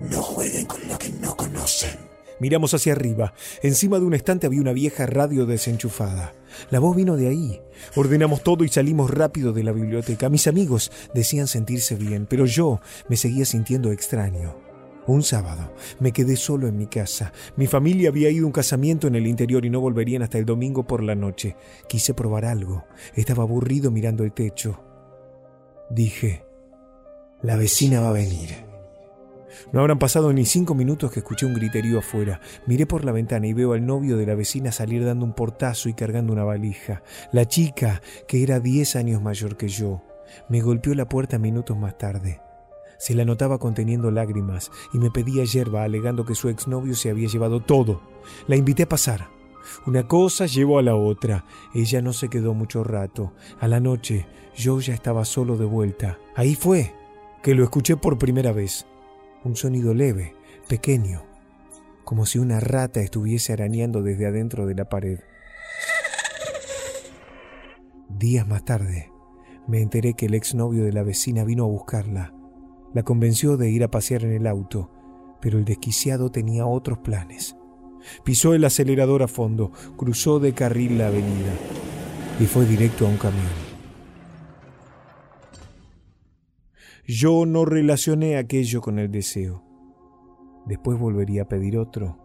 No 0.00 0.22
jueguen 0.22 0.66
con 0.66 0.80
lo 0.88 0.96
que 0.98 1.10
no 1.10 1.36
conocen. 1.36 1.98
Miramos 2.40 2.72
hacia 2.74 2.92
arriba. 2.92 3.34
Encima 3.62 3.98
de 3.98 4.04
un 4.04 4.14
estante 4.14 4.46
había 4.46 4.60
una 4.60 4.72
vieja 4.72 5.06
radio 5.06 5.46
desenchufada. 5.46 6.32
La 6.70 6.78
voz 6.78 6.96
vino 6.96 7.16
de 7.16 7.28
ahí. 7.28 7.60
Ordenamos 7.96 8.42
todo 8.42 8.64
y 8.64 8.68
salimos 8.68 9.10
rápido 9.10 9.52
de 9.52 9.64
la 9.64 9.72
biblioteca. 9.72 10.28
Mis 10.28 10.46
amigos 10.46 10.90
decían 11.14 11.48
sentirse 11.48 11.96
bien, 11.96 12.26
pero 12.28 12.46
yo 12.46 12.80
me 13.08 13.16
seguía 13.16 13.44
sintiendo 13.44 13.92
extraño. 13.92 14.56
Un 15.06 15.22
sábado 15.22 15.74
me 16.00 16.12
quedé 16.12 16.36
solo 16.36 16.66
en 16.66 16.78
mi 16.78 16.86
casa. 16.86 17.32
Mi 17.56 17.66
familia 17.66 18.08
había 18.08 18.30
ido 18.30 18.44
a 18.44 18.46
un 18.46 18.52
casamiento 18.52 19.06
en 19.06 19.16
el 19.16 19.26
interior 19.26 19.64
y 19.64 19.70
no 19.70 19.80
volverían 19.80 20.22
hasta 20.22 20.38
el 20.38 20.46
domingo 20.46 20.86
por 20.86 21.02
la 21.02 21.14
noche. 21.14 21.56
Quise 21.88 22.14
probar 22.14 22.44
algo. 22.44 22.84
Estaba 23.14 23.42
aburrido 23.42 23.90
mirando 23.90 24.24
el 24.24 24.32
techo. 24.32 24.93
Dije, 25.94 26.44
la 27.40 27.54
vecina 27.54 28.00
va 28.00 28.08
a 28.08 28.12
venir. 28.12 28.50
No 29.72 29.78
habrán 29.78 30.00
pasado 30.00 30.32
ni 30.32 30.44
cinco 30.44 30.74
minutos 30.74 31.12
que 31.12 31.20
escuché 31.20 31.46
un 31.46 31.54
griterío 31.54 32.00
afuera. 32.00 32.40
Miré 32.66 32.84
por 32.84 33.04
la 33.04 33.12
ventana 33.12 33.46
y 33.46 33.52
veo 33.52 33.74
al 33.74 33.86
novio 33.86 34.16
de 34.16 34.26
la 34.26 34.34
vecina 34.34 34.72
salir 34.72 35.04
dando 35.04 35.24
un 35.24 35.34
portazo 35.34 35.88
y 35.88 35.94
cargando 35.94 36.32
una 36.32 36.42
valija. 36.42 37.04
La 37.30 37.46
chica, 37.46 38.02
que 38.26 38.42
era 38.42 38.58
diez 38.58 38.96
años 38.96 39.22
mayor 39.22 39.56
que 39.56 39.68
yo, 39.68 40.02
me 40.48 40.62
golpeó 40.62 40.96
la 40.96 41.08
puerta 41.08 41.38
minutos 41.38 41.76
más 41.76 41.96
tarde. 41.96 42.40
Se 42.98 43.14
la 43.14 43.24
notaba 43.24 43.58
conteniendo 43.58 44.10
lágrimas 44.10 44.72
y 44.92 44.98
me 44.98 45.12
pedía 45.12 45.44
yerba 45.44 45.84
alegando 45.84 46.24
que 46.24 46.34
su 46.34 46.48
exnovio 46.48 46.96
se 46.96 47.10
había 47.10 47.28
llevado 47.28 47.60
todo. 47.60 48.00
La 48.48 48.56
invité 48.56 48.82
a 48.82 48.88
pasar. 48.88 49.33
Una 49.86 50.06
cosa 50.06 50.46
llevó 50.46 50.78
a 50.78 50.82
la 50.82 50.96
otra. 50.96 51.44
Ella 51.74 52.02
no 52.02 52.12
se 52.12 52.28
quedó 52.28 52.54
mucho 52.54 52.84
rato. 52.84 53.32
A 53.60 53.68
la 53.68 53.80
noche 53.80 54.26
yo 54.56 54.80
ya 54.80 54.94
estaba 54.94 55.24
solo 55.24 55.56
de 55.56 55.64
vuelta. 55.64 56.18
Ahí 56.34 56.54
fue 56.54 56.94
que 57.42 57.54
lo 57.54 57.64
escuché 57.64 57.96
por 57.96 58.18
primera 58.18 58.52
vez. 58.52 58.86
Un 59.44 59.56
sonido 59.56 59.92
leve, 59.92 60.34
pequeño, 60.68 61.22
como 62.04 62.24
si 62.24 62.38
una 62.38 62.60
rata 62.60 63.00
estuviese 63.00 63.52
arañando 63.52 64.02
desde 64.02 64.26
adentro 64.26 64.66
de 64.66 64.74
la 64.74 64.88
pared. 64.88 65.20
Días 68.08 68.46
más 68.46 68.64
tarde, 68.64 69.10
me 69.66 69.82
enteré 69.82 70.14
que 70.14 70.26
el 70.26 70.34
exnovio 70.34 70.84
de 70.84 70.92
la 70.92 71.02
vecina 71.02 71.44
vino 71.44 71.64
a 71.64 71.68
buscarla. 71.68 72.32
La 72.94 73.02
convenció 73.02 73.56
de 73.56 73.70
ir 73.70 73.82
a 73.82 73.90
pasear 73.90 74.24
en 74.24 74.32
el 74.32 74.46
auto, 74.46 74.90
pero 75.40 75.58
el 75.58 75.64
desquiciado 75.64 76.30
tenía 76.30 76.64
otros 76.64 76.98
planes. 76.98 77.56
Pisó 78.24 78.54
el 78.54 78.64
acelerador 78.64 79.22
a 79.22 79.28
fondo, 79.28 79.72
cruzó 79.96 80.40
de 80.40 80.52
carril 80.52 80.98
la 80.98 81.08
avenida 81.08 81.52
y 82.40 82.44
fue 82.44 82.66
directo 82.66 83.06
a 83.06 83.10
un 83.10 83.16
camión. 83.16 83.74
Yo 87.06 87.44
no 87.44 87.64
relacioné 87.64 88.38
aquello 88.38 88.80
con 88.80 88.98
el 88.98 89.10
deseo. 89.10 89.62
Después 90.66 90.98
volvería 90.98 91.42
a 91.42 91.48
pedir 91.48 91.76
otro. 91.76 92.18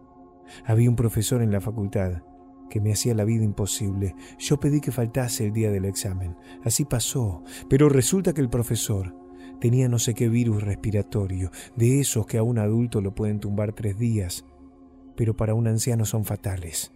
Había 0.65 0.89
un 0.89 0.95
profesor 0.95 1.41
en 1.41 1.51
la 1.51 1.59
facultad 1.59 2.23
que 2.69 2.79
me 2.79 2.93
hacía 2.93 3.13
la 3.13 3.25
vida 3.25 3.43
imposible. 3.43 4.15
Yo 4.37 4.59
pedí 4.59 4.79
que 4.79 4.91
faltase 4.91 5.47
el 5.47 5.53
día 5.53 5.71
del 5.71 5.85
examen. 5.85 6.37
Así 6.63 6.85
pasó, 6.85 7.43
pero 7.67 7.89
resulta 7.89 8.33
que 8.33 8.41
el 8.41 8.49
profesor 8.49 9.15
tenía 9.59 9.89
no 9.89 9.99
sé 9.99 10.13
qué 10.13 10.29
virus 10.29 10.63
respiratorio, 10.63 11.51
de 11.75 11.99
esos 11.99 12.25
que 12.25 12.37
a 12.37 12.43
un 12.43 12.59
adulto 12.59 13.01
lo 13.01 13.13
pueden 13.13 13.39
tumbar 13.39 13.73
tres 13.73 13.97
días, 13.97 14.45
pero 15.19 15.35
para 15.35 15.53
un 15.53 15.67
anciano 15.67 16.05
son 16.05 16.23
fatales. 16.23 16.93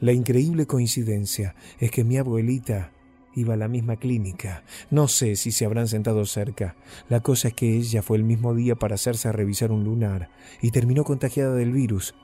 La 0.00 0.12
increíble 0.12 0.64
coincidencia 0.64 1.54
es 1.80 1.90
que 1.90 2.02
mi 2.02 2.16
abuelita 2.16 2.92
iba 3.34 3.52
a 3.52 3.58
la 3.58 3.68
misma 3.68 3.96
clínica. 3.96 4.64
No 4.90 5.06
sé 5.06 5.36
si 5.36 5.52
se 5.52 5.66
habrán 5.66 5.86
sentado 5.86 6.24
cerca. 6.24 6.76
La 7.10 7.20
cosa 7.20 7.48
es 7.48 7.54
que 7.54 7.76
ella 7.76 8.00
fue 8.00 8.16
el 8.16 8.24
mismo 8.24 8.54
día 8.54 8.74
para 8.74 8.94
hacerse 8.94 9.30
revisar 9.32 9.70
un 9.70 9.84
lunar 9.84 10.30
y 10.62 10.70
terminó 10.70 11.04
contagiada 11.04 11.54
del 11.54 11.72
virus, 11.72 12.14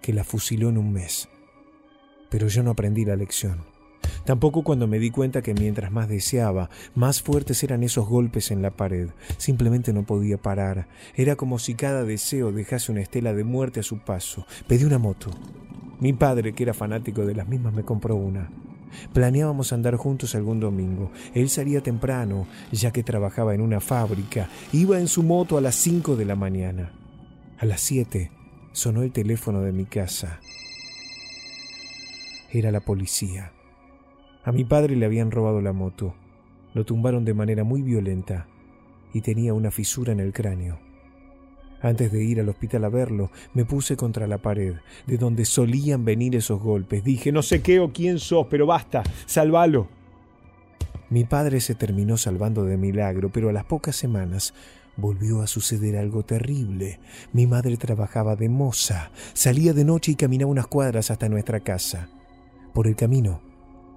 que 0.00 0.12
la 0.12 0.22
fusiló 0.22 0.68
en 0.68 0.78
un 0.78 0.92
mes. 0.92 1.28
Pero 2.30 2.46
yo 2.46 2.62
no 2.62 2.70
aprendí 2.70 3.04
la 3.04 3.16
lección. 3.16 3.77
Tampoco 4.24 4.62
cuando 4.62 4.86
me 4.86 4.98
di 4.98 5.10
cuenta 5.10 5.42
que 5.42 5.54
mientras 5.54 5.90
más 5.90 6.08
deseaba, 6.08 6.68
más 6.94 7.22
fuertes 7.22 7.62
eran 7.62 7.82
esos 7.82 8.06
golpes 8.08 8.50
en 8.50 8.62
la 8.62 8.70
pared. 8.70 9.08
Simplemente 9.38 9.92
no 9.92 10.04
podía 10.04 10.36
parar. 10.36 10.86
Era 11.14 11.36
como 11.36 11.58
si 11.58 11.74
cada 11.74 12.04
deseo 12.04 12.52
dejase 12.52 12.92
una 12.92 13.00
estela 13.00 13.32
de 13.32 13.44
muerte 13.44 13.80
a 13.80 13.82
su 13.82 13.98
paso. 13.98 14.46
Pedí 14.66 14.84
una 14.84 14.98
moto. 14.98 15.30
Mi 16.00 16.12
padre, 16.12 16.52
que 16.52 16.62
era 16.62 16.74
fanático 16.74 17.26
de 17.26 17.34
las 17.34 17.48
mismas, 17.48 17.72
me 17.74 17.84
compró 17.84 18.16
una. 18.16 18.50
Planeábamos 19.12 19.72
andar 19.72 19.96
juntos 19.96 20.34
algún 20.34 20.60
domingo. 20.60 21.10
Él 21.34 21.48
salía 21.48 21.82
temprano, 21.82 22.46
ya 22.72 22.90
que 22.90 23.02
trabajaba 23.02 23.54
en 23.54 23.60
una 23.60 23.80
fábrica. 23.80 24.48
Iba 24.72 25.00
en 25.00 25.08
su 25.08 25.22
moto 25.22 25.58
a 25.58 25.60
las 25.60 25.74
5 25.76 26.16
de 26.16 26.24
la 26.24 26.36
mañana. 26.36 26.92
A 27.58 27.66
las 27.66 27.80
7 27.80 28.30
sonó 28.72 29.02
el 29.02 29.12
teléfono 29.12 29.60
de 29.60 29.72
mi 29.72 29.84
casa. 29.84 30.40
Era 32.50 32.70
la 32.70 32.80
policía. 32.80 33.52
A 34.48 34.52
mi 34.52 34.64
padre 34.64 34.96
le 34.96 35.04
habían 35.04 35.30
robado 35.30 35.60
la 35.60 35.74
moto. 35.74 36.14
Lo 36.72 36.86
tumbaron 36.86 37.26
de 37.26 37.34
manera 37.34 37.64
muy 37.64 37.82
violenta 37.82 38.48
y 39.12 39.20
tenía 39.20 39.52
una 39.52 39.70
fisura 39.70 40.10
en 40.10 40.20
el 40.20 40.32
cráneo. 40.32 40.78
Antes 41.82 42.10
de 42.10 42.24
ir 42.24 42.40
al 42.40 42.48
hospital 42.48 42.86
a 42.86 42.88
verlo, 42.88 43.30
me 43.52 43.66
puse 43.66 43.94
contra 43.94 44.26
la 44.26 44.38
pared, 44.38 44.76
de 45.06 45.18
donde 45.18 45.44
solían 45.44 46.06
venir 46.06 46.34
esos 46.34 46.62
golpes. 46.62 47.04
Dije, 47.04 47.30
no 47.30 47.42
sé 47.42 47.60
qué 47.60 47.78
o 47.78 47.92
quién 47.92 48.18
sos, 48.18 48.46
pero 48.48 48.64
basta, 48.64 49.02
sálvalo. 49.26 49.88
Mi 51.10 51.24
padre 51.24 51.60
se 51.60 51.74
terminó 51.74 52.16
salvando 52.16 52.64
de 52.64 52.78
milagro, 52.78 53.28
pero 53.30 53.50
a 53.50 53.52
las 53.52 53.66
pocas 53.66 53.96
semanas 53.96 54.54
volvió 54.96 55.42
a 55.42 55.46
suceder 55.46 55.98
algo 55.98 56.24
terrible. 56.24 57.00
Mi 57.34 57.46
madre 57.46 57.76
trabajaba 57.76 58.34
de 58.34 58.48
moza, 58.48 59.10
salía 59.34 59.74
de 59.74 59.84
noche 59.84 60.12
y 60.12 60.14
caminaba 60.14 60.50
unas 60.50 60.68
cuadras 60.68 61.10
hasta 61.10 61.28
nuestra 61.28 61.60
casa. 61.60 62.08
Por 62.72 62.86
el 62.86 62.96
camino, 62.96 63.42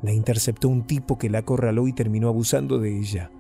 la 0.02 0.12
interceptó 0.12 0.68
un 0.68 0.86
tipo 0.86 1.18
que 1.18 1.30
la 1.30 1.40
acorraló 1.40 1.88
y 1.88 1.94
terminó 1.94 2.28
abusando 2.28 2.80
de 2.80 2.98
ella. 2.98 3.32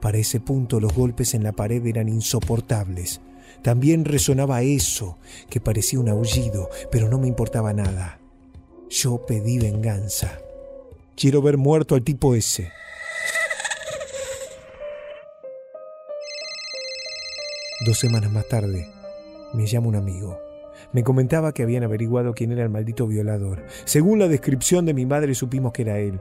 Para 0.00 0.18
ese 0.18 0.40
punto 0.40 0.80
los 0.80 0.92
golpes 0.92 1.34
en 1.34 1.44
la 1.44 1.52
pared 1.52 1.84
eran 1.86 2.08
insoportables. 2.08 3.20
También 3.62 4.04
resonaba 4.04 4.62
eso, 4.62 5.18
que 5.50 5.60
parecía 5.60 6.00
un 6.00 6.08
aullido, 6.08 6.70
pero 6.90 7.08
no 7.08 7.18
me 7.18 7.28
importaba 7.28 7.72
nada. 7.72 8.18
Yo 8.90 9.24
pedí 9.26 9.58
venganza. 9.58 10.38
Quiero 11.16 11.42
ver 11.42 11.56
muerto 11.56 11.94
al 11.94 12.02
tipo 12.02 12.34
ese. 12.34 12.70
Dos 17.84 17.98
semanas 17.98 18.32
más 18.32 18.48
tarde, 18.48 18.88
me 19.54 19.66
llama 19.66 19.88
un 19.88 19.96
amigo. 19.96 20.47
Me 20.92 21.04
comentaba 21.04 21.52
que 21.52 21.62
habían 21.62 21.84
averiguado 21.84 22.34
quién 22.34 22.52
era 22.52 22.62
el 22.62 22.70
maldito 22.70 23.06
violador. 23.06 23.64
Según 23.84 24.18
la 24.18 24.28
descripción 24.28 24.86
de 24.86 24.94
mi 24.94 25.04
madre 25.04 25.34
supimos 25.34 25.72
que 25.72 25.82
era 25.82 25.98
él. 25.98 26.20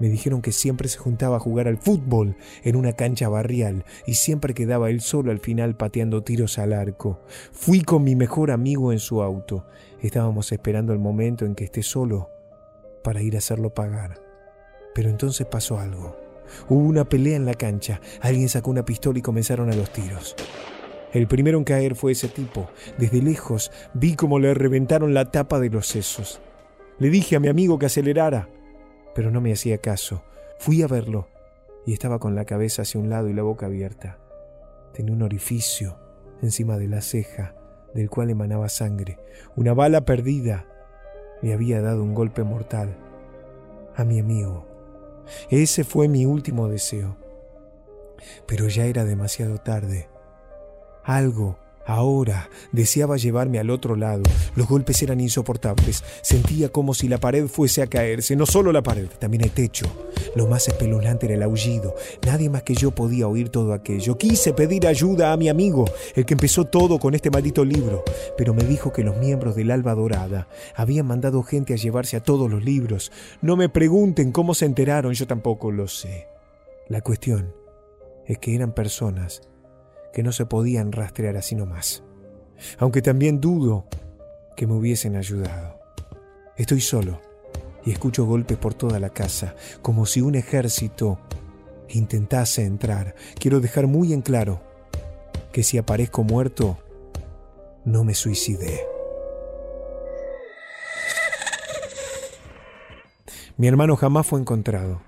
Me 0.00 0.08
dijeron 0.08 0.42
que 0.42 0.52
siempre 0.52 0.88
se 0.88 0.98
juntaba 0.98 1.36
a 1.36 1.40
jugar 1.40 1.68
al 1.68 1.78
fútbol 1.78 2.36
en 2.64 2.76
una 2.76 2.94
cancha 2.94 3.28
barrial 3.28 3.84
y 4.06 4.14
siempre 4.14 4.54
quedaba 4.54 4.90
él 4.90 5.00
solo 5.00 5.30
al 5.30 5.38
final 5.38 5.76
pateando 5.76 6.22
tiros 6.22 6.58
al 6.58 6.72
arco. 6.72 7.20
Fui 7.52 7.82
con 7.82 8.02
mi 8.02 8.16
mejor 8.16 8.50
amigo 8.50 8.92
en 8.92 8.98
su 8.98 9.22
auto. 9.22 9.66
Estábamos 10.00 10.50
esperando 10.50 10.92
el 10.92 10.98
momento 10.98 11.44
en 11.44 11.54
que 11.54 11.64
esté 11.64 11.82
solo 11.82 12.30
para 13.04 13.22
ir 13.22 13.36
a 13.36 13.38
hacerlo 13.38 13.72
pagar. 13.72 14.20
Pero 14.94 15.10
entonces 15.10 15.46
pasó 15.46 15.78
algo. 15.78 16.16
Hubo 16.68 16.80
una 16.80 17.04
pelea 17.04 17.36
en 17.36 17.46
la 17.46 17.54
cancha, 17.54 18.00
alguien 18.20 18.48
sacó 18.48 18.70
una 18.70 18.84
pistola 18.84 19.18
y 19.18 19.22
comenzaron 19.22 19.70
a 19.70 19.76
los 19.76 19.90
tiros. 19.92 20.34
El 21.14 21.28
primero 21.28 21.58
en 21.58 21.64
caer 21.64 21.94
fue 21.94 22.12
ese 22.12 22.28
tipo. 22.28 22.68
Desde 22.98 23.22
lejos 23.22 23.70
vi 23.94 24.16
cómo 24.16 24.40
le 24.40 24.52
reventaron 24.52 25.14
la 25.14 25.30
tapa 25.30 25.60
de 25.60 25.70
los 25.70 25.86
sesos. 25.86 26.40
Le 26.98 27.08
dije 27.08 27.36
a 27.36 27.40
mi 27.40 27.46
amigo 27.46 27.78
que 27.78 27.86
acelerara, 27.86 28.48
pero 29.14 29.30
no 29.30 29.40
me 29.40 29.52
hacía 29.52 29.78
caso. 29.78 30.24
Fui 30.58 30.82
a 30.82 30.88
verlo 30.88 31.28
y 31.86 31.92
estaba 31.92 32.18
con 32.18 32.34
la 32.34 32.44
cabeza 32.44 32.82
hacia 32.82 33.00
un 33.00 33.10
lado 33.10 33.28
y 33.28 33.32
la 33.32 33.44
boca 33.44 33.66
abierta. 33.66 34.18
Tenía 34.92 35.14
un 35.14 35.22
orificio 35.22 35.98
encima 36.42 36.78
de 36.78 36.88
la 36.88 37.00
ceja, 37.00 37.54
del 37.94 38.10
cual 38.10 38.30
emanaba 38.30 38.68
sangre. 38.68 39.20
Una 39.54 39.72
bala 39.72 40.04
perdida 40.04 40.66
le 41.42 41.52
había 41.52 41.80
dado 41.80 42.02
un 42.02 42.14
golpe 42.14 42.42
mortal 42.42 42.96
a 43.94 44.04
mi 44.04 44.18
amigo. 44.18 44.66
Ese 45.48 45.84
fue 45.84 46.08
mi 46.08 46.26
último 46.26 46.68
deseo. 46.68 47.16
Pero 48.46 48.66
ya 48.66 48.86
era 48.86 49.04
demasiado 49.04 49.58
tarde. 49.58 50.08
Algo 51.04 51.58
Ahora 51.86 52.48
deseaba 52.72 53.18
llevarme 53.18 53.58
al 53.58 53.68
otro 53.68 53.94
lado. 53.94 54.22
Los 54.56 54.68
golpes 54.68 55.02
eran 55.02 55.20
insoportables. 55.20 56.02
Sentía 56.22 56.70
como 56.70 56.94
si 56.94 57.08
la 57.08 57.18
pared 57.18 57.46
fuese 57.46 57.82
a 57.82 57.86
caerse. 57.86 58.36
No 58.36 58.46
solo 58.46 58.72
la 58.72 58.82
pared, 58.82 59.08
también 59.18 59.44
el 59.44 59.50
techo. 59.50 59.86
Lo 60.34 60.46
más 60.46 60.66
espeluznante 60.66 61.26
era 61.26 61.34
el 61.34 61.42
aullido. 61.42 61.94
Nadie 62.24 62.48
más 62.48 62.62
que 62.62 62.74
yo 62.74 62.92
podía 62.92 63.28
oír 63.28 63.50
todo 63.50 63.74
aquello. 63.74 64.16
Quise 64.16 64.54
pedir 64.54 64.86
ayuda 64.86 65.32
a 65.32 65.36
mi 65.36 65.50
amigo, 65.50 65.84
el 66.14 66.24
que 66.24 66.34
empezó 66.34 66.64
todo 66.64 66.98
con 66.98 67.14
este 67.14 67.30
maldito 67.30 67.64
libro. 67.64 68.02
Pero 68.38 68.54
me 68.54 68.64
dijo 68.64 68.92
que 68.92 69.04
los 69.04 69.18
miembros 69.18 69.54
del 69.54 69.70
Alba 69.70 69.94
Dorada 69.94 70.48
habían 70.74 71.06
mandado 71.06 71.42
gente 71.42 71.74
a 71.74 71.76
llevarse 71.76 72.16
a 72.16 72.22
todos 72.22 72.50
los 72.50 72.64
libros. 72.64 73.12
No 73.42 73.56
me 73.56 73.68
pregunten 73.68 74.32
cómo 74.32 74.54
se 74.54 74.64
enteraron, 74.64 75.12
yo 75.12 75.26
tampoco 75.26 75.70
lo 75.70 75.86
sé. 75.86 76.28
La 76.88 77.02
cuestión 77.02 77.54
es 78.26 78.38
que 78.38 78.54
eran 78.54 78.72
personas 78.72 79.42
que 80.14 80.22
no 80.22 80.32
se 80.32 80.46
podían 80.46 80.92
rastrear 80.92 81.36
así 81.36 81.56
nomás. 81.56 82.04
Aunque 82.78 83.02
también 83.02 83.40
dudo 83.40 83.86
que 84.56 84.66
me 84.66 84.74
hubiesen 84.74 85.16
ayudado. 85.16 85.80
Estoy 86.56 86.80
solo 86.80 87.20
y 87.84 87.90
escucho 87.90 88.24
golpes 88.24 88.56
por 88.56 88.74
toda 88.74 89.00
la 89.00 89.10
casa, 89.10 89.56
como 89.82 90.06
si 90.06 90.20
un 90.20 90.36
ejército 90.36 91.18
intentase 91.88 92.64
entrar. 92.64 93.16
Quiero 93.38 93.60
dejar 93.60 93.88
muy 93.88 94.12
en 94.12 94.22
claro 94.22 94.62
que 95.52 95.64
si 95.64 95.78
aparezco 95.78 96.22
muerto, 96.22 96.78
no 97.84 98.04
me 98.04 98.14
suicidé. 98.14 98.80
Mi 103.56 103.66
hermano 103.66 103.96
jamás 103.96 104.26
fue 104.26 104.40
encontrado. 104.40 105.02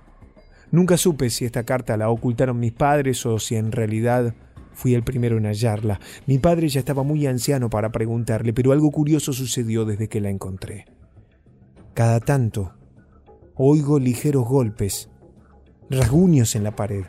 Nunca 0.72 0.96
supe 0.96 1.30
si 1.30 1.44
esta 1.44 1.62
carta 1.62 1.96
la 1.96 2.10
ocultaron 2.10 2.58
mis 2.58 2.72
padres 2.72 3.24
o 3.24 3.38
si 3.38 3.54
en 3.54 3.70
realidad 3.70 4.34
Fui 4.76 4.92
el 4.92 5.02
primero 5.02 5.38
en 5.38 5.46
hallarla. 5.46 6.00
Mi 6.26 6.38
padre 6.38 6.68
ya 6.68 6.80
estaba 6.80 7.02
muy 7.02 7.26
anciano 7.26 7.70
para 7.70 7.90
preguntarle, 7.90 8.52
pero 8.52 8.72
algo 8.72 8.90
curioso 8.90 9.32
sucedió 9.32 9.86
desde 9.86 10.06
que 10.06 10.20
la 10.20 10.28
encontré. 10.28 10.84
Cada 11.94 12.20
tanto, 12.20 12.74
oigo 13.54 13.98
ligeros 13.98 14.46
golpes, 14.46 15.08
rasguños 15.88 16.54
en 16.56 16.62
la 16.64 16.76
pared. 16.76 17.06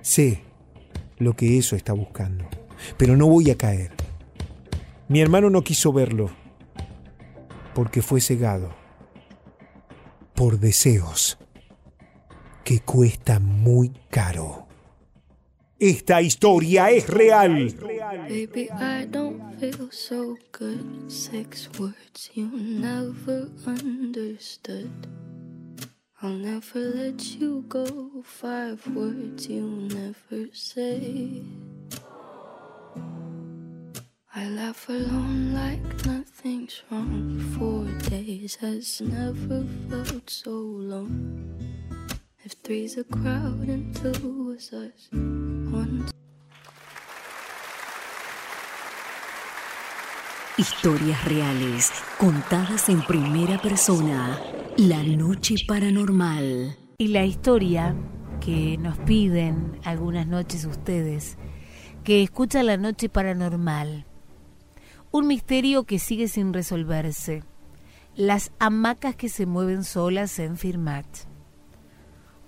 Sé 0.00 0.42
lo 1.18 1.36
que 1.36 1.58
eso 1.58 1.76
está 1.76 1.92
buscando, 1.92 2.44
pero 2.96 3.16
no 3.16 3.28
voy 3.28 3.52
a 3.52 3.56
caer. 3.56 3.92
Mi 5.06 5.20
hermano 5.20 5.48
no 5.48 5.62
quiso 5.62 5.92
verlo, 5.92 6.28
porque 7.72 8.02
fue 8.02 8.20
cegado 8.20 8.74
por 10.34 10.58
deseos 10.58 11.38
que 12.64 12.80
cuestan 12.80 13.44
muy 13.44 13.92
caro. 14.10 14.69
Esta 15.80 16.20
historia 16.20 16.90
es 16.90 17.08
real. 17.08 17.74
Baby, 18.28 18.68
I 18.70 19.06
don't 19.06 19.40
feel 19.58 19.90
so 19.90 20.36
good. 20.52 21.10
Six 21.10 21.70
words 21.78 22.30
you 22.34 22.50
never 22.50 23.48
understood. 23.66 24.90
I'll 26.20 26.36
never 26.36 26.80
let 26.80 27.24
you 27.40 27.64
go. 27.66 28.22
Five 28.22 28.86
words 28.94 29.48
you 29.48 29.88
never 29.88 30.50
say. 30.52 31.44
I 34.34 34.50
laugh 34.50 34.86
alone 34.90 35.54
like 35.54 36.04
nothing's 36.04 36.82
wrong. 36.90 37.40
Four 37.58 37.86
days 38.10 38.56
has 38.56 39.00
never 39.00 39.64
felt 39.88 40.28
so 40.28 40.50
long. 40.50 41.79
If 42.50 42.56
three's 42.64 42.98
a 42.98 43.04
crowd 43.04 43.68
and 43.68 43.94
two 43.94 44.48
was 44.48 44.72
us, 44.72 45.08
one. 45.12 46.06
Historias 50.56 51.24
reales, 51.26 51.92
contadas 52.18 52.88
en 52.88 53.02
primera 53.02 53.62
persona. 53.62 54.36
La 54.76 55.00
noche 55.04 55.54
paranormal. 55.64 56.76
Y 56.98 57.08
la 57.08 57.24
historia 57.24 57.94
que 58.40 58.76
nos 58.78 58.98
piden 58.98 59.78
algunas 59.84 60.26
noches 60.26 60.64
ustedes, 60.64 61.36
que 62.02 62.24
escucha 62.24 62.64
la 62.64 62.76
noche 62.76 63.08
paranormal. 63.08 64.06
Un 65.12 65.28
misterio 65.28 65.84
que 65.84 66.00
sigue 66.00 66.26
sin 66.26 66.52
resolverse. 66.52 67.44
Las 68.16 68.50
hamacas 68.58 69.14
que 69.14 69.28
se 69.28 69.46
mueven 69.46 69.84
solas 69.84 70.36
en 70.40 70.56
Firmat. 70.56 71.29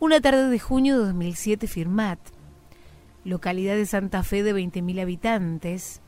Una 0.03 0.21
tarde 0.21 0.49
de 0.49 0.59
junio 0.59 0.99
de 0.99 1.05
2007, 1.05 1.69
Firmat, 1.69 2.19
localidad 3.25 3.77
de 3.77 3.87
Santa 3.87 4.25
Fe 4.25 4.43
de 4.43 4.53
20.000 4.53 5.01
habitantes, 5.01 6.01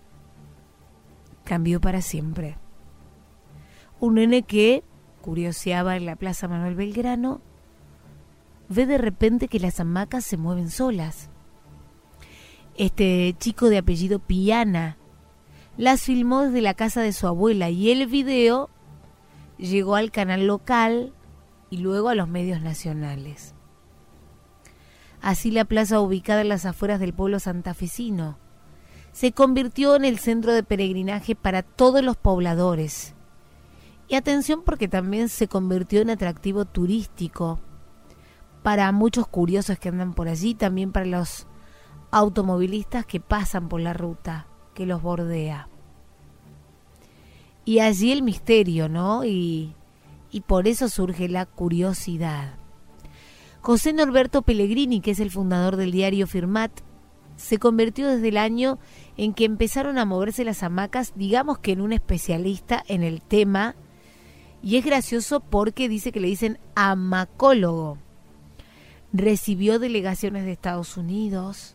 cambió 1.44 1.80
para 1.80 2.02
siempre. 2.02 2.58
Un 4.00 4.14
nene 4.14 4.42
que 4.42 4.82
curioseaba 5.22 5.96
en 5.96 6.06
la 6.06 6.16
Plaza 6.16 6.48
Manuel 6.48 6.74
Belgrano 6.74 7.40
ve 8.68 8.84
de 8.84 8.98
repente 8.98 9.46
que 9.46 9.60
las 9.60 9.78
hamacas 9.78 10.24
se 10.24 10.38
mueven 10.38 10.70
solas. 10.70 11.30
Este 12.74 13.32
chico 13.38 13.68
de 13.68 13.78
apellido 13.78 14.18
Piana 14.18 14.96
las 15.76 16.02
filmó 16.02 16.42
desde 16.42 16.62
la 16.62 16.74
casa 16.74 17.00
de 17.00 17.12
su 17.12 17.28
abuela 17.28 17.70
y 17.70 17.92
el 17.92 18.08
video 18.08 18.70
llegó 19.56 19.94
al 19.94 20.10
canal 20.10 20.48
local 20.48 21.12
y 21.70 21.76
luego 21.76 22.08
a 22.08 22.16
los 22.16 22.26
medios 22.26 22.60
nacionales. 22.60 23.54
Así 25.24 25.50
la 25.50 25.64
plaza 25.64 26.00
ubicada 26.00 26.42
en 26.42 26.50
las 26.50 26.66
afueras 26.66 27.00
del 27.00 27.14
pueblo 27.14 27.40
santafesino 27.40 28.36
se 29.12 29.32
convirtió 29.32 29.96
en 29.96 30.04
el 30.04 30.18
centro 30.18 30.52
de 30.52 30.62
peregrinaje 30.62 31.34
para 31.34 31.62
todos 31.62 32.04
los 32.04 32.18
pobladores. 32.18 33.14
Y 34.06 34.16
atención 34.16 34.60
porque 34.62 34.86
también 34.86 35.30
se 35.30 35.48
convirtió 35.48 36.02
en 36.02 36.10
atractivo 36.10 36.66
turístico 36.66 37.58
para 38.62 38.92
muchos 38.92 39.26
curiosos 39.26 39.78
que 39.78 39.88
andan 39.88 40.12
por 40.12 40.28
allí, 40.28 40.54
también 40.54 40.92
para 40.92 41.06
los 41.06 41.46
automovilistas 42.10 43.06
que 43.06 43.18
pasan 43.18 43.70
por 43.70 43.80
la 43.80 43.94
ruta. 43.94 44.46
que 44.74 44.84
los 44.84 45.00
bordea. 45.00 45.70
Y 47.64 47.78
allí 47.78 48.12
el 48.12 48.22
misterio, 48.22 48.90
¿no? 48.90 49.24
Y, 49.24 49.74
y 50.30 50.42
por 50.42 50.68
eso 50.68 50.90
surge 50.90 51.30
la 51.30 51.46
curiosidad. 51.46 52.58
José 53.64 53.94
Norberto 53.94 54.42
Pellegrini, 54.42 55.00
que 55.00 55.12
es 55.12 55.20
el 55.20 55.30
fundador 55.30 55.76
del 55.76 55.90
diario 55.90 56.26
Firmat, 56.26 56.70
se 57.36 57.56
convirtió 57.56 58.06
desde 58.06 58.28
el 58.28 58.36
año 58.36 58.78
en 59.16 59.32
que 59.32 59.46
empezaron 59.46 59.96
a 59.96 60.04
moverse 60.04 60.44
las 60.44 60.62
hamacas, 60.62 61.14
digamos 61.16 61.60
que 61.60 61.72
en 61.72 61.80
un 61.80 61.94
especialista 61.94 62.84
en 62.88 63.02
el 63.02 63.22
tema, 63.22 63.74
y 64.62 64.76
es 64.76 64.84
gracioso 64.84 65.40
porque 65.40 65.88
dice 65.88 66.12
que 66.12 66.20
le 66.20 66.28
dicen 66.28 66.58
amacólogo. 66.74 67.96
Recibió 69.14 69.78
delegaciones 69.78 70.44
de 70.44 70.52
Estados 70.52 70.98
Unidos, 70.98 71.74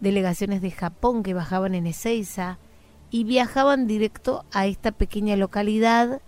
delegaciones 0.00 0.60
de 0.60 0.72
Japón 0.72 1.22
que 1.22 1.34
bajaban 1.34 1.76
en 1.76 1.86
Ezeiza 1.86 2.58
y 3.12 3.22
viajaban 3.22 3.86
directo 3.86 4.44
a 4.50 4.66
esta 4.66 4.90
pequeña 4.90 5.36
localidad 5.36 6.20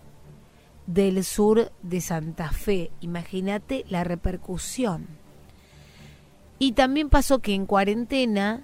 del 0.88 1.22
sur 1.22 1.70
de 1.82 2.00
Santa 2.00 2.50
Fe. 2.50 2.90
Imagínate 3.00 3.84
la 3.88 4.04
repercusión. 4.04 5.06
Y 6.58 6.72
también 6.72 7.10
pasó 7.10 7.38
que 7.40 7.54
en 7.54 7.66
cuarentena 7.66 8.62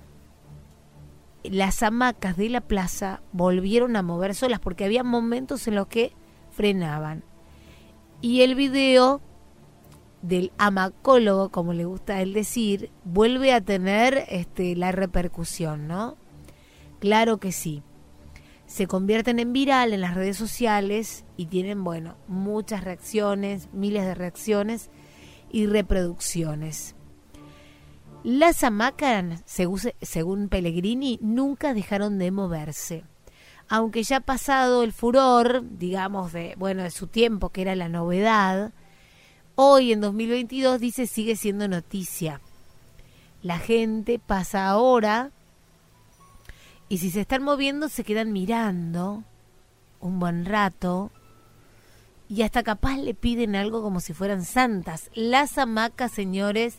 las 1.44 1.82
hamacas 1.82 2.36
de 2.38 2.48
la 2.48 2.62
plaza 2.62 3.20
volvieron 3.32 3.94
a 3.94 4.02
mover 4.02 4.34
solas 4.34 4.58
porque 4.58 4.86
había 4.86 5.04
momentos 5.04 5.68
en 5.68 5.74
los 5.74 5.86
que 5.86 6.12
frenaban. 6.50 7.22
Y 8.22 8.40
el 8.40 8.54
video 8.54 9.20
del 10.22 10.50
amacólogo, 10.56 11.50
como 11.50 11.74
le 11.74 11.84
gusta 11.84 12.22
él 12.22 12.32
decir, 12.32 12.90
vuelve 13.04 13.52
a 13.52 13.60
tener 13.60 14.24
este, 14.30 14.74
la 14.76 14.92
repercusión, 14.92 15.86
¿no? 15.86 16.16
Claro 17.00 17.36
que 17.36 17.52
sí. 17.52 17.82
Se 18.74 18.88
convierten 18.88 19.38
en 19.38 19.52
viral 19.52 19.92
en 19.92 20.00
las 20.00 20.16
redes 20.16 20.36
sociales 20.36 21.24
y 21.36 21.46
tienen, 21.46 21.84
bueno, 21.84 22.16
muchas 22.26 22.82
reacciones, 22.82 23.68
miles 23.72 24.04
de 24.04 24.16
reacciones 24.16 24.90
y 25.52 25.66
reproducciones. 25.66 26.96
Las 28.24 28.64
hamacas, 28.64 29.44
según, 29.44 30.48
Pellegrini, 30.48 31.20
nunca 31.22 31.72
dejaron 31.72 32.18
de 32.18 32.32
moverse. 32.32 33.04
Aunque 33.68 34.02
ya 34.02 34.16
ha 34.16 34.20
pasado 34.20 34.82
el 34.82 34.92
furor, 34.92 35.62
digamos, 35.78 36.32
de, 36.32 36.56
bueno, 36.58 36.82
de 36.82 36.90
su 36.90 37.06
tiempo, 37.06 37.50
que 37.50 37.62
era 37.62 37.76
la 37.76 37.88
novedad, 37.88 38.72
hoy 39.54 39.92
en 39.92 40.00
2022 40.00 40.80
dice 40.80 41.06
sigue 41.06 41.36
siendo 41.36 41.68
noticia. 41.68 42.40
La 43.40 43.60
gente 43.60 44.18
pasa 44.18 44.66
ahora 44.66 45.30
y 46.88 46.98
si 46.98 47.10
se 47.10 47.22
están 47.22 47.42
moviendo 47.42 47.88
se 47.88 48.04
quedan 48.04 48.32
mirando 48.32 49.24
un 50.00 50.18
buen 50.18 50.44
rato 50.44 51.10
y 52.28 52.42
hasta 52.42 52.62
capaz 52.62 52.96
le 52.96 53.14
piden 53.14 53.56
algo 53.56 53.82
como 53.82 54.00
si 54.00 54.12
fueran 54.12 54.44
santas. 54.44 55.10
Las 55.14 55.58
hamacas, 55.58 56.12
señores, 56.12 56.78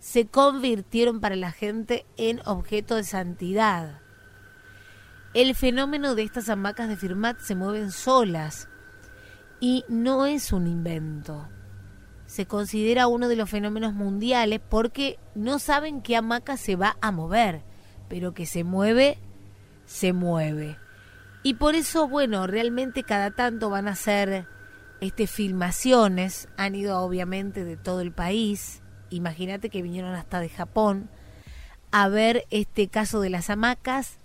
se 0.00 0.26
convirtieron 0.26 1.20
para 1.20 1.36
la 1.36 1.52
gente 1.52 2.06
en 2.16 2.40
objeto 2.46 2.96
de 2.96 3.04
santidad. 3.04 4.00
El 5.34 5.54
fenómeno 5.54 6.14
de 6.14 6.24
estas 6.24 6.48
hamacas 6.48 6.88
de 6.88 6.96
Firmat 6.96 7.38
se 7.40 7.54
mueven 7.54 7.90
solas 7.90 8.68
y 9.60 9.84
no 9.88 10.26
es 10.26 10.52
un 10.52 10.66
invento. 10.66 11.48
Se 12.26 12.46
considera 12.46 13.06
uno 13.06 13.28
de 13.28 13.36
los 13.36 13.48
fenómenos 13.48 13.94
mundiales 13.94 14.60
porque 14.68 15.18
no 15.34 15.58
saben 15.58 16.02
qué 16.02 16.16
hamaca 16.16 16.56
se 16.56 16.76
va 16.76 16.96
a 17.00 17.12
mover, 17.12 17.62
pero 18.12 18.34
que 18.34 18.44
se 18.44 18.62
mueve, 18.62 19.16
se 19.86 20.12
mueve. 20.12 20.76
Y 21.42 21.54
por 21.54 21.74
eso, 21.74 22.08
bueno, 22.08 22.46
realmente 22.46 23.04
cada 23.04 23.30
tanto 23.30 23.70
van 23.70 23.88
a 23.88 23.94
ser 23.94 24.44
este, 25.00 25.26
filmaciones, 25.26 26.46
han 26.58 26.74
ido 26.74 26.98
obviamente 26.98 27.64
de 27.64 27.78
todo 27.78 28.02
el 28.02 28.12
país, 28.12 28.82
imagínate 29.08 29.70
que 29.70 29.80
vinieron 29.80 30.14
hasta 30.14 30.40
de 30.40 30.50
Japón 30.50 31.08
a 31.90 32.06
ver 32.08 32.44
este 32.50 32.86
caso 32.88 33.22
de 33.22 33.30
las 33.30 33.48
hamacas. 33.48 34.18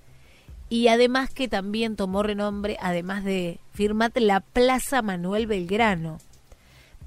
Y 0.67 0.89
además 0.89 1.29
que 1.33 1.47
también 1.47 1.95
tomó 1.95 2.23
renombre, 2.23 2.75
además 2.81 3.23
de 3.23 3.61
Firmat, 3.71 4.17
la 4.17 4.41
Plaza 4.41 5.01
Manuel 5.01 5.47
Belgrano, 5.47 6.17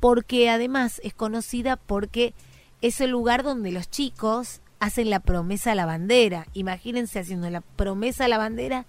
porque 0.01 0.49
además 0.49 0.99
es 1.05 1.13
conocida 1.13 1.77
porque 1.77 2.33
es 2.81 3.03
el 3.03 3.11
lugar 3.11 3.43
donde 3.43 3.71
los 3.71 3.91
chicos 3.91 4.63
hacen 4.81 5.11
la 5.11 5.21
promesa 5.21 5.73
a 5.73 5.75
la 5.75 5.87
bandera. 5.87 6.47
Imagínense 6.55 7.21
haciendo 7.21 7.49
la 7.51 7.61
promesa 7.61 8.25
a 8.25 8.29
la 8.29 8.39
bandera 8.39 8.87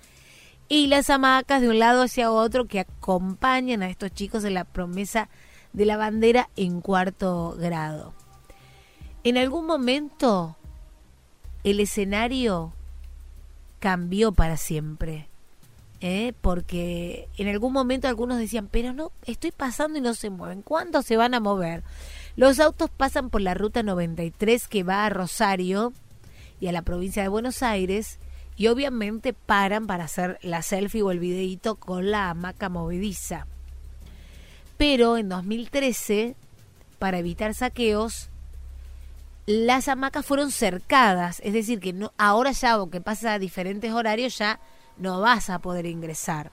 y 0.68 0.88
las 0.88 1.10
hamacas 1.10 1.61
de 1.61 1.70
un 1.70 1.80
lado 1.80 2.02
hacia 2.02 2.32
otro 2.32 2.66
que 2.66 2.80
acompañan 2.80 3.84
a 3.84 3.90
estos 3.90 4.11
chicos 4.14 4.44
en 4.45 4.53
la 4.56 4.64
promesa 4.64 5.30
de 5.74 5.86
la 5.86 5.98
bandera 5.98 6.50
en 6.56 6.82
cuarto 6.82 7.56
grado. 7.60 8.14
En 9.24 9.38
algún 9.38 9.66
momento 9.66 10.56
el 11.64 11.80
escenario 11.80 12.74
cambió 13.80 14.32
para 14.32 14.58
siempre. 14.58 15.28
¿eh? 16.00 16.34
Porque 16.42 17.30
en 17.38 17.48
algún 17.48 17.74
momento 17.74 18.08
algunos 18.08 18.38
decían, 18.38 18.68
pero 18.70 18.94
no, 18.94 19.11
estoy 19.26 19.52
pasando 19.52 19.98
y 19.98 20.02
no 20.02 20.14
se 20.14 20.30
mueven. 20.30 20.61
¿Cuándo 20.61 21.02
se 21.02 21.18
van 21.18 21.34
a 21.34 21.40
mover? 21.40 21.84
Los 22.35 22.60
autos 22.60 22.90
pasan 22.90 23.30
por 23.30 23.42
la 23.42 23.53
ruta 23.53 23.84
93 23.84 24.68
que 24.68 24.84
va 24.84 25.06
a 25.06 25.10
Rosario 25.10 25.93
y 26.60 26.68
a 26.68 26.72
la 26.72 26.82
provincia 26.82 27.22
de 27.22 27.27
Buenos 27.27 27.61
Aires 27.61 28.19
y 28.56 28.68
obviamente 28.68 29.34
paran 29.34 29.88
para 29.88 30.06
hacer 30.06 30.40
la 30.42 30.61
selfie 30.61 31.01
o 31.01 31.11
el 31.11 31.19
videíto 31.19 31.76
con 31.76 32.11
la 32.11 32.30
hamaca 32.30 32.69
movediza. 32.69 33.48
Pero 34.77 35.18
en 35.18 35.30
2013, 35.30 36.35
para 37.00 37.19
evitar 37.19 37.53
saqueos, 37.53 38.30
las 39.45 39.88
hamacas 39.88 40.26
fueron 40.26 40.51
cercadas, 40.51 41.42
es 41.43 41.53
decir, 41.53 41.80
que 41.80 41.93
no, 41.93 42.14
ahora 42.18 42.51
ya, 42.51 42.72
aunque 42.74 43.01
pasa 43.01 43.34
a 43.34 43.40
diferentes 43.40 43.92
horarios, 43.92 44.38
ya 44.38 44.60
no 44.98 45.19
vas 45.19 45.50
a 45.50 45.60
poder 45.60 45.85
ingresar. 45.85 46.51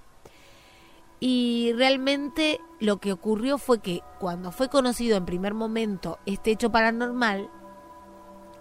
Y 1.21 1.73
realmente 1.75 2.61
lo 2.81 2.99
que 2.99 3.13
ocurrió 3.13 3.59
fue 3.59 3.81
que 3.81 4.03
cuando 4.21 4.53
fue 4.53 4.69
conocido 4.69 5.17
en 5.17 5.27
primer 5.27 5.55
momento 5.55 6.19
este 6.27 6.53
hecho 6.53 6.71
paranormal, 6.71 7.51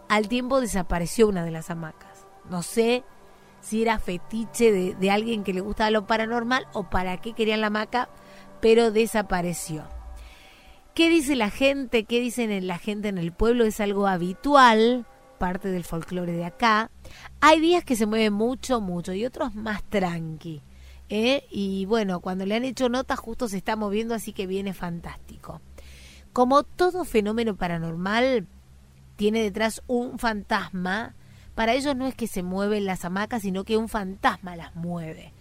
al 0.10 0.28
tiempo 0.28 0.60
desapareció 0.60 1.28
una 1.28 1.44
de 1.44 1.52
las 1.52 1.70
hamacas. 1.70 2.26
No 2.50 2.64
sé 2.64 3.04
si 3.62 3.82
era 3.82 4.00
fetiche 4.00 4.72
de, 4.72 4.96
de 4.96 5.12
alguien 5.12 5.44
que 5.44 5.54
le 5.54 5.62
gustaba 5.62 5.92
lo 5.92 6.08
paranormal 6.08 6.68
o 6.74 6.90
para 6.90 7.18
qué 7.18 7.34
querían 7.34 7.62
la 7.62 7.68
hamaca, 7.68 8.10
pero 8.60 8.92
desapareció. 8.92 9.84
¿Qué 10.96 11.10
dice 11.10 11.36
la 11.36 11.52
gente? 11.52 12.06
¿Qué 12.06 12.20
dicen 12.20 12.66
la 12.66 12.80
gente 12.80 13.10
en 13.10 13.20
el 13.20 13.32
pueblo? 13.32 13.66
Es 13.66 13.80
algo 13.80 14.08
habitual, 14.08 15.06
parte 15.38 15.70
del 15.70 15.84
folclore 15.84 16.32
de 16.32 16.46
acá. 16.46 16.90
Hay 17.40 17.60
días 17.60 17.84
que 17.84 17.96
se 17.96 18.08
mueve 18.08 18.32
mucho, 18.32 18.82
mucho 18.82 19.14
y 19.14 19.24
otros 19.24 19.54
más 19.54 19.84
tranqui. 19.84 20.64
¿Eh? 21.10 21.46
Y 21.50 21.86
bueno, 21.86 22.20
cuando 22.20 22.46
le 22.46 22.56
han 22.56 22.66
hecho 22.66 22.90
nota 22.90 23.16
justo 23.16 23.48
se 23.48 23.58
está 23.58 23.76
moviendo, 23.76 24.14
así 24.14 24.34
que 24.34 24.48
viene 24.48 24.74
fantástico. 24.74 25.62
Como 26.34 26.64
todo 26.64 27.06
fenómeno 27.06 27.56
paranormal 27.56 28.48
tiene 29.16 29.42
detrás 29.42 29.82
un 29.88 30.20
fantasma, 30.20 31.16
para 31.56 31.74
ellos 31.74 31.96
no 31.96 32.06
es 32.06 32.16
que 32.16 32.28
se 32.28 32.44
mueven 32.44 32.86
las 32.86 33.04
hamacas, 33.04 33.42
sino 33.42 33.64
que 33.64 33.78
un 33.78 33.90
fantasma 33.90 34.56
las 34.56 34.76
mueve. 34.76 35.34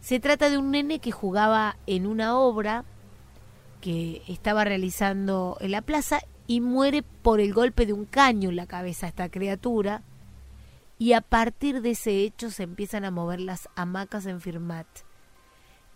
Se 0.00 0.20
trata 0.20 0.50
de 0.50 0.58
un 0.58 0.70
nene 0.70 0.98
que 0.98 1.12
jugaba 1.12 1.76
en 1.86 2.06
una 2.06 2.38
obra 2.38 2.84
que 3.80 4.22
estaba 4.28 4.64
realizando 4.64 5.56
en 5.60 5.70
la 5.70 5.82
plaza 5.82 6.20
y 6.46 6.60
muere 6.60 7.02
por 7.02 7.40
el 7.40 7.54
golpe 7.54 7.86
de 7.86 7.92
un 7.92 8.04
caño 8.04 8.50
en 8.50 8.56
la 8.56 8.66
cabeza 8.66 9.08
esta 9.08 9.30
criatura 9.30 10.02
y 11.00 11.14
a 11.14 11.22
partir 11.22 11.80
de 11.80 11.92
ese 11.92 12.18
hecho 12.18 12.50
se 12.50 12.64
empiezan 12.64 13.06
a 13.06 13.10
mover 13.10 13.40
las 13.40 13.70
hamacas 13.74 14.26
en 14.26 14.42
Firmat. 14.42 14.86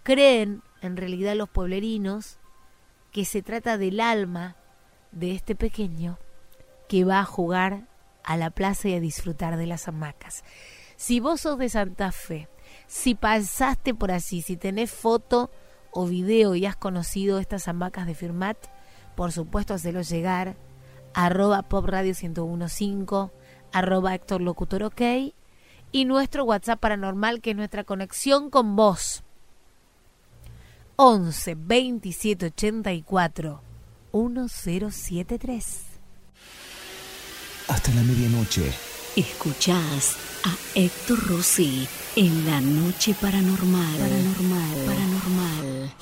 Creen, 0.03 0.63
en 0.81 0.97
realidad 0.97 1.37
los 1.37 1.51
pueblerinos, 1.51 2.39
que 3.13 3.27
se 3.27 3.43
trata 3.43 3.77
del 3.77 4.01
alma 4.01 4.57
de 5.13 5.33
este 5.33 5.55
pequeño 5.55 6.19
que 6.89 7.05
va 7.05 7.21
a 7.21 7.27
jugar 7.27 7.87
a 8.25 8.39
la 8.39 8.49
plaza 8.49 8.89
y 8.89 8.95
a 8.95 9.01
disfrutar 9.01 9.59
de 9.59 9.67
las 9.67 9.89
hamacas. 9.89 10.43
Si 10.97 11.21
vos 11.21 11.43
sos 11.43 11.59
de 11.59 11.69
Santa 11.69 12.11
Fe, 12.11 12.49
si 12.87 13.15
pasaste 13.15 13.93
por 13.93 14.11
así, 14.11 14.41
si 14.41 14.57
tenés 14.57 14.91
foto 14.91 15.51
o 15.91 16.07
video 16.07 16.55
y 16.55 16.65
has 16.65 16.77
conocido 16.77 17.41
estas 17.41 17.69
hamacas 17.69 18.07
de 18.07 18.15
Firmat, 18.15 18.57
por 19.17 19.33
supuesto 19.33 19.75
hacelo 19.75 20.01
llegar 20.01 20.57
arroba 21.13 21.61
pop 21.61 21.85
radio 21.85 22.15
1015 22.15 23.44
arroba 23.75 24.15
Héctor 24.15 24.41
Locutor 24.41 24.85
OK 24.85 25.03
y 25.93 26.05
nuestro 26.07 26.45
WhatsApp 26.45 26.81
paranormal 26.81 27.41
que 27.43 27.51
es 27.51 27.57
nuestra 27.57 27.85
conexión 27.85 28.49
con 28.49 28.77
vos 28.77 29.23
11 30.97 31.57
27 31.59 32.47
84 32.47 33.61
1073 34.13 35.83
Hasta 37.69 37.95
la 37.95 38.03
medianoche 38.03 38.73
Escuchás 39.17 40.17
a 40.45 40.55
Héctor 40.79 41.19
Rossi 41.29 41.87
en 42.17 42.47
la 42.47 42.61
noche 42.61 43.15
paranormal. 43.21 43.97
Paranormal, 43.97 44.77
paranormal. 44.87 45.95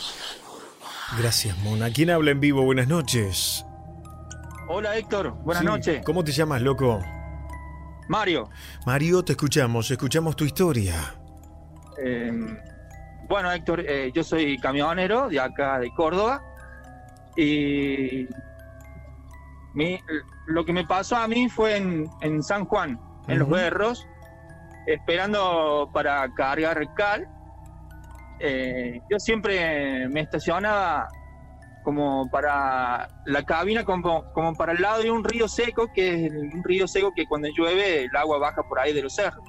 Gracias, 1.18 1.58
Mona. 1.58 1.90
¿Quién 1.90 2.08
habla 2.08 2.30
en 2.30 2.40
vivo? 2.40 2.62
Buenas 2.62 2.88
noches. 2.88 3.66
Hola 4.66 4.96
Héctor, 4.96 5.32
buenas 5.42 5.60
Sí, 5.60 5.66
noches. 5.66 6.02
¿Cómo 6.06 6.24
te 6.24 6.32
llamas, 6.32 6.62
loco? 6.62 7.02
Mario. 8.12 8.50
Mario, 8.84 9.24
te 9.24 9.32
escuchamos, 9.32 9.90
escuchamos 9.90 10.36
tu 10.36 10.44
historia. 10.44 10.94
Eh, 12.04 12.30
bueno 13.26 13.50
Héctor, 13.50 13.80
eh, 13.80 14.12
yo 14.14 14.22
soy 14.22 14.58
camionero 14.58 15.28
de 15.30 15.40
acá 15.40 15.78
de 15.78 15.90
Córdoba 15.94 16.42
y 17.36 18.28
mi- 19.74 19.98
lo 20.46 20.62
que 20.66 20.72
me 20.74 20.84
pasó 20.86 21.16
a 21.16 21.26
mí 21.26 21.48
fue 21.48 21.76
en, 21.78 22.04
en 22.20 22.42
San 22.42 22.66
Juan, 22.66 23.00
en 23.28 23.38
Los. 23.38 23.48
Berros, 23.48 24.06
esperando 24.86 25.88
para 25.94 26.30
cargar 26.34 26.78
cal. 26.94 27.26
Eh, 28.40 29.00
yo 29.10 29.18
siempre 29.18 30.06
me 30.08 30.20
estacionaba 30.20 31.08
como 31.82 32.30
para 32.30 33.08
la 33.26 33.44
cabina, 33.44 33.84
como, 33.84 34.32
como 34.32 34.54
para 34.54 34.72
el 34.72 34.82
lado 34.82 35.02
de 35.02 35.10
un 35.10 35.24
río 35.24 35.48
seco, 35.48 35.90
que 35.92 36.26
es 36.26 36.32
un 36.32 36.62
río 36.64 36.86
seco 36.86 37.12
que 37.14 37.26
cuando 37.26 37.48
llueve 37.48 38.04
el 38.04 38.16
agua 38.16 38.38
baja 38.38 38.62
por 38.62 38.78
ahí 38.78 38.92
de 38.92 39.02
los 39.02 39.14
cerros. 39.14 39.44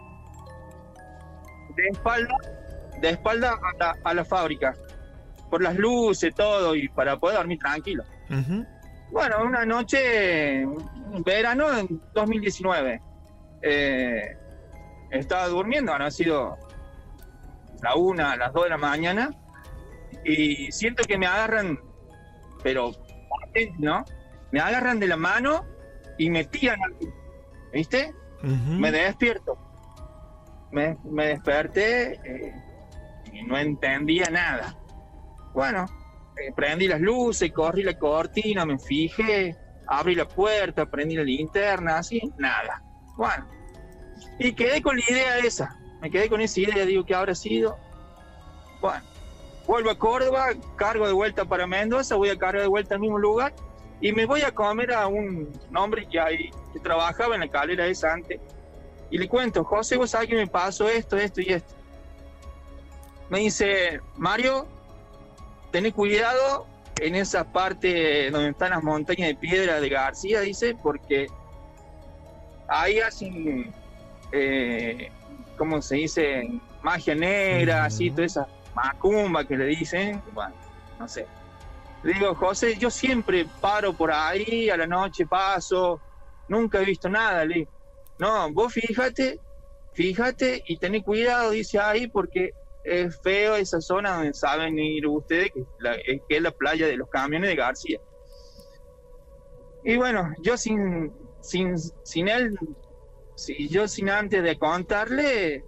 De 1.75 1.87
espalda, 1.87 2.35
de 2.99 3.09
espalda 3.09 3.53
a 3.53 3.77
la, 3.77 3.95
a 4.03 4.13
la 4.13 4.25
fábrica, 4.25 4.73
por 5.49 5.61
las 5.61 5.75
luces, 5.75 6.33
todo, 6.33 6.75
y 6.75 6.89
para 6.89 7.17
poder 7.17 7.37
dormir 7.37 7.59
tranquilo. 7.59 8.03
Bueno, 9.11 9.43
una 9.43 9.63
noche, 9.63 10.65
un 10.65 11.23
verano 11.23 11.77
en 11.77 12.01
2019, 12.15 12.99
eh, 13.61 14.37
estaba 15.11 15.47
durmiendo, 15.49 15.93
han 15.93 16.11
sido 16.11 16.57
la 17.83 17.95
una, 17.95 18.35
las 18.35 18.51
dos 18.51 18.63
de 18.63 18.69
la 18.71 18.77
mañana, 18.77 19.29
y 20.25 20.71
siento 20.71 21.03
que 21.03 21.19
me 21.19 21.27
agarran, 21.27 21.77
pero, 22.63 22.91
¿no? 23.77 24.05
Me 24.51 24.59
agarran 24.59 24.99
de 24.99 25.07
la 25.07 25.17
mano 25.17 25.65
y 26.17 26.29
me 26.29 26.45
tiran, 26.45 26.79
¿viste? 27.71 28.13
Me 28.41 28.91
despierto. 28.91 29.57
Me, 30.71 30.97
me 31.03 31.27
desperté 31.27 32.13
eh, 32.23 32.53
y 33.31 33.43
no 33.43 33.57
entendía 33.57 34.25
nada. 34.31 34.75
Bueno, 35.53 35.85
eh, 36.37 36.51
prendí 36.55 36.87
las 36.87 36.99
luces, 36.99 37.51
corrí 37.51 37.83
la 37.83 37.97
cortina, 37.97 38.65
me 38.65 38.79
fijé, 38.79 39.55
abrí 39.87 40.15
la 40.15 40.27
puerta, 40.27 40.85
prendí 40.87 41.15
la 41.15 41.23
linterna, 41.23 41.97
así, 41.97 42.21
nada. 42.37 42.81
Bueno, 43.15 43.47
y 44.39 44.53
quedé 44.53 44.81
con 44.81 44.97
la 44.97 45.03
idea 45.07 45.37
esa. 45.39 45.77
Me 46.01 46.09
quedé 46.09 46.27
con 46.27 46.41
esa 46.41 46.59
idea, 46.59 46.85
digo, 46.85 47.05
¿qué 47.05 47.15
habrá 47.15 47.35
sido? 47.35 47.77
Bueno, 48.81 49.03
vuelvo 49.65 49.89
a 49.89 49.97
Córdoba, 49.97 50.47
cargo 50.75 51.07
de 51.07 51.13
vuelta 51.13 51.45
para 51.45 51.67
Mendoza, 51.67 52.15
voy 52.15 52.29
a 52.29 52.37
cargar 52.37 52.61
de 52.61 52.67
vuelta 52.67 52.95
al 52.95 53.01
mismo 53.01 53.17
lugar 53.17 53.53
y 54.01 54.11
me 54.11 54.25
voy 54.25 54.41
a 54.41 54.51
comer 54.51 54.93
a 54.93 55.07
un 55.07 55.49
hombre 55.75 56.05
que, 56.07 56.19
hay, 56.19 56.51
que 56.73 56.79
trabajaba 56.79 57.35
en 57.35 57.41
la 57.41 57.47
calera 57.47 57.87
esa 57.87 58.13
antes. 58.13 58.39
Y 59.09 59.17
le 59.17 59.27
cuento, 59.29 59.63
José, 59.63 59.95
vos 59.95 60.09
sabés 60.09 60.27
que 60.27 60.35
me 60.35 60.47
pasó 60.47 60.89
esto, 60.89 61.17
esto 61.17 61.39
y 61.39 61.53
esto. 61.53 61.73
Me 63.29 63.39
dice, 63.39 64.01
Mario, 64.17 64.67
tené 65.71 65.93
cuidado 65.93 66.67
en 66.99 67.15
esa 67.15 67.45
parte 67.45 68.29
donde 68.31 68.49
están 68.49 68.71
las 68.71 68.83
montañas 68.83 69.29
de 69.29 69.35
piedra 69.35 69.79
de 69.79 69.89
García, 69.89 70.41
dice, 70.41 70.75
porque 70.81 71.27
ahí 72.67 72.99
hacen, 72.99 73.73
eh, 74.31 75.11
¿cómo 75.57 75.81
se 75.81 75.95
dice? 75.95 76.49
Magia 76.81 77.15
negra, 77.15 77.85
así, 77.85 78.11
toda 78.11 78.25
esa 78.25 78.47
macumba 78.73 79.45
que 79.45 79.57
le 79.57 79.65
dicen. 79.65 80.21
Bueno, 80.33 80.55
no 80.99 81.07
sé. 81.07 81.27
Le 82.03 82.13
digo, 82.13 82.35
José, 82.35 82.75
yo 82.77 82.89
siempre 82.89 83.45
paro 83.61 83.93
por 83.93 84.11
ahí, 84.11 84.69
a 84.69 84.75
la 84.77 84.85
noche 84.87 85.25
paso, 85.25 86.01
nunca 86.49 86.81
he 86.81 86.85
visto 86.85 87.07
nada. 87.09 87.45
Le 87.45 87.55
digo, 87.55 87.71
no, 88.19 88.51
vos 88.51 88.73
fíjate, 88.73 89.39
fíjate 89.93 90.61
y 90.67 90.77
tené 90.77 91.01
cuidado, 91.01 91.51
dice 91.51 91.79
ahí, 91.79 92.07
porque 92.07 92.51
es 92.83 93.17
feo 93.21 93.55
esa 93.55 93.79
zona 93.79 94.15
donde 94.15 94.33
saben 94.33 94.77
ir 94.77 95.07
ustedes, 95.07 95.51
que, 95.53 95.63
la- 95.79 95.95
que 95.97 96.35
es 96.37 96.41
la 96.41 96.51
playa 96.51 96.87
de 96.87 96.97
los 96.97 97.07
camiones 97.09 97.49
de 97.49 97.55
García. 97.55 97.99
Y 99.85 99.95
bueno, 99.97 100.29
yo 100.41 100.57
sin, 100.57 101.11
sin, 101.41 101.77
sin 102.03 102.27
él, 102.27 102.53
si 103.35 103.67
yo 103.69 103.87
sin 103.87 104.09
antes 104.09 104.43
de 104.43 104.57
contarle, 104.57 105.63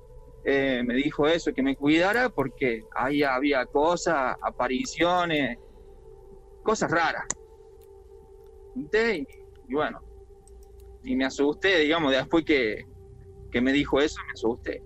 eh, 0.46 0.84
me 0.86 0.94
dijo 0.94 1.28
eso, 1.28 1.54
que 1.54 1.64
me 1.64 1.76
cuidara 1.76 2.30
porque 2.30 2.84
ahí 2.96 3.24
había 3.24 3.66
cosas, 3.66 4.38
apariciones, 4.42 5.58
cosas 6.64 6.92
raras. 6.92 7.26
Y 8.76 9.74
bueno, 9.74 10.02
y 11.04 11.16
me 11.16 11.26
asusté, 11.26 11.80
digamos, 11.80 12.12
después 12.12 12.46
que, 12.46 12.86
que 13.52 13.62
me 13.62 13.74
dijo 13.74 14.00
eso, 14.00 14.18
me 14.28 14.34
asusté. 14.34 14.84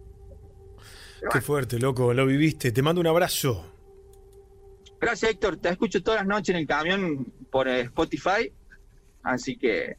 Qué 1.32 1.42
fuerte, 1.42 1.78
loco, 1.80 2.14
lo 2.14 2.26
viviste. 2.26 2.72
Te 2.72 2.82
mando 2.82 3.02
un 3.02 3.08
abrazo. 3.08 3.66
Gracias, 5.02 5.32
Héctor. 5.32 5.58
Te 5.58 5.70
escucho 5.70 6.02
todas 6.02 6.22
las 6.22 6.28
noches 6.28 6.50
en 6.50 6.62
el 6.62 6.68
camión 6.68 7.34
por 7.52 7.68
eh, 7.68 7.82
Spotify. 7.82 8.54
Así 9.24 9.58
que, 9.58 9.98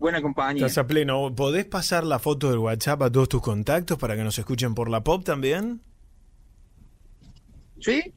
buena 0.00 0.20
compañía. 0.20 0.66
Estás 0.66 0.78
a 0.78 0.86
pleno. 0.86 1.32
¿Podés 1.36 1.66
pasar 1.66 2.04
la 2.04 2.18
foto 2.18 2.50
del 2.50 2.58
WhatsApp 2.58 3.02
a 3.02 3.12
todos 3.12 3.28
tus 3.28 3.42
contactos 3.42 3.98
para 3.98 4.16
que 4.16 4.24
nos 4.24 4.36
escuchen 4.38 4.74
por 4.74 4.88
la 4.88 5.04
pop 5.04 5.22
también? 5.22 5.82
Sí, 7.78 8.12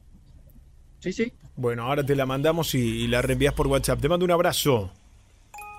sí, 0.98 1.12
sí. 1.12 1.32
Bueno, 1.54 1.84
ahora 1.84 2.04
te 2.04 2.16
la 2.16 2.26
mandamos 2.26 2.74
y, 2.74 2.78
y 2.78 3.06
la 3.06 3.22
reenvías 3.22 3.54
por 3.54 3.68
WhatsApp. 3.68 4.00
Te 4.00 4.08
mando 4.08 4.24
un 4.24 4.32
abrazo. 4.32 4.90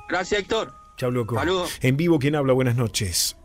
Gracias, 0.07 0.41
Héctor. 0.41 0.73
Chau, 0.97 1.11
loco. 1.11 1.35
Saludos. 1.35 1.77
En 1.81 1.97
vivo, 1.97 2.19
¿quién 2.19 2.35
habla? 2.35 2.53
Buenas 2.53 2.77
noches. 2.77 3.35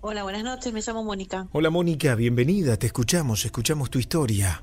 Hola, 0.00 0.22
buenas 0.22 0.44
noches, 0.44 0.72
me 0.72 0.82
llamo 0.82 1.02
Mónica. 1.02 1.48
Hola, 1.52 1.70
Mónica, 1.70 2.14
bienvenida. 2.14 2.76
Te 2.76 2.86
escuchamos, 2.86 3.44
escuchamos 3.46 3.88
tu 3.88 3.98
historia. 3.98 4.62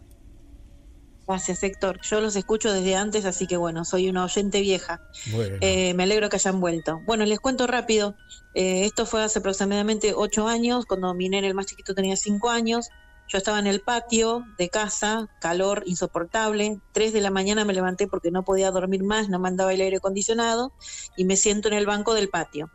Gracias, 1.28 1.64
Héctor. 1.64 2.00
Yo 2.02 2.20
los 2.20 2.36
escucho 2.36 2.74
desde 2.74 2.96
antes, 2.96 3.26
así 3.26 3.48
que 3.48 3.58
bueno, 3.58 3.86
soy 3.86 4.10
una 4.10 4.26
oyente 4.26 4.62
vieja. 4.62 5.02
Bueno. 5.32 5.58
Eh, 5.62 5.94
me 5.94 6.04
alegro 6.04 6.30
que 6.30 6.36
hayan 6.38 6.60
vuelto. 6.60 7.00
Bueno, 7.06 7.26
les 7.26 7.40
cuento 7.40 7.68
rápido. 7.68 8.16
Eh, 8.54 8.86
esto 8.86 9.06
fue 9.06 9.24
hace 9.24 9.40
aproximadamente 9.40 10.14
ocho 10.16 10.48
años, 10.48 10.86
cuando 10.86 11.14
mi 11.14 11.30
nene 11.30 11.48
el 11.48 11.54
más 11.54 11.68
chiquito 11.68 11.94
tenía 11.94 12.16
cinco 12.16 12.50
años. 12.50 12.90
Yo 13.28 13.38
estaba 13.38 13.60
en 13.60 13.68
el 13.68 13.82
patio 13.82 14.44
de 14.58 14.70
casa, 14.70 15.30
calor 15.40 15.84
insoportable. 15.86 16.82
Tres 16.92 17.14
de 17.14 17.22
la 17.22 17.32
mañana 17.32 17.64
me 17.64 17.74
levanté 17.74 18.08
porque 18.08 18.30
no 18.30 18.44
podía 18.44 18.72
dormir 18.72 19.04
más, 19.04 19.30
no 19.30 19.40
mandaba 19.40 19.74
el 19.74 19.80
aire 19.80 19.98
acondicionado 19.98 20.74
y 21.16 21.24
me 21.24 21.38
siento 21.38 21.70
en 21.70 21.76
el 21.76 21.86
banco 21.86 22.14
del 22.14 22.30
patio 22.30 22.70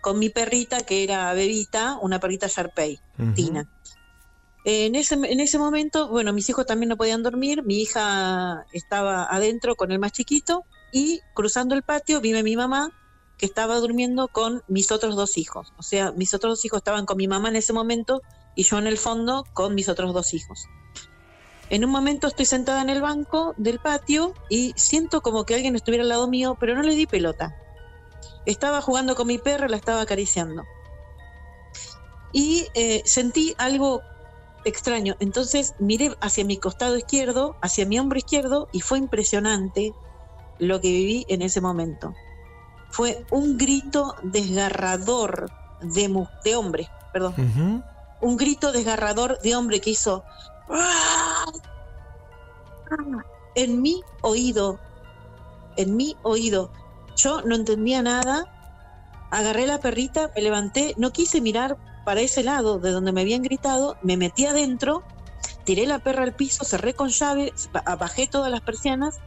con 0.00 0.18
mi 0.18 0.30
perrita 0.30 0.80
que 0.80 1.04
era 1.04 1.32
Bebita, 1.34 1.98
una 2.00 2.18
perrita 2.18 2.46
Sharpei, 2.46 2.98
Tina. 3.34 3.68
En 4.64 4.94
ese, 4.94 5.14
en 5.14 5.40
ese 5.40 5.58
momento, 5.58 6.08
bueno, 6.08 6.32
mis 6.32 6.48
hijos 6.50 6.66
también 6.66 6.90
no 6.90 6.96
podían 6.96 7.22
dormir, 7.22 7.62
mi 7.64 7.80
hija 7.80 8.66
estaba 8.72 9.24
adentro 9.24 9.74
con 9.74 9.90
el 9.90 9.98
más 9.98 10.12
chiquito 10.12 10.64
y 10.92 11.20
cruzando 11.34 11.74
el 11.74 11.82
patio 11.82 12.20
vive 12.20 12.42
mi 12.42 12.56
mamá 12.56 12.90
que 13.38 13.46
estaba 13.46 13.76
durmiendo 13.76 14.28
con 14.28 14.62
mis 14.68 14.92
otros 14.92 15.16
dos 15.16 15.38
hijos. 15.38 15.72
O 15.78 15.82
sea, 15.82 16.12
mis 16.12 16.34
otros 16.34 16.58
dos 16.58 16.64
hijos 16.66 16.78
estaban 16.78 17.06
con 17.06 17.16
mi 17.16 17.26
mamá 17.26 17.48
en 17.48 17.56
ese 17.56 17.72
momento 17.72 18.20
y 18.54 18.64
yo 18.64 18.78
en 18.78 18.86
el 18.86 18.98
fondo 18.98 19.44
con 19.54 19.74
mis 19.74 19.88
otros 19.88 20.12
dos 20.12 20.34
hijos. 20.34 20.66
En 21.70 21.84
un 21.84 21.90
momento 21.90 22.26
estoy 22.26 22.44
sentada 22.44 22.82
en 22.82 22.90
el 22.90 23.00
banco 23.00 23.54
del 23.56 23.78
patio 23.78 24.34
y 24.50 24.74
siento 24.76 25.22
como 25.22 25.46
que 25.46 25.54
alguien 25.54 25.74
estuviera 25.74 26.02
al 26.02 26.10
lado 26.10 26.28
mío, 26.28 26.58
pero 26.60 26.74
no 26.74 26.82
le 26.82 26.94
di 26.94 27.06
pelota. 27.06 27.56
Estaba 28.44 28.82
jugando 28.82 29.14
con 29.14 29.26
mi 29.26 29.38
perra, 29.38 29.68
la 29.68 29.76
estaba 29.76 30.02
acariciando. 30.02 30.64
Y 32.32 32.66
eh, 32.74 33.02
sentí 33.06 33.54
algo 33.56 34.02
extraño. 34.64 35.14
Entonces 35.20 35.74
miré 35.78 36.14
hacia 36.20 36.44
mi 36.44 36.58
costado 36.58 36.96
izquierdo, 36.96 37.56
hacia 37.62 37.86
mi 37.86 37.98
hombro 37.98 38.18
izquierdo, 38.18 38.68
y 38.72 38.80
fue 38.80 38.98
impresionante 38.98 39.94
lo 40.58 40.80
que 40.80 40.88
viví 40.88 41.26
en 41.28 41.42
ese 41.42 41.60
momento. 41.60 42.14
Fue 42.90 43.24
un 43.30 43.56
grito 43.56 44.14
desgarrador 44.22 45.50
de, 45.80 46.08
mu- 46.08 46.26
de 46.44 46.56
hombre, 46.56 46.88
perdón. 47.12 47.34
Un 48.20 48.36
grito 48.36 48.72
desgarrador 48.72 49.38
de 49.40 49.56
hombre 49.56 49.80
que 49.80 49.90
hizo 49.90 50.24
en 53.54 53.80
mi 53.80 54.02
oído, 54.22 54.78
en 55.76 55.96
mi 55.96 56.16
oído. 56.22 56.70
Yo 57.16 57.42
no 57.42 57.54
entendía 57.54 58.02
nada. 58.02 58.46
Agarré 59.30 59.66
la 59.66 59.78
perrita, 59.78 60.30
me 60.34 60.42
levanté, 60.42 60.94
no 60.98 61.12
quise 61.12 61.40
mirar 61.40 61.78
para 62.04 62.20
ese 62.20 62.42
lado 62.42 62.78
de 62.78 62.90
donde 62.90 63.12
me 63.12 63.20
habían 63.22 63.42
gritado, 63.42 63.96
me 64.02 64.16
metí 64.16 64.46
adentro, 64.46 65.02
tiré 65.64 65.86
la 65.86 65.98
perra 65.98 66.22
al 66.24 66.34
piso, 66.34 66.64
cerré 66.64 66.94
con 66.94 67.08
llave, 67.10 67.52
ba- 67.72 67.96
bajé 67.96 68.26
todas 68.26 68.50
las 68.50 68.60
persianas 68.60 69.20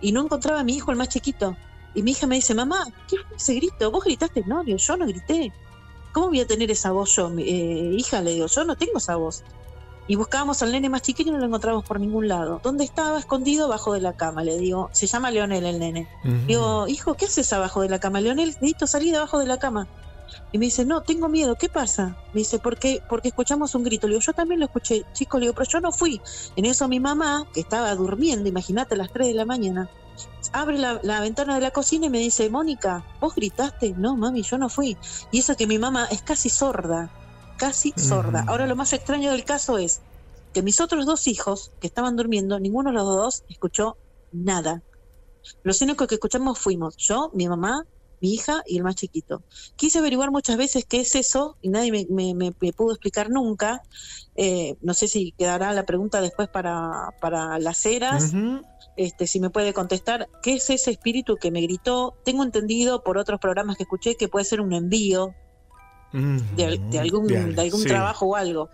y 0.00 0.12
no 0.12 0.22
encontraba 0.22 0.60
a 0.60 0.64
mi 0.64 0.74
hijo, 0.74 0.90
el 0.90 0.96
más 0.96 1.08
chiquito. 1.08 1.56
Y 1.94 2.02
mi 2.02 2.12
hija 2.12 2.26
me 2.26 2.36
dice, 2.36 2.54
mamá, 2.54 2.84
¿qué 3.08 3.16
fue 3.28 3.36
ese 3.36 3.54
grito? 3.54 3.90
¿Vos 3.90 4.04
gritaste? 4.04 4.42
No, 4.46 4.64
yo 4.64 4.96
no 4.96 5.06
grité. 5.06 5.52
¿cómo 6.12 6.28
voy 6.28 6.40
a 6.40 6.46
tener 6.46 6.70
esa 6.70 6.90
voz 6.92 7.16
yo? 7.16 7.30
Eh, 7.38 7.94
hija, 7.96 8.20
le 8.20 8.32
digo, 8.32 8.46
yo 8.46 8.64
no 8.64 8.76
tengo 8.76 8.98
esa 8.98 9.16
voz. 9.16 9.42
Y 10.08 10.16
buscábamos 10.16 10.62
al 10.62 10.72
nene 10.72 10.90
más 10.90 11.00
chiquito 11.00 11.30
y 11.30 11.32
no 11.32 11.38
lo 11.38 11.46
encontramos 11.46 11.84
por 11.84 11.98
ningún 12.00 12.28
lado. 12.28 12.60
¿Dónde 12.62 12.84
estaba 12.84 13.18
escondido? 13.18 13.68
Bajo 13.68 13.94
de 13.94 14.00
la 14.02 14.12
cama, 14.14 14.42
le 14.44 14.58
digo. 14.58 14.90
Se 14.92 15.06
llama 15.06 15.30
Leonel 15.30 15.64
el 15.64 15.78
nene. 15.78 16.08
Digo, 16.46 16.86
hijo, 16.88 17.14
¿qué 17.14 17.24
haces 17.26 17.50
abajo 17.54 17.80
de 17.80 17.88
la 17.88 17.98
cama? 17.98 18.20
Leonel, 18.20 18.48
necesito 18.48 18.86
salir 18.86 19.12
de 19.12 19.18
abajo 19.18 19.38
de 19.38 19.46
la 19.46 19.58
cama. 19.58 19.88
Y 20.52 20.58
me 20.58 20.66
dice, 20.66 20.84
no, 20.84 21.02
tengo 21.02 21.28
miedo, 21.28 21.56
¿qué 21.56 21.68
pasa? 21.68 22.16
Me 22.32 22.40
dice, 22.40 22.58
porque 22.58 23.02
porque 23.08 23.28
escuchamos 23.28 23.74
un 23.74 23.84
grito. 23.84 24.06
Le 24.06 24.14
digo, 24.14 24.22
yo 24.24 24.32
también 24.32 24.60
lo 24.60 24.66
escuché, 24.66 25.04
chico, 25.12 25.38
le 25.38 25.46
digo, 25.46 25.54
pero 25.54 25.68
yo 25.68 25.80
no 25.80 25.92
fui. 25.92 26.20
En 26.56 26.64
eso 26.64 26.88
mi 26.88 27.00
mamá, 27.00 27.46
que 27.52 27.60
estaba 27.60 27.94
durmiendo, 27.94 28.48
imagínate, 28.48 28.94
a 28.94 28.98
las 28.98 29.12
3 29.12 29.28
de 29.28 29.34
la 29.34 29.44
mañana, 29.44 29.90
abre 30.52 30.78
la, 30.78 31.00
la 31.02 31.20
ventana 31.20 31.54
de 31.54 31.60
la 31.60 31.70
cocina 31.70 32.06
y 32.06 32.10
me 32.10 32.18
dice, 32.18 32.48
Mónica, 32.50 33.04
¿vos 33.20 33.34
gritaste? 33.34 33.94
No, 33.96 34.16
mami, 34.16 34.42
yo 34.42 34.58
no 34.58 34.68
fui. 34.68 34.96
Y 35.30 35.38
eso 35.38 35.56
que 35.56 35.66
mi 35.66 35.78
mamá 35.78 36.06
es 36.10 36.22
casi 36.22 36.50
sorda, 36.50 37.10
casi 37.56 37.92
sorda. 37.96 38.44
Ahora 38.46 38.66
lo 38.66 38.76
más 38.76 38.92
extraño 38.92 39.30
del 39.30 39.44
caso 39.44 39.78
es 39.78 40.00
que 40.52 40.62
mis 40.62 40.80
otros 40.80 41.06
dos 41.06 41.26
hijos, 41.28 41.72
que 41.80 41.86
estaban 41.86 42.16
durmiendo, 42.16 42.58
ninguno 42.60 42.90
de 42.90 42.96
los 42.96 43.06
dos 43.06 43.44
escuchó 43.48 43.96
nada. 44.32 44.82
Los 45.62 45.80
únicos 45.80 46.06
que 46.06 46.16
escuchamos 46.16 46.58
fuimos 46.58 46.96
yo, 46.96 47.30
mi 47.34 47.48
mamá, 47.48 47.84
mi 48.22 48.32
hija 48.32 48.62
y 48.66 48.78
el 48.78 48.84
más 48.84 48.94
chiquito. 48.94 49.42
Quise 49.76 49.98
averiguar 49.98 50.30
muchas 50.30 50.56
veces 50.56 50.84
qué 50.88 51.00
es 51.00 51.14
eso 51.16 51.56
y 51.60 51.68
nadie 51.68 51.90
me, 51.90 52.06
me- 52.08 52.34
me- 52.34 52.52
me 52.58 52.72
pudo 52.72 52.92
explicar 52.92 53.28
nunca. 53.30 53.82
Eh, 54.36 54.76
no 54.80 54.94
sé 54.94 55.08
si 55.08 55.32
quedará 55.32 55.72
la 55.74 55.84
pregunta 55.84 56.20
después 56.20 56.48
para, 56.48 57.08
para 57.20 57.58
las 57.58 57.84
eras. 57.84 58.32
Este, 58.96 59.26
si 59.26 59.40
me 59.40 59.50
puede 59.50 59.72
contestar, 59.72 60.28
¿qué 60.42 60.54
es 60.54 60.70
ese 60.70 60.90
espíritu 60.92 61.36
que 61.36 61.50
me 61.50 61.60
gritó? 61.62 62.14
Tengo 62.24 62.42
entendido 62.44 63.02
por 63.02 63.18
otros 63.18 63.40
programas 63.40 63.76
que 63.76 63.82
escuché 63.82 64.14
que 64.16 64.28
puede 64.28 64.44
ser 64.44 64.60
un 64.60 64.72
envío 64.72 65.34
de, 66.56 66.78
de 66.90 66.98
algún, 66.98 67.26
Bien, 67.26 67.54
de 67.54 67.62
algún 67.62 67.80
sí. 67.80 67.88
trabajo 67.88 68.26
o 68.26 68.36
algo. 68.36 68.68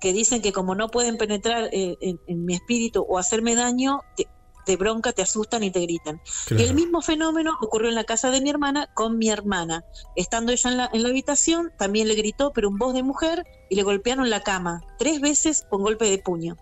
Que 0.00 0.12
dicen 0.12 0.42
que 0.42 0.52
como 0.52 0.74
no 0.74 0.88
pueden 0.88 1.16
penetrar 1.16 1.70
eh, 1.72 1.96
en, 2.00 2.18
en 2.26 2.44
mi 2.44 2.54
espíritu 2.54 3.06
o 3.08 3.16
hacerme 3.16 3.54
daño, 3.54 4.00
te, 4.16 4.26
te 4.64 4.76
bronca, 4.76 5.12
te 5.12 5.22
asustan 5.22 5.62
y 5.62 5.70
te 5.70 5.80
gritan. 5.80 6.20
Claro. 6.46 6.62
Y 6.62 6.66
el 6.66 6.74
mismo 6.74 7.02
fenómeno 7.02 7.56
ocurrió 7.60 7.88
en 7.88 7.94
la 7.94 8.04
casa 8.04 8.30
de 8.30 8.40
mi 8.40 8.50
hermana 8.50 8.88
con 8.94 9.18
mi 9.18 9.28
hermana. 9.28 9.84
Estando 10.16 10.52
ella 10.52 10.70
en 10.70 10.76
la, 10.76 10.90
en 10.92 11.02
la 11.02 11.08
habitación, 11.08 11.72
también 11.78 12.08
le 12.08 12.14
gritó, 12.14 12.52
pero 12.52 12.68
en 12.68 12.78
voz 12.78 12.94
de 12.94 13.02
mujer, 13.02 13.44
y 13.70 13.76
le 13.76 13.82
golpearon 13.82 14.30
la 14.30 14.42
cama 14.42 14.82
tres 14.98 15.20
veces 15.20 15.66
con 15.68 15.82
golpe 15.82 16.10
de 16.10 16.18
puño. 16.18 16.56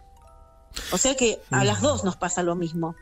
O 0.91 0.99
sea 0.99 1.15
que 1.15 1.41
a 1.51 1.65
las 1.65 1.81
dos 1.81 2.05
nos 2.05 2.17
pasa 2.17 2.43
lo 2.43 2.55
mismo. 2.55 2.95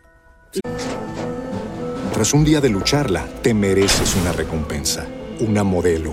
Tras 2.13 2.35
un 2.35 2.45
día 2.45 2.61
de 2.61 2.69
lucharla, 2.69 3.27
te 3.43 3.55
mereces 3.55 4.17
una 4.17 4.33
recompensa, 4.33 5.07
una 5.39 5.63
modelo, 5.63 6.13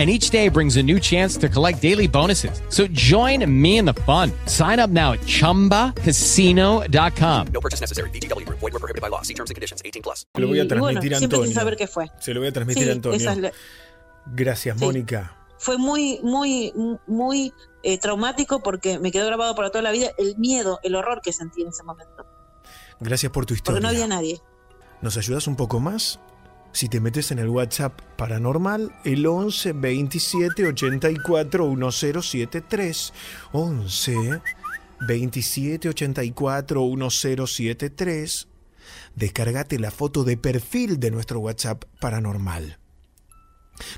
And 0.00 0.08
each 0.08 0.30
day 0.30 0.48
brings 0.48 0.78
a 0.78 0.82
new 0.82 0.98
chance 0.98 1.36
to 1.40 1.48
collect 1.50 1.82
daily 1.82 2.08
bonuses. 2.08 2.62
So 2.70 2.86
join 2.90 3.44
me 3.46 3.76
in 3.76 3.84
the 3.84 3.92
fun. 4.06 4.32
Sign 4.46 4.80
up 4.80 4.88
now 4.88 5.12
at 5.12 5.20
chumbacasino.com. 5.26 7.46
No 7.52 7.60
purchase 7.60 7.82
necessary. 7.82 8.08
VGW 8.08 8.46
Group. 8.46 8.60
Void 8.60 8.72
were 8.72 8.78
prohibited 8.80 9.02
by 9.02 9.08
law. 9.10 9.20
See 9.20 9.34
terms 9.34 9.50
and 9.50 9.56
conditions. 9.56 9.82
18 9.84 10.00
plus. 10.02 10.24
Lo 10.36 10.46
voy 10.48 10.58
a 10.58 10.62
y 10.64 10.68
bueno, 10.68 10.86
transmitir 11.00 11.14
a 11.14 11.18
Antonio. 11.18 11.52
saber 11.52 11.76
qué 11.76 11.86
fue. 11.86 12.06
Se 12.18 12.32
lo 12.32 12.40
voy 12.40 12.48
a 12.48 12.52
transmitir 12.52 12.84
Sí, 12.84 12.88
a 12.88 12.92
Antonio. 12.94 13.18
esa 13.18 13.32
es 13.32 13.38
la- 13.38 13.52
Gracias, 14.34 14.78
Sí. 14.78 14.84
Mónica. 14.86 15.36
fue 15.58 15.76
muy, 15.76 16.18
muy, 16.22 16.72
muy 17.06 17.52
eh, 17.82 17.98
traumático 17.98 18.62
porque 18.62 18.98
me 18.98 19.10
quedó 19.12 19.26
grabado 19.26 19.54
para 19.54 19.68
toda 19.70 19.82
la 19.82 19.92
vida 19.92 20.12
el 20.16 20.34
miedo, 20.38 20.78
el 20.82 20.94
horror 20.94 21.20
que 21.22 21.34
sentí 21.34 21.60
en 21.60 21.68
ese 21.68 21.82
momento. 21.82 22.24
Gracias 23.00 23.30
por 23.32 23.44
tu 23.44 23.52
Porque 23.54 23.58
historia. 23.58 23.80
no 23.82 23.88
había 23.88 24.06
nadie. 24.06 24.40
¿Nos 25.02 25.18
ayudas 25.18 25.46
un 25.46 25.56
poco 25.56 25.78
más? 25.78 26.18
Si 26.72 26.88
te 26.88 27.00
metes 27.00 27.32
en 27.32 27.40
el 27.40 27.48
WhatsApp 27.48 28.00
paranormal, 28.16 28.92
el 29.04 29.26
11 29.26 29.72
27 29.72 30.66
84 30.66 31.68
1073. 31.68 33.12
11 33.52 34.40
27 35.00 35.88
84 35.88 36.80
1073. 36.80 38.48
Descargate 39.16 39.78
la 39.78 39.90
foto 39.90 40.22
de 40.24 40.36
perfil 40.36 41.00
de 41.00 41.10
nuestro 41.10 41.40
WhatsApp 41.40 41.84
paranormal. 42.00 42.78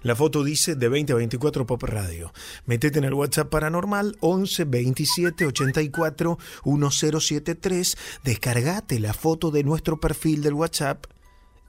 La 0.03 0.17
foto 0.17 0.45
dice 0.45 0.75
de 0.75 0.89
20 0.89 1.13
a 1.13 1.17
24 1.17 1.67
Pop 1.67 1.83
Radio. 1.83 2.33
Metete 2.67 2.99
en 2.99 3.05
el 3.05 3.15
WhatsApp 3.15 3.51
paranormal 3.51 4.17
11 4.21 4.65
27 4.65 5.47
84 5.47 6.39
1073. 6.65 7.97
Descargate 8.25 8.99
la 8.99 9.13
foto 9.13 9.51
de 9.51 9.65
nuestro 9.65 10.01
perfil 10.01 10.43
del 10.43 10.55
WhatsApp 10.55 11.07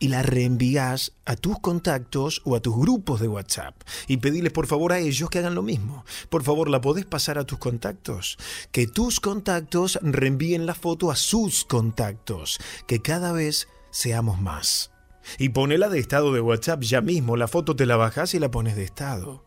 y 0.04 0.10
la 0.10 0.22
reenvías 0.22 1.14
a 1.24 1.38
tus 1.38 1.60
contactos 1.60 2.42
o 2.44 2.58
a 2.58 2.60
tus 2.60 2.76
grupos 2.76 3.22
de 3.22 3.30
WhatsApp 3.30 3.74
y 4.06 4.18
pediles 4.18 4.52
por 4.52 4.68
favor 4.68 4.92
a 4.92 5.00
ellos 5.00 5.30
que 5.30 5.40
hagan 5.40 5.56
lo 5.56 5.64
mismo. 5.64 6.04
Por 6.30 6.44
favor, 6.44 6.70
la 6.70 6.82
podés 6.82 7.06
pasar 7.06 7.38
a 7.38 7.46
tus 7.46 7.58
contactos. 7.58 8.38
Que 8.74 8.86
tus 8.86 9.22
contactos 9.22 9.98
reenvíen 10.02 10.66
la 10.66 10.76
foto 10.76 11.10
a 11.10 11.16
sus 11.16 11.64
contactos. 11.64 12.60
Que 12.86 13.02
cada 13.02 13.32
vez 13.32 13.70
seamos 13.92 14.42
más. 14.42 14.92
Y 15.40 15.50
ponela 15.50 15.88
de 15.88 16.00
estado 16.00 16.34
de 16.34 16.42
WhatsApp 16.42 16.82
ya 16.82 17.00
mismo. 17.00 17.38
La 17.38 17.48
foto 17.48 17.74
te 17.74 17.86
la 17.86 17.96
bajas 17.96 18.34
y 18.34 18.40
la 18.40 18.52
pones 18.52 18.76
de 18.76 18.84
estado. 18.84 19.46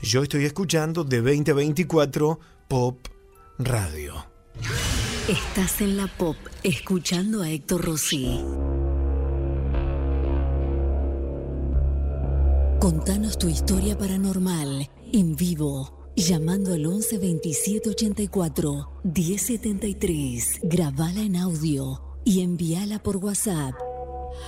Yo 0.00 0.22
estoy 0.22 0.46
escuchando 0.46 1.04
de 1.04 1.20
20 1.20 1.50
a 1.50 1.54
24 1.54 2.40
Pop 2.68 3.06
Radio. 3.58 4.24
Estás 5.28 5.82
en 5.82 5.98
la 5.98 6.06
pop 6.06 6.36
escuchando 6.62 7.42
a 7.42 7.50
Héctor 7.50 7.84
Rossi. 7.84 8.40
Contanos 12.80 13.36
tu 13.36 13.46
historia 13.46 13.98
paranormal 13.98 14.88
en 15.12 15.36
vivo, 15.36 16.12
llamando 16.16 16.72
al 16.72 16.86
11 16.86 17.18
27 17.18 17.90
84 17.90 19.02
1073. 19.04 20.60
Grabala 20.62 21.20
en 21.20 21.36
audio 21.36 22.00
y 22.24 22.40
envíala 22.40 22.98
por 22.98 23.18
WhatsApp 23.18 23.74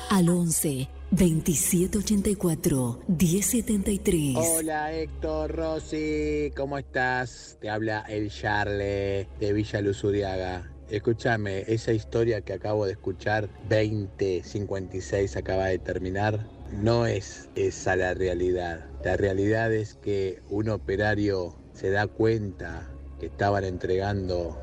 al 0.09 0.31
11 0.31 0.89
27 1.11 1.99
84 1.99 3.01
1073. 3.07 4.37
Hola 4.39 4.95
Héctor 4.95 5.55
Rossi, 5.55 6.53
¿cómo 6.57 6.79
estás? 6.79 7.59
Te 7.61 7.69
habla 7.69 8.01
el 8.09 8.31
Charle 8.31 9.29
de 9.41 9.53
Villa 9.53 9.83
Luzuriaga. 9.83 10.73
Escúchame, 10.89 11.65
esa 11.69 11.93
historia 11.93 12.41
que 12.41 12.55
acabo 12.55 12.87
de 12.87 12.93
escuchar, 12.93 13.51
2056 13.69 15.37
acaba 15.37 15.67
de 15.67 15.79
terminar, 15.79 16.47
no 16.73 17.07
es 17.07 17.49
esa 17.55 17.97
la 17.97 18.15
realidad. 18.15 18.87
La 19.05 19.17
realidad 19.17 19.73
es 19.73 19.95
que 19.95 20.41
un 20.49 20.69
operario 20.69 21.55
se 21.75 21.91
da 21.91 22.07
cuenta 22.07 22.89
que 23.21 23.27
estaban 23.27 23.65
entregando 23.65 24.59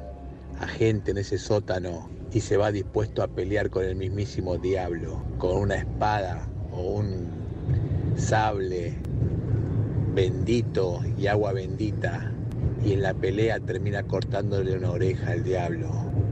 a 0.60 0.68
gente 0.68 1.12
en 1.12 1.20
ese 1.20 1.38
sótano 1.38 2.10
y 2.34 2.42
se 2.42 2.58
va 2.58 2.72
dispuesto 2.72 3.24
a 3.24 3.28
pelear 3.28 3.70
con 3.70 3.86
el 3.86 3.96
mismísimo 3.96 4.58
diablo, 4.58 5.24
con 5.38 5.58
una 5.58 5.76
espada 5.76 6.48
o 6.72 6.82
un 6.82 7.28
sable 8.18 8.96
bendito 10.14 11.02
y 11.18 11.28
agua 11.28 11.54
bendita. 11.54 12.32
Y 12.84 12.94
en 12.94 13.02
la 13.02 13.14
pelea 13.14 13.60
termina 13.60 14.04
cortándole 14.04 14.78
una 14.78 14.92
oreja 14.92 15.32
al 15.32 15.44
diablo. 15.44 15.90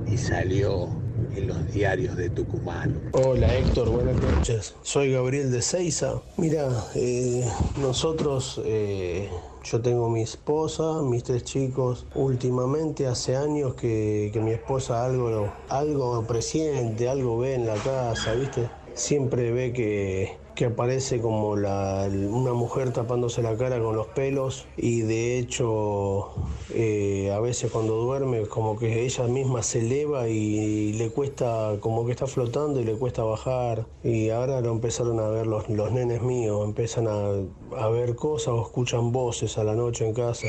Y 0.08 0.18
salió 0.18 0.90
en 1.38 1.48
los 1.48 1.72
diarios 1.72 2.18
de 2.18 2.30
Tucumán. 2.30 2.92
Hola 3.12 3.56
Héctor, 3.56 3.90
buenas 3.90 4.16
noches. 4.16 4.76
Soy 4.82 5.12
Gabriel 5.12 5.52
de 5.52 5.62
Seiza. 5.62 6.22
Mira, 6.38 6.70
eh, 6.96 7.48
nosotros, 7.80 8.60
eh, 8.66 9.30
yo 9.64 9.82
tengo 9.82 10.10
mi 10.10 10.22
esposa, 10.22 11.02
mis 11.04 11.24
tres 11.24 11.44
chicos. 11.44 12.08
Últimamente, 12.16 13.06
hace 13.06 13.36
años 13.36 13.76
que, 13.76 14.32
que 14.34 14.40
mi 14.40 14.52
esposa 14.52 15.06
algo, 15.06 15.54
algo 15.70 16.26
presiente, 16.26 17.08
algo 17.08 17.38
ve 17.38 17.54
en 17.54 17.68
la 17.68 17.76
casa, 17.76 18.34
¿viste? 18.34 18.70
Siempre 18.96 19.52
ve 19.52 19.74
que, 19.74 20.47
que 20.58 20.66
aparece 20.66 21.22
como 21.22 21.56
la, 21.56 22.10
una 22.12 22.52
mujer 22.52 22.92
tapándose 22.92 23.44
la 23.44 23.56
cara 23.56 23.80
con 23.80 23.96
los 23.96 24.08
pelos 24.08 24.66
y 24.76 25.02
de 25.02 25.38
hecho 25.38 26.34
eh, 26.74 27.32
a 27.32 27.40
veces 27.40 27.70
cuando 27.72 27.94
duerme 27.98 28.48
como 28.48 28.76
que 28.76 29.06
ella 29.06 29.26
misma 29.28 29.62
se 29.62 29.82
eleva 29.82 30.28
y, 30.30 30.94
le 30.94 31.12
cuesta, 31.12 31.78
como 31.80 32.08
que 32.08 32.12
está 32.12 32.26
flotando 32.26 32.80
y 32.80 32.86
le 32.86 32.96
cuesta 32.96 33.24
bajar 33.24 33.86
y 34.04 34.32
ahora 34.32 34.60
lo 34.62 34.72
empezaron 34.72 35.20
a 35.20 35.28
ver 35.28 35.46
los, 35.46 35.70
los 35.70 35.92
nenes 35.92 36.24
míos, 36.24 36.66
empiezan 36.66 37.08
a, 37.08 37.34
a 37.78 37.90
ver 37.90 38.16
cosas 38.16 38.56
o 38.56 38.64
escuchan 38.64 39.12
voces 39.12 39.60
a 39.60 39.64
la 39.64 39.76
noche 39.76 40.08
en 40.08 40.16
casa. 40.16 40.48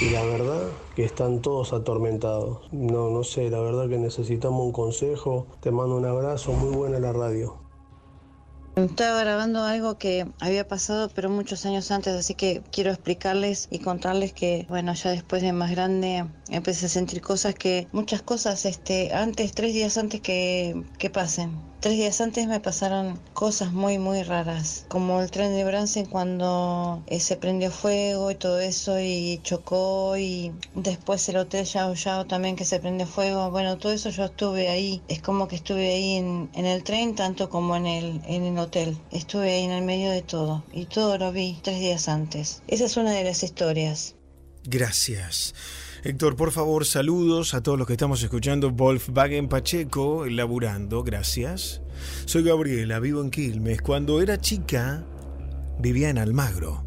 Y 0.00 0.08
la 0.10 0.24
verdad 0.24 0.70
que 0.94 1.04
están 1.04 1.42
todos 1.42 1.72
atormentados. 1.72 2.72
No, 2.72 3.10
no 3.10 3.24
sé, 3.24 3.50
la 3.50 3.60
verdad 3.60 3.88
que 3.88 3.98
necesitamos 3.98 4.64
un 4.64 4.72
consejo. 4.72 5.46
Te 5.60 5.70
mando 5.70 5.96
un 5.96 6.06
abrazo, 6.06 6.52
muy 6.52 6.74
buena 6.74 6.98
la 6.98 7.12
radio. 7.12 7.61
Estaba 8.74 9.20
grabando 9.20 9.62
algo 9.64 9.98
que 9.98 10.32
había 10.40 10.66
pasado, 10.66 11.10
pero 11.14 11.28
muchos 11.28 11.66
años 11.66 11.90
antes, 11.90 12.14
así 12.14 12.34
que 12.34 12.62
quiero 12.70 12.90
explicarles 12.90 13.66
y 13.70 13.80
contarles 13.80 14.32
que, 14.32 14.64
bueno, 14.68 14.94
ya 14.94 15.10
después 15.10 15.42
de 15.42 15.52
más 15.52 15.70
grande 15.70 16.24
empecé 16.52 16.86
a 16.86 16.88
sentir 16.88 17.20
cosas 17.20 17.54
que, 17.54 17.88
muchas 17.92 18.22
cosas, 18.22 18.64
este, 18.64 19.12
antes, 19.12 19.52
tres 19.52 19.72
días 19.72 19.96
antes 19.98 20.20
que, 20.20 20.82
que 20.98 21.10
pasen. 21.10 21.72
Tres 21.80 21.94
días 21.96 22.20
antes 22.20 22.46
me 22.46 22.60
pasaron 22.60 23.18
cosas 23.32 23.72
muy, 23.72 23.98
muy 23.98 24.22
raras, 24.22 24.86
como 24.86 25.20
el 25.20 25.32
tren 25.32 25.52
de 25.52 25.64
Bransen 25.64 26.06
cuando 26.06 27.02
eh, 27.08 27.18
se 27.18 27.36
prendió 27.36 27.72
fuego 27.72 28.30
y 28.30 28.36
todo 28.36 28.60
eso 28.60 29.00
y 29.00 29.40
chocó 29.42 30.16
y 30.16 30.52
después 30.76 31.28
el 31.28 31.38
hotel 31.38 31.64
Yao 31.64 31.94
Yao 31.94 32.24
también 32.26 32.54
que 32.54 32.64
se 32.64 32.78
prendió 32.78 33.04
fuego. 33.08 33.50
Bueno, 33.50 33.78
todo 33.78 33.90
eso 33.90 34.10
yo 34.10 34.26
estuve 34.26 34.68
ahí, 34.68 35.02
es 35.08 35.20
como 35.20 35.48
que 35.48 35.56
estuve 35.56 35.92
ahí 35.92 36.16
en, 36.18 36.50
en 36.54 36.66
el 36.66 36.84
tren 36.84 37.16
tanto 37.16 37.50
como 37.50 37.74
en 37.74 37.86
el, 37.86 38.20
en 38.26 38.44
el 38.44 38.58
hotel. 38.60 38.96
Estuve 39.10 39.52
ahí 39.52 39.64
en 39.64 39.72
el 39.72 39.82
medio 39.82 40.12
de 40.12 40.22
todo 40.22 40.62
y 40.72 40.84
todo 40.84 41.18
lo 41.18 41.32
vi 41.32 41.58
tres 41.64 41.80
días 41.80 42.08
antes. 42.08 42.62
Esa 42.68 42.84
es 42.84 42.96
una 42.96 43.10
de 43.10 43.24
las 43.24 43.42
historias. 43.42 44.14
Gracias. 44.64 45.52
Héctor, 46.04 46.34
por 46.34 46.50
favor, 46.50 46.84
saludos 46.84 47.54
a 47.54 47.62
todos 47.62 47.78
los 47.78 47.86
que 47.86 47.92
estamos 47.92 48.20
escuchando. 48.24 48.72
Volkswagen 48.72 49.48
Pacheco, 49.48 50.26
laburando, 50.26 51.04
gracias. 51.04 51.80
Soy 52.24 52.42
Gabriela, 52.42 52.98
vivo 52.98 53.22
en 53.22 53.30
Quilmes. 53.30 53.82
Cuando 53.82 54.20
era 54.20 54.40
chica, 54.40 55.06
vivía 55.78 56.10
en 56.10 56.18
Almagro. 56.18 56.84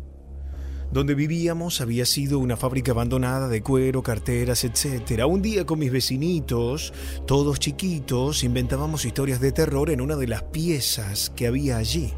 Donde 0.91 1.15
vivíamos 1.15 1.79
había 1.79 2.05
sido 2.05 2.39
una 2.39 2.57
fábrica 2.57 2.91
abandonada 2.91 3.47
de 3.47 3.63
cuero, 3.63 4.03
carteras, 4.03 4.65
etc. 4.65 5.23
Un 5.25 5.41
día 5.41 5.65
con 5.65 5.79
mis 5.79 5.93
vecinitos, 5.93 6.91
todos 7.25 7.57
chiquitos, 7.57 8.43
inventábamos 8.43 9.05
historias 9.05 9.39
de 9.39 9.53
terror 9.53 9.91
en 9.91 10.01
una 10.01 10.17
de 10.17 10.27
las 10.27 10.43
piezas 10.43 11.31
que 11.33 11.47
había 11.47 11.77
allí. 11.77 12.11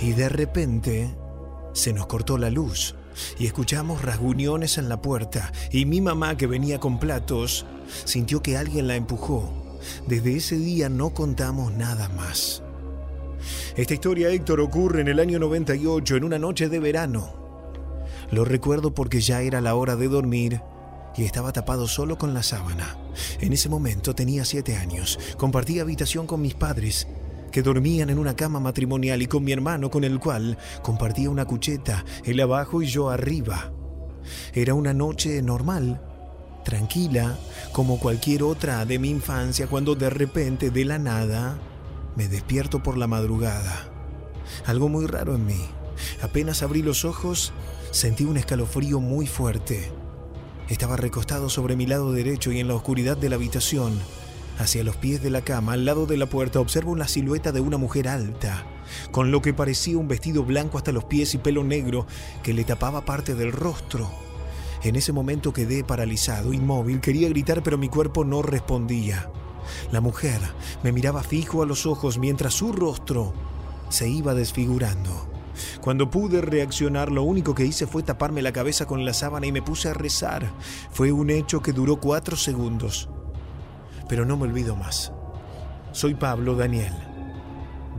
Y 0.00 0.12
de 0.12 0.28
repente 0.28 1.16
se 1.72 1.92
nos 1.92 2.06
cortó 2.06 2.38
la 2.38 2.50
luz 2.50 2.94
y 3.38 3.46
escuchamos 3.46 4.02
rasguñones 4.02 4.78
en 4.78 4.88
la 4.88 5.02
puerta 5.02 5.52
y 5.70 5.84
mi 5.84 6.00
mamá 6.00 6.36
que 6.36 6.46
venía 6.46 6.80
con 6.80 6.98
platos 6.98 7.66
sintió 8.04 8.42
que 8.42 8.56
alguien 8.56 8.86
la 8.86 8.96
empujó. 8.96 9.52
Desde 10.06 10.36
ese 10.36 10.56
día 10.56 10.88
no 10.88 11.10
contamos 11.10 11.72
nada 11.72 12.08
más. 12.10 12.62
Esta 13.76 13.94
historia, 13.94 14.30
Héctor, 14.30 14.60
ocurre 14.60 15.00
en 15.00 15.08
el 15.08 15.18
año 15.18 15.38
98, 15.38 16.16
en 16.16 16.24
una 16.24 16.38
noche 16.38 16.68
de 16.68 16.78
verano. 16.78 17.34
Lo 18.30 18.44
recuerdo 18.44 18.94
porque 18.94 19.20
ya 19.20 19.42
era 19.42 19.60
la 19.60 19.74
hora 19.74 19.96
de 19.96 20.08
dormir 20.08 20.60
y 21.16 21.24
estaba 21.24 21.52
tapado 21.52 21.88
solo 21.88 22.16
con 22.18 22.34
la 22.34 22.42
sábana. 22.42 22.96
En 23.40 23.52
ese 23.52 23.68
momento 23.68 24.14
tenía 24.14 24.44
siete 24.44 24.76
años, 24.76 25.18
compartía 25.36 25.82
habitación 25.82 26.26
con 26.26 26.40
mis 26.40 26.54
padres 26.54 27.06
que 27.52 27.62
dormían 27.62 28.10
en 28.10 28.18
una 28.18 28.34
cama 28.34 28.58
matrimonial 28.58 29.22
y 29.22 29.26
con 29.26 29.44
mi 29.44 29.52
hermano 29.52 29.90
con 29.90 30.02
el 30.02 30.18
cual 30.18 30.58
compartía 30.82 31.30
una 31.30 31.44
cucheta, 31.44 32.04
él 32.24 32.40
abajo 32.40 32.82
y 32.82 32.86
yo 32.86 33.10
arriba. 33.10 33.72
Era 34.54 34.74
una 34.74 34.94
noche 34.94 35.40
normal, 35.42 36.00
tranquila, 36.64 37.38
como 37.72 38.00
cualquier 38.00 38.42
otra 38.42 38.84
de 38.86 38.98
mi 38.98 39.10
infancia, 39.10 39.66
cuando 39.66 39.94
de 39.94 40.10
repente, 40.10 40.70
de 40.70 40.84
la 40.84 40.98
nada, 40.98 41.58
me 42.16 42.26
despierto 42.26 42.82
por 42.82 42.96
la 42.96 43.06
madrugada. 43.06 43.88
Algo 44.66 44.88
muy 44.88 45.06
raro 45.06 45.34
en 45.34 45.46
mí. 45.46 45.60
Apenas 46.22 46.62
abrí 46.62 46.82
los 46.82 47.04
ojos, 47.04 47.52
sentí 47.90 48.24
un 48.24 48.38
escalofrío 48.38 48.98
muy 48.98 49.26
fuerte. 49.26 49.92
Estaba 50.68 50.96
recostado 50.96 51.50
sobre 51.50 51.76
mi 51.76 51.86
lado 51.86 52.12
derecho 52.12 52.50
y 52.50 52.60
en 52.60 52.68
la 52.68 52.74
oscuridad 52.74 53.16
de 53.16 53.28
la 53.28 53.36
habitación 53.36 54.00
Hacia 54.58 54.84
los 54.84 54.96
pies 54.96 55.22
de 55.22 55.30
la 55.30 55.42
cama, 55.42 55.72
al 55.72 55.84
lado 55.84 56.06
de 56.06 56.16
la 56.16 56.26
puerta, 56.26 56.60
observo 56.60 56.94
la 56.94 57.08
silueta 57.08 57.52
de 57.52 57.60
una 57.60 57.78
mujer 57.78 58.08
alta, 58.08 58.64
con 59.10 59.30
lo 59.30 59.40
que 59.40 59.54
parecía 59.54 59.98
un 59.98 60.08
vestido 60.08 60.44
blanco 60.44 60.78
hasta 60.78 60.92
los 60.92 61.04
pies 61.04 61.34
y 61.34 61.38
pelo 61.38 61.64
negro 61.64 62.06
que 62.42 62.52
le 62.52 62.64
tapaba 62.64 63.04
parte 63.04 63.34
del 63.34 63.52
rostro. 63.52 64.10
En 64.82 64.96
ese 64.96 65.12
momento 65.12 65.52
quedé 65.52 65.84
paralizado, 65.84 66.52
inmóvil, 66.52 67.00
quería 67.00 67.28
gritar 67.28 67.62
pero 67.62 67.78
mi 67.78 67.88
cuerpo 67.88 68.24
no 68.24 68.42
respondía. 68.42 69.30
La 69.90 70.00
mujer 70.00 70.40
me 70.82 70.92
miraba 70.92 71.22
fijo 71.22 71.62
a 71.62 71.66
los 71.66 71.86
ojos 71.86 72.18
mientras 72.18 72.54
su 72.54 72.72
rostro 72.72 73.32
se 73.88 74.08
iba 74.08 74.34
desfigurando. 74.34 75.28
Cuando 75.80 76.10
pude 76.10 76.40
reaccionar, 76.40 77.12
lo 77.12 77.22
único 77.22 77.54
que 77.54 77.64
hice 77.64 77.86
fue 77.86 78.02
taparme 78.02 78.42
la 78.42 78.52
cabeza 78.52 78.86
con 78.86 79.04
la 79.04 79.14
sábana 79.14 79.46
y 79.46 79.52
me 79.52 79.62
puse 79.62 79.88
a 79.88 79.94
rezar. 79.94 80.50
Fue 80.92 81.12
un 81.12 81.30
hecho 81.30 81.62
que 81.62 81.72
duró 81.72 81.96
cuatro 82.00 82.36
segundos 82.36 83.08
pero 84.08 84.24
no 84.24 84.36
me 84.36 84.44
olvido 84.44 84.76
más. 84.76 85.12
Soy 85.92 86.14
Pablo 86.14 86.56
Daniel. 86.56 86.92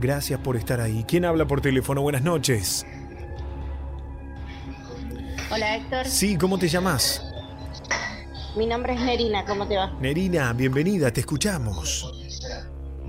Gracias 0.00 0.40
por 0.40 0.56
estar 0.56 0.80
ahí. 0.80 1.04
¿Quién 1.06 1.24
habla 1.24 1.46
por 1.46 1.60
teléfono? 1.60 2.02
Buenas 2.02 2.22
noches. 2.22 2.86
Hola 5.50 5.76
Héctor. 5.76 6.06
Sí, 6.06 6.36
¿cómo 6.36 6.58
te 6.58 6.68
llamas? 6.68 7.22
Mi 8.56 8.66
nombre 8.66 8.94
es 8.94 9.00
Nerina, 9.00 9.44
¿cómo 9.44 9.66
te 9.66 9.76
va? 9.76 9.92
Nerina, 10.00 10.52
bienvenida, 10.52 11.12
te 11.12 11.20
escuchamos. 11.20 12.12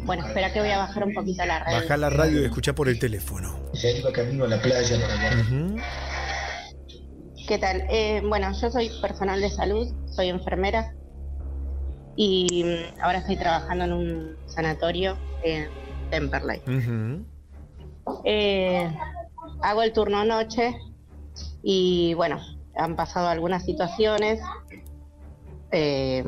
Bueno, 0.04 0.26
espera 0.28 0.54
que 0.54 0.60
voy 0.60 0.70
a 0.70 0.78
bajar 0.78 1.04
un 1.04 1.14
poquito 1.14 1.46
la 1.46 1.60
radio. 1.60 1.78
Baja 1.82 1.98
la 1.98 2.10
radio 2.10 2.42
y 2.42 2.46
escucha 2.46 2.74
por 2.74 2.90
el 2.90 3.00
teléfono. 3.00 3.60
iba 3.74 4.12
camino 4.12 4.46
a 4.46 4.48
la 4.48 4.62
playa 4.62 4.98
¿Qué 7.48 7.58
tal? 7.60 7.84
Eh, 7.90 8.22
bueno, 8.28 8.52
yo 8.60 8.72
soy 8.72 8.90
personal 9.02 9.40
de 9.40 9.50
salud, 9.50 9.88
soy 10.16 10.30
enfermera, 10.30 10.96
y 12.16 12.64
mm, 12.64 13.02
ahora 13.02 13.20
estoy 13.20 13.38
trabajando 13.38 13.86
en 13.86 13.94
un 13.94 14.38
sanatorio 14.48 15.18
en 15.44 15.70
Temperley. 16.10 16.62
Eh, 18.24 18.90
hago 19.62 19.82
el 19.82 19.94
turno 19.94 20.24
noche 20.26 20.76
y 21.64 22.14
bueno, 22.14 22.40
han 22.76 22.96
pasado 22.96 23.28
algunas 23.28 23.66
situaciones 23.66 24.40
eh, 25.72 26.24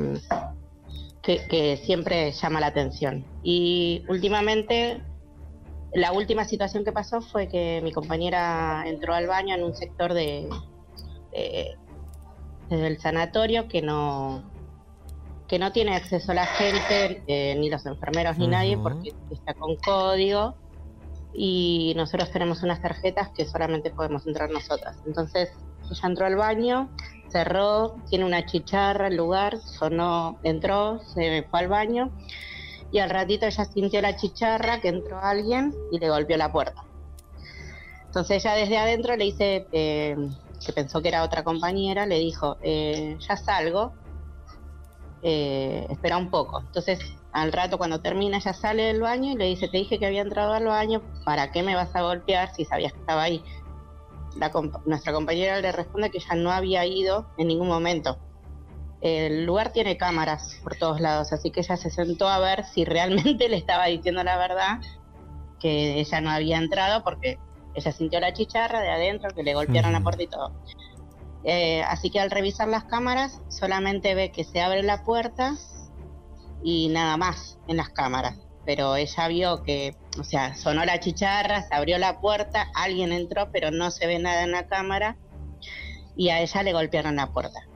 que, 1.22 1.46
que, 1.48 1.78
siempre 1.78 2.32
llama 2.32 2.60
la 2.60 2.68
atención. 2.68 3.26
Y 3.44 4.04
últimamente, 4.10 5.02
la 5.94 6.12
última 6.12 6.46
situación 6.46 6.84
que 6.84 6.92
pasó 6.92 7.22
fue 7.22 7.48
que 7.48 7.82
mi 7.84 7.92
compañera 7.92 8.84
entró 8.88 9.14
al 9.14 9.28
baño 9.28 9.56
en 9.56 9.64
un 9.64 9.76
sector 9.76 10.14
de, 10.14 10.50
de 11.32 11.78
del 12.70 13.00
sanatorio 13.00 13.68
que 13.68 13.82
no 13.82 14.44
que 15.48 15.60
no 15.60 15.72
tiene 15.72 15.96
acceso 15.96 16.32
a 16.32 16.36
la 16.36 16.46
gente, 16.46 17.24
eh, 17.28 17.56
ni 17.58 17.70
los 17.70 17.86
enfermeros, 17.86 18.38
ni 18.38 18.48
nadie, 18.48 18.78
porque 18.78 19.14
está 19.32 19.54
con 19.54 19.76
código 19.78 20.56
y 21.34 21.94
nosotros 21.96 22.32
tenemos 22.32 22.64
unas 22.64 22.82
tarjetas 22.82 23.30
que 23.30 23.46
solamente 23.46 23.92
podemos 23.92 24.26
entrar 24.26 24.50
nosotras. 24.50 24.98
Entonces 25.06 25.52
ella 25.90 26.08
entró 26.08 26.26
al 26.26 26.36
baño, 26.36 26.90
cerró, 27.30 27.96
tiene 28.10 28.26
una 28.26 28.46
chicharra 28.46 29.08
el 29.08 29.16
lugar, 29.16 29.58
sonó, 29.60 30.40
entró, 30.44 31.00
se 31.14 31.46
fue 31.50 31.60
al 31.60 31.68
baño 31.68 32.12
y 32.92 33.00
al 33.00 33.10
ratito 33.10 33.46
ella 33.46 33.66
sintió 33.66 34.02
la 34.02 34.16
chicharra 34.16 34.82
que 34.82 34.90
entró 34.90 35.20
alguien 35.20 35.74
y 35.92 36.00
le 36.00 36.10
golpeó 36.10 36.38
la 36.38 36.52
puerta. 36.52 36.84
Entonces 38.08 38.44
ella 38.44 38.56
desde 38.56 38.78
adentro 38.78 39.16
le 39.16 39.26
dice, 39.26 39.68
eh, 39.72 40.16
que 40.66 40.74
pensó 40.74 41.02
que 41.02 41.10
era 41.10 41.24
otra 41.24 41.44
compañera, 41.44 42.06
le 42.06 42.20
dijo, 42.20 42.58
eh, 42.62 43.16
ya 43.20 43.38
salgo, 43.38 43.94
eh, 45.24 45.86
espera 45.90 46.18
un 46.18 46.30
poco. 46.30 46.60
Entonces, 46.60 47.00
al 47.32 47.52
rato 47.52 47.78
cuando 47.78 48.02
termina, 48.02 48.40
ya 48.40 48.54
sale 48.54 48.84
del 48.84 49.02
baño 49.02 49.34
y 49.34 49.36
le 49.36 49.46
dice, 49.46 49.68
te 49.68 49.78
dije 49.78 50.00
que 50.00 50.06
había 50.06 50.22
entrado 50.22 50.54
al 50.54 50.66
baño, 50.66 51.02
¿para 51.26 51.52
qué 51.52 51.64
me 51.64 51.76
vas 51.76 51.96
a 51.96 52.02
golpear 52.02 52.54
si 52.54 52.66
sabías 52.66 52.94
que 52.94 53.00
estaba 53.00 53.24
ahí? 53.24 53.44
nuestra 54.86 55.14
compañera 55.14 55.60
le 55.60 55.72
responde 55.72 56.12
que 56.12 56.20
ya 56.20 56.36
no 56.36 56.52
había 56.52 56.86
ido 56.86 57.26
en 57.38 57.48
ningún 57.48 57.68
momento. 57.68 58.20
El 59.02 59.46
lugar 59.46 59.72
tiene 59.74 59.98
cámaras 59.98 60.60
por 60.64 60.76
todos 60.76 61.00
lados, 61.00 61.32
así 61.34 61.52
que 61.52 61.62
ella 61.62 61.78
se 61.78 61.90
sentó 61.90 62.28
a 62.28 62.40
ver 62.40 62.66
si 62.66 62.86
realmente 62.86 63.50
le 63.50 63.58
estaba 63.58 63.86
diciendo 63.86 64.24
la 64.24 64.38
verdad, 64.38 64.80
que 65.60 66.00
ella 66.00 66.22
no 66.22 66.30
había 66.30 66.58
entrado 66.58 67.04
porque 67.04 67.40
ella 67.74 67.92
sintió 67.92 68.20
la 68.20 68.34
chicharra 68.34 68.82
de 68.82 68.90
adentro, 68.90 69.30
que 69.36 69.44
le 69.44 69.54
golpearon 69.54 69.94
la 69.94 70.02
puerta 70.02 70.24
y 70.24 70.28
todo. 70.28 70.52
Eh, 71.44 71.84
así 71.84 72.10
que 72.10 72.20
al 72.20 72.32
revisar 72.32 72.68
las 72.68 72.86
cámaras 72.86 73.42
solamente 73.50 74.16
ve 74.16 74.32
que 74.32 74.44
se 74.44 74.62
abre 74.62 74.84
la 74.84 75.04
puerta 75.04 75.56
y 76.64 76.90
nada 76.90 77.18
más 77.18 77.60
en 77.68 77.78
las 77.78 77.90
cámaras. 77.90 78.38
Pero 78.66 78.96
ella 78.96 79.28
vio 79.28 79.64
que 79.64 79.96
o 80.20 80.24
sea, 80.24 80.56
sonó 80.56 80.86
la 80.86 81.00
chicharra, 81.00 81.62
se 81.62 81.74
abrió 81.74 81.98
la 81.98 82.20
puerta, 82.20 82.68
alguien 82.74 83.12
entró, 83.12 83.52
pero 83.52 83.72
no 83.72 83.92
se 83.92 84.08
ve 84.08 84.20
nada 84.20 84.44
en 84.44 84.52
la 84.52 84.68
cámara 84.68 85.18
y 86.16 86.30
a 86.30 86.42
ella 86.42 86.64
le 86.64 86.74
golpearon 86.74 87.16
la 87.16 87.32
puerta. 87.32 87.68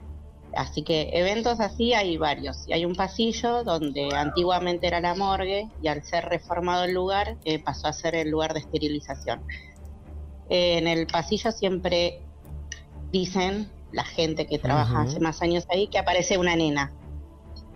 Así 0.54 0.82
que 0.82 1.10
eventos 1.14 1.60
así 1.60 1.94
hay 1.94 2.18
varios. 2.18 2.68
Y 2.68 2.74
hay 2.74 2.84
un 2.84 2.94
pasillo 2.94 3.64
donde 3.64 4.08
antiguamente 4.14 4.86
era 4.86 5.00
la 5.00 5.14
morgue 5.14 5.70
y 5.80 5.88
al 5.88 6.02
ser 6.02 6.26
reformado 6.26 6.84
el 6.84 6.92
lugar 6.92 7.36
eh, 7.44 7.58
pasó 7.58 7.88
a 7.88 7.92
ser 7.92 8.14
el 8.14 8.30
lugar 8.30 8.52
de 8.52 8.60
esterilización. 8.60 9.42
Eh, 10.50 10.76
en 10.76 10.88
el 10.88 11.06
pasillo 11.06 11.52
siempre 11.52 12.20
dicen 13.12 13.70
la 13.92 14.04
gente 14.04 14.46
que 14.46 14.58
trabaja 14.58 15.02
hace 15.02 15.20
más 15.20 15.42
años 15.42 15.66
ahí 15.70 15.86
que 15.86 15.98
aparece 15.98 16.38
una 16.38 16.56
nena 16.56 16.92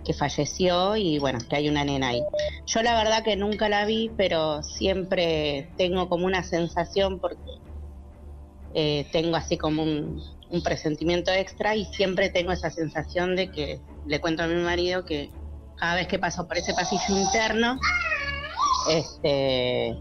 que 0.04 0.14
falleció 0.14 0.96
y 0.96 1.18
bueno, 1.18 1.40
que 1.48 1.56
hay 1.56 1.68
una 1.68 1.84
nena 1.84 2.08
ahí. 2.08 2.22
Yo 2.66 2.82
la 2.82 2.94
verdad 2.94 3.24
que 3.24 3.36
nunca 3.36 3.68
la 3.68 3.84
vi, 3.84 4.10
pero 4.16 4.62
siempre 4.62 5.68
tengo 5.76 6.08
como 6.08 6.26
una 6.26 6.44
sensación 6.44 7.18
porque 7.18 7.50
eh, 8.74 9.06
tengo 9.10 9.36
así 9.36 9.58
como 9.58 9.82
un, 9.82 10.22
un 10.50 10.62
presentimiento 10.62 11.32
extra 11.32 11.74
y 11.74 11.86
siempre 11.86 12.28
tengo 12.30 12.52
esa 12.52 12.70
sensación 12.70 13.34
de 13.34 13.50
que 13.50 13.80
le 14.06 14.20
cuento 14.20 14.44
a 14.44 14.46
mi 14.46 14.62
marido 14.62 15.04
que 15.04 15.30
cada 15.76 15.96
vez 15.96 16.06
que 16.06 16.18
paso 16.18 16.46
por 16.46 16.56
ese 16.56 16.72
pasillo 16.72 17.20
interno, 17.20 17.78
este, 18.88 19.98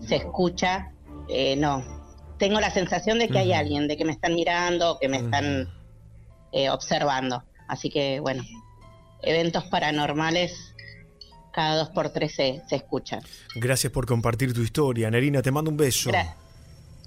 se 0.00 0.16
escucha, 0.16 0.92
eh, 1.28 1.56
no, 1.56 1.82
tengo 2.38 2.60
la 2.60 2.70
sensación 2.70 3.18
de 3.18 3.28
que 3.28 3.38
hay 3.38 3.52
alguien, 3.52 3.88
de 3.88 3.96
que 3.96 4.04
me 4.04 4.12
están 4.12 4.34
mirando, 4.34 4.98
que 5.00 5.08
me 5.08 5.18
están 5.18 5.68
eh, 6.52 6.70
observando. 6.70 7.42
Así 7.68 7.90
que 7.90 8.20
bueno, 8.20 8.44
eventos 9.22 9.64
paranormales 9.64 10.74
cada 11.52 11.76
dos 11.76 11.88
por 11.90 12.10
tres 12.10 12.34
se, 12.34 12.62
se 12.68 12.76
escuchan. 12.76 13.20
Gracias 13.54 13.90
por 13.92 14.04
compartir 14.06 14.52
tu 14.52 14.60
historia. 14.60 15.10
Nerina, 15.10 15.40
te 15.40 15.50
mando 15.50 15.70
un 15.70 15.76
beso. 15.76 16.10
Gra- 16.10 16.34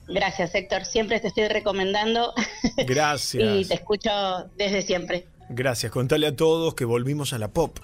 Gracias, 0.07 0.55
Héctor. 0.55 0.85
Siempre 0.85 1.19
te 1.19 1.27
estoy 1.27 1.47
recomendando 1.49 2.33
y 2.77 2.83
Gracias. 2.85 3.67
te 3.67 3.75
escucho 3.75 4.09
desde 4.57 4.81
siempre. 4.81 5.27
Gracias. 5.49 5.91
Contale 5.91 6.25
a 6.25 6.35
todos 6.35 6.73
que 6.73 6.83
volvimos 6.85 7.31
a 7.33 7.37
la 7.37 7.49
pop. 7.49 7.77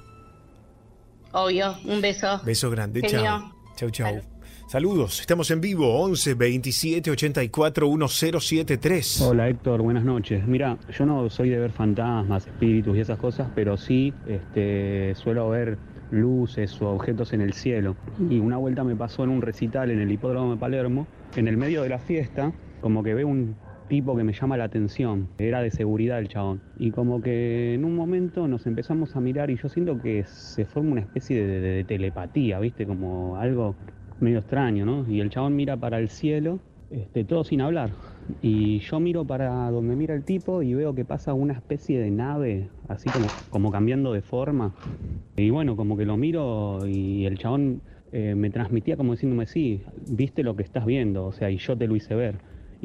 Obvio. 1.33 1.77
Un 1.85 2.01
beso. 2.01 2.41
Beso 2.43 2.71
grande. 2.71 3.01
Genio. 3.01 3.23
Chao. 3.23 3.51
Chau, 3.75 3.89
chau. 3.91 4.34
Saludos. 4.75 5.21
Estamos 5.21 5.49
en 5.51 5.61
vivo. 5.61 6.01
11 6.01 6.33
27 6.33 7.09
84 7.11 7.87
1073. 7.89 9.21
Hola 9.21 9.47
Héctor, 9.47 9.81
buenas 9.81 10.03
noches. 10.03 10.45
Mira, 10.45 10.77
yo 10.91 11.05
no 11.05 11.29
soy 11.29 11.49
de 11.49 11.59
ver 11.59 11.71
fantasmas, 11.71 12.45
espíritus 12.45 12.97
y 12.97 12.99
esas 12.99 13.17
cosas, 13.17 13.47
pero 13.55 13.77
sí 13.77 14.13
este, 14.27 15.15
suelo 15.15 15.47
ver 15.47 15.77
luces 16.11 16.81
o 16.81 16.89
objetos 16.89 17.31
en 17.31 17.39
el 17.39 17.53
cielo. 17.53 17.95
Y 18.29 18.39
una 18.39 18.57
vuelta 18.57 18.83
me 18.83 18.97
pasó 18.97 19.23
en 19.23 19.29
un 19.29 19.41
recital 19.41 19.91
en 19.91 20.01
el 20.01 20.11
hipódromo 20.11 20.51
de 20.51 20.57
Palermo, 20.57 21.07
en 21.37 21.47
el 21.47 21.55
medio 21.55 21.81
de 21.81 21.87
la 21.87 21.99
fiesta, 21.99 22.51
como 22.81 23.01
que 23.01 23.13
veo 23.13 23.29
un 23.29 23.55
tipo 23.87 24.17
que 24.17 24.25
me 24.25 24.33
llama 24.33 24.57
la 24.57 24.65
atención. 24.65 25.29
Era 25.37 25.61
de 25.61 25.71
seguridad 25.71 26.19
el 26.19 26.27
chabón. 26.27 26.59
Y 26.77 26.91
como 26.91 27.21
que 27.21 27.75
en 27.75 27.85
un 27.85 27.95
momento 27.95 28.45
nos 28.49 28.67
empezamos 28.67 29.15
a 29.15 29.21
mirar 29.21 29.49
y 29.51 29.55
yo 29.55 29.69
siento 29.69 30.01
que 30.01 30.25
se 30.25 30.65
forma 30.65 30.91
una 30.91 31.01
especie 31.01 31.47
de, 31.47 31.85
telepatía, 31.85 32.59
¿viste? 32.59 32.85
Como 32.85 33.37
algo 33.37 33.77
medio 34.19 34.39
extraño, 34.39 34.85
¿no? 34.85 35.05
Y 35.09 35.19
el 35.19 35.29
chabón 35.29 35.55
mira 35.55 35.77
para 35.77 35.99
el 35.99 36.09
cielo, 36.09 36.59
este, 36.89 37.23
todo 37.23 37.43
sin 37.43 37.61
hablar. 37.61 37.91
Y 38.41 38.79
yo 38.79 38.99
miro 38.99 39.25
para 39.25 39.69
donde 39.69 39.95
mira 39.95 40.15
el 40.15 40.23
tipo 40.23 40.61
y 40.61 40.73
veo 40.73 40.95
que 40.95 41.05
pasa 41.05 41.33
una 41.33 41.53
especie 41.53 41.99
de 41.99 42.11
nave, 42.11 42.69
así 42.87 43.09
como, 43.09 43.27
como 43.49 43.71
cambiando 43.71 44.13
de 44.13 44.21
forma. 44.21 44.73
Y 45.35 45.49
bueno, 45.49 45.75
como 45.75 45.97
que 45.97 46.05
lo 46.05 46.17
miro 46.17 46.87
y 46.87 47.25
el 47.25 47.37
chabón 47.37 47.81
eh, 48.11 48.33
me 48.35 48.49
transmitía 48.49 48.97
como 48.97 49.13
diciéndome, 49.13 49.45
sí, 49.45 49.81
viste 50.07 50.43
lo 50.43 50.55
que 50.55 50.63
estás 50.63 50.85
viendo, 50.85 51.25
o 51.25 51.31
sea, 51.31 51.51
y 51.51 51.57
yo 51.57 51.77
te 51.77 51.87
lo 51.87 51.95
hice 51.95 52.15
ver. 52.15 52.35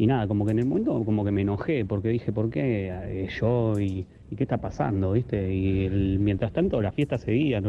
Y 0.00 0.06
nada, 0.06 0.26
como 0.26 0.46
que 0.46 0.52
en 0.52 0.60
el 0.60 0.64
momento 0.64 1.04
como 1.04 1.26
que 1.26 1.30
me 1.30 1.42
enojé 1.42 1.84
porque 1.84 2.08
dije, 2.08 2.32
¿por 2.32 2.48
qué 2.48 2.88
eh, 2.90 3.28
yo 3.38 3.78
y, 3.78 4.06
qué 4.34 4.44
está 4.44 4.56
pasando? 4.56 5.12
¿Viste? 5.12 5.54
Y 5.54 5.90
mientras 6.18 6.54
tanto 6.54 6.80
la 6.80 6.90
fiesta 6.90 7.18
seguía. 7.18 7.60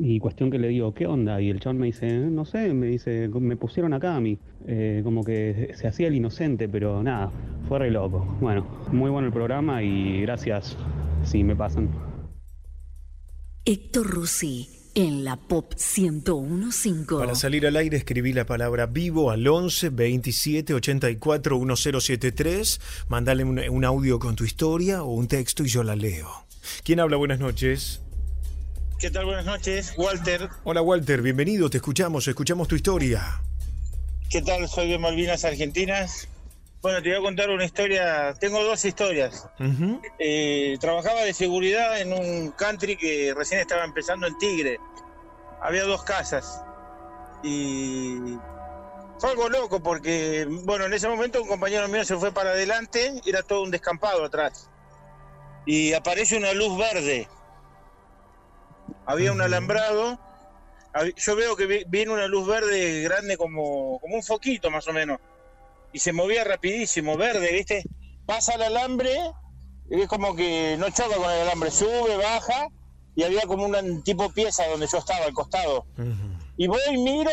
Y 0.00 0.18
cuestión 0.18 0.50
que 0.50 0.58
le 0.58 0.68
digo, 0.68 0.94
¿qué 0.94 1.06
onda? 1.06 1.42
Y 1.42 1.50
el 1.50 1.60
chabón 1.60 1.76
me 1.76 1.84
dice, 1.84 2.20
no 2.20 2.46
sé, 2.46 2.72
me 2.72 2.86
dice, 2.86 3.28
me 3.28 3.56
pusieron 3.56 3.92
acá 3.92 4.16
a 4.16 4.20
mí. 4.20 4.38
Eh, 4.66 5.02
como 5.04 5.22
que 5.22 5.72
se 5.74 5.86
hacía 5.86 6.08
el 6.08 6.14
inocente, 6.14 6.70
pero 6.70 7.02
nada, 7.02 7.30
fue 7.68 7.80
re 7.80 7.90
loco. 7.90 8.24
Bueno, 8.40 8.66
muy 8.90 9.10
bueno 9.10 9.26
el 9.26 9.34
programa 9.34 9.82
y 9.82 10.22
gracias 10.22 10.74
si 11.22 11.44
me 11.44 11.54
pasan. 11.54 11.90
Héctor 13.66 14.06
Rossi 14.06 14.77
en 14.98 15.22
la 15.22 15.36
Pop 15.36 15.74
1015. 15.76 17.18
Para 17.18 17.36
salir 17.36 17.68
al 17.68 17.76
aire 17.76 17.96
escribí 17.96 18.32
la 18.32 18.46
palabra 18.46 18.86
vivo 18.86 19.30
al 19.30 19.46
11 19.46 19.90
27 19.90 20.74
84 20.74 21.56
1073. 21.56 22.80
Mándale 23.06 23.44
un, 23.44 23.60
un 23.60 23.84
audio 23.84 24.18
con 24.18 24.34
tu 24.34 24.42
historia 24.42 25.04
o 25.04 25.12
un 25.12 25.28
texto 25.28 25.62
y 25.62 25.68
yo 25.68 25.84
la 25.84 25.94
leo. 25.94 26.28
¿Quién 26.82 26.98
habla? 26.98 27.16
Buenas 27.16 27.38
noches. 27.38 28.00
¿Qué 28.98 29.12
tal? 29.12 29.26
Buenas 29.26 29.44
noches, 29.44 29.94
Walter. 29.96 30.48
Hola 30.64 30.82
Walter, 30.82 31.22
bienvenido, 31.22 31.70
te 31.70 31.76
escuchamos, 31.76 32.26
escuchamos 32.26 32.66
tu 32.66 32.74
historia. 32.74 33.40
¿Qué 34.28 34.42
tal? 34.42 34.66
Soy 34.68 34.90
de 34.90 34.98
Malvinas 34.98 35.44
Argentinas. 35.44 36.26
Bueno, 36.80 37.02
te 37.02 37.08
voy 37.08 37.18
a 37.18 37.22
contar 37.22 37.50
una 37.50 37.64
historia. 37.64 38.34
Tengo 38.38 38.62
dos 38.62 38.84
historias. 38.84 39.48
Eh, 40.18 40.76
trabajaba 40.80 41.22
de 41.22 41.34
seguridad 41.34 42.00
en 42.00 42.12
un 42.12 42.52
country 42.52 42.96
que 42.96 43.34
recién 43.36 43.60
estaba 43.60 43.84
empezando 43.84 44.26
en 44.26 44.38
Tigre. 44.38 44.78
Había 45.60 45.84
dos 45.84 46.04
casas. 46.04 46.62
Y 47.42 48.16
fue 49.18 49.30
algo 49.30 49.48
loco 49.48 49.82
porque, 49.82 50.46
bueno, 50.64 50.86
en 50.86 50.92
ese 50.92 51.08
momento 51.08 51.42
un 51.42 51.48
compañero 51.48 51.88
mío 51.88 52.04
se 52.04 52.16
fue 52.16 52.32
para 52.32 52.50
adelante, 52.50 53.20
era 53.26 53.42
todo 53.42 53.62
un 53.62 53.70
descampado 53.72 54.24
atrás. 54.24 54.70
Y 55.66 55.92
aparece 55.94 56.36
una 56.36 56.52
luz 56.52 56.78
verde. 56.78 57.28
Había 59.04 59.32
un 59.32 59.40
alambrado. 59.40 60.18
Yo 61.16 61.36
veo 61.36 61.56
que 61.56 61.66
vi- 61.66 61.84
viene 61.88 62.12
una 62.12 62.28
luz 62.28 62.46
verde 62.46 63.02
grande 63.02 63.36
como, 63.36 63.98
como 64.00 64.14
un 64.14 64.22
foquito 64.22 64.70
más 64.70 64.86
o 64.86 64.92
menos. 64.92 65.18
Y 65.92 65.98
se 65.98 66.12
movía 66.12 66.44
rapidísimo, 66.44 67.16
verde, 67.16 67.52
¿viste? 67.52 67.84
Pasa 68.26 68.54
el 68.54 68.62
alambre 68.62 69.16
y 69.90 70.02
es 70.02 70.08
como 70.08 70.36
que 70.36 70.76
no 70.78 70.90
choca 70.90 71.16
con 71.16 71.30
el 71.30 71.40
alambre, 71.40 71.70
sube, 71.70 72.16
baja 72.16 72.68
y 73.16 73.22
había 73.24 73.42
como 73.42 73.64
una 73.64 73.80
tipo 74.04 74.30
pieza 74.32 74.66
donde 74.68 74.86
yo 74.86 74.98
estaba 74.98 75.24
al 75.24 75.32
costado. 75.32 75.86
Y 76.56 76.66
voy, 76.66 76.98
miro, 76.98 77.30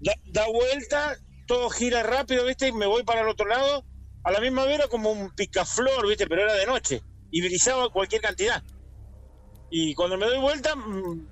da, 0.00 0.12
da 0.26 0.46
vuelta, 0.46 1.16
todo 1.46 1.68
gira 1.70 2.02
rápido, 2.02 2.44
¿viste? 2.44 2.68
Y 2.68 2.72
me 2.72 2.86
voy 2.86 3.02
para 3.02 3.22
el 3.22 3.28
otro 3.28 3.46
lado. 3.46 3.84
A 4.24 4.30
la 4.30 4.40
misma 4.40 4.64
vez 4.64 4.76
era 4.76 4.88
como 4.88 5.10
un 5.10 5.34
picaflor, 5.34 6.06
¿viste? 6.08 6.26
Pero 6.26 6.42
era 6.42 6.54
de 6.54 6.66
noche 6.66 7.02
y 7.30 7.42
brillaba 7.42 7.90
cualquier 7.90 8.22
cantidad. 8.22 8.62
Y 9.70 9.94
cuando 9.94 10.16
me 10.16 10.26
doy 10.26 10.38
vuelta, 10.38 10.74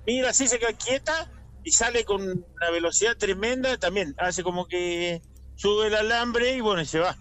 mira 0.05 0.29
así, 0.29 0.47
se 0.47 0.59
queda 0.59 0.73
quieta 0.73 1.31
y 1.63 1.71
sale 1.71 2.03
con 2.03 2.21
una 2.21 2.71
velocidad 2.71 3.17
tremenda. 3.17 3.77
También 3.77 4.13
hace 4.17 4.43
como 4.43 4.67
que 4.67 5.21
sube 5.55 5.87
el 5.87 5.95
alambre 5.95 6.55
y 6.55 6.61
bueno, 6.61 6.81
y 6.81 6.85
se 6.85 6.99
va. 6.99 7.15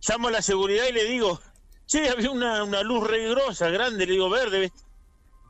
Llamo 0.00 0.28
a 0.28 0.30
la 0.30 0.42
seguridad 0.42 0.86
y 0.88 0.92
le 0.92 1.04
digo, 1.04 1.40
che, 1.86 2.08
había 2.08 2.30
una, 2.30 2.62
una 2.62 2.82
luz 2.82 3.06
re 3.06 3.28
grosa, 3.28 3.68
grande, 3.70 4.06
le 4.06 4.12
digo, 4.12 4.30
verde, 4.30 4.60
¿viste? 4.60 4.80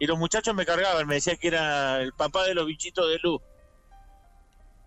Y 0.01 0.07
los 0.07 0.19
muchachos 0.19 0.55
me 0.55 0.65
cargaban, 0.65 1.07
me 1.07 1.17
decían 1.17 1.37
que 1.37 1.49
era 1.49 2.01
el 2.01 2.12
papá 2.12 2.45
de 2.45 2.55
los 2.55 2.67
bichitos 2.67 3.09
de 3.09 3.19
luz. 3.19 3.43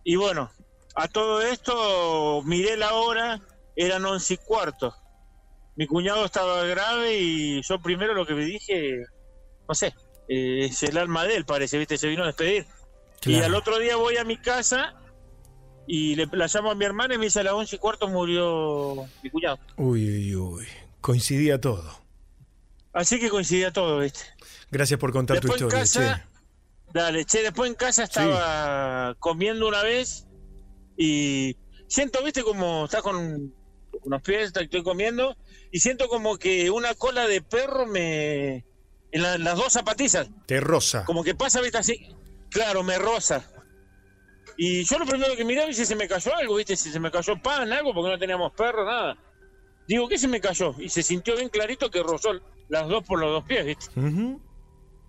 Y 0.04 0.16
bueno, 0.16 0.50
a 0.96 1.08
todo 1.08 1.42
esto 1.42 2.42
miré 2.44 2.78
la 2.78 2.94
hora, 2.94 3.42
eran 3.76 4.06
once 4.06 4.36
y 4.36 4.38
cuarto. 4.38 4.96
Mi 5.76 5.88
cuñado 5.88 6.26
estaba 6.26 6.64
grave 6.64 7.18
y 7.18 7.62
yo 7.62 7.80
primero 7.80 8.14
lo 8.14 8.26
que 8.26 8.34
me 8.34 8.46
dije, 8.46 9.04
no 9.68 9.76
sé, 9.76 9.94
eh, 10.28 10.66
es 10.66 10.84
el 10.84 10.98
alma 10.98 11.26
de 11.26 11.36
él, 11.36 11.46
parece, 11.46 11.78
¿viste? 11.78 11.98
Se 11.98 12.08
vino 12.08 12.24
a 12.24 12.28
despedir. 12.28 12.66
Y 13.24 13.40
al 13.42 13.54
otro 13.54 13.78
día 13.78 13.98
voy 13.98 14.18
a 14.18 14.24
mi 14.24 14.38
casa 14.38 14.96
y 15.94 16.16
le, 16.16 16.26
la 16.32 16.48
llamo 16.48 16.72
a 16.72 16.76
mi 16.76 16.86
hermana 16.86 17.16
y 17.16 17.18
me 17.18 17.26
dice 17.26 17.42
a 17.42 17.44
las 17.44 17.54
once 17.54 17.76
y 17.76 17.80
cuarto 17.80 18.08
murió 18.08 19.06
mi 19.22 19.30
cuñado. 19.30 19.60
Uy, 19.76 20.08
uy, 20.10 20.36
uy. 20.36 20.66
Coincidía 21.02 21.60
todo. 21.60 21.84
Así 22.94 23.20
que 23.20 23.30
coincidía 23.30 23.72
todo, 23.72 24.00
¿viste? 24.00 24.22
Gracias 24.70 24.98
por 25.00 25.12
contar 25.12 25.42
Después 25.42 25.60
tu 25.60 25.70
en 25.70 25.84
historia. 25.84 26.10
casa, 26.14 26.30
dale, 26.94 27.26
che, 27.26 27.42
después 27.44 27.70
en 27.70 27.76
casa 27.76 28.04
estaba 28.04 29.16
comiendo 29.20 29.68
una 29.68 29.84
vez 29.84 30.28
y 30.98 31.58
siento, 31.88 32.24
viste, 32.24 32.42
como 32.44 32.86
estás 32.86 33.02
con 33.02 33.54
unos 34.04 34.22
pies, 34.22 34.54
estoy 34.56 34.84
comiendo 34.84 35.36
y 35.72 35.80
siento 35.82 36.08
como 36.08 36.38
que 36.38 36.70
una 36.72 36.94
cola 36.96 37.28
de 37.28 37.42
perro 37.42 37.86
me... 37.86 38.64
en 39.12 39.22
la- 39.24 39.38
las 39.38 39.58
dos 39.58 39.74
zapatillas, 39.74 40.28
che. 40.28 40.34
Te 40.46 40.62
rosa. 40.62 41.04
como 41.04 41.24
que 41.24 41.36
pasa, 41.36 41.60
viste, 41.60 41.80
así, 41.80 42.16
claro, 42.50 42.82
me 42.84 42.98
rosa. 42.98 43.46
Y 44.64 44.84
yo 44.84 45.00
lo 45.00 45.08
primero 45.08 45.36
que 45.36 45.44
miraba 45.44 45.72
y 45.72 45.74
si 45.74 45.88
se 45.88 45.96
me 45.96 46.08
cayó 46.08 46.36
algo, 46.36 46.56
viste, 46.56 46.76
si 46.76 46.92
se 46.92 47.00
me 47.00 47.10
cayó 47.10 47.36
pan, 47.42 47.74
algo, 47.74 47.96
porque 47.96 48.12
no 48.12 48.20
teníamos 48.20 48.52
perro, 48.54 48.86
nada. 48.86 49.18
Digo, 49.88 50.08
¿qué 50.08 50.20
se 50.20 50.28
me 50.28 50.40
cayó? 50.40 50.76
Y 50.78 50.88
se 50.88 51.02
sintió 51.02 51.36
bien 51.36 51.50
clarito 51.50 51.90
que 51.90 52.04
rozó 52.04 52.30
las 52.70 52.88
dos 52.88 53.04
por 53.04 53.18
los 53.20 53.32
dos 53.32 53.44
pies, 53.46 53.66
viste. 53.66 53.86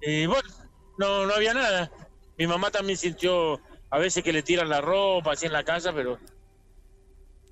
Y 0.01 0.25
bueno, 0.25 0.49
no, 0.97 1.27
no 1.27 1.35
había 1.35 1.53
nada. 1.53 1.91
Mi 2.39 2.47
mamá 2.47 2.71
también 2.71 2.97
sintió 2.97 3.61
a 3.91 3.99
veces 3.99 4.25
que 4.25 4.33
le 4.33 4.43
tiran 4.43 4.71
la 4.71 4.81
ropa 4.81 5.33
así 5.33 5.45
en 5.45 5.53
la 5.53 5.65
casa, 5.65 5.93
pero 5.93 6.19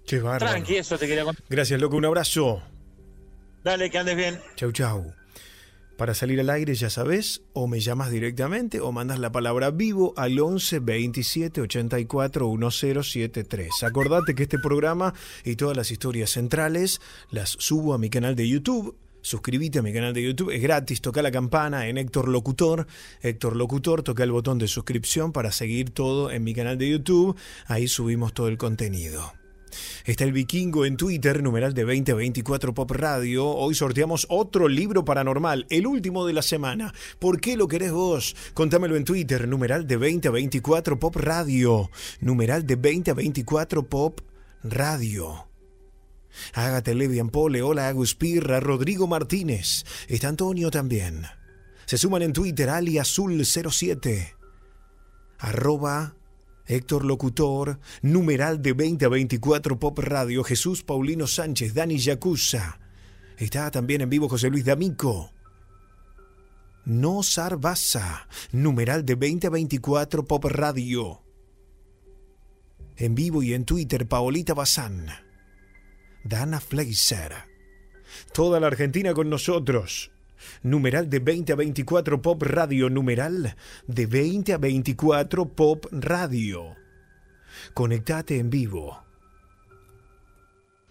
Qué 0.06 0.20
bárbaro. 0.20 0.52
tranqui, 0.52 0.76
eso 0.78 0.96
te 0.96 1.06
quería 1.06 1.24
contar. 1.24 1.44
Gracias, 1.50 1.78
loco. 1.78 1.96
Un 1.96 2.06
abrazo. 2.06 2.62
Dale, 3.62 3.90
que 3.90 3.98
andes 3.98 4.16
bien. 4.16 4.40
Chau, 4.56 4.72
chau. 4.72 5.12
Para 6.00 6.14
salir 6.14 6.40
al 6.40 6.48
aire, 6.48 6.74
ya 6.74 6.88
sabes, 6.88 7.42
o 7.52 7.68
me 7.68 7.78
llamas 7.78 8.10
directamente 8.10 8.80
o 8.80 8.90
mandas 8.90 9.18
la 9.18 9.32
palabra 9.32 9.70
vivo 9.70 10.14
al 10.16 10.40
11 10.40 10.78
27 10.78 11.60
84 11.60 12.50
1073. 12.50 13.82
Acordate 13.82 14.34
que 14.34 14.44
este 14.44 14.58
programa 14.58 15.12
y 15.44 15.56
todas 15.56 15.76
las 15.76 15.90
historias 15.90 16.30
centrales 16.30 17.02
las 17.30 17.50
subo 17.50 17.92
a 17.92 17.98
mi 17.98 18.08
canal 18.08 18.34
de 18.34 18.48
YouTube. 18.48 18.96
Suscríbete 19.20 19.80
a 19.80 19.82
mi 19.82 19.92
canal 19.92 20.14
de 20.14 20.22
YouTube, 20.22 20.52
es 20.52 20.62
gratis, 20.62 21.02
toca 21.02 21.20
la 21.20 21.30
campana 21.30 21.86
en 21.86 21.98
Héctor 21.98 22.28
Locutor. 22.28 22.86
Héctor 23.20 23.54
Locutor, 23.54 24.02
toca 24.02 24.24
el 24.24 24.32
botón 24.32 24.56
de 24.56 24.68
suscripción 24.68 25.32
para 25.32 25.52
seguir 25.52 25.90
todo 25.90 26.30
en 26.30 26.42
mi 26.44 26.54
canal 26.54 26.78
de 26.78 26.88
YouTube. 26.88 27.36
Ahí 27.66 27.88
subimos 27.88 28.32
todo 28.32 28.48
el 28.48 28.56
contenido. 28.56 29.34
Está 30.04 30.24
el 30.24 30.32
vikingo 30.32 30.84
en 30.84 30.96
Twitter, 30.96 31.42
numeral 31.42 31.74
de 31.74 31.82
2024 31.82 32.74
Pop 32.74 32.90
Radio. 32.90 33.48
Hoy 33.48 33.74
sorteamos 33.74 34.26
otro 34.28 34.68
libro 34.68 35.04
paranormal, 35.04 35.66
el 35.70 35.86
último 35.86 36.26
de 36.26 36.32
la 36.32 36.42
semana. 36.42 36.92
¿Por 37.18 37.40
qué 37.40 37.56
lo 37.56 37.68
querés 37.68 37.92
vos? 37.92 38.36
Contámelo 38.54 38.96
en 38.96 39.04
Twitter, 39.04 39.48
numeral 39.48 39.86
de 39.86 39.96
2024 39.96 40.98
Pop 40.98 41.16
Radio. 41.16 41.90
Numeral 42.20 42.66
de 42.66 42.76
2024 42.76 43.88
Pop 43.88 44.20
Radio. 44.62 45.46
Hágate 46.54 46.94
Levian 46.94 47.30
Pole, 47.30 47.62
hola 47.62 47.88
Agus 47.88 48.14
Pirra, 48.14 48.60
Rodrigo 48.60 49.06
Martínez. 49.06 49.84
Está 50.08 50.28
Antonio 50.28 50.70
también. 50.70 51.26
Se 51.86 51.98
suman 51.98 52.22
en 52.22 52.32
Twitter, 52.32 52.70
Ali 52.70 52.98
Azul 52.98 53.44
07. 53.44 54.36
Arroba 55.38 56.14
Héctor 56.70 57.04
Locutor, 57.04 57.80
numeral 58.00 58.62
de 58.62 58.72
20 58.74 59.04
a 59.04 59.08
24 59.08 59.80
Pop 59.80 59.98
Radio, 59.98 60.44
Jesús 60.44 60.84
Paulino 60.84 61.26
Sánchez, 61.26 61.74
Dani 61.74 61.98
Yacuza. 61.98 62.78
Está 63.36 63.72
también 63.72 64.02
en 64.02 64.08
vivo 64.08 64.28
José 64.28 64.50
Luis 64.50 64.64
D'Amico. 64.64 65.32
No 66.84 67.24
Sarbaza, 67.24 68.28
numeral 68.52 69.04
de 69.04 69.16
20 69.16 69.48
a 69.48 69.50
24 69.50 70.24
Pop 70.24 70.44
Radio. 70.44 71.24
En 72.96 73.16
vivo 73.16 73.42
y 73.42 73.52
en 73.52 73.64
Twitter, 73.64 74.06
Paolita 74.06 74.54
Bazán. 74.54 75.08
Dana 76.22 76.60
Fleiser. 76.60 77.32
Toda 78.32 78.60
la 78.60 78.68
Argentina 78.68 79.12
con 79.12 79.28
nosotros. 79.28 80.12
Numeral 80.62 81.08
de 81.10 81.18
20 81.18 81.52
a 81.52 81.56
24 81.56 82.22
Pop 82.22 82.42
Radio. 82.42 82.90
Numeral 82.90 83.56
de 83.86 84.06
20 84.06 84.52
a 84.52 84.58
24 84.58 85.48
Pop 85.48 85.86
Radio. 85.92 86.76
Conectate 87.74 88.38
en 88.38 88.50
vivo. 88.50 89.02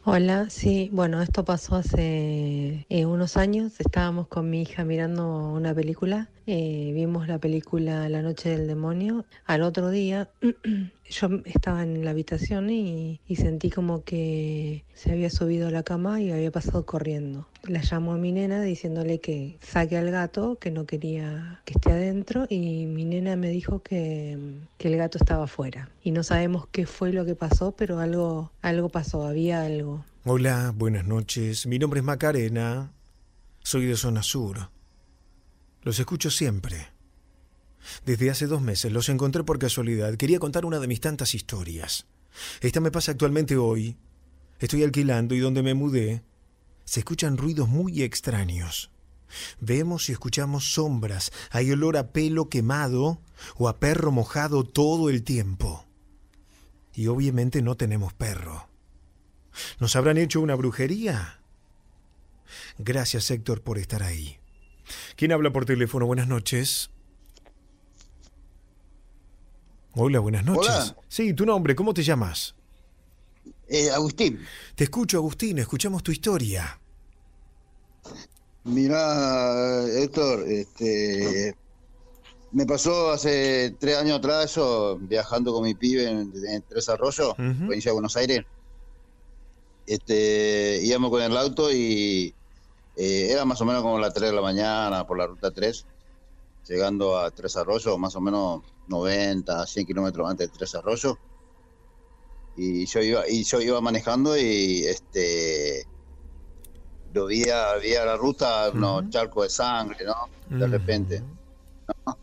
Hola, 0.04 0.50
sí, 0.50 0.90
bueno, 0.94 1.22
esto 1.22 1.46
pasó 1.46 1.76
hace 1.76 2.86
eh, 2.90 3.06
unos 3.06 3.38
años. 3.38 3.80
Estábamos 3.80 4.28
con 4.28 4.50
mi 4.50 4.62
hija 4.62 4.84
mirando 4.86 5.50
una 5.50 5.74
película. 5.74 6.30
Eh, 6.50 6.92
vimos 6.94 7.28
la 7.28 7.38
película 7.38 8.10
La 8.10 8.24
Noche 8.24 8.50
del 8.50 8.66
Demonio. 8.66 9.26
Al 9.46 9.62
otro 9.62 9.92
día 9.92 10.30
yo 11.10 11.30
estaba 11.46 11.84
en 11.84 12.04
la 12.04 12.12
habitación 12.12 12.70
y, 12.72 13.20
sentí 13.36 13.70
como 13.70 14.04
que 14.04 14.84
se 14.96 15.12
había 15.12 15.30
subido 15.30 15.68
a 15.68 15.72
la 15.72 15.84
cama 15.84 16.22
y 16.22 16.32
había 16.32 16.52
pasado 16.52 16.86
corriendo. 16.86 17.48
La 17.64 17.82
llamó 17.82 18.14
a 18.14 18.18
mi 18.18 18.32
nena 18.32 18.62
diciéndole 18.62 19.20
que 19.20 19.58
saque 19.62 19.98
al 19.98 20.10
gato, 20.10 20.58
que 20.60 20.72
no 20.72 20.86
quería 20.86 21.62
que 21.66 21.74
esté 21.74 21.92
adentro 21.92 22.48
y 22.50 22.88
mi 22.88 23.06
nena 23.06 23.36
me 23.36 23.50
dijo 23.50 23.84
que, 23.84 24.38
que 24.78 24.88
el 24.88 24.98
gato 24.98 25.20
estaba 25.20 25.44
afuera. 25.44 25.90
Y 26.04 26.12
no 26.12 26.24
sabemos 26.24 26.68
qué 26.72 26.88
fue 26.88 27.14
lo 27.14 27.26
que 27.26 27.36
pasó, 27.36 27.74
pero 27.74 28.00
algo, 28.00 28.52
algo 28.62 28.90
pasó, 28.90 29.26
había 29.26 29.62
algo. 29.62 30.04
Hola, 30.26 30.74
buenas 30.76 31.06
noches. 31.06 31.68
Mi 31.68 31.78
nombre 31.78 32.00
es 32.00 32.06
Macarena. 32.06 32.92
Soy 33.62 33.86
de 33.86 33.96
Zona 33.96 34.24
Sur. 34.24 34.70
Los 35.82 36.00
escucho 36.00 36.30
siempre. 36.30 36.88
Desde 38.06 38.30
hace 38.30 38.48
dos 38.48 38.62
meses 38.62 38.92
los 38.92 39.10
encontré 39.10 39.44
por 39.44 39.60
casualidad. 39.60 40.16
Quería 40.16 40.40
contar 40.40 40.66
una 40.66 40.80
de 40.80 40.88
mis 40.88 41.00
tantas 41.00 41.34
historias. 41.34 42.08
Esta 42.62 42.80
me 42.80 42.92
pasa 42.92 43.12
actualmente 43.12 43.58
hoy. 43.58 43.98
Estoy 44.60 44.84
alquilando 44.84 45.36
y 45.36 45.40
donde 45.40 45.64
me 45.64 45.74
mudé 45.74 46.24
se 46.90 47.02
escuchan 47.02 47.38
ruidos 47.38 47.70
muy 47.70 48.02
extraños. 48.02 48.90
Vemos 49.60 50.10
y 50.10 50.12
escuchamos 50.12 50.74
sombras. 50.74 51.32
Hay 51.52 51.72
olor 51.72 51.98
a 51.98 52.12
pelo 52.12 52.50
quemado 52.50 53.22
o 53.58 53.70
a 53.70 53.80
perro 53.80 54.12
mojado 54.12 54.64
todo 54.64 55.10
el 55.10 55.24
tiempo. 55.24 55.86
Y 56.96 57.06
obviamente 57.06 57.62
no 57.62 57.78
tenemos 57.78 58.14
perro. 58.14 58.70
¿Nos 59.80 59.96
habrán 59.96 60.18
hecho 60.18 60.42
una 60.42 60.56
brujería? 60.56 61.42
Gracias 62.80 63.30
Héctor 63.30 63.62
por 63.62 63.78
estar 63.78 64.02
ahí. 64.02 64.39
¿Quién 65.20 65.34
habla 65.34 65.52
por 65.52 65.66
teléfono? 65.66 66.06
Buenas 66.06 66.30
noches. 66.30 66.92
Hola, 69.94 70.20
buenas 70.20 70.46
noches. 70.46 70.70
Hola. 70.70 70.96
Sí, 71.10 71.34
tu 71.34 71.46
nombre, 71.46 71.76
¿cómo 71.76 71.94
te 71.94 72.04
llamas? 72.04 72.56
Eh, 73.68 73.90
Agustín, 73.90 74.40
Te 74.76 74.86
escucho, 74.86 75.18
Agustín, 75.18 75.60
escuchamos 75.60 76.04
tu 76.04 76.14
historia. 76.14 76.80
mira, 78.64 79.84
Héctor, 79.90 80.46
este, 80.48 81.54
me 82.54 82.66
pasó 82.66 83.12
hace 83.12 83.76
tres 83.78 83.98
años 83.98 84.20
atrás, 84.20 84.56
yo 84.56 84.98
viajando 85.02 85.52
con 85.52 85.64
mi 85.66 85.76
pibe 85.76 86.10
en, 86.10 86.32
en 86.48 86.64
Tres 86.70 86.88
Arroyos, 86.88 87.32
Ujú. 87.38 87.66
provincia 87.66 87.90
de 87.90 87.94
Buenos 87.94 88.16
Aires. 88.16 88.46
Este, 89.86 90.80
íbamos 90.82 91.10
con 91.12 91.22
el 91.22 91.36
auto 91.36 91.70
y 91.74 92.34
eh, 93.02 93.32
era 93.32 93.46
más 93.46 93.62
o 93.62 93.66
menos 93.66 93.82
como 93.82 93.98
las 93.98 94.14
3 94.14 94.30
de 94.30 94.36
la 94.36 94.42
mañana 94.42 95.08
por 95.08 95.18
la 95.18 95.26
ruta 95.26 95.52
3, 95.52 95.86
llegando 96.68 97.18
a 97.18 97.32
Tres 97.32 97.56
Arroyos, 97.56 97.98
más 97.98 98.14
o 98.18 98.20
menos 98.20 98.62
90, 98.88 99.66
100 99.66 99.86
kilómetros 99.86 100.30
antes 100.30 100.52
de 100.52 100.58
Tres 100.58 100.76
Arroyos. 100.76 101.16
Y 102.58 102.86
yo 102.88 103.00
iba, 103.00 103.24
y 103.26 103.46
yo 103.46 103.62
iba 103.62 103.80
manejando 103.80 104.38
y 104.38 104.84
este 104.84 105.88
lo 107.14 107.28
vi 107.28 107.50
a, 107.50 107.76
vi 107.76 107.96
a 107.96 108.04
la 108.04 108.18
ruta, 108.18 108.70
unos 108.74 109.10
charcos 109.10 109.44
de 109.44 109.50
sangre, 109.50 110.04
¿no? 110.04 110.58
De 110.58 110.68
repente. 110.68 111.24
¿no? 112.06 112.18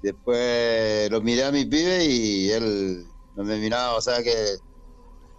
Después 0.00 1.10
lo 1.10 1.20
miré 1.20 1.42
a 1.42 1.50
mi 1.50 1.64
pibe 1.64 2.04
y 2.04 2.50
él 2.52 3.04
no 3.34 3.42
me 3.42 3.58
miraba, 3.58 3.96
o 3.96 4.00
sea 4.00 4.22
que 4.22 4.54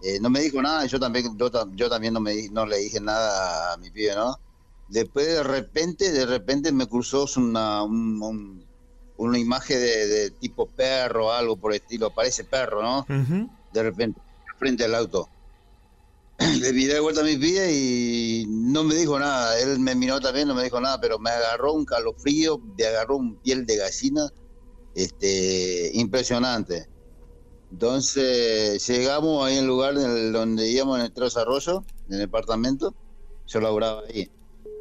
eh, 0.02 0.20
no 0.20 0.28
me 0.28 0.40
dijo 0.40 0.60
nada, 0.60 0.84
yo 0.84 1.00
también, 1.00 1.38
yo, 1.38 1.50
yo 1.74 1.88
también 1.88 2.12
no 2.12 2.20
me 2.20 2.50
no 2.50 2.66
le 2.66 2.76
dije 2.76 3.00
nada 3.00 3.72
a 3.72 3.76
mi 3.78 3.90
pibe, 3.90 4.14
¿no? 4.14 4.36
Después 4.88 5.26
de 5.28 5.42
repente, 5.44 6.10
de 6.12 6.26
repente 6.26 6.72
me 6.72 6.88
cruzó 6.88 7.26
una, 7.36 7.82
un- 7.84 8.22
un- 8.22 8.68
una 9.16 9.38
imagen 9.38 9.78
de, 9.80 10.06
de 10.08 10.30
tipo 10.32 10.70
perro, 10.72 11.32
algo 11.32 11.58
por 11.58 11.72
el 11.72 11.78
estilo, 11.80 12.12
parece 12.14 12.44
perro, 12.44 12.82
¿no? 12.82 13.06
De 13.70 13.82
repente, 13.82 14.20
frente 14.58 14.84
al 14.84 14.94
auto. 14.96 15.30
Le 16.60 16.72
miré 16.72 16.94
de 16.94 17.00
vuelta 17.00 17.20
a 17.20 17.24
mi 17.24 17.36
pibe 17.36 17.72
y 17.72 18.46
no 18.48 18.84
me 18.84 18.94
dijo 18.94 19.18
nada. 19.18 19.58
Él 19.60 19.78
me 19.80 19.94
miró 19.94 20.20
también, 20.20 20.48
no 20.48 20.54
me 20.54 20.64
dijo 20.64 20.80
nada, 20.80 21.00
pero 21.00 21.18
me 21.18 21.30
agarró 21.30 21.74
un 21.74 21.84
calofrío, 21.84 22.58
me 22.76 22.84
agarró 22.86 23.16
un 23.16 23.38
piel 23.40 23.66
de 23.66 23.76
gallina, 23.76 24.28
este, 24.94 25.90
impresionante. 25.94 26.86
Entonces 27.70 28.86
llegamos 28.88 29.46
ahí 29.46 29.58
el 29.58 29.66
lugar 29.66 29.94
en 29.96 30.10
el- 30.10 30.32
donde 30.32 30.68
íbamos 30.70 30.98
en 31.00 31.06
el 31.06 31.12
Tres 31.14 31.36
Arroyo, 31.36 31.86
en 32.08 32.14
el 32.14 32.20
departamento. 32.20 32.96
Yo 33.46 33.60
laburaba 33.60 34.02
ahí. 34.08 34.30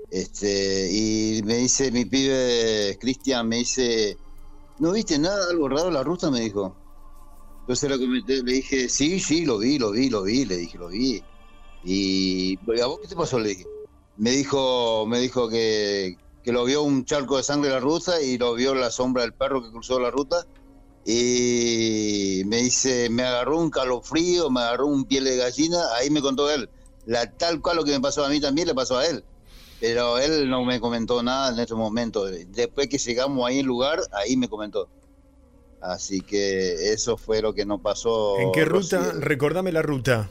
Este, 0.10 0.90
y 0.92 1.42
me 1.44 1.58
dice 1.58 1.92
mi 1.92 2.06
pibe 2.06 2.98
Cristian, 3.00 3.48
me 3.48 3.58
dice, 3.58 4.18
¿no 4.80 4.94
viste 4.94 5.20
nada, 5.20 5.50
algo 5.50 5.68
raro 5.68 5.88
en 5.88 5.94
la 5.94 6.04
ruta? 6.04 6.32
Me 6.32 6.42
dijo. 6.42 6.76
Entonces 7.62 7.90
lo 7.90 8.00
comenté, 8.00 8.42
le 8.44 8.54
dije, 8.54 8.88
sí, 8.88 9.20
sí, 9.20 9.46
lo 9.46 9.58
vi, 9.58 9.78
lo 9.78 9.92
vi, 9.92 10.10
lo 10.10 10.24
vi, 10.24 10.46
le 10.46 10.58
dije, 10.58 10.78
lo 10.78 10.88
vi. 10.88 11.22
Y 11.84 12.58
¿a 12.82 12.86
vos 12.86 13.00
qué 13.02 13.10
te 13.10 13.16
pasó? 13.16 13.40
Le 13.40 13.50
dije. 13.50 13.66
Me 14.16 14.32
dijo, 14.32 15.06
me 15.06 15.20
dijo 15.20 15.50
que, 15.50 16.18
que 16.44 16.52
lo 16.52 16.64
vio 16.64 16.82
un 16.82 17.04
charco 17.06 17.38
de 17.38 17.44
sangre 17.44 17.70
en 17.70 17.76
la 17.76 17.80
ruta 17.82 18.22
y 18.22 18.38
lo 18.38 18.54
vio 18.54 18.74
la 18.74 18.90
sombra 18.90 19.24
del 19.24 19.34
perro 19.34 19.62
que 19.62 19.70
cruzó 19.70 20.00
la 20.00 20.10
ruta. 20.10 20.48
Y 21.06 22.44
me 22.46 22.58
dice, 22.58 23.10
me 23.10 23.24
agarró 23.24 23.60
un 23.60 23.70
calofrío, 23.70 24.50
me 24.50 24.62
agarró 24.62 24.88
un 24.88 25.06
piel 25.06 25.26
de 25.26 25.38
gallina, 25.38 25.78
ahí 25.96 26.10
me 26.10 26.22
contó 26.22 26.50
él. 26.50 26.70
La, 27.06 27.32
tal 27.32 27.62
cual 27.62 27.78
lo 27.78 27.84
que 27.84 27.92
me 27.92 28.00
pasó 28.00 28.26
a 28.26 28.30
mí 28.30 28.42
también 28.42 28.68
le 28.68 28.76
pasó 28.76 28.98
a 28.98 29.06
él. 29.06 29.24
Pero 29.80 30.18
él 30.18 30.50
no 30.50 30.66
me 30.66 30.80
comentó 30.80 31.22
nada 31.22 31.54
en 31.54 31.60
ese 31.60 31.76
momento. 31.76 32.26
Después 32.26 32.88
que 32.88 32.98
llegamos 32.98 33.48
ahí 33.48 33.60
al 33.60 33.66
lugar, 33.66 34.00
ahí 34.12 34.36
me 34.36 34.50
comentó. 34.50 34.90
Así 35.82 36.22
que 36.22 36.92
eso 36.92 37.18
fue 37.18 37.42
lo 37.42 37.54
que 37.54 37.66
nos 37.66 37.82
pasó. 37.82 38.38
¿En 38.40 38.52
qué 38.52 38.66
ruta? 38.66 38.98
Rosy. 38.98 39.20
Recordame 39.20 39.72
la 39.72 39.84
ruta. 39.84 40.30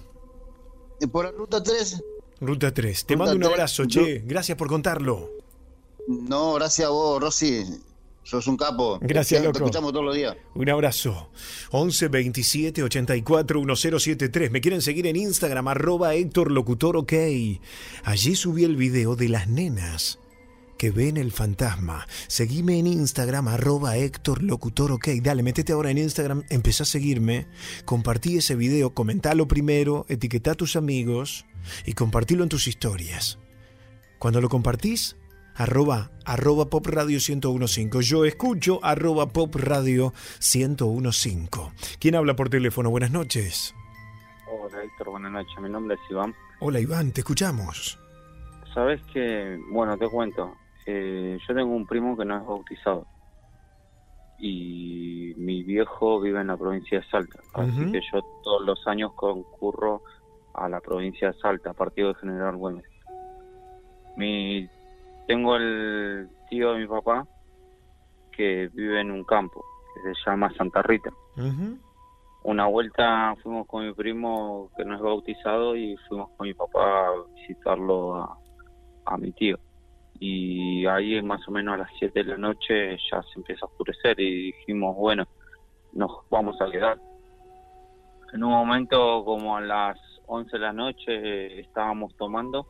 Por 1.12 1.26
la 1.26 1.30
ruta 1.30 1.62
3. 1.62 2.02
Ruta 2.40 2.74
3. 2.74 3.06
Te 3.06 3.14
Ruta 3.14 3.24
mando 3.24 3.36
un 3.36 3.42
3, 3.42 3.52
abrazo, 3.52 3.86
che. 3.86 4.22
Gracias 4.24 4.58
por 4.58 4.68
contarlo. 4.68 5.30
No, 6.08 6.54
gracias 6.54 6.88
a 6.88 6.90
vos, 6.90 7.20
Rosy. 7.20 7.64
Sos 8.26 8.48
un 8.48 8.56
capo. 8.56 8.98
Gracias, 9.00 9.40
Te 9.40 9.46
loco. 9.46 9.58
escuchamos 9.58 9.92
todos 9.92 10.04
los 10.04 10.14
días. 10.16 10.36
Un 10.54 10.68
abrazo. 10.68 11.30
11 11.70 12.08
27 12.08 12.82
84 12.82 13.62
1073. 13.62 14.50
Me 14.50 14.60
quieren 14.60 14.82
seguir 14.82 15.06
en 15.06 15.14
Instagram, 15.14 15.68
arroba 15.68 16.14
Héctor 16.14 16.50
Locutor 16.50 16.96
OK. 16.96 17.12
Allí 18.02 18.34
subí 18.34 18.64
el 18.64 18.74
video 18.76 19.14
de 19.14 19.28
las 19.28 19.46
nenas 19.46 20.18
que 20.76 20.90
ven 20.90 21.16
el 21.16 21.30
fantasma. 21.30 22.06
Seguime 22.26 22.80
en 22.80 22.88
Instagram, 22.88 23.46
arroba 23.46 23.96
Héctor 23.96 24.42
Locutor 24.42 24.90
OK. 24.90 25.08
Dale, 25.22 25.44
metete 25.44 25.72
ahora 25.72 25.92
en 25.92 25.98
Instagram, 25.98 26.42
empezá 26.50 26.82
a 26.82 26.86
seguirme, 26.86 27.46
compartí 27.84 28.38
ese 28.38 28.56
video, 28.56 28.92
comentalo 28.92 29.46
primero, 29.46 30.04
etiquetá 30.08 30.50
a 30.50 30.56
tus 30.56 30.74
amigos 30.74 31.46
y 31.86 31.92
compartilo 31.92 32.42
en 32.42 32.48
tus 32.48 32.66
historias. 32.66 33.38
Cuando 34.18 34.40
lo 34.40 34.48
compartís, 34.48 35.16
arroba, 35.56 36.10
arroba 36.24 36.66
pop 36.66 36.86
radio 36.86 37.18
1015. 37.18 38.00
Yo 38.02 38.24
escucho 38.24 38.80
arroba 38.82 39.26
pop 39.26 39.54
radio 39.56 40.12
1015. 40.40 41.48
¿Quién 41.98 42.14
habla 42.14 42.34
por 42.36 42.48
teléfono? 42.48 42.90
Buenas 42.90 43.10
noches. 43.10 43.74
Hola 44.50 44.82
Héctor, 44.82 45.10
buenas 45.10 45.32
noches. 45.32 45.54
Mi 45.60 45.68
nombre 45.68 45.94
es 45.94 46.00
Iván. 46.10 46.34
Hola 46.60 46.80
Iván, 46.80 47.12
te 47.12 47.20
escuchamos. 47.20 47.98
Sabes 48.74 49.00
que, 49.12 49.58
bueno, 49.70 49.96
te 49.96 50.08
cuento. 50.08 50.54
eh, 50.86 51.38
yo 51.48 51.54
tengo 51.54 51.74
un 51.74 51.86
primo 51.86 52.16
que 52.16 52.24
no 52.24 52.36
es 52.36 52.46
bautizado. 52.46 53.06
Y 54.38 55.32
mi 55.38 55.62
viejo 55.62 56.20
vive 56.20 56.40
en 56.42 56.48
la 56.48 56.56
provincia 56.58 57.00
de 57.00 57.06
Salta. 57.06 57.40
Así 57.54 57.90
que 57.90 58.00
yo 58.12 58.20
todos 58.44 58.66
los 58.66 58.86
años 58.86 59.12
concurro 59.14 60.02
a 60.54 60.68
la 60.68 60.80
provincia 60.80 61.32
de 61.32 61.38
Salta, 61.40 61.72
partido 61.72 62.08
de 62.08 62.14
General 62.20 62.54
Güemes. 62.56 62.84
Mi, 64.18 64.68
tengo 65.26 65.56
el 65.56 66.28
tío 66.48 66.72
de 66.72 66.80
mi 66.80 66.86
papá 66.86 67.26
que 68.32 68.68
vive 68.72 69.00
en 69.00 69.10
un 69.10 69.24
campo 69.24 69.64
que 69.94 70.14
se 70.14 70.30
llama 70.30 70.52
Santa 70.54 70.82
Rita. 70.82 71.10
Una 72.44 72.66
vuelta 72.66 73.34
fuimos 73.42 73.66
con 73.66 73.86
mi 73.86 73.92
primo 73.92 74.70
que 74.76 74.84
no 74.84 74.94
es 74.94 75.00
bautizado 75.00 75.74
y 75.76 75.96
fuimos 76.08 76.30
con 76.36 76.46
mi 76.46 76.54
papá 76.54 77.08
a 77.08 77.12
visitarlo 77.34 78.14
a, 78.14 78.38
a 79.06 79.16
mi 79.16 79.32
tío. 79.32 79.58
Y 80.18 80.86
ahí 80.86 81.20
más 81.22 81.46
o 81.48 81.50
menos 81.50 81.74
a 81.74 81.78
las 81.78 81.90
7 81.98 82.22
de 82.22 82.30
la 82.30 82.36
noche 82.36 82.96
ya 83.10 83.22
se 83.22 83.38
empieza 83.38 83.66
a 83.66 83.68
oscurecer 83.68 84.18
y 84.20 84.52
dijimos, 84.52 84.96
bueno, 84.96 85.26
nos 85.92 86.10
vamos 86.30 86.60
a 86.60 86.70
quedar. 86.70 86.98
En 88.32 88.44
un 88.44 88.50
momento 88.50 89.24
como 89.24 89.56
a 89.56 89.60
las 89.60 89.98
11 90.26 90.50
de 90.52 90.58
la 90.58 90.72
noche 90.72 91.60
estábamos 91.60 92.14
tomando, 92.16 92.66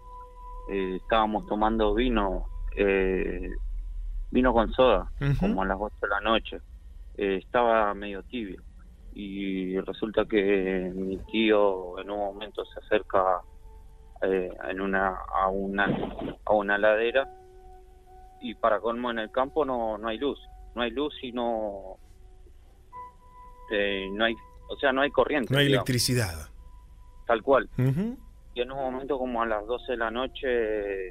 eh, 0.69 0.97
estábamos 1.03 1.47
tomando 1.47 1.95
vino, 1.95 2.47
eh, 2.77 3.51
vino 4.31 4.53
con 4.53 4.73
soda, 4.73 5.11
como 5.41 5.63
a 5.63 5.67
las 5.67 5.79
8 5.81 5.95
de 6.03 6.09
la 6.09 6.21
noche. 6.21 6.61
Eh, 7.17 7.37
estaba 7.43 7.95
medio 7.95 8.23
tibio 8.25 8.61
y 9.15 9.79
resulta 9.81 10.27
que 10.27 10.93
mi 10.95 11.17
tío 11.33 11.99
en 11.99 12.11
un 12.11 12.19
momento 12.19 12.63
se 12.67 12.79
acerca 12.81 13.41
eh, 14.21 14.51
en 14.69 14.81
una 14.83 15.17
a 15.35 15.49
una 15.49 15.87
a 16.45 16.53
una 16.53 16.77
ladera 16.77 17.27
y 18.43 18.55
para 18.55 18.79
colmo 18.81 19.11
en 19.11 19.19
el 19.21 19.31
campo 19.31 19.65
no 19.65 19.97
no 19.97 20.09
hay 20.09 20.19
luz 20.19 20.39
no 20.75 20.83
hay 20.83 20.91
luz 20.91 21.15
y 21.23 21.33
no 21.33 21.97
eh, 23.71 24.07
no 24.13 24.25
hay 24.27 24.35
o 24.69 24.77
sea 24.77 24.93
no 24.93 25.01
hay 25.01 25.11
corriente 25.11 25.53
No 25.53 25.59
hay 25.61 25.67
digamos, 25.69 25.89
electricidad. 25.89 26.49
tal 27.27 27.43
cual 27.43 27.69
Ujú. 27.79 28.19
Y 28.57 28.63
en 28.63 28.73
un 28.73 28.79
momento 28.79 29.19
como 29.19 29.43
a 29.43 29.47
las 29.47 29.67
12 29.67 29.93
de 29.93 29.99
la 29.99 30.11
noche 30.11 31.09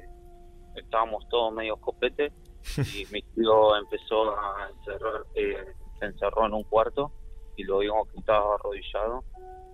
estábamos 0.74 1.28
todos 1.28 1.54
medio 1.54 1.76
copete 1.76 2.32
y 2.92 3.06
mi 3.12 3.22
tío 3.22 3.76
empezó 3.76 4.36
a 4.36 4.68
encerrar, 4.68 5.22
eh, 5.36 5.72
se 6.00 6.06
encerró 6.06 6.46
en 6.46 6.54
un 6.54 6.64
cuarto 6.64 7.12
y 7.56 7.62
lo 7.62 7.78
vimos 7.78 8.08
que 8.08 8.18
estaba 8.18 8.56
arrodillado 8.56 9.22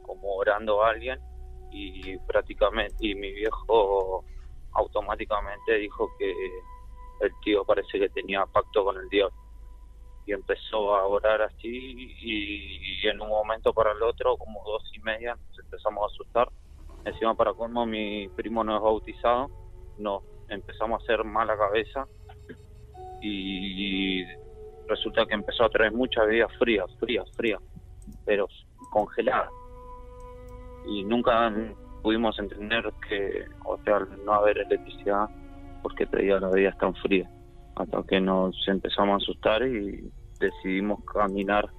como 0.03 0.35
orando 0.35 0.85
a 0.85 0.91
alguien 0.91 1.19
y 1.71 2.19
prácticamente 2.19 2.95
y 3.01 3.15
mi 3.15 3.33
viejo 3.33 4.23
automáticamente 4.73 5.77
dijo 5.77 6.11
que 6.19 6.31
el 7.21 7.33
tío 7.43 7.65
parece 7.65 7.99
que 7.99 8.11
tenía 8.11 8.45
pacto 8.45 8.85
con 8.85 8.99
el 8.99 9.09
diablo. 9.09 9.35
Y 10.27 10.33
empezó 10.33 10.95
a 10.95 11.07
orar 11.07 11.41
así 11.41 11.69
y, 11.69 13.03
y 13.03 13.09
en 13.09 13.21
un 13.21 13.29
momento 13.31 13.73
para 13.73 13.93
el 13.93 14.03
otro 14.03 14.37
como 14.37 14.63
dos 14.65 14.83
y 14.95 15.01
media 15.01 15.35
nos 15.35 15.59
empezamos 15.59 16.03
a 16.03 16.15
asustar 16.15 16.49
encima 17.05 17.35
para 17.35 17.53
colmo 17.55 17.87
mi 17.87 18.29
primo 18.29 18.63
no 18.65 18.77
es 18.77 18.83
bautizado 18.83 19.51
nos 19.99 20.23
empezamos 20.49 21.01
a 21.01 21.05
hacer 21.05 21.25
mala 21.25 21.57
cabeza 21.57 22.07
y 23.21 24.25
resulta 24.89 25.25
que 25.27 25.35
empezó 25.35 25.65
a 25.65 25.71
traer 25.71 25.93
muchas 25.93 26.27
bebidas 26.27 26.51
frías, 26.59 26.87
frías, 26.99 27.29
frías, 27.37 27.61
pero 28.25 28.49
congeladas. 28.91 29.51
Y 30.87 31.05
nunca 31.05 31.53
pudimos 32.03 32.39
entender 32.39 32.93
que, 33.09 33.45
o 33.65 33.79
sea, 33.85 34.01
no 34.25 34.35
haber 34.35 34.59
electricidad, 34.59 35.29
porque 35.83 36.07
traía 36.07 36.41
las 36.41 36.53
bebidas 36.53 36.77
tan 36.79 36.95
frías. 36.97 37.31
Hasta 37.77 38.03
que 38.03 38.21
nos 38.21 38.57
empezamos 38.67 39.15
a 39.15 39.17
asustar 39.17 39.67
y 39.67 40.11
decidimos 40.41 41.03
caminar, 41.05 41.71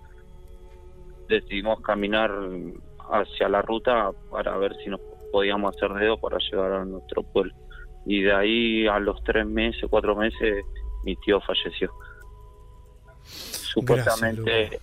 decidimos 1.28 1.82
caminar 1.82 2.32
hacia 3.12 3.50
la 3.50 3.62
ruta 3.62 4.12
para 4.32 4.58
ver 4.58 4.76
si 4.78 4.90
nos 4.90 5.02
podíamos 5.34 5.76
hacer 5.76 5.92
dedo 5.96 6.16
para 6.18 6.38
llegar 6.38 6.72
a 6.74 6.86
nuestro 6.86 7.24
pueblo. 7.24 7.56
Y 8.06 8.22
de 8.22 8.34
ahí 8.34 8.88
a 8.88 9.00
los 9.00 9.24
tres 9.24 9.48
meses, 9.48 9.84
cuatro 9.90 10.16
meses, 10.16 10.64
mi 11.04 11.16
tío 11.16 11.42
falleció. 11.42 11.92
Supuestamente, 13.24 14.80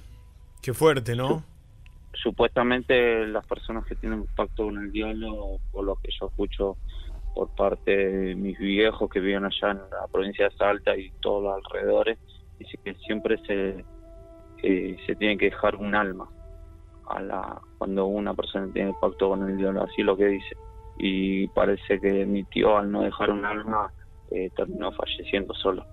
Qué 0.61 0.75
fuerte, 0.75 1.15
¿no? 1.15 1.45
supuestamente 2.12 3.27
las 3.29 3.47
personas 3.47 3.87
que 3.87 3.95
tienen 3.95 4.27
pacto 4.37 4.65
con 4.65 4.79
el 4.79 4.91
diablo, 4.91 5.59
por 5.70 5.85
lo 5.85 5.95
que 5.97 6.11
yo 6.19 6.27
escucho 6.27 6.77
por 7.35 7.49
parte 7.55 7.97
de 7.97 8.35
mis 8.35 8.59
viejos 8.59 9.09
que 9.09 9.20
viven 9.20 9.45
allá 9.45 9.70
en 9.70 9.79
la 9.79 10.09
provincia 10.11 10.49
de 10.49 10.57
Salta 10.57 10.97
y 10.97 11.12
todos 11.20 11.45
los 11.45 11.65
alrededores, 11.65 12.19
dice 12.59 12.77
que 12.85 12.95
siempre 13.07 13.39
se, 13.47 13.85
eh, 14.65 14.97
se 15.07 15.15
tiene 15.15 15.39
que 15.39 15.47
dejar 15.47 15.77
un 15.77 15.95
alma 15.95 16.29
a 17.11 17.21
la 17.21 17.61
cuando 17.79 18.07
una 18.07 18.35
persona 18.35 18.69
tiene 18.73 18.95
pacto 19.01 19.31
con 19.31 19.49
el 19.49 19.57
diablo, 19.57 19.85
así 19.85 20.03
lo 20.03 20.17
que 20.17 20.27
dice. 20.27 20.57
Y 20.99 21.49
parece 21.49 22.01
que 22.01 22.27
mi 22.27 22.45
tío 22.45 22.77
al 22.77 22.91
no 22.91 23.03
dejar 23.03 23.31
un 23.31 23.45
alma 23.45 23.91
eh, 24.31 24.51
terminó 24.55 24.93
falleciendo 24.93 25.55
solo. 25.55 25.85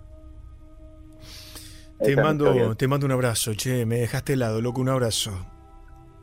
Te 2.00 2.12
Esa 2.12 2.22
mando, 2.22 2.76
te 2.76 2.88
mando 2.88 3.06
un 3.06 3.12
abrazo, 3.12 3.54
che, 3.58 3.86
me 3.86 3.98
dejaste 3.98 4.34
helado, 4.34 4.62
loco, 4.62 4.82
un 4.82 4.90
abrazo. 4.90 5.32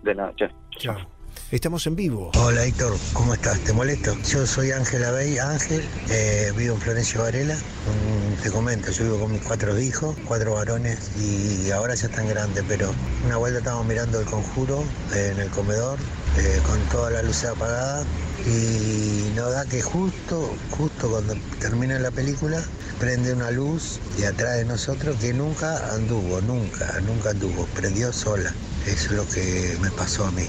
De 0.03 0.15
nada, 0.15 0.33
che. 0.37 0.49
Chao. 0.79 1.14
Estamos 1.55 1.87
en 1.87 1.95
vivo. 1.95 2.33
Hola 2.35 2.65
Héctor, 2.65 2.97
¿cómo 3.13 3.33
estás? 3.33 3.61
¿Te 3.61 3.73
molesto? 3.73 4.13
Yo 4.25 4.45
soy 4.45 4.73
Ángel 4.73 5.05
Abey, 5.05 5.39
Ángel, 5.39 5.85
eh, 6.11 6.53
vivo 6.57 6.75
en 6.75 6.81
Florencio 6.81 7.23
Varela. 7.23 7.55
Mm, 7.55 8.43
te 8.43 8.51
comento, 8.51 8.91
yo 8.91 9.05
vivo 9.05 9.21
con 9.21 9.31
mis 9.31 9.41
cuatro 9.41 9.79
hijos, 9.79 10.17
cuatro 10.27 10.55
varones 10.55 11.13
y 11.17 11.71
ahora 11.71 11.95
ya 11.95 12.09
están 12.09 12.27
grandes, 12.27 12.65
pero 12.67 12.93
una 13.25 13.37
vuelta 13.37 13.61
estábamos 13.61 13.87
mirando 13.87 14.19
el 14.19 14.27
conjuro 14.27 14.83
eh, 15.15 15.31
en 15.33 15.39
el 15.39 15.49
comedor 15.51 16.01
eh, 16.39 16.61
con 16.67 16.81
todas 16.89 17.13
las 17.13 17.23
luces 17.23 17.49
apagadas 17.51 18.05
y 18.45 19.31
nos 19.37 19.53
da 19.53 19.65
que 19.65 19.81
justo, 19.81 20.57
justo 20.73 21.09
cuando 21.09 21.37
termina 21.61 22.01
la 22.01 22.11
película, 22.11 22.61
prende 22.99 23.33
una 23.33 23.53
luz 23.53 24.01
de 24.19 24.27
atrás 24.27 24.57
de 24.57 24.65
nosotros 24.65 25.15
que 25.21 25.33
nunca 25.33 25.95
anduvo, 25.95 26.41
nunca, 26.41 27.01
nunca 27.07 27.31
anduvo, 27.31 27.69
prendió 27.77 28.13
sola. 28.13 28.53
Es 28.89 29.09
lo 29.13 29.25
que 29.29 29.79
me 29.81 29.93
pasó 29.93 30.27
a 30.27 30.33
mí. 30.33 30.49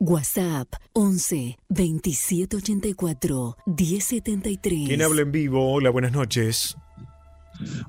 WhatsApp 0.00 0.68
11 0.92 1.58
2784 1.68 3.56
1073. 3.66 4.86
¿Quién 4.86 5.02
habla 5.02 5.22
en 5.22 5.32
vivo? 5.32 5.72
Hola, 5.72 5.90
buenas 5.90 6.12
noches. 6.12 6.76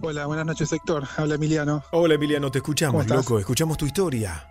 Hola, 0.02 0.26
buenas 0.26 0.46
noches, 0.46 0.72
Héctor. 0.72 1.08
Habla 1.18 1.36
Emiliano. 1.36 1.84
Hola, 1.92 2.16
Emiliano, 2.16 2.50
te 2.50 2.58
escuchamos, 2.60 3.08
loco. 3.08 3.38
Escuchamos 3.38 3.78
tu 3.78 3.86
historia. 3.86 4.50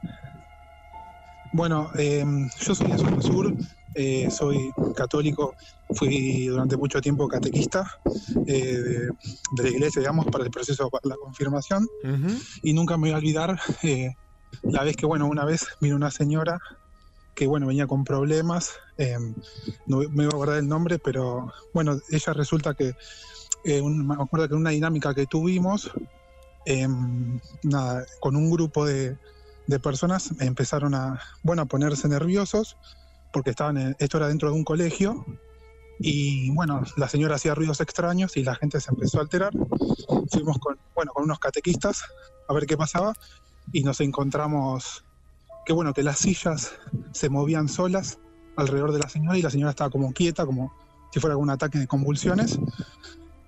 Bueno, 1.53 1.91
eh, 1.99 2.25
yo 2.61 2.75
soy 2.75 2.93
de 2.93 2.99
Zona 2.99 3.21
Sur, 3.23 3.53
eh, 3.95 4.31
soy 4.31 4.71
católico 4.95 5.55
fui 5.91 6.47
durante 6.47 6.77
mucho 6.77 7.01
tiempo 7.01 7.27
catequista 7.27 7.99
eh, 8.47 8.55
de, 8.55 9.11
de 9.53 9.63
la 9.63 9.69
iglesia, 9.69 10.01
digamos, 10.01 10.27
para 10.27 10.45
el 10.45 10.51
proceso 10.51 10.91
de 11.03 11.09
la 11.09 11.17
confirmación. 11.17 11.89
Y 12.63 12.73
nunca 12.73 12.97
me 12.97 13.09
voy 13.09 13.13
a 13.13 13.17
olvidar 13.17 13.59
eh, 13.83 14.15
la 14.63 14.85
vez 14.85 14.97
que, 14.97 15.07
bueno, 15.07 15.27
una 15.27 15.45
vez 15.45 15.67
vino 15.81 15.97
una 15.97 16.11
señora 16.11 16.61
que, 17.39 17.47
bueno, 17.47 17.69
venía 17.69 17.87
con 17.87 18.03
problemas, 18.03 18.73
eh, 18.97 19.17
no 19.87 19.99
me 19.99 20.07
voy 20.09 20.25
a 20.27 20.37
guardar 20.37 20.59
el 20.59 20.67
nombre, 20.69 20.99
pero, 20.99 21.53
bueno, 21.73 22.01
ella 22.11 22.33
resulta 22.33 22.75
que, 22.75 22.97
eh, 23.65 23.81
me 23.81 24.15
acuerdo 24.15 24.49
que 24.49 24.55
en 24.55 24.61
una 24.61 24.71
dinámica 24.71 25.15
que 25.15 25.27
tuvimos, 25.27 25.93
em, 26.67 27.39
nada, 27.63 28.05
con 28.19 28.35
un 28.35 28.51
grupo 28.51 28.85
de, 28.85 29.17
de 29.69 29.79
personas 29.79 30.31
empezaron 30.41 30.97
a, 30.97 31.21
bueno, 31.45 31.63
a 31.63 31.67
ponerse 31.67 32.09
nerviosos 32.09 32.77
porque 33.33 33.51
estaban 33.51 33.77
en- 33.79 33.97
esto 34.01 34.17
era 34.17 34.27
dentro 34.27 34.49
de 34.51 34.57
un 34.57 34.65
colegio 34.65 35.25
y 36.01 36.51
bueno, 36.51 36.83
la 36.97 37.09
señora 37.09 37.37
hacía 37.37 37.55
ruidos 37.55 37.81
extraños 37.81 38.37
y 38.37 38.43
la 38.43 38.57
gente 38.57 38.81
se 38.81 38.91
empezó 38.91 39.19
a 39.19 39.23
alterar. 39.23 39.53
Fuimos 40.33 40.59
con, 40.59 40.77
bueno, 40.95 41.13
con 41.13 41.25
unos 41.25 41.39
catequistas 41.39 42.03
a 42.49 42.53
ver 42.55 42.67
qué 42.67 42.77
pasaba 42.77 43.13
y 43.73 43.83
nos 43.85 44.01
encontramos 44.01 45.05
que 45.69 45.75
bueno, 45.75 45.93
que 45.93 46.03
las 46.03 46.21
sillas 46.21 46.73
se 47.13 47.29
movían 47.29 47.69
solas 47.69 48.19
alrededor 48.57 48.91
de 48.91 49.01
la 49.01 49.09
señora 49.11 49.37
y 49.37 49.43
la 49.43 49.51
señora 49.51 49.73
estaba 49.73 49.91
como 49.91 50.15
quieta, 50.15 50.47
como 50.47 50.73
si 51.13 51.21
fuera 51.21 51.35
algún 51.35 51.51
ataque 51.51 51.79
de 51.79 51.87
convulsiones. 51.87 52.59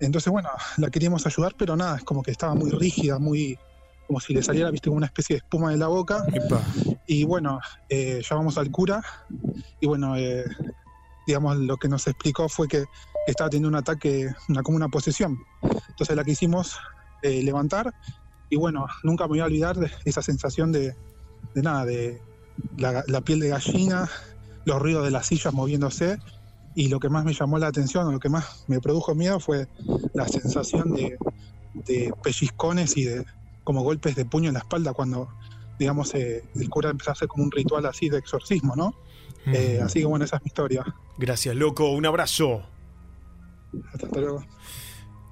Entonces, 0.01 0.31
bueno, 0.31 0.51
la 0.77 0.91
queríamos 0.91 1.27
ayudar, 1.27 1.55
pero 1.57 1.77
nada, 1.77 1.97
es 1.97 2.05
como 2.05 2.23
que 2.23 2.31
estaba 2.31 2.55
muy 2.55 2.73
rígida, 2.73 3.19
muy 3.19 3.59
como 4.07 4.21
si 4.21 4.35
le 4.35 4.43
saliera, 4.43 4.71
viste, 4.71 4.91
como 4.91 4.99
una 4.99 5.07
especie 5.07 5.37
de 5.37 5.39
espuma 5.39 5.71
de 5.71 5.79
la 5.79 5.87
boca. 5.87 6.23
Y 7.07 7.25
bueno, 7.25 7.59
eh, 7.89 8.21
llamamos 8.29 8.59
al 8.59 8.71
cura 8.71 9.03
y 9.81 9.87
bueno, 9.87 10.15
eh, 10.19 10.45
digamos, 11.27 11.57
lo 11.57 11.79
que 11.79 11.89
nos 11.89 12.07
explicó 12.07 12.51
fue 12.51 12.69
que 12.69 12.85
estaba 13.27 13.49
teniendo 13.49 13.71
un 13.71 13.77
ataque, 13.77 14.29
una, 14.51 14.63
como 14.63 14.77
una 14.77 14.91
posesión. 14.91 15.39
Entonces 15.89 16.15
la 16.15 16.25
quisimos 16.25 16.77
eh, 17.23 17.43
levantar 17.43 17.95
y 18.51 18.57
bueno, 18.57 18.85
nunca 19.05 19.25
me 19.25 19.29
voy 19.29 19.41
a 19.41 19.45
olvidar 19.47 19.79
de 19.79 19.91
esa 20.05 20.21
sensación 20.21 20.71
de, 20.71 20.95
de 21.55 21.63
nada, 21.63 21.85
de 21.85 22.21
la, 22.77 23.05
la 23.07 23.21
piel 23.21 23.41
de 23.41 23.49
gallina, 23.49 24.09
los 24.65 24.81
ruidos 24.81 25.05
de 25.05 25.11
las 25.11 25.27
sillas 25.27 25.53
moviéndose 25.53 26.19
y 26.75 26.89
lo 26.89 27.01
que 27.01 27.09
más 27.09 27.25
me 27.25 27.35
llamó 27.35 27.59
la 27.59 27.67
atención, 27.67 28.07
o 28.07 28.13
lo 28.13 28.21
que 28.21 28.29
más 28.29 28.65
me 28.69 28.81
produjo 28.81 29.15
miedo 29.15 29.41
fue 29.41 29.69
la 30.15 30.29
sensación 30.29 30.93
de, 30.93 31.19
de 31.75 32.13
pellizcones 32.23 32.97
y 32.97 33.05
de 33.05 33.25
como 33.65 33.83
golpes 33.83 34.17
de 34.17 34.25
puño 34.25 34.49
en 34.49 34.55
la 34.55 34.61
espalda 34.61 34.93
cuando, 34.93 35.29
digamos, 35.79 36.15
eh, 36.15 36.45
el 36.55 36.69
cura 36.69 36.91
empezó 36.91 37.11
a 37.11 37.13
hacer 37.13 37.29
como 37.29 37.45
un 37.45 37.51
ritual 37.51 37.87
así 37.87 38.09
de 38.09 38.19
exorcismo, 38.19 38.75
¿no? 38.77 38.95
Eh, 39.47 39.81
así 39.83 40.01
que 40.01 40.07
bueno, 40.07 40.25
esa 40.25 40.37
es 40.37 40.43
mi 40.43 40.49
historia. 40.49 40.85
Gracias, 41.19 41.57
loco. 41.57 41.91
Un 41.91 42.07
abrazo. 42.07 42.63
Hasta 43.93 44.21
luego. 44.21 44.45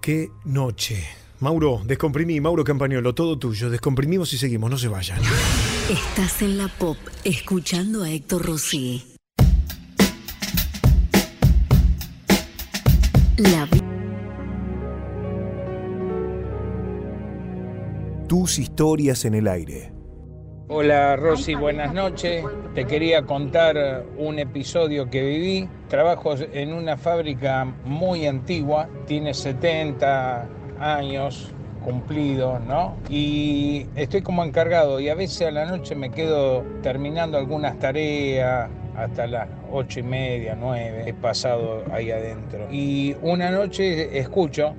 Qué 0.00 0.30
noche. 0.44 1.04
Mauro, 1.40 1.82
descomprimí. 1.84 2.40
Mauro 2.40 2.64
Campañolo, 2.64 3.14
todo 3.14 3.38
tuyo. 3.38 3.70
Descomprimimos 3.70 4.32
y 4.32 4.38
seguimos. 4.38 4.70
No 4.70 4.78
se 4.78 4.88
vayan. 4.88 5.20
Estás 5.88 6.42
en 6.42 6.58
la 6.58 6.68
pop 6.68 6.98
escuchando 7.24 8.02
a 8.02 8.10
Héctor 8.10 8.44
Rossi. 8.44 9.02
La 13.38 13.66
Tus 18.28 18.58
historias 18.58 19.24
en 19.24 19.34
el 19.34 19.48
aire. 19.48 19.90
Hola 20.68 21.16
Rosy, 21.16 21.54
buenas 21.54 21.94
noches. 21.94 22.44
Te 22.74 22.84
quería 22.84 23.24
contar 23.24 24.04
un 24.18 24.38
episodio 24.38 25.08
que 25.08 25.22
viví. 25.22 25.70
Trabajo 25.88 26.34
en 26.36 26.74
una 26.74 26.98
fábrica 26.98 27.64
muy 27.86 28.26
antigua, 28.26 28.90
tiene 29.06 29.32
70 29.32 30.46
años 30.78 31.54
cumplidos, 31.84 32.60
¿no? 32.60 32.96
Y 33.08 33.86
estoy 33.96 34.22
como 34.22 34.44
encargado 34.44 35.00
y 35.00 35.08
a 35.08 35.14
veces 35.14 35.48
a 35.48 35.50
la 35.50 35.66
noche 35.66 35.94
me 35.94 36.10
quedo 36.10 36.62
terminando 36.82 37.38
algunas 37.38 37.78
tareas 37.78 38.70
hasta 38.96 39.26
las 39.26 39.48
ocho 39.70 40.00
y 40.00 40.02
media, 40.02 40.56
nueve, 40.58 41.04
he 41.06 41.14
pasado 41.14 41.84
ahí 41.92 42.10
adentro. 42.10 42.66
Y 42.70 43.16
una 43.22 43.50
noche 43.50 44.18
escucho 44.18 44.74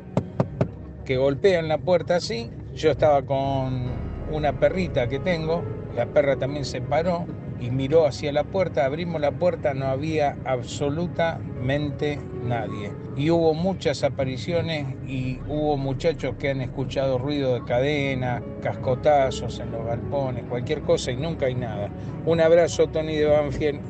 que 1.05 1.17
golpean 1.17 1.67
la 1.67 1.77
puerta 1.77 2.17
así. 2.17 2.51
Yo 2.75 2.91
estaba 2.91 3.23
con 3.23 3.87
una 4.31 4.53
perrita 4.59 5.07
que 5.07 5.19
tengo, 5.19 5.63
la 5.95 6.05
perra 6.05 6.35
también 6.35 6.65
se 6.65 6.81
paró 6.81 7.25
y 7.59 7.71
miró 7.71 8.05
hacia 8.05 8.31
la 8.31 8.43
puerta, 8.43 8.85
abrimos 8.85 9.19
la 9.19 9.31
puerta, 9.31 9.73
no 9.73 9.87
había 9.87 10.37
absolutamente 10.45 12.19
nadie. 12.43 12.91
Y 13.19 13.29
hubo 13.31 13.53
muchas 13.53 14.05
apariciones 14.05 14.95
y 15.05 15.39
hubo 15.45 15.75
muchachos 15.75 16.35
que 16.39 16.51
han 16.51 16.61
escuchado 16.61 17.17
ruido 17.17 17.53
de 17.53 17.65
cadena, 17.65 18.41
cascotazos 18.61 19.59
en 19.59 19.71
los 19.71 19.85
galpones, 19.85 20.45
cualquier 20.45 20.83
cosa 20.83 21.11
y 21.11 21.17
nunca 21.17 21.47
hay 21.47 21.55
nada. 21.55 21.89
Un 22.25 22.39
abrazo 22.39 22.87
Tony 22.87 23.17
de 23.17 23.25
Banfield. 23.25 23.81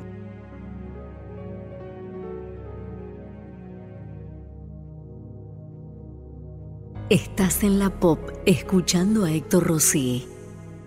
Estás 7.12 7.64
en 7.64 7.78
la 7.78 7.92
pop 7.92 8.32
escuchando 8.48 9.26
a 9.26 9.32
Héctor 9.32 9.68
Rossi. 9.68 10.39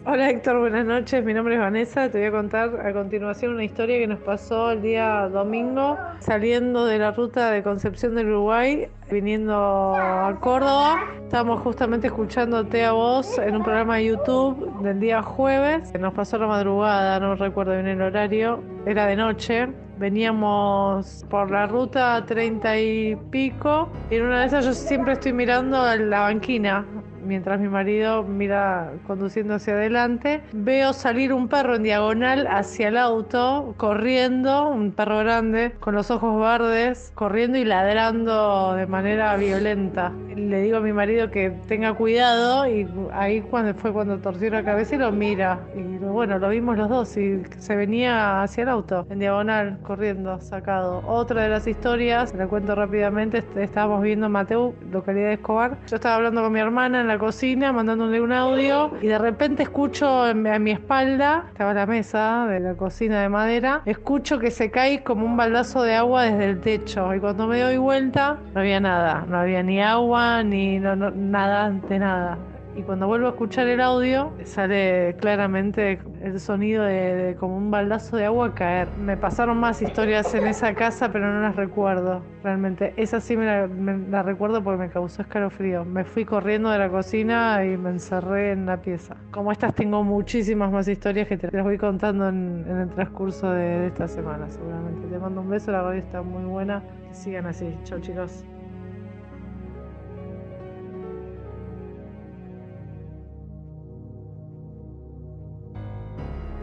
Hola 0.05 0.31
Héctor, 0.31 0.59
buenas 0.59 0.85
noches. 0.85 1.25
Mi 1.25 1.33
nombre 1.33 1.55
es 1.55 1.61
Vanessa. 1.61 2.11
Te 2.11 2.19
voy 2.19 2.27
a 2.27 2.33
contar 2.33 2.85
a 2.85 2.93
continuación 2.93 3.53
una 3.53 3.63
historia 3.63 3.99
que 3.99 4.09
nos 4.09 4.19
pasó 4.19 4.73
el 4.73 4.83
día 4.83 5.29
domingo, 5.29 5.97
saliendo 6.19 6.87
de 6.87 6.99
la 6.99 7.13
ruta 7.13 7.53
de 7.53 7.63
Concepción 7.63 8.17
del 8.17 8.27
Uruguay, 8.27 8.89
viniendo 9.09 9.55
a 9.95 10.37
Córdoba. 10.41 10.97
Estábamos 11.23 11.61
justamente 11.63 12.09
escuchándote 12.09 12.85
a 12.85 12.91
vos 12.91 13.39
en 13.39 13.55
un 13.55 13.63
programa 13.63 13.99
de 13.99 14.07
YouTube 14.07 14.83
del 14.83 14.99
día 14.99 15.23
jueves. 15.23 15.93
Nos 15.97 16.13
pasó 16.15 16.37
la 16.37 16.49
madrugada, 16.49 17.21
no 17.21 17.37
recuerdo 17.37 17.75
bien 17.75 17.87
el 17.87 18.03
horario. 18.03 18.61
Era 18.85 19.07
de 19.07 19.15
noche. 19.15 19.69
Veníamos 19.99 21.25
por 21.31 21.49
la 21.49 21.69
ruta 21.69 22.25
30 22.27 22.77
y 22.81 23.17
pico. 23.31 23.89
Y 24.11 24.17
en 24.17 24.25
una 24.25 24.41
de 24.41 24.47
esas 24.47 24.65
yo 24.65 24.73
siempre 24.73 25.13
estoy 25.13 25.33
mirando 25.33 25.81
la 25.95 26.23
banquina 26.23 26.85
mientras 27.25 27.61
mi 27.61 27.69
marido 27.69 28.23
mira 28.23 28.93
conduciendo 29.07 29.55
hacia 29.55 29.75
adelante, 29.75 30.41
veo 30.53 30.93
salir 30.93 31.33
un 31.33 31.49
perro 31.49 31.77
en 31.77 31.83
diagonal 31.83 32.47
hacia 32.51 32.89
el 32.89 32.97
auto, 32.97 33.75
corriendo, 33.77 34.69
un 34.69 34.93
perro 34.93 35.19
grande, 35.19 35.73
con 35.81 35.95
los 35.95 36.11
ojos 36.11 36.41
verdes, 36.41 37.13
corriendo 37.15 37.59
y 37.59 37.65
ladrando 37.65 38.75
de 38.75 38.87
manera 38.87 39.37
violenta. 39.37 40.13
Le 40.35 40.63
digo 40.63 40.79
a 40.79 40.81
mi 40.81 40.93
marido 40.93 41.31
que 41.31 41.51
tenga 41.69 41.95
cuidado 41.95 42.67
y 42.69 42.87
ahí 43.13 43.41
cuando 43.43 43.75
fue 43.75 43.93
cuando 43.93 44.19
torció 44.19 44.51
la 44.51 44.65
cabeza 44.65 44.95
y 44.95 44.99
lo 44.99 45.13
mira. 45.13 45.61
Y 45.77 45.99
bueno, 45.99 46.39
lo 46.39 46.49
vimos 46.49 46.77
los 46.77 46.89
dos 46.89 47.17
y 47.17 47.43
se 47.59 47.77
venía 47.77 48.43
hacia 48.43 48.63
el 48.63 48.69
auto, 48.69 49.07
en 49.11 49.19
diagonal, 49.19 49.79
corriendo, 49.83 50.41
sacado. 50.41 51.03
Otra 51.07 51.43
de 51.43 51.49
las 51.49 51.67
historias, 51.67 52.35
la 52.35 52.47
cuento 52.47 52.75
rápidamente, 52.75 53.39
est- 53.39 53.57
estábamos 53.57 54.03
viendo 54.03 54.29
Mateu, 54.29 54.75
localidad 54.91 55.29
de 55.29 55.35
Escobar. 55.35 55.77
Yo 55.87 55.97
estaba 55.97 56.17
hablando 56.17 56.43
con 56.43 56.53
mi 56.53 56.61
hermana 56.61 57.01
en 57.01 57.09
la 57.09 57.12
cocina, 57.19 57.73
mandándole 57.73 58.21
un 58.21 58.33
audio, 58.33 58.91
y 59.01 59.07
de 59.07 59.19
repente 59.19 59.63
escucho 59.63 60.29
en- 60.29 60.47
a 60.47 60.59
mi 60.59 60.71
espalda, 60.71 61.45
estaba 61.49 61.75
la 61.75 61.87
mesa 61.87 62.47
de 62.49 62.61
la 62.61 62.75
cocina 62.75 63.21
de 63.23 63.29
madera, 63.29 63.83
escucho 63.87 64.39
que 64.39 64.51
se 64.51 64.71
cae 64.71 65.03
como 65.03 65.25
un 65.27 65.37
baldazo 65.37 65.83
de 65.83 65.95
agua 65.95 66.25
desde 66.25 66.45
el 66.47 66.61
techo. 66.61 67.15
Y 67.15 67.21
cuando 67.21 67.47
me 67.47 67.61
doy 67.61 67.77
vuelta, 67.77 68.39
no 68.55 68.61
había 68.61 68.81
nada, 68.81 69.25
no 69.29 69.39
había 69.39 69.63
ni 69.63 69.81
agua, 69.83 70.43
ni 70.43 70.79
no- 70.79 70.97
no- 70.97 71.11
nada 71.11 71.71
de 71.71 71.99
nada. 71.99 72.39
Y 72.75 72.83
cuando 72.83 73.07
vuelvo 73.07 73.27
a 73.27 73.31
escuchar 73.31 73.67
el 73.69 73.83
audio, 73.83 74.33
sale 74.45 75.15
claramente 75.21 76.01
el 76.23 76.41
sonido 76.41 76.85
de, 76.85 77.15
de 77.15 77.35
como 77.37 77.57
un 77.57 77.71
baldazo 77.71 78.17
de 78.17 78.25
agua 78.25 78.55
caer. 78.55 78.89
Me 78.97 79.17
pasaron 79.19 79.59
más 79.59 79.83
historias 79.83 80.35
en 80.35 80.47
esa 80.47 80.75
casa, 80.75 81.13
pero 81.13 81.31
no 81.31 81.41
las 81.41 81.55
recuerdo. 81.55 82.23
Realmente, 82.43 82.95
esa 82.97 83.21
sí 83.21 83.37
me 83.37 83.45
la, 83.45 83.67
me 83.67 83.99
la 84.09 84.23
recuerdo 84.23 84.65
porque 84.65 84.79
me 84.79 84.89
causó 84.89 85.21
escalofrío. 85.21 85.85
Me 85.85 86.05
fui 86.05 86.25
corriendo 86.25 86.71
de 86.71 86.79
la 86.79 86.89
cocina 86.89 87.63
y 87.65 87.77
me 87.77 87.91
encerré 87.91 88.53
en 88.53 88.65
la 88.65 88.81
pieza. 88.81 89.17
Como 89.31 89.53
estas, 89.53 89.75
tengo 89.75 90.03
muchísimas 90.03 90.73
más 90.73 90.89
historias 90.89 91.29
que 91.29 91.37
te 91.37 91.51
las 91.51 91.65
voy 91.65 91.77
contando 91.77 92.29
en, 92.29 92.65
en 92.67 92.79
el 92.79 92.89
transcurso 92.89 93.51
de, 93.51 93.81
de 93.81 93.87
esta 93.89 94.09
semana, 94.09 94.49
seguramente. 94.49 95.07
Te 95.09 95.19
mando 95.19 95.43
un 95.43 95.51
beso, 95.51 95.73
la 95.73 95.83
radio 95.83 96.01
está 96.01 96.23
muy 96.23 96.45
buena. 96.45 96.83
Que 97.09 97.15
sigan 97.15 97.47
así. 97.47 97.77
Chau, 97.85 98.01
chicos. 98.01 98.47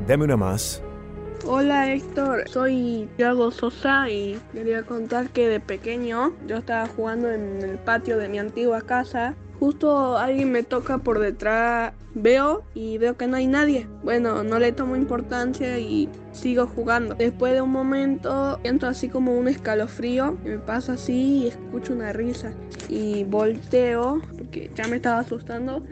Dame 0.07 0.25
una 0.25 0.37
más. 0.37 0.81
Hola 1.45 1.91
Héctor, 1.93 2.49
soy 2.49 3.09
Thiago 3.15 3.51
Sosa 3.51 4.09
y 4.09 4.39
quería 4.51 4.83
contar 4.83 5.29
que 5.29 5.47
de 5.47 5.59
pequeño 5.59 6.33
yo 6.47 6.57
estaba 6.57 6.87
jugando 6.87 7.31
en 7.31 7.61
el 7.61 7.77
patio 7.77 8.17
de 8.17 8.27
mi 8.27 8.39
antigua 8.39 8.81
casa 8.81 9.35
Justo 9.59 10.17
alguien 10.17 10.53
me 10.53 10.63
toca 10.63 10.99
por 10.99 11.19
detrás, 11.19 11.91
veo 12.15 12.63
y 12.73 12.97
veo 12.97 13.17
que 13.17 13.27
no 13.27 13.35
hay 13.35 13.45
nadie. 13.45 13.89
Bueno, 14.03 14.41
no 14.41 14.57
le 14.57 14.71
tomo 14.71 14.95
importancia 14.95 15.77
y 15.79 16.07
sigo 16.31 16.65
jugando. 16.65 17.15
Después 17.15 17.53
de 17.53 17.61
un 17.61 17.71
momento 17.71 18.57
entro 18.63 18.87
así 18.87 19.09
como 19.09 19.37
un 19.37 19.49
escalofrío, 19.49 20.37
me 20.45 20.59
pasa 20.59 20.93
así 20.93 21.43
y 21.43 21.47
escucho 21.47 21.91
una 21.91 22.13
risa 22.13 22.53
y 22.87 23.25
volteo 23.25 24.21
porque 24.37 24.71
ya 24.75 24.87
me 24.87 24.95
estaba 24.95 25.19
asustando 25.19 25.83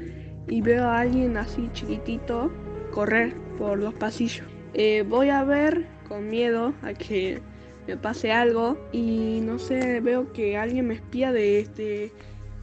y 0.47 0.61
veo 0.61 0.85
a 0.85 0.99
alguien 0.99 1.35
así 1.35 1.69
chiquitito 1.73 2.49
correr 2.91 3.33
por 3.57 3.79
los 3.79 3.93
pasillos. 3.93 4.45
Eh, 4.73 5.03
voy 5.07 5.29
a 5.29 5.43
ver 5.43 5.87
con 6.07 6.29
miedo 6.29 6.73
a 6.83 6.93
que 6.93 7.41
me 7.87 7.97
pase 7.97 8.31
algo 8.31 8.77
y 8.91 9.39
no 9.41 9.59
sé, 9.59 10.01
veo 10.01 10.31
que 10.33 10.57
alguien 10.57 10.87
me 10.87 10.95
espía 10.95 11.31
de 11.31 11.59
este 11.59 12.11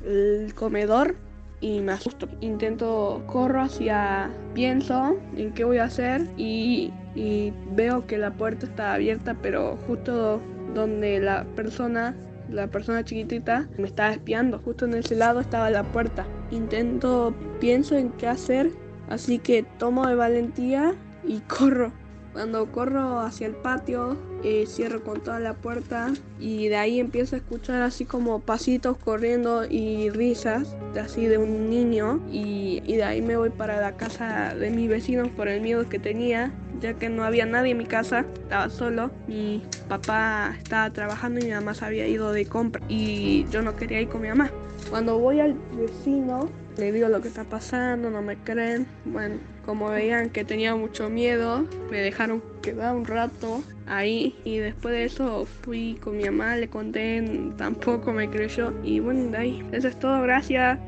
el 0.04 0.54
comedor 0.54 1.16
y 1.60 1.80
me 1.80 1.92
asusto. 1.92 2.28
Intento, 2.40 3.22
corro 3.26 3.62
hacia, 3.62 4.30
pienso 4.54 5.16
en 5.36 5.52
qué 5.54 5.64
voy 5.64 5.78
a 5.78 5.84
hacer 5.84 6.28
y, 6.36 6.92
y 7.14 7.52
veo 7.72 8.06
que 8.06 8.18
la 8.18 8.32
puerta 8.32 8.66
está 8.66 8.94
abierta, 8.94 9.34
pero 9.40 9.78
justo 9.86 10.42
donde 10.74 11.20
la 11.20 11.44
persona, 11.56 12.14
la 12.50 12.66
persona 12.66 13.02
chiquitita, 13.02 13.66
me 13.78 13.86
estaba 13.86 14.12
espiando. 14.12 14.58
Justo 14.58 14.84
en 14.84 14.94
ese 14.94 15.16
lado 15.16 15.40
estaba 15.40 15.70
la 15.70 15.84
puerta. 15.84 16.26
Intento, 16.50 17.34
pienso 17.60 17.96
en 17.96 18.10
qué 18.10 18.28
hacer, 18.28 18.70
así 19.08 19.38
que 19.38 19.64
tomo 19.78 20.06
de 20.06 20.14
valentía 20.14 20.94
y 21.26 21.40
corro. 21.48 21.92
Cuando 22.34 22.66
corro 22.72 23.20
hacia 23.20 23.46
el 23.46 23.54
patio, 23.54 24.16
eh, 24.42 24.64
cierro 24.66 25.04
con 25.04 25.20
toda 25.20 25.38
la 25.38 25.54
puerta 25.54 26.12
y 26.40 26.66
de 26.66 26.74
ahí 26.74 26.98
empiezo 26.98 27.36
a 27.36 27.38
escuchar 27.38 27.80
así 27.82 28.04
como 28.06 28.40
pasitos 28.40 28.96
corriendo 28.96 29.64
y 29.70 30.10
risas, 30.10 30.76
de 30.94 31.00
así 31.00 31.26
de 31.26 31.38
un 31.38 31.70
niño. 31.70 32.20
Y, 32.32 32.82
y 32.84 32.96
de 32.96 33.04
ahí 33.04 33.22
me 33.22 33.36
voy 33.36 33.50
para 33.50 33.80
la 33.80 33.96
casa 33.96 34.52
de 34.52 34.70
mis 34.70 34.88
vecinos 34.88 35.28
por 35.28 35.46
el 35.46 35.60
miedo 35.60 35.88
que 35.88 36.00
tenía, 36.00 36.52
ya 36.80 36.94
que 36.94 37.08
no 37.08 37.22
había 37.22 37.46
nadie 37.46 37.70
en 37.70 37.78
mi 37.78 37.86
casa, 37.86 38.26
estaba 38.34 38.68
solo. 38.68 39.12
Mi 39.28 39.62
papá 39.88 40.56
estaba 40.60 40.90
trabajando 40.90 41.38
y 41.38 41.44
mi 41.44 41.52
mamá 41.52 41.72
se 41.74 41.84
había 41.84 42.08
ido 42.08 42.32
de 42.32 42.46
compra 42.46 42.84
y 42.88 43.46
yo 43.52 43.62
no 43.62 43.76
quería 43.76 44.00
ir 44.00 44.08
con 44.08 44.22
mi 44.22 44.28
mamá. 44.28 44.50
Cuando 44.90 45.20
voy 45.20 45.38
al 45.38 45.54
vecino, 45.76 46.50
le 46.76 46.92
digo 46.92 47.08
lo 47.08 47.20
que 47.20 47.28
está 47.28 47.44
pasando, 47.44 48.10
no 48.10 48.22
me 48.22 48.36
creen. 48.36 48.86
Bueno, 49.04 49.36
como 49.64 49.88
veían 49.90 50.30
que 50.30 50.44
tenía 50.44 50.74
mucho 50.74 51.08
miedo, 51.08 51.66
me 51.90 51.98
dejaron 51.98 52.42
quedar 52.62 52.94
un 52.94 53.04
rato 53.04 53.62
ahí 53.86 54.36
y 54.44 54.58
después 54.58 54.94
de 54.94 55.04
eso 55.04 55.46
fui 55.62 55.98
con 56.02 56.16
mi 56.16 56.24
mamá, 56.24 56.56
le 56.56 56.68
conté, 56.68 57.22
tampoco 57.56 58.12
me 58.12 58.28
creyó 58.28 58.72
y 58.82 59.00
bueno, 59.00 59.30
de 59.30 59.36
ahí. 59.36 59.68
Eso 59.72 59.88
es 59.88 59.98
todo, 59.98 60.22
gracias. 60.22 60.78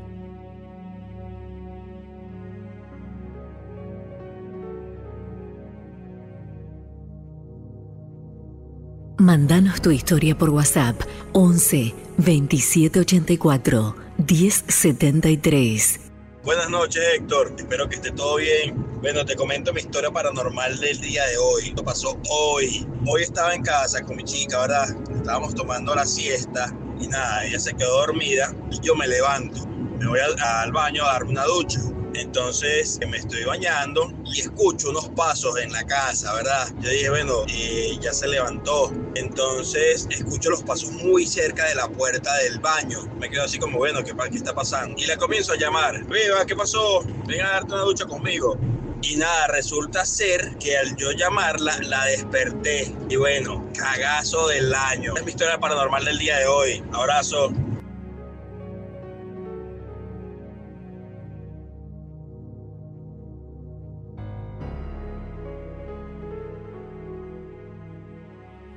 Mandanos 9.19 9.81
tu 9.81 9.91
historia 9.91 10.37
por 10.37 10.51
WhatsApp 10.51 11.01
11 11.33 11.95
2784 12.19 14.06
1073. 14.19 16.01
Buenas 16.43 16.71
noches, 16.71 17.03
Héctor. 17.15 17.55
Espero 17.57 17.89
que 17.89 17.97
esté 17.97 18.11
todo 18.13 18.37
bien. 18.37 18.75
Bueno, 19.01 19.25
te 19.27 19.37
comento 19.37 19.73
mi 19.73 19.81
historia 19.81 20.11
paranormal 20.11 20.79
del 20.81 21.01
día 21.01 21.25
de 21.27 21.37
hoy. 21.37 21.73
Lo 21.77 21.85
pasó 21.85 22.19
hoy. 22.31 22.87
Hoy 23.07 23.23
estaba 23.23 23.55
en 23.55 23.63
casa 23.63 24.03
con 24.03 24.17
mi 24.17 24.25
chica, 24.25 24.61
¿verdad? 24.61 24.89
Estábamos 25.15 25.55
tomando 25.55 25.95
la 25.95 26.07
siesta 26.07 26.73
y 27.01 27.09
nada, 27.09 27.45
ella 27.45 27.59
se 27.59 27.75
quedó 27.75 27.99
dormida 27.99 28.55
y 28.71 28.81
yo 28.81 28.95
me 28.95 29.07
levanto. 29.07 29.67
Me 29.99 30.07
voy 30.07 30.21
al, 30.21 30.73
baño 30.73 31.05
a 31.05 31.13
darme 31.13 31.33
una 31.33 31.45
ducha. 31.45 31.81
Entonces 32.17 32.99
me 33.09 33.19
estoy 33.19 33.45
bañando 33.45 34.11
y 34.25 34.41
escucho 34.41 34.91
unos 34.91 35.09
pasos 35.11 35.59
en 35.59 35.71
la 35.73 35.85
casa, 35.85 36.33
¿verdad? 36.35 36.69
Yo 36.81 36.91
dije, 36.91 37.11
bueno, 37.11 37.45
eh, 37.49 37.97
ya 38.01 38.13
se 38.13 38.27
levantó. 38.27 38.91
Entonces 39.15 40.07
escucho 40.11 40.51
los 40.51 40.63
pasos 40.63 40.93
muy 40.93 41.27
cerca 41.27 41.67
de 41.67 41.75
la 41.75 41.89
puerta 41.89 42.35
del 42.39 42.59
baño. 42.59 43.07
Me 43.19 43.29
quedo 43.29 43.45
así 43.45 43.59
como, 43.59 43.79
bueno, 43.79 44.03
¿qué, 44.03 44.15
qué 44.31 44.37
está 44.37 44.55
pasando? 44.55 44.95
Y 44.99 45.07
la 45.07 45.17
comienzo 45.17 45.53
a 45.53 45.57
llamar. 45.57 46.05
Viva, 46.07 46.47
¿qué 46.47 46.57
pasó? 46.57 47.05
Ven 47.27 47.43
a 47.43 47.51
darte 47.51 47.75
una 47.75 47.83
ducha 47.83 48.07
conmigo. 48.07 48.59
Y 49.03 49.17
nada, 49.17 49.49
resulta 49.49 50.05
ser 50.07 50.57
que 50.59 50.77
al 50.77 50.97
yo 50.97 51.13
llamarla, 51.13 51.79
la 51.83 52.07
desperté. 52.07 52.95
Y 53.11 53.17
bueno, 53.17 53.71
cagazo 53.77 54.49
del 54.49 54.75
año. 54.75 55.15
Es 55.17 55.25
mi 55.25 55.31
historia 55.31 55.59
paranormal 55.59 56.05
del 56.05 56.19
día 56.19 56.39
de 56.39 56.47
hoy. 56.47 56.83
Abrazo. 56.93 57.53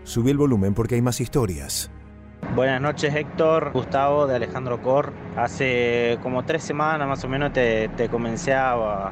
Subí 0.09 0.31
el 0.31 0.37
volumen 0.37 0.73
porque 0.73 0.95
hay 0.95 1.03
más 1.03 1.21
historias. 1.21 1.91
Buenas 2.55 2.81
noches 2.81 3.13
Héctor, 3.13 3.69
Gustavo 3.73 4.25
de 4.25 4.37
Alejandro 4.37 4.81
Cor. 4.81 5.13
Hace 5.37 6.17
como 6.23 6.43
tres 6.45 6.63
semanas 6.63 7.07
más 7.07 7.23
o 7.23 7.27
menos 7.27 7.53
te, 7.53 8.09
comencé 8.09 8.55
a, 8.55 9.11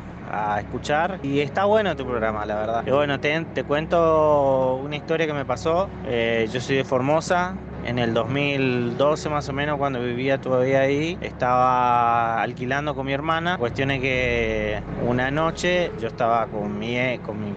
escuchar 0.60 1.20
y 1.22 1.42
está 1.42 1.66
bueno 1.66 1.96
tu 1.96 2.04
programa, 2.04 2.48
la 2.48 2.56
verdad. 2.56 2.84
Y 2.88 2.90
bueno, 2.90 3.20
te, 3.20 3.46
te 3.54 3.64
cuento 3.64 4.82
una 4.84 4.96
historia 4.96 5.28
que 5.28 5.34
me 5.34 5.46
pasó. 5.46 5.88
Eh, 6.08 6.50
yo 6.52 6.60
soy 6.60 6.78
de 6.78 6.84
Formosa. 6.84 7.54
En 7.88 8.00
el 8.00 8.14
2012 8.14 9.30
más 9.30 9.48
o 9.48 9.54
menos, 9.54 9.78
cuando 9.78 10.02
vivía 10.02 10.38
todavía 10.40 10.82
ahí, 10.82 11.18
estaba 11.22 12.42
alquilando 12.42 12.94
con 12.94 13.06
mi 13.06 13.14
hermana. 13.14 13.56
Cuestión 13.58 13.92
es 13.92 14.02
que 14.02 14.82
una 15.08 15.32
noche 15.32 15.90
yo 15.98 16.10
estaba 16.10 16.48
con 16.48 16.78
mi, 16.78 16.98
e- 16.98 17.22
con 17.26 17.40
mi, 17.40 17.54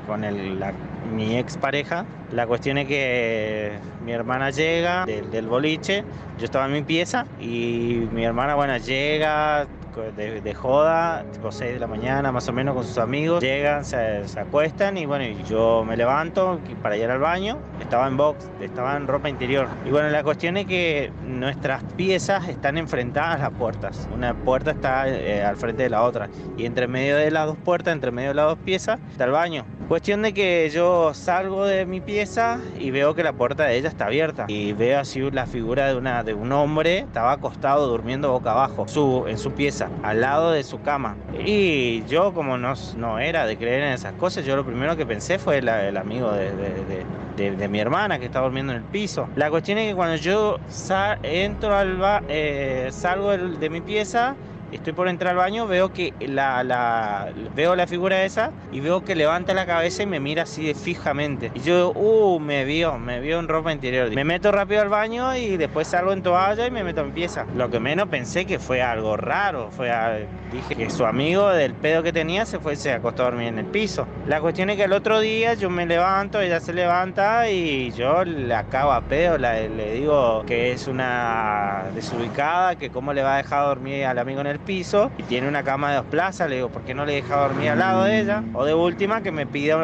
la- 0.57 0.73
mi 1.13 1.37
ex 1.37 1.57
pareja. 1.57 2.07
La 2.31 2.47
cuestión 2.47 2.79
es 2.79 2.87
que 2.87 3.77
mi 4.05 4.13
hermana 4.13 4.51
llega 4.51 5.05
del, 5.05 5.33
del 5.33 5.49
boliche, 5.49 6.05
yo 6.39 6.45
estaba 6.45 6.67
en 6.67 6.73
mi 6.75 6.83
pieza 6.83 7.27
y 7.41 8.07
mi 8.13 8.25
hermana, 8.25 8.55
bueno, 8.55 8.77
llega 8.77 9.67
de, 9.97 10.55
joda, 10.55 11.25
tipo 11.33 11.51
6 11.51 11.75
de 11.75 11.81
la 11.81 11.87
mañana 11.87 12.33
más 12.33 12.49
o 12.49 12.53
menos 12.53 12.75
con 12.75 12.85
sus 12.85 12.99
amigos, 12.99 13.43
llegan, 13.43 13.85
se, 13.85 14.27
se 14.29 14.41
acuestan 14.41 14.97
y 14.97 15.07
bueno, 15.07 15.25
yo 15.49 15.85
me 15.87 15.97
levanto 15.97 16.61
para 16.83 16.97
ir 16.97 17.11
al 17.11 17.19
baño, 17.19 17.59
estaba 17.81 18.07
en 18.07 18.17
box, 18.17 18.49
estaba 18.61 18.97
en 18.97 19.07
ropa 19.07 19.29
interior. 19.29 19.69
Y 19.85 19.91
bueno, 19.91 20.11
la 20.11 20.23
cuestión 20.23 20.57
es 20.57 20.67
que 20.67 21.13
nuestras 21.27 21.83
piezas 21.97 22.49
están 22.49 22.79
enfrentadas 22.79 23.37
a 23.37 23.51
las 23.51 23.51
puertas, 23.51 24.09
una 24.15 24.35
puerta 24.35 24.73
está 24.73 25.09
eh, 25.09 25.45
al 25.45 25.57
frente 25.57 25.83
de 25.83 25.91
la 25.91 26.03
otra. 26.03 26.29
Y 26.57 26.67
entre 26.67 26.87
medio 26.87 27.17
de 27.17 27.31
las 27.31 27.47
dos 27.47 27.57
puertas, 27.57 27.93
entre 27.95 28.11
medio 28.11 28.31
de 28.31 28.35
las 28.35 28.47
dos 28.47 28.59
piezas, 28.59 28.99
está 29.11 29.25
el 29.25 29.33
baño. 29.33 29.65
Cuestión 29.91 30.23
de 30.23 30.33
que 30.33 30.71
yo 30.73 31.15
salgo 31.15 31.67
de 31.67 31.85
mi 31.85 32.01
pieza 32.01 32.61
y 32.79 32.93
veo 32.93 33.17
que 33.17 33.25
la 33.25 33.33
puerta 33.33 33.65
de 33.65 33.77
ella 33.77 33.89
está 33.89 34.07
abierta. 34.07 34.45
Y 34.47 34.73
veo 34.73 35.01
así 35.01 35.21
la 35.33 35.47
figura 35.47 35.89
de, 35.89 35.97
una, 35.97 36.23
de 36.23 36.33
un 36.33 36.53
hombre, 36.53 36.99
estaba 36.99 37.33
acostado 37.33 37.89
durmiendo 37.89 38.31
boca 38.31 38.53
abajo. 38.53 38.87
Su, 38.87 39.25
en 39.27 39.37
su 39.37 39.51
pieza, 39.51 39.80
al 40.03 40.21
lado 40.21 40.51
de 40.53 40.63
su 40.63 40.81
cama. 40.83 41.17
Y 41.45 42.05
yo 42.07 42.33
como 42.33 42.59
no, 42.59 42.75
no 42.97 43.19
era 43.19 43.47
de 43.47 43.57
creer 43.57 43.83
en 43.85 43.93
esas 43.93 44.13
cosas, 44.15 44.45
yo 44.45 44.57
lo 44.57 44.65
primero 44.65 44.97
que 44.97 45.07
pensé 45.07 45.39
fue 45.39 45.59
el 45.59 45.97
amigo 45.97 46.33
de, 46.33 46.53
de- 46.57 47.69
mi 47.69 47.79
hermana 47.81 48.19
que 48.19 48.27
está 48.27 48.41
durmiendo 48.41 48.73
en 48.73 48.79
el 48.79 48.85
piso. 48.85 49.27
La 49.37 49.49
cuestión 49.49 49.79
es 49.79 49.89
que 49.89 49.95
cuando 49.95 50.17
yo 50.17 50.59
sa- 50.69 51.19
entro 51.23 51.75
al 51.75 51.97
ba- 51.97 52.23
eh, 52.29 52.89
salgo 52.93 53.31
de 53.31 53.71
mi 53.71 53.81
pieza, 53.81 54.35
Estoy 54.73 54.93
por 54.93 55.09
entrar 55.09 55.33
al 55.33 55.37
baño, 55.37 55.67
veo 55.67 55.93
que 55.93 56.15
la, 56.21 57.33
veo 57.55 57.77
la 57.77 57.87
figura 57.87 58.25
esa 58.25 58.53
y 58.73 58.81
veo 58.81 59.05
que 59.05 59.15
levanta 59.15 59.53
la 59.55 59.67
cabeza 59.67 60.03
y 60.03 60.07
me 60.07 60.21
mira 60.21 60.45
así 60.45 60.65
de 60.67 60.75
fijamente. 60.75 61.51
Y 61.55 61.61
yo, 61.61 61.93
uh, 61.93 62.39
me 62.39 62.65
vio, 62.65 62.99
me 62.99 63.21
vio 63.21 63.39
en 63.39 63.49
ropa 63.49 63.73
interior. 63.73 64.11
Me 64.15 64.25
meto 64.25 64.53
rápido 64.53 64.81
al 64.81 64.89
baño 64.89 65.37
y 65.37 65.57
después 65.57 65.89
salgo 65.89 66.13
en 66.13 66.23
toalla 66.23 66.67
y 66.67 66.71
me 66.71 66.85
meto 66.85 67.01
en 67.01 67.13
pieza. 67.13 67.47
Lo 67.57 67.71
que 67.71 67.81
menos 67.81 68.09
pensé 68.09 68.45
que 68.45 68.59
fue 68.59 68.81
algo 68.83 69.17
raro, 69.17 69.71
fue 69.71 69.91
dije 70.53 70.75
que 70.75 70.91
su 70.91 71.05
amigo 71.05 71.49
del 71.51 71.75
pedo 71.75 72.03
que 72.03 72.13
tenía 72.13 72.45
se 72.47 72.59
fue 72.59 72.77
se 72.77 72.93
acostó 72.93 73.23
a 73.23 73.27
dormir 73.27 73.49
en 73.49 73.59
el 73.59 73.67
piso. 73.67 74.07
La 74.27 74.41
cuestión 74.41 74.71
es 74.71 74.77
que 74.77 74.85
el 74.85 74.93
otro 74.93 75.21
día 75.21 75.55
yo 75.55 75.71
me 75.71 75.87
levanto, 75.87 76.41
ella 76.41 76.61
se 76.61 76.73
levanta 76.73 77.51
y 77.51 77.93
yo 77.93 78.25
la 78.25 78.65
cago 78.65 78.93
a 78.93 79.03
pedo, 79.03 79.39
le 79.39 79.95
digo 79.95 80.45
que 80.47 80.73
es 80.73 80.87
una 80.89 81.85
desubicada, 81.95 82.77
que 82.77 82.91
cómo 82.91 83.13
le 83.13 83.23
va 83.23 83.35
a 83.35 83.37
dejar 83.39 83.67
dormir 83.67 84.05
al 84.05 84.19
amigo 84.19 84.41
en 84.41 84.47
el 84.49 84.60
piso 84.61 85.11
y 85.19 85.23
tiene 85.25 85.49
una 85.49 85.63
cama 85.63 85.91
de 85.91 85.97
dos 85.97 86.07
plazas, 86.07 86.49
le 86.49 86.57
digo, 86.57 86.69
¿por 86.69 86.83
qué 86.83 86.95
no 86.95 87.05
le 87.05 87.15
deja 87.15 87.37
dormir 87.37 87.71
al 87.71 87.79
lado 87.79 88.05
de 88.05 88.21
ella? 88.21 88.43
O 88.55 88.65
de 88.65 88.75
última 88.75 89.23
que 89.23 89.33
me 89.33 89.47
pida 89.47 89.79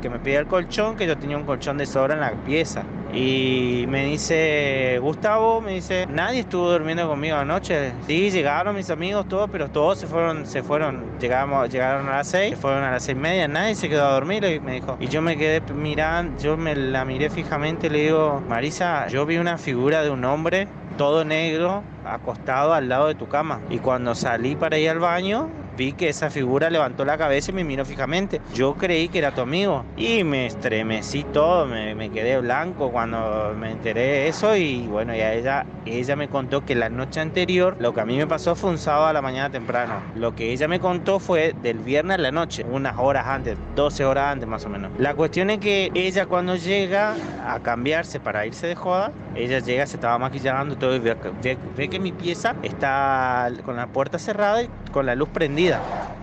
que 0.00 0.10
me 0.10 0.18
pida 0.18 0.38
el 0.38 0.46
colchón, 0.46 0.96
que 0.96 1.06
yo 1.06 1.16
tenía 1.16 1.36
un 1.36 1.44
colchón 1.44 1.78
de 1.78 1.86
sobra 1.86 2.14
en 2.14 2.20
la 2.20 2.32
pieza. 2.32 2.84
Y 3.12 3.86
me 3.88 4.04
dice, 4.04 4.98
Gustavo, 5.00 5.60
me 5.60 5.74
dice, 5.74 6.06
nadie 6.06 6.40
estuvo 6.40 6.70
durmiendo 6.70 7.08
conmigo 7.08 7.36
anoche. 7.36 7.92
Sí, 8.06 8.30
llegaron 8.30 8.76
mis 8.76 8.88
amigos, 8.88 9.26
todos, 9.28 9.50
pero 9.50 9.68
todos 9.68 9.98
se 9.98 10.06
fueron, 10.06 10.46
se 10.46 10.62
fueron, 10.62 11.18
llegamos, 11.18 11.68
llegaron 11.70 12.08
a 12.08 12.18
las 12.18 12.28
seis, 12.28 12.50
se 12.50 12.56
fueron 12.56 12.84
a 12.84 12.92
las 12.92 13.02
seis 13.02 13.18
y 13.18 13.20
media, 13.20 13.48
nadie 13.48 13.74
se 13.74 13.88
quedó 13.88 14.06
a 14.06 14.12
dormir, 14.12 14.44
y 14.44 14.60
me 14.60 14.74
dijo. 14.74 14.96
Y 15.00 15.08
yo 15.08 15.22
me 15.22 15.36
quedé 15.36 15.60
mirando, 15.72 16.40
yo 16.40 16.56
me 16.56 16.76
la 16.76 17.04
miré 17.04 17.30
fijamente 17.30 17.90
le 17.90 18.02
digo, 18.02 18.42
Marisa, 18.48 19.08
yo 19.08 19.26
vi 19.26 19.38
una 19.38 19.58
figura 19.58 20.02
de 20.02 20.10
un 20.10 20.24
hombre 20.24 20.68
todo 20.96 21.24
negro, 21.24 21.82
acostado 22.04 22.74
al 22.74 22.88
lado 22.88 23.08
de 23.08 23.14
tu 23.14 23.28
cama. 23.28 23.60
Y 23.70 23.78
cuando 23.78 24.14
salí 24.14 24.56
para 24.56 24.78
ir 24.78 24.90
al 24.90 24.98
baño, 24.98 25.48
vi 25.80 25.92
que 25.92 26.10
esa 26.10 26.28
figura 26.28 26.68
levantó 26.68 27.06
la 27.06 27.16
cabeza 27.16 27.50
y 27.50 27.54
me 27.54 27.64
miró 27.64 27.86
fijamente. 27.86 28.40
Yo 28.54 28.74
creí 28.74 29.08
que 29.08 29.18
era 29.18 29.32
tu 29.32 29.40
amigo 29.40 29.84
y 29.96 30.24
me 30.24 30.46
estremecí 30.46 31.24
todo, 31.24 31.66
me, 31.66 32.10
quedé 32.10 32.38
blanco 32.38 32.90
cuando 32.90 33.54
me 33.58 33.70
enteré 33.70 34.02
de 34.02 34.28
eso 34.28 34.56
y 34.56 34.86
bueno, 34.88 35.14
ya 35.14 35.32
ella, 35.32 35.64
ella 35.86 36.16
me 36.16 36.28
contó 36.28 36.66
que 36.66 36.74
la 36.74 36.90
noche 36.90 37.20
anterior 37.20 37.76
lo 37.78 37.94
que 37.94 38.00
a 38.00 38.04
mí 38.04 38.16
me 38.16 38.26
pasó 38.26 38.56
fue 38.56 38.70
un 38.70 38.78
sábado 38.78 39.06
a 39.06 39.12
la 39.12 39.22
mañana 39.22 39.50
temprano. 39.50 39.94
Lo 40.14 40.34
que 40.34 40.52
ella 40.52 40.68
me 40.68 40.80
contó 40.80 41.18
fue 41.18 41.54
del 41.62 41.78
viernes 41.78 42.18
a 42.18 42.20
la 42.20 42.30
noche, 42.30 42.64
unas 42.70 42.98
horas 42.98 43.26
antes, 43.26 43.56
12 43.74 44.04
horas 44.04 44.32
antes 44.32 44.48
más 44.48 44.64
o 44.66 44.68
menos. 44.68 44.90
La 44.98 45.14
cuestión 45.14 45.50
es 45.50 45.60
que 45.60 45.90
ella 45.94 46.26
cuando 46.26 46.56
llega 46.56 47.14
a 47.46 47.58
cambiarse 47.60 48.20
para 48.20 48.46
irse 48.46 48.66
de 48.66 48.74
joda, 48.74 49.12
ella 49.34 49.60
llega, 49.60 49.86
se 49.86 49.96
estaba 49.96 50.18
maquillando 50.18 50.76
todo 50.76 50.96
y 50.96 50.98
ve, 50.98 51.16
ve 51.76 51.88
que 51.90 51.98
mi 51.98 52.12
pieza 52.12 52.54
está 52.62 53.50
con 53.64 53.76
la 53.76 53.88
puerta 53.88 54.18
cerrada 54.18 54.62
y 54.62 54.68
con 54.92 55.06
la 55.06 55.14
luz 55.14 55.28
prendida. 55.28 55.80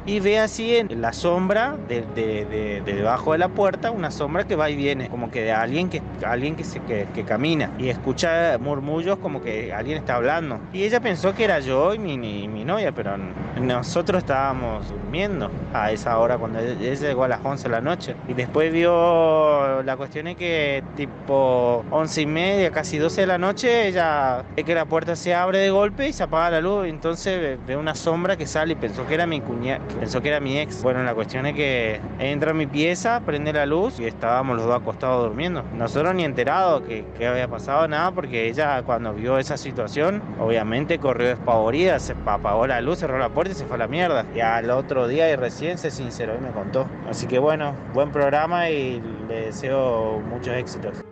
Y 0.08 0.22
ve 0.22 0.40
así 0.40 0.78
en 0.78 1.02
la 1.02 1.12
sombra 1.12 1.76
de, 1.90 2.82
debajo 2.86 3.34
de 3.34 3.40
la 3.40 3.50
puerta, 3.50 3.92
una 3.92 4.10
sombra 4.10 4.46
que 4.46 4.56
va 4.56 4.70
y 4.70 4.78
viene, 4.78 5.10
como 5.10 5.30
que 5.30 5.42
de 5.42 5.52
alguien 5.52 5.90
que, 5.90 6.02
alguien 6.26 6.56
que, 6.56 6.64
se, 6.64 6.80
que, 6.80 7.26
camina. 7.26 7.74
Y 7.78 7.90
escucha 7.90 8.58
murmullos 8.58 9.18
como 9.18 9.42
que 9.42 9.74
alguien 9.74 9.98
está 9.98 10.16
hablando. 10.16 10.62
Y 10.72 10.84
ella 10.84 11.02
pensó 11.02 11.36
que 11.36 11.44
era 11.44 11.60
yo 11.60 11.94
y 11.94 12.00
mi, 12.00 12.18
mi, 12.18 12.64
novia, 12.64 12.94
pero 12.94 13.18
nosotros 13.62 14.20
estábamos 14.20 14.88
durmiendo 14.90 15.52
a 15.74 15.92
esa 15.92 16.18
hora 16.20 16.38
cuando 16.38 16.60
ella 16.60 16.94
llegó 16.94 17.26
a 17.26 17.28
las 17.28 17.44
11 17.44 17.64
de 17.64 17.70
la 17.70 17.82
noche. 17.82 18.16
Y 18.30 18.34
después 18.34 18.72
vio, 18.72 19.84
la 19.84 19.98
cuestión 19.98 20.28
es 20.28 20.38
que 20.38 20.86
tipo 20.96 21.84
11 21.92 22.22
y 22.22 22.26
media, 22.26 22.72
casi 22.72 22.98
12 22.98 23.22
de 23.22 23.28
la 23.28 23.38
noche, 23.38 23.90
ella 23.90 24.46
ve 24.56 24.64
que 24.64 24.74
la 24.74 24.86
puerta 24.86 25.18
se 25.18 25.36
abre 25.36 25.60
de 25.60 25.70
golpe 25.70 26.08
y 26.08 26.14
se 26.14 26.24
apaga 26.24 26.52
la 26.52 26.62
luz. 26.62 26.88
Entonces 26.88 27.60
ve 27.68 27.76
una 27.76 27.94
sombra 27.94 28.38
que 28.38 28.48
sale 28.48 28.72
y 28.72 28.76
pensó 28.78 29.06
que 29.06 29.14
era 29.14 29.28
mi 29.28 29.42
cuñada, 29.42 29.82
pensó 30.00 30.22
que 30.22 30.30
era 30.30 30.40
mi 30.40 30.58
ex. 30.58 30.82
Bueno, 30.82 31.04
la 31.04 31.14
cuestión 31.14 31.46
es 31.46 31.56
que 31.56 32.00
entra 32.20 32.52
a 32.52 32.54
mi 32.54 32.68
pieza, 32.68 33.22
prende 33.26 33.54
la 33.54 33.66
luz 33.66 34.00
y 34.00 34.06
estábamos 34.06 34.58
los 34.58 34.66
dos 34.66 34.76
acostados 34.76 35.28
durmiendo. 35.28 35.64
Nosotros 35.74 36.14
ni 36.16 36.24
enterados 36.24 36.84
que, 36.84 37.06
que 37.18 37.28
había 37.28 37.48
pasado 37.48 37.88
nada 37.88 38.12
porque 38.12 38.48
ella 38.48 38.82
cuando 38.84 39.14
vio 39.14 39.38
esa 39.38 39.58
situación, 39.58 40.22
obviamente 40.40 41.00
corrió 41.00 41.28
despavorida, 41.30 42.00
se 42.00 42.14
apagó 42.26 42.68
la 42.68 42.82
luz, 42.82 43.00
cerró 43.00 43.18
la 43.18 43.30
puerta 43.30 43.54
y 43.54 43.56
se 43.56 43.66
fue 43.66 43.76
a 43.76 43.80
la 43.80 43.88
mierda. 43.88 44.26
Y 44.36 44.40
al 44.40 44.70
otro 44.72 45.08
día 45.08 45.30
y 45.32 45.36
recién 45.36 45.78
se 45.78 45.92
sinceró 45.92 46.36
y 46.36 46.40
me 46.40 46.52
contó. 46.52 46.88
Así 47.10 47.28
que 47.28 47.40
bueno, 47.40 47.74
buen 47.94 48.12
programa 48.12 48.70
y 48.70 49.02
le 49.28 49.46
deseo 49.46 50.20
muchos 50.30 50.54
éxitos. 50.54 51.07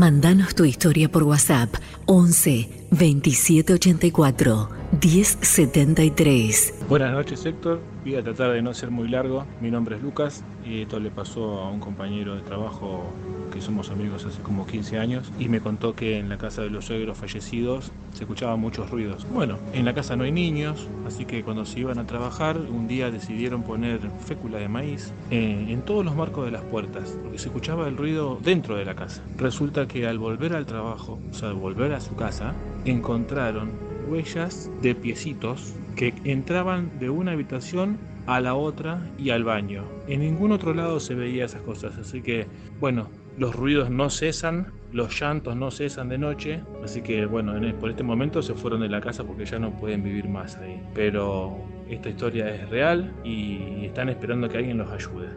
Mandanos 0.00 0.54
tu 0.54 0.64
historia 0.64 1.10
por 1.10 1.24
WhatsApp 1.24 1.74
11 2.06 2.86
2784 2.90 4.79
1073. 4.92 6.86
Buenas 6.88 7.12
noches 7.12 7.46
Héctor, 7.46 7.80
voy 8.02 8.16
a 8.16 8.24
tratar 8.24 8.50
de 8.50 8.60
no 8.60 8.74
ser 8.74 8.90
muy 8.90 9.08
largo. 9.08 9.46
Mi 9.60 9.70
nombre 9.70 9.96
es 9.96 10.02
Lucas 10.02 10.42
y 10.66 10.82
esto 10.82 10.98
le 10.98 11.12
pasó 11.12 11.60
a 11.60 11.70
un 11.70 11.78
compañero 11.78 12.34
de 12.34 12.42
trabajo 12.42 13.04
que 13.52 13.60
somos 13.60 13.90
amigos 13.90 14.24
hace 14.24 14.42
como 14.42 14.66
15 14.66 14.98
años 14.98 15.32
y 15.38 15.48
me 15.48 15.60
contó 15.60 15.94
que 15.94 16.18
en 16.18 16.28
la 16.28 16.38
casa 16.38 16.62
de 16.62 16.70
los 16.70 16.86
suegros 16.86 17.16
fallecidos 17.16 17.92
se 18.12 18.24
escuchaban 18.24 18.58
muchos 18.58 18.90
ruidos. 18.90 19.26
Bueno, 19.32 19.58
en 19.72 19.84
la 19.84 19.94
casa 19.94 20.16
no 20.16 20.24
hay 20.24 20.32
niños, 20.32 20.88
así 21.06 21.24
que 21.24 21.44
cuando 21.44 21.64
se 21.66 21.78
iban 21.78 22.00
a 22.00 22.06
trabajar 22.06 22.58
un 22.58 22.88
día 22.88 23.12
decidieron 23.12 23.62
poner 23.62 24.00
fécula 24.26 24.58
de 24.58 24.68
maíz 24.68 25.12
en, 25.30 25.68
en 25.68 25.82
todos 25.82 26.04
los 26.04 26.16
marcos 26.16 26.46
de 26.46 26.50
las 26.50 26.62
puertas, 26.62 27.16
porque 27.22 27.38
se 27.38 27.46
escuchaba 27.46 27.86
el 27.86 27.96
ruido 27.96 28.40
dentro 28.42 28.74
de 28.74 28.84
la 28.84 28.96
casa. 28.96 29.22
Resulta 29.36 29.86
que 29.86 30.08
al 30.08 30.18
volver 30.18 30.52
al 30.54 30.66
trabajo, 30.66 31.20
o 31.30 31.34
sea, 31.34 31.50
al 31.50 31.54
volver 31.54 31.92
a 31.92 32.00
su 32.00 32.16
casa, 32.16 32.54
encontraron 32.84 33.89
huellas 34.10 34.70
de 34.82 34.94
piecitos 34.94 35.74
que 35.96 36.12
entraban 36.24 36.98
de 36.98 37.10
una 37.10 37.32
habitación 37.32 37.98
a 38.26 38.40
la 38.40 38.54
otra 38.54 39.00
y 39.18 39.30
al 39.30 39.44
baño. 39.44 39.84
En 40.08 40.20
ningún 40.20 40.52
otro 40.52 40.74
lado 40.74 41.00
se 41.00 41.14
veía 41.14 41.44
esas 41.44 41.62
cosas, 41.62 41.96
así 41.98 42.20
que 42.20 42.46
bueno, 42.80 43.08
los 43.38 43.54
ruidos 43.54 43.90
no 43.90 44.10
cesan, 44.10 44.72
los 44.92 45.18
llantos 45.18 45.56
no 45.56 45.70
cesan 45.70 46.08
de 46.08 46.18
noche, 46.18 46.60
así 46.84 47.02
que 47.02 47.26
bueno, 47.26 47.56
en, 47.56 47.74
por 47.76 47.90
este 47.90 48.02
momento 48.02 48.42
se 48.42 48.54
fueron 48.54 48.80
de 48.80 48.88
la 48.88 49.00
casa 49.00 49.24
porque 49.24 49.44
ya 49.44 49.58
no 49.58 49.70
pueden 49.72 50.02
vivir 50.02 50.28
más 50.28 50.56
ahí. 50.56 50.82
Pero 50.94 51.56
esta 51.88 52.08
historia 52.08 52.54
es 52.54 52.68
real 52.68 53.12
y 53.24 53.84
están 53.84 54.08
esperando 54.08 54.48
que 54.48 54.58
alguien 54.58 54.78
los 54.78 54.90
ayude. 54.90 55.28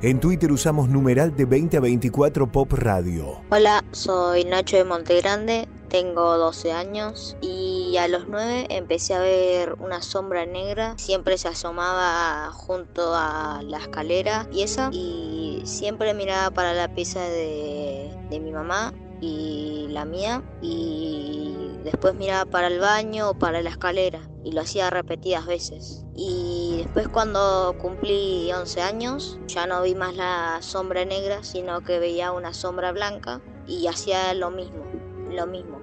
En 0.00 0.20
Twitter 0.20 0.52
usamos 0.52 0.88
numeral 0.88 1.34
de 1.34 1.44
20 1.44 1.76
a 1.76 1.80
24 1.80 2.52
Pop 2.52 2.72
Radio. 2.74 3.40
Hola, 3.50 3.82
soy 3.90 4.44
Nacho 4.44 4.76
de 4.76 4.84
Montegrande, 4.84 5.66
tengo 5.88 6.38
12 6.38 6.70
años 6.70 7.36
y 7.40 7.96
a 7.96 8.06
los 8.06 8.28
9 8.28 8.68
empecé 8.70 9.14
a 9.14 9.20
ver 9.20 9.74
una 9.80 10.00
sombra 10.00 10.46
negra. 10.46 10.94
Siempre 10.98 11.36
se 11.36 11.48
asomaba 11.48 12.52
junto 12.52 13.12
a 13.12 13.60
la 13.64 13.78
escalera 13.78 14.46
y 14.52 14.62
esa. 14.62 14.90
Y 14.92 15.62
siempre 15.64 16.14
miraba 16.14 16.52
para 16.52 16.74
la 16.74 16.94
pieza 16.94 17.20
de, 17.20 18.08
de 18.30 18.38
mi 18.38 18.52
mamá 18.52 18.94
y 19.20 19.86
la 19.90 20.04
mía. 20.04 20.42
Y 20.62 21.54
después 21.84 22.14
miraba 22.14 22.50
para 22.50 22.68
el 22.68 22.78
baño 22.78 23.30
o 23.30 23.34
para 23.34 23.62
la 23.62 23.70
escalera. 23.70 24.20
Y 24.44 24.52
lo 24.52 24.60
hacía 24.60 24.90
repetidas 24.90 25.46
veces. 25.46 26.04
Y 26.16 26.76
después 26.78 27.08
cuando 27.08 27.76
cumplí 27.80 28.50
11 28.52 28.82
años 28.82 29.38
ya 29.46 29.66
no 29.66 29.82
vi 29.82 29.94
más 29.94 30.16
la 30.16 30.58
sombra 30.60 31.04
negra, 31.04 31.42
sino 31.44 31.82
que 31.82 31.98
veía 31.98 32.32
una 32.32 32.54
sombra 32.54 32.92
blanca 32.92 33.40
y 33.66 33.86
hacía 33.86 34.32
lo 34.34 34.50
mismo, 34.50 34.84
lo 35.30 35.46
mismo 35.46 35.78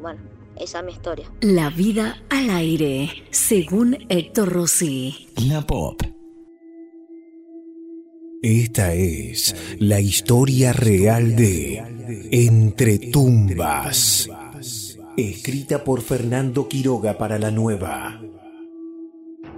bueno, 0.00 0.20
esa 0.56 0.80
es 0.80 0.84
mi 0.84 0.92
historia. 0.92 1.30
La 1.40 1.70
vida 1.70 2.22
al 2.30 2.50
aire, 2.50 3.24
según 3.30 4.06
Héctor 4.08 4.52
Rossi. 4.52 5.28
La 5.48 5.66
Pop. 5.66 6.02
Esta 8.42 8.94
es 8.94 9.54
la 9.78 10.00
historia 10.00 10.72
real 10.72 11.36
de 11.36 11.82
Entre 12.30 12.98
Tumbas, 12.98 14.30
escrita 15.18 15.84
por 15.84 16.00
Fernando 16.00 16.66
Quiroga 16.66 17.18
para 17.18 17.38
la 17.38 17.50
nueva 17.50 18.18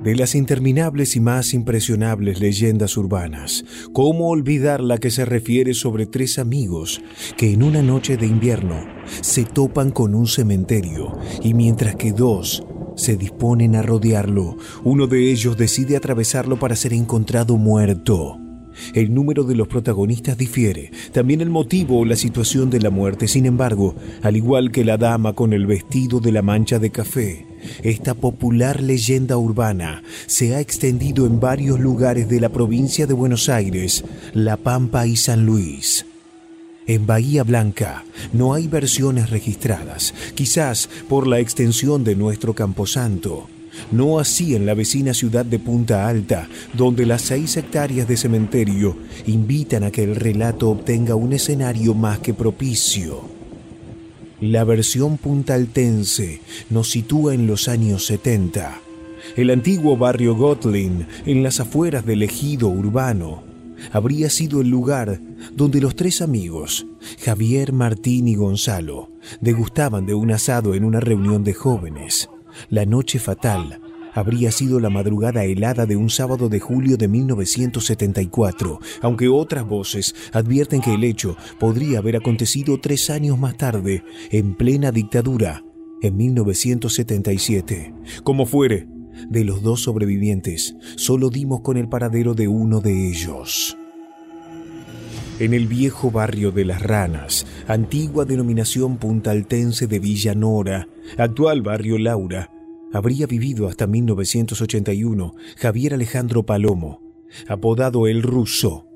de 0.03 0.17
las 0.17 0.35
interminables 0.35 1.15
y 1.15 1.21
más 1.21 1.55
impresionables 1.55 2.41
leyendas 2.41 2.97
urbanas. 2.97 3.65
¿Cómo 3.93 4.31
olvidar 4.31 4.81
la 4.81 4.99
que 4.99 5.13
se 5.13 5.25
refiere 5.25 5.75
sobre 5.75 6.07
tres 6.07 6.41
amigos 6.41 7.01
que 7.37 7.53
en 7.53 7.63
una 7.63 7.83
noche 7.83 8.17
de 8.17 8.27
invierno 8.27 8.85
se 9.21 9.45
topan 9.45 9.93
con 9.93 10.17
un 10.17 10.27
cementerio 10.27 11.17
y 11.41 11.55
mientras 11.55 11.95
que 11.95 12.11
dos 12.11 12.65
se 12.97 13.17
disponen 13.17 13.77
a 13.77 13.83
rodearlo, 13.83 14.57
uno 14.83 15.07
de 15.07 15.31
ellos 15.31 15.57
decide 15.57 15.97
atravesarlo 15.97 16.59
para 16.59 16.75
ser 16.75 16.93
encontrado 16.95 17.57
muerto? 17.57 18.42
El 18.95 19.15
número 19.15 19.45
de 19.45 19.55
los 19.55 19.69
protagonistas 19.69 20.37
difiere, 20.37 20.91
también 21.13 21.41
el 21.41 21.51
motivo 21.51 22.01
o 22.01 22.05
la 22.05 22.17
situación 22.17 22.71
de 22.71 22.81
la 22.81 22.91
muerte. 22.91 23.29
Sin 23.29 23.47
embargo, 23.47 23.95
al 24.23 24.37
igual 24.37 24.71
que 24.71 24.85
la 24.85 24.97
dama 24.97 25.33
con 25.33 25.53
el 25.53 25.67
vestido 25.67 26.21
de 26.21 26.33
la 26.33 26.43
mancha 26.43 26.79
de 26.79 26.91
café, 26.91 27.47
esta 27.83 28.15
popular 28.15 28.83
leyenda 28.83 29.37
urbana 29.37 30.03
se 30.27 30.55
ha 30.55 30.61
extendido 30.61 31.27
en 31.27 31.41
varios 31.41 31.79
lugares 31.79 32.29
de 32.29 32.41
la 32.41 32.49
provincia 32.49 33.07
de 33.07 33.15
Buenos 33.15 33.49
Aires, 33.49 34.05
La 34.35 34.57
Pampa 34.57 35.07
y 35.07 35.17
San 35.17 35.47
Luis. 35.47 36.07
En 36.87 37.07
Bahía 37.07 37.45
Blanca 37.45 38.05
no 38.33 38.55
hay 38.55 38.67
versiones 38.67 39.31
registradas, 39.31 40.15
quizás 40.35 40.89
por 41.09 41.27
la 41.27 41.39
extensión 41.39 42.03
de 42.03 42.17
nuestro 42.17 42.55
camposanto 42.55 43.47
no 43.91 44.19
así 44.19 44.55
en 44.55 44.67
la 44.67 44.75
vecina 44.75 45.15
ciudad 45.15 45.45
de 45.45 45.59
Punta 45.59 46.09
Alta, 46.09 46.49
donde 46.75 47.07
las 47.07 47.23
seis 47.23 47.57
hectáreas 47.57 48.09
de 48.09 48.17
cementerio 48.17 48.97
invitan 49.27 49.85
a 49.85 49.91
que 49.91 50.05
el 50.05 50.17
relato 50.17 50.71
obtenga 50.71 51.15
un 51.15 51.33
escenario 51.33 51.95
más 51.95 52.19
que 52.19 52.35
propicio. 52.35 53.23
La 54.41 54.65
versión 54.65 55.19
puntaltense 55.19 56.41
nos 56.69 56.91
sitúa 56.91 57.35
en 57.35 57.47
los 57.47 57.69
años 57.69 58.07
70. 58.07 58.81
El 59.37 59.51
antiguo 59.51 59.97
barrio 59.97 60.35
Gotlin, 60.35 61.07
en 61.27 61.43
las 61.43 61.61
afueras 61.61 62.05
del 62.05 62.25
ejido 62.25 62.69
urbano, 62.69 63.45
habría 63.93 64.31
sido 64.31 64.61
el 64.61 64.69
lugar 64.69 65.21
donde 65.55 65.81
los 65.81 65.97
tres 65.97 66.23
amigos, 66.23 66.87
Javier, 67.25 67.73
Martín 67.73 68.29
y 68.29 68.35
Gonzalo, 68.35 69.11
degustaban 69.41 70.07
de 70.07 70.15
un 70.15 70.31
asado 70.33 70.75
en 70.75 70.85
una 70.85 71.01
reunión 71.01 71.45
de 71.45 71.55
jóvenes. 71.55 72.29
La 72.69 72.87
noche 72.87 73.19
fatal 73.19 73.81
habría 74.15 74.53
sido 74.53 74.81
la 74.81 74.91
madrugada 74.91 75.45
helada 75.45 75.87
de 75.87 75.97
un 75.97 76.11
sábado 76.11 76.49
de 76.49 76.61
julio 76.61 76.97
de 76.97 77.09
1974, 77.09 78.81
aunque 79.01 79.29
otras 79.29 79.67
voces 79.67 80.15
advierten 80.33 80.81
que 80.81 80.95
el 80.95 81.05
hecho 81.05 81.37
podría 81.59 81.99
haber 81.99 82.17
acontecido 82.17 82.79
tres 82.81 83.11
años 83.11 83.39
más 83.39 83.57
tarde, 83.57 84.05
en 84.31 84.55
plena 84.55 84.93
dictadura, 84.93 85.65
en 86.03 86.17
1977. 86.17 87.95
Como 88.25 88.47
fuere, 88.47 88.87
de 89.29 89.45
los 89.45 89.63
dos 89.63 89.83
sobrevivientes, 89.83 90.75
solo 90.97 91.31
dimos 91.31 91.61
con 91.61 91.77
el 91.77 91.89
paradero 91.89 92.35
de 92.35 92.49
uno 92.49 92.81
de 92.81 93.09
ellos. 93.09 93.77
En 95.39 95.55
el 95.55 95.67
viejo 95.67 96.11
barrio 96.11 96.53
de 96.53 96.65
Las 96.65 96.83
Ranas, 96.83 97.47
antigua 97.67 98.25
denominación 98.25 98.99
puntaltense 98.99 99.87
de 99.87 99.99
Villa 99.99 100.35
Nora, 100.35 100.87
actual 101.17 101.63
barrio 101.63 101.99
Laura, 101.99 102.51
habría 102.93 103.27
vivido 103.27 103.69
hasta 103.69 103.87
1981 103.87 105.35
Javier 105.57 105.95
Alejandro 105.95 106.45
Palomo, 106.45 107.01
apodado 107.49 108.07
El 108.07 108.23
Ruso. 108.23 108.87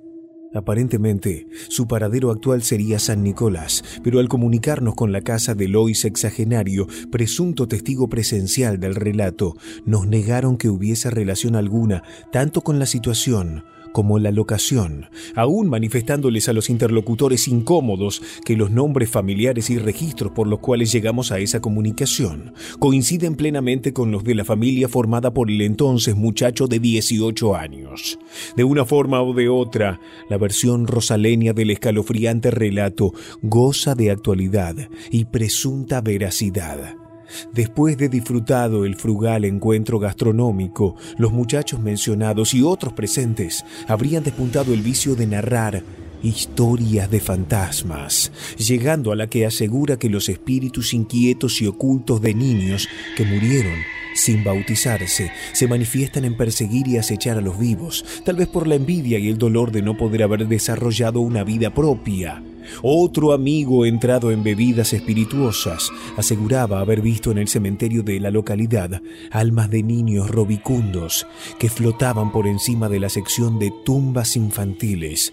Aparentemente, 0.54 1.48
su 1.68 1.86
paradero 1.86 2.30
actual 2.30 2.62
sería 2.62 2.98
San 2.98 3.22
Nicolás, 3.22 3.84
pero 4.02 4.20
al 4.20 4.28
comunicarnos 4.28 4.94
con 4.94 5.12
la 5.12 5.20
casa 5.20 5.54
de 5.54 5.68
Lois 5.68 6.00
Sexagenario, 6.00 6.86
presunto 7.10 7.68
testigo 7.68 8.08
presencial 8.08 8.80
del 8.80 8.94
relato, 8.94 9.56
nos 9.84 10.06
negaron 10.06 10.56
que 10.56 10.70
hubiese 10.70 11.10
relación 11.10 11.56
alguna 11.56 12.02
tanto 12.32 12.62
con 12.62 12.78
la 12.78 12.86
situación 12.86 13.64
como 13.96 14.18
la 14.18 14.30
locación, 14.30 15.06
aún 15.34 15.70
manifestándoles 15.70 16.50
a 16.50 16.52
los 16.52 16.68
interlocutores 16.68 17.48
incómodos 17.48 18.20
que 18.44 18.54
los 18.54 18.70
nombres 18.70 19.08
familiares 19.08 19.70
y 19.70 19.78
registros 19.78 20.32
por 20.32 20.48
los 20.48 20.58
cuales 20.58 20.92
llegamos 20.92 21.32
a 21.32 21.38
esa 21.38 21.60
comunicación 21.60 22.52
coinciden 22.78 23.36
plenamente 23.36 23.94
con 23.94 24.10
los 24.10 24.22
de 24.22 24.34
la 24.34 24.44
familia 24.44 24.86
formada 24.86 25.32
por 25.32 25.50
el 25.50 25.62
entonces 25.62 26.14
muchacho 26.14 26.66
de 26.66 26.78
18 26.78 27.56
años. 27.56 28.18
De 28.54 28.64
una 28.64 28.84
forma 28.84 29.22
o 29.22 29.32
de 29.32 29.48
otra, 29.48 29.98
la 30.28 30.36
versión 30.36 30.86
rosalenia 30.86 31.54
del 31.54 31.70
escalofriante 31.70 32.50
relato 32.50 33.14
goza 33.40 33.94
de 33.94 34.10
actualidad 34.10 34.76
y 35.10 35.24
presunta 35.24 36.02
veracidad. 36.02 37.05
Después 37.52 37.96
de 37.96 38.08
disfrutado 38.08 38.84
el 38.84 38.96
frugal 38.96 39.44
encuentro 39.44 39.98
gastronómico, 39.98 40.96
los 41.18 41.32
muchachos 41.32 41.80
mencionados 41.80 42.54
y 42.54 42.62
otros 42.62 42.92
presentes 42.92 43.64
habrían 43.88 44.24
despuntado 44.24 44.72
el 44.72 44.82
vicio 44.82 45.14
de 45.14 45.26
narrar 45.26 45.82
historias 46.22 47.10
de 47.10 47.20
fantasmas, 47.20 48.32
llegando 48.56 49.12
a 49.12 49.16
la 49.16 49.28
que 49.28 49.46
asegura 49.46 49.98
que 49.98 50.08
los 50.08 50.28
espíritus 50.28 50.94
inquietos 50.94 51.60
y 51.60 51.66
ocultos 51.66 52.20
de 52.20 52.34
niños 52.34 52.88
que 53.16 53.24
murieron 53.24 53.74
sin 54.16 54.42
bautizarse, 54.42 55.30
se 55.52 55.68
manifiestan 55.68 56.24
en 56.24 56.36
perseguir 56.36 56.88
y 56.88 56.96
acechar 56.96 57.38
a 57.38 57.40
los 57.40 57.58
vivos, 57.58 58.04
tal 58.24 58.36
vez 58.36 58.48
por 58.48 58.66
la 58.66 58.74
envidia 58.74 59.18
y 59.18 59.28
el 59.28 59.38
dolor 59.38 59.70
de 59.70 59.82
no 59.82 59.96
poder 59.96 60.22
haber 60.22 60.48
desarrollado 60.48 61.20
una 61.20 61.44
vida 61.44 61.72
propia. 61.72 62.42
Otro 62.82 63.32
amigo 63.32 63.86
entrado 63.86 64.30
en 64.30 64.42
bebidas 64.42 64.92
espirituosas 64.92 65.90
aseguraba 66.16 66.80
haber 66.80 67.00
visto 67.00 67.30
en 67.30 67.38
el 67.38 67.48
cementerio 67.48 68.02
de 68.02 68.18
la 68.18 68.30
localidad 68.30 69.02
almas 69.30 69.70
de 69.70 69.82
niños 69.82 70.30
robicundos 70.30 71.26
que 71.58 71.68
flotaban 71.68 72.32
por 72.32 72.46
encima 72.46 72.88
de 72.88 73.00
la 73.00 73.08
sección 73.08 73.58
de 73.58 73.72
tumbas 73.84 74.36
infantiles, 74.36 75.32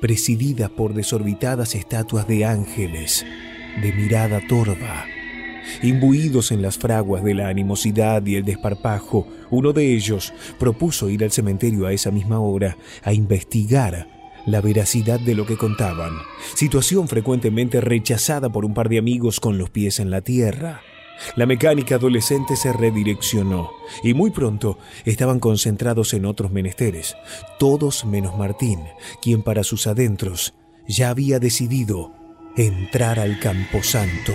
presididas 0.00 0.70
por 0.70 0.94
desorbitadas 0.94 1.74
estatuas 1.74 2.26
de 2.26 2.44
ángeles 2.44 3.24
de 3.80 3.92
mirada 3.92 4.40
torva. 4.48 5.06
Imbuidos 5.82 6.52
en 6.52 6.62
las 6.62 6.78
fraguas 6.78 7.22
de 7.24 7.34
la 7.34 7.48
animosidad 7.48 8.24
y 8.26 8.36
el 8.36 8.44
desparpajo, 8.44 9.26
uno 9.50 9.72
de 9.72 9.94
ellos 9.94 10.32
propuso 10.58 11.08
ir 11.08 11.24
al 11.24 11.32
cementerio 11.32 11.86
a 11.86 11.92
esa 11.92 12.10
misma 12.10 12.40
hora 12.40 12.76
a 13.02 13.12
investigar 13.12 14.08
la 14.46 14.60
veracidad 14.60 15.20
de 15.20 15.34
lo 15.34 15.46
que 15.46 15.56
contaban, 15.56 16.14
situación 16.54 17.08
frecuentemente 17.08 17.80
rechazada 17.80 18.50
por 18.50 18.64
un 18.64 18.74
par 18.74 18.88
de 18.88 18.98
amigos 18.98 19.40
con 19.40 19.58
los 19.58 19.70
pies 19.70 20.00
en 20.00 20.10
la 20.10 20.20
tierra. 20.20 20.80
La 21.36 21.46
mecánica 21.46 21.96
adolescente 21.96 22.56
se 22.56 22.72
redireccionó 22.72 23.70
y 24.02 24.14
muy 24.14 24.30
pronto 24.30 24.78
estaban 25.04 25.38
concentrados 25.38 26.14
en 26.14 26.24
otros 26.24 26.50
menesteres, 26.50 27.14
todos 27.58 28.04
menos 28.04 28.36
Martín, 28.36 28.80
quien 29.20 29.42
para 29.42 29.62
sus 29.62 29.86
adentros 29.86 30.54
ya 30.88 31.10
había 31.10 31.38
decidido 31.38 32.12
entrar 32.56 33.20
al 33.20 33.38
camposanto. 33.38 34.32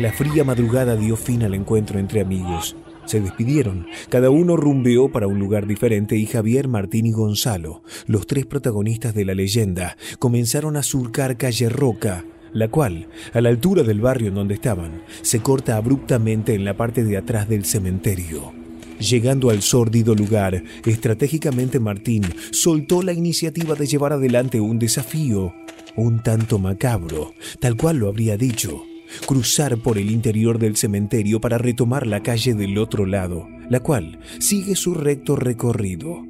La 0.00 0.10
fría 0.14 0.44
madrugada 0.44 0.96
dio 0.96 1.14
fin 1.14 1.42
al 1.42 1.52
encuentro 1.52 1.98
entre 1.98 2.22
amigos. 2.22 2.74
Se 3.04 3.20
despidieron, 3.20 3.86
cada 4.08 4.30
uno 4.30 4.56
rumbeó 4.56 5.12
para 5.12 5.26
un 5.26 5.38
lugar 5.38 5.66
diferente 5.66 6.16
y 6.16 6.24
Javier, 6.24 6.68
Martín 6.68 7.04
y 7.04 7.12
Gonzalo, 7.12 7.82
los 8.06 8.26
tres 8.26 8.46
protagonistas 8.46 9.14
de 9.14 9.26
la 9.26 9.34
leyenda, 9.34 9.98
comenzaron 10.18 10.78
a 10.78 10.82
surcar 10.82 11.36
calle 11.36 11.68
Roca, 11.68 12.24
la 12.54 12.68
cual, 12.68 13.08
a 13.34 13.42
la 13.42 13.50
altura 13.50 13.82
del 13.82 14.00
barrio 14.00 14.28
en 14.28 14.36
donde 14.36 14.54
estaban, 14.54 15.02
se 15.20 15.40
corta 15.40 15.76
abruptamente 15.76 16.54
en 16.54 16.64
la 16.64 16.78
parte 16.78 17.04
de 17.04 17.18
atrás 17.18 17.46
del 17.46 17.66
cementerio. 17.66 18.54
Llegando 18.98 19.50
al 19.50 19.60
sórdido 19.60 20.14
lugar, 20.14 20.64
estratégicamente 20.86 21.78
Martín 21.78 22.22
soltó 22.52 23.02
la 23.02 23.12
iniciativa 23.12 23.74
de 23.74 23.84
llevar 23.84 24.14
adelante 24.14 24.62
un 24.62 24.78
desafío, 24.78 25.52
un 25.94 26.22
tanto 26.22 26.58
macabro, 26.58 27.34
tal 27.58 27.76
cual 27.76 27.98
lo 27.98 28.08
habría 28.08 28.38
dicho 28.38 28.86
cruzar 29.26 29.78
por 29.78 29.98
el 29.98 30.10
interior 30.10 30.58
del 30.58 30.76
cementerio 30.76 31.40
para 31.40 31.58
retomar 31.58 32.06
la 32.06 32.22
calle 32.22 32.54
del 32.54 32.78
otro 32.78 33.06
lado, 33.06 33.48
la 33.68 33.80
cual 33.80 34.20
sigue 34.38 34.76
su 34.76 34.94
recto 34.94 35.36
recorrido. 35.36 36.24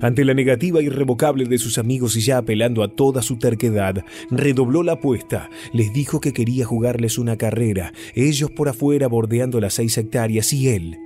Ante 0.00 0.24
la 0.24 0.34
negativa 0.34 0.82
irrevocable 0.82 1.46
de 1.46 1.58
sus 1.58 1.78
amigos 1.78 2.14
y 2.16 2.20
ya 2.20 2.38
apelando 2.38 2.82
a 2.82 2.88
toda 2.94 3.22
su 3.22 3.38
terquedad, 3.38 4.04
redobló 4.30 4.82
la 4.82 4.92
apuesta, 4.92 5.50
les 5.72 5.92
dijo 5.92 6.20
que 6.20 6.32
quería 6.32 6.64
jugarles 6.64 7.18
una 7.18 7.36
carrera, 7.36 7.92
ellos 8.14 8.50
por 8.50 8.68
afuera 8.68 9.08
bordeando 9.08 9.60
las 9.60 9.74
seis 9.74 9.96
hectáreas 9.98 10.52
y 10.52 10.68
él 10.68 10.96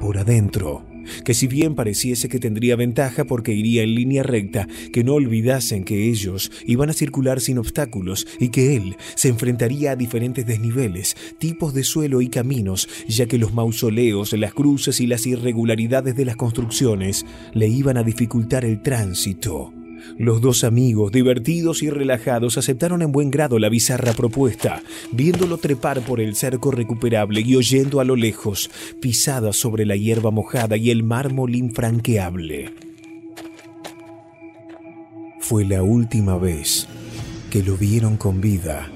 por 0.00 0.18
adentro 0.18 0.84
que 1.24 1.34
si 1.34 1.46
bien 1.46 1.74
pareciese 1.74 2.28
que 2.28 2.38
tendría 2.38 2.76
ventaja 2.76 3.24
porque 3.24 3.52
iría 3.52 3.82
en 3.82 3.94
línea 3.94 4.22
recta, 4.22 4.68
que 4.92 5.04
no 5.04 5.14
olvidasen 5.14 5.84
que 5.84 6.08
ellos 6.08 6.50
iban 6.66 6.90
a 6.90 6.94
circular 6.94 7.40
sin 7.40 7.58
obstáculos 7.58 8.26
y 8.40 8.48
que 8.48 8.76
él 8.76 8.96
se 9.14 9.28
enfrentaría 9.28 9.92
a 9.92 9.96
diferentes 9.96 10.46
desniveles, 10.46 11.16
tipos 11.38 11.74
de 11.74 11.84
suelo 11.84 12.20
y 12.20 12.28
caminos, 12.28 12.88
ya 13.08 13.26
que 13.26 13.38
los 13.38 13.54
mausoleos, 13.54 14.32
las 14.32 14.54
cruces 14.54 15.00
y 15.00 15.06
las 15.06 15.26
irregularidades 15.26 16.16
de 16.16 16.24
las 16.24 16.36
construcciones 16.36 17.26
le 17.52 17.68
iban 17.68 17.96
a 17.96 18.02
dificultar 18.02 18.64
el 18.64 18.82
tránsito. 18.82 19.75
Los 20.18 20.40
dos 20.40 20.64
amigos, 20.64 21.12
divertidos 21.12 21.82
y 21.82 21.90
relajados, 21.90 22.56
aceptaron 22.58 23.02
en 23.02 23.12
buen 23.12 23.30
grado 23.30 23.58
la 23.58 23.68
bizarra 23.68 24.12
propuesta, 24.12 24.82
viéndolo 25.12 25.58
trepar 25.58 26.00
por 26.00 26.20
el 26.20 26.36
cerco 26.36 26.70
recuperable 26.70 27.42
y 27.42 27.56
oyendo 27.56 28.00
a 28.00 28.04
lo 28.04 28.16
lejos 28.16 28.70
pisadas 29.00 29.56
sobre 29.56 29.84
la 29.84 29.96
hierba 29.96 30.30
mojada 30.30 30.76
y 30.76 30.90
el 30.90 31.02
mármol 31.02 31.54
infranqueable. 31.54 32.72
Fue 35.40 35.64
la 35.64 35.82
última 35.82 36.38
vez 36.38 36.88
que 37.50 37.62
lo 37.62 37.76
vieron 37.76 38.16
con 38.16 38.40
vida. 38.40 38.90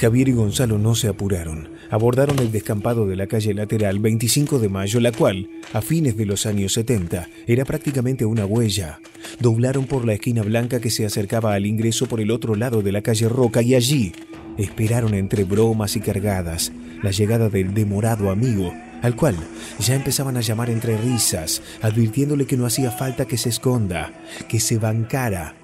Javier 0.00 0.28
y 0.28 0.32
Gonzalo 0.32 0.78
no 0.78 0.94
se 0.94 1.08
apuraron 1.08 1.71
abordaron 1.92 2.38
el 2.38 2.50
descampado 2.50 3.06
de 3.06 3.16
la 3.16 3.26
calle 3.26 3.52
lateral 3.52 3.98
25 3.98 4.58
de 4.58 4.70
mayo, 4.70 4.98
la 4.98 5.12
cual, 5.12 5.50
a 5.74 5.82
fines 5.82 6.16
de 6.16 6.24
los 6.24 6.46
años 6.46 6.72
70, 6.72 7.28
era 7.46 7.66
prácticamente 7.66 8.24
una 8.24 8.46
huella. 8.46 8.98
Doblaron 9.40 9.84
por 9.84 10.06
la 10.06 10.14
esquina 10.14 10.42
blanca 10.42 10.80
que 10.80 10.90
se 10.90 11.04
acercaba 11.04 11.52
al 11.52 11.66
ingreso 11.66 12.06
por 12.06 12.22
el 12.22 12.30
otro 12.30 12.54
lado 12.54 12.80
de 12.80 12.92
la 12.92 13.02
calle 13.02 13.28
Roca 13.28 13.60
y 13.60 13.74
allí 13.74 14.12
esperaron 14.56 15.12
entre 15.12 15.44
bromas 15.44 15.94
y 15.96 16.00
cargadas 16.00 16.72
la 17.02 17.10
llegada 17.10 17.50
del 17.50 17.74
demorado 17.74 18.30
amigo, 18.30 18.72
al 19.02 19.14
cual 19.14 19.36
ya 19.78 19.94
empezaban 19.94 20.38
a 20.38 20.40
llamar 20.40 20.70
entre 20.70 20.96
risas, 20.96 21.60
advirtiéndole 21.82 22.46
que 22.46 22.56
no 22.56 22.64
hacía 22.64 22.90
falta 22.90 23.26
que 23.26 23.36
se 23.36 23.50
esconda, 23.50 24.14
que 24.48 24.60
se 24.60 24.78
bancara, 24.78 25.56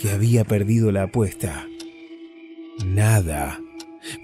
que 0.00 0.10
había 0.10 0.44
perdido 0.44 0.90
la 0.90 1.04
apuesta. 1.04 1.68
Nada. 2.84 3.60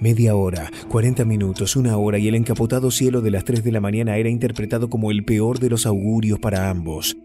Media 0.00 0.34
hora, 0.34 0.70
40 0.88 1.24
minutos, 1.24 1.76
una 1.76 1.96
hora 1.96 2.18
y 2.18 2.28
el 2.28 2.34
encapotado 2.34 2.90
cielo 2.90 3.20
de 3.20 3.30
las 3.30 3.44
3 3.44 3.64
de 3.64 3.72
la 3.72 3.80
mañana 3.80 4.16
era 4.16 4.28
interpretado 4.28 4.88
como 4.90 5.10
el 5.10 5.24
peor 5.24 5.58
de 5.58 5.70
los 5.70 5.86
augurios 5.86 6.38
para 6.38 6.70
ambos. 6.70 7.16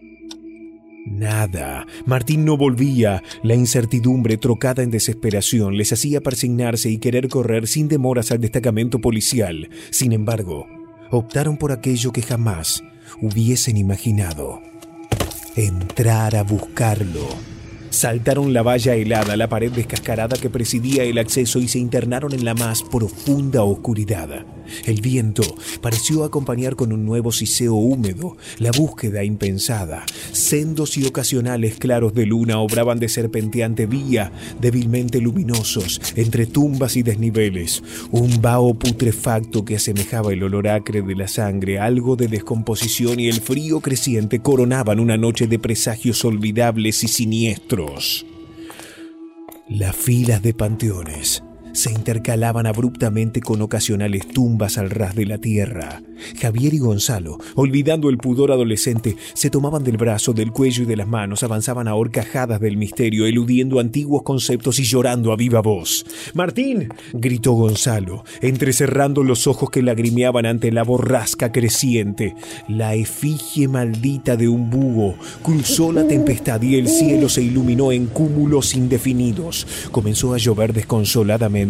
Nada. 1.09 1.87
Martín 2.05 2.43
no 2.43 2.57
volvía. 2.57 3.23
La 3.41 3.55
incertidumbre, 3.55 4.37
trocada 4.37 4.83
en 4.83 4.91
desesperación, 4.91 5.77
les 5.77 5.93
hacía 5.93 6.21
persignarse 6.21 6.89
y 6.89 6.97
querer 6.97 7.29
correr 7.29 7.67
sin 7.67 7.87
demoras 7.87 8.31
al 8.31 8.41
destacamento 8.41 8.99
policial. 8.99 9.69
Sin 9.89 10.11
embargo, 10.11 10.67
optaron 11.09 11.57
por 11.57 11.71
aquello 11.71 12.11
que 12.11 12.21
jamás 12.21 12.83
hubiesen 13.21 13.77
imaginado. 13.77 14.61
Entrar 15.55 16.35
a 16.35 16.43
buscarlo. 16.43 17.56
Saltaron 17.97 18.53
la 18.53 18.61
valla 18.61 18.93
helada, 18.93 19.35
la 19.35 19.49
pared 19.49 19.71
descascarada 19.71 20.37
que 20.37 20.51
presidía 20.51 21.01
el 21.03 21.17
acceso 21.17 21.57
y 21.57 21.67
se 21.67 21.79
internaron 21.79 22.31
en 22.31 22.45
la 22.45 22.53
más 22.53 22.83
profunda 22.83 23.63
oscuridad. 23.63 24.45
El 24.85 25.01
viento 25.01 25.41
pareció 25.81 26.23
acompañar 26.23 26.75
con 26.75 26.91
un 26.93 27.05
nuevo 27.05 27.31
siseo 27.31 27.73
húmedo 27.73 28.37
la 28.59 28.71
búsqueda 28.71 29.23
impensada. 29.23 30.05
Sendos 30.31 30.97
y 30.97 31.05
ocasionales 31.05 31.77
claros 31.77 32.13
de 32.13 32.25
luna 32.25 32.59
obraban 32.59 32.99
de 32.99 33.09
serpenteante 33.09 33.87
vía, 33.87 34.31
débilmente 34.59 35.19
luminosos, 35.19 35.99
entre 36.15 36.45
tumbas 36.45 36.97
y 36.97 37.01
desniveles. 37.03 37.81
Un 38.11 38.41
vaho 38.41 38.73
putrefacto 38.75 39.65
que 39.65 39.77
asemejaba 39.77 40.33
el 40.33 40.43
olor 40.43 40.67
acre 40.67 41.01
de 41.01 41.15
la 41.15 41.27
sangre, 41.27 41.79
algo 41.79 42.15
de 42.15 42.27
descomposición 42.27 43.19
y 43.19 43.27
el 43.27 43.41
frío 43.41 43.79
creciente 43.79 44.39
coronaban 44.39 44.99
una 44.99 45.17
noche 45.17 45.47
de 45.47 45.57
presagios 45.57 46.23
olvidables 46.25 47.03
y 47.03 47.07
siniestros. 47.07 47.86
Las 49.69 49.95
filas 49.95 50.41
de 50.41 50.53
panteones 50.53 51.43
se 51.77 51.91
intercalaban 51.91 52.65
abruptamente 52.65 53.39
con 53.39 53.61
ocasionales 53.61 54.27
tumbas 54.27 54.79
al 54.79 54.89
ras 54.89 55.13
de 55.13 55.27
la 55.27 55.37
tierra. 55.37 56.01
Javier 56.41 56.73
y 56.73 56.79
Gonzalo, 56.79 57.37
olvidando 57.53 58.09
el 58.09 58.17
pudor 58.17 58.51
adolescente, 58.51 59.15
se 59.35 59.51
tomaban 59.51 59.83
del 59.83 59.97
brazo, 59.97 60.33
del 60.33 60.51
cuello 60.51 60.81
y 60.81 60.85
de 60.87 60.95
las 60.95 61.07
manos, 61.07 61.43
avanzaban 61.43 61.87
a 61.87 61.93
horcajadas 61.93 62.59
del 62.59 62.77
misterio, 62.77 63.27
eludiendo 63.27 63.79
antiguos 63.79 64.23
conceptos 64.23 64.79
y 64.79 64.85
llorando 64.85 65.31
a 65.31 65.35
viva 65.35 65.61
voz. 65.61 66.03
Martín, 66.33 66.89
gritó 67.13 67.51
Gonzalo, 67.51 68.23
entrecerrando 68.41 69.21
los 69.21 69.45
ojos 69.45 69.69
que 69.69 69.83
lagrimeaban 69.83 70.47
ante 70.47 70.71
la 70.71 70.81
borrasca 70.81 71.51
creciente. 71.51 72.33
La 72.67 72.95
efigie 72.95 73.67
maldita 73.67 74.35
de 74.35 74.47
un 74.47 74.71
búho 74.71 75.13
cruzó 75.43 75.91
la 75.91 76.07
tempestad 76.07 76.59
y 76.63 76.75
el 76.75 76.87
cielo 76.87 77.29
se 77.29 77.43
iluminó 77.43 77.91
en 77.91 78.07
cúmulos 78.07 78.73
indefinidos. 78.73 79.67
Comenzó 79.91 80.33
a 80.33 80.39
llover 80.39 80.73
desconsoladamente 80.73 81.66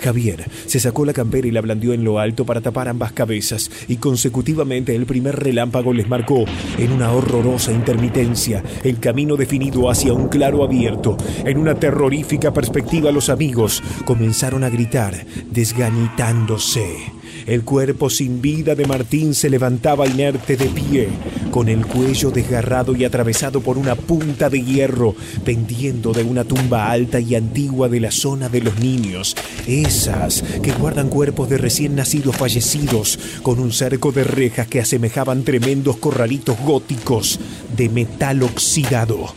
Javier 0.00 0.44
se 0.66 0.80
sacó 0.80 1.04
la 1.04 1.12
campera 1.12 1.46
y 1.46 1.50
la 1.50 1.60
blandió 1.60 1.92
en 1.92 2.04
lo 2.04 2.18
alto 2.18 2.44
para 2.44 2.60
tapar 2.60 2.88
ambas 2.88 3.12
cabezas 3.12 3.70
y 3.88 3.96
consecutivamente 3.96 4.94
el 4.94 5.06
primer 5.06 5.36
relámpago 5.36 5.92
les 5.92 6.08
marcó 6.08 6.44
en 6.78 6.92
una 6.92 7.12
horrorosa 7.12 7.72
intermitencia 7.72 8.62
el 8.84 8.98
camino 8.98 9.36
definido 9.36 9.90
hacia 9.90 10.12
un 10.12 10.28
claro 10.28 10.62
abierto. 10.64 11.16
En 11.44 11.58
una 11.58 11.74
terrorífica 11.74 12.52
perspectiva 12.52 13.10
los 13.10 13.28
amigos 13.28 13.82
comenzaron 14.04 14.64
a 14.64 14.68
gritar, 14.68 15.26
desganitándose. 15.50 17.17
El 17.48 17.64
cuerpo 17.64 18.10
sin 18.10 18.42
vida 18.42 18.74
de 18.74 18.84
Martín 18.84 19.32
se 19.32 19.48
levantaba 19.48 20.06
inerte 20.06 20.58
de 20.58 20.66
pie, 20.66 21.08
con 21.50 21.70
el 21.70 21.86
cuello 21.86 22.30
desgarrado 22.30 22.94
y 22.94 23.06
atravesado 23.06 23.62
por 23.62 23.78
una 23.78 23.94
punta 23.94 24.50
de 24.50 24.62
hierro, 24.62 25.14
pendiendo 25.46 26.12
de 26.12 26.24
una 26.24 26.44
tumba 26.44 26.90
alta 26.90 27.20
y 27.20 27.34
antigua 27.36 27.88
de 27.88 28.00
la 28.00 28.10
zona 28.10 28.50
de 28.50 28.60
los 28.60 28.78
niños, 28.80 29.34
esas 29.66 30.44
que 30.62 30.72
guardan 30.72 31.08
cuerpos 31.08 31.48
de 31.48 31.56
recién 31.56 31.94
nacidos 31.94 32.36
fallecidos, 32.36 33.18
con 33.42 33.60
un 33.60 33.72
cerco 33.72 34.12
de 34.12 34.24
rejas 34.24 34.66
que 34.66 34.80
asemejaban 34.80 35.42
tremendos 35.42 35.96
corralitos 35.96 36.58
góticos 36.60 37.40
de 37.74 37.88
metal 37.88 38.42
oxidado. 38.42 39.32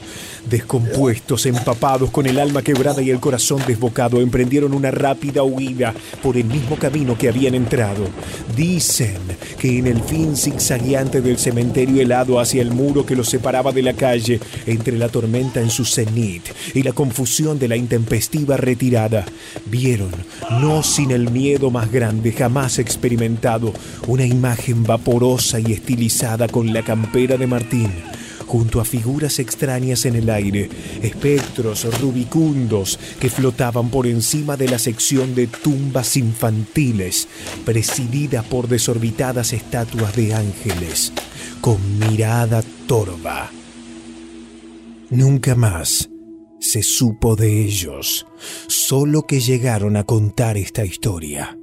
Descompuestos, 0.50 1.46
empapados, 1.46 2.10
con 2.10 2.26
el 2.26 2.40
alma 2.40 2.62
quebrada 2.62 3.02
y 3.02 3.10
el 3.10 3.20
corazón 3.20 3.62
desbocado, 3.68 4.20
emprendieron 4.20 4.74
una 4.74 4.92
rápida 4.92 5.44
huida 5.44 5.94
por 6.22 6.36
el 6.36 6.46
mismo 6.46 6.78
camino 6.78 7.18
que 7.18 7.30
habían 7.30 7.56
entrado. 7.56 8.08
Dicen 8.56 9.20
que 9.60 9.78
en 9.78 9.88
el 9.88 10.02
fin 10.02 10.36
zigzagueante 10.36 11.22
del 11.22 11.38
cementerio 11.38 12.02
helado 12.02 12.40
hacia 12.40 12.62
el 12.62 12.72
muro 12.72 13.06
que 13.06 13.16
los 13.16 13.30
separaba 13.30 13.72
de 13.72 13.84
la 13.84 13.94
calle, 13.94 14.40
entre 14.66 14.98
la 14.98 15.10
tormenta 15.10 15.62
en 15.62 15.70
su 15.70 15.86
cenit 15.86 16.44
y 16.74 16.84
la 16.84 16.94
confusión 16.94 17.60
de 17.60 17.68
la 17.68 17.76
intempestiva 17.76 18.58
retirada, 18.58 19.26
vieron, 19.68 20.12
no 20.60 20.84
sin 20.84 21.12
el 21.12 21.30
miedo 21.30 21.70
más 21.70 21.92
grande 21.92 22.32
jamás 22.32 22.80
experimentado, 22.80 23.74
una 24.08 24.26
imagen 24.26 24.84
vaporosa 24.84 25.60
y 25.60 25.72
estilizada 25.72 26.48
con 26.48 26.74
la 26.74 26.84
campera 26.84 27.38
de 27.38 27.48
Martín 27.48 27.92
junto 28.52 28.82
a 28.82 28.86
figuras 28.86 29.40
extrañas 29.40 30.06
en 30.06 30.18
el 30.18 30.30
aire, 30.30 30.68
espectros 31.02 31.86
rubicundos 32.02 33.00
que 33.18 33.30
flotaban 33.30 33.90
por 33.90 34.08
encima 34.08 34.58
de 34.58 34.68
la 34.68 34.78
sección 34.78 35.34
de 35.36 35.48
tumbas 35.48 36.18
infantiles, 36.18 37.30
presidida 37.64 38.44
por 38.44 38.68
desorbitadas 38.68 39.54
estatuas 39.54 40.14
de 40.18 40.34
ángeles, 40.34 41.14
con 41.62 41.78
mirada 41.98 42.62
torva. 42.88 43.50
Nunca 45.10 45.56
más 45.56 46.10
se 46.60 46.84
supo 46.84 47.38
de 47.38 47.64
ellos, 47.64 48.28
solo 48.68 49.22
que 49.22 49.40
llegaron 49.40 49.96
a 49.96 50.04
contar 50.04 50.58
esta 50.58 50.84
historia, 50.84 51.58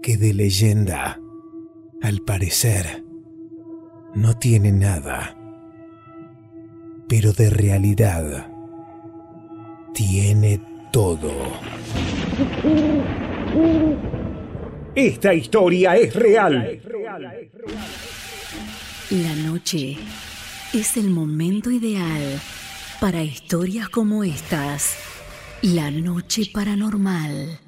que 0.00 0.16
de 0.16 0.34
leyenda, 0.34 1.20
al 2.00 2.20
parecer, 2.20 3.02
no 4.14 4.38
tiene 4.38 4.70
nada 4.70 5.41
pero 7.08 7.32
de 7.32 7.50
realidad 7.50 8.46
tiene 9.94 10.60
todo. 10.90 11.32
Esta 14.94 15.34
historia 15.34 15.96
es 15.96 16.14
real. 16.14 16.80
La 19.10 19.34
noche 19.36 19.96
es 20.72 20.96
el 20.96 21.10
momento 21.10 21.70
ideal 21.70 22.40
para 23.00 23.22
historias 23.22 23.88
como 23.88 24.24
estas. 24.24 24.96
La 25.62 25.90
noche 25.90 26.50
paranormal. 26.52 27.61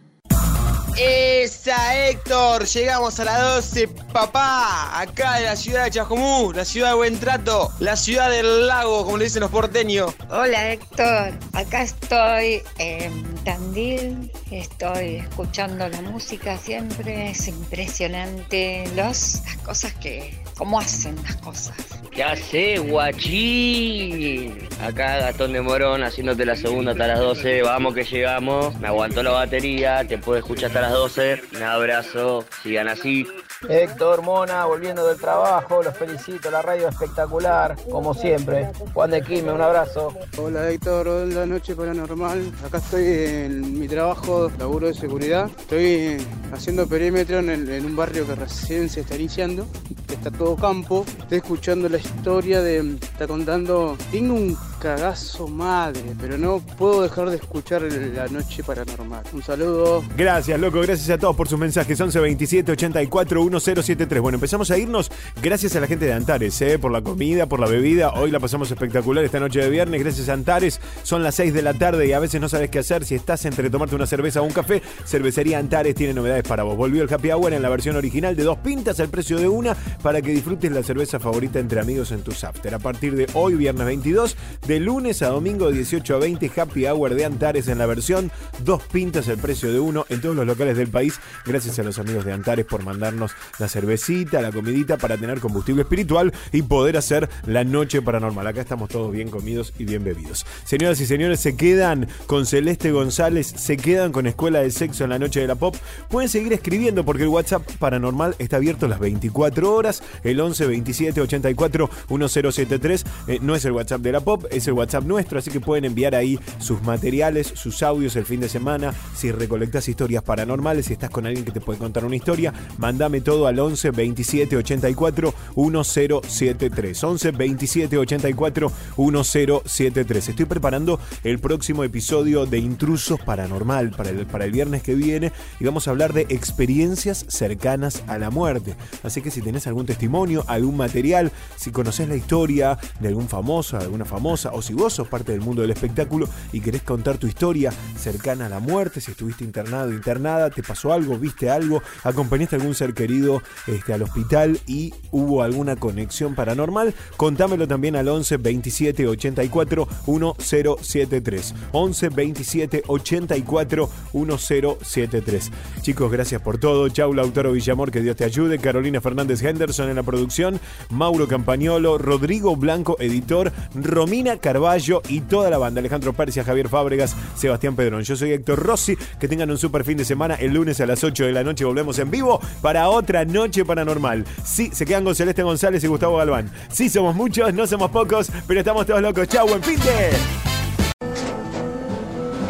Esa 0.97 2.08
Héctor, 2.08 2.66
llegamos 2.66 3.18
a 3.18 3.24
las 3.24 3.42
12, 3.42 3.89
papá, 3.89 5.00
acá 5.00 5.39
de 5.39 5.44
la 5.44 5.56
ciudad 5.56 5.84
de 5.84 5.90
Chajomú, 5.90 6.52
la 6.52 6.64
ciudad 6.64 6.90
de 6.90 6.94
Buen 6.94 7.18
Trato, 7.18 7.73
la 7.81 7.97
ciudad 7.97 8.31
del 8.31 8.68
lago, 8.68 9.05
como 9.05 9.16
le 9.16 9.24
dicen 9.24 9.40
los 9.40 9.50
porteños. 9.50 10.14
Hola 10.31 10.70
Héctor, 10.70 11.32
acá 11.52 11.82
estoy 11.82 12.62
en 12.78 13.34
Tandil, 13.44 14.31
estoy 14.52 15.16
escuchando 15.16 15.89
la 15.89 16.00
música 16.02 16.56
siempre, 16.58 17.31
es 17.31 17.48
impresionante 17.48 18.89
las 18.94 19.42
cosas 19.64 19.94
que, 19.94 20.43
cómo 20.57 20.78
hacen 20.78 21.16
las 21.23 21.36
cosas. 21.36 21.74
¿Qué 22.10 22.23
hace, 22.23 22.78
guachín? 22.78 24.57
Acá 24.81 25.18
Gastón 25.18 25.52
de 25.52 25.60
Morón 25.60 26.05
haciéndote 26.05 26.47
la 26.47 26.55
segunda 26.55 26.92
hasta 26.92 27.08
las 27.08 27.18
12. 27.18 27.62
Vamos 27.62 27.94
que 27.94 28.05
llegamos. 28.05 28.78
Me 28.78 28.89
aguantó 28.89 29.23
la 29.23 29.31
batería. 29.33 30.07
Te 30.07 30.18
puedo 30.18 30.39
escuchar 30.39 30.66
hasta 30.66 30.83
las 30.83 30.92
12. 30.92 31.42
Un 31.57 31.62
abrazo. 31.62 32.44
Sigan 32.62 32.89
así. 32.89 33.26
Héctor 33.68 34.22
Mona, 34.22 34.66
volviendo 34.66 35.06
del 35.06 35.18
trabajo, 35.18 35.82
los 35.82 35.96
felicito, 35.96 36.50
la 36.50 36.62
radio 36.62 36.88
espectacular, 36.88 37.76
como 37.90 38.14
siempre. 38.14 38.70
Juan 38.92 39.10
de 39.10 39.22
Quime, 39.22 39.52
un 39.52 39.60
abrazo. 39.60 40.12
Hola 40.36 40.70
Héctor, 40.70 41.08
hola 41.08 41.46
Noche 41.46 41.74
Paranormal. 41.74 42.52
Acá 42.64 42.78
estoy 42.78 43.04
en 43.04 43.78
mi 43.78 43.88
trabajo, 43.88 44.50
laburo 44.58 44.88
de 44.88 44.94
seguridad. 44.94 45.50
Estoy 45.58 46.16
haciendo 46.52 46.86
perímetro 46.86 47.38
en, 47.38 47.50
en 47.50 47.86
un 47.86 47.96
barrio 47.96 48.26
que 48.26 48.34
recién 48.34 48.88
se 48.88 49.00
está 49.00 49.16
iniciando, 49.16 49.66
que 50.06 50.14
está 50.14 50.30
todo 50.30 50.56
campo. 50.56 51.04
Estoy 51.18 51.38
escuchando 51.38 51.88
la 51.88 51.98
historia 51.98 52.60
de. 52.60 52.96
Está 53.00 53.26
contando. 53.26 53.96
Tengo 54.10 54.34
un 54.34 54.56
cagazo 54.84 55.48
madre, 55.48 56.02
pero 56.20 56.36
no 56.36 56.58
puedo 56.58 57.00
dejar 57.00 57.30
de 57.30 57.36
escuchar 57.36 57.80
la 57.80 58.28
noche 58.28 58.62
paranormal. 58.62 59.24
Un 59.32 59.42
saludo. 59.42 60.04
Gracias, 60.14 60.60
loco, 60.60 60.82
gracias 60.82 61.08
a 61.08 61.16
todos 61.16 61.34
por 61.34 61.48
sus 61.48 61.58
mensajes. 61.58 61.98
11 61.98 62.20
27 62.20 62.72
84 62.72 63.44
1073. 63.44 64.20
Bueno, 64.20 64.36
empezamos 64.36 64.70
a 64.70 64.76
irnos 64.76 65.10
gracias 65.40 65.74
a 65.74 65.80
la 65.80 65.86
gente 65.86 66.04
de 66.04 66.12
Antares, 66.12 66.60
¿eh? 66.60 66.78
por 66.78 66.92
la 66.92 67.00
comida, 67.00 67.46
por 67.46 67.60
la 67.60 67.66
bebida. 67.66 68.12
Hoy 68.12 68.30
la 68.30 68.40
pasamos 68.40 68.70
espectacular 68.70 69.24
esta 69.24 69.40
noche 69.40 69.60
de 69.60 69.70
viernes. 69.70 70.02
Gracias 70.02 70.28
a 70.28 70.34
Antares. 70.34 70.78
Son 71.02 71.22
las 71.22 71.34
6 71.36 71.54
de 71.54 71.62
la 71.62 71.72
tarde 71.72 72.06
y 72.06 72.12
a 72.12 72.18
veces 72.18 72.38
no 72.38 72.50
sabes 72.50 72.68
qué 72.68 72.80
hacer. 72.80 73.06
Si 73.06 73.14
estás 73.14 73.42
entre 73.46 73.70
tomarte 73.70 73.96
una 73.96 74.06
cerveza 74.06 74.42
o 74.42 74.44
un 74.44 74.52
café, 74.52 74.82
Cervecería 75.06 75.60
Antares 75.60 75.94
tiene 75.94 76.12
novedades 76.12 76.46
para 76.46 76.62
vos. 76.62 76.76
Volvió 76.76 77.02
el 77.02 77.10
Happy 77.10 77.30
Hour 77.30 77.54
en 77.54 77.62
la 77.62 77.70
versión 77.70 77.96
original 77.96 78.36
de 78.36 78.42
dos 78.42 78.58
pintas 78.58 79.00
al 79.00 79.08
precio 79.08 79.38
de 79.38 79.48
una 79.48 79.74
para 80.02 80.20
que 80.20 80.32
disfrutes 80.32 80.70
la 80.70 80.82
cerveza 80.82 81.18
favorita 81.18 81.58
entre 81.58 81.80
amigos 81.80 82.12
en 82.12 82.20
tus 82.20 82.44
after. 82.44 82.74
A 82.74 82.78
partir 82.78 83.16
de 83.16 83.26
hoy, 83.32 83.54
viernes 83.54 83.86
22, 83.86 84.36
de 84.66 84.73
lunes 84.80 85.22
a 85.22 85.28
domingo 85.28 85.70
18 85.70 86.14
a 86.14 86.18
20, 86.18 86.50
Happy 86.56 86.86
Hour 86.86 87.14
de 87.14 87.24
Antares 87.24 87.68
en 87.68 87.78
la 87.78 87.86
versión 87.86 88.30
dos 88.64 88.82
pintas 88.82 89.28
al 89.28 89.38
precio 89.38 89.72
de 89.72 89.80
uno 89.80 90.06
en 90.08 90.20
todos 90.20 90.34
los 90.34 90.46
locales 90.46 90.76
del 90.76 90.88
país. 90.88 91.20
Gracias 91.44 91.78
a 91.78 91.82
los 91.82 91.98
amigos 91.98 92.24
de 92.24 92.32
Antares 92.32 92.64
por 92.64 92.82
mandarnos 92.82 93.32
la 93.58 93.68
cervecita, 93.68 94.40
la 94.40 94.52
comidita 94.52 94.96
para 94.96 95.16
tener 95.16 95.40
combustible 95.40 95.82
espiritual 95.82 96.32
y 96.52 96.62
poder 96.62 96.96
hacer 96.96 97.28
la 97.46 97.64
noche 97.64 98.02
paranormal. 98.02 98.46
Acá 98.46 98.62
estamos 98.62 98.88
todos 98.88 99.12
bien 99.12 99.30
comidos 99.30 99.72
y 99.78 99.84
bien 99.84 100.04
bebidos. 100.04 100.46
Señoras 100.64 101.00
y 101.00 101.06
señores, 101.06 101.40
se 101.40 101.56
quedan 101.56 102.08
con 102.26 102.46
Celeste 102.46 102.90
González, 102.92 103.46
se 103.46 103.76
quedan 103.76 104.12
con 104.12 104.26
Escuela 104.26 104.60
de 104.60 104.70
Sexo 104.70 105.04
en 105.04 105.10
la 105.10 105.18
noche 105.18 105.40
de 105.40 105.46
la 105.46 105.54
pop. 105.54 105.76
Pueden 106.08 106.28
seguir 106.28 106.52
escribiendo 106.52 107.04
porque 107.04 107.24
el 107.24 107.28
WhatsApp 107.28 107.62
paranormal 107.78 108.36
está 108.38 108.56
abierto 108.56 108.88
las 108.88 109.00
24 109.00 109.74
horas, 109.74 110.02
el 110.22 110.40
11 110.40 110.66
27 110.66 111.20
84 111.20 111.90
1073. 112.08 113.04
no 113.40 113.54
es 113.54 113.64
el 113.64 113.72
WhatsApp 113.72 114.00
de 114.00 114.12
la 114.12 114.20
pop, 114.20 114.44
es 114.50 114.63
el 114.68 114.74
WhatsApp 114.74 115.04
nuestro, 115.04 115.38
así 115.38 115.50
que 115.50 115.60
pueden 115.60 115.84
enviar 115.84 116.14
ahí 116.14 116.38
sus 116.58 116.82
materiales, 116.82 117.52
sus 117.54 117.82
audios 117.82 118.16
el 118.16 118.24
fin 118.24 118.40
de 118.40 118.48
semana. 118.48 118.94
Si 119.14 119.32
recolectas 119.32 119.88
historias 119.88 120.22
paranormales, 120.22 120.86
si 120.86 120.92
estás 120.92 121.10
con 121.10 121.26
alguien 121.26 121.44
que 121.44 121.52
te 121.52 121.60
puede 121.60 121.78
contar 121.78 122.04
una 122.04 122.16
historia, 122.16 122.52
mándame 122.78 123.20
todo 123.20 123.46
al 123.46 123.58
11 123.58 123.90
27 123.90 124.56
84 124.56 125.34
1073. 125.56 127.04
11 127.04 127.30
27 127.30 127.98
84 127.98 128.72
1073. 128.96 130.28
Estoy 130.28 130.44
preparando 130.46 131.00
el 131.22 131.38
próximo 131.38 131.84
episodio 131.84 132.46
de 132.46 132.58
Intrusos 132.58 133.20
Paranormal 133.20 133.90
para 133.90 134.10
el, 134.10 134.26
para 134.26 134.44
el 134.44 134.52
viernes 134.52 134.82
que 134.82 134.94
viene 134.94 135.32
y 135.60 135.64
vamos 135.64 135.88
a 135.88 135.90
hablar 135.90 136.12
de 136.12 136.22
experiencias 136.28 137.24
cercanas 137.28 138.02
a 138.06 138.18
la 138.18 138.30
muerte. 138.30 138.74
Así 139.02 139.20
que 139.20 139.30
si 139.30 139.40
tenés 139.40 139.66
algún 139.66 139.86
testimonio, 139.86 140.44
algún 140.46 140.76
material, 140.76 141.32
si 141.56 141.70
conoces 141.70 142.08
la 142.08 142.16
historia 142.16 142.78
de 143.00 143.08
algún 143.08 143.28
famoso, 143.28 143.78
alguna 143.78 144.04
famosa, 144.04 144.43
o 144.52 144.62
si 144.62 144.74
vos 144.74 144.92
sos 144.92 145.08
parte 145.08 145.32
del 145.32 145.40
mundo 145.40 145.62
del 145.62 145.70
espectáculo 145.70 146.28
y 146.52 146.60
querés 146.60 146.82
contar 146.82 147.18
tu 147.18 147.26
historia 147.26 147.73
cercana 147.98 148.47
a 148.47 148.48
la 148.48 148.60
muerte, 148.60 149.00
si 149.00 149.10
estuviste 149.10 149.44
internado, 149.44 149.92
internada, 149.92 150.50
te 150.50 150.62
pasó 150.62 150.92
algo, 150.92 151.18
viste 151.18 151.50
algo, 151.50 151.82
acompañaste 152.02 152.56
a 152.56 152.58
algún 152.58 152.74
ser 152.74 152.94
querido 152.94 153.42
este, 153.66 153.92
al 153.92 154.02
hospital 154.02 154.58
y 154.66 154.92
hubo 155.10 155.42
alguna 155.42 155.76
conexión 155.76 156.34
paranormal, 156.34 156.94
contámelo 157.16 157.68
también 157.68 157.97
al 157.97 158.08
11 158.08 158.36
27 158.39 159.06
84 159.08 159.89
1073. 160.06 161.55
11 161.73 162.08
27 162.08 162.82
84 162.86 163.90
1073. 164.12 165.50
Chicos, 165.82 166.10
gracias 166.10 166.40
por 166.40 166.58
todo. 166.58 166.89
Chau, 166.89 167.12
Lautaro 167.12 167.52
Villamor, 167.52 167.90
que 167.90 168.00
Dios 168.00 168.16
te 168.16 168.24
ayude. 168.24 168.58
Carolina 168.58 169.00
Fernández 169.00 169.42
Henderson 169.42 169.89
en 169.89 169.97
la 169.97 170.02
producción. 170.02 170.60
Mauro 170.90 171.28
Campañolo, 171.28 171.98
Rodrigo 171.98 172.56
Blanco, 172.56 172.97
editor. 173.00 173.52
Romina 173.74 174.33
Carballo 174.38 175.02
y 175.08 175.20
toda 175.20 175.50
la 175.50 175.58
banda. 175.58 175.80
Alejandro 175.80 176.12
Persia, 176.12 176.44
Javier 176.44 176.68
Fábregas, 176.68 177.16
Sebastián 177.36 177.76
Pedrón. 177.76 178.02
Yo 178.02 178.16
soy 178.16 178.32
Héctor 178.32 178.58
Rossi. 178.60 178.96
Que 179.18 179.28
tengan 179.28 179.50
un 179.50 179.58
super 179.58 179.84
fin 179.84 179.96
de 179.96 180.04
semana. 180.04 180.34
El 180.34 180.54
lunes 180.54 180.80
a 180.80 180.86
las 180.86 181.02
8 181.04 181.26
de 181.26 181.32
la 181.32 181.44
noche 181.44 181.64
volvemos 181.64 181.98
en 181.98 182.10
vivo 182.10 182.40
para 182.60 182.88
otra 182.88 183.24
noche 183.24 183.64
paranormal. 183.64 184.24
Sí, 184.44 184.70
se 184.72 184.86
quedan 184.86 185.04
con 185.04 185.14
Celeste 185.14 185.42
González 185.42 185.82
y 185.84 185.86
Gustavo 185.86 186.16
Galván. 186.16 186.50
Sí, 186.70 186.88
somos 186.88 187.14
muchos, 187.14 187.52
no 187.54 187.66
somos 187.66 187.90
pocos, 187.90 188.30
pero 188.46 188.60
estamos 188.60 188.86
todos 188.86 189.02
locos. 189.02 189.28
Chau, 189.28 189.46
buen 189.48 189.62
fin 189.62 189.78
de. 189.80 190.44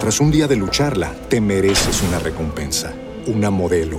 Tras 0.00 0.20
un 0.20 0.30
día 0.30 0.46
de 0.46 0.56
lucharla, 0.56 1.14
te 1.28 1.40
mereces 1.40 2.02
una 2.02 2.18
recompensa, 2.18 2.92
una 3.26 3.50
modelo, 3.50 3.98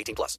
18 0.00 0.14
plus. 0.14 0.38